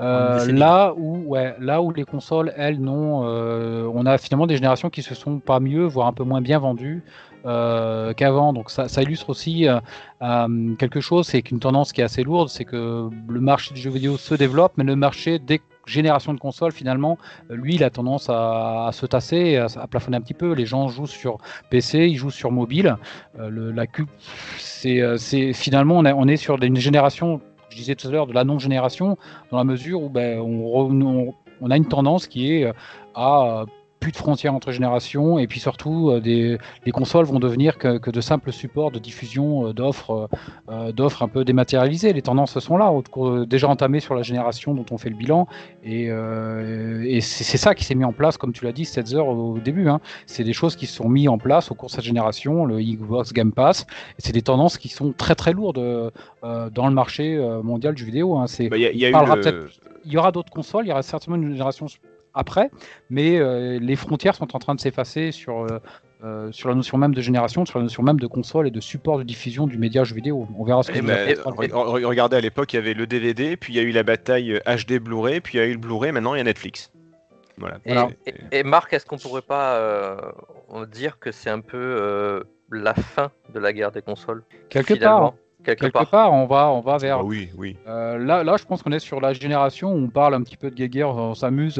Euh, 0.00 0.38
là 0.52 0.92
où, 0.96 1.18
ouais, 1.26 1.54
là 1.60 1.80
où 1.80 1.92
les 1.92 2.04
consoles, 2.04 2.52
elles, 2.56 2.80
non, 2.80 3.22
euh, 3.24 3.88
on 3.94 4.06
a 4.06 4.18
finalement 4.18 4.46
des 4.46 4.56
générations 4.56 4.90
qui 4.90 5.02
se 5.02 5.14
sont 5.14 5.38
pas 5.38 5.60
mieux, 5.60 5.84
voire 5.86 6.06
un 6.08 6.12
peu 6.12 6.24
moins 6.24 6.40
bien 6.40 6.58
vendues. 6.58 7.02
euh, 7.46 8.14
qu'avant, 8.14 8.52
donc 8.54 8.70
ça, 8.70 8.88
ça 8.88 9.02
illustre 9.02 9.28
aussi 9.28 9.68
euh, 9.68 9.78
euh, 10.22 10.74
quelque 10.76 11.00
chose, 11.00 11.26
c'est 11.26 11.42
qu'une 11.42 11.60
tendance 11.60 11.92
qui 11.92 12.00
est 12.00 12.04
assez 12.04 12.22
lourde, 12.22 12.48
c'est 12.48 12.64
que 12.64 13.10
le 13.28 13.40
marché 13.40 13.74
du 13.74 13.80
jeu 13.82 13.90
vidéo 13.90 14.16
se 14.16 14.34
développe, 14.34 14.72
mais 14.78 14.84
le 14.84 14.96
marché 14.96 15.38
des 15.38 15.60
générations 15.86 16.34
de 16.34 16.38
consoles, 16.40 16.72
finalement, 16.72 17.18
euh, 17.50 17.56
lui, 17.56 17.74
il 17.74 17.84
a 17.84 17.90
tendance 17.90 18.28
à, 18.30 18.90
se 18.92 19.06
tasser, 19.06 19.56
à, 19.56 19.86
plafonner 19.86 20.16
un 20.16 20.20
petit 20.20 20.34
peu. 20.34 20.52
Les 20.54 20.66
gens 20.66 20.88
jouent 20.88 21.06
sur 21.06 21.38
PC, 21.70 22.06
ils 22.08 22.16
jouent 22.16 22.30
sur 22.30 22.50
mobile. 22.50 22.96
Euh, 23.38 23.48
le, 23.48 23.70
la 23.72 23.86
cu- 23.86 24.06
c'est, 24.58 25.00
euh, 25.00 25.16
c'est 25.16 25.52
finalement, 25.52 25.96
on, 25.98 26.04
est- 26.04 26.12
on 26.12 26.26
est 26.28 26.36
sur 26.36 26.62
une 26.62 26.76
génération, 26.76 27.40
je 27.70 27.76
disais 27.76 27.94
tout 27.94 28.08
à 28.08 28.10
l'heure, 28.10 28.26
de 28.26 28.32
la 28.32 28.44
non-génération, 28.44 29.16
dans 29.50 29.58
la 29.58 29.64
mesure 29.64 30.02
où 30.02 30.08
ben, 30.08 30.38
on, 30.40 31.34
on- 31.60 31.70
a 31.70 31.76
une 31.76 31.88
tendance 31.88 32.26
qui 32.26 32.52
est 32.52 32.72
à 33.14 33.64
plus 34.04 34.12
de 34.12 34.18
frontières 34.18 34.54
entre 34.54 34.70
générations 34.70 35.38
et 35.38 35.46
puis 35.46 35.60
surtout 35.60 36.10
euh, 36.10 36.20
des, 36.20 36.58
les 36.84 36.92
consoles 36.92 37.24
vont 37.24 37.38
devenir 37.38 37.78
que, 37.78 37.96
que 37.96 38.10
de 38.10 38.20
simples 38.20 38.52
supports 38.52 38.90
de 38.90 38.98
diffusion 38.98 39.68
euh, 39.68 39.72
d'offres 39.72 40.28
euh, 40.70 40.92
d'offres 40.92 41.22
un 41.22 41.28
peu 41.28 41.42
dématérialisées. 41.42 42.12
Les 42.12 42.20
tendances 42.20 42.58
sont 42.58 42.76
là, 42.76 42.92
déjà 43.46 43.66
entamées 43.68 44.00
sur 44.00 44.14
la 44.14 44.22
génération 44.22 44.74
dont 44.74 44.84
on 44.90 44.98
fait 44.98 45.08
le 45.08 45.16
bilan 45.16 45.46
et, 45.82 46.08
et 47.16 47.20
c'est 47.22 47.56
ça 47.56 47.74
qui 47.74 47.84
s'est 47.84 47.94
mis 47.94 48.04
en 48.04 48.12
place, 48.12 48.36
comme 48.36 48.52
tu 48.52 48.64
l'as 48.66 48.72
dit, 48.72 48.84
7 48.84 49.14
heures 49.14 49.28
au 49.28 49.58
début. 49.58 49.88
hein. 49.88 50.00
C'est 50.26 50.44
des 50.44 50.52
choses 50.52 50.76
qui 50.76 50.86
se 50.86 50.94
sont 50.96 51.08
mises 51.08 51.28
en 51.28 51.38
place 51.38 51.70
au 51.70 51.74
cours 51.74 51.88
de 51.88 51.94
cette 51.94 52.04
génération, 52.04 52.66
le 52.66 52.80
Xbox 52.80 53.32
Game 53.32 53.52
Pass. 53.52 53.86
C'est 54.18 54.32
des 54.32 54.42
tendances 54.42 54.76
qui 54.76 54.88
sont 54.90 55.12
très 55.16 55.34
très 55.34 55.52
lourdes 55.54 55.78
euh, 55.78 56.10
dans 56.70 56.88
le 56.88 56.94
marché 56.94 57.24
mondial 57.62 57.94
du 57.94 58.04
vidéo. 58.04 58.36
hein. 58.36 58.46
C'est 58.48 58.68
Bah, 58.68 58.76
Il 58.76 58.82
y 58.82 58.86
a, 58.86 58.92
il 58.92 58.98
y 58.98 59.06
a 59.06 59.08
eu 59.08 59.12
parlera 59.12 59.36
le- 59.36 59.40
peut-être- 59.42 59.80
il 60.04 60.12
y 60.12 60.18
aura 60.18 60.30
d'autres 60.32 60.50
consoles, 60.52 60.84
il 60.84 60.88
y 60.90 60.92
aura 60.92 61.02
certainement 61.02 61.36
une 61.40 61.52
génération 61.52 61.86
après, 62.34 62.70
mais 63.10 63.38
euh, 63.38 63.78
les 63.80 63.96
frontières 63.96 64.34
sont 64.34 64.54
en 64.54 64.58
train 64.58 64.74
de 64.74 64.80
s'effacer 64.80 65.30
sur, 65.32 65.60
euh, 65.64 65.78
euh, 66.24 66.50
sur 66.52 66.68
la 66.68 66.74
notion 66.74 66.98
même 66.98 67.14
de 67.14 67.20
génération, 67.20 67.64
sur 67.66 67.78
la 67.78 67.84
notion 67.84 68.02
même 68.02 68.18
de 68.18 68.26
console 68.26 68.66
et 68.66 68.70
de 68.70 68.80
support 68.80 69.18
de 69.18 69.22
diffusion 69.22 69.66
du 69.66 69.78
média 69.78 70.04
jeu 70.04 70.14
vidéo. 70.14 70.46
On 70.58 70.64
verra 70.64 70.82
ce 70.82 70.90
que 70.90 70.98
re- 70.98 71.68
re- 71.70 72.04
regardez 72.04 72.36
à 72.36 72.40
l'époque, 72.40 72.72
il 72.72 72.76
y 72.76 72.78
avait 72.78 72.94
le 72.94 73.06
DVD, 73.06 73.56
puis 73.56 73.72
il 73.72 73.76
y 73.76 73.78
a 73.78 73.82
eu 73.82 73.90
la 73.92 74.02
bataille 74.02 74.60
HD 74.66 74.98
Blu-ray, 74.98 75.40
puis 75.40 75.58
il 75.58 75.60
y 75.60 75.64
a 75.64 75.66
eu 75.66 75.72
le 75.72 75.78
Blu-ray, 75.78 76.12
maintenant 76.12 76.34
il 76.34 76.38
y 76.38 76.40
a 76.40 76.44
Netflix. 76.44 76.90
Voilà. 77.56 77.76
Et, 77.84 77.92
Voilà. 77.92 78.08
et- 78.26 78.34
et 78.58 78.62
Marc, 78.64 78.92
est-ce 78.92 79.06
qu'on 79.06 79.18
pourrait 79.18 79.42
pas 79.42 79.76
euh, 79.76 80.16
dire 80.92 81.18
que 81.20 81.30
c'est 81.30 81.50
un 81.50 81.60
peu 81.60 81.76
euh, 81.78 82.42
la 82.72 82.94
fin 82.94 83.30
de 83.52 83.60
la 83.60 83.72
guerre 83.72 83.92
des 83.92 84.02
consoles 84.02 84.42
Quelque 84.70 84.94
finalement? 84.94 85.30
part, 85.30 85.34
Quelque, 85.64 85.80
quelque 85.80 85.92
part. 85.94 86.10
part, 86.10 86.32
on 86.32 86.46
va, 86.46 86.70
on 86.70 86.80
va 86.80 86.96
vers. 86.98 87.18
Ah 87.18 87.24
oui, 87.24 87.48
oui. 87.56 87.76
Euh, 87.88 88.18
là, 88.18 88.44
là, 88.44 88.56
je 88.58 88.64
pense 88.64 88.82
qu'on 88.82 88.92
est 88.92 88.98
sur 88.98 89.20
la 89.20 89.32
génération 89.32 89.92
où 89.92 89.96
on 89.96 90.08
parle 90.08 90.34
un 90.34 90.42
petit 90.42 90.56
peu 90.56 90.70
de 90.70 90.74
guéguerre, 90.74 91.08
on 91.08 91.34
s'amuse 91.34 91.78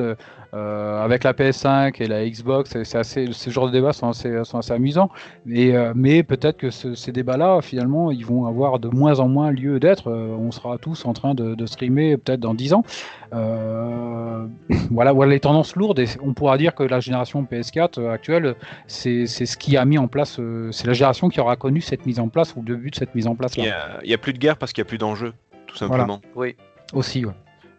euh, 0.55 1.05
avec 1.05 1.24
la 1.24 1.32
PS5 1.32 2.01
et 2.02 2.06
la 2.06 2.28
Xbox. 2.28 2.74
et 2.77 2.85
C'est 2.85 2.98
assez, 2.98 3.28
ce 3.32 3.51
genre 3.51 3.66
de 3.66 3.73
débats 3.73 3.93
sont 3.93 4.09
assez, 4.09 4.44
sont 4.44 4.59
assez 4.59 4.73
amusants. 4.73 5.11
Mais, 5.44 5.74
euh, 5.74 5.93
mais 5.94 6.23
peut-être 6.23 6.56
que 6.56 6.70
ce- 6.70 6.94
ces 6.94 7.12
débats-là, 7.12 7.61
finalement, 7.61 8.11
ils 8.11 8.24
vont 8.24 8.47
avoir 8.47 8.78
de 8.78 8.89
moins 8.89 9.20
en 9.20 9.28
moins 9.28 9.51
lieu 9.51 9.81
d'être. 9.81 10.09
Euh, 10.11 10.36
on 10.39 10.51
sera 10.51 10.78
tous 10.78 11.05
en 11.06 11.12
train 11.12 11.35
de, 11.35 11.55
de 11.55 11.66
streamer 11.66 12.16
peut-être 12.16 12.40
dans 12.40 12.55
10 12.55 12.73
ans. 12.74 12.85
Euh, 13.32 14.47
voilà, 14.90 15.12
voilà 15.12 15.32
les 15.32 15.40
tendances 15.40 15.77
lourdes. 15.77 15.98
Et 15.98 16.06
on 16.23 16.35
pourra 16.35 16.56
dire 16.59 16.74
que 16.74 16.82
la 16.82 17.01
génération 17.01 17.43
PS4 17.44 17.98
euh, 17.98 18.12
actuelle, 18.12 18.55
c'est 18.86 19.27
c'est 19.27 19.47
ce 19.47 19.56
qui 19.56 19.77
a 19.77 19.85
mis 19.85 19.98
en 19.98 20.09
place. 20.09 20.39
euh, 20.39 20.70
c'est 20.73 20.86
la 20.86 20.93
génération 20.93 21.28
qui 21.28 21.40
aura 21.40 21.56
connu 21.56 21.81
cette 21.81 22.06
mise 22.06 22.20
en 22.20 22.28
place 22.28 22.55
ou 22.56 22.62
le 22.66 22.77
début 22.77 22.90
de 22.90 22.97
cette 22.97 23.15
mise 23.15 23.27
en 23.27 23.35
place 23.35 23.56
là 23.56 23.65
il 24.02 24.10
y 24.10 24.14
a 24.14 24.18
plus 24.18 24.32
de 24.32 24.38
guerre 24.38 24.56
parce 24.56 24.72
qu'il 24.72 24.82
n'y 24.82 24.86
a 24.86 24.88
plus 24.88 24.98
d'enjeu, 24.98 25.32
tout 25.66 25.76
simplement. 25.76 26.20
Oui. 26.34 26.56
aussi. 26.92 27.24
ouais. 27.24 27.32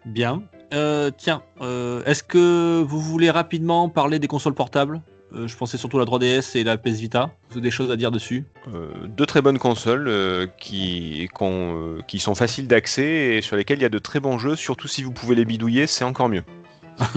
Bien. 0.05 0.43
Euh, 0.73 1.11
tiens, 1.15 1.41
euh, 1.61 2.03
est-ce 2.05 2.23
que 2.23 2.81
vous 2.81 2.99
voulez 2.99 3.30
rapidement 3.30 3.89
parler 3.89 4.19
des 4.19 4.27
consoles 4.27 4.53
portables? 4.53 5.01
Euh, 5.34 5.47
Je 5.47 5.55
pensais 5.55 5.77
surtout 5.77 5.97
à 5.97 5.99
la 6.01 6.05
3DS 6.05 6.57
et 6.57 6.63
la 6.63 6.77
PS 6.77 6.99
Vita. 6.99 7.31
Vous 7.49 7.55
avez 7.55 7.61
des 7.61 7.72
choses 7.72 7.91
à 7.91 7.95
dire 7.95 8.11
dessus? 8.11 8.45
Euh, 8.73 8.89
deux 9.07 9.26
très 9.26 9.41
bonnes 9.41 9.57
consoles 9.59 10.07
euh, 10.07 10.47
euh, 10.72 12.01
qui 12.07 12.19
sont 12.19 12.35
faciles 12.35 12.67
d'accès 12.67 13.38
et 13.38 13.41
sur 13.41 13.55
lesquelles 13.55 13.80
il 13.80 13.84
y 13.84 13.85
a 13.85 13.89
de 13.89 13.99
très 13.99 14.19
bons 14.19 14.38
jeux, 14.38 14.55
surtout 14.55 14.88
si 14.88 15.03
vous 15.03 15.11
pouvez 15.11 15.35
les 15.35 15.45
bidouiller, 15.45 15.88
c'est 15.88 16.03
encore 16.03 16.30
mieux. 16.30 16.43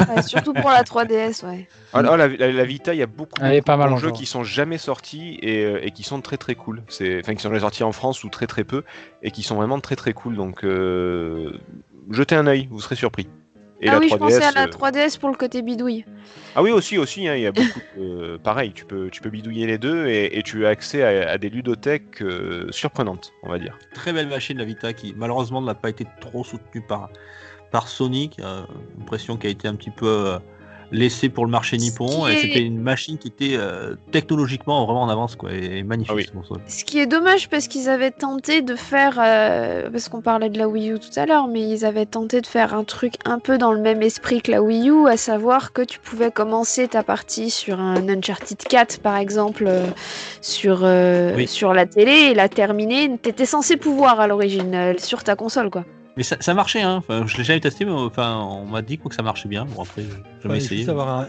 Ouais, 0.09 0.23
surtout 0.23 0.53
pour 0.53 0.71
la 0.71 0.83
3DS, 0.83 1.45
ouais. 1.45 1.69
Ah, 1.93 2.03
ah, 2.07 2.17
la, 2.17 2.29
la- 2.29 2.53
la 2.53 2.65
Vita, 2.65 2.95
il 2.95 2.99
y 2.99 3.03
a 3.03 3.07
beaucoup, 3.07 3.41
Elle 3.41 3.55
est 3.55 3.57
beaucoup 3.59 3.65
pas 3.67 3.77
mal 3.77 3.95
de 3.95 3.99
jeux 3.99 4.11
qui 4.11 4.27
sont 4.27 4.45
jamais 4.45 4.79
sortis 4.79 5.39
et, 5.43 5.65
euh, 5.65 5.81
et 5.83 5.91
qui 5.91 6.03
sont 6.03 6.21
très 6.21 6.37
très 6.37 6.55
cool. 6.55 6.83
Enfin, 6.89 7.35
qui 7.35 7.43
sont 7.43 7.49
jamais 7.49 7.61
sortis 7.61 7.83
en 7.83 7.93
France 7.93 8.25
ou 8.25 8.29
très 8.29 8.47
très 8.47 8.65
peu 8.65 8.83
et 9.23 9.31
qui 9.31 9.43
sont 9.43 9.55
vraiment 9.57 9.81
très 9.81 9.97
très 9.97 10.13
cool. 10.13 10.37
Donc, 10.37 10.65
euh, 10.65 11.53
jetez 12.11 12.35
un 12.35 12.47
œil, 12.47 12.69
vous 12.71 12.81
serez 12.81 12.97
surpris. 12.97 13.27
Et 13.81 13.89
ah 13.89 13.93
la 13.93 13.99
oui, 14.01 14.09
je 14.09 14.17
3DS, 14.17 14.19
pensais 14.19 14.45
à 14.45 14.51
la 14.53 14.65
euh, 14.65 14.67
3DS 14.67 15.19
pour 15.19 15.29
le 15.29 15.37
côté 15.37 15.63
bidouille. 15.63 16.05
Ah 16.57 16.63
oui, 16.63 16.73
aussi, 16.73 16.99
aussi, 16.99 17.29
hein, 17.29 17.37
il 17.37 17.43
y 17.43 17.47
a 17.47 17.53
beaucoup. 17.53 17.81
pareil, 18.43 18.73
tu 18.73 18.85
peux, 18.85 19.09
tu 19.11 19.21
peux 19.21 19.31
bidouiller 19.31 19.67
les 19.67 19.79
deux 19.79 20.09
et, 20.09 20.37
et 20.37 20.43
tu 20.43 20.67
as 20.67 20.71
accès 20.71 21.03
à, 21.03 21.31
à 21.31 21.39
des 21.39 21.49
ludothèques 21.49 22.21
euh, 22.23 22.67
surprenantes, 22.73 23.33
on 23.45 23.49
va 23.51 23.59
dire. 23.59 23.79
Très 23.95 24.13
belle 24.13 24.29
machine 24.29 24.59
la 24.59 24.65
Vita 24.65 24.93
qui 24.93 25.15
malheureusement 25.17 25.63
n'a 25.63 25.75
pas 25.75 25.91
été 25.91 26.05
trop 26.21 26.43
soutenue 26.43 26.83
par, 26.89 27.11
par 27.71 27.89
Sony. 27.89 28.31
une 28.39 29.03
impression 29.03 29.37
qui 29.37 29.47
a 29.47 29.51
été 29.51 29.69
un 29.69 29.75
petit 29.75 29.91
peu 29.91 30.07
euh, 30.07 30.39
laissée 30.91 31.29
pour 31.29 31.45
le 31.45 31.51
marché 31.51 31.77
nippon. 31.77 32.27
Et 32.27 32.33
est- 32.33 32.37
c'était 32.39 32.63
une 32.63 32.81
machine 32.81 33.19
qui 33.19 33.29
était 33.29 33.57
euh, 33.59 33.95
technologiquement 34.11 34.87
vraiment 34.87 35.03
en 35.03 35.11
avance 35.11 35.37
quoi, 35.37 35.53
et 35.53 35.83
magnifique. 35.83 36.31
Ah 36.35 36.39
oui. 36.39 36.59
Ce 36.67 36.83
qui 36.83 36.99
est 36.99 37.07
dommage 37.07 37.51
parce 37.51 37.69
qu'ils 37.69 37.91
avaient 37.91 38.11
tenté 38.11 38.63
de 38.63 38.75
faire, 38.75 39.19
euh, 39.23 39.91
parce 39.91 40.09
qu'on 40.09 40.23
parlait 40.23 40.49
de 40.49 40.57
la 40.57 40.67
Wii 40.67 40.93
U 40.93 40.99
tout 40.99 41.11
à 41.21 41.27
l'heure, 41.27 41.47
mais 41.47 41.61
ils 41.69 41.85
avaient 41.85 42.07
tenté 42.07 42.41
de 42.41 42.47
faire 42.47 42.73
un 42.75 42.85
truc 42.85 43.15
un 43.27 43.39
peu 43.39 43.59
dans 43.59 43.73
le 43.73 43.81
même 43.83 44.01
esprit 44.03 44.41
que 44.41 44.51
la 44.51 44.63
Wii 44.63 44.89
U, 44.89 45.07
à 45.09 45.19
savoir 45.19 45.75
que 45.75 45.83
tu 45.83 45.99
pouvais 45.99 46.31
commencer 46.31 46.89
ta 46.89 47.03
partie 47.03 47.51
sur 47.51 47.81
un 47.81 48.09
Uncharted 48.09 48.57
4 48.57 49.01
par 49.01 49.17
exemple 49.19 49.65
euh, 49.67 49.85
sur, 50.41 50.81
euh, 50.85 51.35
Oui. 51.37 51.47
sur 51.47 51.75
la 51.75 51.85
télé 51.85 52.31
et 52.31 52.35
la 52.35 52.49
terminer. 52.49 53.11
T'étais 53.21 53.45
censé 53.47 53.77
pouvoir 53.77 54.21
à 54.21 54.27
l'origine 54.27 54.75
euh, 54.75 54.95
sur 54.97 55.23
ta 55.23 55.37
console 55.37 55.69
quoi. 55.69 55.85
Mais 56.19 56.25
ça, 56.25 56.37
ça 56.41 56.53
marchait, 56.53 56.83
hein. 56.83 56.97
Enfin, 56.97 57.25
je 57.29 57.37
l'ai 57.39 57.45
jamais 57.45 57.61
testé, 57.61 57.85
mais 57.85 57.93
enfin, 57.93 58.37
on 58.41 58.67
m'a 58.67 58.83
dit 58.83 58.99
quoi, 58.99 59.09
que 59.09 59.15
ça 59.15 59.23
marchait 59.23 59.49
bien. 59.49 59.65
Bon, 59.67 59.83
après, 59.85 60.03
j'ai 60.03 60.09
jamais 60.43 60.55
Ouais, 60.55 60.57
essayé. 60.59 60.79
juste 60.79 60.89
avoir 60.89 61.21
un- 61.21 61.29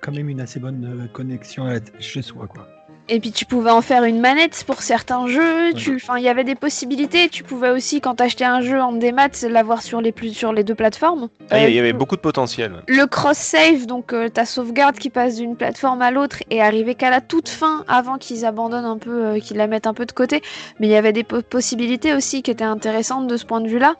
quand 0.00 0.12
même 0.12 0.28
une 0.28 0.40
assez 0.40 0.60
bonne 0.60 0.84
euh, 0.84 1.08
connexion 1.08 1.64
à 1.66 1.74
la 1.74 1.80
chez 1.98 2.22
soi, 2.22 2.46
quoi. 2.46 2.68
Et 3.10 3.20
puis 3.20 3.32
tu 3.32 3.46
pouvais 3.46 3.70
en 3.70 3.80
faire 3.80 4.04
une 4.04 4.20
manette 4.20 4.64
pour 4.66 4.82
certains 4.82 5.26
jeux. 5.26 5.72
Tu, 5.74 5.96
enfin, 5.96 6.18
il 6.18 6.24
y 6.24 6.28
avait 6.28 6.44
des 6.44 6.54
possibilités. 6.54 7.28
Tu 7.30 7.42
pouvais 7.42 7.70
aussi, 7.70 8.00
quand 8.02 8.16
t'achetais 8.16 8.44
un 8.44 8.60
jeu 8.60 8.80
en 8.82 8.92
démat, 8.92 9.28
l'avoir 9.48 9.80
sur 9.82 10.00
les 10.02 10.12
plus 10.12 10.34
sur 10.34 10.52
les 10.52 10.62
deux 10.62 10.74
plateformes. 10.74 11.28
Ah, 11.50 11.58
il 11.58 11.62
y 11.62 11.66
Euh, 11.66 11.70
y 11.70 11.78
avait 11.78 11.94
beaucoup 11.94 12.16
de 12.16 12.20
potentiel. 12.20 12.82
Le 12.86 13.06
cross-save, 13.06 13.86
donc 13.86 14.12
euh, 14.12 14.28
ta 14.28 14.44
sauvegarde 14.44 14.96
qui 14.96 15.08
passe 15.08 15.36
d'une 15.36 15.56
plateforme 15.56 16.02
à 16.02 16.10
l'autre, 16.10 16.42
est 16.50 16.60
arrivé 16.60 16.94
qu'à 16.94 17.08
la 17.08 17.20
toute 17.22 17.48
fin, 17.48 17.84
avant 17.88 18.18
qu'ils 18.18 18.44
abandonnent 18.44 18.84
un 18.84 18.98
peu, 18.98 19.24
euh, 19.24 19.38
qu'ils 19.38 19.56
la 19.56 19.68
mettent 19.68 19.86
un 19.86 19.94
peu 19.94 20.04
de 20.04 20.12
côté. 20.12 20.42
Mais 20.78 20.86
il 20.86 20.90
y 20.90 20.96
avait 20.96 21.14
des 21.14 21.24
po- 21.24 21.40
possibilités 21.40 22.12
aussi 22.14 22.42
qui 22.42 22.50
étaient 22.50 22.64
intéressantes 22.64 23.26
de 23.26 23.36
ce 23.38 23.46
point 23.46 23.60
de 23.62 23.68
vue-là. 23.68 23.94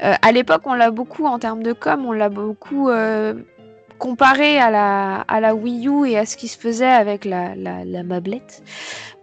À 0.00 0.32
l'époque, 0.32 0.62
on 0.64 0.74
l'a 0.74 0.90
beaucoup, 0.90 1.26
en 1.26 1.38
termes 1.38 1.62
de 1.62 1.72
com, 1.72 2.04
on 2.06 2.12
l'a 2.12 2.28
beaucoup 2.30 2.88
comparé 4.00 4.58
à 4.58 4.70
la, 4.70 5.20
à 5.28 5.38
la 5.38 5.54
Wii 5.54 5.86
U 5.86 6.08
et 6.08 6.18
à 6.18 6.26
ce 6.26 6.36
qui 6.36 6.48
se 6.48 6.58
faisait 6.58 6.84
avec 7.04 7.24
la, 7.24 7.54
la, 7.54 7.84
la 7.84 8.02
mablette. 8.02 8.64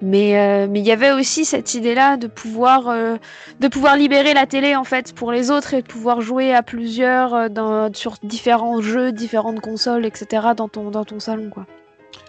Mais 0.01 0.37
euh, 0.39 0.67
mais 0.69 0.79
il 0.79 0.85
y 0.85 0.91
avait 0.91 1.11
aussi 1.11 1.43
cette 1.43 1.73
idée-là 1.73 2.15
de 2.17 2.27
pouvoir 2.27 2.87
euh, 2.87 3.17
de 3.59 3.67
pouvoir 3.67 3.97
libérer 3.97 4.33
la 4.33 4.45
télé 4.45 4.75
en 4.75 4.83
fait 4.83 5.13
pour 5.13 5.31
les 5.31 5.49
autres 5.49 5.73
et 5.73 5.81
de 5.81 5.87
pouvoir 5.87 6.21
jouer 6.21 6.53
à 6.53 6.61
plusieurs 6.61 7.33
euh, 7.33 7.49
dans, 7.49 7.91
sur 7.93 8.13
différents 8.23 8.79
jeux, 8.79 9.11
différentes 9.11 9.59
consoles, 9.59 10.05
etc. 10.05 10.49
dans 10.55 10.69
ton 10.69 10.91
dans 10.91 11.03
ton 11.03 11.19
salon 11.19 11.49
quoi. 11.49 11.65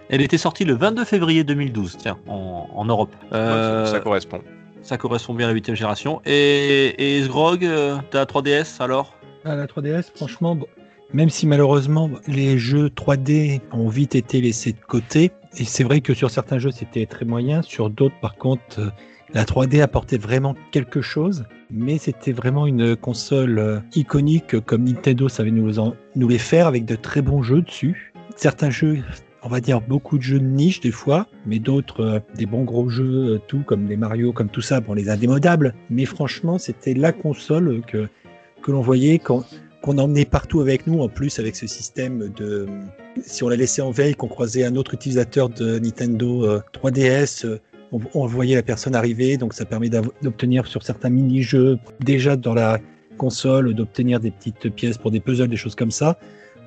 Elle 0.09 0.23
était 0.23 0.39
sortie 0.39 0.65
le 0.65 0.75
22 0.75 1.05
février 1.05 1.45
2012, 1.45 1.99
tiens, 1.99 2.19
en, 2.27 2.67
en 2.75 2.85
Europe. 2.87 3.15
Euh, 3.33 3.85
ça 3.85 4.01
correspond. 4.01 4.41
ça 4.83 4.97
correspond 4.97 5.35
bien 5.35 5.47
à 5.47 5.51
la 5.51 5.55
8 5.55 5.75
génération. 5.75 6.23
Et, 6.25 7.19
et 7.19 7.23
Sgrog, 7.23 7.63
euh, 7.65 7.97
t'as 8.11 8.25
3DS 8.25 8.83
alors? 8.83 9.13
À 9.45 9.55
la 9.55 9.67
3DS, 9.67 10.05
franchement, 10.15 10.55
bon, 10.55 10.67
même 11.13 11.31
si 11.31 11.47
malheureusement 11.47 12.11
les 12.27 12.59
jeux 12.59 12.89
3D 12.89 13.61
ont 13.73 13.89
vite 13.89 14.15
été 14.15 14.41
laissés 14.41 14.73
de 14.73 14.81
côté, 14.81 15.31
et 15.57 15.65
c'est 15.65 15.85
vrai 15.85 16.01
que 16.01 16.15
sur 16.15 16.31
certains 16.31 16.59
jeux 16.59 16.71
c'était 16.71 17.07
très 17.07 17.25
moyen, 17.25 17.63
sur 17.63 17.91
d'autres 17.91 18.19
par 18.21 18.37
contre 18.37 18.79
euh, 18.79 18.91
la 19.35 19.45
3D 19.45 19.83
apportait 19.83 20.19
vraiment 20.19 20.55
quelque 20.71 21.01
chose, 21.01 21.45
mais 21.71 21.99
c'était 21.99 22.33
vraiment 22.33 22.67
une 22.67 22.97
console 22.97 23.59
euh, 23.59 23.81
iconique 23.95 24.61
comme 24.61 24.85
Nintendo 24.85 25.29
savait 25.29 25.51
nous, 25.51 26.29
les 26.29 26.39
faire 26.39 26.67
avec 26.67 26.85
de 26.85 26.97
très 26.97 27.21
bons 27.21 27.43
jeux 27.43 27.61
dessus. 27.61 28.13
Certains 28.37 28.71
jeux, 28.71 28.99
on 29.43 29.49
va 29.49 29.61
dire 29.61 29.83
beaucoup 29.83 30.17
de 30.17 30.23
jeux 30.23 30.41
de 30.41 30.47
niche 30.47 30.81
des 30.81 30.91
fois, 30.91 31.27
mais 31.45 31.59
d'autres 31.59 32.01
euh, 32.01 32.21
des 32.37 32.47
bons 32.47 32.65
gros 32.65 32.89
jeux, 32.89 33.41
tout 33.49 33.63
comme 33.67 33.87
les 33.87 33.99
Mario, 33.99 34.33
comme 34.33 34.49
tout 34.49 34.63
ça, 34.63 34.81
bon 34.81 34.95
les 34.95 35.11
indémodables. 35.11 35.75
Mais 35.91 36.07
franchement, 36.07 36.57
c'était 36.57 36.95
la 36.95 37.13
console 37.13 37.83
que 37.87 38.09
que 38.63 38.73
l'on 38.73 38.81
voyait 38.81 39.19
quand 39.19 39.45
qu'on 39.83 39.99
emmenait 39.99 40.25
partout 40.25 40.61
avec 40.61 40.87
nous, 40.87 41.01
en 41.01 41.09
plus 41.09 41.39
avec 41.39 41.57
ce 41.57 41.67
système 41.67 42.31
de 42.37 42.67
si 43.23 43.43
on 43.43 43.49
la 43.49 43.57
laissait 43.57 43.83
en 43.83 43.91
veille, 43.91 44.15
qu'on 44.15 44.29
croisait 44.29 44.65
un 44.65 44.77
autre 44.77 44.95
utilisateur 44.95 45.49
de 45.49 45.79
Nintendo 45.79 46.45
euh, 46.45 46.61
3DS, 46.73 47.47
euh, 47.47 47.61
on, 47.93 48.01
on 48.15 48.27
voyait 48.27 48.55
la 48.55 48.63
personne 48.63 48.95
arriver, 48.95 49.37
donc 49.37 49.55
ça 49.55 49.65
permet 49.65 49.89
d'obtenir 49.89 50.67
sur 50.67 50.83
certains 50.83 51.11
mini-jeux 51.11 51.79
déjà 52.01 52.37
dans 52.37 52.55
la 52.55 52.79
console, 53.17 53.75
d'obtenir 53.75 54.21
des 54.21 54.31
petites 54.31 54.69
pièces 54.71 54.99
pour 54.99 55.11
des 55.11 55.21
puzzles, 55.21 55.49
des 55.49 55.57
choses 55.57 55.75
comme 55.75 55.91
ça, 55.91 56.19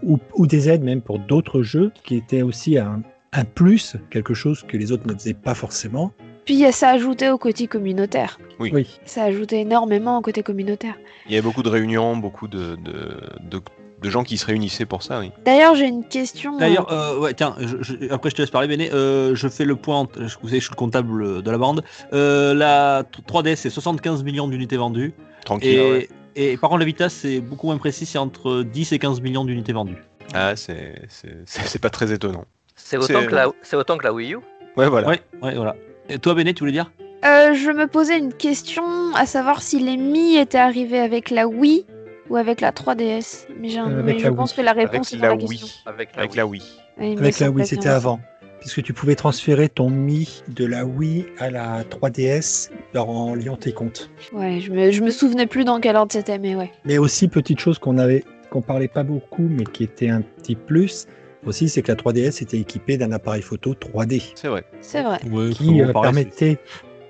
ou, 0.04 0.20
ou 0.36 0.48
des 0.48 0.70
aides 0.70 0.84
même 0.84 1.02
pour 1.02 1.20
d'autres 1.20 1.62
jeux 1.62 1.92
qui 2.04 2.16
étaient 2.16 2.42
aussi 2.42 2.78
un, 2.78 3.02
un 3.34 3.46
plus, 3.46 3.96
quelque 4.10 4.34
chose 4.34 4.64
que 4.68 4.78
les 4.78 4.92
autres 4.92 5.08
ne 5.08 5.14
faisaient 5.14 5.34
pas 5.34 5.54
forcément. 5.54 6.12
Puis 6.52 6.70
ça 6.74 6.90
ajoutait 6.90 7.30
au 7.30 7.38
côté 7.38 7.68
communautaire. 7.68 8.38
Oui. 8.60 8.72
Oui. 8.74 9.00
Ça 9.06 9.24
ajoutait 9.24 9.62
énormément 9.62 10.18
au 10.18 10.22
côté 10.22 10.44
communautaire. 10.44 10.96
Il 11.26 11.32
y 11.32 11.36
avait 11.36 11.42
beaucoup 11.44 11.64
de 11.64 11.70
réunions, 11.70 12.18
beaucoup 12.18 12.50
de, 12.50 12.76
de, 12.76 13.22
de, 13.50 13.62
de 14.02 14.10
gens 14.10 14.24
qui 14.26 14.38
se 14.38 14.46
réunissaient 14.46 14.86
pour 14.86 15.02
ça, 15.02 15.22
oui. 15.22 15.32
D'ailleurs, 15.46 15.76
j'ai 15.76 15.86
une 15.88 16.04
question. 16.06 16.58
D'ailleurs, 16.58 16.92
euh, 16.92 17.18
ouais, 17.20 17.34
tiens, 17.34 17.56
je- 17.58 17.78
je- 17.82 18.12
après 18.12 18.30
je 18.32 18.36
te 18.36 18.42
laisse 18.42 18.52
parler, 18.52 18.68
Béné. 18.68 18.92
Euh, 18.92 19.34
je 19.34 19.48
fais 19.48 19.64
le 19.64 19.78
point, 19.78 20.10
je- 20.18 20.36
vous 20.42 20.50
savez, 20.50 20.60
je 20.60 20.66
suis 20.66 20.72
le 20.72 20.76
comptable 20.76 21.42
de 21.42 21.52
la 21.52 21.58
bande. 21.58 21.86
Euh, 22.12 22.54
la 22.54 23.04
3DS, 23.28 23.56
c'est 23.62 23.70
75 23.70 24.22
millions 24.24 24.50
d'unités 24.50 24.76
vendues. 24.76 25.14
Tranquille. 25.46 25.70
Et, 25.72 25.80
ouais. 25.92 26.10
et 26.36 26.58
par 26.58 26.70
contre, 26.70 26.80
la 26.82 26.86
Vita, 26.86 27.08
c'est 27.08 27.40
beaucoup 27.40 27.68
moins 27.68 27.78
précis, 27.78 28.06
c'est 28.06 28.18
entre 28.18 28.64
10 28.64 28.92
et 28.92 29.00
15 29.00 29.22
millions 29.22 29.46
d'unités 29.46 29.72
vendues. 29.72 30.04
Ah, 30.34 30.58
c'est 30.58 31.02
c'est- 31.08 31.44
c'est- 31.46 31.66
c'est 31.66 31.80
pas 31.80 31.90
très 31.90 32.12
étonnant. 32.12 32.44
C'est 32.76 32.98
autant, 32.98 33.26
que 33.26 33.36
la- 33.36 33.52
c'est 33.62 33.78
autant 33.78 33.98
que 33.98 34.04
la 34.04 34.12
Wii 34.12 34.34
U? 34.34 34.40
Ouais, 34.76 34.90
voilà. 34.90 35.08
Ouais, 35.08 35.22
ouais, 35.42 35.56
voilà. 35.56 35.76
Et 36.12 36.20
toi, 36.20 36.34
Béné, 36.36 36.54
tu 36.54 36.60
voulais 36.60 36.72
dire 36.74 36.92
Euh, 37.26 37.54
je 37.54 37.72
me 37.72 37.88
posais 37.88 38.18
une 38.18 38.34
question, 38.34 38.84
à 39.16 39.26
savoir 39.26 39.62
si 39.62 39.80
les 39.80 39.98
Mi 39.98 40.36
étaient 40.38 40.58
arrivés 40.58 41.00
avec 41.00 41.30
la 41.30 41.48
Wii 41.48 41.86
ou 42.30 42.36
avec 42.36 42.62
la 42.62 42.72
3DS. 42.72 43.48
Mais, 43.60 43.70
j'ai 43.70 43.80
un- 43.80 43.90
Euh, 43.92 44.02
mais 44.04 44.12
avec 44.12 44.24
je 44.24 44.30
pense 44.30 44.54
que 44.54 44.62
la 44.62 44.72
Avec 44.72 44.90
réponse 44.92 45.14
est 45.14 45.18
dans 45.18 45.24
la 45.24 45.30
la 45.30 45.36
Wii. 45.36 45.48
question. 45.48 45.68
Avec 45.86 46.16
la 46.16 46.22
Avec 46.24 46.32
Wii. 46.34 46.62
la 46.98 47.06
Avec 47.22 47.40
la 47.40 47.50
Wii, 47.52 47.66
c'était 47.66 47.90
avant. 47.90 48.20
Puisque 48.60 48.84
tu 48.84 48.94
pouvais 48.94 49.16
transférer 49.16 49.70
ton 49.70 49.90
Mi 49.90 50.44
de 50.48 50.66
la 50.66 50.86
Wii 50.86 51.26
à 51.40 51.50
la 51.50 51.84
3DS 51.84 52.70
en 52.96 53.34
liant 53.34 53.56
tes 53.56 53.72
comptes. 53.72 54.12
Ouais, 54.34 54.60
je 54.60 54.72
me, 54.72 54.92
je 54.92 55.02
me 55.02 55.10
souvenais 55.10 55.48
plus 55.48 55.64
dans 55.66 55.80
quel 55.80 55.96
ordre 55.96 56.12
c'était, 56.12 56.38
mais 56.38 56.56
ouais. 56.56 56.72
Mais 56.86 57.00
aussi, 57.00 57.28
petite 57.28 57.60
chose 57.60 57.80
qu'on 57.80 57.98
avait, 57.98 58.24
qu'on 58.52 58.62
parlait 58.62 58.88
pas 58.88 59.02
beaucoup, 59.04 59.48
mais 59.50 59.64
qui 59.64 59.84
était 59.84 60.10
un 60.10 60.22
petit 60.22 60.56
plus 60.56 61.08
aussi, 61.46 61.70
c'est 61.70 61.82
que 61.82 61.92
la 61.92 61.96
3DS 61.96 62.44
était 62.44 62.58
équipée 62.58 62.98
d'un 62.98 63.12
appareil 63.12 63.42
photo 63.42 63.74
3D 63.74 64.32
C'est 64.36 64.48
vrai. 64.48 64.64
C'est 64.82 65.04
vrai. 65.04 65.20
Ouais, 65.30 65.50
qui 65.50 65.82
euh, 65.82 65.92
permettait 65.92 66.60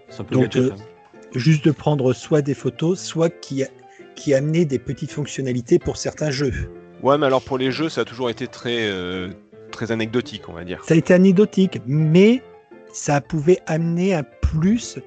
Ça 0.10 0.24
peut 0.24 0.36
donc, 0.36 0.56
euh, 0.56 0.72
juste 1.36 1.66
de 1.66 1.72
prendre 1.72 2.14
soit 2.14 2.42
des 2.42 2.54
photos, 2.54 3.00
soit 3.00 3.30
qui, 3.30 3.64
qui 4.16 4.34
amenait 4.34 4.66
des 4.66 4.80
petites 4.80 5.12
fonctionnalités 5.12 5.80
pour 5.80 5.98
certains 5.98 6.32
jeux. 6.32 6.54
Ouais, 7.04 7.18
mais 7.18 7.26
alors 7.26 7.42
pour 7.42 7.58
les 7.58 7.72
jeux, 7.72 7.90
ça 7.90 8.02
a 8.02 8.06
toujours 8.06 8.30
été 8.30 8.48
très, 8.48 8.90
euh, 8.90 9.30
très 9.72 9.92
anecdotique, 9.92 10.48
on 10.48 10.54
va 10.54 10.64
dire. 10.64 10.84
Ça 10.86 10.94
a 10.94 10.98
été 10.98 11.14
anecdotique, 11.14 11.82
mais 11.86 12.42
ça 12.94 13.22
pouvait 13.22 13.60
amener 13.68 14.14
un 14.14 14.24
plus 14.24 15.00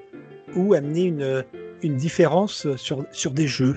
ou 0.55 0.73
amener 0.73 1.03
une, 1.03 1.43
une 1.81 1.95
différence 1.95 2.67
sur, 2.75 3.05
sur 3.11 3.31
des 3.31 3.47
jeux. 3.47 3.75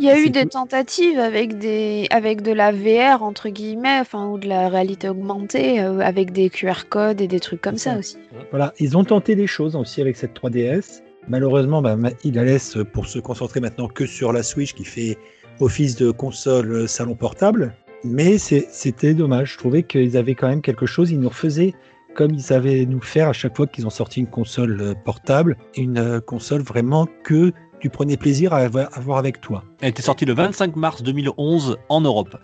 Il 0.00 0.06
y 0.06 0.10
a 0.10 0.18
eu 0.18 0.30
des 0.30 0.46
tentatives 0.46 1.18
avec 1.18 1.58
des 1.58 2.06
avec 2.10 2.40
de 2.40 2.52
la 2.52 2.72
VR 2.72 3.22
entre 3.22 3.50
guillemets, 3.50 3.98
enfin 4.00 4.28
ou 4.28 4.38
de 4.38 4.48
la 4.48 4.70
réalité 4.70 5.10
augmentée 5.10 5.82
euh, 5.82 6.00
avec 6.00 6.32
des 6.32 6.48
QR 6.48 6.88
codes 6.88 7.20
et 7.20 7.28
des 7.28 7.38
trucs 7.38 7.60
comme 7.60 7.76
ça 7.76 7.92
ça. 7.92 7.98
aussi. 7.98 8.16
Voilà, 8.48 8.72
ils 8.78 8.96
ont 8.96 9.04
tenté 9.04 9.36
des 9.36 9.46
choses 9.46 9.76
aussi 9.76 10.00
avec 10.00 10.16
cette 10.16 10.32
3DS. 10.32 11.02
Malheureusement, 11.28 11.82
bah, 11.82 11.98
ils 12.24 12.34
la 12.34 12.44
laissent 12.44 12.78
pour 12.94 13.06
se 13.06 13.18
concentrer 13.18 13.60
maintenant 13.60 13.88
que 13.88 14.06
sur 14.06 14.32
la 14.32 14.42
Switch 14.42 14.72
qui 14.72 14.84
fait 14.84 15.18
office 15.60 15.96
de 15.96 16.10
console 16.10 16.72
euh, 16.72 16.86
salon 16.86 17.14
portable. 17.14 17.74
Mais 18.02 18.38
c'était 18.38 19.12
dommage. 19.12 19.52
Je 19.52 19.58
trouvais 19.58 19.82
qu'ils 19.82 20.16
avaient 20.16 20.34
quand 20.34 20.48
même 20.48 20.62
quelque 20.62 20.86
chose. 20.86 21.10
Ils 21.10 21.20
nous 21.20 21.28
refaisaient 21.28 21.74
comme 22.14 22.32
ils 22.34 22.42
savaient 22.42 22.86
nous 22.86 23.00
faire 23.00 23.28
à 23.28 23.32
chaque 23.32 23.56
fois 23.56 23.66
qu'ils 23.66 23.86
ont 23.86 23.90
sorti 23.90 24.20
une 24.20 24.26
console 24.26 24.80
euh, 24.80 24.94
portable, 24.94 25.56
une 25.76 25.98
euh, 25.98 26.20
console 26.20 26.62
vraiment 26.62 27.06
que 27.22 27.52
tu 27.80 27.90
prenais 27.90 28.16
plaisir 28.16 28.52
à 28.52 28.58
avoir 28.58 29.18
avec 29.18 29.40
toi. 29.40 29.64
Elle 29.80 29.88
était 29.90 30.02
sortie 30.02 30.24
le 30.26 30.34
25 30.34 30.76
mars 30.76 31.02
2011 31.02 31.78
en 31.88 32.00
Europe. 32.00 32.36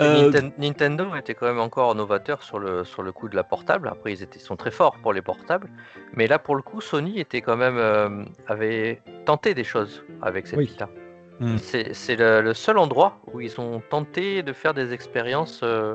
Euh, 0.00 0.30
Ninten- 0.30 0.52
Nintendo 0.58 1.06
était 1.16 1.34
quand 1.34 1.46
même 1.46 1.60
encore 1.60 1.94
novateur 1.94 2.42
sur 2.42 2.58
le, 2.58 2.84
sur 2.84 3.02
le 3.02 3.12
coup 3.12 3.28
de 3.28 3.36
la 3.36 3.44
portable. 3.44 3.88
Après, 3.88 4.12
ils, 4.12 4.22
étaient, 4.22 4.38
ils 4.38 4.42
sont 4.42 4.56
très 4.56 4.70
forts 4.70 4.96
pour 5.02 5.12
les 5.12 5.22
portables. 5.22 5.68
Mais 6.14 6.26
là, 6.26 6.38
pour 6.38 6.56
le 6.56 6.62
coup, 6.62 6.80
Sony 6.80 7.20
était 7.20 7.40
quand 7.40 7.56
même 7.56 7.76
euh, 7.78 8.24
avait 8.48 9.00
tenté 9.24 9.54
des 9.54 9.64
choses 9.64 10.02
avec 10.22 10.46
cette 10.46 10.58
Oui. 10.58 10.66
Vita. 10.66 10.88
Hmm. 11.38 11.56
C'est 11.56 11.94
c'est 11.94 12.16
le, 12.16 12.42
le 12.42 12.52
seul 12.52 12.76
endroit 12.76 13.18
où 13.32 13.40
ils 13.40 13.58
ont 13.60 13.80
tenté 13.88 14.42
de 14.42 14.52
faire 14.52 14.74
des 14.74 14.92
expériences, 14.92 15.60
euh, 15.62 15.94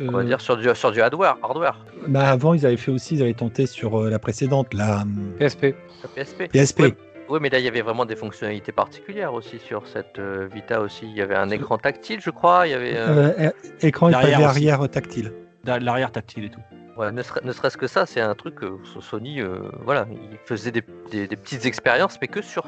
on 0.00 0.10
va 0.12 0.18
Euh, 0.20 0.24
dire, 0.24 0.40
sur 0.40 0.56
du, 0.56 0.68
sur 0.74 0.92
du 0.92 1.00
hardware. 1.00 1.36
hardware. 1.42 1.84
bah, 2.06 2.28
avant, 2.28 2.54
ils 2.54 2.64
avaient 2.66 2.76
fait 2.76 2.90
aussi, 2.92 3.16
ils 3.16 3.22
avaient 3.22 3.34
tenté 3.34 3.66
sur 3.66 4.00
euh, 4.02 4.10
la 4.10 4.18
précédente, 4.20 4.72
la 4.74 5.02
hum, 5.02 5.32
PSP. 5.38 5.74
La 6.02 6.08
PSP. 6.24 6.48
PSP. 6.52 6.80
Ouais. 6.80 6.96
Oui, 7.28 7.38
mais 7.40 7.48
là, 7.48 7.58
il 7.58 7.64
y 7.64 7.68
avait 7.68 7.80
vraiment 7.80 8.04
des 8.04 8.16
fonctionnalités 8.16 8.72
particulières 8.72 9.32
aussi 9.32 9.58
sur 9.58 9.86
cette 9.86 10.18
euh, 10.18 10.46
Vita 10.52 10.80
aussi. 10.80 11.06
Il 11.06 11.16
y 11.16 11.22
avait 11.22 11.34
un 11.36 11.48
écran 11.50 11.78
tactile, 11.78 12.20
je 12.20 12.30
crois. 12.30 12.66
Il 12.66 12.70
y 12.70 12.74
avait, 12.74 12.96
euh, 12.96 13.32
Euh, 13.38 13.50
écran 13.80 14.10
et 14.10 14.12
pavé 14.12 14.34
arrière 14.34 14.88
tactile. 14.90 15.32
L'arrière 15.64 16.12
tactile 16.12 16.44
et 16.44 16.50
tout. 16.50 16.60
ouais, 16.98 17.10
ne 17.10 17.22
serait- 17.22 17.40
ne 17.42 17.52
serait-ce 17.52 17.76
que 17.78 17.86
ça, 17.86 18.04
c'est 18.06 18.20
un 18.20 18.34
truc 18.34 18.56
que 18.56 18.66
so- 18.92 19.00
Sony, 19.00 19.40
euh, 19.40 19.58
voilà, 19.80 20.06
il 20.10 20.38
faisait 20.44 20.70
des, 20.70 20.82
des- 21.10 21.26
des 21.26 21.36
petites 21.36 21.64
expériences, 21.64 22.18
mais 22.20 22.28
que 22.28 22.42
sur, 22.42 22.66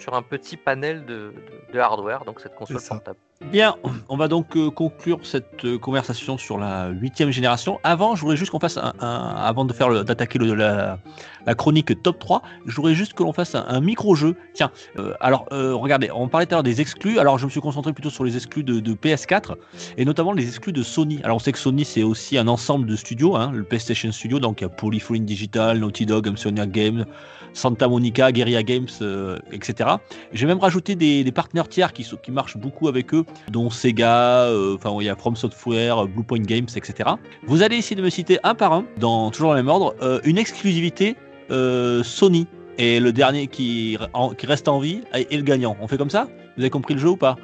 sur 0.00 0.14
un 0.14 0.22
petit 0.22 0.56
panel 0.56 1.04
de, 1.04 1.32
de- 1.68 1.72
de 1.74 1.78
hardware, 1.78 2.24
donc 2.24 2.40
cette 2.40 2.54
console 2.56 2.78
portable. 2.96 3.18
Bien, 3.52 3.76
on 4.10 4.16
va 4.18 4.28
donc 4.28 4.54
euh, 4.56 4.70
conclure 4.70 5.18
cette 5.22 5.64
euh, 5.64 5.78
conversation 5.78 6.36
sur 6.36 6.58
la 6.58 6.88
huitième 6.88 7.30
génération. 7.30 7.80
Avant, 7.84 8.14
je 8.14 8.20
voudrais 8.20 8.36
juste 8.36 8.50
qu'on 8.50 8.60
fasse 8.60 8.76
un, 8.76 8.92
un- 9.00 9.34
avant 9.36 9.64
de 9.64 9.72
faire 9.72 10.04
d'attaquer 10.04 10.38
le- 10.38 10.54
la, 10.54 10.98
la 11.46 11.54
chronique 11.54 12.02
top 12.02 12.18
3, 12.18 12.42
je 12.66 12.76
voudrais 12.76 12.94
juste 12.94 13.14
que 13.14 13.22
l'on 13.22 13.32
fasse 13.32 13.54
un, 13.54 13.64
un 13.66 13.80
micro-jeu. 13.80 14.36
Tiens, 14.52 14.70
euh, 14.98 15.14
alors 15.20 15.46
euh, 15.52 15.74
regardez, 15.74 16.10
on 16.12 16.28
parlait 16.28 16.44
tout 16.46 16.52
à 16.54 16.56
l'heure 16.56 16.62
des 16.64 16.82
exclus. 16.82 17.18
Alors 17.18 17.38
je 17.38 17.46
me 17.46 17.50
suis 17.50 17.60
concentré 17.62 17.92
plutôt 17.94 18.10
sur 18.10 18.24
les 18.24 18.36
exclus 18.36 18.62
de, 18.64 18.78
de 18.80 18.92
PS4 18.92 19.54
et 19.96 20.04
notamment 20.04 20.32
les 20.32 20.46
exclus 20.46 20.72
de 20.74 20.82
Sony. 20.82 21.20
Alors 21.24 21.36
on 21.36 21.40
sait 21.40 21.52
que 21.52 21.58
Sony 21.58 21.84
c'est 21.86 22.02
aussi 22.02 22.36
un 22.36 22.46
ensemble 22.48 22.86
de 22.86 22.96
studios, 22.96 23.36
hein, 23.36 23.52
le 23.54 23.64
PlayStation 23.64 24.12
Studio, 24.12 24.38
donc 24.38 24.60
il 24.60 24.64
y 24.64 24.66
a 24.66 24.68
Polyphony 24.70 25.20
Digital, 25.20 25.78
Naughty 25.78 26.04
Dog, 26.04 26.28
Insomniac 26.28 26.70
Games, 26.70 27.06
Santa 27.52 27.88
Monica, 27.88 28.32
Guerrilla 28.32 28.62
Games, 28.62 28.86
euh, 29.02 29.38
etc. 29.52 29.90
J'ai 30.32 30.46
même 30.46 30.58
rajouté 30.58 30.94
des, 30.94 31.24
des 31.24 31.32
partenaires 31.32 31.68
tiers 31.68 31.92
qui, 31.92 32.06
marchent 32.30 32.56
beaucoup 32.56 32.88
avec 32.88 33.12
eux, 33.14 33.24
dont 33.50 33.70
Sega, 33.70 34.44
euh, 34.44 34.76
enfin 34.76 34.96
il 35.00 35.06
y 35.06 35.08
a 35.08 35.16
From 35.16 35.34
Software, 35.36 36.04
euh, 36.04 36.06
Bluepoint 36.06 36.38
Games, 36.42 36.66
etc. 36.76 37.10
Vous 37.46 37.62
allez 37.62 37.76
essayer 37.76 37.96
de 37.96 38.02
me 38.02 38.10
citer 38.10 38.38
un 38.44 38.54
par 38.54 38.72
un, 38.72 38.84
dans 38.98 39.30
toujours 39.30 39.50
dans 39.50 39.54
le 39.56 39.62
même 39.62 39.68
ordre, 39.70 39.94
euh, 40.02 40.20
une 40.24 40.38
exclusivité 40.38 41.16
euh, 41.50 42.02
Sony. 42.02 42.46
Et 42.78 42.98
le 43.00 43.12
dernier 43.12 43.46
qui, 43.46 43.98
en- 44.14 44.30
qui 44.30 44.46
reste 44.46 44.66
en 44.68 44.78
vie 44.78 45.02
est, 45.12 45.30
est 45.32 45.36
le 45.36 45.42
gagnant. 45.42 45.76
On 45.82 45.88
fait 45.88 45.98
comme 45.98 46.08
ça? 46.08 46.28
Vous 46.56 46.62
avez 46.62 46.70
compris 46.70 46.94
le 46.94 47.00
jeu 47.00 47.08
ou 47.10 47.16
pas? 47.16 47.36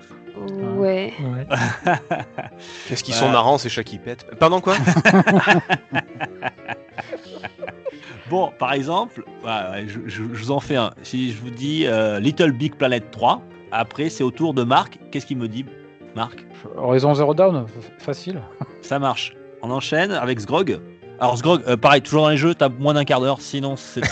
Ouais. 0.79 1.13
Ouais. 1.21 1.47
Qu'est-ce 2.89 3.03
qu'ils 3.05 3.13
Ouais. 3.15 3.21
sont 3.21 3.29
marrants, 3.31 3.59
ces 3.59 3.69
chats 3.69 3.85
qui 3.85 3.99
pètent? 3.99 4.27
Pardon, 4.39 4.61
quoi? 4.63 4.77
Bon, 8.31 8.51
par 8.59 8.73
exemple, 8.73 9.23
je, 9.45 9.99
je- 10.07 10.09
je 10.09 10.23
vous 10.23 10.51
en 10.51 10.59
fais 10.61 10.77
un. 10.77 10.91
Si 11.03 11.33
je 11.33 11.41
vous 11.41 11.51
dis 11.51 11.87
euh, 11.87 12.19
Little 12.19 12.51
Big 12.53 12.75
Planet 12.75 13.11
3, 13.11 13.41
après 13.71 14.09
c'est 14.09 14.25
au 14.25 14.31
tour 14.31 14.53
de 14.55 14.63
Marc. 14.65 14.99
Qu'est-ce 15.11 15.27
qu'il 15.27 15.37
me 15.39 15.47
dit 15.49 15.65
Marc? 16.17 16.45
Horizon 16.77 17.15
Zero 17.15 17.35
Dawn, 17.35 17.65
f- 17.67 18.03
facile. 18.03 18.41
Ça 18.83 18.99
marche. 18.99 19.35
On 19.63 19.71
enchaîne 19.71 20.11
avec 20.13 20.41
Sgrog. 20.41 20.81
Alors 21.21 21.39
Sgrog, 21.39 21.63
euh, 21.69 21.77
pareil, 21.77 22.03
toujours 22.03 22.23
dans 22.25 22.31
les 22.31 22.37
jeux, 22.37 22.55
t'as 22.55 22.69
moins 22.69 22.95
d'un 22.95 23.05
quart 23.05 23.21
d'heure, 23.21 23.41
sinon 23.41 23.77
c'est. 23.77 24.03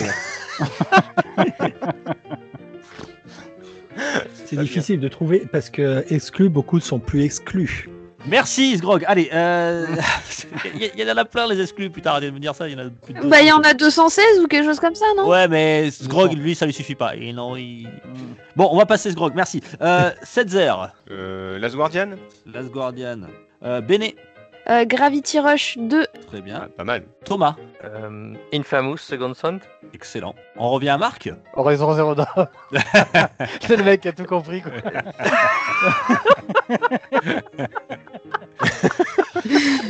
C'est 4.45 4.57
difficile 4.59 5.01
de 5.01 5.09
trouver 5.09 5.47
parce 5.51 5.70
que 5.70 6.05
exclus, 6.12 6.49
beaucoup 6.49 6.77
ne 6.77 6.82
sont 6.82 6.99
plus 6.99 7.23
exclus. 7.23 7.89
Merci 8.27 8.77
Sgrog. 8.79 9.05
Allez, 9.07 9.29
euh... 9.33 9.87
il 10.75 11.01
y, 11.01 11.11
en 11.11 11.17
a 11.17 11.25
plein 11.25 11.47
les 11.47 11.61
exclus. 11.61 11.91
Putain, 11.91 12.11
arrêtez 12.11 12.29
de 12.29 12.35
me 12.35 12.39
dire 12.41 12.55
ça. 12.55 12.69
Il 12.69 12.73
y 12.73 12.81
en 12.81 12.87
a 12.87 12.91
plus 12.91 13.15
de 13.15 13.21
Bah, 13.29 13.41
il 13.43 13.49
y 13.49 13.53
en 13.53 13.59
200. 13.59 13.69
a 13.71 13.75
216 13.75 14.25
ou 14.43 14.47
quelque 14.47 14.65
chose 14.65 14.81
comme 14.81 14.95
ça, 14.95 15.07
non? 15.17 15.29
Ouais, 15.29 15.47
mais 15.49 15.91
Sgrog, 15.91 16.33
lui, 16.33 16.55
ça 16.55 16.67
lui 16.67 16.73
suffit 16.73 16.95
pas. 16.95 17.15
Et 17.17 17.33
non, 17.33 17.57
il... 17.57 17.89
Bon, 18.57 18.69
on 18.71 18.77
va 18.77 18.87
passer 18.87 19.11
Sgrog. 19.11 19.33
Merci. 19.35 19.63
Euh, 19.81 20.11
Setzer, 20.23 20.73
Euh, 21.11 21.59
Last 21.59 21.77
Guardian? 21.77 22.11
Last 22.47 22.71
Guardian, 22.71 23.21
euh, 23.65 23.81
Bene, 23.81 24.13
Euh, 24.70 24.85
Gravity 24.86 25.39
Rush 25.41 25.77
2. 25.78 26.07
très 26.27 26.41
bien. 26.41 26.61
Ah, 26.65 26.69
Pas 26.77 26.85
mal. 26.85 27.05
Thomas, 27.24 27.55
Euh, 27.85 28.32
Infamous 28.55 28.97
Second 28.97 29.35
Son. 29.35 29.61
excellent. 29.93 30.35
On 30.57 30.70
revient 30.70 30.89
à 30.89 30.97
Marc. 30.99 31.31
Horizon 31.55 31.93
Zero 31.95 32.15
Dawn. 32.15 32.49
C'est 33.61 33.77
le 33.77 33.85
mec 33.85 34.01
qui 34.01 34.09
a 34.09 34.12
tout 34.12 34.24
compris. 34.24 34.62
Quoi. 34.62 34.73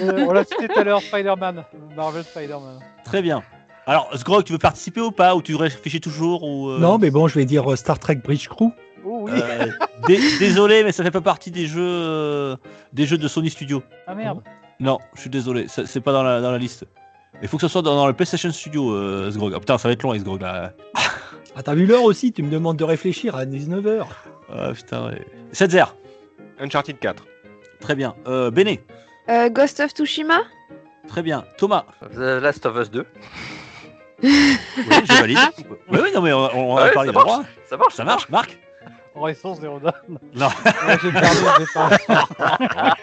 Euh, 0.01 0.24
on 0.28 0.32
l'a 0.32 0.44
cité 0.44 0.68
tout 0.68 0.78
à 0.78 0.84
l'heure, 0.84 1.01
Spider-Man. 1.02 1.64
Marvel 1.96 2.24
Spider-Man. 2.24 2.80
Très 3.05 3.22
bien. 3.22 3.42
Alors, 3.86 4.09
Sgrog, 4.16 4.44
tu 4.44 4.52
veux 4.52 4.59
participer 4.59 5.01
ou 5.01 5.10
pas? 5.10 5.34
Ou 5.36 5.42
tu 5.42 5.55
réfléchis 5.55 6.01
toujours 6.01 6.42
ou, 6.42 6.70
euh, 6.70 6.78
Non, 6.78 6.98
mais 6.98 7.10
bon, 7.10 7.28
je 7.28 7.34
vais 7.38 7.44
dire 7.44 7.70
euh, 7.70 7.76
Star 7.76 7.98
Trek 7.98 8.16
Bridge 8.16 8.48
Crew. 8.48 8.70
Oh 9.06 9.20
oui. 9.24 9.32
euh, 9.34 9.66
dé- 10.09 10.18
Désolé, 10.38 10.82
mais 10.82 10.92
ça 10.92 11.05
fait 11.05 11.10
pas 11.10 11.20
partie 11.20 11.51
des 11.51 11.66
jeux, 11.66 11.82
euh, 11.86 12.56
des 12.94 13.05
jeux 13.05 13.18
de 13.18 13.28
Sony 13.28 13.51
Studio. 13.51 13.82
Ah 14.06 14.14
merde. 14.14 14.40
Non, 14.80 14.98
je 15.14 15.20
suis 15.22 15.30
désolé, 15.30 15.66
c'est 15.68 16.01
pas 16.01 16.12
dans 16.12 16.22
la, 16.22 16.40
dans 16.40 16.51
la 16.51 16.59
liste. 16.59 16.84
Il 17.42 17.48
faut 17.48 17.56
que 17.56 17.62
ce 17.62 17.68
soit 17.68 17.82
dans, 17.82 17.94
dans 17.96 18.06
le 18.06 18.12
PlayStation 18.12 18.51
Studio, 18.52 18.92
euh, 18.92 19.30
Sgrog. 19.30 19.52
Ah, 19.55 19.60
putain, 19.60 19.78
ça 19.78 19.88
va 19.88 19.92
être 19.92 20.02
long, 20.02 20.14
Sgrog 20.18 20.40
là. 20.40 20.72
Ah, 21.56 21.62
t'as 21.62 21.74
vu 21.74 21.86
l'heure 21.86 22.02
aussi 22.05 22.32
Tu 22.32 22.42
me 22.42 22.51
demandes 22.51 22.76
de 22.76 22.84
réfléchir 22.84 23.36
à 23.36 23.44
19h. 23.44 24.05
Ah, 24.52 24.72
putain, 24.72 25.06
ouais. 25.09 25.24
Setzer, 25.52 25.84
Uncharted 26.60 26.98
4. 26.98 27.24
très 27.80 27.94
bien. 27.94 28.14
Euh, 28.26 28.51
Bene, 28.51 28.76
Euh, 29.28 29.48
Ghost 29.48 29.80
of 29.80 29.92
Tsushima? 29.92 30.40
très 31.09 31.22
bien. 31.22 31.44
Thomas, 31.59 31.84
The 32.14 32.18
Last 32.40 32.64
of 32.66 32.76
Us 32.76 32.90
2. 32.90 33.05
oui, 34.22 34.30
je 34.76 35.20
valide. 35.20 35.38
oui, 35.90 35.98
oui, 36.02 36.09
non, 36.14 36.22
mais 36.22 36.32
on, 36.32 36.72
on 36.72 36.76
Ah 36.76 36.82
a 36.82 36.84
ouais, 36.86 36.92
parlé 36.92 37.12
ça 37.12 37.18
de 37.18 37.18
droit. 37.24 37.42
Ça 37.68 37.76
marche, 37.76 37.94
Ça 37.94 38.05
marche, 38.05 38.28
Marc 38.28 38.59
Horizon 39.14 39.54
Zero 39.54 39.78
Dawn. 39.78 40.18
Non. 40.34 40.48
Ouais, 40.86 40.96
j'ai 41.02 41.12
perdu. 41.12 41.36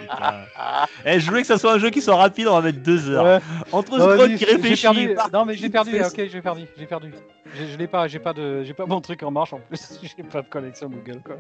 Eh, 1.06 1.20
je 1.20 1.28
voulais 1.30 1.42
que 1.42 1.48
ça 1.48 1.58
soit 1.58 1.74
un 1.74 1.78
jeu 1.80 1.90
qui 1.90 2.02
soit 2.02 2.16
rapide, 2.16 2.48
on 2.48 2.54
va 2.54 2.62
mettre 2.62 2.80
deux 2.80 3.10
heures. 3.10 3.24
Ouais. 3.24 3.40
Entre 3.72 3.98
Non, 3.98 4.26
qui 4.28 4.38
j'ai 4.38 4.46
réfléchit. 4.46 4.82
perdu. 4.84 5.16
Non 5.34 5.46
mais 5.46 5.56
j'ai 5.56 5.70
perdu. 5.70 6.00
Ok, 6.02 6.14
j'ai 6.32 6.42
perdu. 6.42 6.66
J'ai 6.78 6.86
perdu. 6.86 7.14
Je, 7.56 7.66
je 7.74 7.78
l'ai 7.78 7.88
pas. 7.88 8.08
J'ai 8.08 8.20
pas 8.20 8.34
de. 8.34 8.64
J'ai 8.64 8.74
pas 8.74 8.86
mon 8.86 9.02
truc 9.02 9.24
en 9.24 9.32
marche 9.32 9.54
en 9.54 9.60
plus. 9.60 10.00
J'ai 10.18 10.24
pas 10.24 10.42
de 10.42 10.48
connexion 10.48 10.90
Google 10.90 11.22
quoi. 11.26 11.36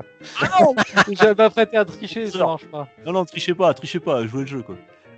J'ai 1.07 1.35
pas 1.35 1.49
prêté 1.49 1.77
à 1.77 1.85
tricher, 1.85 2.30
ça 2.30 2.39
marche 2.39 2.65
pas. 2.65 2.88
Non, 3.06 3.11
non, 3.14 3.26
trichez 3.26 3.53
pas, 3.53 3.73
trichez 3.73 3.99
pas, 3.99 4.26
jouez 4.27 4.41
le 4.41 4.48
jeu 4.48 4.61
quoi. 4.61 4.76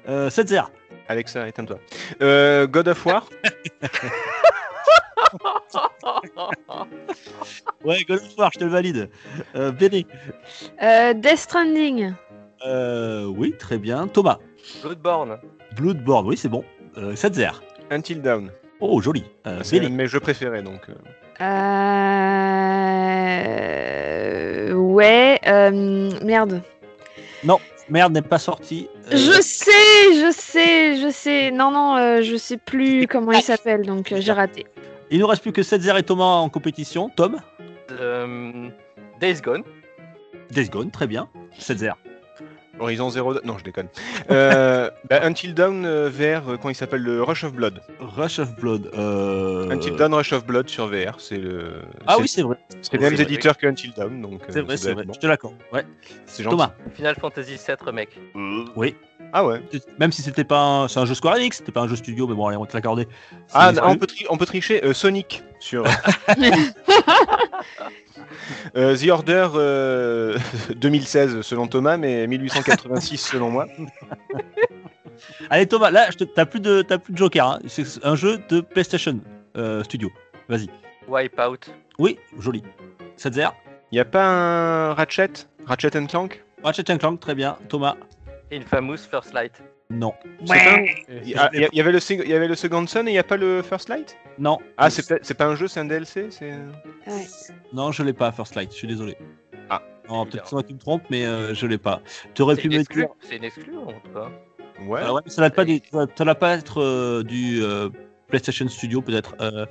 Euh, 0.09 0.29
Setzer, 0.29 0.63
Alexa, 1.07 1.47
éteins-toi. 1.47 1.77
Euh, 2.21 2.67
God 2.67 2.87
of 2.89 3.05
War 3.05 3.27
ouais, 7.85 8.03
God 8.07 8.19
of 8.19 8.37
War, 8.37 8.51
je 8.53 8.59
te 8.59 8.63
le 8.65 8.69
valide. 8.69 9.09
Euh, 9.55 9.71
Euh, 10.81 11.13
Death 11.13 11.37
Stranding. 11.37 12.13
euh, 12.65 13.25
oui, 13.25 13.53
très 13.57 13.77
bien. 13.77 14.07
Thomas, 14.07 14.39
Bloodborne. 14.81 15.37
Bloodborne, 15.75 16.27
oui, 16.27 16.37
c'est 16.37 16.49
bon. 16.49 16.63
Euh, 16.97 17.15
Setzer, 17.15 17.51
Until 17.91 18.21
Dawn. 18.21 18.51
oh, 18.79 19.01
joli. 19.01 19.23
Euh, 19.47 19.59
C'est 19.63 19.79
un 19.79 19.83
de 19.83 19.87
mes 19.89 20.07
jeux 20.07 20.19
préférés 20.19 20.61
donc. 20.61 20.81
euh. 20.89 20.93
Ouais. 24.73 25.39
euh, 25.47 26.11
Merde. 26.23 26.61
Merde 27.89 28.13
n'est 28.13 28.21
pas 28.21 28.39
sorti. 28.39 28.87
Euh, 29.07 29.09
Je 29.17 29.41
sais, 29.41 30.13
je 30.13 30.31
sais, 30.33 30.95
je 31.01 31.09
sais. 31.11 31.51
Non, 31.51 31.69
non, 31.69 31.97
euh, 31.97 32.21
je 32.21 32.37
sais 32.37 32.55
plus 32.55 33.07
comment 33.07 33.33
il 33.33 33.41
s'appelle, 33.41 33.85
donc 33.85 34.13
euh, 34.13 34.21
j'ai 34.21 34.31
raté. 34.31 34.65
Il 35.13 35.19
nous 35.19 35.27
reste 35.27 35.43
plus 35.43 35.51
que 35.53 35.61
Setzer 35.63 35.95
et 35.97 36.03
Thomas 36.03 36.23
en 36.25 36.49
compétition. 36.49 37.07
Tom, 37.09 37.37
Euh, 37.91 38.69
Days 39.21 39.41
Gone. 39.41 39.63
Days 40.51 40.69
Gone, 40.69 40.89
très 40.91 41.05
bien. 41.07 41.29
Setzer. 41.57 41.91
Horizon 42.79 43.11
Zero 43.11 43.35
Dawn. 43.35 43.43
Non, 43.45 43.57
je 43.59 43.63
déconne. 43.63 43.87
Euh, 44.31 44.89
bah, 45.09 45.19
Until 45.23 45.53
Dawn 45.53 45.85
euh, 45.85 46.09
vers, 46.09 46.49
euh, 46.49 46.57
comment 46.57 46.71
il 46.71 46.75
s'appelle 46.75 47.03
Le 47.03 47.21
Rush 47.21 47.43
of 47.43 47.53
Blood. 47.53 47.79
Rush 47.99 48.39
of 48.39 48.55
Blood. 48.55 48.89
Euh... 48.95 49.69
Until 49.69 49.95
Dawn 49.95 50.11
Rush 50.15 50.33
of 50.33 50.43
Blood 50.47 50.67
sur 50.67 50.87
VR. 50.87 51.19
C'est 51.19 51.37
le. 51.37 51.83
Ah 52.07 52.17
oui, 52.19 52.27
c'est 52.27 52.41
vrai. 52.41 52.57
C'est 52.81 52.93
les 52.93 52.99
mêmes 52.99 53.21
éditeurs 53.21 53.57
que 53.57 53.67
Until 53.67 53.93
Dawn. 53.95 54.19
donc. 54.19 54.41
euh, 54.41 54.45
C'est 54.49 54.61
vrai, 54.61 54.77
c'est 54.77 54.93
vrai. 54.93 55.05
bon. 55.05 55.13
Je 55.13 55.19
te 55.19 55.27
l'accorde. 55.27 55.53
Ouais. 55.71 55.85
C'est 56.25 56.41
gentil. 56.43 56.55
Thomas, 56.57 56.73
Final 56.95 57.15
Fantasy 57.21 57.57
7 57.59 57.79
Remake. 57.83 58.19
oui. 58.75 58.95
Ah 59.35 59.43
ouais. 59.45 59.61
Même 59.97 60.11
si 60.11 60.21
c'était 60.21 60.43
pas 60.43 60.59
un... 60.59 60.87
c'est 60.87 60.99
un 60.99 61.05
jeu 61.05 61.15
Square 61.15 61.35
Enix, 61.37 61.57
c'était 61.57 61.71
pas 61.71 61.81
un 61.81 61.87
jeu 61.87 61.95
studio, 61.95 62.27
mais 62.27 62.35
bon, 62.35 62.45
allez, 62.47 62.55
on 62.57 62.61
va 62.61 62.67
te 62.67 62.73
l'accorder. 62.77 63.07
Ah, 63.53 63.71
non, 63.71 63.81
on, 63.85 63.95
peut 63.97 64.05
tri- 64.05 64.27
on 64.29 64.37
peut 64.37 64.45
tricher 64.45 64.83
euh, 64.85 64.93
Sonic 64.93 65.43
sur 65.59 65.83
euh, 68.75 68.95
The 68.97 69.09
Order 69.09 69.47
euh, 69.55 70.37
2016 70.75 71.41
selon 71.41 71.67
Thomas, 71.67 71.97
mais 71.97 72.27
1886 72.27 73.17
selon 73.17 73.49
moi. 73.49 73.65
Allez 75.49 75.67
Thomas, 75.67 75.89
là, 75.91 76.09
je 76.11 76.17
te- 76.17 76.23
t'as 76.23 76.45
plus 76.45 76.59
de, 76.59 76.81
t'as 76.81 76.97
plus 76.97 77.13
de 77.13 77.17
Joker. 77.17 77.47
hein. 77.47 77.59
C'est 77.67 77.85
un 78.05 78.15
jeu 78.15 78.39
de 78.49 78.61
PlayStation 78.61 79.19
euh, 79.57 79.83
Studio. 79.83 80.11
Vas-y. 80.49 80.69
Wipeout. 81.07 81.71
Oui, 81.99 82.19
joli. 82.39 82.63
Setzer. 83.15 83.49
Il 83.91 83.97
y 83.97 83.99
a 83.99 84.05
pas 84.05 84.25
un 84.25 84.93
Ratchet? 84.93 85.31
Ratchet 85.65 85.95
and 85.97 86.07
Clank? 86.07 86.43
Ratchet 86.63 86.83
Clank, 86.97 87.19
très 87.19 87.35
bien. 87.35 87.57
Thomas. 87.69 87.95
Infamous 88.55 88.97
First 89.09 89.33
Light. 89.33 89.53
Non. 89.89 90.13
Pas 90.47 90.55
Il 90.57 91.29
y, 91.29 91.35
a- 91.35 91.49
il 91.53 91.59
y 91.61 91.65
a- 91.65 91.69
il 91.71 91.77
y 91.77 91.81
avait 91.81 91.91
le 91.91 91.99
seg- 91.99 92.21
il 92.23 92.29
y 92.29 92.33
avait 92.33 92.47
le 92.47 92.55
Second 92.55 92.85
Son 92.87 93.05
et 93.05 93.09
il 93.09 93.13
n'y 93.13 93.19
a 93.19 93.23
pas 93.23 93.37
le 93.37 93.61
First 93.61 93.89
Light? 93.89 94.17
Non. 94.39 94.57
Ah, 94.77 94.89
c'est 94.89 95.07
peut-être- 95.07 95.25
c'est 95.25 95.33
pas 95.35 95.45
un 95.45 95.55
jeu, 95.55 95.67
c'est 95.67 95.79
un 95.79 95.85
DLC 95.85 96.27
c'est... 96.31 96.51
Ouais. 97.07 97.25
Non, 97.73 97.91
je 97.91 98.01
l'ai 98.03 98.13
pas, 98.13 98.31
First 98.31 98.55
Light. 98.55 98.71
Je 98.71 98.77
suis 98.77 98.87
désolé. 98.87 99.17
Ah. 99.69 99.81
Non, 100.09 100.25
peut-être 100.25 100.49
que 100.49 100.61
qui 100.67 100.73
me 100.73 100.79
trompe, 100.79 101.03
mais 101.09 101.25
euh, 101.25 101.53
je 101.53 101.65
l'ai 101.67 101.77
pas. 101.77 102.01
T'aurais 102.33 102.55
C'est 102.55 102.61
pu 102.61 102.67
une 102.67 102.73
me 102.75 102.79
exclu. 102.79 103.01
dire. 103.01 103.09
C'est 103.21 103.35
une 103.37 103.43
exclu 103.43 103.77
en 103.77 103.87
tout 103.93 104.09
cas. 104.13 104.29
Ouais. 104.87 105.01
Ah 105.03 105.13
ouais, 105.13 105.21
mais 105.23 105.31
ça 105.31 105.41
n'a 105.41 105.49
pas, 105.49 105.63
des- 105.65 105.81
ça 106.17 106.25
n'a 106.25 106.35
pas 106.35 106.55
être 106.57 106.81
euh, 106.81 107.23
du 107.23 107.61
euh, 107.63 107.89
PlayStation 108.33 108.67
Studio 108.67 109.01
peut-être. 109.01 109.35
Euh, 109.41 109.65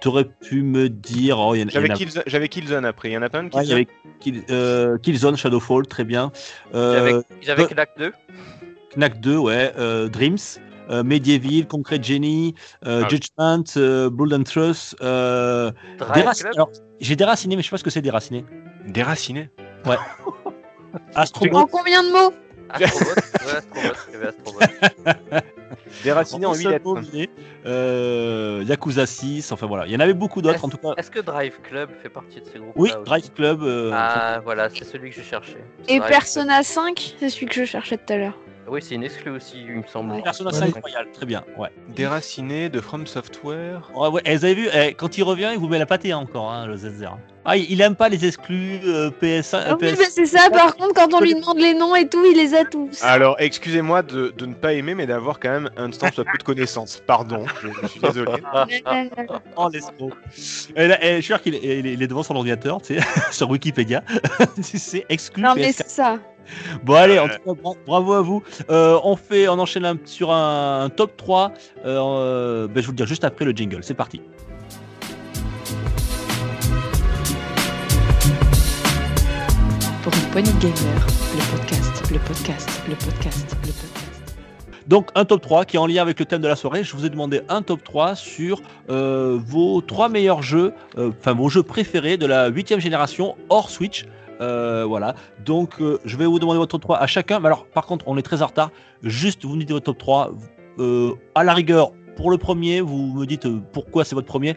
T'aurais 0.00 0.24
pu 0.24 0.62
me 0.62 0.88
dire. 0.88 1.38
Oh, 1.38 1.54
J'avais 1.54 1.90
a- 1.92 2.48
Killzone, 2.48 2.84
après, 2.84 3.10
il 3.10 3.12
y 3.12 3.16
en 3.16 3.22
a 3.22 3.28
pas 3.28 3.38
un 3.38 3.44
Ouais, 3.44 3.50
Killzone 3.50 3.72
avait 3.72 3.88
Kill- 4.18 4.44
euh, 4.50 4.98
Killzone, 4.98 5.36
Shadowfall, 5.36 5.86
très 5.86 6.04
bien. 6.04 6.32
Euh, 6.74 6.94
J'avais 6.94 7.22
j'avais 7.40 7.62
euh, 7.64 7.66
Knack 7.68 7.90
2. 7.98 8.12
Knack 8.96 9.20
2, 9.20 9.36
ouais. 9.36 9.72
euh, 9.78 10.08
Dreams, 10.08 10.38
euh, 10.90 11.04
Medieval, 11.04 11.68
Concrete 11.68 12.02
Genie, 12.02 12.54
euh, 12.86 13.02
Ah. 13.04 13.08
Judgment, 13.08 13.64
euh, 13.76 14.10
Blood 14.10 14.32
and 14.40 14.42
Trust. 14.42 14.96
Euh, 15.02 15.70
j'ai 17.00 17.14
déraciné, 17.14 17.54
mais 17.54 17.62
je 17.62 17.68
sais 17.68 17.70
pas 17.70 17.78
ce 17.78 17.84
que 17.84 17.90
c'est 17.90 18.02
déraciné. 18.02 18.44
Déraciné 18.86 19.50
Astro 21.14 21.46
En 21.54 21.66
combien 21.66 22.02
de 22.02 22.10
mots? 22.10 22.34
Astrobot. 22.70 23.10
ouais, 23.10 23.56
Astrobot. 23.56 24.60
Astrobot. 24.60 25.40
Déraciné 26.04 26.46
en 26.46 26.54
8 26.54 26.62
seul 26.62 26.72
lettres. 26.72 26.84
mot, 26.84 26.98
mais, 27.12 27.28
euh, 27.66 28.64
Yakuza 28.66 29.06
6, 29.06 29.52
enfin 29.52 29.66
voilà. 29.66 29.86
Il 29.86 29.92
y 29.92 29.96
en 29.96 30.00
avait 30.00 30.14
beaucoup 30.14 30.40
d'autres 30.42 30.64
en 30.64 30.68
tout 30.68 30.78
cas. 30.78 30.94
Est-ce 30.96 31.10
que 31.10 31.20
Drive 31.20 31.58
Club 31.62 31.90
fait 32.02 32.08
partie 32.08 32.40
de 32.40 32.46
ces 32.46 32.58
groupes 32.58 32.72
Oui, 32.76 32.90
Drive 33.04 33.30
Club. 33.32 33.62
euh, 33.62 33.90
Ah 33.94 34.40
voilà, 34.44 34.68
c'est 34.70 34.84
celui 34.84 35.10
que 35.10 35.16
je 35.16 35.22
cherchais. 35.22 35.62
Et 35.88 35.98
Drive 35.98 36.10
Persona 36.10 36.62
5, 36.62 37.16
c'est 37.18 37.28
celui 37.28 37.46
que 37.46 37.54
je 37.54 37.64
cherchais 37.64 37.96
tout 37.96 38.12
à 38.12 38.16
l'heure. 38.16 38.38
Oui, 38.70 38.80
c'est 38.80 38.94
une 38.94 39.02
exclu 39.02 39.32
aussi, 39.32 39.56
il 39.66 39.78
me 39.78 39.82
semble. 39.82 40.22
Persona 40.22 40.50
Ouais, 40.50 40.56
5 40.58 40.74
ouais. 40.76 40.80
Royal, 40.80 41.06
très 41.12 41.26
bien. 41.26 41.42
Ouais. 41.58 41.70
Déraciné 41.88 42.68
de 42.68 42.80
From 42.80 43.04
Software. 43.06 43.90
Ouais, 43.96 44.08
ouais, 44.08 44.22
et 44.24 44.36
vous 44.36 44.44
avez 44.44 44.54
vu, 44.54 44.68
eh, 44.72 44.94
quand 44.94 45.18
il 45.18 45.24
revient, 45.24 45.50
il 45.52 45.58
vous 45.58 45.66
met 45.68 45.78
la 45.78 45.86
pâtée 45.86 46.12
hein, 46.12 46.18
encore, 46.18 46.52
hein, 46.52 46.66
le 46.66 46.76
ZZR. 46.76 47.16
Ah, 47.46 47.56
il, 47.56 47.80
aime 47.80 47.96
pas 47.96 48.10
les 48.10 48.26
exclus 48.26 48.80
euh, 48.84 49.10
PS1. 49.10 49.54
euh, 49.56 49.62
Ah 49.70 49.76
oui, 49.80 49.92
PS... 49.94 50.10
c'est 50.10 50.26
ça, 50.26 50.50
par 50.50 50.76
contre, 50.76 50.94
quand 50.94 51.12
on 51.14 51.20
lui 51.20 51.34
demande 51.34 51.58
les 51.58 51.72
noms 51.72 51.96
et 51.96 52.06
tout, 52.06 52.22
il 52.24 52.36
les 52.36 52.54
a 52.54 52.64
tous. 52.66 53.02
Alors, 53.02 53.34
excusez-moi 53.38 54.02
de, 54.02 54.32
de 54.36 54.46
ne 54.46 54.52
pas 54.54 54.74
aimer, 54.74 54.94
mais 54.94 55.06
d'avoir 55.06 55.40
quand 55.40 55.48
même 55.48 55.70
un 55.78 55.88
temps 55.90 56.12
soit 56.12 56.24
peu 56.24 56.36
de 56.38 56.42
connaissances. 56.42 57.02
Pardon, 57.06 57.46
je, 57.62 57.68
je 57.82 57.86
suis 57.88 58.00
désolé. 58.00 58.32
Oh, 59.56 59.68
l'escroc. 59.72 60.10
Et 60.76 60.86
là, 60.86 60.98
eh, 61.02 61.16
je 61.16 61.20
suis 61.20 61.24
sûr 61.24 61.42
qu'il 61.42 61.54
est, 61.54 61.78
il 61.80 62.02
est- 62.02 62.06
devant 62.06 62.22
son 62.22 62.36
ordinateur, 62.36 62.80
tu 62.82 62.94
sais, 62.94 63.00
sur 63.32 63.48
Wikipédia. 63.50 64.02
c'est 64.62 65.06
exclu 65.08 65.42
non, 65.42 65.54
mais 65.56 65.70
PS4. 65.70 65.74
c'est 65.78 65.88
ça. 65.90 66.18
Bon, 66.84 66.94
allez, 66.94 67.18
en 67.18 67.28
tout 67.28 67.34
cas, 67.44 67.60
bra- 67.62 67.74
bravo 67.86 68.12
à 68.14 68.22
vous. 68.22 68.42
Euh, 68.70 68.98
on, 69.04 69.16
fait, 69.16 69.48
on 69.48 69.58
enchaîne 69.58 69.84
un- 69.84 69.98
sur 70.04 70.32
un, 70.32 70.84
un 70.84 70.88
top 70.90 71.16
3. 71.16 71.52
Euh, 71.84 71.98
euh, 72.00 72.68
ben, 72.68 72.80
je 72.80 72.86
vous 72.86 72.92
le 72.92 72.96
dire 72.96 73.06
juste 73.06 73.24
après 73.24 73.44
le 73.44 73.52
jingle. 73.52 73.82
C'est 73.82 73.94
parti. 73.94 74.20
Pour 80.02 80.12
une 80.14 80.30
poignée 80.30 80.52
de 80.52 80.58
gamer, 80.58 81.06
le 81.34 81.56
podcast. 81.58 82.02
le 82.10 82.18
podcast, 82.20 82.82
le 82.88 82.94
podcast, 82.94 83.56
le 83.62 83.66
podcast. 83.72 83.96
Donc 84.86 85.10
un 85.14 85.24
top 85.24 85.42
3 85.42 85.64
qui 85.66 85.76
est 85.76 85.78
en 85.78 85.86
lien 85.86 86.02
avec 86.02 86.18
le 86.18 86.24
thème 86.24 86.40
de 86.40 86.48
la 86.48 86.56
soirée. 86.56 86.82
Je 86.84 86.96
vous 86.96 87.04
ai 87.04 87.10
demandé 87.10 87.42
un 87.48 87.62
top 87.62 87.84
3 87.84 88.14
sur 88.16 88.62
euh, 88.88 89.38
vos 89.44 89.80
trois 89.82 90.08
meilleurs 90.08 90.42
jeux, 90.42 90.72
euh, 90.98 91.10
enfin 91.20 91.34
vos 91.34 91.48
jeux 91.48 91.62
préférés 91.62 92.16
de 92.16 92.26
la 92.26 92.48
8 92.48 92.80
génération 92.80 93.36
hors 93.50 93.70
Switch. 93.70 94.06
Euh, 94.40 94.84
voilà, 94.86 95.14
donc 95.44 95.80
euh, 95.80 95.98
je 96.04 96.16
vais 96.16 96.26
vous 96.26 96.38
demander 96.38 96.58
votre 96.58 96.72
top 96.72 96.82
3 96.82 96.98
à 96.98 97.06
chacun. 97.06 97.40
Mais 97.40 97.46
alors, 97.46 97.66
par 97.66 97.86
contre, 97.86 98.06
on 98.08 98.16
est 98.16 98.22
très 98.22 98.42
en 98.42 98.46
retard. 98.46 98.70
Juste, 99.02 99.44
vous 99.44 99.54
nous 99.54 99.60
dites 99.60 99.72
votre 99.72 99.86
top 99.86 99.98
3. 99.98 100.32
Euh, 100.78 101.12
à 101.34 101.44
la 101.44 101.52
rigueur, 101.52 101.92
pour 102.16 102.30
le 102.30 102.38
premier, 102.38 102.80
vous 102.80 103.12
me 103.12 103.26
dites 103.26 103.46
pourquoi 103.72 104.04
c'est 104.04 104.14
votre 104.14 104.26
premier, 104.26 104.56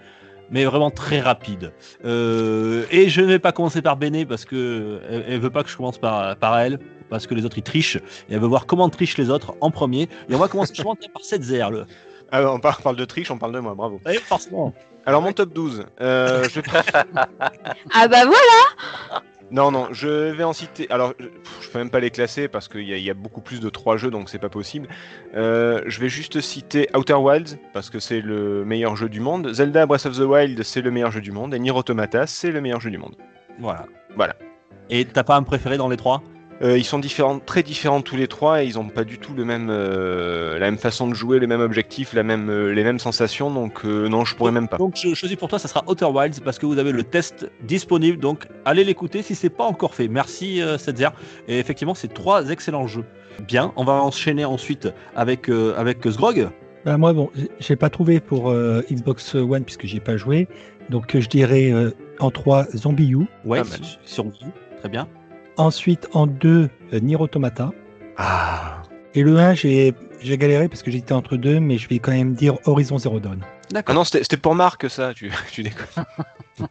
mais 0.49 0.65
vraiment 0.65 0.91
très 0.91 1.19
rapide. 1.19 1.73
Euh, 2.05 2.85
et 2.91 3.09
je 3.09 3.21
ne 3.21 3.27
vais 3.27 3.39
pas 3.39 3.51
commencer 3.51 3.81
par 3.81 3.97
Béné 3.97 4.25
parce 4.25 4.45
que 4.45 5.01
elle, 5.09 5.25
elle 5.27 5.39
veut 5.39 5.49
pas 5.49 5.63
que 5.63 5.69
je 5.69 5.75
commence 5.75 5.97
par, 5.97 6.35
par 6.37 6.57
elle, 6.59 6.79
parce 7.09 7.27
que 7.27 7.33
les 7.33 7.45
autres 7.45 7.57
ils 7.57 7.63
trichent. 7.63 7.97
Et 7.97 8.33
elle 8.33 8.39
veut 8.39 8.47
voir 8.47 8.65
comment 8.65 8.89
trichent 8.89 9.17
les 9.17 9.29
autres 9.29 9.55
en 9.61 9.71
premier. 9.71 10.03
Et 10.29 10.35
on 10.35 10.39
va 10.39 10.47
commencer 10.47 10.73
je 10.73 10.79
vais 10.79 10.83
commencer 10.83 11.09
par 11.13 11.23
7 11.23 11.43
0 11.43 11.71
le... 11.71 11.85
Ah, 12.31 12.51
on 12.51 12.59
parle, 12.59 12.75
on 12.79 12.83
parle 12.83 12.95
de 12.95 13.05
triche, 13.05 13.29
on 13.29 13.37
parle 13.37 13.53
de 13.53 13.59
moi, 13.59 13.75
bravo. 13.75 14.01
Oui, 14.07 14.15
forcément. 14.15 14.73
Alors 15.05 15.21
mon 15.21 15.33
top 15.33 15.53
12, 15.53 15.85
euh, 15.99 16.45
je 16.49 16.61
vais 16.61 16.63
Ah 17.93 18.07
bah 18.07 18.25
voilà 18.25 19.21
Non, 19.53 19.69
non, 19.69 19.87
je 19.91 20.31
vais 20.31 20.43
en 20.43 20.51
citer. 20.51 20.87
Alors, 20.89 21.13
je, 21.19 21.69
peux 21.69 21.77
même 21.77 21.91
pas 21.91 21.99
les 21.99 22.09
classer 22.09 22.47
parce 22.47 22.67
qu'il 22.67 22.81
y, 22.89 22.93
a- 22.93 22.97
il 22.97 23.03
y 23.03 23.09
a 23.11 23.13
beaucoup 23.13 23.39
plus 23.39 23.59
de 23.59 23.69
trois 23.69 23.97
jeux, 23.97 24.09
donc 24.09 24.27
c'est 24.29 24.39
pas 24.39 24.49
possible. 24.49 24.87
Euh, 25.35 25.81
je 25.85 25.99
vais 25.99 26.09
juste 26.09 26.41
citer 26.41 26.89
Outer 26.95 27.13
Wilds 27.13 27.59
parce 27.71 27.91
que 27.91 27.99
c'est 27.99 28.19
le 28.19 28.65
meilleur 28.65 28.95
jeu 28.95 29.09
du 29.09 29.19
monde. 29.19 29.53
Zelda 29.53 29.85
Breath 29.85 30.07
of 30.07 30.17
the 30.17 30.21
Wild, 30.21 30.63
c'est 30.63 30.81
le 30.81 30.89
meilleur 30.89 31.11
jeu 31.11 31.21
du 31.21 31.31
monde. 31.31 31.53
Et 31.53 31.59
Nier 31.59 31.69
Automata, 31.71 32.25
c'est 32.25 32.49
le 32.51 32.61
meilleur 32.61 32.81
jeu 32.81 32.89
du 32.89 32.97
monde. 32.97 33.15
Voilà. 33.59 33.85
Voilà. 34.15 34.35
Et 34.89 35.05
t'as 35.05 35.23
pas 35.23 35.35
un 35.35 35.43
préféré 35.43 35.77
dans 35.77 35.87
les 35.87 35.97
trois? 35.97 36.23
Euh, 36.61 36.77
ils 36.77 36.83
sont 36.85 36.99
différents, 36.99 37.39
très 37.39 37.63
différents 37.63 38.01
tous 38.01 38.15
les 38.15 38.27
trois 38.27 38.63
et 38.63 38.67
ils 38.67 38.77
ont 38.79 38.87
pas 38.87 39.03
du 39.03 39.17
tout 39.17 39.33
le 39.33 39.43
même, 39.43 39.67
euh, 39.69 40.53
la 40.59 40.65
même 40.69 40.77
façon 40.77 41.07
de 41.07 41.13
jouer, 41.13 41.39
les 41.39 41.47
mêmes 41.47 41.59
objectifs, 41.61 42.13
la 42.13 42.23
même, 42.23 42.49
euh, 42.49 42.73
les 42.73 42.83
mêmes 42.83 42.99
sensations. 42.99 43.51
Donc 43.51 43.81
euh, 43.85 44.07
non, 44.07 44.23
je 44.23 44.35
pourrais 44.35 44.51
même 44.51 44.67
pas. 44.67 44.77
Donc 44.77 44.95
je 44.95 45.13
choisis 45.13 45.35
pour 45.37 45.49
toi, 45.49 45.59
ça 45.59 45.67
sera 45.67 45.83
Outer 45.87 46.05
Wilds 46.05 46.39
parce 46.43 46.59
que 46.59 46.65
vous 46.65 46.77
avez 46.77 46.91
le 46.91 47.03
test 47.03 47.49
disponible. 47.63 48.19
Donc 48.19 48.47
allez 48.65 48.83
l'écouter 48.83 49.23
si 49.23 49.35
c'est 49.35 49.49
pas 49.49 49.63
encore 49.65 49.95
fait. 49.95 50.07
Merci 50.07 50.61
euh, 50.61 50.77
Setzer. 50.77 51.09
Et 51.47 51.59
effectivement, 51.59 51.95
c'est 51.95 52.13
trois 52.13 52.49
excellents 52.49 52.87
jeux. 52.87 53.05
Bien, 53.47 53.73
on 53.75 53.83
va 53.83 53.93
enchaîner 53.93 54.45
ensuite 54.45 54.87
avec 55.15 55.49
euh, 55.49 55.73
avec 55.75 55.97
Sgrog. 56.05 56.49
Bah, 56.85 56.97
moi, 56.97 57.13
bon, 57.13 57.29
j'ai- 57.35 57.49
j'ai 57.59 57.75
pas 57.75 57.89
trouvé 57.89 58.19
pour 58.19 58.49
euh, 58.51 58.83
Xbox 58.91 59.35
One 59.35 59.63
puisque 59.63 59.85
j'y 59.85 59.97
ai 59.97 60.01
pas 60.01 60.17
joué. 60.17 60.47
Donc, 60.89 61.17
je 61.17 61.27
dirais 61.29 61.71
euh, 61.71 61.91
en 62.19 62.29
3 62.29 62.65
Zombie 62.75 63.09
U. 63.11 63.19
Ouais, 63.45 63.59
mal. 63.59 63.67
sur 64.03 64.25
Wii. 64.25 64.33
Très 64.81 64.89
bien. 64.89 65.07
Ensuite, 65.57 66.07
en 66.13 66.27
2 66.27 66.69
euh, 66.93 66.99
Nier 66.99 67.15
Automata. 67.15 67.71
Ah. 68.17 68.81
Et 69.13 69.21
le 69.23 69.37
1, 69.37 69.53
j'ai 69.53 69.93
j'ai 70.23 70.37
galéré 70.37 70.69
parce 70.69 70.81
que 70.81 70.89
j'étais 70.89 71.11
entre 71.11 71.35
deux, 71.35 71.59
mais 71.59 71.77
je 71.77 71.87
vais 71.89 71.99
quand 71.99 72.11
même 72.11 72.33
dire 72.33 72.57
Horizon 72.65 72.97
Zero 72.97 73.19
Dawn. 73.19 73.39
Ah 73.43 73.57
D'accord. 73.71 73.95
non, 73.95 74.03
c'était 74.03 74.19
c'était 74.19 74.37
pour 74.37 74.55
Marc 74.55 74.89
ça. 74.89 75.13
Tu, 75.13 75.31
tu 75.51 75.63
déconnes. 75.63 76.05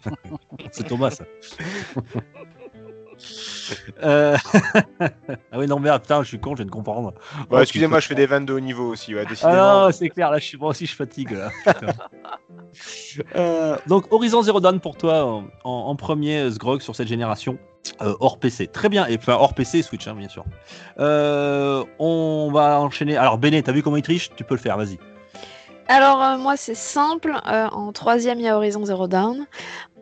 C'est 0.72 0.86
Thomas. 0.86 1.10
ça. 1.10 1.24
Euh, 4.02 4.36
ah 5.01 5.59
oui, 5.59 5.66
non, 5.66 5.78
merde, 5.78 6.02
putain, 6.02 6.22
je 6.22 6.28
suis 6.28 6.40
con, 6.40 6.51
je 6.52 6.56
viens 6.56 6.66
de 6.66 6.70
comprendre. 6.70 7.12
Bon, 7.51 7.56
Oh, 7.59 7.60
excusez-moi, 7.60 8.01
je 8.01 8.06
fais 8.06 8.14
des 8.14 8.26
vannes 8.26 8.47
de 8.47 8.52
haut 8.52 8.60
niveau 8.60 8.89
aussi. 8.90 9.14
Ouais, 9.14 9.22
Ah 9.26 9.28
décidément. 9.28 9.93
c'est 9.93 10.09
clair, 10.10 10.30
là, 10.30 10.39
je 10.39 10.44
suis, 10.44 10.59
moi 10.59 10.70
aussi, 10.70 10.86
je 10.86 10.94
fatigue. 10.94 11.32
Là. 11.32 11.51
Euh, 13.36 13.76
donc, 13.86 14.10
Horizon 14.10 14.40
Zero 14.43 14.59
Dawn 14.60 14.80
pour 14.80 14.97
toi 14.97 15.24
en, 15.26 15.44
en- 15.64 15.70
en 15.89 15.97
premier, 15.97 16.51
Sgrog, 16.51 16.80
sur 16.80 16.97
cette 16.97 17.09
génération, 17.09 17.59
euh, 18.01 18.14
hors 18.20 18.39
PC. 18.39 18.66
Très 18.66 18.89
bien, 18.89 19.06
et 19.06 19.16
enfin, 19.18 19.34
hors 19.34 19.52
PC, 19.52 19.82
Switch, 19.82 20.06
hein, 20.09 20.14
bien 20.14 20.28
sûr. 20.28 20.44
Euh, 20.98 21.84
on 21.98 22.51
va 22.52 22.80
enchaîner. 22.80 23.16
Alors, 23.18 23.36
Béné, 23.36 23.62
t'as 23.62 23.72
vu 23.72 23.82
comment 23.82 23.97
il 23.97 24.02
triche? 24.02 24.30
Tu 24.36 24.44
peux 24.44 24.55
le 24.55 24.60
faire, 24.60 24.78
vas-y. 24.78 24.98
Alors 25.89 26.22
euh, 26.22 26.39
moi 26.39 26.56
c'est 26.56 26.76
simple, 26.76 27.34
Euh, 27.47 27.66
en 27.70 27.93
troisième 27.93 28.39
il 28.39 28.44
y 28.44 28.48
a 28.48 28.56
Horizon 28.56 28.84
Zero 28.86 29.09
Dawn, 29.09 29.47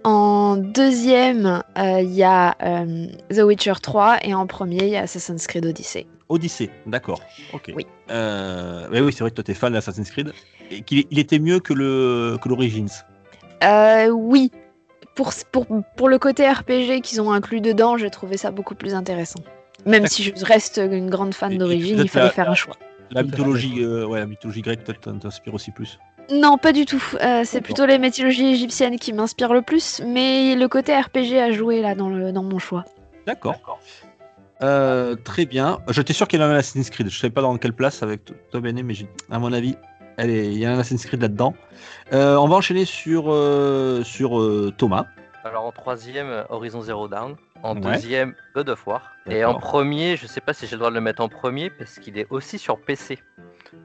en 0.05 0.56
deuxième 0.56 1.62
euh, 1.78 2.01
il 2.01 2.12
y 2.12 2.22
a 2.22 2.56
euh, 2.62 3.06
The 3.31 3.40
Witcher 3.43 3.74
3 3.82 4.18
et 4.24 4.35
en 4.35 4.47
premier 4.47 4.78
il 4.85 4.89
y 4.90 4.97
a 4.97 5.02
Assassin's 5.02 5.47
Creed 5.47 5.66
Odyssey. 5.66 6.06
Odyssey, 6.28 6.70
d'accord. 6.86 7.20
Ok. 7.52 7.72
Oui. 7.74 7.86
Euh, 8.10 8.86
mais 8.90 9.01
oui, 9.01 9.12
c'est 9.12 9.20
vrai 9.20 9.31
que 9.31 9.35
toi, 9.36 9.44
t'es 9.44 9.55
fan 9.55 9.72
d'Assassin's 9.72 10.10
Creed. 10.10 10.32
Et 10.70 10.82
qu'il 10.82 11.05
il 11.10 11.18
était 11.18 11.40
mieux 11.40 11.59
que 11.60 11.72
le 11.74 12.39
que 12.40 12.48
l'Origins. 12.48 12.86
Oui, 14.12 14.51
pour, 15.16 15.32
pour, 15.51 15.66
pour 15.97 16.09
le 16.09 16.18
côté 16.18 16.48
RPG 16.48 17.02
qu'ils 17.02 17.20
ont 17.20 17.32
inclus 17.32 17.60
dedans, 17.60 17.97
j'ai 17.97 18.10
trouvé 18.10 18.36
ça 18.36 18.51
beaucoup 18.51 18.74
plus 18.74 18.94
intéressant. 18.94 19.40
Même 19.86 20.06
si 20.06 20.22
je 20.22 20.44
reste 20.44 20.81
une 20.82 21.10
grande 21.10 21.35
fan 21.35 21.59
d'origine, 21.59 21.97
peut-être 21.97 22.05
il 22.06 22.09
fallait 22.10 22.27
la- 22.27 22.32
faire 22.32 22.51
un 22.51 22.55
choix. 22.55 22.77
La 23.10 23.24
mythologie, 23.24 23.85
ouais, 23.85 24.20
la 24.20 24.27
mythologie 24.27 24.62
grecque 24.62 24.85
peut-être 24.85 25.18
t'inspire 25.18 25.52
aussi 25.52 25.72
plus. 25.72 25.98
Non, 26.32 26.59
pas 26.59 26.73
du 26.73 26.85
tout. 26.86 27.02
Euh, 27.23 27.43
c'est 27.44 27.61
plutôt 27.61 27.86
les 27.86 27.98
mythologies 27.98 28.47
égyptiennes 28.52 28.98
qui 28.98 29.12
m'inspirent 29.12 29.52
le 29.52 29.62
plus, 29.62 30.01
mais 30.07 30.55
le 30.55 30.69
côté 30.69 30.97
RPG 30.98 31.39
a 31.39 31.51
joué 31.52 31.81
là 31.82 31.94
dans, 31.94 32.09
le, 32.09 32.32
dans 32.32 32.43
mon 32.43 32.59
choix. 32.59 32.85
D'accord. 33.27 33.57
Euh, 34.62 35.16
très 35.16 35.47
bien. 35.47 35.81
J'étais 35.89 36.12
sûr 36.12 36.28
qu'il 36.28 36.39
y 36.39 36.43
avait 36.43 36.52
un 36.55 36.57
Assassin's 36.59 36.90
Creed. 36.90 37.09
Je 37.09 37.19
savais 37.19 37.32
pas 37.32 37.40
dans 37.40 37.57
quelle 37.57 37.73
place 37.73 38.02
avec 38.02 38.20
toi, 38.51 38.61
Béné, 38.61 38.82
mais 38.82 38.94
j'ai- 38.94 39.09
à 39.31 39.39
mon 39.39 39.52
avis, 39.52 39.74
il 40.19 40.59
y 40.59 40.66
a 40.66 40.70
un 40.73 40.78
Assassin's 40.78 41.07
Creed 41.07 41.23
là-dedans. 41.23 41.55
Euh, 42.12 42.36
on 42.36 42.47
va 42.47 42.57
enchaîner 42.57 42.85
sur, 42.85 43.24
euh, 43.32 44.02
sur 44.05 44.39
euh, 44.39 44.73
Thomas. 44.77 45.07
Alors 45.44 45.65
en 45.65 45.73
troisième, 45.73 46.44
Horizon 46.51 46.82
Zero 46.82 47.09
Dawn. 47.09 47.36
En 47.62 47.74
Ouais. 47.74 47.93
deuxième, 47.93 48.35
God 48.55 48.69
of 48.70 48.86
War. 48.86 49.12
Et 49.28 49.44
en 49.44 49.55
premier, 49.55 50.16
je 50.16 50.27
sais 50.27 50.40
pas 50.40 50.52
si 50.55 50.66
j'ai 50.66 50.73
le 50.73 50.78
droit 50.78 50.90
de 50.90 50.94
le 50.94 51.01
mettre 51.01 51.23
en 51.23 51.28
premier 51.28 51.70
parce 51.70 51.98
qu'il 51.98 52.19
est 52.19 52.27
aussi 52.31 52.59
sur 52.59 52.78
PC. 52.78 53.19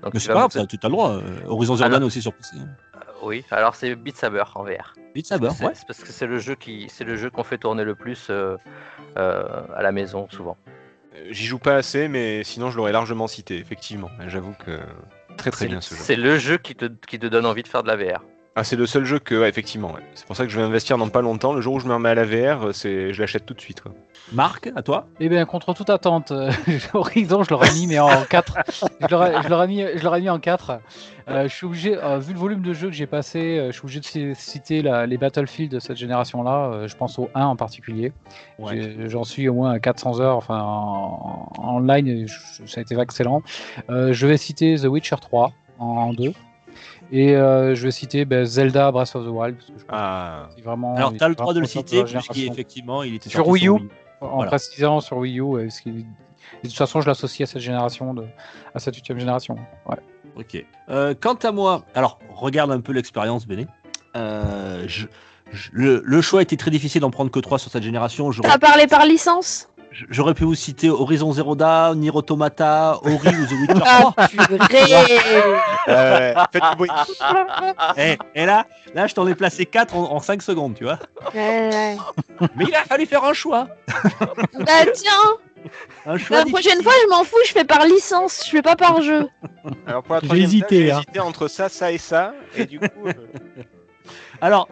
Donc 0.04 0.14
Mais 0.14 0.20
c'est 0.20 0.28
pas 0.30 0.34
grave, 0.36 0.52
ça, 0.52 0.66
tu 0.66 0.78
as 0.82 0.88
le 0.88 0.92
droit. 0.92 1.12
euh, 1.14 1.22
Horizon 1.48 1.76
Zero 1.76 1.90
Dawn 1.90 2.04
aussi 2.04 2.22
sur 2.22 2.34
PC. 2.34 2.58
hein. 2.60 2.68
Oui, 3.24 3.44
alors 3.52 3.76
c'est 3.76 3.96
Beat 3.96 4.18
Saber 4.18 4.44
en 4.56 4.64
VR. 4.64 4.94
Beat 5.14 5.26
Saber, 5.26 5.50
C'est 5.52 5.66
ouais. 5.66 5.72
c'est 5.74 5.88
parce 5.88 6.00
que 6.00 6.12
c'est 6.12 6.28
le 6.28 6.38
jeu 6.38 6.56
qui, 6.56 6.88
c'est 6.90 7.04
le 7.06 7.16
jeu 7.16 7.30
qu'on 7.30 7.44
fait 7.44 7.58
tourner 7.58 7.84
le 7.84 7.96
plus 7.96 8.28
euh, 8.30 8.56
euh, 9.18 9.44
à 9.76 9.82
la 9.82 9.92
maison 9.92 10.28
souvent. 10.30 10.58
Euh, 11.16 11.28
J'y 11.32 11.46
joue 11.46 11.58
pas 11.60 11.76
assez, 11.76 12.08
mais 12.08 12.44
sinon 12.44 12.70
je 12.72 12.78
l'aurais 12.78 12.92
largement 12.92 13.28
cité, 13.28 13.58
effectivement. 13.58 14.10
J'avoue 14.28 14.54
que 14.66 14.80
très 15.38 15.50
très 15.50 15.62
C'est 15.66 15.68
bien 15.68 15.78
le- 15.78 15.82
ce 15.82 15.96
jeu. 15.96 16.02
C'est 16.04 16.16
le 16.18 16.38
jeu 16.38 16.58
qui 16.58 16.76
te, 16.76 16.86
qui 16.86 17.18
te 17.18 17.26
donne 17.28 17.46
envie 17.46 17.64
de 17.64 17.68
faire 17.68 17.84
de 17.84 17.88
la 17.88 17.96
VR. 17.96 18.22
Ah, 18.58 18.64
c'est 18.64 18.78
le 18.78 18.86
seul 18.86 19.04
jeu 19.04 19.20
que, 19.20 19.36
ouais, 19.36 19.50
effectivement. 19.50 19.92
ouais. 19.92 20.02
C'est 20.14 20.26
pour 20.26 20.38
ça 20.38 20.46
que 20.46 20.50
je 20.50 20.58
vais 20.58 20.64
investir 20.66 20.98
dans 20.98 21.10
pas 21.10 21.22
longtemps. 21.22 21.52
Le 21.52 21.60
jour 21.60 21.74
où 21.74 21.80
je 21.82 21.88
me 21.88 21.94
remets 21.94 22.08
à 22.10 22.16
la 22.16 22.24
VR, 22.24 22.68
euh, 22.68 22.72
c'est, 22.72 23.12
je 23.12 23.20
l'achète 23.20 23.46
tout 23.46 23.54
de 23.54 23.60
suite. 23.60 23.82
quoi. 23.82 23.92
Marc, 24.32 24.72
à 24.78 24.82
toi? 24.82 25.08
Eh 25.20 25.28
bien, 25.28 25.44
contre 25.46 25.74
toute 25.74 25.90
attente, 25.90 26.32
euh, 26.32 26.50
Horizon, 26.94 27.44
je 27.44 27.50
l'aurais 27.50 27.74
mis, 27.74 27.86
mais 27.86 28.00
en 28.00 28.24
4. 28.24 28.58
Je 29.02 29.50
l'aurais 29.50 29.68
mis, 29.68 29.82
je 29.96 30.02
l'aurais 30.06 30.22
mis 30.22 30.30
en 30.30 30.40
4. 30.40 30.80
je 31.28 31.48
suis 31.50 31.66
obligé, 31.66 31.98
euh, 32.02 32.18
vu 32.18 32.32
le 32.32 32.40
volume 32.40 32.62
de 32.62 32.72
jeux 32.72 32.88
que 32.88 32.96
j'ai 32.96 33.08
passé, 33.08 33.40
euh, 33.60 33.68
je 33.68 33.72
suis 33.74 33.82
obligé 33.84 34.00
de 34.00 34.06
ci- 34.06 34.36
citer 34.36 34.82
la- 34.82 35.06
les 35.06 35.18
Battlefield 35.18 35.70
de 35.74 35.80
cette 35.80 35.98
génération-là. 35.98 36.72
euh, 36.72 36.88
je 36.88 36.96
pense 36.96 37.20
au 37.20 37.30
1 37.36 37.46
en 37.46 37.58
particulier. 37.58 38.14
J'en 39.10 39.26
suis 39.26 39.50
au 39.50 39.54
moins 39.54 39.72
à 39.72 39.80
400 39.80 40.22
heures 40.22 40.38
enfin, 40.38 40.62
en, 40.62 41.50
en 41.58 41.76
online, 41.76 42.08
et 42.08 42.26
je- 42.28 42.66
ça 42.66 42.80
a 42.80 42.82
été 42.82 42.98
excellent. 42.98 43.42
Euh, 43.90 44.14
je 44.14 44.26
vais 44.26 44.38
citer 44.38 44.76
The 44.78 44.86
Witcher 44.86 45.18
3 45.20 45.52
en 45.78 46.14
2. 46.14 46.32
Et 47.12 47.36
euh, 47.36 47.76
je 47.76 47.84
vais 47.84 47.92
citer 47.92 48.26
ben, 48.26 48.46
Zelda 48.46 48.92
Breath 48.92 49.16
of 49.16 49.26
the 49.26 49.30
Wild. 49.30 49.56
Parce 49.58 49.68
que 49.72 49.80
je 49.80 49.86
Ah, 49.90 50.46
que 50.50 50.56
c'est 50.58 50.62
vraiment, 50.64 50.96
Alors, 50.96 51.14
tu 51.14 51.24
as 51.24 51.30
le 51.30 51.36
droit 51.36 51.54
de 51.54 51.60
le 51.60 51.66
citer, 51.68 51.98
la 51.98 52.04
puisqu'il 52.04 52.34
génération. 52.34 52.54
effectivement, 52.54 53.04
il 53.04 53.16
était 53.16 53.30
Sur 53.30 53.48
Wii 53.48 53.68
U. 53.68 53.72
U. 53.72 53.90
En 54.22 54.36
Voilà. 54.38 54.50
précisant 54.50 55.02
sur 55.02 55.18
Wii 55.18 55.40
U, 55.40 55.44
de 56.64 56.68
toute 56.70 56.74
façon, 56.78 57.02
je 57.02 57.08
l'associe 57.08 57.48
à 57.48 57.52
cette 57.52 57.62
génération, 57.62 58.14
de... 58.14 58.26
à 58.74 58.80
cette 58.80 58.96
huitième 58.96 59.20
génération. 59.20 59.56
Ouais. 59.88 59.98
Ok. 60.36 60.66
Euh, 60.90 61.14
quant 61.20 61.34
à 61.36 61.52
moi, 61.52 61.84
alors 61.96 62.20
regarde 62.34 62.72
un 62.72 62.82
peu 62.82 62.92
l'expérience, 62.92 63.46
Béné. 63.46 63.68
Euh, 64.16 64.84
je- 64.88 65.08
je- 65.52 65.70
le, 65.74 66.02
le 66.04 66.22
choix 66.22 66.42
était 66.42 66.56
très 66.58 66.72
difficile 66.72 67.02
d'en 67.02 67.12
prendre 67.12 67.30
que 67.32 67.40
3 67.40 67.60
sur 67.60 67.70
cette 67.72 67.84
génération. 67.84 68.32
J'aurais- 68.32 68.50
T'as 68.50 68.58
parlé 68.58 68.88
par 68.88 69.06
licence? 69.06 69.70
J'aurais 70.10 70.34
pu 70.34 70.44
vous 70.44 70.56
citer 70.56 70.90
Horizon 70.90 71.32
Zero 71.32 71.56
Dawn, 71.56 72.00
Nier 72.00 72.12
Automata, 72.14 73.00
Ori 73.04 73.30
ou 73.30 73.46
The 73.46 73.52
Witcher 73.52 73.80
3. 73.80 74.14
Ah 74.18 74.28
purée 74.28 75.20
faites 76.52 76.64
du 76.70 76.76
bruit. 76.76 76.90
et, 77.98 78.18
et 78.36 78.46
là, 78.46 78.66
là, 78.94 79.08
je 79.08 79.14
t'en 79.14 79.28
ai 79.28 79.36
placé 79.36 79.66
4 79.66 79.96
en, 79.96 80.20
5 80.20 80.42
secondes, 80.42 80.76
tu 80.76 80.84
vois. 80.84 81.00
Ouais, 81.34 81.70
ouais. 81.72 81.98
Mais 82.56 82.66
il 82.68 82.76
a 82.76 82.84
fallu 82.84 83.06
faire 83.06 83.24
un 83.24 83.34
choix. 83.34 83.68
Bah 83.88 84.86
tiens, 84.94 85.12
Un 86.06 86.18
choix 86.18 86.38
la 86.38 86.44
difficile. 86.44 86.52
prochaine 86.52 86.84
fois 86.84 86.94
je 87.04 87.10
m'en 87.10 87.24
fous, 87.24 87.38
je 87.48 87.52
fais 87.54 87.64
par 87.64 87.86
licence, 87.86 88.44
je 88.46 88.50
fais 88.52 88.62
pas 88.62 88.76
par 88.76 89.02
jeu. 89.02 89.28
Alors 89.88 90.04
pour 90.04 90.16
la 90.16 90.22
J'ai 90.22 90.28
troisième 90.28 90.48
hésité, 90.48 90.66
place, 90.68 90.80
j'ai 90.80 90.92
hein. 90.92 90.98
hésité 90.98 91.20
entre 91.22 91.48
ça, 91.48 91.70
ça 91.70 91.92
et 91.92 91.98
ça. 91.98 92.34
Et 92.56 92.66
du 92.66 92.80
coup, 92.80 93.08
euh, 93.08 93.14
Alors, 94.42 94.68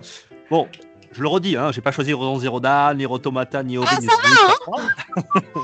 bon, 0.49 0.67
je 1.13 1.21
le 1.21 1.27
redis, 1.27 1.55
hein, 1.57 1.71
j'ai 1.71 1.81
pas 1.81 1.91
choisi 1.91 2.13
Horizon 2.13 2.39
Zero 2.39 2.59
Dawn, 2.59 2.97
ni 2.97 3.05
Automata, 3.05 3.63
ni 3.63 3.77
Ori. 3.77 3.87
Ah, 3.91 3.99
ni 4.01 4.07
3. 4.07 4.81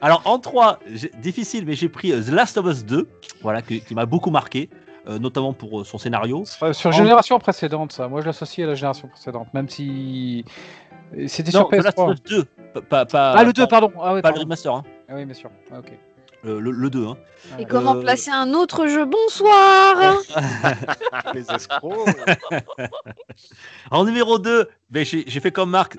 Alors, 0.00 0.22
en 0.24 0.38
3, 0.38 0.80
difficile, 1.18 1.64
mais 1.64 1.74
j'ai 1.74 1.88
pris 1.88 2.12
euh, 2.12 2.20
The 2.22 2.28
Last 2.30 2.56
of 2.58 2.66
Us 2.66 2.84
2, 2.84 3.08
voilà, 3.42 3.62
que- 3.62 3.74
qui 3.74 3.94
m'a 3.94 4.04
beaucoup 4.06 4.30
marqué, 4.30 4.68
euh, 5.08 5.18
notamment 5.18 5.52
pour 5.52 5.80
euh, 5.80 5.84
son 5.84 5.96
scénario. 5.98 6.44
Sur 6.72 6.90
En- 6.90 6.92
génération 6.92 7.38
précédente, 7.38 7.92
ça. 7.92 8.08
Moi, 8.08 8.20
je 8.20 8.26
l'associe 8.26 8.64
à 8.66 8.68
la 8.70 8.74
génération 8.74 9.06
précédente, 9.08 9.46
même 9.54 9.68
si 9.68 10.44
c'était 11.28 11.52
sur 11.52 11.68
The 11.68 11.72
Last 11.84 11.98
of 11.98 12.08
PS3. 12.10 12.14
Us 12.14 12.22
2, 12.74 12.80
pas, 12.80 13.04
pas, 13.06 13.32
Ah, 13.36 13.44
le 13.44 13.52
2, 13.52 13.62
pas, 13.62 13.68
pardon. 13.68 13.92
Ah, 14.02 14.20
pas 14.20 14.30
le 14.32 14.40
remaster. 14.40 14.74
Hein. 14.74 14.82
Ah 15.08 15.12
oui, 15.16 15.24
bien 15.24 15.34
sûr. 15.34 15.50
Ah, 15.72 15.78
ok. 15.78 15.92
Euh, 16.44 16.60
le, 16.60 16.72
le 16.72 16.90
2. 16.90 17.06
Hein. 17.06 17.16
Et 17.58 17.64
comment 17.66 17.94
Euh, 17.96 18.00
placer 18.02 18.30
un 18.30 18.52
autre 18.52 18.86
jeu 18.88 19.04
Bonsoir 19.04 20.16
Les 21.34 21.48
escrocs. 21.50 22.08
En 23.90 24.04
numéro 24.04 24.38
2, 24.38 24.68
ben, 24.90 25.04
j'ai 25.04 25.40
fait 25.40 25.52
comme 25.52 25.70
Marc, 25.70 25.96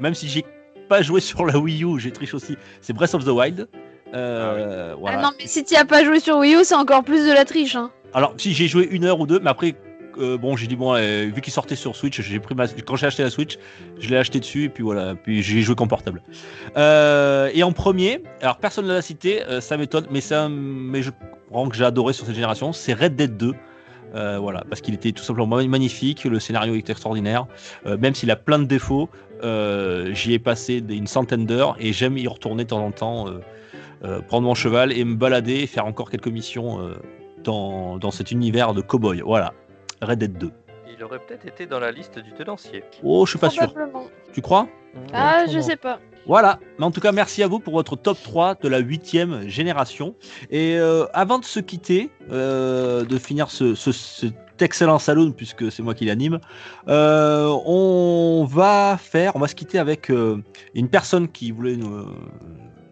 même 0.00 0.14
si 0.14 0.28
j'ai 0.28 0.44
pas 0.88 1.02
joué 1.02 1.20
sur 1.20 1.44
la 1.44 1.58
Wii 1.58 1.84
U, 1.84 1.98
j'ai 1.98 2.10
triché 2.12 2.34
aussi. 2.36 2.56
C'est 2.80 2.92
Breath 2.92 3.14
of 3.14 3.24
the 3.24 3.28
Wild. 3.28 3.68
Euh, 4.14 4.94
voilà. 4.98 5.18
Ah 5.18 5.22
non, 5.22 5.30
mais 5.38 5.46
si 5.46 5.64
tu 5.64 5.74
as 5.74 5.84
pas 5.84 6.04
joué 6.04 6.20
sur 6.20 6.36
Wii 6.38 6.56
U, 6.56 6.64
c'est 6.64 6.74
encore 6.74 7.02
plus 7.02 7.26
de 7.26 7.32
la 7.32 7.44
triche. 7.44 7.76
Hein. 7.76 7.90
Alors, 8.14 8.34
si 8.36 8.52
j'ai 8.52 8.68
joué 8.68 8.86
une 8.90 9.04
heure 9.04 9.18
ou 9.20 9.26
deux, 9.26 9.40
mais 9.40 9.50
après, 9.50 9.74
euh, 10.18 10.38
bon, 10.38 10.56
j'ai 10.56 10.66
dit, 10.66 10.76
bon, 10.76 10.94
euh, 10.94 11.30
vu 11.34 11.40
qu'il 11.40 11.52
sortait 11.52 11.76
sur 11.76 11.96
Switch, 11.96 12.20
j'ai 12.20 12.40
pris 12.40 12.54
quand 12.86 12.96
j'ai 12.96 13.06
acheté 13.06 13.22
la 13.22 13.30
Switch, 13.30 13.58
je 13.98 14.08
l'ai 14.08 14.16
acheté 14.16 14.40
dessus, 14.40 14.64
et 14.64 14.68
puis 14.68 14.82
voilà, 14.82 15.14
puis 15.14 15.42
j'ai 15.42 15.60
joué 15.62 15.74
qu'en. 15.74 15.88
Euh, 16.76 17.50
et 17.52 17.62
en 17.62 17.72
premier, 17.72 18.22
alors 18.40 18.56
personne 18.56 18.86
ne 18.86 18.92
l'a 18.92 19.02
cité, 19.02 19.44
euh, 19.44 19.60
ça 19.60 19.76
m'étonne, 19.76 20.06
mais 20.10 20.20
c'est 20.20 20.34
un 20.34 20.48
mais 20.48 21.02
je 21.02 21.10
rends 21.50 21.68
que 21.68 21.76
j'ai 21.76 21.84
adoré 21.84 22.12
sur 22.12 22.26
cette 22.26 22.34
génération, 22.34 22.72
c'est 22.72 22.94
Red 22.94 23.16
Dead 23.16 23.36
2. 23.36 23.54
Euh, 24.14 24.38
voilà, 24.38 24.62
parce 24.68 24.82
qu'il 24.82 24.92
était 24.92 25.12
tout 25.12 25.22
simplement 25.22 25.56
magnifique, 25.66 26.24
le 26.24 26.38
scénario 26.38 26.74
est 26.74 26.90
extraordinaire, 26.90 27.46
même 27.86 28.14
s'il 28.14 28.30
a 28.30 28.36
plein 28.36 28.58
de 28.58 28.64
défauts, 28.64 29.08
j'y 29.42 30.34
ai 30.34 30.38
passé 30.38 30.84
une 30.86 31.06
centaine 31.06 31.46
d'heures 31.46 31.76
et 31.80 31.92
j'aime 31.92 32.18
y 32.18 32.28
retourner 32.28 32.64
de 32.64 32.68
temps 32.68 32.84
en 32.84 32.92
temps, 32.92 33.26
prendre 34.28 34.46
mon 34.46 34.54
cheval 34.54 34.92
et 34.92 35.04
me 35.04 35.14
balader 35.14 35.60
et 35.60 35.66
faire 35.66 35.86
encore 35.86 36.10
quelques 36.10 36.28
missions 36.28 36.92
dans, 37.42 37.96
dans 37.96 38.10
cet 38.10 38.30
univers 38.30 38.74
de 38.74 38.82
cowboy. 38.82 39.22
Voilà, 39.22 39.54
Red 40.02 40.18
Dead 40.18 40.36
2. 40.38 40.50
Il 40.96 41.02
aurait 41.04 41.18
peut-être 41.20 41.46
été 41.46 41.66
dans 41.66 41.80
la 41.80 41.90
liste 41.90 42.18
du 42.18 42.32
tenancier. 42.32 42.84
Oh, 43.02 43.24
je 43.24 43.30
suis 43.30 43.38
pas 43.38 43.48
sûr. 43.50 43.72
Tu 44.32 44.40
crois? 44.42 44.68
Ah, 45.12 45.46
je 45.50 45.58
sais 45.60 45.76
pas. 45.76 45.98
Voilà, 46.26 46.60
mais 46.78 46.84
en 46.84 46.90
tout 46.92 47.00
cas, 47.00 47.10
merci 47.10 47.42
à 47.42 47.48
vous 47.48 47.58
pour 47.58 47.72
votre 47.72 47.96
top 47.96 48.16
3 48.22 48.54
de 48.56 48.68
la 48.68 48.78
huitième 48.78 49.48
génération. 49.48 50.14
Et 50.50 50.76
euh, 50.78 51.06
avant 51.14 51.38
de 51.40 51.44
se 51.44 51.58
quitter, 51.58 52.10
euh, 52.30 53.04
de 53.04 53.18
finir 53.18 53.50
ce, 53.50 53.74
ce- 53.74 53.90
cet 53.90 54.34
excellent 54.62 55.00
salon, 55.00 55.32
puisque 55.32 55.72
c'est 55.72 55.82
moi 55.82 55.94
qui 55.94 56.04
l'anime, 56.04 56.38
euh, 56.88 57.48
on 57.66 58.44
va 58.48 58.96
faire, 59.00 59.34
on 59.34 59.40
va 59.40 59.48
se 59.48 59.56
quitter 59.56 59.80
avec 59.80 60.10
euh, 60.10 60.40
une 60.74 60.88
personne 60.88 61.26
qui 61.26 61.50
voulait 61.50 61.74
nous, 61.76 62.06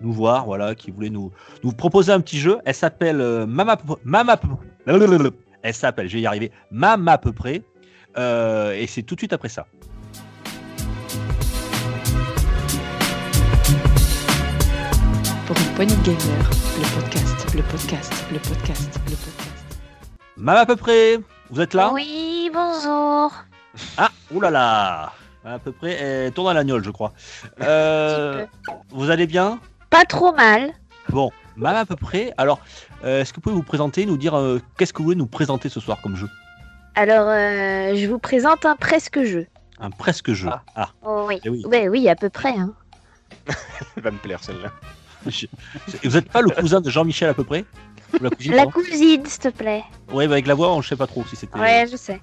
nous 0.01 0.13
voir, 0.13 0.47
voilà, 0.47 0.75
qui 0.75 0.91
voulait 0.91 1.11
nous, 1.11 1.31
nous 1.63 1.73
proposer 1.73 2.11
un 2.13 2.21
petit 2.21 2.39
jeu. 2.41 2.59
Elle 2.65 2.75
s'appelle 2.75 3.21
euh, 3.21 3.47
Mama, 3.47 3.77
Mama, 4.03 4.41
elle 5.63 5.75
s'appelle, 5.75 6.09
je 6.09 6.15
vais 6.15 6.23
y 6.23 6.27
arriver, 6.27 6.51
Mama 6.71 7.13
à 7.13 7.19
peu 7.19 7.33
près. 7.33 7.63
Euh, 8.19 8.73
et 8.73 8.87
c'est 8.87 9.03
tout 9.03 9.15
de 9.15 9.21
suite 9.21 9.33
après 9.33 9.49
ça. 9.49 9.67
Pour 15.47 15.57
une 15.57 15.75
poignée 15.75 15.97
de 15.97 16.03
gamer, 16.03 16.51
le 16.79 17.01
podcast, 17.01 17.55
le 17.55 17.63
podcast, 17.63 18.25
le 18.33 18.39
podcast, 18.39 19.01
le 19.07 19.17
podcast. 19.17 19.79
Mama 20.37 20.61
à 20.61 20.67
peu 20.67 20.77
près, 20.77 21.19
vous 21.51 21.61
êtes 21.61 21.75
là? 21.75 21.91
Oui, 21.93 22.51
bonjour. 22.53 23.33
Ah, 23.97 24.11
oulala 24.33 25.13
À 25.45 25.59
peu 25.59 25.73
près, 25.73 25.93
elle 25.93 26.33
tourne 26.33 26.49
à 26.49 26.55
l'agnole, 26.55 26.85
je 26.85 26.91
crois. 26.91 27.13
Euh, 27.61 28.47
vous 28.91 29.11
allez 29.11 29.27
bien? 29.27 29.59
Pas 29.91 30.05
trop 30.05 30.33
mal. 30.33 30.73
Bon, 31.09 31.31
même 31.57 31.77
à 31.77 31.85
peu 31.85 31.97
près. 31.97 32.33
Alors, 32.37 32.61
est-ce 33.03 33.33
que 33.33 33.37
vous 33.37 33.41
pouvez 33.43 33.55
vous 33.55 33.63
présenter, 33.63 34.07
nous 34.07 34.17
dire 34.17 34.35
euh, 34.37 34.61
qu'est-ce 34.79 34.93
que 34.93 34.99
vous 34.99 35.05
voulez 35.05 35.17
nous 35.17 35.27
présenter 35.27 35.69
ce 35.69 35.81
soir 35.81 36.01
comme 36.03 36.17
jeu? 36.17 36.29
Alors, 36.95 37.29
euh, 37.29 37.95
je 37.97 38.07
vous 38.07 38.19
présente 38.19 38.65
un 38.67 38.77
presque 38.77 39.23
jeu. 39.25 39.47
Un 39.79 39.91
presque 39.91 40.33
jeu. 40.33 40.49
Ah. 40.51 40.63
Ah, 40.77 40.89
Oh, 41.05 41.25
oui. 41.29 41.41
eh 41.45 41.49
oui. 41.49 41.63
Ouais, 41.67 41.89
oui, 41.89 42.09
à 42.09 42.17
peu 42.17 42.29
près. 42.29 42.51
Hein. 42.51 42.73
Elle 43.97 44.03
va 44.03 44.11
me 44.11 44.19
plaire 44.19 44.43
celle-là. 44.43 44.71
Je- 45.27 45.47
Vous 46.05 46.17
n'êtes 46.17 46.31
pas 46.31 46.41
le 46.43 46.51
cousin 46.51 46.81
de 46.81 46.91
Jean-Michel 46.91 47.29
à 47.31 47.35
peu 47.35 47.45
près? 47.45 47.65
Ou 48.19 48.25
la 48.25 48.31
cousine 48.31 48.55
La 48.55 48.67
cousine, 48.67 49.25
s'il 49.25 49.39
te 49.41 49.49
plaît. 49.49 49.85
Ouais, 50.11 50.27
bah, 50.27 50.33
avec 50.35 50.47
la 50.47 50.55
voix, 50.55 50.73
on 50.73 50.79
ne 50.79 50.83
sait 50.83 50.97
pas 50.97 51.07
trop 51.07 51.25
si 51.27 51.37
c'était. 51.37 51.59
Ouais, 51.59 51.87
je 51.91 51.97
sais. 51.97 52.21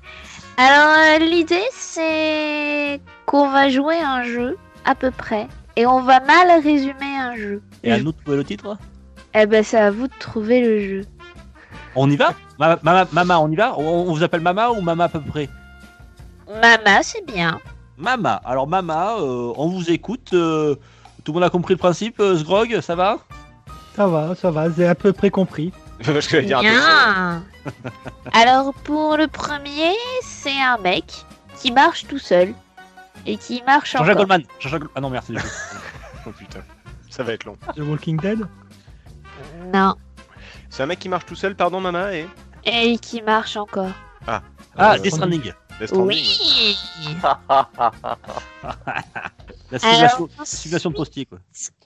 Alors, 0.57 1.21
euh, 1.21 1.25
l'idée, 1.25 1.63
c'est 1.71 2.99
qu'on 3.25 3.49
va 3.49 3.69
jouer 3.69 3.97
un 3.99 4.23
jeu, 4.23 4.57
à 4.85 4.95
peu 4.95 5.11
près, 5.11 5.47
et 5.75 5.85
on 5.85 6.01
va 6.01 6.19
mal 6.19 6.61
résumer 6.61 7.15
un 7.17 7.35
jeu. 7.35 7.61
Et 7.83 7.91
à 7.91 7.99
nous 7.99 8.11
de 8.11 8.17
trouver 8.17 8.37
le 8.37 8.43
titre? 8.43 8.77
Eh 9.39 9.45
ben, 9.45 9.63
c'est 9.63 9.77
à 9.77 9.91
vous 9.91 10.07
de 10.07 10.13
trouver 10.19 10.61
le 10.61 10.79
jeu. 10.79 11.05
On 11.95 12.09
y 12.09 12.15
va 12.15 12.33
Mama, 12.57 12.79
Mama, 12.81 13.07
Mama, 13.11 13.39
on 13.39 13.51
y 13.51 13.55
va 13.55 13.77
on, 13.77 13.83
on 14.09 14.13
vous 14.13 14.23
appelle 14.23 14.41
Mama 14.41 14.71
ou 14.71 14.81
Mama 14.81 15.03
à 15.05 15.09
peu 15.09 15.21
près 15.21 15.47
Mama, 16.49 17.03
c'est 17.03 17.25
bien. 17.25 17.59
Mama. 17.97 18.41
Alors, 18.45 18.67
Mama, 18.67 19.15
euh, 19.19 19.53
on 19.57 19.69
vous 19.69 19.91
écoute. 19.91 20.29
euh, 20.33 20.75
tout 21.23 21.33
le 21.33 21.39
monde 21.39 21.43
a 21.43 21.49
compris 21.49 21.73
le 21.73 21.77
principe 21.77 22.19
euh, 22.19 22.37
Sgrog, 22.37 22.79
ça 22.81 22.95
va 22.95 23.17
Ça 23.95 24.07
va, 24.07 24.33
ça 24.33 24.49
va, 24.49 24.71
j'ai 24.71 24.87
à 24.87 24.95
peu 24.95 25.11
près 25.13 25.29
compris. 25.29 25.71
J'allais 25.99 26.45
dire 26.45 26.61
Bien. 26.61 27.43
Alors, 28.33 28.73
pour 28.85 29.17
le 29.17 29.27
premier, 29.27 29.93
c'est 30.23 30.59
un 30.61 30.77
mec 30.77 31.03
qui 31.59 31.71
marche 31.71 32.05
tout 32.07 32.19
seul. 32.19 32.53
Et 33.25 33.35
qui 33.37 33.61
marche 33.67 33.91
Jean-Jacques. 33.91 34.17
Goldman. 34.17 34.43
Jean-Jacques 34.59 34.83
Ah 34.95 35.01
non, 35.01 35.09
merci. 35.09 35.33
Oh 36.25 36.31
putain, 36.37 36.59
ça 37.09 37.23
va 37.23 37.33
être 37.33 37.45
long. 37.45 37.55
The 37.75 37.79
Walking 37.79 38.17
Dead? 38.19 38.39
Non. 39.73 39.95
C'est 40.69 40.83
un 40.83 40.85
mec 40.85 40.99
qui 40.99 41.09
marche 41.09 41.25
tout 41.25 41.35
seul, 41.35 41.55
pardon, 41.55 41.79
maman, 41.81 42.09
et. 42.09 42.27
Et 42.65 42.97
qui 42.97 43.21
marche 43.21 43.55
encore. 43.57 43.91
Ah, 44.25 44.41
Euh, 44.79 44.97
Death 44.99 45.13
Stranding. 45.15 45.53
Death 45.79 45.87
Stranding, 45.87 46.07
ouais. 46.07 46.15
Oui. 46.15 46.77
La 49.71 49.79
simulation, 49.79 50.29
Alors, 50.35 50.47
simulation 50.47 50.89
de 50.91 50.95
postier, 50.95 51.25
quoi. 51.25 51.39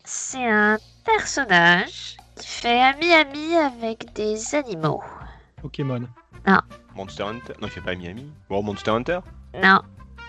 c'est 0.06 0.46
un 0.50 0.78
personnage 1.04 2.18
qui 2.36 2.48
fait 2.48 2.80
ami-ami 2.82 3.56
avec 3.56 4.14
des 4.14 4.54
animaux. 4.56 5.02
Pokémon. 5.62 6.02
Monster 6.96 7.24
Hunter? 7.24 7.54
Non, 7.62 7.68
il 7.68 7.72
fait 7.72 7.82
pas 7.82 7.96
Miami. 7.96 8.32
Bon, 8.50 8.62
Monster 8.62 8.92
Hunter? 8.92 9.20
Non. 9.62 9.82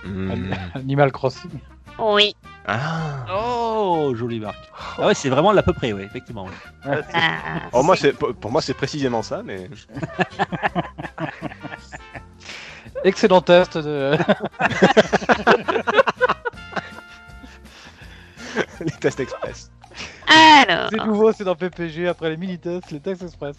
Hmm. 0.05 0.53
Animal 0.75 1.13
Crossing. 1.13 1.51
Oui. 1.99 2.35
Ah. 2.67 3.25
Oh, 3.35 4.13
jolie 4.15 4.41
marque. 4.41 4.71
Ah 4.99 5.07
ouais, 5.09 5.15
c'est 5.15 5.29
vraiment 5.29 5.53
l'à 5.53 5.63
peu 5.63 5.73
près, 5.73 5.93
oui, 5.93 6.03
effectivement. 6.03 6.45
ouais. 6.45 7.01
Ah, 7.13 7.63
Oh, 7.73 7.83
moi, 7.83 7.97
c'est 7.97 8.13
pour 8.13 8.35
pour 8.35 8.51
moi, 8.53 8.63
c'est 8.63 8.75
précisément 8.75 9.23
ça, 9.23 9.43
mais. 9.45 9.69
Excellent 13.05 13.41
test 13.41 13.79
de. 13.79 14.17
Les 18.81 18.91
tests 18.93 19.21
express. 19.21 19.71
Alors, 20.27 20.89
c'est 20.91 21.05
nouveau, 21.05 21.33
c'est 21.33 21.45
dans 21.45 21.55
PPG 21.57 22.09
après 22.09 22.31
les 22.31 22.37
mini-tests, 22.37 22.91
les 22.91 23.01
tests 23.01 23.23
express. 23.23 23.57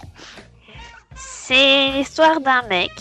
c'est 1.15 1.91
l'histoire 1.91 2.39
d'un 2.41 2.61
mec. 2.63 2.91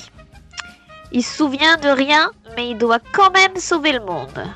Il 1.12 1.23
se 1.23 1.37
souvient 1.37 1.77
de 1.77 1.89
rien, 1.89 2.31
mais 2.57 2.70
il 2.70 2.79
doit 2.79 2.99
quand 3.12 3.31
même 3.33 3.57
sauver 3.57 3.93
le 3.93 4.01
monde. 4.01 4.47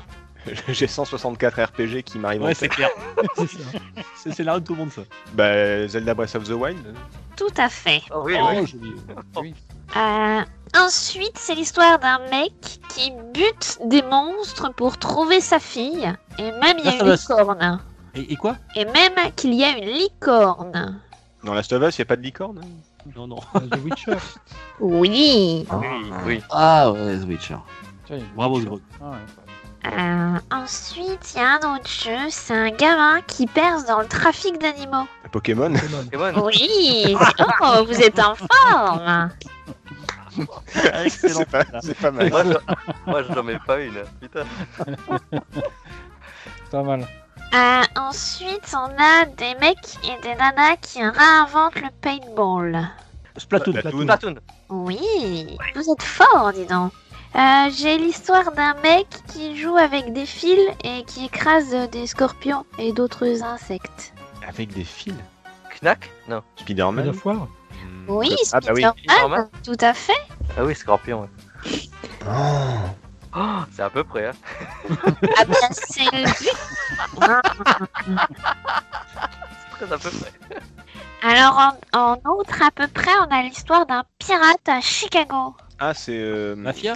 J'ai 0.69 0.87
164 0.87 1.61
RPG 1.63 2.03
qui 2.03 2.19
m'arrivent 2.19 2.43
en 2.43 2.45
Ouais, 2.45 2.53
c'est 2.53 2.67
tête. 2.67 2.75
clair. 2.75 2.89
C'est 3.35 3.47
ça. 3.47 3.79
C'est 4.35 4.43
de 4.43 4.59
tout 4.59 4.73
le 4.73 4.79
monde, 4.79 4.91
ça. 4.91 5.01
Bah, 5.33 5.87
Zelda 5.87 6.13
Breath 6.13 6.35
of 6.35 6.43
the 6.45 6.51
Wild. 6.51 6.95
Tout 7.35 7.45
à 7.57 7.69
fait. 7.69 8.01
Oh, 8.13 8.21
oui, 8.25 8.35
Oh, 8.39 8.65
joli. 8.65 9.53
Euh, 9.95 10.41
ensuite, 10.75 11.37
c'est 11.37 11.55
l'histoire 11.55 11.97
d'un 11.99 12.19
mec 12.29 12.51
qui 12.89 13.11
bute 13.33 13.79
des 13.85 14.01
monstres 14.01 14.73
pour 14.73 14.97
trouver 14.97 15.39
sa 15.39 15.59
fille. 15.59 16.11
Et 16.39 16.51
même 16.51 16.77
il 16.79 16.85
y 16.85 16.89
a 16.89 16.95
une 17.03 17.11
licorne. 17.11 17.79
Et, 18.15 18.33
et 18.33 18.35
quoi? 18.35 18.57
Et 18.75 18.85
même 18.85 19.13
qu'il 19.35 19.53
y 19.53 19.63
a 19.63 19.77
une 19.77 19.85
licorne. 19.89 20.99
Dans 21.43 21.53
Last 21.53 21.71
of 21.71 21.83
Us, 21.87 21.97
il 21.97 22.01
a 22.01 22.05
pas 22.05 22.15
de 22.17 22.21
licorne? 22.23 22.59
hein 22.63 23.11
Non, 23.15 23.27
non. 23.27 23.39
The 23.53 23.77
Witcher. 23.83 24.17
Oui. 24.79 25.65
Oui, 25.71 25.87
oui. 26.25 26.41
Ah 26.49 26.91
ouais, 26.91 27.17
The 27.19 27.23
Witcher. 27.27 27.57
Bravo. 28.35 28.59
Ah 29.01 29.11
ouais. 29.11 29.17
Euh, 29.85 30.37
ensuite, 30.51 31.33
il 31.33 31.37
y 31.37 31.41
a 31.41 31.53
un 31.61 31.75
autre 31.75 31.87
jeu. 31.89 32.17
C'est 32.29 32.53
un 32.55 32.69
gamin 32.71 33.21
qui 33.21 33.47
perce 33.47 33.85
dans 33.85 33.99
le 33.99 34.07
trafic 34.07 34.59
d'animaux. 34.59 35.07
Pokémon? 35.31 35.73
Pokémon. 35.73 36.45
Oui. 36.45 37.15
Oh, 37.61 37.83
vous 37.85 38.01
êtes 38.01 38.19
en 38.19 38.35
forme. 38.35 39.29
Excellent. 41.03 41.43
c'est 41.81 41.97
pas, 41.99 42.11
mal. 42.11 42.59
Moi, 43.05 43.23
j'en- 43.23 43.43
mets 43.43 43.59
pas 43.65 43.79
une. 43.79 44.03
Putain. 44.21 44.43
C'est 45.31 46.71
pas 46.71 46.83
mal. 46.83 47.07
Euh, 47.53 47.81
ensuite, 47.95 48.73
on 48.73 48.91
a 49.01 49.25
des 49.25 49.55
mecs 49.59 49.97
et 50.03 50.21
des 50.21 50.35
nanas 50.35 50.75
qui 50.81 51.01
réinventent 51.01 51.75
le 51.75 51.89
paintball. 52.01 52.87
Splatoon. 53.37 53.73
Splatoon. 53.79 54.05
Platoon. 54.05 54.35
Oui, 54.69 55.57
vous 55.75 55.91
êtes 55.91 56.03
fort, 56.03 56.51
dis 56.53 56.65
donc. 56.65 56.91
Euh, 57.35 57.69
J'ai 57.71 57.97
l'histoire 57.97 58.51
d'un 58.53 58.73
mec 58.81 59.07
qui 59.27 59.57
joue 59.57 59.75
avec 59.77 60.13
des 60.13 60.25
fils 60.25 60.59
et 60.83 61.03
qui 61.03 61.25
écrase 61.25 61.69
des 61.91 62.07
scorpions 62.07 62.65
et 62.79 62.93
d'autres 62.93 63.43
insectes. 63.43 64.13
Avec 64.47 64.73
des 64.73 64.83
fils. 64.83 65.13
Knack 65.81 66.09
Non. 66.27 66.41
Spider-Man. 66.55 67.13
War. 67.23 67.35
Hmm. 67.35 67.47
Oui, 68.07 68.35
Ah 68.53 68.59
bah 68.61 68.71
oui. 68.73 68.83
Spider-Man, 68.83 69.49
tout 69.63 69.77
à 69.81 69.93
fait. 69.93 70.13
Ah 70.57 70.63
oui, 70.63 70.73
Scorpion. 70.73 71.21
ouais. 71.21 71.29
Oh. 72.25 72.89
Oh, 73.35 73.59
c'est 73.71 73.83
à 73.83 73.89
peu 73.91 74.03
près. 74.03 74.27
Hein. 74.27 74.31
Ah 75.37 75.45
ben, 75.45 75.55
c'est 75.71 76.05
le 76.05 76.23
but. 76.23 76.49
Ah. 77.21 77.41
très 79.71 79.85
à 79.93 79.97
peu 79.97 80.09
près. 80.09 80.31
Alors, 81.21 81.75
en, 81.93 81.99
en 81.99 82.31
autre, 82.31 82.61
à 82.65 82.71
peu 82.71 82.87
près, 82.87 83.11
on 83.27 83.31
a 83.35 83.43
l'histoire 83.43 83.85
d'un 83.85 84.03
pirate 84.17 84.67
à 84.67 84.81
Chicago. 84.81 85.55
Ah, 85.79 85.93
c'est. 85.93 86.17
euh, 86.17 86.55
Mafia? 86.55 86.95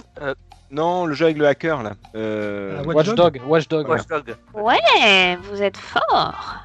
Non, 0.70 1.04
le 1.06 1.14
jeu 1.14 1.26
avec 1.26 1.36
le 1.36 1.46
hacker 1.46 1.82
là. 1.82 1.92
Euh, 2.14 2.78
Ah, 2.80 2.86
Watch 2.86 3.08
Dog, 3.14 3.40
Watch 3.46 3.68
Dog. 3.68 3.88
Watch 3.88 4.06
Dog. 4.06 4.34
Ouais, 4.54 5.36
vous 5.50 5.60
êtes 5.62 5.76
fort. 5.76 6.56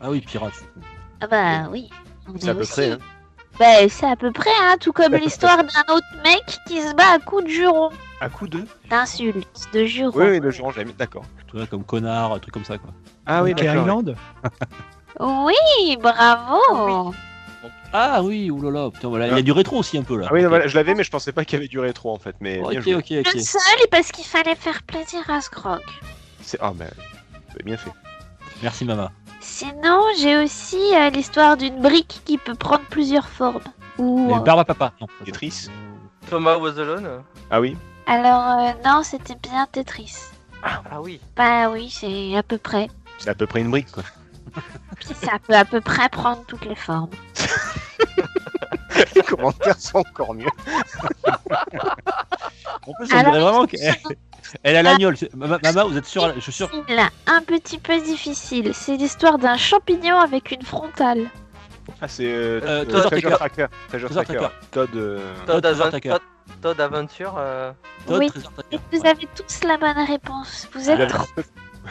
Ah 0.00 0.10
oui, 0.10 0.20
pirate. 0.20 0.52
Ah 1.22 1.26
bah 1.26 1.68
oui. 1.70 1.88
C'est 2.38 2.46
est 2.46 2.50
à 2.50 2.54
peu 2.54 2.60
aussi. 2.60 2.72
près. 2.72 2.90
hein. 2.92 2.98
Bah, 3.58 3.88
c'est 3.88 4.06
à 4.06 4.16
peu 4.16 4.30
près, 4.30 4.50
hein, 4.62 4.76
tout 4.80 4.92
comme 4.92 5.14
l'histoire 5.16 5.56
d'un 5.58 5.94
autre 5.94 6.06
mec 6.24 6.58
qui 6.66 6.80
se 6.82 6.94
bat 6.94 7.12
à 7.14 7.18
coups 7.18 7.44
de 7.44 7.48
jurons, 7.48 7.90
À 8.20 8.28
coup 8.28 8.46
de. 8.46 8.64
d'insultes, 8.88 9.46
de 9.74 9.84
jurons. 9.84 10.12
Oui, 10.18 10.24
oui, 10.30 10.40
le 10.40 10.50
jurant, 10.50 10.70
j'avais 10.70 10.86
mis. 10.86 10.92
D'accord. 10.94 11.24
Tu 11.48 11.56
vois, 11.56 11.66
comme 11.66 11.84
connard, 11.84 12.32
un 12.34 12.38
truc 12.38 12.54
comme 12.54 12.64
ça, 12.64 12.78
quoi. 12.78 12.90
Ah 13.26 13.42
oui, 13.42 13.54
d'accord. 13.54 13.82
Island? 13.82 14.16
Oui, 15.18 15.96
bravo. 16.00 17.14
Ah 17.92 18.22
oui, 18.22 18.50
oulala, 18.50 18.90
putain, 18.90 19.08
voilà. 19.08 19.26
Il 19.28 19.34
y 19.34 19.38
a 19.38 19.42
du 19.42 19.52
rétro 19.52 19.78
aussi 19.78 19.98
un 19.98 20.02
peu 20.02 20.16
là. 20.16 20.26
Ah 20.30 20.32
oui, 20.32 20.40
non, 20.40 20.46
Ok. 20.46 20.50
voilà, 20.50 20.66
je 20.68 20.76
l'avais, 20.76 20.94
mais 20.94 21.02
je 21.04 21.10
pensais 21.10 21.32
pas 21.32 21.44
qu'il 21.44 21.54
y 21.54 21.60
avait 21.60 21.68
du 21.68 21.78
rétro 21.80 22.12
en 22.12 22.18
fait. 22.18 22.36
Mais 22.40 22.58
bien 22.58 22.78
Ok, 22.78 22.80
joué. 22.82 22.94
ok, 22.94 23.26
ok. 23.26 23.34
Le 23.34 23.40
seul, 23.40 23.60
parce 23.90 24.12
qu'il 24.12 24.24
fallait 24.24 24.54
faire 24.54 24.82
plaisir 24.84 25.28
à 25.28 25.40
Scrog. 25.40 25.80
C'est 26.40 26.58
ah 26.60 26.72
ben, 26.74 26.90
c'est 27.52 27.64
bien 27.64 27.76
fait. 27.76 27.90
Merci, 28.62 28.84
maman. 28.84 29.08
Sinon, 29.40 30.02
j'ai 30.18 30.38
aussi 30.42 30.76
euh, 30.94 31.10
l'histoire 31.10 31.56
d'une 31.56 31.80
brique 31.80 32.20
qui 32.24 32.38
peut 32.38 32.54
prendre 32.54 32.84
plusieurs 32.90 33.28
formes. 33.28 33.62
Ou... 33.98 34.30
Et 34.36 34.40
Barbe 34.44 34.60
à 34.60 34.64
papa. 34.64 34.92
Non. 35.00 35.06
Tetris. 35.24 35.68
Thomas 36.28 36.56
Was 36.58 36.78
Alone. 36.78 37.22
Ah 37.50 37.60
oui. 37.60 37.76
Alors, 38.06 38.58
euh, 38.60 38.72
non, 38.84 39.02
c'était 39.02 39.36
bien 39.42 39.66
Tetris. 39.72 40.14
Ah 40.62 41.00
oui. 41.00 41.20
Bah 41.36 41.70
oui, 41.70 41.88
c'est 41.90 42.36
à 42.36 42.42
peu 42.42 42.58
près. 42.58 42.88
C'est 43.18 43.30
à 43.30 43.34
peu 43.34 43.46
près 43.46 43.60
une 43.60 43.70
brique 43.70 43.90
quoi. 43.90 44.02
Puis 44.96 45.14
ça 45.14 45.38
peut 45.46 45.54
à 45.54 45.64
peu 45.64 45.80
près 45.80 46.08
prendre 46.10 46.42
toutes 46.46 46.64
les 46.66 46.74
formes. 46.74 47.08
Les 49.14 49.22
commentaires 49.22 49.78
sont 49.80 49.98
encore 49.98 50.34
mieux. 50.34 50.48
En 52.86 52.92
plus, 52.94 53.12
on 53.12 53.16
Alors, 53.18 53.32
dirait 53.32 53.42
vraiment 53.44 53.66
qu'elle 53.66 53.94
elle 54.62 54.76
a 54.76 54.82
l'agnole. 54.82 55.14
Ma- 55.34 55.58
Maman, 55.62 55.88
vous 55.88 55.98
êtes 55.98 56.06
sûr 56.06 56.32
Je 56.34 56.40
suis 56.40 56.52
sûr. 56.52 56.70
Un 57.26 57.42
petit 57.42 57.78
peu 57.78 58.00
difficile. 58.00 58.72
C'est 58.74 58.96
l'histoire 58.96 59.38
d'un 59.38 59.56
champignon 59.56 60.18
avec 60.18 60.50
une 60.50 60.62
frontale. 60.62 61.26
Ah 62.00 62.08
c'est 62.08 62.24
euh, 62.24 62.60
Euh, 62.62 62.84
Treasure 62.84 63.10
Treasure 63.10 63.30
Tracker. 63.36 63.36
Tracker. 63.36 63.66
Treasure 63.88 64.10
Tracker. 64.10 64.34
Tracker. 64.34 64.54
Todd. 64.70 64.90
euh, 64.96 65.34
Todd, 65.46 65.66
Aven- 65.66 65.88
Tracker. 65.90 66.08
Todd- 66.10 66.20
Todd 66.62 66.80
Aventure. 66.80 67.34
euh, 67.38 67.72
Todd, 68.06 68.18
Oui. 68.18 68.30
Tracker. 68.30 68.78
vous 68.92 69.06
avez 69.06 69.28
tous 69.34 69.64
la 69.68 69.76
bonne 69.76 70.06
réponse. 70.06 70.68
Vous 70.72 70.80
Vous 70.80 70.90
êtes 70.90 71.00
avez, 71.00 71.06
trop... 71.08 71.22
à 71.24 71.26
peu- 71.36 71.44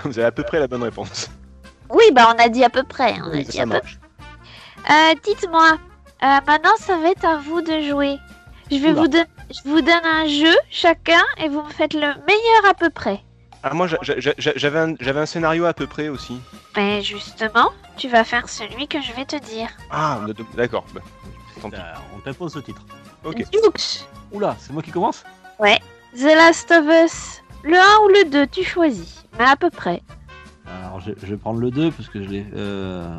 vous 0.06 0.20
avez 0.20 0.28
à 0.28 0.32
peu 0.32 0.44
près 0.44 0.60
la 0.60 0.68
bonne 0.68 0.84
réponse. 0.84 1.30
Oui, 1.90 2.06
bah 2.14 2.34
on 2.36 2.44
a 2.44 2.50
dit 2.50 2.64
à 2.64 2.70
peu 2.70 2.84
près. 2.84 3.16
On 3.22 3.28
a 3.32 3.36
Oui, 3.36 3.44
dit 3.46 3.60
à 3.60 3.66
peu... 3.68 3.76
Euh, 3.76 5.14
Dites-moi, 5.24 5.78
euh, 6.24 6.28
maintenant 6.48 6.76
ça 6.80 6.98
va 6.98 7.10
être 7.12 7.26
à 7.26 7.38
vous 7.38 7.62
de 7.62 7.82
jouer. 7.82 8.18
Je 8.72 8.78
vais 8.78 8.92
Oula. 8.92 9.02
vous, 9.02 9.08
don- 9.08 9.26
je 9.50 9.70
vous 9.70 9.82
donne 9.82 10.06
un 10.06 10.28
jeu 10.28 10.56
chacun 10.70 11.22
et 11.38 11.48
vous 11.50 11.62
me 11.64 11.70
faites 11.70 11.94
le 11.94 12.00
meilleur 12.02 12.66
à 12.70 12.74
peu 12.74 12.90
près. 12.90 13.22
Ah 13.64 13.74
moi 13.74 13.88
j'a- 13.88 13.98
j'a- 14.02 14.34
j'a- 14.38 14.54
j'avais 14.56 14.80
un, 14.80 14.96
j'avais 15.00 15.20
un 15.20 15.26
scénario 15.26 15.66
à 15.66 15.74
peu 15.74 15.88
près 15.88 16.08
aussi. 16.08 16.40
Ben 16.76 17.02
justement, 17.02 17.72
tu 17.98 18.08
vas 18.08 18.24
faire 18.24 18.48
celui 18.48 18.88
que 18.88 19.02
je 19.02 19.12
vais 19.14 19.26
te 19.26 19.36
dire. 19.38 19.70
Ah 19.92 20.20
d'accord. 20.56 20.86
bah. 20.94 21.02
Euh, 21.66 21.70
On 22.16 22.20
t'impose 22.20 22.54
ce 22.54 22.60
titre. 22.60 22.82
Ok. 23.26 23.36
Dukes, 23.52 24.06
Oula, 24.32 24.56
c'est 24.60 24.72
moi 24.72 24.82
qui 24.82 24.92
commence? 24.92 25.24
The 25.60 26.24
Last 26.24 26.72
of 26.72 26.86
Us, 26.88 27.42
le 27.64 27.76
1 27.78 27.82
ou 28.06 28.08
le 28.08 28.30
2, 28.30 28.48
tu 28.48 28.64
choisis. 28.64 29.26
Mais 29.38 29.46
à 29.46 29.56
peu 29.58 29.70
près. 29.70 30.02
Alors, 30.66 31.02
je, 31.02 31.12
je 31.22 31.26
vais 31.28 31.38
prendre 31.38 31.60
le 31.60 31.70
2 31.70 31.92
parce 31.92 32.08
que 32.10 32.24
je 32.24 32.30
l'ai. 32.30 32.46
Euh... 32.56 33.18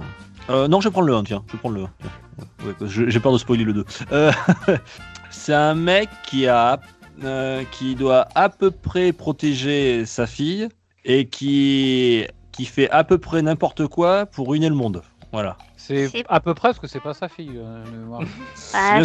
euh, 0.51 0.69
non, 0.69 0.81
je 0.81 0.89
vais 0.89 0.93
prendre 0.93 1.07
le 1.07 1.15
1, 1.15 1.25
tiens. 1.25 1.45
Je 1.49 1.53
vais 1.53 1.59
prendre 1.59 1.77
le 1.77 1.85
1. 1.85 1.91
tiens. 2.01 2.67
Ouais, 2.67 2.75
j'ai 3.09 3.21
peur 3.21 3.33
de 3.33 3.39
spoiler 3.39 3.65
le 3.65 3.73
2. 3.73 3.85
Euh, 4.13 4.33
c'est 5.31 5.55
un 5.55 5.75
mec 5.75 6.09
qui 6.23 6.47
a. 6.47 6.81
euh, 7.25 7.65
qui 7.71 7.95
doit 7.97 8.29
à 8.35 8.49
peu 8.49 8.71
près 8.71 9.13
protéger 9.13 10.05
sa 10.07 10.27
fille 10.27 10.69
et 11.05 11.29
qui. 11.29 12.27
qui 12.53 12.65
fait 12.67 12.91
à 12.91 13.05
peu 13.05 13.19
près 13.19 13.43
n'importe 13.43 13.87
quoi 13.87 14.27
pour 14.27 14.49
ruiner 14.51 14.69
le 14.69 14.75
monde. 14.75 15.03
Voilà. 15.33 15.57
C'est 15.77 16.11
à 16.29 16.41
peu 16.41 16.55
près 16.55 16.69
parce 16.69 16.79
que 16.79 16.87
c'est 16.87 17.01
pas 17.01 17.15
sa 17.15 17.29
fille. 17.29 17.53
euh, 17.57 17.85
le. 17.85 18.11
Bah, 18.11 18.19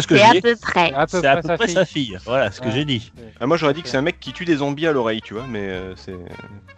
c'est 0.08 0.22
à 0.22 0.32
peu 0.40 0.56
près. 0.56 0.88
C'est 0.88 0.94
à 0.94 1.06
peu 1.06 1.20
près 1.20 1.42
sa 1.42 1.56
près 1.56 1.66
fille. 1.66 1.74
sa 1.74 1.84
fille. 1.84 2.18
Voilà 2.26 2.50
ce 2.50 2.60
que 2.60 2.66
Ouais. 2.66 2.72
j'ai 2.72 2.84
dit. 2.84 3.12
Ah, 3.40 3.46
moi 3.46 3.56
j'aurais 3.56 3.74
dit 3.74 3.82
que 3.82 3.88
c'est 3.88 3.96
un 3.96 4.02
mec 4.02 4.18
qui 4.20 4.32
tue 4.32 4.44
des 4.44 4.56
zombies 4.56 4.86
à 4.86 4.92
l'oreille, 4.92 5.20
tu 5.22 5.34
vois, 5.34 5.44
mais 5.48 5.60
euh, 5.68 5.94
c'est 5.96 6.16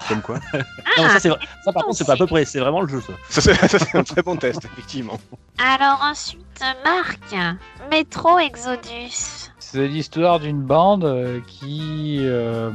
comme 0.09 0.23
quoi. 0.23 0.39
Non, 0.99 1.09
ça, 1.19 1.73
par 1.73 1.85
contre, 1.85 1.97
c'est 1.97 2.05
pas 2.07 2.13
à 2.13 2.17
peu 2.17 2.27
près. 2.27 2.45
C'est 2.45 2.61
vraiment 2.61 2.81
le 2.83 2.89
jeu, 2.89 3.01
ça. 3.29 3.41
ça 3.69 3.79
c'est 3.79 3.97
un 3.99 4.05
très 4.05 4.23
bon 4.23 4.37
test 4.37 4.65
effectivement. 4.65 5.19
Alors 5.59 6.01
ensuite, 6.03 6.41
Marc, 6.85 7.19
Metro 7.91 8.39
Exodus. 8.39 9.51
C'est 9.59 9.89
l'histoire 9.89 10.41
d'une 10.41 10.63
bande 10.63 11.05
euh, 11.05 11.41
qui 11.47 12.19
euh, 12.23 12.71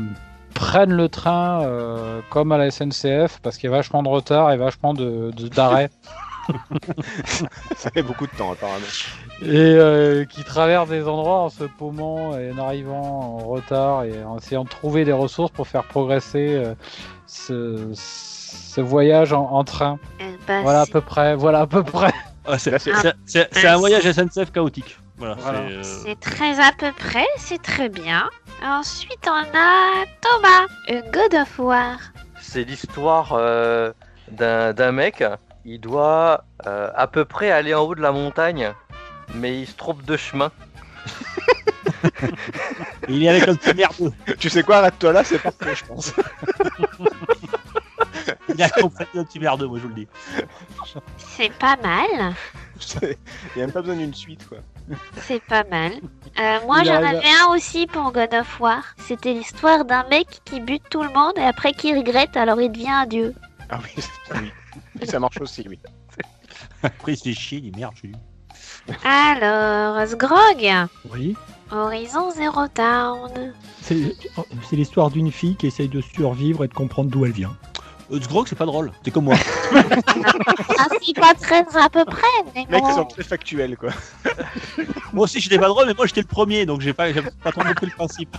prennent 0.54 0.94
le 0.94 1.10
train 1.10 1.64
euh, 1.64 2.20
comme 2.30 2.52
à 2.52 2.58
la 2.58 2.70
SNCF 2.70 3.40
parce 3.42 3.58
qu'il 3.58 3.70
y 3.70 3.74
a 3.74 3.76
vachement 3.76 4.04
de 4.04 4.10
retard 4.10 4.52
et 4.52 4.58
vachement 4.58 4.94
de 4.94 5.32
de- 5.32 5.48
d'arrêt 5.48 5.90
Ça 7.76 7.90
fait 7.92 8.04
beaucoup 8.04 8.28
de 8.28 8.32
temps 8.32 8.52
apparemment. 8.52 8.86
et 9.42 9.48
euh, 9.48 10.26
qui 10.26 10.44
traversent 10.44 10.90
des 10.90 11.08
endroits 11.08 11.40
en 11.40 11.50
se 11.50 11.64
paumant 11.64 12.38
et 12.38 12.52
en 12.52 12.58
arrivant 12.58 13.02
en 13.02 13.38
retard 13.40 14.04
et 14.04 14.24
en 14.24 14.38
essayant 14.38 14.64
de 14.64 14.70
trouver 14.70 15.06
des 15.06 15.12
ressources 15.14 15.52
pour 15.52 15.68
faire 15.68 15.84
progresser 15.84 16.56
euh, 16.56 16.76
ce, 17.28 17.92
ce 17.94 18.82
voyage 18.82 19.34
en, 19.34 19.44
en 19.52 19.64
train. 19.64 20.00
Bah, 20.48 20.62
Voilà 20.62 20.82
à 20.82 20.86
peu 20.86 21.02
près. 21.02 21.36
Voilà 21.36 21.62
à 21.62 21.68
peu 21.68 21.84
près. 21.84 22.14
Ah, 22.46 22.58
c'est 22.60 22.78
c'est 22.78 23.68
un 23.68 23.78
voyage 23.78 24.04
SNCF 24.12 24.52
chaotique. 24.52 24.98
Voilà. 25.18 25.36
Voilà. 25.40 25.60
c'est, 25.70 25.74
euh, 25.76 25.84
C'est 26.06 26.20
très 26.20 26.60
à 26.60 26.72
peu 26.78 26.92
près, 26.92 27.26
c'est 27.38 27.62
très 27.62 27.88
bien. 27.88 28.30
Ensuite, 28.66 29.26
on 29.28 29.58
a 29.58 30.06
Thomas, 30.22 31.02
God 31.12 31.42
of 31.42 31.60
War. 31.60 31.98
C'est 32.42 32.64
l'histoire 32.64 33.34
euh, 33.38 33.94
d'un 34.32 34.92
mec. 34.92 35.24
Il 35.66 35.80
doit 35.80 36.44
euh, 36.68 36.90
à 36.96 37.08
peu 37.08 37.26
près 37.26 37.52
aller 37.52 37.74
en 37.74 37.82
haut 37.84 37.96
de 37.96 38.02
la 38.02 38.12
montagne, 38.12 38.74
mais 39.34 39.62
il 39.62 39.68
se 39.68 39.76
trompe 39.76 40.04
de 40.04 40.18
chemin. 40.18 40.52
Il 43.10 43.24
est 43.24 43.30
avec 43.30 43.48
un 43.48 43.56
petit 43.56 43.74
merdeux. 43.76 44.12
Tu 44.40 44.50
sais 44.50 44.64
quoi, 44.64 44.78
arrête-toi 44.78 45.12
là, 45.14 45.24
c'est 45.24 45.40
parfait, 45.40 45.76
je 45.76 45.86
pense. 45.86 46.14
Il 48.56 48.62
a 48.62 48.70
compris 48.70 49.06
un 49.16 49.24
petit 49.24 49.40
merdeux, 49.40 49.68
moi 49.68 49.78
je 49.80 49.84
vous 49.84 49.90
le 49.90 49.96
dis. 49.96 50.08
C'est 51.18 51.52
pas 51.54 51.76
mal, 51.78 52.34
Il 53.02 53.08
n'y 53.56 53.62
a 53.62 53.66
même 53.66 53.72
pas 53.72 53.82
besoin 53.82 53.96
d'une 53.98 54.14
suite 54.14 54.48
quoi. 54.48 54.60
c'est 55.18 55.42
pas 55.44 55.64
mal. 55.70 55.94
Euh, 56.40 56.60
moi, 56.66 56.84
j'en 56.84 57.02
à- 57.04 57.10
avais 57.10 57.22
un 57.42 57.48
aussi 57.54 57.88
pour 57.88 58.12
God 58.12 58.34
of 58.34 58.60
War. 58.60 58.84
C'était 58.98 59.34
l'histoire 59.34 59.86
d'un 59.86 60.04
mec 60.10 60.28
qui 60.46 60.60
bute 60.60 60.84
tout 60.90 61.04
le 61.04 61.10
monde 61.10 61.34
et 61.38 61.44
après 61.44 61.74
qui 61.74 61.96
regrette, 61.96 62.36
alors 62.38 62.62
il 62.62 62.72
devient 62.72 62.90
un 62.90 63.06
dieu. 63.06 63.34
Ah 63.70 63.80
oui, 63.84 63.90
c'est- 63.98 64.34
oui. 64.40 64.52
Et 65.02 65.06
ça 65.06 65.20
marche 65.20 65.40
aussi, 65.42 65.66
oui. 65.68 65.80
Après 66.84 67.14
il 67.14 67.18
se 67.18 67.24
fait 67.24 67.34
chier, 67.34 67.60
il 67.64 67.72
dit 67.72 67.80
merde. 67.80 67.94
Alors, 69.04 70.06
Sgrog, 70.08 70.88
Oui. 71.12 71.36
Horizon 71.72 72.32
Zero 72.32 72.68
Town. 72.68 73.54
C'est 73.82 74.16
c'est 74.70 74.76
l'histoire 74.76 75.10
d'une 75.10 75.32
fille 75.32 75.56
qui 75.56 75.68
essaye 75.68 75.88
de 75.90 76.02
survivre 76.02 76.64
et 76.64 76.68
de 76.68 76.74
comprendre 76.74 77.10
d'où 77.10 77.26
elle 77.26 77.32
vient. 77.32 77.56
Euh, 78.12 78.20
ce 78.22 78.28
gros, 78.28 78.46
c'est 78.46 78.56
pas 78.58 78.66
drôle. 78.66 78.92
C'est 79.04 79.12
comme 79.12 79.26
moi. 79.26 79.36
Ah, 80.78 80.88
c'est 81.02 81.16
pas 81.20 81.34
très 81.34 81.66
à 81.82 81.90
peu 81.90 82.06
près, 82.06 82.28
mais 82.54 82.66
Les 82.70 82.72
mecs, 82.72 82.84
ils 82.84 82.90
bon. 82.90 82.96
sont 82.98 83.06
très 83.06 83.24
factuels 83.24 83.76
quoi. 83.78 83.90
moi 85.14 85.24
aussi 85.24 85.40
j'étais 85.40 85.58
pas 85.58 85.68
drôle, 85.68 85.88
mais 85.88 85.94
moi 85.96 86.06
j'étais 86.06 86.22
le 86.22 86.28
premier, 86.28 86.66
donc 86.66 86.82
j'ai 86.82 86.94
pas, 86.94 87.12
j'ai 87.12 87.22
pas 87.22 87.52
trop 87.52 87.64
compris 87.64 87.88
le 87.88 87.92
principe. 87.94 88.38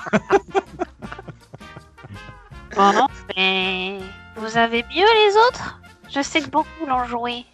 Bon, 2.76 3.06
mais 3.36 3.98
vous 4.36 4.56
avez 4.56 4.82
mieux 4.84 5.06
les 5.26 5.36
autres? 5.48 5.80
Je 6.14 6.22
sais 6.22 6.40
que 6.40 6.48
beaucoup 6.50 6.86
l'ont 6.86 7.04
joué. 7.04 7.44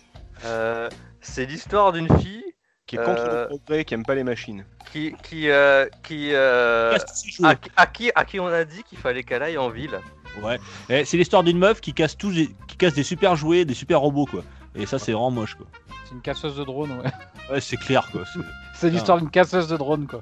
Euh, 0.44 0.88
c'est 1.20 1.46
l'histoire 1.46 1.92
d'une 1.92 2.08
fille 2.18 2.44
Qui 2.86 2.96
est 2.96 3.04
contre 3.04 3.22
Euh. 3.22 3.42
le 3.42 3.48
progrès, 3.48 3.84
qui 3.84 3.94
aime 3.94 4.04
pas 4.04 4.14
les 4.14 4.24
machines. 4.24 4.64
qui 4.92 5.14
qui 5.22 5.48
euh, 5.50 5.86
qui 6.02 6.34
euh, 6.34 6.96
c'est 7.14 7.30
joué 7.30 7.46
à, 7.48 7.54
à 7.76 7.86
qui 7.86 8.10
à 8.14 8.24
qui 8.24 8.40
on 8.40 8.46
a 8.48 8.64
dit 8.64 8.82
qu'il 8.84 8.98
fallait 8.98 9.22
qu'elle 9.22 9.42
aille 9.42 9.58
en 9.58 9.68
ville. 9.70 9.98
Ouais. 10.42 10.58
Et 10.88 11.04
C'est 11.04 11.16
l'histoire 11.16 11.42
d'une 11.44 11.58
meuf 11.58 11.80
qui 11.80 11.92
casse 11.94 12.16
tous, 12.16 12.30
les- 12.30 12.50
qui 12.68 12.76
casse 12.76 12.94
des 12.94 13.02
super 13.02 13.36
jouets, 13.36 13.64
des 13.64 13.74
super 13.74 14.00
robots 14.00 14.26
quoi. 14.26 14.42
Et 14.74 14.86
ça 14.86 14.98
c'est 14.98 15.12
vraiment 15.12 15.30
moche 15.30 15.54
quoi. 15.54 15.66
C'est 16.04 16.14
une 16.14 16.20
casseuse 16.22 16.56
de 16.56 16.64
drone. 16.64 16.90
Ouais. 17.00 17.10
Ouais, 17.54 17.60
c'est 17.60 17.76
clair 17.76 18.08
quoi. 18.10 18.22
c'est- 18.32 18.40
C'est 18.74 18.90
l'histoire 18.90 19.18
d'une 19.18 19.30
casseuse 19.30 19.68
de 19.68 19.76
drone 19.76 20.06
quoi. 20.06 20.20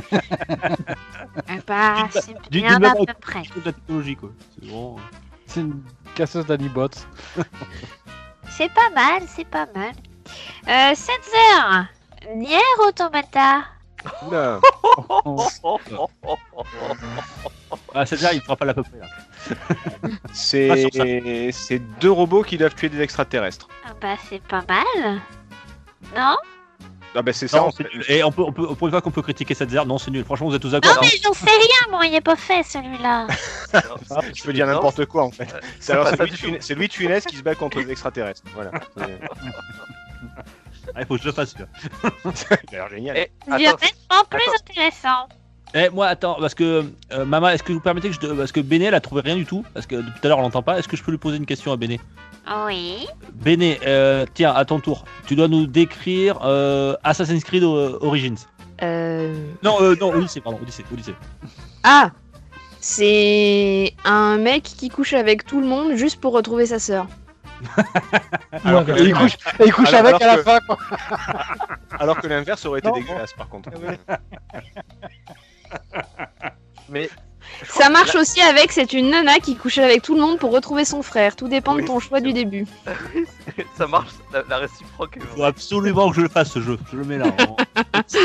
Eh 1.47 1.59
bah, 1.67 1.95
D'une- 1.95 2.11
c'est 2.21 2.33
d'une- 2.51 2.61
bien 2.67 2.75
d'une 2.77 2.85
à 2.85 2.95
peu 2.95 3.05
près. 3.21 3.41
de 3.41 3.61
la 3.65 3.71
technologie 3.73 4.15
quoi. 4.15 4.29
C'est 4.55 4.65
vraiment. 4.69 4.97
C'est 5.49 5.61
une 5.61 5.81
casseuse 6.13 6.45
d'Anibot. 6.45 6.89
C'est 8.49 8.71
pas 8.73 8.89
mal, 8.93 9.23
c'est 9.27 9.47
pas 9.47 9.65
mal. 9.73 9.93
Euh, 10.67 10.93
7 10.93 11.15
heures. 11.55 11.85
Nier 12.35 12.57
Automata. 12.87 13.63
Oula. 14.27 14.59
Ah, 17.93 18.05
c'est-à-dire, 18.05 18.33
il 18.33 18.41
fera 18.41 18.55
pas 18.55 18.65
l'à 18.65 18.73
peu 18.73 18.83
près 18.83 18.99
là. 18.99 19.07
C'est 20.33 21.51
c'est 21.51 21.79
deux 21.99 22.11
robots 22.11 22.43
qui 22.43 22.57
doivent 22.57 22.75
tuer 22.75 22.89
des 22.89 23.01
extraterrestres. 23.01 23.67
Ah 23.85 23.93
bah 24.01 24.15
c'est 24.29 24.41
pas 24.41 24.63
mal. 24.67 25.21
Non? 26.15 26.35
Ah 27.15 27.21
bah 27.21 27.33
c'est 27.33 27.47
ça. 27.47 27.57
Non, 27.57 27.65
en 27.67 27.71
c'est. 27.71 27.87
Et 28.07 28.23
on 28.23 28.31
peut, 28.31 28.43
on 28.43 28.51
peut, 28.51 28.67
pour 28.75 28.87
une 28.87 28.91
fois 28.91 29.01
qu'on 29.01 29.11
peut 29.11 29.21
critiquer 29.21 29.53
cette 29.55 29.71
zère, 29.71 29.85
non, 29.85 29.97
c'est 29.97 30.11
nul. 30.11 30.23
Franchement, 30.23 30.47
vous 30.47 30.55
êtes 30.55 30.61
tous 30.61 30.71
Non 30.71 30.79
d'accord 30.79 30.97
mais 31.01 31.09
j'en 31.23 31.33
sais 31.33 31.45
rien, 31.49 31.91
moi 31.91 32.05
il 32.05 32.13
est 32.13 32.21
pas 32.21 32.35
fait 32.35 32.61
celui-là. 32.63 33.27
Je 34.35 34.43
peux 34.43 34.53
dire 34.53 34.67
n'importe 34.67 35.05
quoi 35.05 35.23
en 35.23 35.31
fait. 35.31 35.53
C'est 35.79 35.93
alors 35.93 36.07
c'est 36.07 36.17
Louis, 36.19 36.57
c'est 36.59 36.75
Louis 36.75 36.89
Funès 36.89 37.25
qui 37.25 37.35
se 37.37 37.41
bat 37.41 37.55
contre 37.55 37.79
les 37.79 37.89
extraterrestres. 37.91 38.43
Voilà. 38.53 38.71
Ah, 40.95 41.01
Il 41.01 41.05
faut 41.05 41.15
que 41.17 41.21
je 41.21 41.27
le 41.27 41.33
fasse. 41.33 41.51
celui-là. 41.51 41.69
Il 42.71 42.75
a 42.75 42.79
l'air 42.79 42.89
génial. 42.89 43.17
Et 43.17 43.31
Il 43.47 43.61
est 43.61 43.67
attends, 43.67 43.77
nettement 43.85 44.23
plus 44.27 44.49
intéressant. 44.59 45.29
Eh, 45.75 45.89
moi, 45.91 46.07
attends, 46.07 46.37
parce 46.39 46.55
que 46.55 46.85
euh, 47.11 47.25
Mama, 47.25 47.53
est-ce 47.53 47.61
que 47.63 47.71
vous 47.73 47.79
permettez 47.79 48.09
que 48.09 48.15
je. 48.19 48.27
Parce 48.33 48.51
que 48.51 48.59
Béné, 48.59 48.85
elle 48.85 48.95
a 48.95 49.01
trouvé 49.01 49.21
rien 49.21 49.35
du 49.35 49.45
tout. 49.45 49.63
Parce 49.73 49.85
que 49.85 49.95
depuis 49.97 50.19
tout 50.19 50.25
à 50.25 50.29
l'heure, 50.29 50.39
on 50.39 50.41
l'entend 50.41 50.63
pas. 50.63 50.79
Est-ce 50.79 50.87
que 50.87 50.97
je 50.97 51.03
peux 51.03 51.11
lui 51.11 51.17
poser 51.19 51.37
une 51.37 51.45
question 51.45 51.71
à 51.71 51.77
Béné? 51.77 51.99
Oui. 52.65 53.05
Béné, 53.35 53.79
euh, 53.85 54.25
tiens, 54.33 54.51
à 54.53 54.65
ton 54.65 54.79
tour. 54.79 55.05
Tu 55.27 55.35
dois 55.35 55.47
nous 55.47 55.67
décrire 55.67 56.39
euh, 56.43 56.95
Assassin's 57.03 57.43
Creed 57.43 57.63
euh, 57.63 57.99
Origins. 58.01 58.37
Euh, 58.81 59.35
Non, 59.61 59.77
euh, 59.81 59.95
non, 59.99 60.11
Odyssey, 60.13 60.39
pardon, 60.41 60.57
Odyssey, 60.61 60.83
Odyssey. 60.91 61.13
Ah 61.83 62.09
C'est 62.79 63.93
un 64.05 64.37
mec 64.37 64.63
qui 64.63 64.89
couche 64.89 65.13
avec 65.13 65.45
tout 65.45 65.61
le 65.61 65.67
monde 65.67 65.93
juste 65.95 66.19
pour 66.19 66.33
retrouver 66.33 66.65
sa 66.65 66.79
sœur. 66.79 67.05
Alors 68.63 68.85
que 68.85 68.93
il 69.03 69.13
couche, 69.13 69.33
et 69.59 69.65
il 69.65 69.73
couche 69.73 69.89
Alors- 69.93 70.07
avec 70.07 70.21
alors 70.21 70.33
à 70.33 70.37
la 70.37 70.37
que- 70.37 70.43
fin, 70.49 70.59
quoi. 70.65 70.77
alors 71.99 72.17
que 72.21 72.27
l'inverse 72.27 72.65
aurait 72.65 72.79
été 72.79 72.87
Non. 72.87 72.95
dégueulasse 72.95 73.33
par 73.33 73.49
contre. 73.49 73.69
mais 76.89 77.09
Ça 77.67 77.89
marche 77.89 78.13
là- 78.13 78.21
aussi 78.21 78.41
avec, 78.41 78.71
c'est 78.71 78.93
une 78.93 79.09
nana 79.09 79.39
qui 79.39 79.55
couche 79.55 79.77
avec 79.79 80.01
tout 80.01 80.15
le 80.15 80.21
monde 80.21 80.37
pour 80.39 80.51
retrouver 80.51 80.85
son 80.85 81.01
frère. 81.01 81.35
Tout 81.35 81.47
dépend 81.47 81.75
Oui, 81.75 81.81
de 81.83 81.87
ton 81.87 81.99
choix 81.99 82.21
du 82.21 82.31
début. 82.33 82.65
ça 83.77 83.87
marche, 83.87 84.11
la, 84.33 84.43
la 84.49 84.57
réciproque. 84.57 85.13
Il 85.17 85.21
faut 85.23 85.43
absolument 85.43 86.09
que 86.09 86.15
je 86.17 86.21
le 86.21 86.29
fasse 86.29 86.51
ce 86.51 86.61
jeu. 86.61 86.77
Je 86.91 86.97
le 86.97 87.03
mets 87.05 87.17
là. 87.17 87.27
en- 87.47 87.55
Si- 88.07 88.17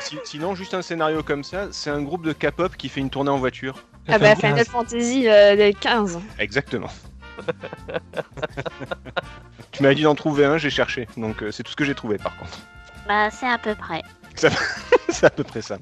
si- 0.00 0.18
sinon, 0.24 0.54
juste 0.54 0.74
un 0.74 0.82
scénario 0.82 1.22
comme 1.22 1.44
ça, 1.44 1.68
c'est 1.72 1.90
un 1.90 2.02
groupe 2.02 2.24
de 2.24 2.32
K-pop 2.32 2.76
qui 2.76 2.88
fait 2.88 3.00
une 3.00 3.10
tournée 3.10 3.30
en 3.30 3.38
voiture. 3.38 3.84
Ah 4.08 4.18
bah 4.18 4.36
Final 4.36 4.64
Fantasy 4.64 5.28
euh, 5.28 5.72
15. 5.80 6.20
Exactement. 6.38 6.88
tu 9.72 9.82
m'as 9.82 9.94
dit 9.94 10.02
d'en 10.02 10.14
trouver 10.14 10.44
un, 10.44 10.58
j'ai 10.58 10.70
cherché. 10.70 11.08
Donc 11.16 11.42
euh, 11.42 11.50
c'est 11.50 11.62
tout 11.62 11.70
ce 11.72 11.76
que 11.76 11.84
j'ai 11.84 11.94
trouvé 11.94 12.16
par 12.18 12.36
contre. 12.36 12.58
Bah 13.08 13.30
c'est 13.30 13.48
à 13.48 13.58
peu 13.58 13.74
près. 13.74 14.02
c'est 15.08 15.24
à 15.26 15.30
peu 15.30 15.44
près 15.44 15.62
ça. 15.62 15.78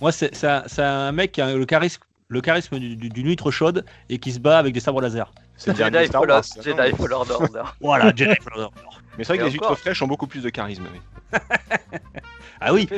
Moi, 0.00 0.12
c'est 0.12 0.44
un, 0.44 0.62
c'est 0.66 0.82
un 0.82 1.12
mec 1.12 1.32
qui 1.32 1.40
a 1.40 1.54
le 1.54 1.64
charisme, 1.66 2.02
le 2.28 2.40
charisme 2.40 2.78
du- 2.78 2.96
du- 2.96 3.08
d'une 3.08 3.26
huître 3.28 3.50
chaude 3.50 3.84
et 4.08 4.18
qui 4.18 4.32
se 4.32 4.38
bat 4.38 4.58
avec 4.58 4.74
des 4.74 4.80
sabres 4.80 5.00
laser. 5.00 5.32
C'est 5.56 5.74
Jedi 5.76 6.10
Wars, 6.14 6.42
Jedi 6.62 6.76
Fallen 6.96 7.12
Order. 7.12 7.34
Voilà, 7.80 8.12
Jedi 8.14 8.34
Fallen 8.42 8.64
Order. 8.64 8.80
Mais 9.16 9.24
c'est 9.24 9.28
vrai 9.32 9.38
que 9.38 9.44
les 9.44 9.50
huîtres 9.52 9.74
fraîches 9.76 10.02
ont 10.02 10.06
beaucoup 10.06 10.26
plus 10.26 10.42
de 10.42 10.50
charisme. 10.50 10.84
oui. 10.92 11.38
Ah 12.58 12.72
oui, 12.72 12.88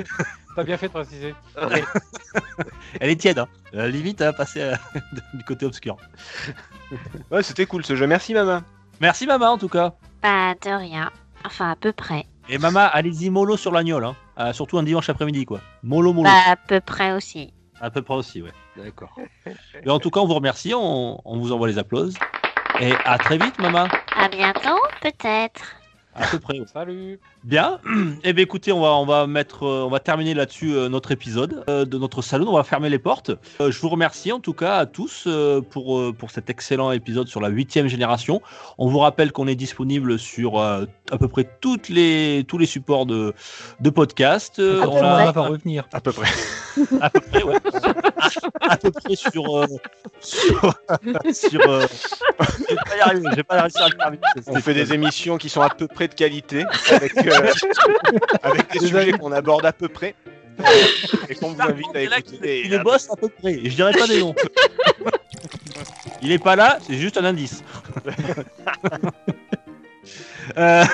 T'as 0.54 0.62
bien 0.62 0.76
fait 0.76 0.86
de 0.86 0.92
préciser. 0.92 1.34
elle 3.00 3.10
est 3.10 3.16
tiède. 3.20 3.40
Hein. 3.40 3.48
Euh, 3.74 3.88
limite 3.88 4.20
à 4.20 4.32
passer 4.32 4.60
euh, 4.62 4.74
du 5.34 5.42
côté 5.42 5.66
obscur. 5.66 5.96
Ouais, 7.32 7.42
c'était 7.42 7.66
cool 7.66 7.84
ce 7.84 7.96
jeu. 7.96 8.06
Merci 8.06 8.34
maman. 8.34 8.62
Merci 9.00 9.26
Mama 9.26 9.50
en 9.50 9.58
tout 9.58 9.68
cas. 9.68 9.94
Bah 10.22 10.54
de 10.54 10.70
rien. 10.70 11.10
Enfin 11.44 11.72
à 11.72 11.76
peu 11.76 11.92
près. 11.92 12.24
Et 12.50 12.56
Mama, 12.58 12.86
allez-y 12.86 13.28
mollo 13.28 13.56
sur 13.56 13.72
l'agneau, 13.72 14.02
hein. 14.02 14.16
Euh, 14.38 14.52
surtout 14.52 14.78
un 14.78 14.82
dimanche 14.82 15.08
après-midi 15.08 15.44
quoi. 15.44 15.60
Mollo 15.82 16.12
mollo. 16.12 16.30
Bah 16.30 16.52
à 16.52 16.56
peu 16.56 16.80
près 16.80 17.12
aussi. 17.12 17.52
À 17.80 17.90
peu 17.90 18.02
près 18.02 18.14
aussi, 18.14 18.40
ouais. 18.42 18.52
D'accord. 18.76 19.14
Et 19.84 19.90
en 19.90 19.98
tout 19.98 20.10
cas, 20.10 20.20
on 20.20 20.26
vous 20.26 20.34
remercie, 20.34 20.72
on, 20.74 21.20
on 21.24 21.38
vous 21.38 21.52
envoie 21.52 21.68
les 21.68 21.78
applaudissements. 21.78 22.24
Et 22.80 22.92
à 23.04 23.18
très 23.18 23.38
vite, 23.38 23.58
Mama. 23.58 23.86
À 24.16 24.28
bientôt 24.28 24.80
peut-être. 25.00 25.76
À 26.14 26.26
peu 26.26 26.38
près. 26.38 26.58
Salut. 26.72 27.20
Bien. 27.48 27.80
Eh 28.24 28.32
bien, 28.32 28.42
écoutez, 28.42 28.72
on 28.72 28.80
va, 28.80 28.88
on 28.96 29.06
va 29.06 29.26
mettre, 29.26 29.62
euh, 29.64 29.84
on 29.84 29.88
va 29.88 30.00
terminer 30.00 30.34
là-dessus 30.34 30.72
euh, 30.74 30.88
notre 30.88 31.12
épisode 31.12 31.64
euh, 31.70 31.84
de 31.86 31.96
notre 31.98 32.20
salon. 32.20 32.48
On 32.48 32.56
va 32.56 32.64
fermer 32.64 32.90
les 32.90 32.98
portes. 32.98 33.30
Euh, 33.60 33.70
je 33.70 33.80
vous 33.80 33.88
remercie 33.88 34.32
en 34.32 34.40
tout 34.40 34.52
cas 34.52 34.76
à 34.76 34.86
tous 34.86 35.24
euh, 35.26 35.60
pour 35.62 35.98
euh, 35.98 36.12
pour 36.12 36.30
cet 36.30 36.50
excellent 36.50 36.90
épisode 36.92 37.28
sur 37.28 37.40
la 37.40 37.48
huitième 37.48 37.86
génération. 37.86 38.42
On 38.76 38.88
vous 38.88 38.98
rappelle 38.98 39.32
qu'on 39.32 39.46
est 39.46 39.54
disponible 39.54 40.18
sur 40.18 40.58
euh, 40.58 40.84
à 41.10 41.16
peu 41.16 41.28
près 41.28 41.48
toutes 41.60 41.88
les 41.88 42.44
tous 42.48 42.58
les 42.58 42.66
supports 42.66 43.06
de 43.06 43.32
de 43.80 43.90
podcast. 43.90 44.58
On 44.60 45.00
va 45.00 45.30
revenir. 45.30 45.84
À 45.92 46.00
peu 46.00 46.12
près. 46.12 46.28
à 47.00 47.08
peu 47.08 47.20
près, 47.20 47.42
ouais. 47.44 47.56
à, 48.60 48.72
à 48.72 48.76
peu 48.76 48.90
près 48.90 49.16
sur. 49.16 49.56
euh, 49.56 49.66
sur. 50.20 50.74
sur 51.32 51.70
euh, 51.70 51.86
je 52.68 52.74
vais 52.74 52.76
pas 52.76 52.96
y 52.96 53.00
arriver, 53.00 53.28
je 53.30 53.36
vais 53.36 53.42
pas 53.42 53.62
réussir 53.62 53.84
à 53.86 53.90
terminer. 53.90 54.22
On 54.48 54.60
fait 54.60 54.74
des 54.74 54.92
émissions 54.92 55.38
qui 55.38 55.48
sont 55.48 55.60
à 55.62 55.70
peu 55.70 55.88
près 55.88 56.08
de 56.08 56.14
qualité, 56.14 56.64
avec, 56.90 57.16
euh, 57.16 57.37
avec 58.42 58.72
des 58.72 58.78
sujets 58.80 59.12
qu'on 59.12 59.32
aborde 59.32 59.66
à 59.66 59.72
peu 59.72 59.88
près. 59.88 60.14
Et 61.28 61.34
qu'on 61.34 61.52
vous 61.52 61.62
invite 61.62 61.86
à 61.94 62.00
Il 62.00 62.06
est 62.06 62.08
là 62.08 62.18
écouter. 62.18 62.62
Il 62.64 62.74
est 62.74 62.78
boss 62.80 63.08
à 63.10 63.16
peu 63.16 63.28
près. 63.28 63.52
Et 63.52 63.70
je 63.70 63.76
dirais 63.76 63.92
pas 63.92 64.06
des 64.06 64.20
noms. 64.20 64.34
Il 66.22 66.32
est 66.32 66.38
pas 66.38 66.56
là, 66.56 66.78
c'est 66.84 66.94
juste 66.94 67.16
un 67.16 67.24
indice. 67.24 67.62
Euh, 70.56 70.84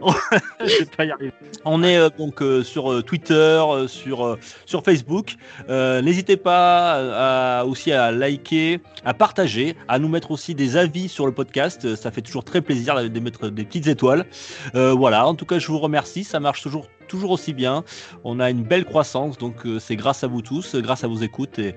on- 0.00 0.12
je 0.64 0.78
vais 0.80 0.84
pas 0.96 1.04
y 1.04 1.10
arriver. 1.10 1.32
On 1.64 1.82
est 1.82 1.96
euh, 1.96 2.08
donc 2.16 2.42
euh, 2.42 2.62
sur 2.62 3.02
Twitter, 3.04 3.62
sur, 3.86 4.38
sur 4.66 4.82
Facebook. 4.82 5.36
N'hésitez 5.68 6.36
pas 6.36 7.60
à- 7.60 7.64
aussi 7.64 7.92
à 7.92 8.10
liker, 8.12 8.80
à 9.04 9.14
partager, 9.14 9.76
à 9.88 9.98
nous 9.98 10.08
mettre 10.08 10.30
aussi 10.30 10.54
des 10.54 10.76
avis 10.76 11.08
sur 11.08 11.26
le 11.26 11.32
podcast. 11.32 11.94
Ça 11.96 12.10
fait 12.10 12.22
toujours 12.22 12.44
très 12.44 12.60
plaisir 12.60 12.94
de 13.08 13.20
mettre 13.20 13.48
des 13.48 13.64
petites 13.64 13.86
étoiles. 13.86 14.26
Voilà, 14.74 15.26
en 15.26 15.34
tout 15.34 15.46
cas, 15.46 15.58
je 15.58 15.66
vous 15.68 15.78
remercie. 15.78 16.24
Ça 16.24 16.40
marche 16.40 16.62
toujours, 16.62 16.86
toujours 17.06 17.30
aussi 17.30 17.52
bien. 17.52 17.84
On 18.24 18.40
a 18.40 18.50
une 18.50 18.62
belle 18.62 18.84
croissance, 18.84 19.38
donc 19.38 19.66
euh, 19.66 19.78
c'est 19.78 19.96
grâce 19.96 20.24
à 20.24 20.26
vous 20.26 20.42
tous, 20.42 20.74
grâce 20.76 21.04
à 21.04 21.08
vos 21.08 21.18
écoutes. 21.18 21.58
Et 21.58 21.74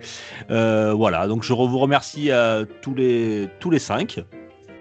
euh, 0.50 0.94
voilà, 0.94 1.28
donc 1.28 1.44
je 1.44 1.54
vous 1.54 1.80
remercie 1.80 2.32
à 2.32 2.62
tous 2.82 2.94
les, 2.96 3.50
tous 3.60 3.70
les 3.70 3.80
cinq 3.80 4.20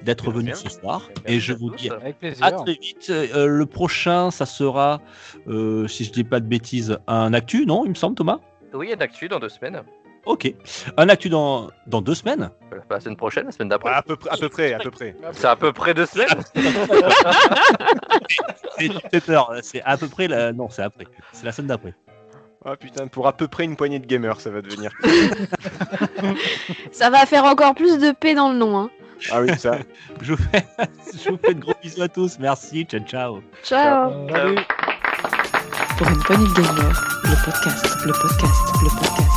d'être 0.03 0.31
venus 0.31 0.57
ce 0.57 0.69
soir. 0.69 1.03
Merci 1.09 1.23
et 1.27 1.41
je 1.41 1.53
vous 1.53 1.71
dis 1.71 1.91
à 2.41 2.53
très 2.53 2.73
vite. 2.75 3.11
Euh, 3.11 3.47
le 3.47 3.67
prochain, 3.67 4.31
ça 4.31 4.47
sera, 4.47 5.01
euh, 5.49 5.87
si 5.89 6.05
je 6.05 6.13
dis 6.13 6.25
pas 6.25 6.41
de 6.41 6.47
bêtises, 6.47 6.99
un 7.07 7.33
actu, 7.35 7.67
non 7.67 7.85
Il 7.85 7.91
me 7.91 7.95
semble, 7.95 8.15
Thomas? 8.15 8.39
Oui, 8.73 8.93
une 8.93 9.03
actu 9.03 9.29
dans 9.29 9.39
deux 9.41 9.49
semaines. 9.49 9.83
Ok. 10.27 10.53
Un 10.99 11.09
actu 11.09 11.29
dans, 11.31 11.71
dans 11.87 12.03
deux 12.03 12.15
semaines? 12.15 12.51
Euh, 12.73 12.79
pas 12.89 12.97
La 12.97 13.01
semaine 13.01 13.17
prochaine, 13.17 13.47
la 13.47 13.53
semaine 13.53 13.69
d'après. 13.71 13.91
Ouais, 13.91 13.97
à, 13.97 14.03
peu, 14.03 14.17
près- 14.17 14.31
à 14.31 14.37
peu 14.37 14.49
près, 14.51 14.73
à 14.75 14.79
peu 14.79 14.91
près. 14.91 15.17
C'est 15.33 15.47
à 15.47 15.57
peu 15.57 15.73
près 15.73 15.95
deux 15.95 16.05
semaines. 16.07 16.29
C'est 18.79 18.89
17 18.89 19.29
heures. 19.31 19.53
C'est 19.63 19.83
à 19.83 19.97
peu 19.97 20.09
près. 20.09 20.29
La... 20.29 20.53
Non, 20.53 20.69
c'est 20.71 20.83
après. 20.83 21.07
C'est 21.33 21.45
la 21.47 21.53
semaine 21.53 21.69
d'après. 21.69 21.95
Ah 22.65 22.77
putain, 22.77 23.07
pour 23.07 23.27
à 23.27 23.33
peu 23.33 23.49
près 23.49 23.65
une 23.65 23.75
poignée 23.77 23.99
de 23.99 24.07
gamers, 24.07 24.39
ça 24.41 24.51
va 24.51 24.61
devenir. 24.61 24.93
Ça 26.93 27.09
va 27.09 27.25
faire 27.25 27.45
encore 27.45 27.75
plus 27.75 27.99
de 27.99 28.13
paix 28.13 28.35
dans 28.35 28.53
le 28.53 28.59
nom. 28.59 28.77
Hein. 28.79 28.91
Ah 29.31 29.41
oui, 29.43 29.51
ça. 29.59 29.79
Je 30.23 30.35
vous 30.35 30.43
fais, 30.51 30.65
je 31.25 31.31
vous 31.31 31.39
fais 31.45 31.55
de 31.55 31.61
gros 31.61 31.75
bisous 31.83 32.03
à 32.03 32.09
tous. 32.09 32.39
Merci. 32.39 32.85
Ciao, 32.85 33.01
ciao. 33.01 33.43
Ciao. 33.63 34.29
Salut. 34.29 34.57
Pour 35.99 36.09
une 36.09 36.45
de 36.45 36.63
gamer, 36.63 37.21
le 37.25 37.45
podcast, 37.45 37.97
le 38.05 38.13
podcast, 38.13 38.63
le 38.83 38.89
podcast. 38.89 39.30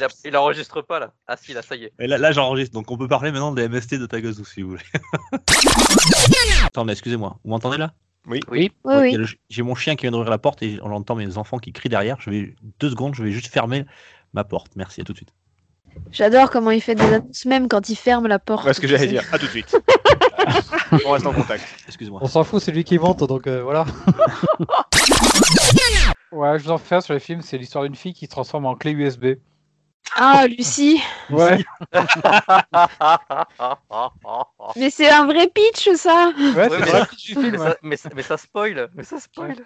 Il, 0.00 0.04
a- 0.04 0.08
il 0.24 0.36
enregistre 0.36 0.82
pas 0.82 0.98
là. 0.98 1.12
Ah 1.28 1.36
si, 1.36 1.52
là, 1.52 1.62
ça 1.62 1.76
y 1.76 1.84
est. 1.84 1.92
Et 1.98 2.06
là, 2.06 2.18
là 2.18 2.32
j'enregistre. 2.32 2.72
Donc, 2.74 2.90
on 2.90 2.96
peut 2.96 3.08
parler 3.08 3.30
maintenant 3.32 3.52
des 3.52 3.68
MST 3.68 3.94
de 3.98 4.06
Tagazu 4.06 4.44
si 4.44 4.62
vous 4.62 4.70
voulez. 4.70 4.82
Attendez, 6.66 6.92
excusez-moi. 6.92 7.38
Vous 7.44 7.50
m'entendez 7.50 7.76
là? 7.78 7.92
Oui. 8.26 8.40
Oui, 8.50 8.70
oui. 8.84 9.12
le- 9.12 9.26
J'ai 9.48 9.62
mon 9.62 9.74
chien 9.74 9.96
qui 9.96 10.02
vient 10.02 10.10
d'ouvrir 10.10 10.30
la 10.30 10.38
porte 10.38 10.62
et 10.62 10.78
on 10.82 10.90
entend 10.92 11.14
mes 11.14 11.36
enfants 11.38 11.58
qui 11.58 11.72
crient 11.72 11.88
derrière. 11.88 12.16
Je 12.20 12.30
vais 12.30 12.54
deux 12.78 12.90
secondes. 12.90 13.14
Je 13.14 13.22
vais 13.22 13.30
juste 13.32 13.48
fermer 13.48 13.84
ma 14.34 14.44
porte. 14.44 14.72
Merci. 14.76 15.00
À 15.00 15.04
tout 15.04 15.12
de 15.12 15.18
suite. 15.18 15.32
J'adore 16.12 16.50
comment 16.50 16.70
il 16.70 16.80
fait 16.80 16.94
des 16.94 17.02
annonces 17.02 17.44
même 17.46 17.66
quand 17.66 17.88
il 17.88 17.96
ferme 17.96 18.26
la 18.28 18.38
porte. 18.38 18.64
Ouais, 18.64 18.72
ce 18.74 18.80
que 18.80 18.86
j'allais 18.86 19.06
dire. 19.08 19.24
À 19.32 19.38
tout 19.38 19.46
de 19.46 19.50
suite. 19.50 19.76
On 21.04 21.10
reste 21.10 21.26
en 21.26 21.32
contact. 21.32 21.64
Excuse-moi. 21.88 22.20
On 22.22 22.26
s'en 22.28 22.44
fout, 22.44 22.62
c'est 22.62 22.72
lui 22.72 22.84
qui 22.84 22.98
monte, 22.98 23.24
donc 23.24 23.46
euh, 23.46 23.62
voilà. 23.62 23.84
Ouais, 26.32 26.58
je 26.60 26.64
vous 26.64 26.70
en 26.70 26.78
fais 26.78 26.94
un 26.94 27.00
sur 27.00 27.12
le 27.12 27.18
film, 27.18 27.42
c'est 27.42 27.58
l'histoire 27.58 27.82
d'une 27.84 27.96
fille 27.96 28.14
qui 28.14 28.26
se 28.26 28.30
transforme 28.30 28.64
en 28.64 28.76
clé 28.76 28.92
USB. 28.92 29.34
Ah, 30.16 30.46
Lucie. 30.46 31.00
Ouais, 31.30 31.64
Mais 34.76 34.90
c'est 34.90 35.08
un 35.08 35.26
vrai 35.26 35.48
pitch, 35.48 35.88
ça. 35.96 36.32
ouais 36.36 36.36
Ouais, 36.36 36.68
mais, 36.68 36.86
vrai 36.86 37.06
ça, 37.58 37.76
mais, 37.82 37.96
ça- 37.96 38.10
mais 38.14 38.22
ça 38.22 38.36
spoil, 38.36 38.88
mais 38.94 39.04
ça 39.04 39.18
spoil. 39.20 39.56